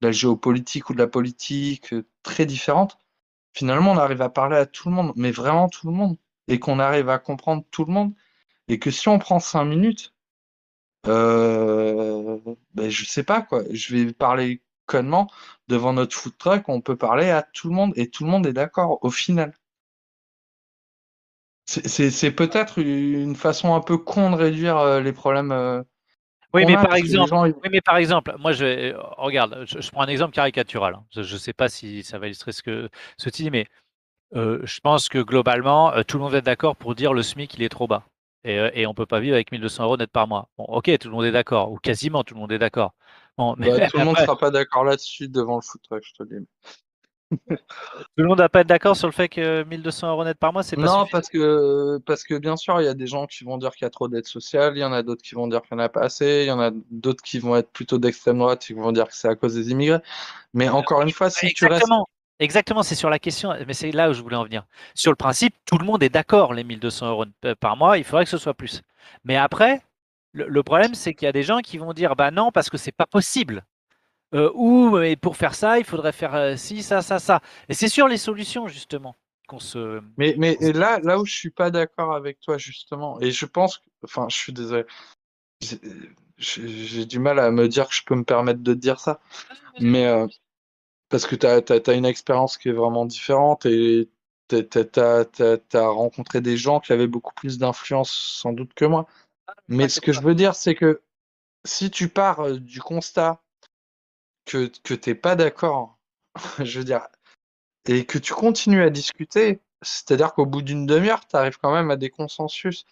la, 0.00 0.12
géopolitique 0.12 0.90
ou 0.90 0.94
de 0.94 0.98
la 0.98 1.06
politique 1.08 1.94
très 2.22 2.46
différente, 2.46 2.98
finalement, 3.54 3.92
on 3.92 3.98
arrive 3.98 4.22
à 4.22 4.30
parler 4.30 4.56
à 4.56 4.66
tout 4.66 4.88
le 4.88 4.94
monde, 4.94 5.12
mais 5.16 5.30
vraiment 5.30 5.68
tout 5.68 5.86
le 5.86 5.92
monde, 5.92 6.16
et 6.48 6.58
qu'on 6.58 6.78
arrive 6.78 7.08
à 7.10 7.18
comprendre 7.18 7.64
tout 7.70 7.84
le 7.84 7.92
monde, 7.92 8.14
et 8.68 8.78
que 8.78 8.90
si 8.90 9.08
on 9.08 9.18
prend 9.18 9.40
cinq 9.40 9.64
minutes, 9.64 10.14
euh, 11.06 12.38
ben, 12.74 12.90
je 12.90 13.04
sais 13.04 13.22
pas 13.22 13.42
quoi, 13.42 13.62
je 13.70 13.94
vais 13.94 14.12
parler 14.12 14.62
connement 14.88 15.28
devant 15.68 15.92
notre 15.94 16.16
food 16.16 16.36
truck, 16.38 16.68
on 16.68 16.80
peut 16.82 16.96
parler 16.96 17.30
à 17.30 17.42
tout 17.44 17.68
le 17.68 17.76
monde, 17.76 17.94
et 17.96 18.10
tout 18.10 18.24
le 18.24 18.30
monde 18.32 18.46
est 18.48 18.54
d'accord 18.54 18.98
au 19.04 19.10
final. 19.12 19.54
C'est 21.66 22.32
peut-être 22.32 22.78
une 22.78 23.36
façon 23.36 23.74
un 23.74 23.80
peu 23.80 23.98
con 23.98 24.30
de 24.30 24.36
réduire 24.36 24.78
euh, 24.78 25.00
les 25.00 25.12
problèmes. 25.12 25.52
euh, 25.52 25.82
Oui, 26.54 26.64
mais 26.64 26.76
a, 26.76 26.78
par 26.78 26.94
exemple, 26.94 27.28
gens, 27.28 27.44
ils- 27.44 27.54
oui, 27.62 27.68
mais 27.72 27.80
par 27.82 27.96
exemple, 27.98 28.34
moi, 28.38 28.52
je 28.52 28.64
vais- 28.64 28.94
euh, 28.94 28.98
regarde, 29.18 29.64
je, 29.66 29.80
je 29.80 29.90
prends 29.90 30.02
un 30.02 30.06
exemple 30.08 30.34
caricatural. 30.34 30.94
hein. 30.94 31.04
Je 31.14 31.20
ne 31.20 31.38
sais 31.38 31.52
pas 31.52 31.68
si 31.68 32.02
ça 32.02 32.18
va 32.18 32.26
illustrer 32.26 32.52
ce 32.52 32.62
que 32.62 32.88
ce 33.18 33.28
dis, 33.28 33.50
mais 33.50 33.66
euh, 34.36 34.60
je 34.64 34.80
pense 34.80 35.08
que 35.08 35.18
globalement, 35.20 35.92
tout 36.04 36.18
le 36.18 36.24
monde 36.24 36.34
être 36.34 36.44
d'accord 36.44 36.76
pour 36.76 36.94
dire 36.94 37.12
le 37.14 37.22
SMIC, 37.22 37.54
il 37.56 37.62
est 37.64 37.68
trop 37.70 37.88
bas. 37.88 38.04
Et, 38.44 38.56
et 38.74 38.86
on 38.86 38.94
peut 38.94 39.06
pas 39.06 39.20
vivre 39.20 39.34
avec 39.34 39.52
1200 39.52 39.84
euros 39.84 39.96
net 39.98 40.10
par 40.12 40.28
mois. 40.28 40.48
Bon, 40.58 40.64
ok, 40.66 40.90
tout 40.98 41.08
le 41.08 41.14
monde 41.14 41.26
est 41.26 41.32
d'accord, 41.32 41.72
ou 41.72 41.78
quasiment 41.78 42.24
tout 42.24 42.34
le 42.34 42.40
monde 42.40 42.52
est 42.52 42.58
d'accord. 42.58 42.94
Bon, 43.38 43.54
mais 43.56 43.70
bah, 43.70 43.86
tout 43.88 43.96
le 43.98 44.04
monde 44.04 44.14
après, 44.14 44.26
sera 44.26 44.36
pas 44.38 44.50
d'accord 44.50 44.84
là-dessus 44.84 45.28
devant 45.28 45.56
le 45.56 45.62
food 45.62 45.80
truck, 45.82 46.02
je 46.04 46.12
te 46.12 46.22
le 46.24 46.40
dis. 46.40 46.46
tout 47.48 47.56
le 48.16 48.26
monde 48.26 48.38
va 48.38 48.48
pas 48.48 48.60
être 48.60 48.66
d'accord 48.66 48.96
sur 48.96 49.06
le 49.08 49.12
fait 49.12 49.28
que 49.28 49.62
1200 49.64 50.10
euros 50.10 50.24
net 50.24 50.38
par 50.38 50.52
mois, 50.52 50.62
c'est 50.62 50.76
pas 50.76 50.82
Non, 50.82 50.88
suffisant. 50.88 51.08
parce 51.10 51.28
que, 51.28 51.98
parce 52.06 52.24
que 52.24 52.34
bien 52.38 52.56
sûr, 52.56 52.80
il 52.80 52.84
y 52.84 52.88
a 52.88 52.94
des 52.94 53.06
gens 53.06 53.26
qui 53.26 53.44
vont 53.44 53.58
dire 53.58 53.72
qu'il 53.72 53.84
y 53.84 53.86
a 53.86 53.90
trop 53.90 54.08
d'aide 54.08 54.26
sociale, 54.26 54.76
il 54.76 54.80
y 54.80 54.84
en 54.84 54.92
a 54.92 55.02
d'autres 55.02 55.22
qui 55.22 55.34
vont 55.34 55.46
dire 55.46 55.62
qu'il 55.62 55.76
n'y 55.76 55.82
en 55.82 55.84
a 55.86 55.88
pas 55.88 56.02
assez, 56.02 56.42
il 56.44 56.46
y 56.46 56.50
en 56.50 56.60
a 56.60 56.70
d'autres 56.90 57.22
qui 57.22 57.38
vont 57.38 57.56
être 57.56 57.70
plutôt 57.70 57.98
d'extrême 57.98 58.38
droite, 58.38 58.60
qui 58.64 58.72
vont 58.72 58.92
dire 58.92 59.08
que 59.08 59.14
c'est 59.14 59.28
à 59.28 59.36
cause 59.36 59.54
des 59.54 59.70
immigrés. 59.70 60.00
Mais 60.54 60.68
encore 60.68 61.02
une 61.02 61.12
fois, 61.12 61.30
si 61.30 61.52
tu 61.52 61.66
restes. 61.66 61.76
Exactement. 61.76 62.06
Exactement, 62.40 62.84
c'est 62.84 62.94
sur 62.94 63.10
la 63.10 63.18
question, 63.18 63.52
mais 63.66 63.74
c'est 63.74 63.90
là 63.90 64.10
où 64.10 64.12
je 64.12 64.22
voulais 64.22 64.36
en 64.36 64.44
venir. 64.44 64.64
Sur 64.94 65.10
le 65.10 65.16
principe, 65.16 65.54
tout 65.66 65.76
le 65.76 65.84
monde 65.84 66.04
est 66.04 66.08
d'accord, 66.08 66.54
les 66.54 66.62
1200 66.62 67.08
euros 67.10 67.24
p- 67.40 67.56
par 67.56 67.76
mois, 67.76 67.98
il 67.98 68.04
faudrait 68.04 68.24
que 68.24 68.30
ce 68.30 68.38
soit 68.38 68.54
plus. 68.54 68.82
Mais 69.24 69.36
après, 69.36 69.82
le, 70.38 70.48
le 70.48 70.62
problème, 70.62 70.94
c'est 70.94 71.14
qu'il 71.14 71.26
y 71.26 71.28
a 71.28 71.32
des 71.32 71.42
gens 71.42 71.58
qui 71.58 71.78
vont 71.78 71.92
dire, 71.92 72.16
bah 72.16 72.30
non, 72.30 72.50
parce 72.52 72.70
que 72.70 72.78
c'est 72.78 72.92
pas 72.92 73.06
possible. 73.06 73.64
Euh, 74.34 74.50
ou 74.54 74.90
mais 74.90 75.16
pour 75.16 75.36
faire 75.36 75.54
ça, 75.54 75.78
il 75.78 75.84
faudrait 75.84 76.12
faire 76.12 76.34
euh, 76.34 76.56
ci, 76.56 76.82
ça, 76.82 77.00
ça, 77.02 77.18
ça. 77.18 77.40
Et 77.68 77.74
c'est 77.74 77.88
sur 77.88 78.08
les 78.08 78.18
solutions, 78.18 78.68
justement, 78.68 79.16
qu'on 79.46 79.58
se. 79.58 80.00
Mais, 80.18 80.34
mais 80.38 80.56
et 80.60 80.72
là, 80.72 81.00
là 81.02 81.18
où 81.18 81.24
je 81.24 81.34
suis 81.34 81.50
pas 81.50 81.70
d'accord 81.70 82.14
avec 82.14 82.38
toi, 82.40 82.58
justement, 82.58 83.20
et 83.20 83.30
je 83.30 83.46
pense 83.46 83.78
que, 83.78 83.88
enfin, 84.04 84.26
je 84.28 84.36
suis 84.36 84.52
désolé, 84.52 84.84
j'ai 86.36 87.06
du 87.06 87.18
mal 87.18 87.38
à 87.38 87.50
me 87.50 87.68
dire 87.68 87.88
que 87.88 87.94
je 87.94 88.02
peux 88.04 88.14
me 88.14 88.24
permettre 88.24 88.60
de 88.60 88.74
te 88.74 88.78
dire 88.78 89.00
ça, 89.00 89.20
mais, 89.80 90.06
euh, 90.06 90.26
parce 91.08 91.26
que 91.26 91.34
tu 91.34 91.46
as, 91.46 91.94
une 91.94 92.04
expérience 92.04 92.58
qui 92.58 92.68
est 92.68 92.72
vraiment 92.72 93.06
différente 93.06 93.64
et 93.64 94.10
tu 94.48 94.56
as, 95.00 95.88
rencontré 95.88 96.42
des 96.42 96.58
gens 96.58 96.80
qui 96.80 96.92
avaient 96.92 97.06
beaucoup 97.06 97.34
plus 97.34 97.58
d'influence 97.58 98.10
sans 98.10 98.52
doute 98.52 98.74
que 98.74 98.84
moi. 98.84 99.06
Mais 99.68 99.88
ce 99.88 100.00
que 100.00 100.12
je 100.12 100.20
veux 100.20 100.34
dire, 100.34 100.54
c'est 100.54 100.74
que 100.74 101.02
si 101.64 101.90
tu 101.90 102.08
pars 102.08 102.40
euh, 102.40 102.58
du 102.58 102.80
constat 102.80 103.42
que, 104.44 104.70
que 104.82 104.94
tu 104.94 105.10
n'es 105.10 105.14
pas 105.14 105.36
d'accord, 105.36 105.98
je 106.60 106.78
veux 106.78 106.84
dire, 106.84 107.06
et 107.86 108.04
que 108.04 108.18
tu 108.18 108.32
continues 108.34 108.82
à 108.82 108.90
discuter, 108.90 109.60
c'est-à-dire 109.82 110.32
qu'au 110.34 110.46
bout 110.46 110.62
d'une 110.62 110.86
demi-heure, 110.86 111.26
tu 111.26 111.36
arrives 111.36 111.58
quand 111.58 111.72
même 111.72 111.90
à 111.90 111.96
des 111.96 112.10
consensus. 112.10 112.84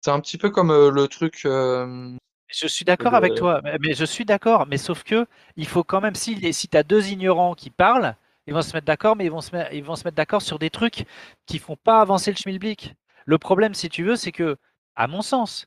C'est 0.00 0.10
un 0.10 0.20
petit 0.20 0.38
peu 0.38 0.50
comme 0.50 0.70
euh, 0.70 0.90
le 0.90 1.08
truc. 1.08 1.42
Euh, 1.44 2.16
je 2.48 2.66
suis 2.66 2.84
d'accord 2.84 3.14
avec 3.14 3.34
toi, 3.34 3.62
mais 3.80 3.94
je 3.94 4.04
suis 4.04 4.24
d'accord, 4.24 4.66
mais 4.66 4.76
sauf 4.76 5.04
que 5.04 5.26
il 5.56 5.66
faut 5.66 5.84
quand 5.84 6.00
même, 6.00 6.14
si, 6.14 6.52
si 6.52 6.68
tu 6.68 6.76
as 6.76 6.82
deux 6.82 7.08
ignorants 7.08 7.54
qui 7.54 7.70
parlent, 7.70 8.14
ils 8.46 8.52
vont 8.52 8.62
se 8.62 8.74
mettre 8.74 8.86
d'accord, 8.86 9.16
mais 9.16 9.24
ils 9.24 9.30
vont 9.30 9.40
se, 9.40 9.54
mettre, 9.54 9.72
ils 9.72 9.84
vont 9.84 9.96
se 9.96 10.04
mettre 10.04 10.16
d'accord 10.16 10.42
sur 10.42 10.58
des 10.58 10.68
trucs 10.68 11.06
qui 11.46 11.58
font 11.58 11.76
pas 11.76 12.00
avancer 12.00 12.30
le 12.30 12.36
schmilblick. 12.36 12.94
Le 13.24 13.38
problème, 13.38 13.72
si 13.72 13.88
tu 13.88 14.04
veux, 14.04 14.16
c'est 14.16 14.32
que, 14.32 14.56
à 14.96 15.06
mon 15.06 15.22
sens, 15.22 15.66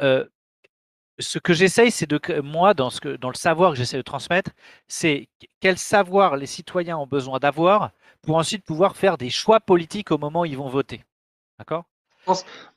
euh, 0.00 0.24
ce 1.18 1.38
que 1.38 1.52
j'essaye, 1.52 1.90
c'est 1.90 2.08
de 2.08 2.40
moi, 2.40 2.74
dans, 2.74 2.90
ce 2.90 3.00
que, 3.00 3.16
dans 3.16 3.28
le 3.28 3.34
savoir 3.34 3.72
que 3.72 3.78
j'essaie 3.78 3.96
de 3.96 4.02
transmettre, 4.02 4.52
c'est 4.86 5.28
quel 5.60 5.78
savoir 5.78 6.36
les 6.36 6.46
citoyens 6.46 6.96
ont 6.96 7.06
besoin 7.06 7.38
d'avoir 7.38 7.90
pour 8.22 8.36
ensuite 8.36 8.64
pouvoir 8.64 8.96
faire 8.96 9.18
des 9.18 9.30
choix 9.30 9.60
politiques 9.60 10.10
au 10.10 10.18
moment 10.18 10.42
où 10.42 10.44
ils 10.44 10.56
vont 10.56 10.68
voter. 10.68 11.04
D'accord? 11.58 11.84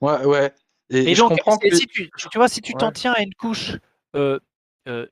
Ouais, 0.02 0.26
ouais. 0.26 0.54
Et, 0.90 1.16
donc, 1.16 1.40
si 1.72 1.88
tu, 1.88 2.10
tu, 2.10 2.38
vois, 2.38 2.50
si 2.50 2.62
tu 2.62 2.74
t'en 2.74 2.92
tiens 2.92 3.14
à 3.14 3.22
une 3.22 3.34
couche 3.34 3.78
euh, 4.16 4.40
euh, 4.88 5.08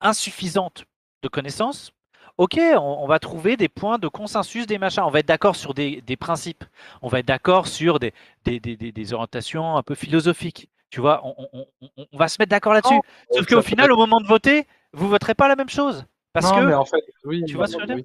insuffisante 0.00 0.84
de 1.22 1.28
connaissances, 1.28 1.92
ok, 2.38 2.58
on, 2.76 3.06
va 3.06 3.18
trouver 3.18 3.56
des 3.56 3.68
points 3.68 3.98
de 3.98 4.08
consensus, 4.08 4.66
des 4.66 4.78
machins. 4.78 5.02
On 5.04 5.10
va 5.10 5.20
être 5.20 5.28
d'accord 5.28 5.56
sur 5.56 5.74
des, 5.74 6.02
principes. 6.18 6.64
On 7.02 7.08
va 7.08 7.20
être 7.20 7.26
d'accord 7.26 7.66
sur 7.66 7.98
des, 7.98 8.12
des, 8.44 9.12
orientations 9.12 9.76
un 9.76 9.82
peu 9.82 9.94
philosophiques. 9.94 10.68
Tu 10.94 11.00
vois, 11.00 11.24
on, 11.24 11.66
va 12.12 12.28
se 12.28 12.36
mettre 12.38 12.50
d'accord 12.50 12.72
là-dessus. 12.72 13.00
Sauf 13.32 13.46
qu'au 13.48 13.62
final, 13.62 13.90
au 13.90 13.96
moment 13.96 14.20
de 14.20 14.28
voter, 14.28 14.68
vous 14.92 15.08
voterez 15.08 15.34
pas 15.34 15.48
la 15.48 15.56
même 15.56 15.68
chose. 15.68 16.04
Parce 16.32 16.52
non, 16.52 16.60
que, 16.60 16.64
mais 16.66 16.74
en 16.74 16.84
fait, 16.84 17.02
oui, 17.24 17.42
tu 17.48 17.56
vois 17.56 17.66
ce 17.66 17.74
que 17.76 17.82
je 17.82 17.88
veux 17.88 17.94
dire? 17.96 18.04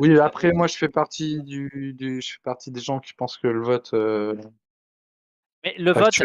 oui, 0.00 0.18
après, 0.18 0.50
moi, 0.50 0.66
je 0.66 0.76
fais 0.76 0.88
partie 0.88 1.40
du, 1.44 1.96
je 2.00 2.32
fais 2.32 2.42
partie 2.42 2.72
des 2.72 2.80
gens 2.80 2.98
qui 2.98 3.12
pensent 3.12 3.36
que 3.36 3.46
le 3.46 3.62
vote, 3.62 3.90
euh, 3.94 4.34
mais 5.62 5.76
le 5.78 5.92
vote, 5.92 6.14
c'est 6.14 6.24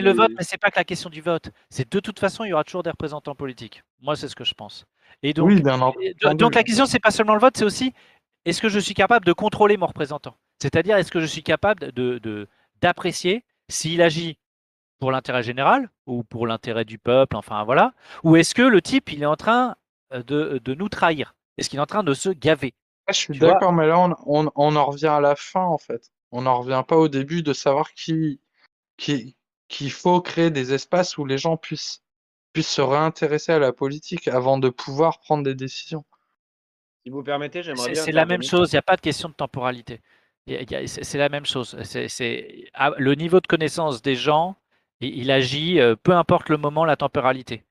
le 0.00 0.12
vote, 0.12 0.30
mais 0.38 0.42
c'est 0.42 0.56
pas 0.56 0.70
que 0.70 0.78
la 0.78 0.84
question 0.84 1.10
du 1.10 1.20
vote. 1.20 1.50
C'est 1.68 1.92
de 1.92 2.00
toute 2.00 2.18
façon, 2.18 2.44
il 2.44 2.48
y 2.48 2.52
aura 2.54 2.64
toujours 2.64 2.82
des 2.82 2.88
représentants 2.90 3.34
politiques. 3.34 3.82
Moi, 4.00 4.16
c'est 4.16 4.28
ce 4.28 4.36
que 4.36 4.44
je 4.44 4.54
pense. 4.54 4.86
Et 5.22 5.34
donc, 5.34 5.52
donc 5.60 6.54
la 6.54 6.62
question, 6.62 6.86
c'est 6.86 6.98
pas 6.98 7.10
seulement 7.10 7.34
le 7.34 7.40
vote, 7.40 7.58
c'est 7.58 7.66
aussi 7.66 7.92
est-ce 8.46 8.62
que 8.62 8.70
je 8.70 8.78
suis 8.78 8.94
capable 8.94 9.26
de 9.26 9.34
contrôler 9.34 9.76
mon 9.76 9.84
représentant? 9.84 10.34
C'est-à-dire, 10.62 10.96
est-ce 10.96 11.12
que 11.12 11.20
je 11.20 11.26
suis 11.26 11.42
capable 11.42 11.92
de 11.92 12.48
d'apprécier 12.80 13.44
s'il 13.68 14.00
agit 14.00 14.38
pour 14.98 15.10
l'intérêt 15.12 15.42
général 15.42 15.90
ou 16.06 16.24
pour 16.24 16.46
l'intérêt 16.46 16.84
du 16.84 16.98
peuple, 16.98 17.36
enfin 17.36 17.64
voilà, 17.64 17.92
ou 18.24 18.36
est-ce 18.36 18.54
que 18.54 18.62
le 18.62 18.80
type, 18.80 19.12
il 19.12 19.22
est 19.22 19.26
en 19.26 19.36
train 19.36 19.76
euh, 20.12 20.22
de, 20.22 20.60
de 20.64 20.74
nous 20.74 20.88
trahir? 20.88 21.34
Est-ce 21.58 21.70
qu'il 21.70 21.78
est 21.78 21.82
en 21.82 21.86
train 21.86 22.04
de 22.04 22.14
se 22.14 22.28
gaver? 22.28 22.74
Je 23.08 23.14
suis 23.14 23.38
d'accord, 23.38 23.72
mais 23.72 23.86
là, 23.86 23.98
on, 24.26 24.50
on 24.54 24.76
en 24.76 24.84
revient 24.84 25.06
à 25.06 25.20
la 25.20 25.36
fin, 25.36 25.62
en 25.62 25.78
fait 25.78 26.10
on 26.32 26.42
n'en 26.42 26.60
revient 26.60 26.84
pas 26.86 26.96
au 26.96 27.08
début 27.08 27.42
de 27.42 27.52
savoir 27.52 27.92
qu'il 27.94 28.38
faut 29.90 30.20
créer 30.20 30.50
des 30.50 30.72
espaces 30.72 31.18
où 31.18 31.24
les 31.24 31.38
gens 31.38 31.56
puissent, 31.56 32.02
puissent 32.52 32.68
se 32.68 32.82
réintéresser 32.82 33.52
à 33.52 33.58
la 33.58 33.72
politique 33.72 34.28
avant 34.28 34.58
de 34.58 34.68
pouvoir 34.68 35.20
prendre 35.20 35.44
des 35.44 35.54
décisions. 35.54 36.04
Si 37.04 37.10
vous 37.10 37.22
permettez, 37.22 37.62
j'aimerais 37.62 37.92
bien. 37.92 38.02
C'est 38.02 38.12
la 38.12 38.26
même 38.26 38.42
chose, 38.42 38.72
il 38.72 38.74
n'y 38.74 38.80
a 38.80 38.82
pas 38.82 38.96
de 38.96 39.00
question 39.00 39.28
de 39.28 39.34
temporalité. 39.34 40.02
C'est 40.46 41.18
la 41.18 41.28
même 41.28 41.46
chose. 41.46 41.76
C'est 41.82 42.70
ah, 42.74 42.92
le 42.98 43.14
niveau 43.14 43.40
de 43.40 43.46
connaissance 43.46 44.02
des 44.02 44.16
gens, 44.16 44.56
il 45.00 45.30
agit, 45.30 45.80
euh, 45.80 45.94
peu 45.96 46.12
importe 46.12 46.48
le 46.48 46.56
moment, 46.56 46.84
la 46.84 46.96
temporalité. 46.96 47.64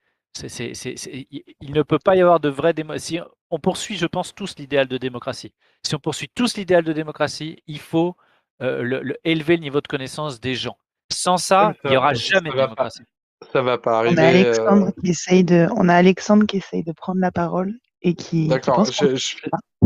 il 0.44 1.72
ne 1.74 1.82
peut 1.82 2.00
pas 2.00 2.16
y 2.16 2.22
avoir 2.22 2.40
de 2.40 2.50
vraie 2.50 2.74
démocratie. 2.74 3.20
on 3.50 3.60
poursuit, 3.60 3.98
je 3.98 4.06
pense, 4.06 4.36
tous 4.36 4.56
l'idéal 4.58 4.88
de 4.88 4.98
démocratie. 4.98 5.54
Si 5.84 5.96
on 5.96 6.00
poursuit 6.00 6.30
tous 6.34 6.58
l'idéal 6.58 6.84
de 6.84 6.94
démocratie, 6.94 7.64
il 7.68 7.80
faut 7.80 8.16
euh, 8.62 8.82
le, 8.84 9.18
élever 9.24 9.58
le 9.58 9.64
niveau 9.64 9.82
de 9.82 9.88
connaissance 9.88 10.40
des 10.40 10.56
gens. 10.56 10.78
Sans 11.12 11.38
ça, 11.38 11.74
il 11.84 11.92
n'y 11.92 11.98
aura 11.98 12.14
jamais 12.14 12.50
de 12.50 12.56
démocratie. 12.56 13.04
ça 13.52 13.62
va 13.62 13.78
pas 13.78 14.00
arriver. 14.00 14.16
On 14.18 14.24
a, 14.24 14.28
Alexandre 14.28 14.88
euh, 14.88 15.02
qui 15.02 15.10
essaye 15.10 15.44
de, 15.44 15.68
on 15.76 15.90
a 15.90 15.96
Alexandre 15.96 16.46
qui 16.46 16.58
essaye 16.58 16.84
de 16.84 16.92
prendre 16.92 17.20
la 17.20 17.32
parole 17.32 17.74
et 18.02 18.16
qui. 18.16 18.48
D'accord, 18.48 18.86
je, 18.86 19.16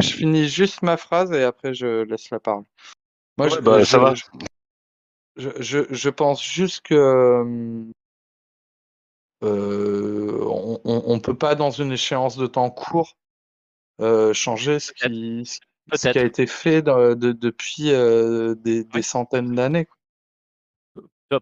finis 0.02 0.48
juste 0.48 0.82
ma 0.82 0.98
phrase 0.98 1.32
et 1.32 1.44
après 1.44 1.74
je 1.74 2.04
laisse 2.04 2.30
la 2.30 2.40
parole. 2.40 2.64
Moi, 3.38 3.48
je, 3.48 3.60
bah, 3.60 3.84
ça 3.86 4.00
va. 4.00 4.14
Je, 5.40 6.10
pense 6.10 6.44
juste 6.44 6.82
que 6.82 6.96
euh, 9.44 10.44
on 10.46 11.16
ne 11.16 11.20
peut 11.20 11.38
pas, 11.38 11.56
dans 11.56 11.72
une 11.72 11.94
échéance 11.94 12.38
de 12.38 12.48
temps 12.48 12.70
court, 12.70 13.18
changer 14.34 14.80
ce 14.80 14.92
qui, 14.94 15.46
ce 15.96 16.12
qui 16.12 16.20
a 16.20 16.24
été 16.24 16.48
fait 16.48 16.82
depuis 16.82 17.92
euh, 17.92 18.56
des, 18.56 19.02
centaines 19.02 19.56
d'années. 19.56 19.88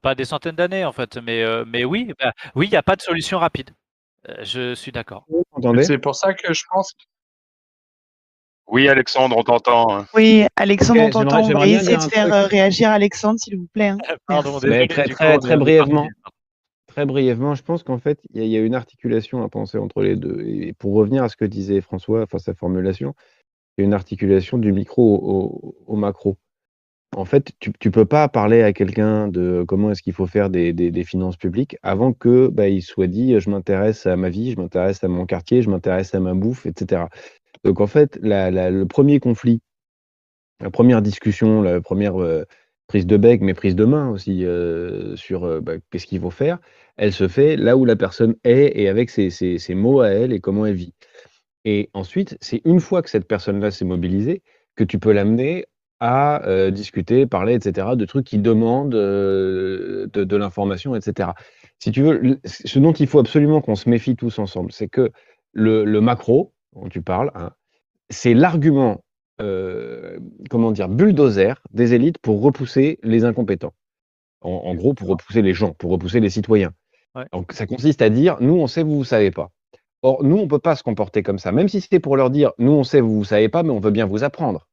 Pas 0.01 0.15
des 0.15 0.25
centaines 0.25 0.55
d'années 0.55 0.85
en 0.85 0.91
fait, 0.91 1.17
mais, 1.17 1.43
euh, 1.43 1.63
mais 1.65 1.85
oui, 1.85 2.13
bah, 2.19 2.33
oui, 2.55 2.67
il 2.67 2.71
n'y 2.71 2.77
a 2.77 2.83
pas 2.83 2.95
de 2.95 3.01
solution 3.01 3.39
rapide. 3.39 3.71
Euh, 4.27 4.43
je 4.43 4.75
suis 4.75 4.91
d'accord. 4.91 5.25
C'est 5.81 5.97
pour 5.97 6.15
ça 6.15 6.33
que 6.33 6.53
je 6.53 6.63
pense. 6.69 6.93
Oui, 8.67 8.87
Alexandre, 8.87 9.37
on 9.37 9.43
t'entend. 9.43 9.95
Hein. 9.95 10.05
Oui, 10.13 10.45
Alexandre, 10.55 11.01
on 11.03 11.09
t'entend. 11.09 11.41
On 11.41 11.59
va 11.59 11.67
essayer 11.67 11.97
de 11.97 12.01
faire 12.01 12.47
réagir 12.47 12.89
Alexandre, 12.89 13.39
s'il 13.39 13.57
vous 13.57 13.67
plaît. 13.73 13.89
Hein. 13.89 13.97
Pardon, 14.27 14.59
très, 14.59 14.87
très, 14.87 15.37
très 15.37 15.57
brièvement. 15.57 16.07
Très 16.87 17.05
brièvement, 17.05 17.53
je 17.53 17.61
pense 17.61 17.83
qu'en 17.83 17.99
fait, 17.99 18.19
il 18.33 18.43
y, 18.43 18.47
y, 18.47 18.57
a 18.57 18.59
une 18.59 18.73
articulation 18.73 19.43
à 19.43 19.49
penser 19.49 19.77
entre 19.77 20.01
les 20.01 20.15
deux. 20.15 20.41
Et 20.47 20.73
pour 20.73 20.95
revenir 20.95 21.23
à 21.23 21.29
ce 21.29 21.37
que 21.37 21.45
disait 21.45 21.79
François, 21.79 22.23
enfin 22.23 22.39
sa 22.39 22.55
formulation, 22.55 23.13
une 23.77 23.93
articulation 23.93 24.57
du 24.57 24.71
micro 24.71 25.75
au, 25.85 25.95
macro. 25.95 26.37
En 27.15 27.25
fait, 27.25 27.51
tu 27.59 27.71
ne 27.85 27.89
peux 27.91 28.05
pas 28.05 28.27
parler 28.27 28.63
à 28.63 28.73
quelqu'un 28.73 29.27
de 29.27 29.63
comment 29.65 29.91
est-ce 29.91 30.01
qu'il 30.01 30.13
faut 30.13 30.27
faire 30.27 30.49
des, 30.49 31.03
finances 31.05 31.37
publiques 31.37 31.77
avant 31.83 32.11
que 32.13 32.47
bah, 32.47 32.67
il 32.67 32.81
soit 32.81 33.07
dit 33.07 33.39
je 33.39 33.49
m'intéresse 33.49 34.05
à 34.05 34.15
ma 34.17 34.29
vie, 34.29 34.51
je 34.51 34.59
m'intéresse 34.59 35.03
à 35.03 35.07
mon 35.07 35.25
quartier, 35.25 35.61
je 35.61 35.69
m'intéresse 35.69 36.13
à 36.15 36.19
ma 36.19 36.33
bouffe, 36.33 36.65
etc. 36.65 37.05
Donc 37.67 37.81
en 37.81 37.87
fait, 37.87 38.17
le 38.21 38.85
premier 38.85 39.19
conflit, 39.19 39.59
la 40.61 40.69
première 40.69 41.01
discussion, 41.01 41.61
la 41.61 41.81
première 41.81 42.17
euh, 42.21 42.45
prise 42.87 43.05
de 43.05 43.17
bec, 43.17 43.41
mais 43.41 43.53
prise 43.53 43.75
de 43.75 43.83
main 43.83 44.09
aussi 44.09 44.45
euh, 44.45 45.17
sur 45.17 45.43
euh, 45.43 45.59
bah, 45.59 45.73
qu'est-ce 45.91 46.07
qu'il 46.07 46.21
faut 46.21 46.29
faire, 46.29 46.59
elle 46.95 47.11
se 47.11 47.27
fait 47.27 47.57
là 47.57 47.75
où 47.75 47.83
la 47.83 47.97
personne 47.97 48.35
est 48.45 48.71
et 48.79 48.87
avec 48.87 49.09
ses 49.09 49.75
mots 49.75 49.99
à 49.99 50.07
elle 50.07 50.31
et 50.31 50.39
comment 50.39 50.65
elle 50.65 50.75
vit. 50.75 50.93
Et 51.65 51.89
ensuite, 51.93 52.37
c'est 52.39 52.61
une 52.63 52.79
fois 52.79 53.01
que 53.01 53.09
cette 53.09 53.27
personne-là 53.27 53.69
s'est 53.69 53.83
mobilisée 53.83 54.43
que 54.77 54.85
tu 54.85 54.97
peux 54.97 55.11
l'amener 55.11 55.65
à 55.99 56.69
discuter, 56.71 57.25
parler, 57.25 57.55
etc., 57.55 57.95
de 57.95 58.05
trucs 58.05 58.25
qui 58.25 58.37
demandent 58.37 58.91
de, 58.91 60.35
l'information, 60.37 60.95
etc. 60.95 61.31
Si 61.79 61.91
tu 61.91 62.03
veux, 62.03 62.39
ce 62.45 62.79
dont 62.79 62.93
il 62.93 63.07
faut 63.07 63.19
absolument 63.19 63.59
qu'on 63.59 63.75
se 63.75 63.89
méfie 63.89 64.15
tous 64.15 64.39
ensemble, 64.39 64.71
c'est 64.71 64.87
que 64.87 65.11
le, 65.57 65.99
macro, 65.99 66.53
dont 66.81 66.89
tu 66.89 67.01
parles, 67.01 67.31
hein, 67.35 67.51
c'est 68.09 68.33
l'argument, 68.33 69.01
euh, 69.41 70.19
comment 70.49 70.71
dire, 70.71 70.89
bulldozer 70.89 71.55
des 71.71 71.93
élites 71.93 72.17
pour 72.19 72.41
repousser 72.41 72.99
les 73.03 73.25
incompétents. 73.25 73.73
En, 74.41 74.75
gros, 74.75 74.93
pour 74.93 75.09
repousser 75.09 75.41
les 75.41 75.53
gens, 75.53 75.73
pour 75.73 75.91
repousser 75.91 76.19
les 76.19 76.29
citoyens. 76.29 76.71
Donc, 77.33 77.51
ça 77.51 77.65
consiste 77.65 78.01
à 78.01 78.09
dire, 78.09 78.37
nous, 78.39 78.53
on 78.53 78.67
sait, 78.67 78.83
vous, 78.83 78.97
vous 78.97 79.03
savez 79.03 79.31
pas. 79.31 79.49
Or, 80.03 80.23
nous, 80.23 80.37
on 80.37 80.43
ne 80.43 80.47
peut 80.47 80.59
pas 80.59 80.75
se 80.75 80.83
comporter 80.83 81.23
comme 81.23 81.39
ça, 81.39 81.51
même 81.51 81.67
si 81.67 81.81
c'était 81.81 81.99
pour 81.99 82.15
leur 82.15 82.29
dire, 82.29 82.51
nous, 82.59 82.71
on 82.71 82.83
sait, 82.83 83.01
vous 83.01 83.19
ne 83.19 83.23
savez 83.25 83.49
pas, 83.49 83.63
mais 83.63 83.71
on 83.71 83.79
veut 83.79 83.91
bien 83.91 84.05
vous 84.05 84.23
apprendre. 84.23 84.67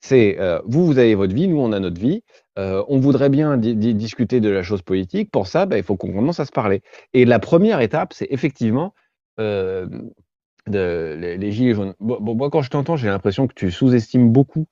C'est, 0.00 0.38
euh, 0.38 0.60
vous, 0.64 0.86
vous 0.86 0.98
avez 0.98 1.16
votre 1.16 1.34
vie, 1.34 1.48
nous, 1.48 1.58
on 1.58 1.72
a 1.72 1.80
notre 1.80 2.00
vie. 2.00 2.22
Euh, 2.58 2.84
on 2.88 3.00
voudrait 3.00 3.28
bien 3.28 3.56
discuter 3.56 4.40
de 4.40 4.48
la 4.48 4.62
chose 4.62 4.82
politique. 4.82 5.30
Pour 5.30 5.48
ça, 5.48 5.66
bah, 5.66 5.76
il 5.78 5.82
faut 5.82 5.96
qu'on 5.96 6.12
commence 6.12 6.38
à 6.38 6.44
se 6.44 6.52
parler. 6.52 6.82
Et 7.12 7.24
la 7.24 7.40
première 7.40 7.80
étape, 7.80 8.12
c'est 8.12 8.28
effectivement 8.30 8.94
euh, 9.40 9.88
les, 10.68 11.52
gilets 11.52 11.74
jaunes. 11.74 11.94
moi, 12.00 12.50
quand 12.50 12.62
je 12.62 12.70
t'entends, 12.70 12.96
j'ai 12.96 13.08
l'impression 13.08 13.46
que 13.46 13.54
tu 13.54 13.70
sous-estimes 13.70 14.30
beaucoup 14.30 14.66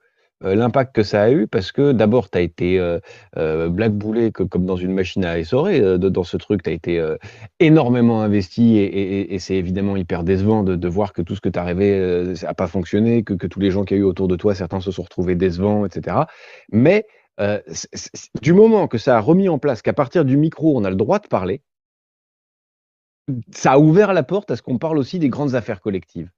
euh, 0.45 0.55
l'impact 0.55 0.95
que 0.95 1.03
ça 1.03 1.23
a 1.23 1.31
eu 1.31 1.47
parce 1.47 1.73
que 1.73 1.93
d'abord, 1.93 2.29
tu 2.29 2.39
as 2.39 2.41
été 2.41 2.79
euh, 2.79 2.99
euh, 3.37 3.69
blackboulé 3.69 4.33
comme 4.33 4.67
dans 4.67 4.77
une 4.77 4.93
machine 4.93 5.25
à 5.25 5.39
essorer. 5.39 5.99
dans 5.99 6.25
ce 6.25 6.37
truc, 6.37 6.63
tu 6.63 6.71
as 6.71 6.73
été 6.73 7.17
énormément 7.61 8.23
investi 8.23 8.79
et, 8.79 9.39
c'est 9.39 9.55
évidemment 9.55 9.97
hyper 9.97 10.25
décevant 10.25 10.63
de, 10.63 10.89
voir 10.89 11.13
que 11.13 11.23
tout 11.23 11.35
ce 11.35 11.41
que 11.41 11.49
tu 11.49 11.59
as 11.59 11.65
rêvé 11.65 12.35
n'a 12.43 12.55
pas 12.55 12.67
fonctionné, 12.67 13.23
que, 13.23 13.47
tous 13.47 13.61
les 13.61 13.71
gens 13.71 13.85
qui 13.85 13.95
y 13.95 13.97
a 13.97 14.01
eu 14.01 14.05
autour 14.05 14.29
de 14.29 14.37
toi, 14.37 14.55
certains 14.55 14.81
se 14.81 14.91
sont 14.91 15.03
retrouvés 15.03 15.35
décevants, 15.35 15.87
etc. 15.87 16.17
Mais 16.73 17.07
du 18.43 18.53
moment 18.53 18.89
que 18.89 18.99
ça 18.99 19.17
a 19.17 19.21
remis 19.21 19.49
en 19.49 19.59
place 19.59 19.83
qu'à 19.83 19.93
partir 19.93 20.25
du 20.25 20.37
micro, 20.37 20.77
on 20.77 20.85
a 20.85 20.91
le 20.91 20.97
droit 20.97 21.19
de 21.19 21.29
parler, 21.29 21.63
ça 23.53 23.73
a 23.73 23.79
ouvert 23.79 24.13
la 24.13 24.23
porte 24.23 24.51
à 24.51 24.57
ce 24.57 24.63
qu'on 24.63 24.79
parle 24.79 24.99
aussi 24.99 25.19
des 25.19 25.29
grandes 25.29 25.55
affaires 25.55 25.81
collectives. 25.81 26.31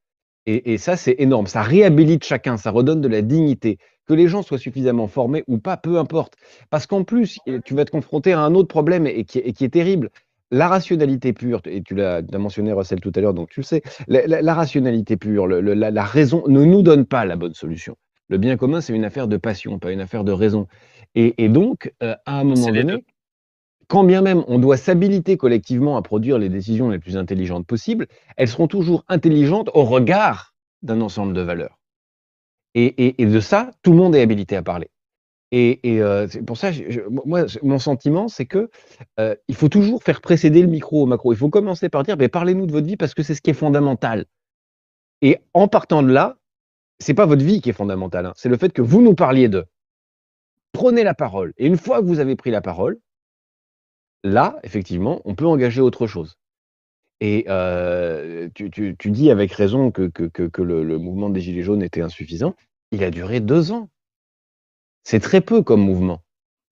Et, 0.46 0.72
et 0.74 0.78
ça, 0.78 0.96
c'est 0.96 1.16
énorme. 1.18 1.46
Ça 1.46 1.62
réhabilite 1.62 2.24
chacun, 2.24 2.56
ça 2.56 2.70
redonne 2.70 3.00
de 3.00 3.08
la 3.08 3.22
dignité. 3.22 3.78
Que 4.06 4.14
les 4.14 4.28
gens 4.28 4.42
soient 4.42 4.58
suffisamment 4.58 5.08
formés 5.08 5.44
ou 5.48 5.58
pas, 5.58 5.76
peu 5.76 5.98
importe. 5.98 6.34
Parce 6.70 6.86
qu'en 6.86 7.04
plus, 7.04 7.40
tu 7.64 7.74
vas 7.74 7.84
te 7.84 7.90
confronter 7.90 8.32
à 8.32 8.40
un 8.40 8.54
autre 8.54 8.68
problème 8.68 9.06
et 9.06 9.24
qui, 9.24 9.38
et 9.40 9.52
qui 9.52 9.64
est 9.64 9.70
terrible. 9.70 10.10
La 10.52 10.68
rationalité 10.68 11.32
pure, 11.32 11.60
et 11.64 11.82
tu 11.82 11.96
l'as 11.96 12.22
as 12.32 12.38
mentionné 12.38 12.72
Russell 12.72 13.00
tout 13.00 13.12
à 13.16 13.20
l'heure, 13.20 13.34
donc 13.34 13.50
tu 13.50 13.60
le 13.60 13.64
sais, 13.64 13.82
la, 14.06 14.26
la- 14.28 14.42
la 14.42 14.54
rationalité 14.54 15.16
pure, 15.16 15.48
le- 15.48 15.60
la, 15.60 15.90
la 15.90 16.04
raison 16.04 16.44
ne 16.46 16.64
nous 16.64 16.82
donne 16.82 17.04
pas 17.04 17.24
la 17.24 17.34
bonne 17.34 17.54
solution. 17.54 17.96
Le 18.28 18.38
bien 18.38 18.56
commun, 18.56 18.80
c'est 18.80 18.94
une 18.94 19.04
affaire 19.04 19.26
de 19.26 19.36
passion, 19.38 19.80
pas 19.80 19.90
une 19.90 20.00
affaire 20.00 20.22
de 20.22 20.30
raison. 20.32 20.68
Et, 21.16 21.34
et 21.44 21.48
donc, 21.48 21.92
euh, 22.02 22.14
à 22.26 22.38
un 22.40 22.44
moment 22.44 22.70
donné. 22.72 23.04
Quand 23.88 24.04
bien 24.04 24.22
même 24.22 24.44
on 24.48 24.58
doit 24.58 24.76
s'habiliter 24.76 25.36
collectivement 25.36 25.96
à 25.96 26.02
produire 26.02 26.38
les 26.38 26.48
décisions 26.48 26.90
les 26.90 26.98
plus 26.98 27.16
intelligentes 27.16 27.66
possibles, 27.66 28.06
elles 28.36 28.48
seront 28.48 28.68
toujours 28.68 29.04
intelligentes 29.08 29.70
au 29.74 29.84
regard 29.84 30.54
d'un 30.82 31.00
ensemble 31.00 31.34
de 31.34 31.40
valeurs. 31.40 31.78
Et, 32.74 33.14
de 33.18 33.40
ça, 33.40 33.70
tout 33.82 33.92
le 33.92 33.96
monde 33.96 34.14
est 34.14 34.20
habilité 34.20 34.54
à 34.54 34.62
parler. 34.62 34.90
Et, 35.50 35.80
euh, 36.02 36.28
c'est 36.28 36.42
pour 36.42 36.58
ça, 36.58 36.70
moi, 37.24 37.46
mon 37.62 37.78
sentiment, 37.78 38.28
c'est 38.28 38.44
que 38.44 38.68
euh, 39.18 39.34
il 39.48 39.54
faut 39.54 39.70
toujours 39.70 40.02
faire 40.02 40.20
précéder 40.20 40.60
le 40.60 40.68
micro 40.68 41.02
au 41.02 41.06
macro. 41.06 41.32
Il 41.32 41.38
faut 41.38 41.48
commencer 41.48 41.88
par 41.88 42.02
dire, 42.02 42.18
mais 42.18 42.28
parlez-nous 42.28 42.66
de 42.66 42.72
votre 42.72 42.86
vie 42.86 42.98
parce 42.98 43.14
que 43.14 43.22
c'est 43.22 43.34
ce 43.34 43.40
qui 43.40 43.48
est 43.48 43.54
fondamental. 43.54 44.26
Et 45.22 45.38
en 45.54 45.68
partant 45.68 46.02
de 46.02 46.12
là, 46.12 46.36
c'est 46.98 47.14
pas 47.14 47.24
votre 47.24 47.44
vie 47.44 47.62
qui 47.62 47.70
est 47.70 47.74
fondamentale, 47.74 48.26
hein, 48.26 48.32
c'est 48.36 48.48
le 48.48 48.56
fait 48.56 48.72
que 48.72 48.82
vous 48.82 49.00
nous 49.00 49.14
parliez 49.14 49.48
d'eux. 49.48 49.64
Prenez 50.72 51.02
la 51.02 51.14
parole. 51.14 51.54
Et 51.56 51.66
une 51.66 51.78
fois 51.78 52.00
que 52.00 52.06
vous 52.06 52.20
avez 52.20 52.36
pris 52.36 52.50
la 52.50 52.60
parole, 52.60 52.98
là, 54.24 54.58
effectivement, 54.62 55.20
on 55.24 55.34
peut 55.34 55.46
engager 55.46 55.80
autre 55.80 56.06
chose. 56.06 56.38
Et 57.20 57.46
tu, 58.54 59.10
dis 59.10 59.30
avec 59.30 59.52
raison 59.52 59.90
que, 59.90 60.10
le, 60.62 60.98
mouvement 60.98 61.30
des 61.30 61.40
Gilets 61.40 61.62
jaunes 61.62 61.82
était 61.82 62.02
insuffisant. 62.02 62.54
Il 62.92 63.02
a 63.04 63.10
duré 63.10 63.40
deux 63.40 63.72
ans. 63.72 63.88
C'est 65.04 65.20
très 65.20 65.40
peu 65.40 65.62
comme 65.62 65.80
mouvement. 65.80 66.22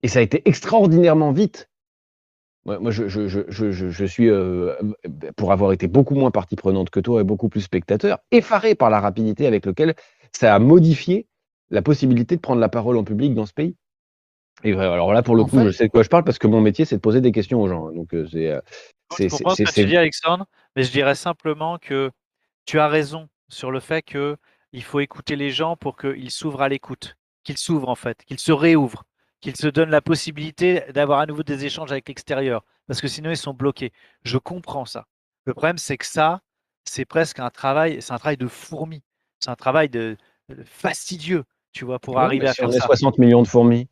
Et 0.03 0.09
ça 0.09 0.19
a 0.19 0.23
été 0.23 0.43
extraordinairement 0.47 1.33
vite. 1.33 1.71
Moi, 2.67 2.91
je, 2.91 4.07
suis, 4.07 4.31
pour 5.37 5.53
avoir 5.53 5.73
été 5.73 5.87
beaucoup 5.87 6.15
moins 6.15 6.31
partie 6.31 6.57
prenante 6.57 6.91
que 6.91 7.01
toi 7.01 7.21
et 7.21 7.25
beaucoup 7.25 7.49
plus 7.49 7.61
spectateur, 7.61 8.19
effaré 8.31 8.75
par 8.75 8.91
la 8.91 9.01
rapidité 9.01 9.47
avec 9.47 9.67
laquelle 9.67 9.95
ça 10.33 10.55
a 10.55 10.59
modifié 10.59 11.27
la 11.71 11.83
possibilité 11.83 12.37
de 12.37 12.41
prendre 12.41 12.61
la 12.61 12.69
parole 12.69 12.97
en 12.97 13.05
public 13.05 13.35
dans 13.35 13.47
ce 13.47 13.53
pays. 13.53 13.77
Et 14.63 14.73
vrai, 14.73 14.87
alors 14.87 15.13
là, 15.13 15.23
pour 15.23 15.35
le 15.37 15.43
En 15.43 15.47
coup, 15.47 15.59
fait- 15.59 15.67
je 15.67 15.71
sais 15.73 15.87
de 15.87 15.91
quoi 15.91 16.03
je 16.03 16.09
parle 16.09 16.25
parce 16.25 16.39
que 16.39 16.47
mon 16.47 16.61
métier, 16.61 16.85
c'est 16.85 16.97
de 16.97 17.01
poser 17.01 17.21
des 17.21 17.33
questions 17.33 17.61
aux 17.61 17.69
gens. 17.69 17.91
Donc, 17.91 18.15
euh, 18.15 18.27
c'est, 18.31 18.49
euh, 18.51 18.61
Je 19.11 19.17
c'est, 19.17 19.29
comprends 19.29 19.55
ce 19.55 19.63
que 19.65 19.73
tu 19.73 19.85
dis, 19.85 19.97
Alexandre, 19.97 20.47
mais 20.77 20.83
je 20.85 20.91
dirais 20.91 21.15
simplement 21.15 21.79
que 21.79 22.11
tu 22.67 22.79
as 22.79 22.89
raison 22.89 23.29
sur 23.49 23.71
le 23.71 23.81
fait 23.81 24.03
que 24.03 24.37
il 24.73 24.83
faut 24.83 25.01
écouter 25.01 25.37
les 25.37 25.51
gens 25.51 25.77
pour 25.77 25.97
qu'ils 25.97 26.31
s'ouvrent 26.31 26.63
à 26.63 26.69
l'écoute, 26.69 27.17
qu'ils 27.45 27.59
s'ouvrent 27.59 27.89
en 27.89 27.95
fait, 27.95 28.25
qu'ils 28.25 28.41
se 28.41 28.53
réouvrent, 28.53 29.05
qu'ils 29.41 29.57
se 29.57 29.69
donnent 29.69 29.91
la 29.91 30.01
possibilité 30.01 30.83
d'avoir 30.93 31.21
à 31.21 31.27
nouveau 31.27 31.43
des 31.43 31.65
échanges 31.65 31.93
avec 31.93 32.09
l'extérieur, 32.09 32.65
parce 32.89 33.01
que 33.01 33.07
sinon 33.09 33.31
ils 33.31 33.37
sont 33.37 33.55
bloqués. 33.55 33.93
Je 34.25 34.39
comprends 34.39 34.85
ça. 34.87 35.07
Le 35.45 35.53
problème, 35.53 35.79
c'est 35.79 35.97
que 35.99 36.07
ça, 36.07 36.41
c'est 36.85 37.05
presque 37.05 37.39
un 37.39 37.51
travail, 37.51 38.01
c'est 38.01 38.13
un 38.13 38.19
travail 38.19 38.37
de 38.39 38.49
fourmi, 38.49 39.03
c'est 39.41 39.51
un 39.51 39.57
travail 39.57 39.89
de, 39.91 40.17
de 40.49 40.65
fastidieux, 40.65 41.45
tu 41.73 41.85
vois, 41.85 41.99
pour 41.99 42.17
Ouais, 42.17 42.23
arriver 42.25 42.49
à 42.49 42.53
si 42.53 42.63
on 42.63 42.69
faire 42.69 42.77
est 42.77 42.81
ça. 42.81 42.87
60 42.87 43.19
millions 43.19 43.43
de 43.43 43.47
fourmis. 43.49 43.89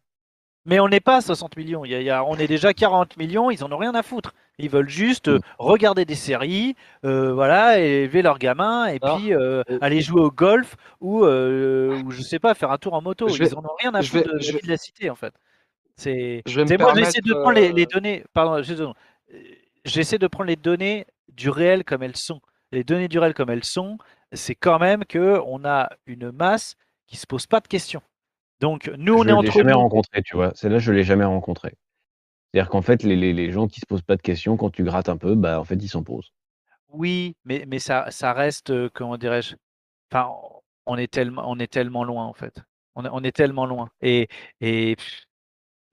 Mais 0.65 0.79
on 0.81 0.89
n'est 0.89 1.01
pas 1.01 1.17
à 1.17 1.21
60 1.21 1.57
millions. 1.57 1.85
Il 1.85 1.91
y 1.91 1.95
a- 1.95 2.01
il 2.01 2.05
y 2.07 2.11
a- 2.11 2.25
on 2.25 2.37
est 2.37 2.47
déjà 2.47 2.73
40 2.73 3.17
millions. 3.17 3.51
Ils 3.51 3.65
en 3.65 3.73
ont 3.73 3.77
rien 3.77 3.95
à 3.95 4.03
foutre. 4.03 4.33
Ils 4.59 4.69
veulent 4.71 4.89
juste 4.89 5.29
euh, 5.29 5.39
Mm. 5.39 5.41
regarder 5.59 6.05
des 6.05 6.15
séries, 6.15 6.77
euh, 7.05 7.33
voilà, 7.33 7.81
élever 7.81 8.23
leurs 8.23 8.39
gamins, 8.39 8.87
et 8.87 8.99
Alors, 9.03 9.17
puis 9.19 9.35
euh, 9.35 9.63
aller 9.81 10.01
jouer 10.03 10.21
au 10.21 10.31
golf 10.31 10.77
ou, 11.01 11.25
ou 11.25 12.11
je 12.11 12.23
sais 12.23 12.39
pas, 12.39 12.55
faire 12.55 12.71
un 12.71 12.79
tour 12.79 12.95
en 12.95 13.03
moto. 13.03 13.27
Vais- 13.27 13.47
Ils 13.47 13.55
en 13.57 13.65
ont 13.65 13.75
rien 13.81 13.93
à 13.95 14.03
foutre 14.03 14.29
vais- 14.29 14.35
de, 14.35 14.39
je 14.41 14.53
la 14.69 14.75
de 14.77 14.81
cité, 14.81 15.11
en 15.11 15.17
fait. 15.17 15.35
C'est. 15.97 16.43
Je 16.47 16.57
vais 16.57 16.63
me 16.63 16.69
c'est 16.69 16.79
moi, 16.79 16.95
j'essaie 16.95 17.21
de 17.21 17.33
prendre 17.35 17.53
les, 17.53 17.73
les 17.73 17.87
données. 17.87 18.25
Pardon, 18.33 18.63
J'essaie 19.85 20.19
de 20.19 20.27
prendre 20.29 20.47
les 20.49 20.57
données 20.57 21.07
du 21.29 21.51
réel 21.51 21.83
comme 21.85 22.03
elles 22.03 22.17
sont. 22.17 22.41
Les 22.71 22.85
données 22.85 23.09
du 23.09 23.19
réel 23.19 23.35
comme 23.35 23.51
elles 23.51 23.65
sont, 23.65 23.99
c'est 24.33 24.55
quand 24.55 24.79
même 24.79 25.05
que 25.05 25.41
on 25.47 25.65
a 25.65 25.89
une 26.07 26.31
masse 26.31 26.77
qui 27.09 27.17
se 27.17 27.27
pose 27.27 27.47
pas 27.47 27.61
de 27.61 27.67
questions. 27.69 28.03
Donc 28.63 28.91
nous, 28.97 29.15
on 29.15 29.19
je 29.19 29.23
est 29.25 29.27
l'ai 29.27 29.33
entre 29.33 29.51
jamais 29.53 29.73
nous. 29.73 29.79
rencontré, 29.79 30.23
tu 30.23 30.37
vois. 30.37 30.53
Celle-là, 30.55 30.79
je 30.79 30.93
l'ai 30.93 31.03
jamais 31.03 31.25
rencontré. 31.25 31.75
C'est-à-dire 32.55 32.71
qu'en 32.71 32.81
fait, 32.81 33.03
les, 33.03 33.17
les- 33.17 33.33
les 33.33 33.51
gens 33.51 33.67
qui 33.67 33.81
se 33.81 33.87
posent 33.87 34.03
pas 34.03 34.15
de 34.17 34.23
questions, 34.23 34.57
quand 34.57 34.71
tu 34.71 34.85
grattes 34.85 35.09
un 35.09 35.17
peu, 35.17 35.35
bah, 35.35 35.59
en 35.61 35.65
fait, 35.65 35.75
ils 35.75 35.89
s'en 35.89 36.03
posent. 36.05 36.31
Oui, 36.89 37.35
mais, 37.45 37.65
mais 37.67 37.81
ça, 37.81 38.07
ça 38.11 38.33
reste, 38.33 38.71
euh, 38.71 38.89
comment 38.95 39.17
dirais-je, 39.17 39.57
enfin, 40.13 40.31
on 40.87 40.97
est 40.97 41.11
tellement, 41.13 41.43
on 41.51 41.59
est 41.59 41.67
tellement 41.73 42.05
loin 42.05 42.25
en 42.25 42.35
fait. 42.35 42.63
On 42.95 43.05
est, 43.05 43.09
on 43.11 43.25
est 43.25 43.33
tellement 43.35 43.67
loin. 43.67 43.89
Et, 44.01 44.29
et 44.61 44.97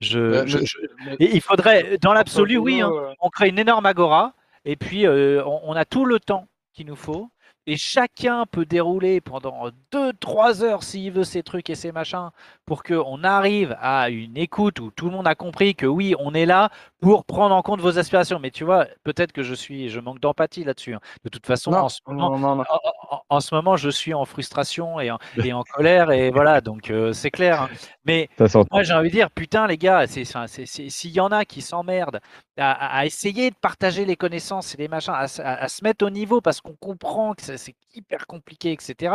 je, 0.00 0.46
je- 0.46 0.58
je- 0.64 0.78
et 1.18 1.34
il 1.34 1.40
faudrait, 1.40 1.98
dans 1.98 2.12
l'absolu, 2.12 2.56
oui, 2.58 2.80
hein, 2.82 2.90
euh, 2.92 3.12
on 3.20 3.30
crée 3.30 3.48
une 3.48 3.58
énorme 3.58 3.86
agora 3.86 4.34
et 4.64 4.76
puis 4.76 5.06
euh, 5.06 5.42
on, 5.44 5.60
on 5.64 5.72
a 5.72 5.84
tout 5.84 6.04
le 6.04 6.20
temps 6.20 6.46
qu'il 6.72 6.86
nous 6.86 6.96
faut. 6.96 7.30
Et 7.70 7.76
chacun 7.76 8.46
peut 8.50 8.64
dérouler 8.64 9.20
pendant 9.20 9.68
2-3 9.92 10.64
heures 10.64 10.82
s'il 10.82 11.12
veut 11.12 11.22
ces 11.22 11.44
trucs 11.44 11.70
et 11.70 11.76
ces 11.76 11.92
machins 11.92 12.30
pour 12.66 12.82
qu'on 12.82 13.22
arrive 13.22 13.76
à 13.80 14.10
une 14.10 14.36
écoute 14.36 14.80
où 14.80 14.90
tout 14.90 15.04
le 15.04 15.12
monde 15.12 15.28
a 15.28 15.36
compris 15.36 15.76
que 15.76 15.86
oui, 15.86 16.16
on 16.18 16.34
est 16.34 16.46
là 16.46 16.70
pour 17.00 17.24
prendre 17.24 17.54
en 17.54 17.62
compte 17.62 17.80
vos 17.80 17.98
aspirations. 17.98 18.38
Mais 18.38 18.50
tu 18.50 18.64
vois, 18.64 18.86
peut-être 19.04 19.32
que 19.32 19.42
je 19.42 19.54
suis, 19.54 19.88
je 19.88 20.00
manque 20.00 20.20
d'empathie 20.20 20.64
là-dessus. 20.64 20.94
hein. 20.94 21.00
De 21.24 21.28
toute 21.30 21.46
façon, 21.46 21.70
Non, 21.70 21.78
en 21.78 21.88
ce 21.88 22.00
moment, 22.06 22.30
non, 22.30 22.38
non, 22.38 22.56
non. 22.56 22.64
en, 22.68 23.16
en- 23.16 23.22
en 23.28 23.40
ce 23.40 23.54
moment, 23.54 23.76
je 23.76 23.90
suis 23.90 24.12
en 24.14 24.24
frustration 24.24 25.00
et 25.00 25.10
en, 25.10 25.18
et 25.44 25.52
en 25.52 25.62
colère 25.62 26.10
et 26.10 26.30
voilà, 26.30 26.60
donc 26.60 26.90
euh, 26.90 27.12
c'est 27.12 27.30
clair. 27.30 27.62
hein. 27.62 27.68
Mais 28.04 28.28
moi, 28.70 28.82
j'ai 28.82 28.92
envie 28.94 29.08
de 29.08 29.14
dire, 29.14 29.30
putain, 29.30 29.66
les 29.66 29.78
gars, 29.78 30.06
s'il 30.06 31.10
y 31.12 31.20
en 31.20 31.28
a 31.32 31.44
qui 31.44 31.62
s'emmerdent 31.62 32.20
à, 32.56 33.06
essayer 33.06 33.50
de 33.50 33.56
partager 33.56 34.04
les 34.04 34.16
connaissances 34.16 34.74
et 34.74 34.78
les 34.78 34.88
machins, 34.88 35.14
à, 35.16 35.28
se- 35.28 35.40
à- 35.42 35.54
à 35.62 35.68
se 35.68 35.82
mettre 35.84 36.04
au 36.04 36.10
niveau 36.10 36.40
parce 36.40 36.60
qu'on 36.60 36.74
comprend 36.74 37.34
que 37.34 37.42
c'est, 37.42 37.74
hyper 37.94 38.26
compliqué, 38.28 38.70
etc. 38.72 39.12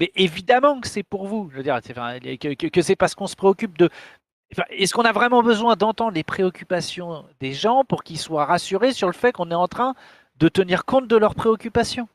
Mais 0.00 0.10
évidemment 0.16 0.80
que 0.80 0.88
c'est 0.88 1.02
pour 1.04 1.26
vous. 1.28 1.48
Je 1.52 1.58
veux 1.58 1.62
dire, 1.62 1.78
que 2.72 2.82
c'est 2.82 2.96
parce 2.96 3.14
qu'on 3.14 3.26
se 3.28 3.36
préoccupe 3.36 3.78
de. 3.78 3.88
Est-ce 4.70 4.94
qu'on 4.94 5.02
a 5.02 5.12
vraiment 5.12 5.42
besoin 5.42 5.76
d'entendre 5.76 6.12
les 6.12 6.22
préoccupations 6.24 7.24
des 7.40 7.52
gens 7.52 7.84
pour 7.84 8.04
qu'ils 8.04 8.18
soient 8.18 8.44
rassurés 8.44 8.92
sur 8.92 9.08
le 9.08 9.12
fait 9.12 9.32
qu'on 9.32 9.50
est 9.50 9.54
en 9.56 9.68
train 9.68 9.94
de 10.36 10.48
tenir 10.48 10.84
compte 10.84 11.08
de 11.08 11.16
leurs 11.16 11.34
préoccupations? 11.34 12.08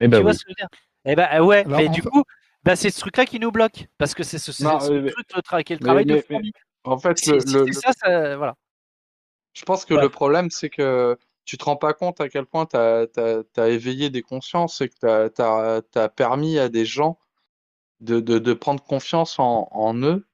Eh 0.00 0.08
ben 0.08 0.18
Tu 0.18 0.22
vois 0.22 0.32
oui. 0.32 0.36
ce 0.38 0.44
que 0.44 0.50
je 0.50 0.52
veux 0.52 0.68
dire? 0.68 0.78
Eh 1.04 1.14
ben 1.14 1.28
euh, 1.34 1.40
ouais, 1.44 1.64
Alors, 1.66 1.78
mais 1.78 1.88
du 1.88 2.00
fait- 2.02 2.08
coup, 2.08 2.22
bah, 2.64 2.76
c'est 2.76 2.90
ce 2.90 2.98
truc-là 3.00 3.26
qui 3.26 3.38
nous 3.38 3.52
bloque 3.52 3.86
parce 3.98 4.14
que 4.14 4.22
c'est 4.22 4.38
ce, 4.38 4.52
c'est 4.52 4.64
Non, 4.64 4.80
ce 4.80 4.92
mais- 4.92 5.10
truc, 5.10 5.26
le, 5.34 5.40
tra- 5.42 5.62
qui 5.62 5.72
est 5.74 5.76
le 5.76 5.80
mais- 5.80 5.86
travail 5.86 6.04
de 6.06 6.14
mais- 6.14 6.22
fourmi. 6.22 6.52
En 6.84 6.98
fait, 6.98 7.18
Si, 7.18 7.30
le, 7.32 7.40
si 7.40 7.52
le- 7.52 7.60
c'est 7.60 7.66
le- 7.66 7.72
ça, 7.72 7.92
ça, 7.92 8.36
voilà. 8.36 8.54
je 9.52 9.64
pense 9.64 9.84
que 9.84 9.94
Ouais. 9.94 10.00
le 10.02 10.08
problème, 10.08 10.50
c'est 10.50 10.70
que 10.70 11.18
tu 11.44 11.58
te 11.58 11.64
rends 11.64 11.76
pas 11.76 11.92
compte 11.94 12.20
à 12.20 12.28
quel 12.28 12.46
point 12.46 12.66
tu 12.66 12.76
as, 12.76 13.68
éveillé 13.68 14.08
des 14.10 14.22
consciences 14.22 14.80
et 14.80 14.88
que 14.88 15.28
tu 15.28 15.42
as, 15.98 16.08
permis 16.08 16.58
à 16.58 16.68
des 16.68 16.84
gens 16.84 17.18
de, 18.00 18.20
de, 18.20 18.38
de 18.38 18.52
prendre 18.54 18.82
confiance 18.82 19.38
en, 19.38 19.68
en 19.72 19.94
eux 20.02 20.26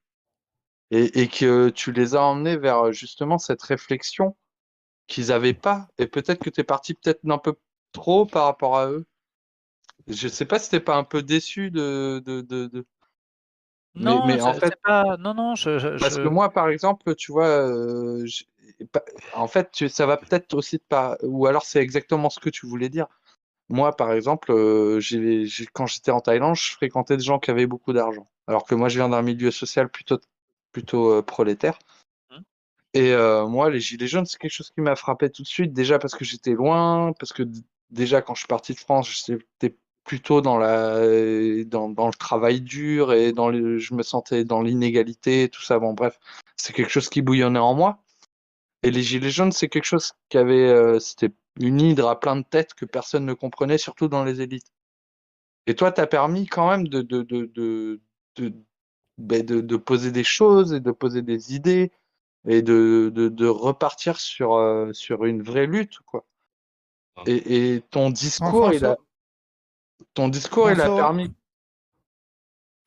et, 0.92 1.22
et 1.22 1.28
que 1.28 1.70
tu 1.70 1.90
les 1.90 2.14
as 2.14 2.22
emmenés 2.22 2.56
vers 2.56 2.92
justement 2.92 3.38
cette 3.38 3.62
réflexion 3.62 4.36
qu'ils 5.08 5.28
n'avaient 5.28 5.54
pas. 5.54 5.88
Et 5.98 6.06
peut-être 6.06 6.38
que 6.38 6.50
tu 6.50 6.60
es 6.60 6.64
parti 6.64 6.94
peut-être 6.94 7.24
d'un 7.24 7.38
peu 7.38 7.54
trop 7.92 8.26
par 8.26 8.44
rapport 8.44 8.78
à 8.78 8.88
eux. 8.88 9.06
Je 10.06 10.28
sais 10.28 10.44
pas 10.44 10.58
si 10.58 10.70
t'es 10.70 10.80
pas 10.80 10.96
un 10.96 11.04
peu 11.04 11.22
déçu 11.22 11.70
de, 11.70 12.22
de, 12.24 12.42
de, 12.42 12.86
Non, 13.94 14.26
mais 14.26 14.40
en 14.42 14.52
fait- 14.54 14.74
pas. 14.82 15.16
Non, 15.16 15.34
non, 15.34 15.54
je. 15.54 15.78
je- 15.78 15.98
Parce 15.98 16.18
que 16.18 16.28
moi, 16.28 16.50
par 16.50 16.68
exemple, 16.68 17.14
tu 17.14 17.32
vois, 17.32 17.48
euh, 17.48 18.26
pas- 18.90 19.04
en 19.34 19.48
fait, 19.48 19.70
tu- 19.70 19.88
ça 19.88 20.06
va 20.06 20.16
peut-être 20.16 20.54
aussi 20.54 20.78
par... 20.78 21.16
ou 21.22 21.46
alors 21.46 21.64
c'est 21.64 21.80
exactement 21.80 22.30
ce 22.30 22.40
que 22.40 22.50
tu 22.50 22.66
voulais 22.66 22.88
dire. 22.88 23.06
Moi, 23.68 23.96
par 23.96 24.12
exemple, 24.12 24.52
euh, 24.52 25.00
quand 25.72 25.86
j'étais 25.86 26.10
en 26.10 26.20
Thaïlande, 26.20 26.56
je 26.56 26.72
fréquentais 26.72 27.16
des 27.16 27.24
gens 27.24 27.38
qui 27.38 27.50
avaient 27.50 27.66
beaucoup 27.66 27.92
d'argent. 27.92 28.28
Alors 28.46 28.64
que 28.64 28.74
moi, 28.74 28.88
je 28.88 28.98
viens 28.98 29.08
d'un 29.08 29.22
milieu 29.22 29.50
social 29.50 29.88
plutôt, 29.88 30.18
plutôt 30.72 31.12
euh, 31.12 31.22
prolétaire. 31.22 31.78
Mhm. 32.30 32.42
Et 32.94 33.12
euh, 33.12 33.46
moi, 33.46 33.70
les 33.70 33.80
gilets 33.80 34.06
jaunes, 34.06 34.26
c'est 34.26 34.38
quelque 34.38 34.52
chose 34.52 34.70
qui 34.70 34.80
m'a 34.80 34.96
frappé 34.96 35.30
tout 35.30 35.42
de 35.42 35.48
suite, 35.48 35.72
déjà 35.72 35.98
parce 35.98 36.14
que 36.14 36.24
j'étais 36.24 36.52
loin, 36.52 37.12
parce 37.18 37.32
que 37.32 37.44
déjà 37.90 38.22
quand 38.22 38.34
je 38.34 38.40
suis 38.40 38.48
parti 38.48 38.74
de 38.74 38.78
France, 38.78 39.24
j'étais 39.26 39.76
plutôt 40.04 40.40
dans 40.40 40.58
la, 40.58 41.64
dans, 41.64 41.88
dans 41.88 42.06
le 42.08 42.14
travail 42.14 42.60
dur 42.60 43.12
et 43.12 43.32
dans 43.32 43.48
le, 43.48 43.78
je 43.78 43.94
me 43.94 44.02
sentais 44.02 44.44
dans 44.44 44.62
l'inégalité, 44.62 45.48
tout 45.48 45.62
ça. 45.62 45.78
Bon, 45.78 45.92
bref, 45.92 46.18
c'est 46.56 46.72
quelque 46.72 46.90
chose 46.90 47.08
qui 47.08 47.22
bouillonnait 47.22 47.58
en 47.58 47.74
moi. 47.74 48.02
Et 48.82 48.90
les 48.90 49.02
gilets 49.02 49.30
jaunes, 49.30 49.52
c'est 49.52 49.68
quelque 49.68 49.84
chose 49.84 50.12
qui 50.28 50.38
avait, 50.38 50.68
euh, 50.68 50.98
c'était 50.98 51.30
une 51.60 51.80
hydre 51.80 52.08
à 52.08 52.18
plein 52.18 52.36
de 52.36 52.42
têtes 52.42 52.74
que 52.74 52.84
personne 52.84 53.24
ne 53.24 53.34
comprenait, 53.34 53.78
surtout 53.78 54.08
dans 54.08 54.24
les 54.24 54.40
élites. 54.40 54.72
Et 55.68 55.76
toi, 55.76 55.92
tu 55.92 56.00
as 56.00 56.08
permis 56.08 56.46
quand 56.46 56.68
même 56.68 56.88
de, 56.88 57.02
de, 57.02 57.22
de, 57.22 57.46
de, 57.54 58.00
de, 58.36 58.52
ben, 59.22 59.44
de- 59.44 59.60
de 59.60 59.76
poser 59.76 60.10
des 60.12 60.24
choses 60.24 60.72
et 60.72 60.80
de 60.80 60.90
poser 60.90 61.22
des 61.22 61.54
idées 61.54 61.90
et 62.46 62.60
de, 62.62 63.10
de, 63.14 63.28
de 63.28 63.46
repartir 63.46 64.18
sur, 64.20 64.54
euh, 64.54 64.92
sur 64.92 65.24
une 65.24 65.42
vraie 65.42 65.66
lutte, 65.66 65.98
quoi. 66.00 66.24
Et, 67.26 67.74
et 67.76 67.80
ton 67.82 68.10
discours, 68.10 68.72
il 68.72 68.84
a. 68.84 68.94
François- 68.94 68.96
ton 70.14 70.28
discours, 70.28 70.70
il 70.70 70.80
a 70.80 70.88
permis. 70.96 71.32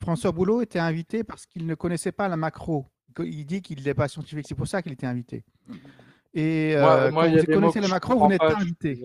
François 0.02 0.32
Boulot 0.32 0.62
était 0.62 0.80
invité 0.80 1.24
parce 1.24 1.46
qu'il 1.46 1.66
ne 1.66 1.76
connaissait 1.76 2.12
pas 2.12 2.28
la 2.28 2.38
macro. 2.38 2.86
Il 3.20 3.46
dit 3.46 3.62
qu'il 3.62 3.82
n'est 3.84 3.94
pas 3.94 4.08
scientifique, 4.08 4.46
c'est 4.48 4.56
pour 4.56 4.68
ça 4.68 4.82
qu'il 4.82 4.92
était 4.92 5.08
invité. 5.08 5.44
Et 6.34 6.74
euh, 6.76 7.12
moi, 7.12 7.24
quand 7.24 7.30
vous 7.40 7.46
connaissez 7.54 7.80
la 7.82 7.88
macro, 7.88 8.20
vous 8.20 8.28
n'êtes 8.28 8.40
pas, 8.40 8.58
invité. 8.62 9.02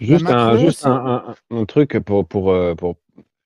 Juste, 0.00 0.24
un, 0.32 0.56
juste 0.66 0.86
un, 0.86 1.34
un- 1.50 1.56
un 1.56 1.64
truc 1.66 1.98
pour, 2.00 2.26
pour, 2.26 2.50
euh, 2.50 2.74
pour 2.74 2.96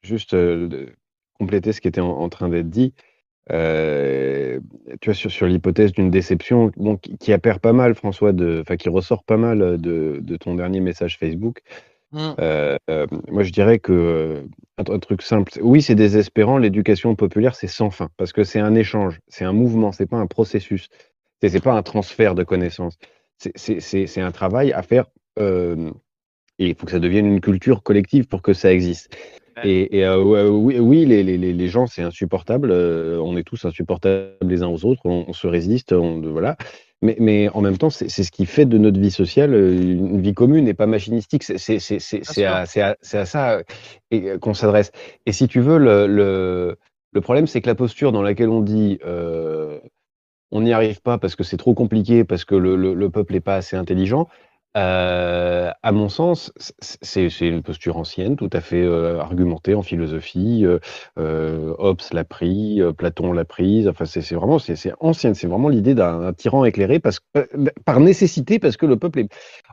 juste 0.02 0.32
euh, 0.32 0.90
compléter 1.39 1.73
ce 1.73 1.81
qui 1.81 1.89
était 1.89 2.00
en, 2.00 2.10
en 2.10 2.28
train 2.28 2.48
d'être 2.48 2.70
dit. 2.70 2.94
Euh, 3.52 4.58
tu 5.00 5.10
vois, 5.10 5.15
sur, 5.15 5.31
sur 5.31 5.47
l'hypothèse 5.47 5.92
d'une 5.92 6.10
déception, 6.10 6.73
bon, 6.76 6.97
qui, 6.97 7.16
qui 7.16 7.32
appert 7.32 7.60
pas 7.60 7.73
mal, 7.73 7.94
François, 7.94 8.32
de, 8.32 8.60
enfin, 8.62 8.76
qui 8.76 8.89
ressort 8.89 9.23
pas 9.23 9.36
mal 9.36 9.78
de, 9.81 10.18
de 10.20 10.36
ton 10.36 10.55
dernier 10.56 10.81
message 10.81 11.16
Facebook. 11.18 11.60
Mm. 12.12 12.31
Euh, 12.40 12.76
euh, 12.90 13.06
moi, 13.28 13.42
je 13.42 13.52
dirais 13.52 13.78
que 13.78 13.92
euh, 13.92 14.42
un, 14.78 14.92
un 14.94 14.98
truc 14.98 15.23
simple. 15.23 15.52
Oui, 15.60 15.81
c'est 15.82 15.94
désespérant. 15.94 16.58
L'éducation 16.58 17.15
populaire, 17.15 17.55
c'est 17.55 17.68
sans 17.68 17.90
fin 17.90 18.08
parce 18.16 18.32
que 18.32 18.42
c'est 18.42 18.60
un 18.60 18.74
échange, 18.74 19.20
c'est 19.28 19.44
un 19.44 19.52
mouvement, 19.52 19.92
c'est 19.92 20.06
pas 20.06 20.16
un 20.18 20.26
processus, 20.26 20.89
c'est 21.40 21.62
pas 21.62 21.74
un 21.74 21.82
transfert 21.82 22.34
de 22.34 22.42
connaissances. 22.44 22.98
C'est- 23.39 24.20
un 24.20 24.32
travail 24.32 24.73
à 24.73 24.82
faire. 24.82 25.06
euh, 25.39 25.90
et 26.58 26.68
il 26.68 26.74
faut 26.74 26.86
que 26.86 26.92
ça 26.92 26.98
devienne 26.98 27.26
une 27.26 27.40
culture 27.40 27.82
collective 27.82 28.26
pour 28.26 28.40
que 28.40 28.55
ça 28.55 28.73
existe. 28.73 29.15
Et, 29.64 29.98
et, 29.98 30.04
euh, 30.04 30.22
ouais, 30.22 30.42
oui, 30.48 30.78
oui, 30.78 31.06
les, 31.06 31.22
les, 31.22 31.38
les 31.38 31.52
les 31.52 31.68
gens, 31.68 31.86
c'est 31.86 32.02
insupportable. 32.02 32.70
euh, 32.70 33.18
on 33.22 33.36
est 33.36 33.42
tous 33.42 33.64
insupportables 33.64 34.32
les 34.42 34.62
uns 34.62 34.68
aux 34.68 34.84
autres. 34.84 35.00
On, 35.04 35.24
on 35.28 35.32
se 35.32 35.46
résiste. 35.46 35.92
On, 35.92 36.20
voilà. 36.20 36.56
Mais, 37.02 37.16
mais 37.20 37.48
en 37.50 37.60
même 37.60 37.76
temps, 37.76 37.90
c'est 37.90 38.08
ce 38.08 38.30
qui 38.30 38.46
fait 38.46 38.64
de 38.64 38.78
notre 38.78 38.98
vie 38.98 39.10
sociale 39.10 39.54
euh, 39.54 39.72
une 39.72 40.20
vie 40.20 40.34
commune 40.34 40.66
et 40.68 40.74
pas 40.74 40.86
machinistique. 40.86 41.42
C'est 41.42 42.44
à, 42.44 42.66
ça 42.66 43.52
euh, 43.52 43.62
euh, 44.14 44.38
qu'on 44.38 44.54
s'adresse. 44.54 44.92
Et 45.26 45.32
si 45.32 45.46
tu 45.48 45.60
veux, 45.60 45.78
le, 45.78 46.06
le, 46.06 46.76
le 47.12 47.20
problème, 47.20 47.46
c'est 47.46 47.60
que 47.60 47.68
la 47.68 47.74
posture 47.74 48.12
dans 48.12 48.22
laquelle 48.22 48.48
on 48.48 48.60
dit 48.62 48.98
euh, 49.04 49.78
on 50.50 50.62
n'y 50.62 50.72
arrive 50.72 51.00
pas 51.02 51.18
parce 51.18 51.36
que 51.36 51.44
c'est 51.44 51.56
trop 51.56 51.74
compliqué, 51.74 52.24
parce 52.24 52.44
que 52.44 52.54
le 52.54 53.10
peuple 53.10 53.34
n'est 53.34 53.40
pas 53.40 53.56
assez 53.56 53.76
intelligent, 53.76 54.28
euh, 54.76 55.70
à 55.82 55.92
mon 55.92 56.08
sens, 56.10 56.52
c'est 56.80 57.28
une 57.40 57.62
posture 57.62 57.96
ancienne, 57.96 58.36
tout 58.36 58.50
à 58.52 58.60
fait 58.60 58.82
euh, 58.82 59.18
argumentée 59.20 59.74
en 59.74 59.82
philosophie. 59.82 60.64
Euh, 61.18 61.74
Hobbes 61.78 62.00
l'a 62.12 62.24
pris, 62.24 62.80
Platon 62.98 63.32
l'a 63.32 63.44
prise. 63.46 63.88
Enfin, 63.88 64.05
c'est 64.05 64.20
vraiment, 64.34 64.58
c'est 64.58 64.92
ancienne. 65.00 65.34
C'est 65.34 65.46
vraiment 65.46 65.68
l'idée 65.70 65.94
d'un 65.94 66.32
tyran 66.34 66.64
éclairé 66.66 66.98
parce, 67.00 67.20
euh, 67.36 67.46
par 67.86 68.00
nécessité, 68.00 68.58
parce 68.58 68.76
que 68.76 68.86
le 68.86 68.98
peuple 68.98 69.20
est. 69.20 69.28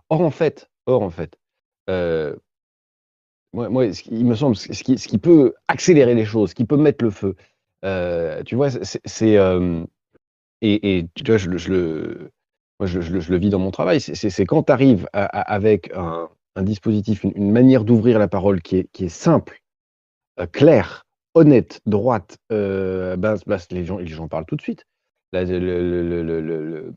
Or 0.10 0.22
en 0.22 0.32
fait, 0.32 0.70
or 0.86 1.02
en 1.04 1.10
fait, 1.10 1.38
moi, 3.54 3.70
moi, 3.70 3.86
il 3.86 4.26
me 4.26 4.36
semble, 4.36 4.56
ce 4.56 4.84
qui, 4.84 4.98
ce 4.98 5.08
qui 5.08 5.18
peut 5.18 5.54
accélérer 5.68 6.16
les 6.16 6.26
choses, 6.26 6.52
ce 6.52 6.56
qui 6.56 6.66
peut 6.66 6.78
mettre 6.78 7.04
le 7.04 7.12
feu, 7.12 7.36
tu 8.46 8.56
vois, 8.56 8.70
c'est- 8.72 9.38
et, 10.62 10.98
et 11.00 11.08
tu 11.16 11.24
vois, 11.26 11.38
je 11.38 11.50
le, 11.50 12.32
moi, 12.84 12.88
je, 12.90 13.00
je 13.00 13.14
le- 13.14 13.22
je 13.22 13.32
le 13.32 13.38
vis 13.38 13.50
dans 13.50 13.60
mon 13.60 13.72
travail. 13.72 14.02
C'est- 14.02 14.46
quand 14.46 14.64
tu 14.64 14.72
arrives 14.74 15.08
avec 15.14 15.90
un, 15.96 16.28
un 16.58 16.64
dispositif, 16.64 17.24
une, 17.24 17.32
une 17.36 17.50
manière 17.52 17.86
d'ouvrir 17.86 18.20
la 18.20 18.28
parole 18.28 18.62
qui 18.62 18.76
est, 18.80 18.88
qui 18.92 19.06
est 19.06 19.10
simple, 19.10 19.62
euh, 20.42 20.46
claire, 20.48 21.06
honnête, 21.34 21.80
droite, 21.86 22.38
euh, 22.52 23.16
ben, 23.16 23.38
ben, 23.48 23.58
les, 23.72 23.86
gens, 23.86 23.98
les 24.00 24.08
gens 24.08 24.28
parlent 24.28 24.46
tout 24.46 24.58
de 24.58 24.62
suite. 24.62 24.84
Là, 25.32 25.46
le- 25.46 25.60
le- 25.60 25.82
le- 26.10 26.24
le- 26.24 26.42
le- 26.42 26.66
le- 26.66 26.94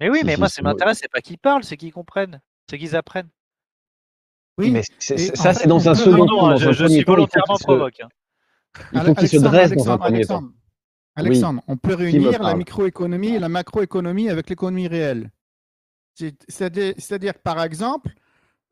Mais 0.00 0.08
oui, 0.08 0.20
Si, 0.20 0.24
mais 0.24 0.34
si, 0.34 0.40
moi, 0.40 0.48
si, 0.48 0.54
ce 0.54 0.56
qui 0.60 0.62
moi- 0.64 0.72
m'intéresse, 0.72 0.98
c'est 1.02 1.12
pas 1.12 1.20
qu'ils 1.20 1.38
parlent, 1.38 1.64
c'est 1.64 1.76
qu'ils 1.76 1.92
comprennent, 1.92 2.40
c'est 2.70 2.78
qu'ils 2.78 2.96
apprennent. 2.96 3.28
Oui, 4.56 4.70
mais 4.70 4.82
ça, 5.00 5.52
c'est 5.52 5.66
dans 5.68 5.86
un 5.86 5.94
second 5.94 6.24
temps. 6.26 6.56
je, 6.56 6.86
suis 6.88 7.02
volontairement 7.04 7.56
provoque. 7.58 8.00
hein. 8.00 8.08
il 8.94 9.00
faut 9.00 9.14
qu'il 9.14 9.28
se 9.28 9.36
Alexandre, 9.36 9.50
dresse 9.50 9.72
dans 9.72 9.90
un 9.90 9.98
premier 9.98 10.24
temps. 10.24 10.44
Alexandre, 11.16 11.62
on 11.68 11.76
peut 11.76 11.94
réunir 11.94 12.42
la 12.42 12.54
microéconomie 12.58 13.28
et 13.28 13.38
la 13.38 13.48
macroéconomie 13.48 14.28
avec 14.28 14.48
l'économie 14.50 14.88
réelle. 14.88 15.30
C'est- 16.14 16.44
C'est-à-dire, 16.48 17.34
par 17.34 17.62
exemple, 17.62 18.10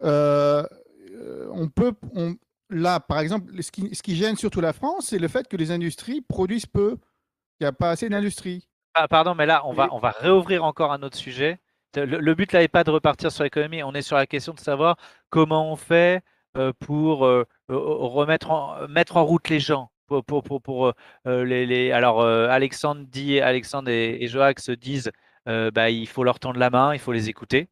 euh, 0.03 0.65
euh, 1.15 1.49
on 1.53 1.69
peut, 1.69 1.93
on- 2.15 2.35
là, 2.71 3.01
par 3.01 3.21
exemple, 3.21 3.63
ce 3.63 3.71
qui, 3.71 3.95
ce 3.95 4.03
qui 4.03 4.17
gêne 4.17 4.37
surtout 4.37 4.61
la 4.61 4.73
France, 4.73 5.07
c'est 5.09 5.19
le 5.19 5.29
fait 5.29 5.47
que 5.49 5.57
les 5.57 5.71
industries 5.71 6.21
produisent 6.21 6.67
peu, 6.67 6.91
qu'il 7.59 7.63
n'y 7.63 7.67
a 7.67 7.73
pas 7.73 7.91
assez 7.91 8.09
d'industrie. 8.09 8.67
Ah, 8.95 9.09
pardon, 9.09 9.35
mais 9.35 9.47
là, 9.47 9.63
on 9.67 9.73
va, 9.73 9.89
on 9.93 9.99
va 9.99 10.11
réouvrir 10.11 10.65
encore 10.65 10.93
un 10.93 11.03
autre 11.03 11.17
sujet. 11.17 11.59
Le, 11.95 12.05
le 12.07 12.35
but 12.35 12.53
là 12.53 12.61
n'est 12.61 12.69
pas 12.69 12.85
de 12.85 12.91
repartir 12.91 13.31
sur 13.31 13.45
l'économie, 13.45 13.83
on 13.83 13.93
est 13.95 14.03
sur 14.03 14.17
la 14.17 14.27
question 14.27 14.55
de 14.55 14.61
savoir 14.61 14.97
comment 15.31 15.71
on 15.71 15.77
fait 15.77 16.23
euh, 16.57 16.73
pour 16.81 17.21
remettre 17.69 18.51
en, 18.51 18.89
mettre 18.89 19.17
en 19.17 19.25
route 19.25 19.49
les 19.49 19.61
gens. 19.61 19.91
Pour, 20.07 20.25
pour, 20.25 20.43
pour, 20.43 20.61
pour, 20.61 20.87
euh, 20.89 20.93
euh, 21.27 21.45
les, 21.45 21.65
les- 21.67 21.93
Alors, 21.93 22.21
euh, 22.21 22.49
Alexandre, 22.49 23.03
dit, 23.09 23.41
Alexandre 23.41 23.89
et, 23.89 24.23
et 24.23 24.27
Joax 24.29 24.71
disent 24.71 25.11
euh, 25.49 25.71
bah, 25.71 25.91
il 25.91 26.07
faut 26.07 26.23
leur 26.25 26.39
tendre 26.39 26.59
la 26.59 26.71
main, 26.71 26.93
il 26.95 26.99
faut 27.01 27.13
les 27.13 27.29
écouter. 27.29 27.69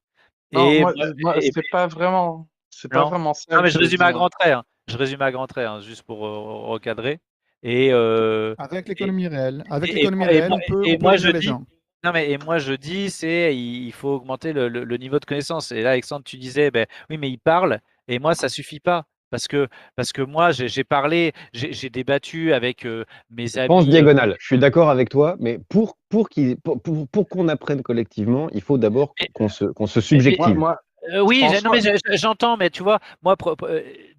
Non, 0.53 0.71
et 0.71 0.81
moi, 0.81 0.93
moi- 0.97 1.07
moi, 1.19 1.37
et- 1.39 1.51
c'est 1.53 1.63
pas 1.71 1.87
vraiment, 1.87 2.49
c'est 2.71 2.91
pas 2.91 3.05
vraiment 3.05 3.35
ça. 3.35 3.55
non, 3.55 3.63
mais 3.63 3.71
je 3.71 3.79
résume 3.79 4.03
à 4.03 4.07
dire. 4.07 4.15
grands 4.15 4.29
traits. 4.29 4.53
hein. 4.55 4.65
Je 4.89 4.97
résume 4.97 5.23
à 5.23 5.31
grands 5.31 5.47
traits, 5.47 5.67
hein, 5.69 5.81
juste 5.81 6.03
pour 6.03 6.27
euh, 6.27 6.67
recadrer. 6.67 7.21
Et, 7.63 7.93
euh, 7.93 8.55
Avec 8.59 8.89
l'économie 8.89 9.29
réelle. 9.29 9.63
Avec 9.71 9.91
et- 9.91 9.95
l'économie 9.95 10.25
et- 10.25 10.29
réelle, 10.29 10.51
et- 10.51 10.55
on 10.55 10.59
peut, 10.75 10.87
et 10.89 10.95
on 10.95 10.97
peut 10.99 11.03
moi, 11.03 11.17
je 11.17 11.29
les 11.29 11.39
dis- 11.41 11.47
gens. 11.47 11.65
Non, 12.03 12.13
mais 12.13 12.31
et 12.31 12.39
moi 12.39 12.57
je 12.59 12.73
dis, 12.73 13.11
c'est 13.11 13.55
il 13.55 13.87
il 13.87 13.93
faut 13.93 14.09
augmenter 14.15 14.55
le, 14.55 14.69
le- 14.69 14.85
le 14.85 14.97
niveau 14.97 15.19
de 15.19 15.25
connaissance. 15.27 15.71
Et 15.71 15.83
là, 15.83 15.91
Alexandre, 15.91 16.25
tu 16.25 16.39
disais, 16.39 16.71
ben 16.71 16.87
oui, 17.11 17.19
mais 17.19 17.29
il 17.31 17.39
parle, 17.39 17.79
et 18.09 18.19
moi, 18.19 18.35
ça 18.35 18.49
suffit 18.49 18.81
pas. 18.81 19.05
Parce 19.31 19.47
que, 19.47 19.69
parce 19.97 20.13
que 20.13 20.23
moi, 20.23 20.51
j'ai 20.51 20.85
parlé, 20.85 21.33
j'ai 21.53 21.89
débattu 21.91 22.53
avec 22.53 22.85
euh, 22.85 23.05
mes 23.31 23.59
amis. 23.59 23.69
pense 23.69 23.89
diagonale. 23.89 24.37
Je 24.39 24.47
suis 24.47 24.59
d'accord 24.59 24.91
avec 24.91 25.09
toi, 25.09 25.37
mais 25.39 25.59
pour, 25.69 25.97
pour 26.09 26.29
qu'il- 26.29 26.57
pour, 26.57 26.81
pour, 26.83 27.09
pour 27.09 27.29
qu'on 27.29 27.49
apprenne 27.49 27.83
collectivement, 27.83 28.49
il 28.53 28.61
faut 28.61 28.79
d'abord 28.79 29.15
qu'on 29.33 29.49
se, 29.49 29.65
qu'on 29.65 29.87
se 29.87 30.01
subjective. 30.01 30.57
moi, 30.57 30.79
Euh, 31.15 31.21
oui, 31.23 31.43
mais 31.73 31.81
j'ai- 31.81 31.95
j'entends, 32.19 32.57
mais 32.59 32.69
tu 32.69 32.83
vois, 32.83 32.99
moi, 33.23 33.35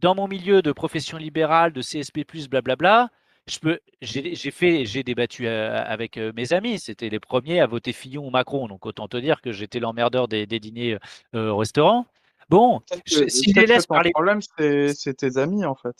dans 0.01 0.15
mon 0.15 0.27
milieu 0.27 0.61
de 0.61 0.71
profession 0.71 1.17
libérale, 1.17 1.73
de 1.73 1.81
CSP+, 1.81 2.25
blablabla, 2.49 3.09
je 3.47 3.59
peux, 3.59 3.79
j'ai 4.01 4.33
j'ai 4.35 4.51
fait, 4.51 4.85
j'ai 4.85 5.03
débattu 5.03 5.47
avec 5.47 6.17
mes 6.17 6.53
amis. 6.53 6.79
C'était 6.79 7.09
les 7.09 7.19
premiers 7.19 7.59
à 7.59 7.67
voter 7.67 7.91
Fillon 7.93 8.25
ou 8.25 8.29
Macron, 8.29 8.67
donc 8.67 8.85
autant 8.85 9.07
te 9.07 9.17
dire 9.17 9.41
que 9.41 9.51
j'étais 9.51 9.79
l'emmerdeur 9.79 10.27
des, 10.27 10.45
des 10.47 10.59
dîners 10.59 10.97
euh, 11.35 11.49
au 11.49 11.57
restaurant. 11.57 12.05
Bon, 12.51 12.81
peut-être 12.81 13.01
je- 13.05 13.19
que- 13.21 13.29
si 13.29 13.51
je 13.53 13.59
les 13.59 13.65
laisse 13.65 13.87
parler, 13.87 14.11
problème, 14.11 14.39
c'est 14.57 15.13
tes 15.17 15.37
amis, 15.37 15.65
en 15.65 15.73
fait. 15.75 15.95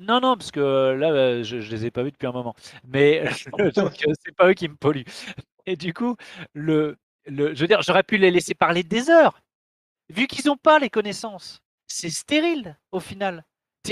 non, 0.00 0.20
non, 0.20 0.36
parce 0.36 0.50
que 0.50 0.60
là, 0.98 1.10
euh, 1.12 1.42
je, 1.44 1.60
je 1.60 1.70
les 1.70 1.86
ai 1.86 1.90
pas 1.92 2.02
vus 2.02 2.10
depuis 2.10 2.26
un 2.26 2.32
moment. 2.32 2.54
Mais 2.84 3.22
c'est 4.24 4.34
pas 4.36 4.48
eux 4.48 4.54
qui 4.54 4.68
me 4.68 4.74
polluent. 4.76 5.04
Et 5.64 5.76
du 5.76 5.94
coup, 5.94 6.16
le, 6.54 6.96
le, 7.26 7.54
je 7.54 7.60
veux 7.60 7.68
dire, 7.68 7.82
j'aurais 7.82 8.02
pu 8.02 8.16
les 8.18 8.32
laisser 8.32 8.54
parler 8.54 8.82
des 8.82 9.10
heures 9.10 9.40
vu 10.10 10.26
qu'ils 10.26 10.46
n'ont 10.46 10.56
pas 10.56 10.78
les 10.80 10.90
connaissances. 10.90 11.62
C'est 11.86 12.10
stérile 12.10 12.76
au 12.90 12.98
final. 13.00 13.44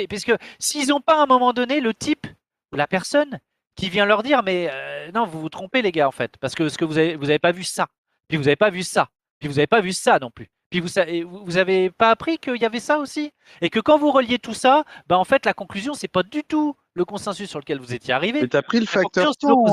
Parce 0.08 0.24
que 0.24 0.32
s'ils 0.58 0.88
n'ont 0.88 1.00
pas 1.00 1.18
à 1.20 1.22
un 1.22 1.26
moment 1.26 1.52
donné 1.52 1.80
le 1.80 1.94
type 1.94 2.26
ou 2.72 2.76
la 2.76 2.86
personne 2.86 3.38
qui 3.76 3.88
vient 3.88 4.04
leur 4.04 4.22
dire 4.22 4.42
mais 4.42 4.68
euh, 4.70 5.10
non 5.12 5.26
vous 5.26 5.40
vous 5.40 5.48
trompez 5.48 5.80
les 5.82 5.90
gars 5.92 6.06
en 6.06 6.12
fait 6.12 6.36
parce 6.38 6.54
que 6.54 6.68
ce 6.68 6.76
que 6.78 6.84
vous 6.84 6.98
avez 6.98 7.16
vous 7.16 7.28
avez 7.30 7.38
pas 7.38 7.50
vu 7.52 7.64
ça 7.64 7.88
puis 8.28 8.36
vous 8.36 8.46
avez 8.46 8.56
pas 8.56 8.70
vu 8.70 8.82
ça 8.82 9.08
puis 9.38 9.48
vous 9.48 9.58
avez 9.58 9.66
pas 9.66 9.80
vu 9.80 9.92
ça 9.92 10.18
non 10.20 10.30
plus 10.30 10.48
puis 10.70 10.80
vous 10.80 10.88
sa- 10.88 11.08
et 11.08 11.22
vous 11.24 11.44
vous 11.44 11.56
avez 11.56 11.90
pas 11.90 12.10
appris 12.10 12.38
qu'il 12.38 12.56
y 12.56 12.64
avait 12.64 12.80
ça 12.80 12.98
aussi? 12.98 13.32
Et 13.60 13.70
que 13.70 13.80
quand 13.80 13.98
vous 13.98 14.10
reliez 14.12 14.38
tout 14.38 14.54
ça 14.54 14.84
bah 15.08 15.18
en 15.18 15.24
fait 15.24 15.44
la 15.44 15.52
conclusion 15.52 15.94
c'est 15.94 16.08
pas 16.08 16.22
du 16.22 16.42
tout 16.44 16.76
le 16.94 17.04
consensus 17.04 17.48
sur 17.48 17.58
lequel 17.60 17.78
vous 17.78 17.94
étiez 17.94 18.12
arrivé 18.14 18.40
Mais 18.42 18.48
t'as 18.48 18.62
pris 18.62 18.78
le 18.78 18.84
La 18.84 18.90
facteur 18.90 19.36
temps. 19.36 19.64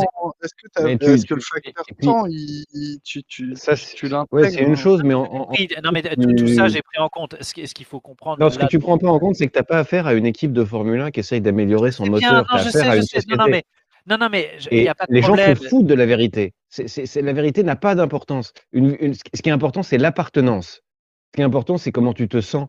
Est-ce 0.44 0.54
que, 0.54 0.68
tu- 0.98 1.14
est-ce 1.14 1.26
tu- 1.26 1.34
le 1.36 1.42
facteur 1.42 1.86
temps, 2.02 2.26
il, 2.28 2.64
il- 2.74 3.00
tu, 3.04 3.24
tu, 3.24 3.56
Ça, 3.56 3.76
tu, 3.76 3.82
c'est- 3.84 3.96
tu 3.96 4.08
l'intègres 4.08 4.28
Ouais, 4.34 4.50
c'est 4.52 4.62
une 4.62 4.76
chose, 4.76 5.02
mais 5.04 5.14
en, 5.16 5.24
en- 5.24 5.50
Oui, 5.52 5.68
non 5.84 5.92
mais 5.92 6.04
tu- 6.04 6.16
tout, 6.16 6.34
tout 6.36 6.48
ça 6.48 6.68
j'ai 6.68 6.82
pris 6.82 7.00
en 7.00 7.10
compte 7.10 7.36
ce 7.42 7.66
ce 7.66 7.74
qu'il 7.74 7.86
faut 7.86 8.00
comprendre 8.00 8.40
non, 8.40 8.50
ce 8.52 8.60
que 8.60 8.66
tu 8.68 8.78
prends 8.80 8.98
pas 8.98 9.10
en 9.10 9.20
compte, 9.20 9.36
c'est 9.36 9.48
que 9.48 9.54
tu 9.54 9.60
n'as 9.60 9.64
pas 9.64 9.80
affaire 9.80 10.06
à 10.08 10.14
une 10.14 10.26
équipe 10.28 10.54
de 10.54 10.64
Formule 10.64 11.02
1 11.02 11.12
qui 11.12 11.20
essaye 11.22 11.42
d'améliorer 11.42 11.92
son 11.92 12.06
moteur. 12.06 12.20
bien, 12.20 12.30
Tu 12.30 12.36
as 12.36 12.58
non, 12.58 12.64
je 12.64 12.68
affaire 12.70 12.72
sais, 12.72 12.88
à 12.90 12.96
je 12.98 13.02
sais. 13.02 13.20
Non, 13.30 13.38
non, 13.38 13.46
mais, 13.50 13.64
non, 14.06 14.18
non, 14.20 14.30
mais 14.32 14.52
je- 14.60 14.70
il 14.72 14.78
Et 14.78 14.82
n'y 14.84 14.88
a 14.90 14.96
pas 14.96 15.06
de 15.08 15.14
les 15.14 15.22
gens 15.22 15.36
se 15.36 15.56
foutent 15.56 15.88
de 15.88 15.94
la 15.96 16.06
vérité. 16.06 16.54
C'est, 16.70 16.88
c'est- 16.88 17.06
c'est- 17.08 17.22
la 17.24 17.34
vérité 17.34 17.64
n'a 17.64 17.76
pas 17.76 17.96
d'importance. 17.96 18.54
Une- 18.72 18.96
une- 19.00 19.14
ce 19.16 19.42
qui 19.42 19.50
est 19.50 19.54
important, 19.54 19.82
c'est 19.84 19.98
l'appartenance. 19.98 20.82
Ce 21.28 21.38
qui 21.38 21.42
est 21.42 21.46
important, 21.46 21.78
c'est 21.78 21.92
comment 21.92 22.14
tu 22.14 22.28
te 22.28 22.42
sens. 22.42 22.68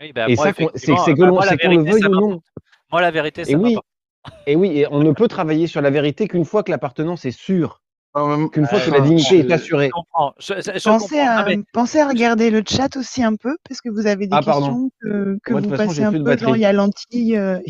Oui, 0.00 0.12
bah, 0.12 0.26
et 0.28 0.34
moi, 0.34 0.46
ça, 0.46 0.52
c'est, 0.52 0.66
que 0.66 1.20
bah, 1.20 1.26
l'on, 1.26 1.34
moi, 1.34 1.44
la 1.46 1.56
qu'on 1.56 1.68
le 1.70 1.82
vérité, 1.82 1.90
veuille 1.90 2.06
ou 2.06 2.20
non. 2.20 2.42
Moi, 2.90 3.00
la 3.00 3.10
vérité, 3.10 3.44
ça 3.44 3.52
Et 3.52 3.56
oui, 3.56 3.76
et 4.46 4.56
oui, 4.56 4.78
et 4.78 4.86
on 4.90 5.00
ne 5.02 5.12
peut 5.12 5.28
travailler 5.28 5.66
sur 5.66 5.80
la 5.80 5.90
vérité 5.90 6.28
qu'une 6.28 6.44
fois 6.44 6.62
que 6.62 6.70
l'appartenance 6.70 7.24
est 7.24 7.30
sûre, 7.30 7.82
qu'une 8.14 8.66
fois 8.66 8.78
Ouais, 8.78 8.84
que 8.84 8.90
la 8.90 9.00
dignité 9.00 9.40
je- 9.42 9.46
est 9.46 9.52
assurée. 9.52 9.86
Je 9.86 9.92
comprends. 9.92 10.34
Je, 10.38 10.54
je- 10.54 10.78
je 10.78 10.84
Pensez 10.84 11.18
à, 11.18 11.36
Non, 11.38 11.44
mais 11.46 11.58
pensez 11.72 12.00
à 12.00 12.08
regarder 12.08 12.50
le 12.50 12.62
chat 12.68 12.96
aussi 12.96 13.22
un 13.22 13.36
peu, 13.36 13.56
parce 13.68 13.80
que 13.80 13.88
vous 13.88 14.06
avez 14.06 14.26
des 14.26 14.36
Ah, 14.36 14.42
questions 14.42 14.90
que, 15.00 15.38
que 15.42 15.52
Moi, 15.52 15.60
de 15.60 15.66
vous 15.66 15.76
façon, 15.76 15.86
passez 15.88 16.02
un 16.02 16.12
peu. 16.12 16.36
Genre, 16.36 16.56
il 16.56 16.60
y 16.62 16.64
a 16.64 16.72
Lentille. 16.72 17.36
euh, 17.36 17.60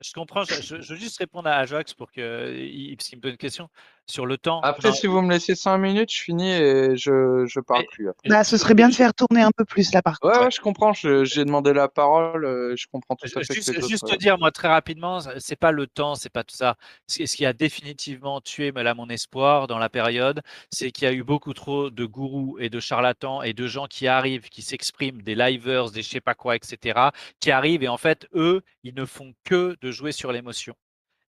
je 0.00 0.12
comprends. 0.12 0.44
Je, 0.44 0.76
veux 0.76 0.96
juste 0.96 1.18
répondre 1.18 1.48
à 1.48 1.64
Joax 1.66 1.92
pour 1.94 2.10
que, 2.10 2.56
il- 2.56 2.96
parce 2.96 3.08
qu'il 3.08 3.18
me 3.18 3.22
pose 3.22 3.32
une 3.32 3.36
question. 3.36 3.68
Sur 4.10 4.26
le 4.26 4.38
temps. 4.38 4.60
Après, 4.62 4.88
genre, 4.88 4.96
si 4.96 5.06
vous 5.06 5.20
me 5.20 5.30
laissez 5.30 5.54
5 5.54 5.78
minutes, 5.78 6.12
je 6.12 6.22
finis 6.22 6.50
et 6.50 6.96
je, 6.96 7.44
je 7.46 7.60
parle 7.60 7.84
plus 7.92 8.08
après. 8.08 8.28
Bah, 8.28 8.44
ce 8.44 8.56
serait 8.56 8.74
bien 8.74 8.88
de 8.88 8.94
faire 8.94 9.14
tourner 9.14 9.42
un 9.42 9.50
peu 9.56 9.64
plus 9.64 9.92
là, 9.92 10.02
par 10.02 10.18
contre. 10.18 10.38
Ouais, 10.38 10.44
ouais, 10.44 10.50
je 10.50 10.60
comprends. 10.60 10.92
je- 10.92 11.24
J'ai 11.24 11.44
demandé 11.44 11.72
la 11.72 11.88
parole. 11.88 12.44
euh, 12.44 12.74
Je 12.76 12.86
comprends 12.90 13.14
tout 13.16 13.26
à 13.26 13.28
fait 13.40 13.46
que 13.46 13.54
Juste, 13.54 13.72
juste 13.88 14.06
te 14.06 14.16
dire, 14.16 14.38
moi, 14.38 14.50
très 14.50 14.68
rapidement, 14.68 15.20
c'est 15.38 15.56
pas 15.56 15.72
le 15.72 15.86
temps, 15.86 16.14
c'est 16.14 16.30
pas 16.32 16.44
tout 16.44 16.56
ça. 16.56 16.76
Ce 17.06 17.24
ce 17.26 17.36
qui 17.36 17.44
a 17.46 17.52
définitivement 17.52 18.40
tué 18.40 18.72
là, 18.74 18.94
mon 18.94 19.08
espoir 19.08 19.66
dans 19.66 19.78
la 19.78 19.88
période, 19.88 20.40
c'est 20.70 20.90
qu'il 20.90 21.04
y 21.04 21.06
a 21.10 21.12
eu 21.12 21.22
beaucoup 21.22 21.52
trop 21.52 21.90
de 21.90 22.04
gourous 22.04 22.56
et 22.60 22.70
de 22.70 22.80
charlatans 22.80 23.42
et 23.42 23.52
de 23.52 23.66
gens 23.66 23.86
qui 23.86 24.06
arrivent, 24.06 24.48
qui 24.48 24.62
s'expriment, 24.62 25.22
des 25.22 25.34
livers, 25.34 25.90
des 25.90 26.02
je 26.02 26.08
sais 26.08 26.20
pas 26.20 26.34
quoi, 26.34 26.56
etc., 26.56 27.12
qui 27.40 27.50
arrivent 27.50 27.82
et 27.82 27.88
en 27.88 27.96
fait, 27.98 28.26
eux, 28.34 28.62
ils 28.84 28.94
ne 28.94 29.04
font 29.04 29.34
que 29.44 29.76
de 29.80 29.90
jouer 29.90 30.12
sur 30.12 30.32
l'émotion. 30.32 30.74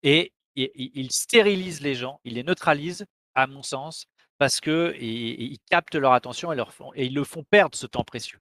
Et 0.03 0.33
i- 0.63 0.71
i- 0.75 0.91
ils 0.95 1.11
stérilisent 1.11 1.81
les 1.81 1.95
gens, 1.95 2.19
ils 2.23 2.33
les 2.33 2.43
neutralisent, 2.43 3.05
à 3.35 3.47
mon 3.47 3.63
sens, 3.63 4.05
parce 4.37 4.59
que 4.59 4.95
ils 4.99 5.57
captent 5.69 5.95
leur 5.95 6.13
attention 6.13 6.51
et, 6.51 6.55
leur 6.55 6.73
font, 6.73 6.91
et 6.95 7.05
ils 7.05 7.13
le 7.13 7.23
font 7.23 7.43
perdre 7.43 7.77
ce 7.77 7.87
temps 7.87 8.03
précieux. 8.03 8.39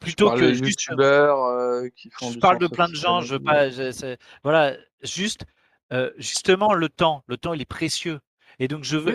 Plutôt 0.00 0.30
que 0.30 0.52
juste 0.54 0.86
youtubeurs 0.86 1.44
euh, 1.44 1.88
qui 1.94 2.08
font 2.10 2.30
je 2.30 2.38
parle 2.38 2.58
de 2.58 2.66
plein 2.66 2.88
de 2.88 2.94
gens, 2.94 3.20
je 3.20 3.34
veux 3.34 3.40
pas, 3.40 3.68
je- 3.70 4.16
voilà, 4.42 4.76
juste, 5.02 5.44
euh, 5.92 6.10
justement 6.16 6.72
le 6.72 6.88
temps, 6.88 7.22
le 7.26 7.36
temps 7.36 7.52
il 7.52 7.60
est 7.60 7.66
précieux. 7.66 8.20
Et 8.58 8.68
donc 8.68 8.84
je 8.84 8.96
veux, 8.96 9.14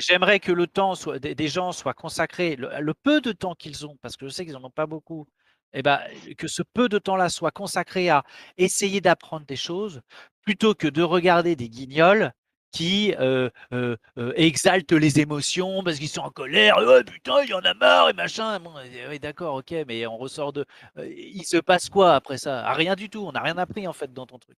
j'aimerais 0.00 0.38
que 0.40 0.52
le 0.52 0.66
temps 0.66 0.94
soit, 0.94 1.18
des, 1.18 1.48
gens 1.48 1.72
soient 1.72 1.94
consacrés, 1.94 2.56
le, 2.56 2.68
le 2.80 2.94
peu 2.94 3.20
de 3.20 3.32
temps 3.32 3.54
qu'ils 3.54 3.86
ont, 3.86 3.96
parce 4.02 4.16
que 4.16 4.26
je 4.26 4.30
sais 4.32 4.44
qu'ils 4.44 4.56
en 4.56 4.64
ont 4.64 4.70
pas 4.70 4.86
beaucoup, 4.86 5.26
et 5.72 5.82
ben 5.82 6.00
que 6.36 6.48
ce 6.48 6.62
peu 6.62 6.88
de 6.88 6.98
temps-là 6.98 7.28
soit 7.28 7.50
consacré 7.52 8.10
à 8.10 8.24
essayer 8.58 9.00
d'apprendre 9.00 9.46
des 9.46 9.56
choses, 9.56 10.02
plutôt 10.42 10.74
que 10.74 10.88
de 10.88 11.02
regarder 11.02 11.56
des 11.56 11.68
guignols 11.68 12.32
qui 12.72 13.14
euh, 13.20 13.50
euh, 13.72 13.96
euh, 14.18 14.32
exaltent 14.34 14.92
les 14.92 15.20
émotions 15.20 15.82
parce 15.84 15.98
qu'ils 15.98 16.08
sont 16.08 16.22
en 16.22 16.30
colère. 16.30 16.78
Ouais, 16.78 17.04
putain, 17.04 17.42
il 17.42 17.50
y 17.50 17.54
en 17.54 17.60
a 17.60 17.74
marre 17.74 18.08
et 18.08 18.14
machin. 18.14 18.58
Bon, 18.60 18.72
oui, 19.10 19.18
d'accord, 19.18 19.56
ok, 19.56 19.74
mais 19.86 20.06
on 20.06 20.16
ressort 20.16 20.52
de. 20.52 20.64
il 20.98 21.44
se 21.44 21.58
passe 21.58 21.90
quoi 21.90 22.14
après 22.14 22.38
ça? 22.38 22.64
Ah, 22.66 22.72
Rien 22.72 22.94
du 22.94 23.10
tout. 23.10 23.24
On 23.26 23.32
n'a 23.32 23.42
rien 23.42 23.58
appris 23.58 23.86
en 23.86 23.92
fait 23.92 24.12
dans 24.12 24.26
ton 24.26 24.38
truc. 24.38 24.56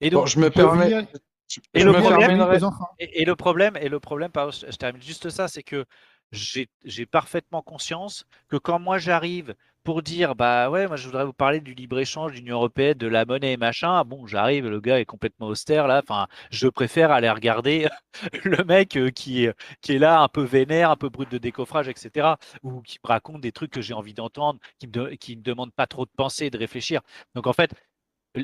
Et 0.00 0.10
Bon, 0.10 0.20
donc, 0.20 0.28
je 0.28 0.38
me 0.40 0.50
permets. 0.50 1.06
Et 1.72 1.80
je 1.80 1.84
le 1.84 1.92
me 1.92 1.98
problème- 2.00 2.80
et, 2.98 3.22
et 3.22 3.24
le 3.24 3.36
problème, 3.36 3.76
et 3.76 3.88
le 3.88 4.00
problème, 4.00 4.30
pardon, 4.32 4.50
je, 4.50 4.74
termine 4.76 5.02
juste 5.02 5.30
ça, 5.30 5.46
c'est 5.46 5.62
que 5.62 5.84
j'ai 6.32 7.06
parfaitement 7.06 7.62
conscience 7.62 8.24
que 8.48 8.56
quand 8.56 8.80
moi 8.80 8.98
j'arrive 8.98 9.54
pour 9.84 10.02
dire, 10.02 10.34
bah 10.34 10.70
ouais, 10.70 10.86
moi 10.88 10.96
je 10.96 11.06
voudrais 11.06 11.24
vous 11.24 11.32
parler 11.34 11.60
du 11.60 11.74
libre-échange, 11.74 12.32
de 12.32 12.36
l'Union 12.38 12.56
européenne, 12.56 12.94
de 12.98 13.06
la 13.06 13.24
monnaie 13.26 13.52
et 13.52 13.56
machin, 13.56 14.02
bon, 14.04 14.26
j'arrive, 14.26 14.66
le 14.68 14.80
gars 14.80 14.98
est 15.00 15.04
complètement 15.04 15.46
austère 15.48 15.86
là, 15.86 16.00
enfin, 16.02 16.26
je 16.50 16.68
préfère 16.68 17.10
aller 17.12 17.30
regarder 17.30 17.88
le 18.44 18.64
mec 18.64 18.96
euh, 18.96 19.10
qui, 19.10 19.44
est- 19.44 19.54
qui 19.82 19.92
est 19.94 19.98
là 19.98 20.20
un 20.22 20.28
peu 20.28 20.42
vénère, 20.42 20.90
un 20.90 20.96
peu 20.96 21.08
brut 21.10 21.30
de 21.30 21.38
décoffrage, 21.38 21.88
etc., 21.88 22.38
ou 22.62 22.80
qui 22.82 22.98
me 23.04 23.08
raconte 23.08 23.40
des 23.42 23.52
trucs 23.52 23.70
que 23.72 23.80
j'ai 23.82 23.94
envie 23.94 24.14
d'entendre, 24.14 24.58
qui 24.78 24.86
me, 24.88 24.92
de- 24.92 25.10
qui 25.14 25.36
me 25.36 25.42
demandent 25.42 25.72
pas 25.74 25.86
trop 25.86 26.04
de 26.06 26.10
penser, 26.16 26.50
de 26.50 26.58
réfléchir. 26.58 27.00
Donc 27.34 27.46
en 27.46 27.52
fait, 27.52 27.70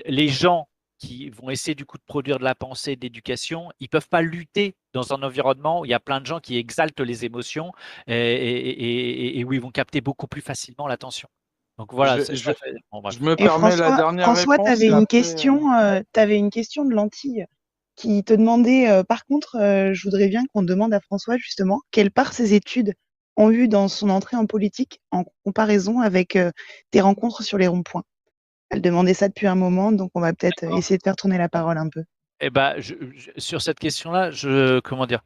les 0.07 0.28
gens 0.28 0.69
qui 1.00 1.30
vont 1.30 1.50
essayer 1.50 1.74
du 1.74 1.86
coup 1.86 1.98
de 1.98 2.02
produire 2.04 2.38
de 2.38 2.44
la 2.44 2.54
pensée, 2.54 2.94
de 2.94 3.00
l'éducation, 3.00 3.70
ils 3.80 3.88
peuvent 3.88 4.08
pas 4.08 4.20
lutter 4.22 4.76
dans 4.92 5.12
un 5.14 5.22
environnement 5.22 5.80
où 5.80 5.84
il 5.86 5.90
y 5.90 5.94
a 5.94 6.00
plein 6.00 6.20
de 6.20 6.26
gens 6.26 6.40
qui 6.40 6.56
exaltent 6.58 7.00
les 7.00 7.24
émotions 7.24 7.72
et, 8.06 8.14
et- 8.14 8.68
et- 8.68 9.26
et- 9.26 9.38
et 9.40 9.44
où 9.44 9.52
ils 9.52 9.60
vont 9.60 9.70
capter 9.70 10.00
beaucoup 10.00 10.26
plus 10.26 10.42
facilement 10.42 10.86
l'attention. 10.86 11.28
Donc 11.78 11.94
voilà, 11.94 12.18
Je- 12.18 12.52
bon, 12.92 13.00
me 13.02 13.34
Et 13.34 13.36
permets 13.36 13.76
la 13.76 13.76
François, 13.76 13.96
dernière 13.96 14.26
François, 14.26 14.56
réponse. 14.58 14.66
tu 14.66 14.72
avais 14.72 14.86
une 14.88 14.92
après, 14.94 15.06
question, 15.06 15.72
euh, 15.72 16.00
t'avais 16.12 16.36
une 16.36 16.50
question 16.50 16.84
de 16.84 16.94
lentille 16.94 17.46
qui 17.96 18.22
te 18.22 18.34
demandait, 18.34 18.90
euh, 18.90 19.02
par 19.02 19.24
contre, 19.24 19.56
euh, 19.56 19.94
je 19.94 20.02
voudrais 20.04 20.28
bien 20.28 20.42
qu'on 20.52 20.62
demande 20.62 20.92
à 20.92 21.00
François 21.00 21.38
justement 21.38 21.80
quelle 21.90 22.10
part 22.10 22.34
ses 22.34 22.52
études 22.54 22.94
ont 23.36 23.50
eu 23.50 23.68
dans 23.68 23.88
son 23.88 24.10
entrée 24.10 24.36
en 24.36 24.44
politique 24.46 25.00
en 25.12 25.24
comparaison 25.44 26.00
avec 26.00 26.36
euh, 26.36 26.50
tes 26.90 27.00
rencontres 27.00 27.42
sur 27.42 27.56
les 27.56 27.66
ronds-points? 27.68 28.04
Elle 28.70 28.81
demandait 28.82 29.15
ça 29.15 29.28
depuis 29.28 29.47
un 29.47 29.55
moment, 29.57 29.92
donc 29.92 30.10
on 30.15 30.20
va 30.20 30.32
peut-être 30.32 30.65
essayer 30.76 30.97
de 30.97 31.02
faire 31.02 31.16
tourner 31.16 31.39
la 31.39 31.49
parole 31.49 31.76
un 31.78 31.89
peu. 31.89 32.05
Eh 32.40 32.50
ben, 32.50 32.74
je- 32.78 32.94
je- 33.15 33.31
sur 33.36 33.60
cette 33.60 33.78
question-là, 33.78 34.31
je 34.31 34.81
comment 34.81 35.07
dire, 35.07 35.20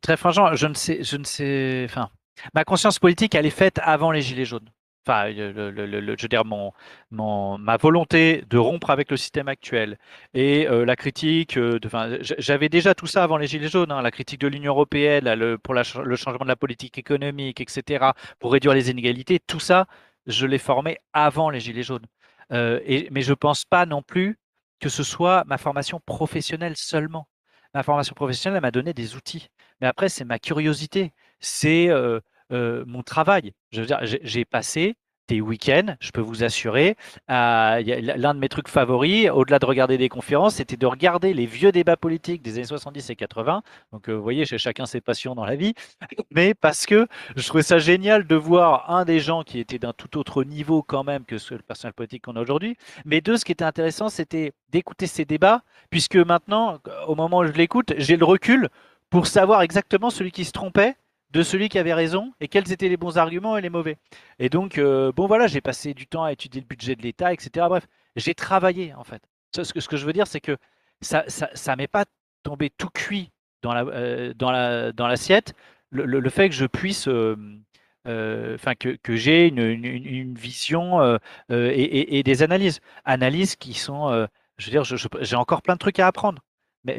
très 0.00 0.16
franchement, 0.16 0.54
je 0.54 0.66
ne 0.66 0.74
sais, 0.74 1.02
je 1.04 1.16
ne 1.16 1.24
sais, 1.24 1.82
enfin, 1.88 2.10
ma 2.54 2.64
conscience 2.64 2.98
politique, 2.98 3.34
elle 3.34 3.46
est 3.46 3.50
faite 3.50 3.78
avant 3.82 4.10
les 4.10 4.22
gilets 4.22 4.44
jaunes. 4.44 4.68
Enfin, 5.06 5.30
le, 5.30 5.50
le- 5.52 5.70
le- 5.86 6.00
le- 6.00 6.14
je 6.16 6.22
veux 6.22 6.28
dire, 6.28 6.44
mon, 6.44 6.72
mon, 7.10 7.58
ma 7.58 7.76
volonté 7.76 8.44
de 8.48 8.56
rompre 8.56 8.90
avec 8.90 9.10
le 9.10 9.16
système 9.16 9.48
actuel 9.48 9.98
et 10.32 10.68
euh, 10.68 10.84
la 10.84 10.94
critique, 10.94 11.56
euh, 11.58 11.78
enfin, 11.84 12.18
j'avais 12.38 12.68
déjà 12.68 12.94
tout 12.94 13.08
ça 13.08 13.24
avant 13.24 13.36
les 13.36 13.48
gilets 13.48 13.68
jaunes, 13.68 13.90
hein, 13.90 14.00
la 14.00 14.12
critique 14.12 14.40
de 14.40 14.46
l'Union 14.48 14.72
européenne, 14.72 15.24
là, 15.24 15.58
pour 15.58 15.74
la 15.74 15.82
le 16.04 16.16
changement 16.16 16.44
de 16.44 16.48
la 16.48 16.56
politique 16.56 16.98
économique, 16.98 17.60
etc., 17.60 18.12
pour 18.38 18.52
réduire 18.52 18.74
les 18.74 18.90
inégalités, 18.90 19.40
tout 19.40 19.58
ça, 19.60 19.86
je 20.26 20.46
l'ai 20.46 20.58
formé 20.58 20.98
avant 21.12 21.50
les 21.50 21.58
gilets 21.60 21.82
jaunes. 21.82 22.06
Euh, 22.52 22.80
et, 22.84 23.08
mais 23.10 23.22
je 23.22 23.32
pense 23.34 23.64
pas 23.64 23.86
non 23.86 24.02
plus 24.02 24.38
que 24.80 24.88
ce 24.88 25.02
soit 25.02 25.44
ma 25.46 25.58
formation 25.58 26.00
professionnelle 26.04 26.76
seulement. 26.76 27.28
Ma 27.74 27.82
formation 27.82 28.14
professionnelle, 28.14 28.56
elle 28.58 28.62
m'a 28.62 28.70
donné 28.70 28.92
des 28.92 29.16
outils. 29.16 29.48
Mais 29.80 29.86
après, 29.86 30.08
c'est 30.08 30.24
ma 30.24 30.38
curiosité, 30.38 31.12
c'est 31.40 31.88
euh, 31.88 32.20
euh, 32.52 32.84
mon 32.86 33.02
travail. 33.02 33.52
Je 33.70 33.80
veux 33.80 33.86
dire, 33.86 34.00
j'ai 34.02 34.44
passé 34.44 34.96
week-ends, 35.40 35.94
je 36.00 36.10
peux 36.10 36.20
vous 36.20 36.44
assurer. 36.44 36.96
a- 37.28 37.80
L'un 37.80 38.34
de 38.34 38.38
mes 38.38 38.48
trucs 38.48 38.68
favoris, 38.68 39.30
au-delà 39.30 39.58
de 39.58 39.66
regarder 39.66 39.98
des 39.98 40.08
conférences, 40.08 40.56
c'était 40.56 40.76
de 40.76 40.86
regarder 40.86 41.32
les 41.34 41.46
vieux 41.46 41.72
débats 41.72 41.96
politiques 41.96 42.42
des 42.42 42.54
années 42.56 42.64
70 42.66 43.10
et 43.10 43.16
80. 43.16 43.62
Donc, 43.92 44.08
euh, 44.08 44.12
vous 44.12 44.22
voyez, 44.22 44.44
chez 44.44 44.58
chacun 44.58 44.86
ses 44.86 45.00
passions 45.00 45.34
dans 45.34 45.44
la 45.44 45.56
vie. 45.56 45.74
Mais 46.30 46.54
parce 46.54 46.86
que 46.86 47.06
je 47.36 47.46
trouvais 47.46 47.62
ça 47.62 47.78
génial 47.78 48.26
de 48.26 48.34
voir 48.36 48.90
un 48.90 49.04
des 49.04 49.20
gens 49.20 49.42
qui 49.42 49.58
était 49.58 49.78
d'un 49.78 49.92
tout 49.92 50.18
autre 50.18 50.44
niveau 50.44 50.82
quand 50.82 51.04
même 51.04 51.24
que 51.24 51.38
ce- 51.38 51.54
le 51.54 51.62
personnel 51.62 51.92
politique 51.94 52.24
qu'on 52.24 52.36
a 52.36 52.40
aujourd'hui. 52.40 52.76
Mais 53.04 53.20
deux, 53.20 53.36
ce 53.36 53.44
qui 53.44 53.52
était 53.52 53.64
intéressant, 53.64 54.08
c'était 54.08 54.52
d'écouter 54.70 55.06
ces 55.06 55.24
débats, 55.24 55.62
puisque 55.90 56.16
maintenant, 56.16 56.78
au 57.06 57.14
moment 57.14 57.38
où 57.38 57.46
je 57.46 57.52
l'écoute, 57.52 57.92
j'ai 57.98 58.16
le 58.16 58.24
recul 58.24 58.68
pour 59.10 59.26
savoir 59.26 59.62
exactement 59.62 60.10
celui 60.10 60.30
qui 60.32 60.44
se 60.44 60.52
trompait 60.52 60.96
de 61.32 61.42
celui 61.42 61.68
qui 61.68 61.78
avait 61.78 61.94
raison 61.94 62.32
et 62.40 62.48
quels 62.48 62.70
étaient 62.72 62.88
les 62.88 62.96
bons 62.96 63.18
arguments 63.18 63.56
et 63.56 63.62
les 63.62 63.70
mauvais. 63.70 63.96
Et 64.38 64.48
donc, 64.48 64.78
euh, 64.78 65.12
bon 65.12 65.26
voilà, 65.26 65.46
j'ai 65.46 65.60
passé 65.60 65.94
du 65.94 66.06
temps 66.06 66.24
à 66.24 66.32
étudier 66.32 66.60
le 66.60 66.66
budget 66.66 66.94
de 66.96 67.02
l'État, 67.02 67.32
etc. 67.32 67.68
Bref, 67.68 67.86
j'ai 68.16 68.34
travaillé 68.34 68.94
en 68.94 69.04
fait. 69.04 69.22
Ce 69.56 69.72
que, 69.72 69.80
ce 69.80 69.88
que 69.88 69.96
je 69.96 70.06
veux 70.06 70.12
dire, 70.12 70.26
c'est 70.26 70.40
que 70.40 70.56
ça 71.00 71.24
ça 71.28 71.76
m'est 71.76 71.88
pas 71.88 72.04
tombé 72.42 72.70
tout 72.70 72.88
cuit 72.90 73.30
dans 73.62 73.72
la, 73.74 73.82
euh, 73.84 74.34
dans 74.34 74.50
la, 74.50 74.92
dans 74.92 75.06
l'assiette. 75.06 75.54
Le, 75.90 76.04
le- 76.06 76.30
fait 76.30 76.48
que 76.48 76.54
je 76.54 76.66
puisse, 76.66 77.06
euh, 77.08 78.54
enfin 78.54 78.74
que, 78.74 78.90
que 79.02 79.16
j'ai 79.16 79.48
une, 79.48 79.58
une- 79.60 80.34
vision 80.34 81.18
et, 81.50 82.18
et- 82.18 82.22
des 82.22 82.42
analyses, 82.42 82.80
analyses 83.04 83.56
qui 83.56 83.74
sont, 83.74 84.26
je 84.58 84.66
veux 84.66 84.70
dire, 84.70 84.84
j'ai 84.84 85.36
encore 85.36 85.62
plein 85.62 85.74
de 85.74 85.78
trucs 85.78 85.98
à 85.98 86.06
apprendre. 86.06 86.42
Mais, 86.84 86.96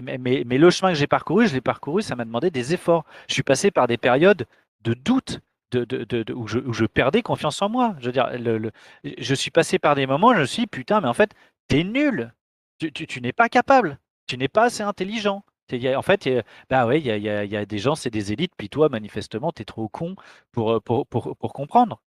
le 0.57 0.69
chemin 0.69 0.91
que 0.93 0.97
j'ai 0.97 1.07
parcouru, 1.07 1.47
je 1.47 1.53
l'ai 1.53 1.61
parcouru, 1.61 2.01
ça 2.01 2.15
m'a 2.15 2.25
demandé 2.25 2.51
des 2.51 2.73
efforts. 2.73 3.05
Je 3.27 3.33
suis 3.33 3.43
passé 3.43 3.71
par 3.71 3.87
des 3.87 3.97
périodes 3.97 4.45
de 4.81 4.93
doute, 4.93 5.41
de, 5.71 5.83
de- 5.85 6.03
de- 6.05 6.33
où, 6.33 6.47
je, 6.47 6.85
perdais 6.85 7.21
confiance 7.21 7.61
en 7.61 7.69
moi. 7.69 7.95
Je 7.99 8.05
veux 8.05 8.11
dire, 8.11 8.29
je 9.03 9.35
suis 9.35 9.51
passé 9.51 9.79
par 9.79 9.95
des 9.95 10.07
moments 10.07 10.29
où 10.29 10.33
je 10.35 10.39
me 10.41 10.45
suis 10.45 10.63
dit, 10.63 10.67
putain, 10.67 11.01
mais 11.01 11.07
en 11.07 11.13
fait, 11.13 11.31
t'es 11.67 11.83
nul. 11.83 12.33
Tu, 12.79 12.91
tu- 12.91 13.21
n'es 13.21 13.33
pas 13.33 13.49
capable. 13.49 13.99
Tu 14.27 14.37
n'es 14.37 14.47
pas 14.47 14.65
assez 14.65 14.83
intelligent. 14.83 15.43
T'es- 15.67 15.95
En 15.95 16.01
fait, 16.01 16.29
bah 16.69 16.85
ouais, 16.87 16.99
il 16.99 17.05
y 17.05 17.11
a, 17.11 17.17
y 17.45 17.49
y 17.49 17.55
a 17.57 17.65
des 17.65 17.77
gens, 17.79 17.95
c'est 17.95 18.09
des 18.09 18.31
élites, 18.33 18.53
puis 18.57 18.69
toi, 18.69 18.89
manifestement, 18.89 19.51
tu 19.51 19.61
es 19.61 19.65
trop 19.65 19.87
con 19.89 20.15
pour, 20.51 20.81
pour, 20.83 21.07
pour, 21.07 21.35
pour 21.37 21.53
comprendre. 21.53 22.01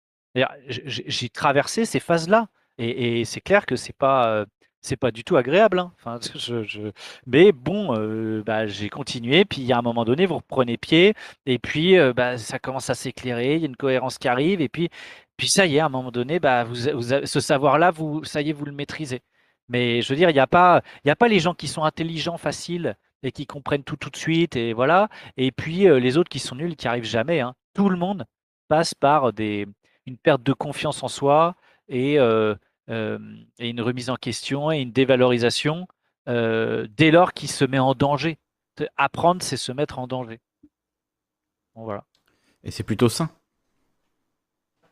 J'ai 0.66 1.28
traversé 1.28 1.84
ces 1.84 2.00
phases-là. 2.00 2.48
Et, 2.78 3.20
et 3.20 3.24
c'est 3.24 3.40
clair 3.42 3.66
que 3.66 3.76
c'est 3.76 3.92
pas, 3.96 4.28
euh, 4.28 4.46
c'est 4.82 4.96
pas 4.96 5.10
du 5.10 5.24
tout 5.24 5.36
agréable. 5.36 5.78
hein. 5.78 5.92
Enfin, 5.96 6.18
je, 6.36 6.62
je- 6.64 6.90
Mais 7.26 7.52
bon, 7.52 7.96
euh, 7.98 8.42
bah, 8.44 8.66
j'ai 8.66 8.88
continué. 8.88 9.44
Puis 9.44 9.72
à 9.72 9.78
un 9.78 9.82
moment 9.82 10.04
donné, 10.04 10.26
vous 10.26 10.36
reprenez 10.36 10.76
pied. 10.76 11.14
Et 11.46 11.58
puis, 11.58 11.96
euh, 11.98 12.12
bah, 12.12 12.36
ça 12.38 12.58
commence 12.58 12.90
à 12.90 12.94
s'éclairer. 12.94 13.56
Il 13.56 13.60
y 13.62 13.64
a 13.64 13.68
une 13.68 13.76
cohérence 13.76 14.18
qui 14.18 14.28
arrive. 14.28 14.60
Et 14.60 14.68
puis, 14.68 14.88
puis 15.36 15.48
ça 15.48 15.66
y 15.66 15.76
est, 15.76 15.80
à 15.80 15.86
un 15.86 15.88
moment 15.88 16.10
donné, 16.12 16.38
bah, 16.40 16.64
vous, 16.64 16.74
vous 16.94 17.02
ce 17.26 17.40
savoir-là, 17.40 17.90
vous, 17.90 18.24
ça 18.24 18.42
y 18.42 18.50
est, 18.50 18.52
vous 18.52 18.64
le 18.64 18.72
maîtrisez. 18.72 19.22
Mais 19.68 20.02
je 20.02 20.08
veux 20.10 20.16
dire, 20.16 20.30
il 20.30 20.34
n'y 20.34 20.38
a 20.40 20.46
pas, 20.46 20.82
a 21.06 21.16
pas 21.16 21.28
les 21.28 21.40
gens 21.40 21.54
qui 21.54 21.68
sont 21.68 21.84
intelligents, 21.84 22.36
faciles 22.38 22.96
et 23.22 23.32
qui 23.32 23.46
comprennent 23.46 23.84
tout 23.84 23.96
tout 23.96 24.10
de 24.10 24.16
suite. 24.16 24.56
Et 24.56 24.72
voilà. 24.72 25.08
Et 25.36 25.52
puis 25.52 25.86
euh, 25.88 25.98
les 26.00 26.18
autres 26.18 26.28
qui 26.28 26.38
sont 26.40 26.56
nuls, 26.56 26.76
qui 26.76 26.88
arrivent 26.88 27.04
jamais. 27.04 27.40
hein. 27.40 27.54
Tout 27.74 27.88
le 27.88 27.96
monde 27.96 28.24
passe 28.68 28.94
par 28.94 29.32
des, 29.32 29.66
une 30.06 30.16
perte 30.18 30.42
de 30.42 30.52
confiance 30.52 31.02
en 31.02 31.08
soi 31.08 31.54
et, 31.88 32.18
euh, 32.90 33.18
et 33.58 33.68
une 33.70 33.80
remise 33.80 34.10
en 34.10 34.16
question 34.16 34.70
et 34.72 34.80
une 34.80 34.92
dévalorisation 34.92 35.86
euh, 36.28 36.86
dès 36.96 37.10
lors 37.10 37.32
qu'il 37.32 37.50
se 37.50 37.64
met 37.64 37.78
en 37.78 37.94
danger. 37.94 38.38
Apprendre, 38.96 39.42
c'est 39.42 39.56
se 39.56 39.72
mettre 39.72 39.98
en 39.98 40.06
danger. 40.06 40.40
Bon, 41.74 41.84
voilà. 41.84 42.04
Et 42.64 42.70
c'est 42.72 42.84
plutôt 42.84 43.08
sain. 43.10 43.30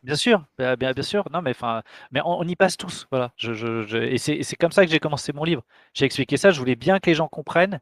Bien 0.03 0.15
sûr, 0.15 0.43
bah, 0.57 0.75
bien, 0.75 0.93
bien 0.93 1.03
sûr. 1.03 1.27
Non, 1.31 1.41
mais 1.43 1.51
enfin, 1.51 1.83
mais 2.11 2.21
on, 2.25 2.39
on 2.39 2.47
y 2.47 2.55
passe 2.55 2.75
tous. 2.77 3.07
Voilà. 3.11 3.31
Je, 3.37 3.53
je- 3.53 3.83
je- 3.83 3.97
et 3.97 4.17
c'est 4.17 4.35
et 4.35 4.43
c'est 4.43 4.55
comme 4.55 4.71
ça 4.71 4.83
que 4.85 4.91
j'ai 4.91 4.99
commencé 4.99 5.31
mon 5.31 5.43
livre. 5.43 5.63
J'ai 5.93 6.05
expliqué 6.05 6.37
ça. 6.37 6.49
Je 6.51 6.59
voulais 6.59 6.75
bien 6.75 6.99
que 6.99 7.09
les 7.09 7.15
gens 7.15 7.27
comprennent 7.27 7.79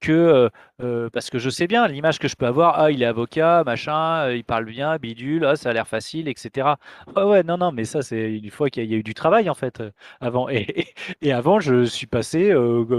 que 0.00 0.12
euh, 0.12 0.48
euh, 0.82 1.10
parce 1.10 1.30
que 1.30 1.38
je 1.38 1.50
sais 1.50 1.66
bien 1.66 1.86
l'image 1.88 2.18
que 2.18 2.28
je 2.28 2.36
peux 2.36 2.46
avoir, 2.46 2.78
ah 2.78 2.90
il 2.90 3.02
est 3.02 3.06
avocat, 3.06 3.64
machin, 3.64 4.26
euh, 4.26 4.36
il 4.36 4.44
parle 4.44 4.64
bien, 4.64 4.96
bidule, 4.96 5.44
ah, 5.44 5.56
ça 5.56 5.70
a 5.70 5.72
l'air 5.72 5.88
facile, 5.88 6.28
etc. 6.28 6.74
Ouais 7.16 7.24
ouais 7.24 7.42
non 7.42 7.58
non 7.58 7.72
mais 7.72 7.84
ça 7.84 8.02
c'est 8.02 8.32
une 8.32 8.50
fois 8.50 8.70
qu'il 8.70 8.84
y, 8.84 8.94
a 8.94 8.96
eu 8.98 9.02
du 9.02 9.14
travail 9.14 9.50
en 9.50 9.54
fait 9.54 9.82
avant 10.20 10.48
et, 10.48 10.88
et, 11.22 11.32
avant 11.32 11.60
je 11.60 11.84
suis 11.84 12.06
passé 12.06 12.52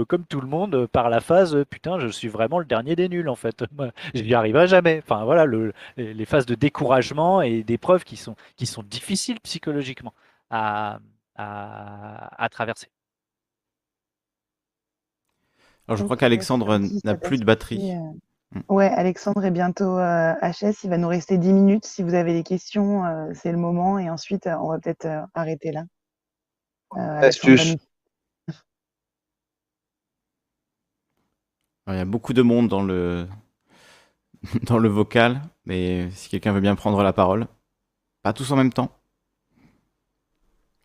comme 0.08 0.24
tout 0.26 0.40
le 0.40 0.48
monde 0.48 0.86
par 0.86 1.10
la 1.10 1.20
phase 1.20 1.64
putain 1.70 1.98
je 1.98 2.08
suis 2.08 2.28
vraiment 2.28 2.58
le 2.58 2.64
dernier 2.64 2.96
des 2.96 3.08
nuls 3.08 3.28
en 3.28 3.36
fait, 3.36 3.64
je 4.14 4.22
n'y 4.22 4.34
arriverai 4.34 4.68
jamais. 4.68 5.00
Enfin 5.02 5.24
voilà 5.24 5.44
le, 5.46 5.72
les 5.96 6.24
phases 6.26 6.46
de 6.46 6.54
découragement 6.54 7.42
et 7.42 7.62
d'épreuves 7.62 8.04
qui 8.04 8.16
sont 8.16 8.36
qui 8.56 8.66
sont 8.66 8.82
difficiles 8.82 9.40
psychologiquement 9.40 10.14
à, 10.50 11.00
à, 11.36 12.42
à 12.42 12.48
traverser. 12.48 12.88
Alors, 15.90 15.98
je 15.98 16.04
crois 16.04 16.16
qu'Alexandre 16.16 16.78
n'a 17.02 17.16
plus 17.16 17.38
de 17.38 17.44
batterie. 17.44 17.90
Euh, 17.90 18.58
mm. 18.60 18.62
Ouais, 18.68 18.86
Alexandre 18.86 19.44
est 19.44 19.50
bientôt 19.50 19.98
euh, 19.98 20.34
HS. 20.40 20.84
Il 20.84 20.90
va 20.90 20.98
nous 20.98 21.08
rester 21.08 21.36
10 21.36 21.52
minutes. 21.52 21.84
Si 21.84 22.04
vous 22.04 22.14
avez 22.14 22.32
des 22.32 22.44
questions, 22.44 23.04
euh, 23.04 23.32
c'est 23.34 23.50
le 23.50 23.58
moment. 23.58 23.98
Et 23.98 24.08
ensuite, 24.08 24.46
on 24.46 24.68
va 24.68 24.78
peut-être 24.78 25.08
arrêter 25.34 25.72
là. 25.72 25.82
Astuce. 26.94 27.74
Il 31.88 31.94
y 31.94 31.98
a 31.98 32.04
beaucoup 32.04 32.34
de 32.34 32.42
monde 32.42 32.68
dans 32.68 32.84
le, 32.84 33.26
dans 34.62 34.78
le 34.78 34.88
vocal, 34.88 35.42
mais 35.64 36.08
si 36.12 36.28
quelqu'un 36.28 36.52
veut 36.52 36.60
bien 36.60 36.76
prendre 36.76 37.02
la 37.02 37.12
parole, 37.12 37.48
pas 38.22 38.32
tous 38.32 38.52
en 38.52 38.56
même 38.56 38.72
temps. 38.72 38.92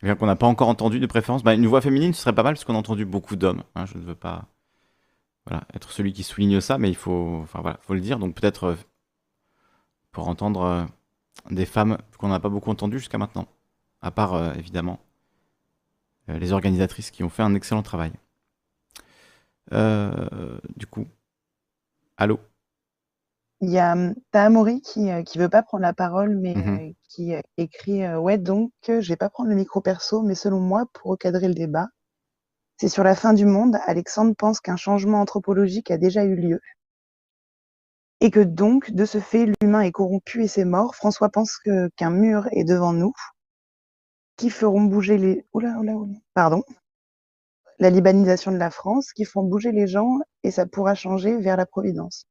Quelqu'un 0.00 0.16
qu'on 0.16 0.26
n'a 0.26 0.34
pas 0.34 0.48
encore 0.48 0.68
entendu 0.68 0.98
de 0.98 1.06
préférence, 1.06 1.44
bah, 1.44 1.54
une 1.54 1.68
voix 1.68 1.80
féminine 1.80 2.12
ce 2.12 2.22
serait 2.22 2.34
pas 2.34 2.42
mal 2.42 2.54
parce 2.54 2.64
qu'on 2.64 2.74
a 2.74 2.78
entendu 2.78 3.04
beaucoup 3.04 3.36
d'hommes. 3.36 3.62
Hein, 3.76 3.86
je 3.86 3.98
ne 3.98 4.02
veux 4.02 4.16
pas 4.16 4.48
voilà, 5.46 5.64
être 5.74 5.90
celui 5.92 6.12
qui 6.12 6.22
souligne 6.22 6.60
ça, 6.60 6.78
mais 6.78 6.88
il 6.88 6.96
faut, 6.96 7.40
enfin, 7.42 7.60
voilà, 7.60 7.78
faut 7.82 7.94
le 7.94 8.00
dire. 8.00 8.18
Donc 8.18 8.34
peut-être 8.34 8.64
euh, 8.64 8.76
pour 10.12 10.28
entendre 10.28 10.62
euh, 10.62 10.84
des 11.50 11.66
femmes 11.66 11.98
qu'on 12.18 12.28
n'a 12.28 12.40
pas 12.40 12.48
beaucoup 12.48 12.70
entendues 12.70 12.98
jusqu'à 12.98 13.18
maintenant, 13.18 13.46
à 14.00 14.10
part 14.10 14.34
euh, 14.34 14.52
évidemment 14.54 15.00
les 16.28 16.50
organisatrices 16.50 17.12
qui 17.12 17.22
ont 17.22 17.28
fait 17.28 17.44
un 17.44 17.54
excellent 17.54 17.84
travail. 17.84 18.10
du 19.70 20.86
coup, 20.90 21.06
allô? 22.16 22.40
Il 23.60 23.70
y 23.70 23.78
a 23.78 23.92
hum, 23.92 24.16
Tahamori 24.32 24.80
qui 24.80 25.02
ne 25.04 25.38
veut 25.38 25.48
pas 25.48 25.62
prendre 25.62 25.82
la 25.82 25.92
parole, 25.92 26.36
mais 26.36 26.56
mmh 26.56 26.94
qui 27.08 27.32
écrit 27.56 28.04
Ouais, 28.16 28.38
donc 28.38 28.72
je 28.88 29.08
vais 29.08 29.16
pas 29.16 29.30
prendre 29.30 29.50
le 29.50 29.54
micro 29.54 29.80
perso, 29.80 30.22
mais 30.22 30.34
selon 30.34 30.58
moi, 30.58 30.86
pour 30.92 31.12
recadrer 31.12 31.46
le 31.46 31.54
débat, 31.54 31.90
c'est 32.76 32.88
sur 32.88 33.04
la 33.04 33.14
fin 33.14 33.32
du 33.32 33.46
monde, 33.46 33.78
Alexandre 33.86 34.34
pense 34.36 34.60
qu'un 34.60 34.76
changement 34.76 35.20
anthropologique 35.20 35.90
a 35.90 35.98
déjà 35.98 36.24
eu 36.24 36.36
lieu 36.36 36.60
et 38.20 38.30
que 38.30 38.40
donc, 38.40 38.90
de 38.92 39.04
ce 39.04 39.18
fait, 39.18 39.46
l'humain 39.60 39.82
est 39.82 39.92
corrompu 39.92 40.42
et 40.42 40.48
c'est 40.48 40.64
mort. 40.64 40.94
François 40.94 41.28
pense 41.28 41.58
qu'un 41.96 42.10
mur 42.10 42.48
est 42.52 42.64
devant 42.64 42.92
nous 42.92 43.12
qui 44.36 44.50
feront 44.50 44.82
bouger 44.82 45.18
les... 45.18 45.46
Oula, 45.52 45.78
oula, 45.78 45.94
oula. 45.94 46.18
Pardon. 46.34 46.62
La 47.78 47.90
libanisation 47.90 48.52
de 48.52 48.56
la 48.56 48.70
France, 48.70 49.12
qui 49.12 49.24
font 49.24 49.42
bouger 49.42 49.72
les 49.72 49.86
gens 49.86 50.18
et 50.42 50.50
ça 50.50 50.66
pourra 50.66 50.94
changer 50.94 51.36
vers 51.36 51.56
la 51.56 51.66
providence. 51.66 52.26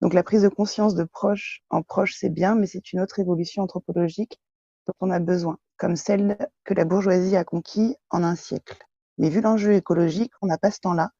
Donc 0.00 0.14
la 0.14 0.22
prise 0.22 0.42
de 0.42 0.48
conscience 0.48 0.94
de 0.94 1.04
proche 1.04 1.60
en 1.68 1.82
proche, 1.82 2.14
c'est 2.18 2.30
bien, 2.30 2.54
mais 2.54 2.66
c'est 2.66 2.92
une 2.92 3.00
autre 3.00 3.18
évolution 3.18 3.62
anthropologique 3.62 4.40
dont 4.86 4.94
on 5.00 5.10
a 5.10 5.18
besoin, 5.18 5.58
comme 5.76 5.96
celle 5.96 6.38
que 6.64 6.72
la 6.72 6.86
bourgeoisie 6.86 7.36
a 7.36 7.44
conquis 7.44 7.96
en 8.08 8.22
un 8.22 8.36
siècle. 8.36 8.78
Mais 9.20 9.28
vu 9.28 9.42
l'enjeu 9.42 9.74
écologique, 9.74 10.32
on 10.40 10.46
n'a 10.46 10.56
pas 10.56 10.70
ce 10.70 10.80
temps-là. 10.80 11.10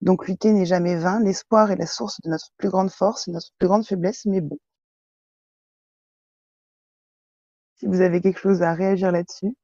Donc 0.00 0.28
lutter 0.28 0.52
n'est 0.52 0.64
jamais 0.64 0.94
vain. 0.94 1.20
L'espoir 1.20 1.72
est 1.72 1.76
la 1.76 1.86
source 1.86 2.20
de 2.22 2.30
notre 2.30 2.46
plus 2.56 2.68
grande 2.68 2.88
force 2.88 3.26
et 3.26 3.32
notre 3.32 3.48
plus 3.58 3.66
grande 3.66 3.84
faiblesse, 3.84 4.26
mais 4.26 4.40
bon. 4.40 4.58
Si 7.74 7.86
vous 7.86 8.00
avez 8.00 8.20
quelque 8.20 8.38
chose 8.38 8.62
à 8.62 8.74
réagir 8.74 9.10
là-dessus. 9.10 9.56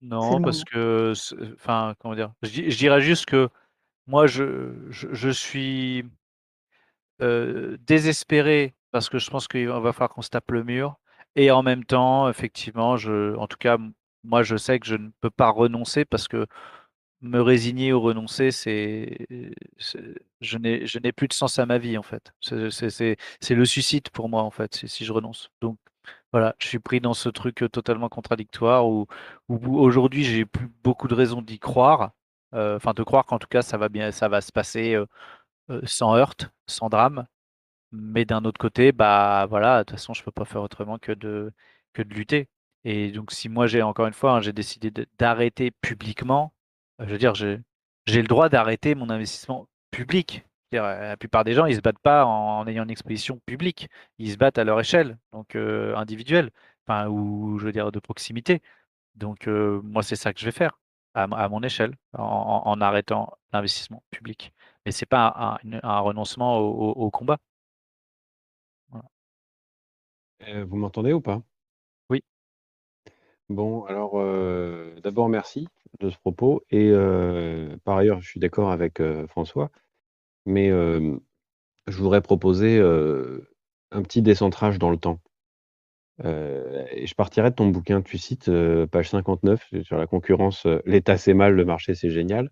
Non, 0.00 0.40
parce 0.40 0.62
que, 0.62 1.12
enfin, 1.54 1.96
comment 1.98 2.14
dire, 2.14 2.32
je, 2.42 2.76
dirais 2.76 3.00
juste 3.00 3.26
que 3.26 3.48
moi, 4.06 4.28
je, 4.28 4.72
je, 4.90 5.30
suis 5.30 6.04
euh, 7.20 7.76
désespéré 7.80 8.76
parce 8.92 9.08
que 9.08 9.18
je 9.18 9.28
pense 9.28 9.48
qu'il 9.48 9.66
va 9.68 9.92
falloir 9.92 10.10
qu'on 10.10 10.22
se 10.22 10.30
tape 10.30 10.52
le 10.52 10.62
mur. 10.62 11.00
Et 11.34 11.50
en 11.50 11.64
même 11.64 11.84
temps, 11.84 12.28
effectivement, 12.28 12.96
je, 12.96 13.34
en 13.34 13.48
tout 13.48 13.58
cas, 13.58 13.76
moi, 14.22 14.44
je 14.44 14.56
sais 14.56 14.78
que 14.78 14.86
je 14.86 14.94
ne 14.94 15.08
peux 15.20 15.30
pas 15.30 15.50
renoncer 15.50 16.04
parce 16.04 16.28
que 16.28 16.46
me 17.22 17.40
résigner 17.40 17.92
ou 17.92 18.00
renoncer, 18.00 18.50
c'est, 18.50 19.26
je 20.40 20.58
n'ai, 20.58 21.12
plus 21.12 21.28
de 21.28 21.32
sens 21.32 21.58
à 21.58 21.66
ma 21.66 21.78
vie 21.78 21.98
en 21.98 22.02
fait. 22.02 22.32
C'est 22.40 23.54
le 23.54 23.64
suicide 23.64 24.10
pour 24.10 24.28
moi 24.28 24.42
en 24.42 24.50
fait, 24.50 24.86
si 24.86 25.04
je 25.04 25.12
renonce. 25.12 25.50
Donc 25.60 25.78
voilà, 26.32 26.54
je 26.58 26.68
suis 26.68 26.78
pris 26.78 27.00
dans 27.00 27.14
ce 27.14 27.28
truc 27.28 27.64
totalement 27.72 28.08
contradictoire 28.08 28.88
où, 28.88 29.06
aujourd'hui 29.48 30.24
j'ai 30.24 30.44
plus 30.44 30.68
beaucoup 30.84 31.08
de 31.08 31.14
raisons 31.14 31.42
d'y 31.42 31.58
croire, 31.58 32.12
enfin 32.52 32.94
de 32.94 33.02
croire 33.02 33.26
qu'en 33.26 33.38
tout 33.38 33.48
cas 33.48 33.62
ça 33.62 33.78
va 33.78 33.88
bien, 33.88 34.12
ça 34.12 34.28
va 34.28 34.40
se 34.40 34.52
passer 34.52 34.96
sans 35.84 36.14
heurte, 36.16 36.50
sans 36.66 36.88
drame. 36.88 37.26
Mais 37.92 38.24
d'un 38.24 38.44
autre 38.44 38.58
côté, 38.58 38.92
bah 38.92 39.46
voilà, 39.48 39.78
de 39.80 39.84
toute 39.84 39.98
façon 39.98 40.14
je 40.14 40.22
peux 40.24 40.32
pas 40.32 40.44
faire 40.44 40.62
autrement 40.62 40.98
que 40.98 41.12
de 41.12 41.52
que 41.92 42.02
de 42.02 42.14
lutter. 42.14 42.48
Et 42.84 43.10
donc 43.12 43.32
si 43.32 43.48
moi 43.48 43.66
j'ai 43.66 43.82
encore 43.82 44.06
une 44.06 44.12
fois, 44.14 44.32
hein, 44.32 44.40
j'ai 44.40 44.52
décidé 44.52 44.92
d'arrêter 45.18 45.70
publiquement 45.70 46.52
je 47.00 47.04
veux 47.06 47.18
dire, 47.18 47.34
j'ai 47.34 47.62
le 48.22 48.28
droit 48.28 48.48
d'arrêter 48.48 48.94
mon 48.94 49.10
investissement 49.10 49.68
public. 49.90 50.44
La 50.72 51.16
plupart 51.16 51.44
des 51.44 51.54
gens, 51.54 51.66
ils 51.66 51.76
se 51.76 51.80
battent 51.80 51.98
pas 51.98 52.24
en, 52.26 52.66
ayant 52.66 52.84
une 52.84 52.90
exposition 52.90 53.40
publique. 53.46 53.88
Ils 54.18 54.32
se 54.32 54.36
battent 54.36 54.58
à 54.58 54.64
leur 54.64 54.80
échelle, 54.80 55.18
donc 55.32 55.56
individuelle, 55.56 56.50
enfin, 56.86 57.08
ou 57.08 57.58
je 57.58 57.66
veux 57.66 57.72
dire 57.72 57.92
de 57.92 58.00
proximité. 58.00 58.62
Donc 59.14 59.46
moi, 59.46 60.02
c'est 60.02 60.16
ça 60.16 60.32
que 60.34 60.40
je 60.40 60.44
vais 60.46 60.52
faire 60.52 60.78
à, 61.14 61.48
mon 61.48 61.62
échelle, 61.62 61.96
en, 62.14 62.80
arrêtant 62.80 63.38
l'investissement 63.52 64.02
public. 64.10 64.52
Mais 64.84 64.92
c'est 64.92 65.06
pas 65.06 65.58
un, 65.82 66.00
renoncement 66.00 66.58
au, 66.58 67.10
combat. 67.10 67.38
vous 70.64 70.76
m'entendez 70.76 71.12
ou 71.12 71.20
pas? 71.20 71.42
Bon, 73.48 73.84
alors 73.84 74.14
d'abord 75.02 75.28
merci 75.28 75.68
de 76.00 76.10
ce 76.10 76.18
propos 76.18 76.62
et 76.70 76.90
par 77.84 77.96
ailleurs, 77.96 78.20
je 78.20 78.28
suis 78.28 78.40
d'accord 78.40 78.72
avec, 78.72 79.00
François, 79.28 79.70
mais 80.46 80.68
je 80.70 81.96
voudrais 81.98 82.22
proposer, 82.22 82.80
un 83.92 84.02
petit 84.02 84.22
décentrage 84.22 84.78
dans 84.78 84.90
le 84.90 84.96
temps. 84.96 85.20
et 86.24 87.06
je 87.06 87.14
partirais 87.14 87.50
de 87.50 87.54
ton 87.56 87.68
bouquin, 87.68 88.02
tu 88.02 88.18
cites, 88.18 88.50
page 88.90 89.10
59 89.10 89.68
sur 89.82 89.96
la 89.96 90.06
concurrence, 90.06 90.66
«L'État 90.84 91.16
c'est 91.18 91.34
mal, 91.34 91.54
le 91.54 91.64
marché 91.64 91.94
c'est 91.94 92.10
génial». 92.10 92.50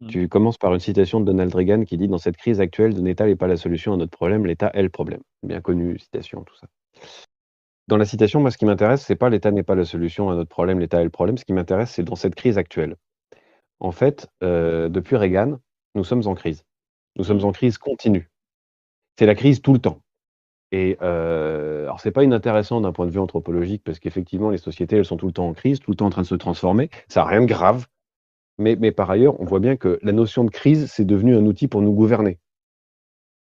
Mmh. 0.00 0.08
Tu 0.08 0.28
commences 0.28 0.58
par 0.58 0.74
une 0.74 0.80
citation 0.80 1.20
de 1.20 1.26
Donald 1.26 1.54
Reagan 1.54 1.84
qui 1.84 1.96
dit: 1.98 2.08
«Dans 2.08 2.18
cette 2.18 2.36
crise 2.36 2.60
actuelle, 2.60 2.92
l'État 3.02 3.26
n'est 3.26 3.36
pas 3.36 3.48
la 3.48 3.56
solution 3.56 3.94
à 3.94 3.96
notre 3.98 4.12
problème, 4.12 4.46
l'État 4.46 4.70
est 4.74 4.82
le 4.82 4.90
problème». 4.90 5.22
Bien 5.42 5.60
connue 5.60 5.98
citation, 5.98 6.42
tout 6.44 6.56
ça. 6.56 6.68
Dans 7.90 7.96
la 7.96 8.04
citation, 8.04 8.38
moi, 8.38 8.52
ce 8.52 8.56
qui 8.56 8.66
m'intéresse, 8.66 9.04
c'est 9.04 9.16
pas 9.16 9.28
l'État 9.30 9.50
n'est 9.50 9.64
pas 9.64 9.74
la 9.74 9.84
solution 9.84 10.30
à 10.30 10.36
notre 10.36 10.48
problème, 10.48 10.78
l'État 10.78 11.00
est 11.00 11.04
le 11.04 11.10
problème. 11.10 11.36
Ce 11.36 11.44
qui 11.44 11.52
m'intéresse, 11.52 11.90
c'est 11.90 12.04
dans 12.04 12.14
cette 12.14 12.36
crise 12.36 12.56
actuelle. 12.56 12.94
En 13.80 13.90
fait, 13.90 14.28
euh, 14.44 14.88
depuis 14.88 15.16
Reagan, 15.16 15.58
nous 15.96 16.04
sommes 16.04 16.24
en 16.28 16.36
crise. 16.36 16.62
Nous 17.16 17.24
sommes 17.24 17.44
en 17.44 17.50
crise 17.50 17.78
continue. 17.78 18.30
C'est 19.18 19.26
la 19.26 19.34
crise 19.34 19.60
tout 19.60 19.72
le 19.72 19.80
temps. 19.80 20.02
Et 20.70 20.98
euh, 21.02 21.82
alors, 21.82 21.98
c'est 21.98 22.12
pas 22.12 22.22
inintéressant 22.22 22.80
d'un 22.80 22.92
point 22.92 23.06
de 23.06 23.10
vue 23.10 23.18
anthropologique, 23.18 23.82
parce 23.84 23.98
qu'effectivement, 23.98 24.50
les 24.50 24.58
sociétés, 24.58 24.96
elles 24.96 25.04
sont 25.04 25.16
tout 25.16 25.26
le 25.26 25.32
temps 25.32 25.48
en 25.48 25.52
crise, 25.52 25.80
tout 25.80 25.90
le 25.90 25.96
temps 25.96 26.06
en 26.06 26.10
train 26.10 26.22
de 26.22 26.28
se 26.28 26.36
transformer. 26.36 26.90
Ça 27.08 27.22
n'a 27.22 27.26
rien 27.26 27.40
de 27.40 27.46
grave. 27.46 27.88
Mais, 28.58 28.76
mais 28.76 28.92
par 28.92 29.10
ailleurs, 29.10 29.40
on 29.40 29.44
voit 29.44 29.58
bien 29.58 29.74
que 29.74 29.98
la 30.02 30.12
notion 30.12 30.44
de 30.44 30.50
crise, 30.50 30.86
c'est 30.92 31.04
devenu 31.04 31.34
un 31.34 31.44
outil 31.44 31.66
pour 31.66 31.82
nous 31.82 31.92
gouverner. 31.92 32.38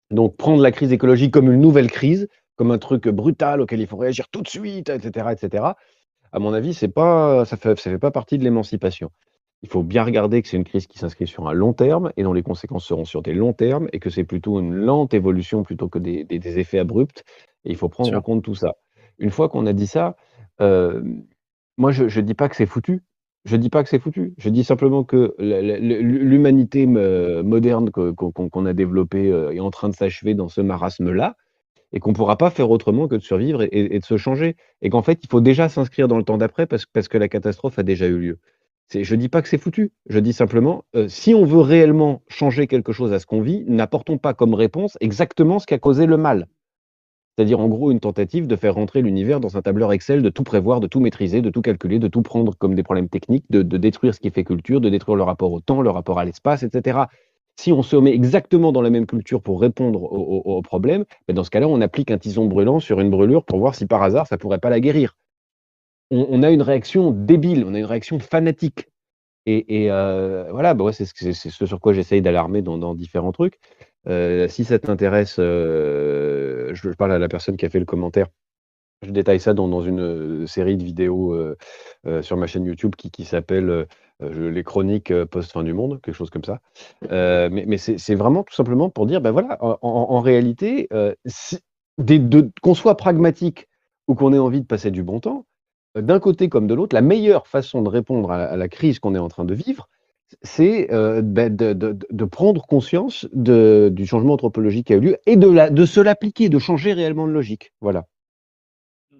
Donc, 0.09 0.37
prendre 0.37 0.63
la 0.63 0.71
crise 0.71 0.91
écologique 0.91 1.31
comme 1.31 1.51
une 1.51 1.61
nouvelle 1.61 1.91
crise, 1.91 2.27
comme 2.59 2.71
un 2.71 2.77
truc 2.77 3.07
brutal 3.07 3.61
auquel 3.61 3.79
il 3.79 3.87
faut 3.87 3.95
réagir 3.95 4.27
tout 4.27 4.41
de 4.41 4.49
suite, 4.49 4.89
etc., 4.89 5.29
etc. 5.31 5.63
À 6.33 6.39
mon 6.39 6.51
avis, 6.51 6.73
c'est 6.73 6.89
pas, 6.89 7.45
ça 7.45 7.55
fait, 7.55 7.79
ça 7.79 7.89
fait 7.89 7.97
pas 7.97 8.11
partie 8.11 8.37
de 8.37 8.43
l'émancipation. 8.43 9.11
Il 9.61 9.69
faut 9.69 9.81
bien 9.81 10.03
regarder 10.03 10.41
que 10.41 10.47
c'est 10.49 10.57
une 10.57 10.65
crise 10.65 10.85
qui 10.85 10.99
s'inscrit 10.99 11.25
sur 11.25 11.47
un 11.47 11.53
long 11.53 11.71
terme 11.71 12.11
et 12.17 12.23
dont 12.23 12.33
les 12.33 12.43
conséquences 12.43 12.83
seront 12.83 13.05
sur 13.05 13.21
des 13.21 13.33
longs 13.33 13.53
termes 13.53 13.87
et 13.93 13.99
que 13.99 14.09
c'est 14.09 14.25
plutôt 14.25 14.59
une 14.59 14.75
lente 14.75 15.13
évolution 15.13 15.63
plutôt 15.63 15.87
que 15.87 15.99
des, 15.99 16.25
des, 16.25 16.59
effets 16.59 16.79
abrupts. 16.79 17.23
Et 17.63 17.69
il 17.69 17.77
faut 17.77 17.87
prendre 17.87 18.13
en 18.13 18.21
compte 18.21 18.43
tout 18.43 18.55
ça. 18.55 18.75
Une 19.19 19.29
fois 19.29 19.47
qu'on 19.47 19.65
a 19.65 19.71
dit 19.71 19.87
ça, 19.87 20.17
euh, 20.59 21.01
moi 21.77 21.93
je 21.93 22.03
ne 22.03 22.25
dis 22.25 22.33
pas 22.33 22.49
que 22.49 22.57
c'est 22.57 22.65
foutu. 22.65 23.03
Je 23.45 23.55
dis 23.55 23.69
pas 23.69 23.83
que 23.83 23.89
c'est 23.89 23.99
foutu. 23.99 24.33
Je 24.37 24.49
dis 24.49 24.65
simplement 24.65 25.05
que 25.05 25.33
l'humanité 25.39 26.85
moderne 26.87 27.89
qu'on 27.89 28.65
a 28.65 28.73
développée 28.73 29.31
euh, 29.31 29.55
est 29.55 29.61
en 29.61 29.71
train 29.71 29.87
de 29.87 29.95
s'achever 29.95 30.33
dans 30.33 30.49
ce 30.49 30.59
marasme-là 30.59 31.37
et 31.93 31.99
qu'on 31.99 32.11
ne 32.11 32.15
pourra 32.15 32.37
pas 32.37 32.49
faire 32.49 32.69
autrement 32.69 33.07
que 33.07 33.15
de 33.15 33.21
survivre 33.21 33.63
et, 33.71 33.99
de 33.99 34.05
se 34.05 34.17
changer. 34.17 34.55
Et 34.81 34.89
qu'en 34.89 35.01
fait, 35.01 35.19
il 35.23 35.29
faut 35.29 35.41
déjà 35.41 35.69
s'inscrire 35.69 36.07
dans 36.07 36.17
le 36.17 36.23
temps 36.23 36.37
d'après 36.37 36.65
parce, 36.65 36.85
parce, 36.85 37.07
que 37.07 37.17
la 37.17 37.27
catastrophe 37.27 37.79
a 37.79 37.83
déjà 37.83 38.07
eu 38.07 38.17
lieu. 38.17 38.39
Je 38.93 39.15
dis 39.15 39.29
pas 39.29 39.43
que 39.43 39.49
c'est 39.49 39.59
foutu, 39.59 39.91
je 40.07 40.17
dis 40.17 40.33
simplement, 40.33 40.83
heu, 40.95 41.07
si 41.07 41.35
on 41.35 41.45
veut 41.45 41.61
réellement 41.61 42.23
changer 42.27 42.65
quelque 42.65 42.91
chose 42.91 43.13
à 43.13 43.19
ce 43.19 43.27
qu'on 43.27 43.41
vit, 43.41 43.63
n'apportons 43.67 44.17
pas 44.17 44.33
comme 44.33 44.55
réponse 44.55 44.97
exactement 44.99 45.59
ce 45.59 45.67
qui 45.67 45.75
a 45.75 45.77
causé 45.77 46.07
le 46.07 46.17
mal. 46.17 46.47
C'est-à-dire, 47.37 47.59
en 47.59 47.69
gros, 47.69 47.91
une 47.91 47.99
tentative 47.99 48.47
de 48.47 48.55
faire 48.55 48.73
rentrer 48.73 49.01
l'univers 49.01 49.39
dans 49.39 49.55
un 49.55 49.61
tableur 49.61 49.93
Excel, 49.93 50.21
de 50.21 50.29
tout 50.29 50.43
prévoir, 50.43 50.81
de 50.81 50.87
tout 50.87 50.99
maîtriser, 50.99 51.41
de 51.41 51.49
tout 51.49 51.61
calculer, 51.61 51.97
de 51.99 52.09
tout 52.09 52.21
prendre 52.21 52.53
comme 52.57 52.75
des 52.75 52.83
problèmes 52.83 53.07
techniques, 53.07 53.45
de 53.49 53.61
de 53.61 53.77
détruire 53.77 54.13
ce 54.13 54.19
qui 54.19 54.29
fait 54.29 54.43
culture, 54.43 54.81
de 54.81 54.89
détruire 54.89 55.15
le 55.15 55.23
rapport 55.23 55.53
au 55.53 55.61
temps, 55.61 55.81
le 55.81 55.89
rapport 55.89 56.19
à 56.19 56.25
l'espace, 56.25 56.63
et 56.63 56.69
cetera. 56.69 57.09
Si 57.59 57.73
on 57.73 57.83
se 57.83 57.97
met 57.97 58.13
exactement 58.13 58.71
dans 58.71 58.81
la 58.81 58.89
même 58.89 59.05
culture 59.05 59.41
pour 59.41 59.59
répondre 59.59 60.01
aux 60.01 60.41
aux 60.45 60.57
aux 60.57 60.61
problèmes, 60.61 61.03
bah, 61.27 61.33
dans 61.33 61.43
ce 61.43 61.49
cas-là, 61.49 61.67
on 61.67 61.81
applique 61.81 62.09
un 62.09 62.17
tison 62.17 62.45
brûlant 62.45 62.79
sur 62.79 63.01
une 63.01 63.09
brûlure 63.09 63.43
pour 63.43 63.59
voir 63.59 63.75
si 63.75 63.85
par 63.85 64.01
hasard 64.01 64.27
ça 64.27 64.37
pourrait 64.37 64.59
pas 64.59 64.69
la 64.69 64.79
guérir. 64.79 65.17
On 66.09 66.41
a 66.41 66.51
une 66.51 66.61
réaction 66.61 67.11
débile, 67.11 67.65
on 67.67 67.73
a 67.73 67.79
une 67.79 67.85
réaction 67.85 68.17
fanatique 68.19 68.87
et 69.45 69.89
heu, 69.91 70.45
voilà, 70.51 70.73
bah, 70.73 70.93
c'est 70.93 71.05
ce 71.05 71.65
sur 71.65 71.79
quoi 71.81 71.91
j'essaye 71.91 72.21
d'alarmer 72.21 72.61
dans 72.61 72.95
différents 72.95 73.33
trucs. 73.33 73.59
Heu, 74.07 74.47
si 74.47 74.63
ça 74.63 74.79
t'intéresse, 74.79 75.37
heu, 75.39 76.69
je 76.73 76.89
parle 76.91 77.11
à 77.11 77.19
la 77.19 77.27
personne 77.27 77.57
qui 77.57 77.65
a 77.65 77.69
fait 77.69 77.79
le 77.79 77.85
commentaire. 77.85 78.27
Je 79.01 79.11
détaille 79.11 79.41
ça 79.41 79.53
dans 79.53 79.81
une, 79.81 80.47
série 80.47 80.77
de 80.77 80.83
vidéos, 80.85 81.35
sur 82.21 82.37
ma 82.37 82.47
chaîne 82.47 82.65
YouTube 82.65 82.95
qui 82.95 83.25
s'appelle, 83.25 83.87
les 84.21 84.63
chroniques, 84.63 85.11
heu, 85.11 85.25
post 85.25 85.51
fin 85.51 85.63
du 85.63 85.73
monde, 85.73 86.01
quelque 86.01 86.15
chose 86.15 86.29
comme 86.29 86.43
ça. 86.43 86.59
Heu, 87.11 87.49
mais 87.51 87.65
mais 87.67 87.77
c'est 87.77 88.15
vraiment 88.15 88.43
tout 88.43 88.53
simplement 88.55 88.89
pour 88.89 89.05
dire, 89.05 89.21
bah, 89.21 89.31
voilà, 89.31 89.57
en 89.61 90.19
réalité, 90.21 90.89
si 91.25 91.59
qu'on 92.61 92.73
soit 92.75 92.95
pragmatique 92.97 93.67
ou 94.07 94.15
qu'on 94.15 94.33
ait 94.33 94.39
envie 94.39 94.61
de 94.61 94.65
passer 94.65 94.91
du 94.91 95.03
bon 95.03 95.19
temps, 95.19 95.45
d'un 95.95 96.19
côté 96.19 96.49
comme 96.49 96.67
de 96.67 96.73
l'autre, 96.73 96.95
la 96.95 97.01
meilleure 97.01 97.47
façon 97.47 97.81
de 97.81 97.89
répondre 97.89 98.31
à 98.31 98.37
la 98.37 98.45
à 98.51 98.57
la 98.57 98.67
crise 98.69 98.99
qu'on 98.99 99.15
est 99.15 99.19
en 99.19 99.27
train 99.29 99.45
de 99.45 99.53
vivre, 99.53 99.87
c'est, 100.43 100.87
bah, 101.23 101.49
de 101.49 101.73
de 101.73 101.93
de 101.93 102.07
de 102.09 102.25
prendre 102.25 102.65
conscience 102.67 103.27
de 103.33 103.89
du 103.93 104.05
changement 104.07 104.33
anthropologique 104.35 104.87
qui 104.87 104.93
a 104.93 104.97
eu 104.97 105.01
lieu 105.01 105.17
et 105.27 105.37
de 105.37 105.49
la 105.49 105.69
de 105.71 105.85
se 105.85 106.01
l'appliquer, 106.01 106.49
de 106.49 106.59
changer 106.59 106.93
réellement 106.93 107.27
de 107.27 107.33
logique. 107.33 107.73
Voilà. 107.81 108.05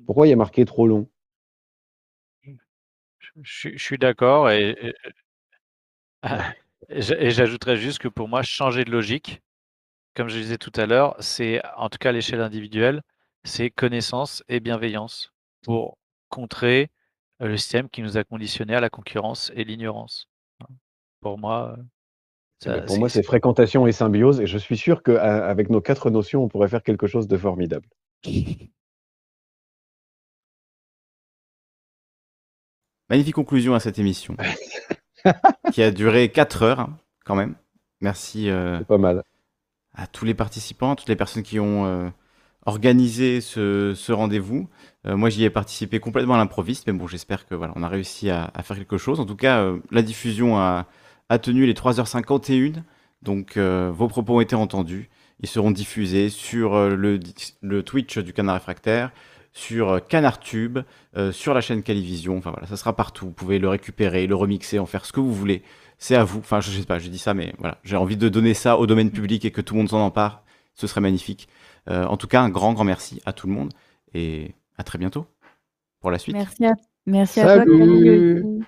Pourquoi 0.06 0.28
il 0.28 0.32
y 0.32 0.34
a 0.34 0.36
marqué 0.36 0.66
trop 0.66 0.88
long? 0.88 1.08
Je 3.44 3.70
je 3.76 3.84
suis 3.84 3.98
d'accord 3.98 4.50
et 4.52 4.70
et 4.82 4.94
et 5.04 5.12
et 6.90 7.02
j'a 7.02 7.16
et 7.20 7.32
j'ajouterais 7.32 7.78
juste 7.78 8.00
que 8.00 8.08
pour 8.08 8.28
moi, 8.28 8.42
changer 8.44 8.86
de 8.86 8.92
logique, 8.92 9.42
comme 10.16 10.30
je 10.30 10.38
disais 10.38 10.58
tout 10.58 10.74
à 10.76 10.86
l'heure, 10.86 11.16
c'est 11.20 11.62
en 11.78 11.90
tout 11.90 11.98
cas 12.00 12.10
à 12.10 12.14
l'échelle 12.14 12.42
individuelle, 12.42 13.04
c'est 13.46 13.70
connaissance 13.72 14.44
et 14.50 14.60
bienveillance 14.60 15.34
pour 15.64 15.98
contrer, 16.30 16.90
heu, 17.42 17.48
le 17.50 17.58
système 17.58 17.90
qui 17.90 18.02
nous 18.02 18.18
a 18.18 18.24
conditionnés 18.26 18.76
à 18.76 18.82
la 18.82 18.90
concurrence 18.90 19.52
et 19.56 19.64
l'ignorance. 19.66 20.30
Pour 21.22 21.38
moi, 21.40 21.78
Eh 22.68 22.80
ça 22.80 22.82
pour 22.82 22.96
c'est 22.96 23.00
moi, 23.00 23.10
c'est 23.10 23.22
fréquentation 23.24 23.86
et 23.86 23.92
symbiose 23.92 24.40
et 24.40 24.48
je 24.48 24.58
suis 24.58 24.78
sûr 24.78 25.04
qu'a 25.04 25.46
avec 25.46 25.70
nos 25.70 25.82
4 25.82 26.10
notions, 26.10 26.42
on 26.44 26.48
pourrait 26.48 26.70
faire 26.70 26.84
quelque 26.84 27.06
chose 27.06 27.28
de 27.28 27.36
formidable. 27.38 27.90
Magnifique 33.10 33.36
conclusion 33.36 33.74
à 33.74 33.80
cette 33.80 34.00
émission. 34.00 34.36
Qui 35.74 35.82
a 35.84 35.92
duré 35.92 36.30
4 36.30 36.64
heures, 36.64 36.80
hein, 36.80 36.98
quand 37.26 37.36
même. 37.36 37.56
Merci, 38.02 38.50
pas 38.88 38.98
mal. 38.98 39.24
à 39.94 40.08
tous 40.08 40.26
les 40.26 40.34
participants, 40.34 40.96
toutes 40.96 41.10
les 41.10 41.16
personnes 41.16 41.44
qui 41.44 41.60
ont, 41.60 41.86
heu, 41.86 42.12
organisé 42.66 43.42
ce 43.42 43.94
ce 43.96 44.12
rendez-vous. 44.14 44.70
Heu, 45.06 45.16
moi, 45.16 45.30
j'y 45.30 45.44
ai 45.44 45.50
participé 45.50 46.00
complètement 46.00 46.36
à 46.36 46.38
l'improviste, 46.38 46.88
mais 46.88 46.94
bon, 46.94 47.08
j'espère 47.08 47.46
que, 47.48 47.56
voilà, 47.56 47.74
on 47.76 47.84
a 47.84 47.90
réussi 47.90 48.30
à 48.30 48.52
à 48.54 48.64
faire 48.64 48.78
quelque 48.78 48.98
chose. 48.98 49.20
En 49.20 49.26
tout 49.26 49.36
cas, 49.36 49.66
la 49.92 50.02
diffusion 50.02 50.58
a 50.58 50.86
a 51.30 51.40
tenu 51.40 51.66
les 51.66 51.74
3:51 51.74 52.84
donc 53.22 53.58
vos 53.58 54.08
propos 54.08 54.38
ont 54.38 54.42
été 54.42 54.56
entendus. 54.56 55.10
Ils 55.42 55.50
seront 55.50 55.72
diffusés 55.72 56.30
sur, 56.30 56.90
le 56.90 57.20
le 57.62 57.84
Twitch 57.84 58.18
du 58.20 58.32
Canard 58.34 58.56
Réfractaire, 58.56 59.12
sur, 59.54 59.92
heu, 59.94 60.00
Canard 60.00 60.40
Tube, 60.40 60.80
heu, 61.18 61.32
sur 61.32 61.54
la 61.54 61.62
chaîne 61.62 61.84
Calivision, 61.84 62.38
enfin 62.38 62.52
voilà, 62.52 62.68
ça 62.68 62.78
sera 62.78 62.96
partout. 62.96 63.26
Vous 63.26 63.32
pouvez 63.32 63.60
le 63.60 63.70
récupérer, 63.70 64.28
le 64.28 64.36
remixer, 64.36 64.80
en 64.80 64.86
faire 64.86 65.06
ce 65.06 65.12
que 65.14 65.20
vous 65.20 65.34
voulez. 65.34 65.64
C'est 65.98 66.16
à 66.16 66.24
vous. 66.24 66.40
Enfin, 66.40 66.62
je 66.62 66.72
sais 66.72 66.86
pas, 66.86 67.00
je 67.00 67.10
dis 67.10 67.18
ça, 67.18 67.34
mais 67.34 67.54
voilà, 67.60 67.78
j'ai 67.84 67.98
envie 67.98 68.18
de 68.18 68.30
donner 68.30 68.54
ça 68.54 68.78
au 68.78 68.88
domaine 68.88 69.12
public 69.12 69.44
et 69.46 69.52
que 69.52 69.62
tout 69.62 69.74
le 69.74 69.80
monde 69.80 69.90
s'en 69.90 70.00
empare. 70.00 70.44
Ce 70.76 70.88
serait 70.88 71.02
magnifique. 71.02 71.50
Heu, 71.90 72.06
en 72.06 72.18
tout 72.18 72.28
cas, 72.28 72.42
un 72.42 72.50
grand, 72.50 72.74
grand 72.74 72.86
merci 72.86 73.22
à 73.26 73.34
tout 73.34 73.48
le 73.48 73.54
monde 73.54 73.74
et 74.14 74.54
à 74.78 74.84
très 74.84 74.98
bientôt 74.98 75.26
pour 76.00 76.12
la 76.12 76.20
suite. 76.20 76.36
Merci 76.36 76.66
à 76.66 76.74
merci 77.06 77.40
à 77.42 77.46
toi 77.46 77.66
Camille. 77.66 78.66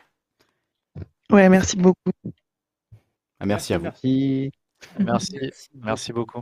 Ouais, 1.31 1.47
merci 1.47 1.77
beaucoup. 1.77 2.11
Ah, 3.39 3.45
merci 3.45 3.73
à 3.73 3.77
vous. 3.77 3.87
Merci 4.99 5.39
merci 5.73 6.11
beaucoup. 6.11 6.41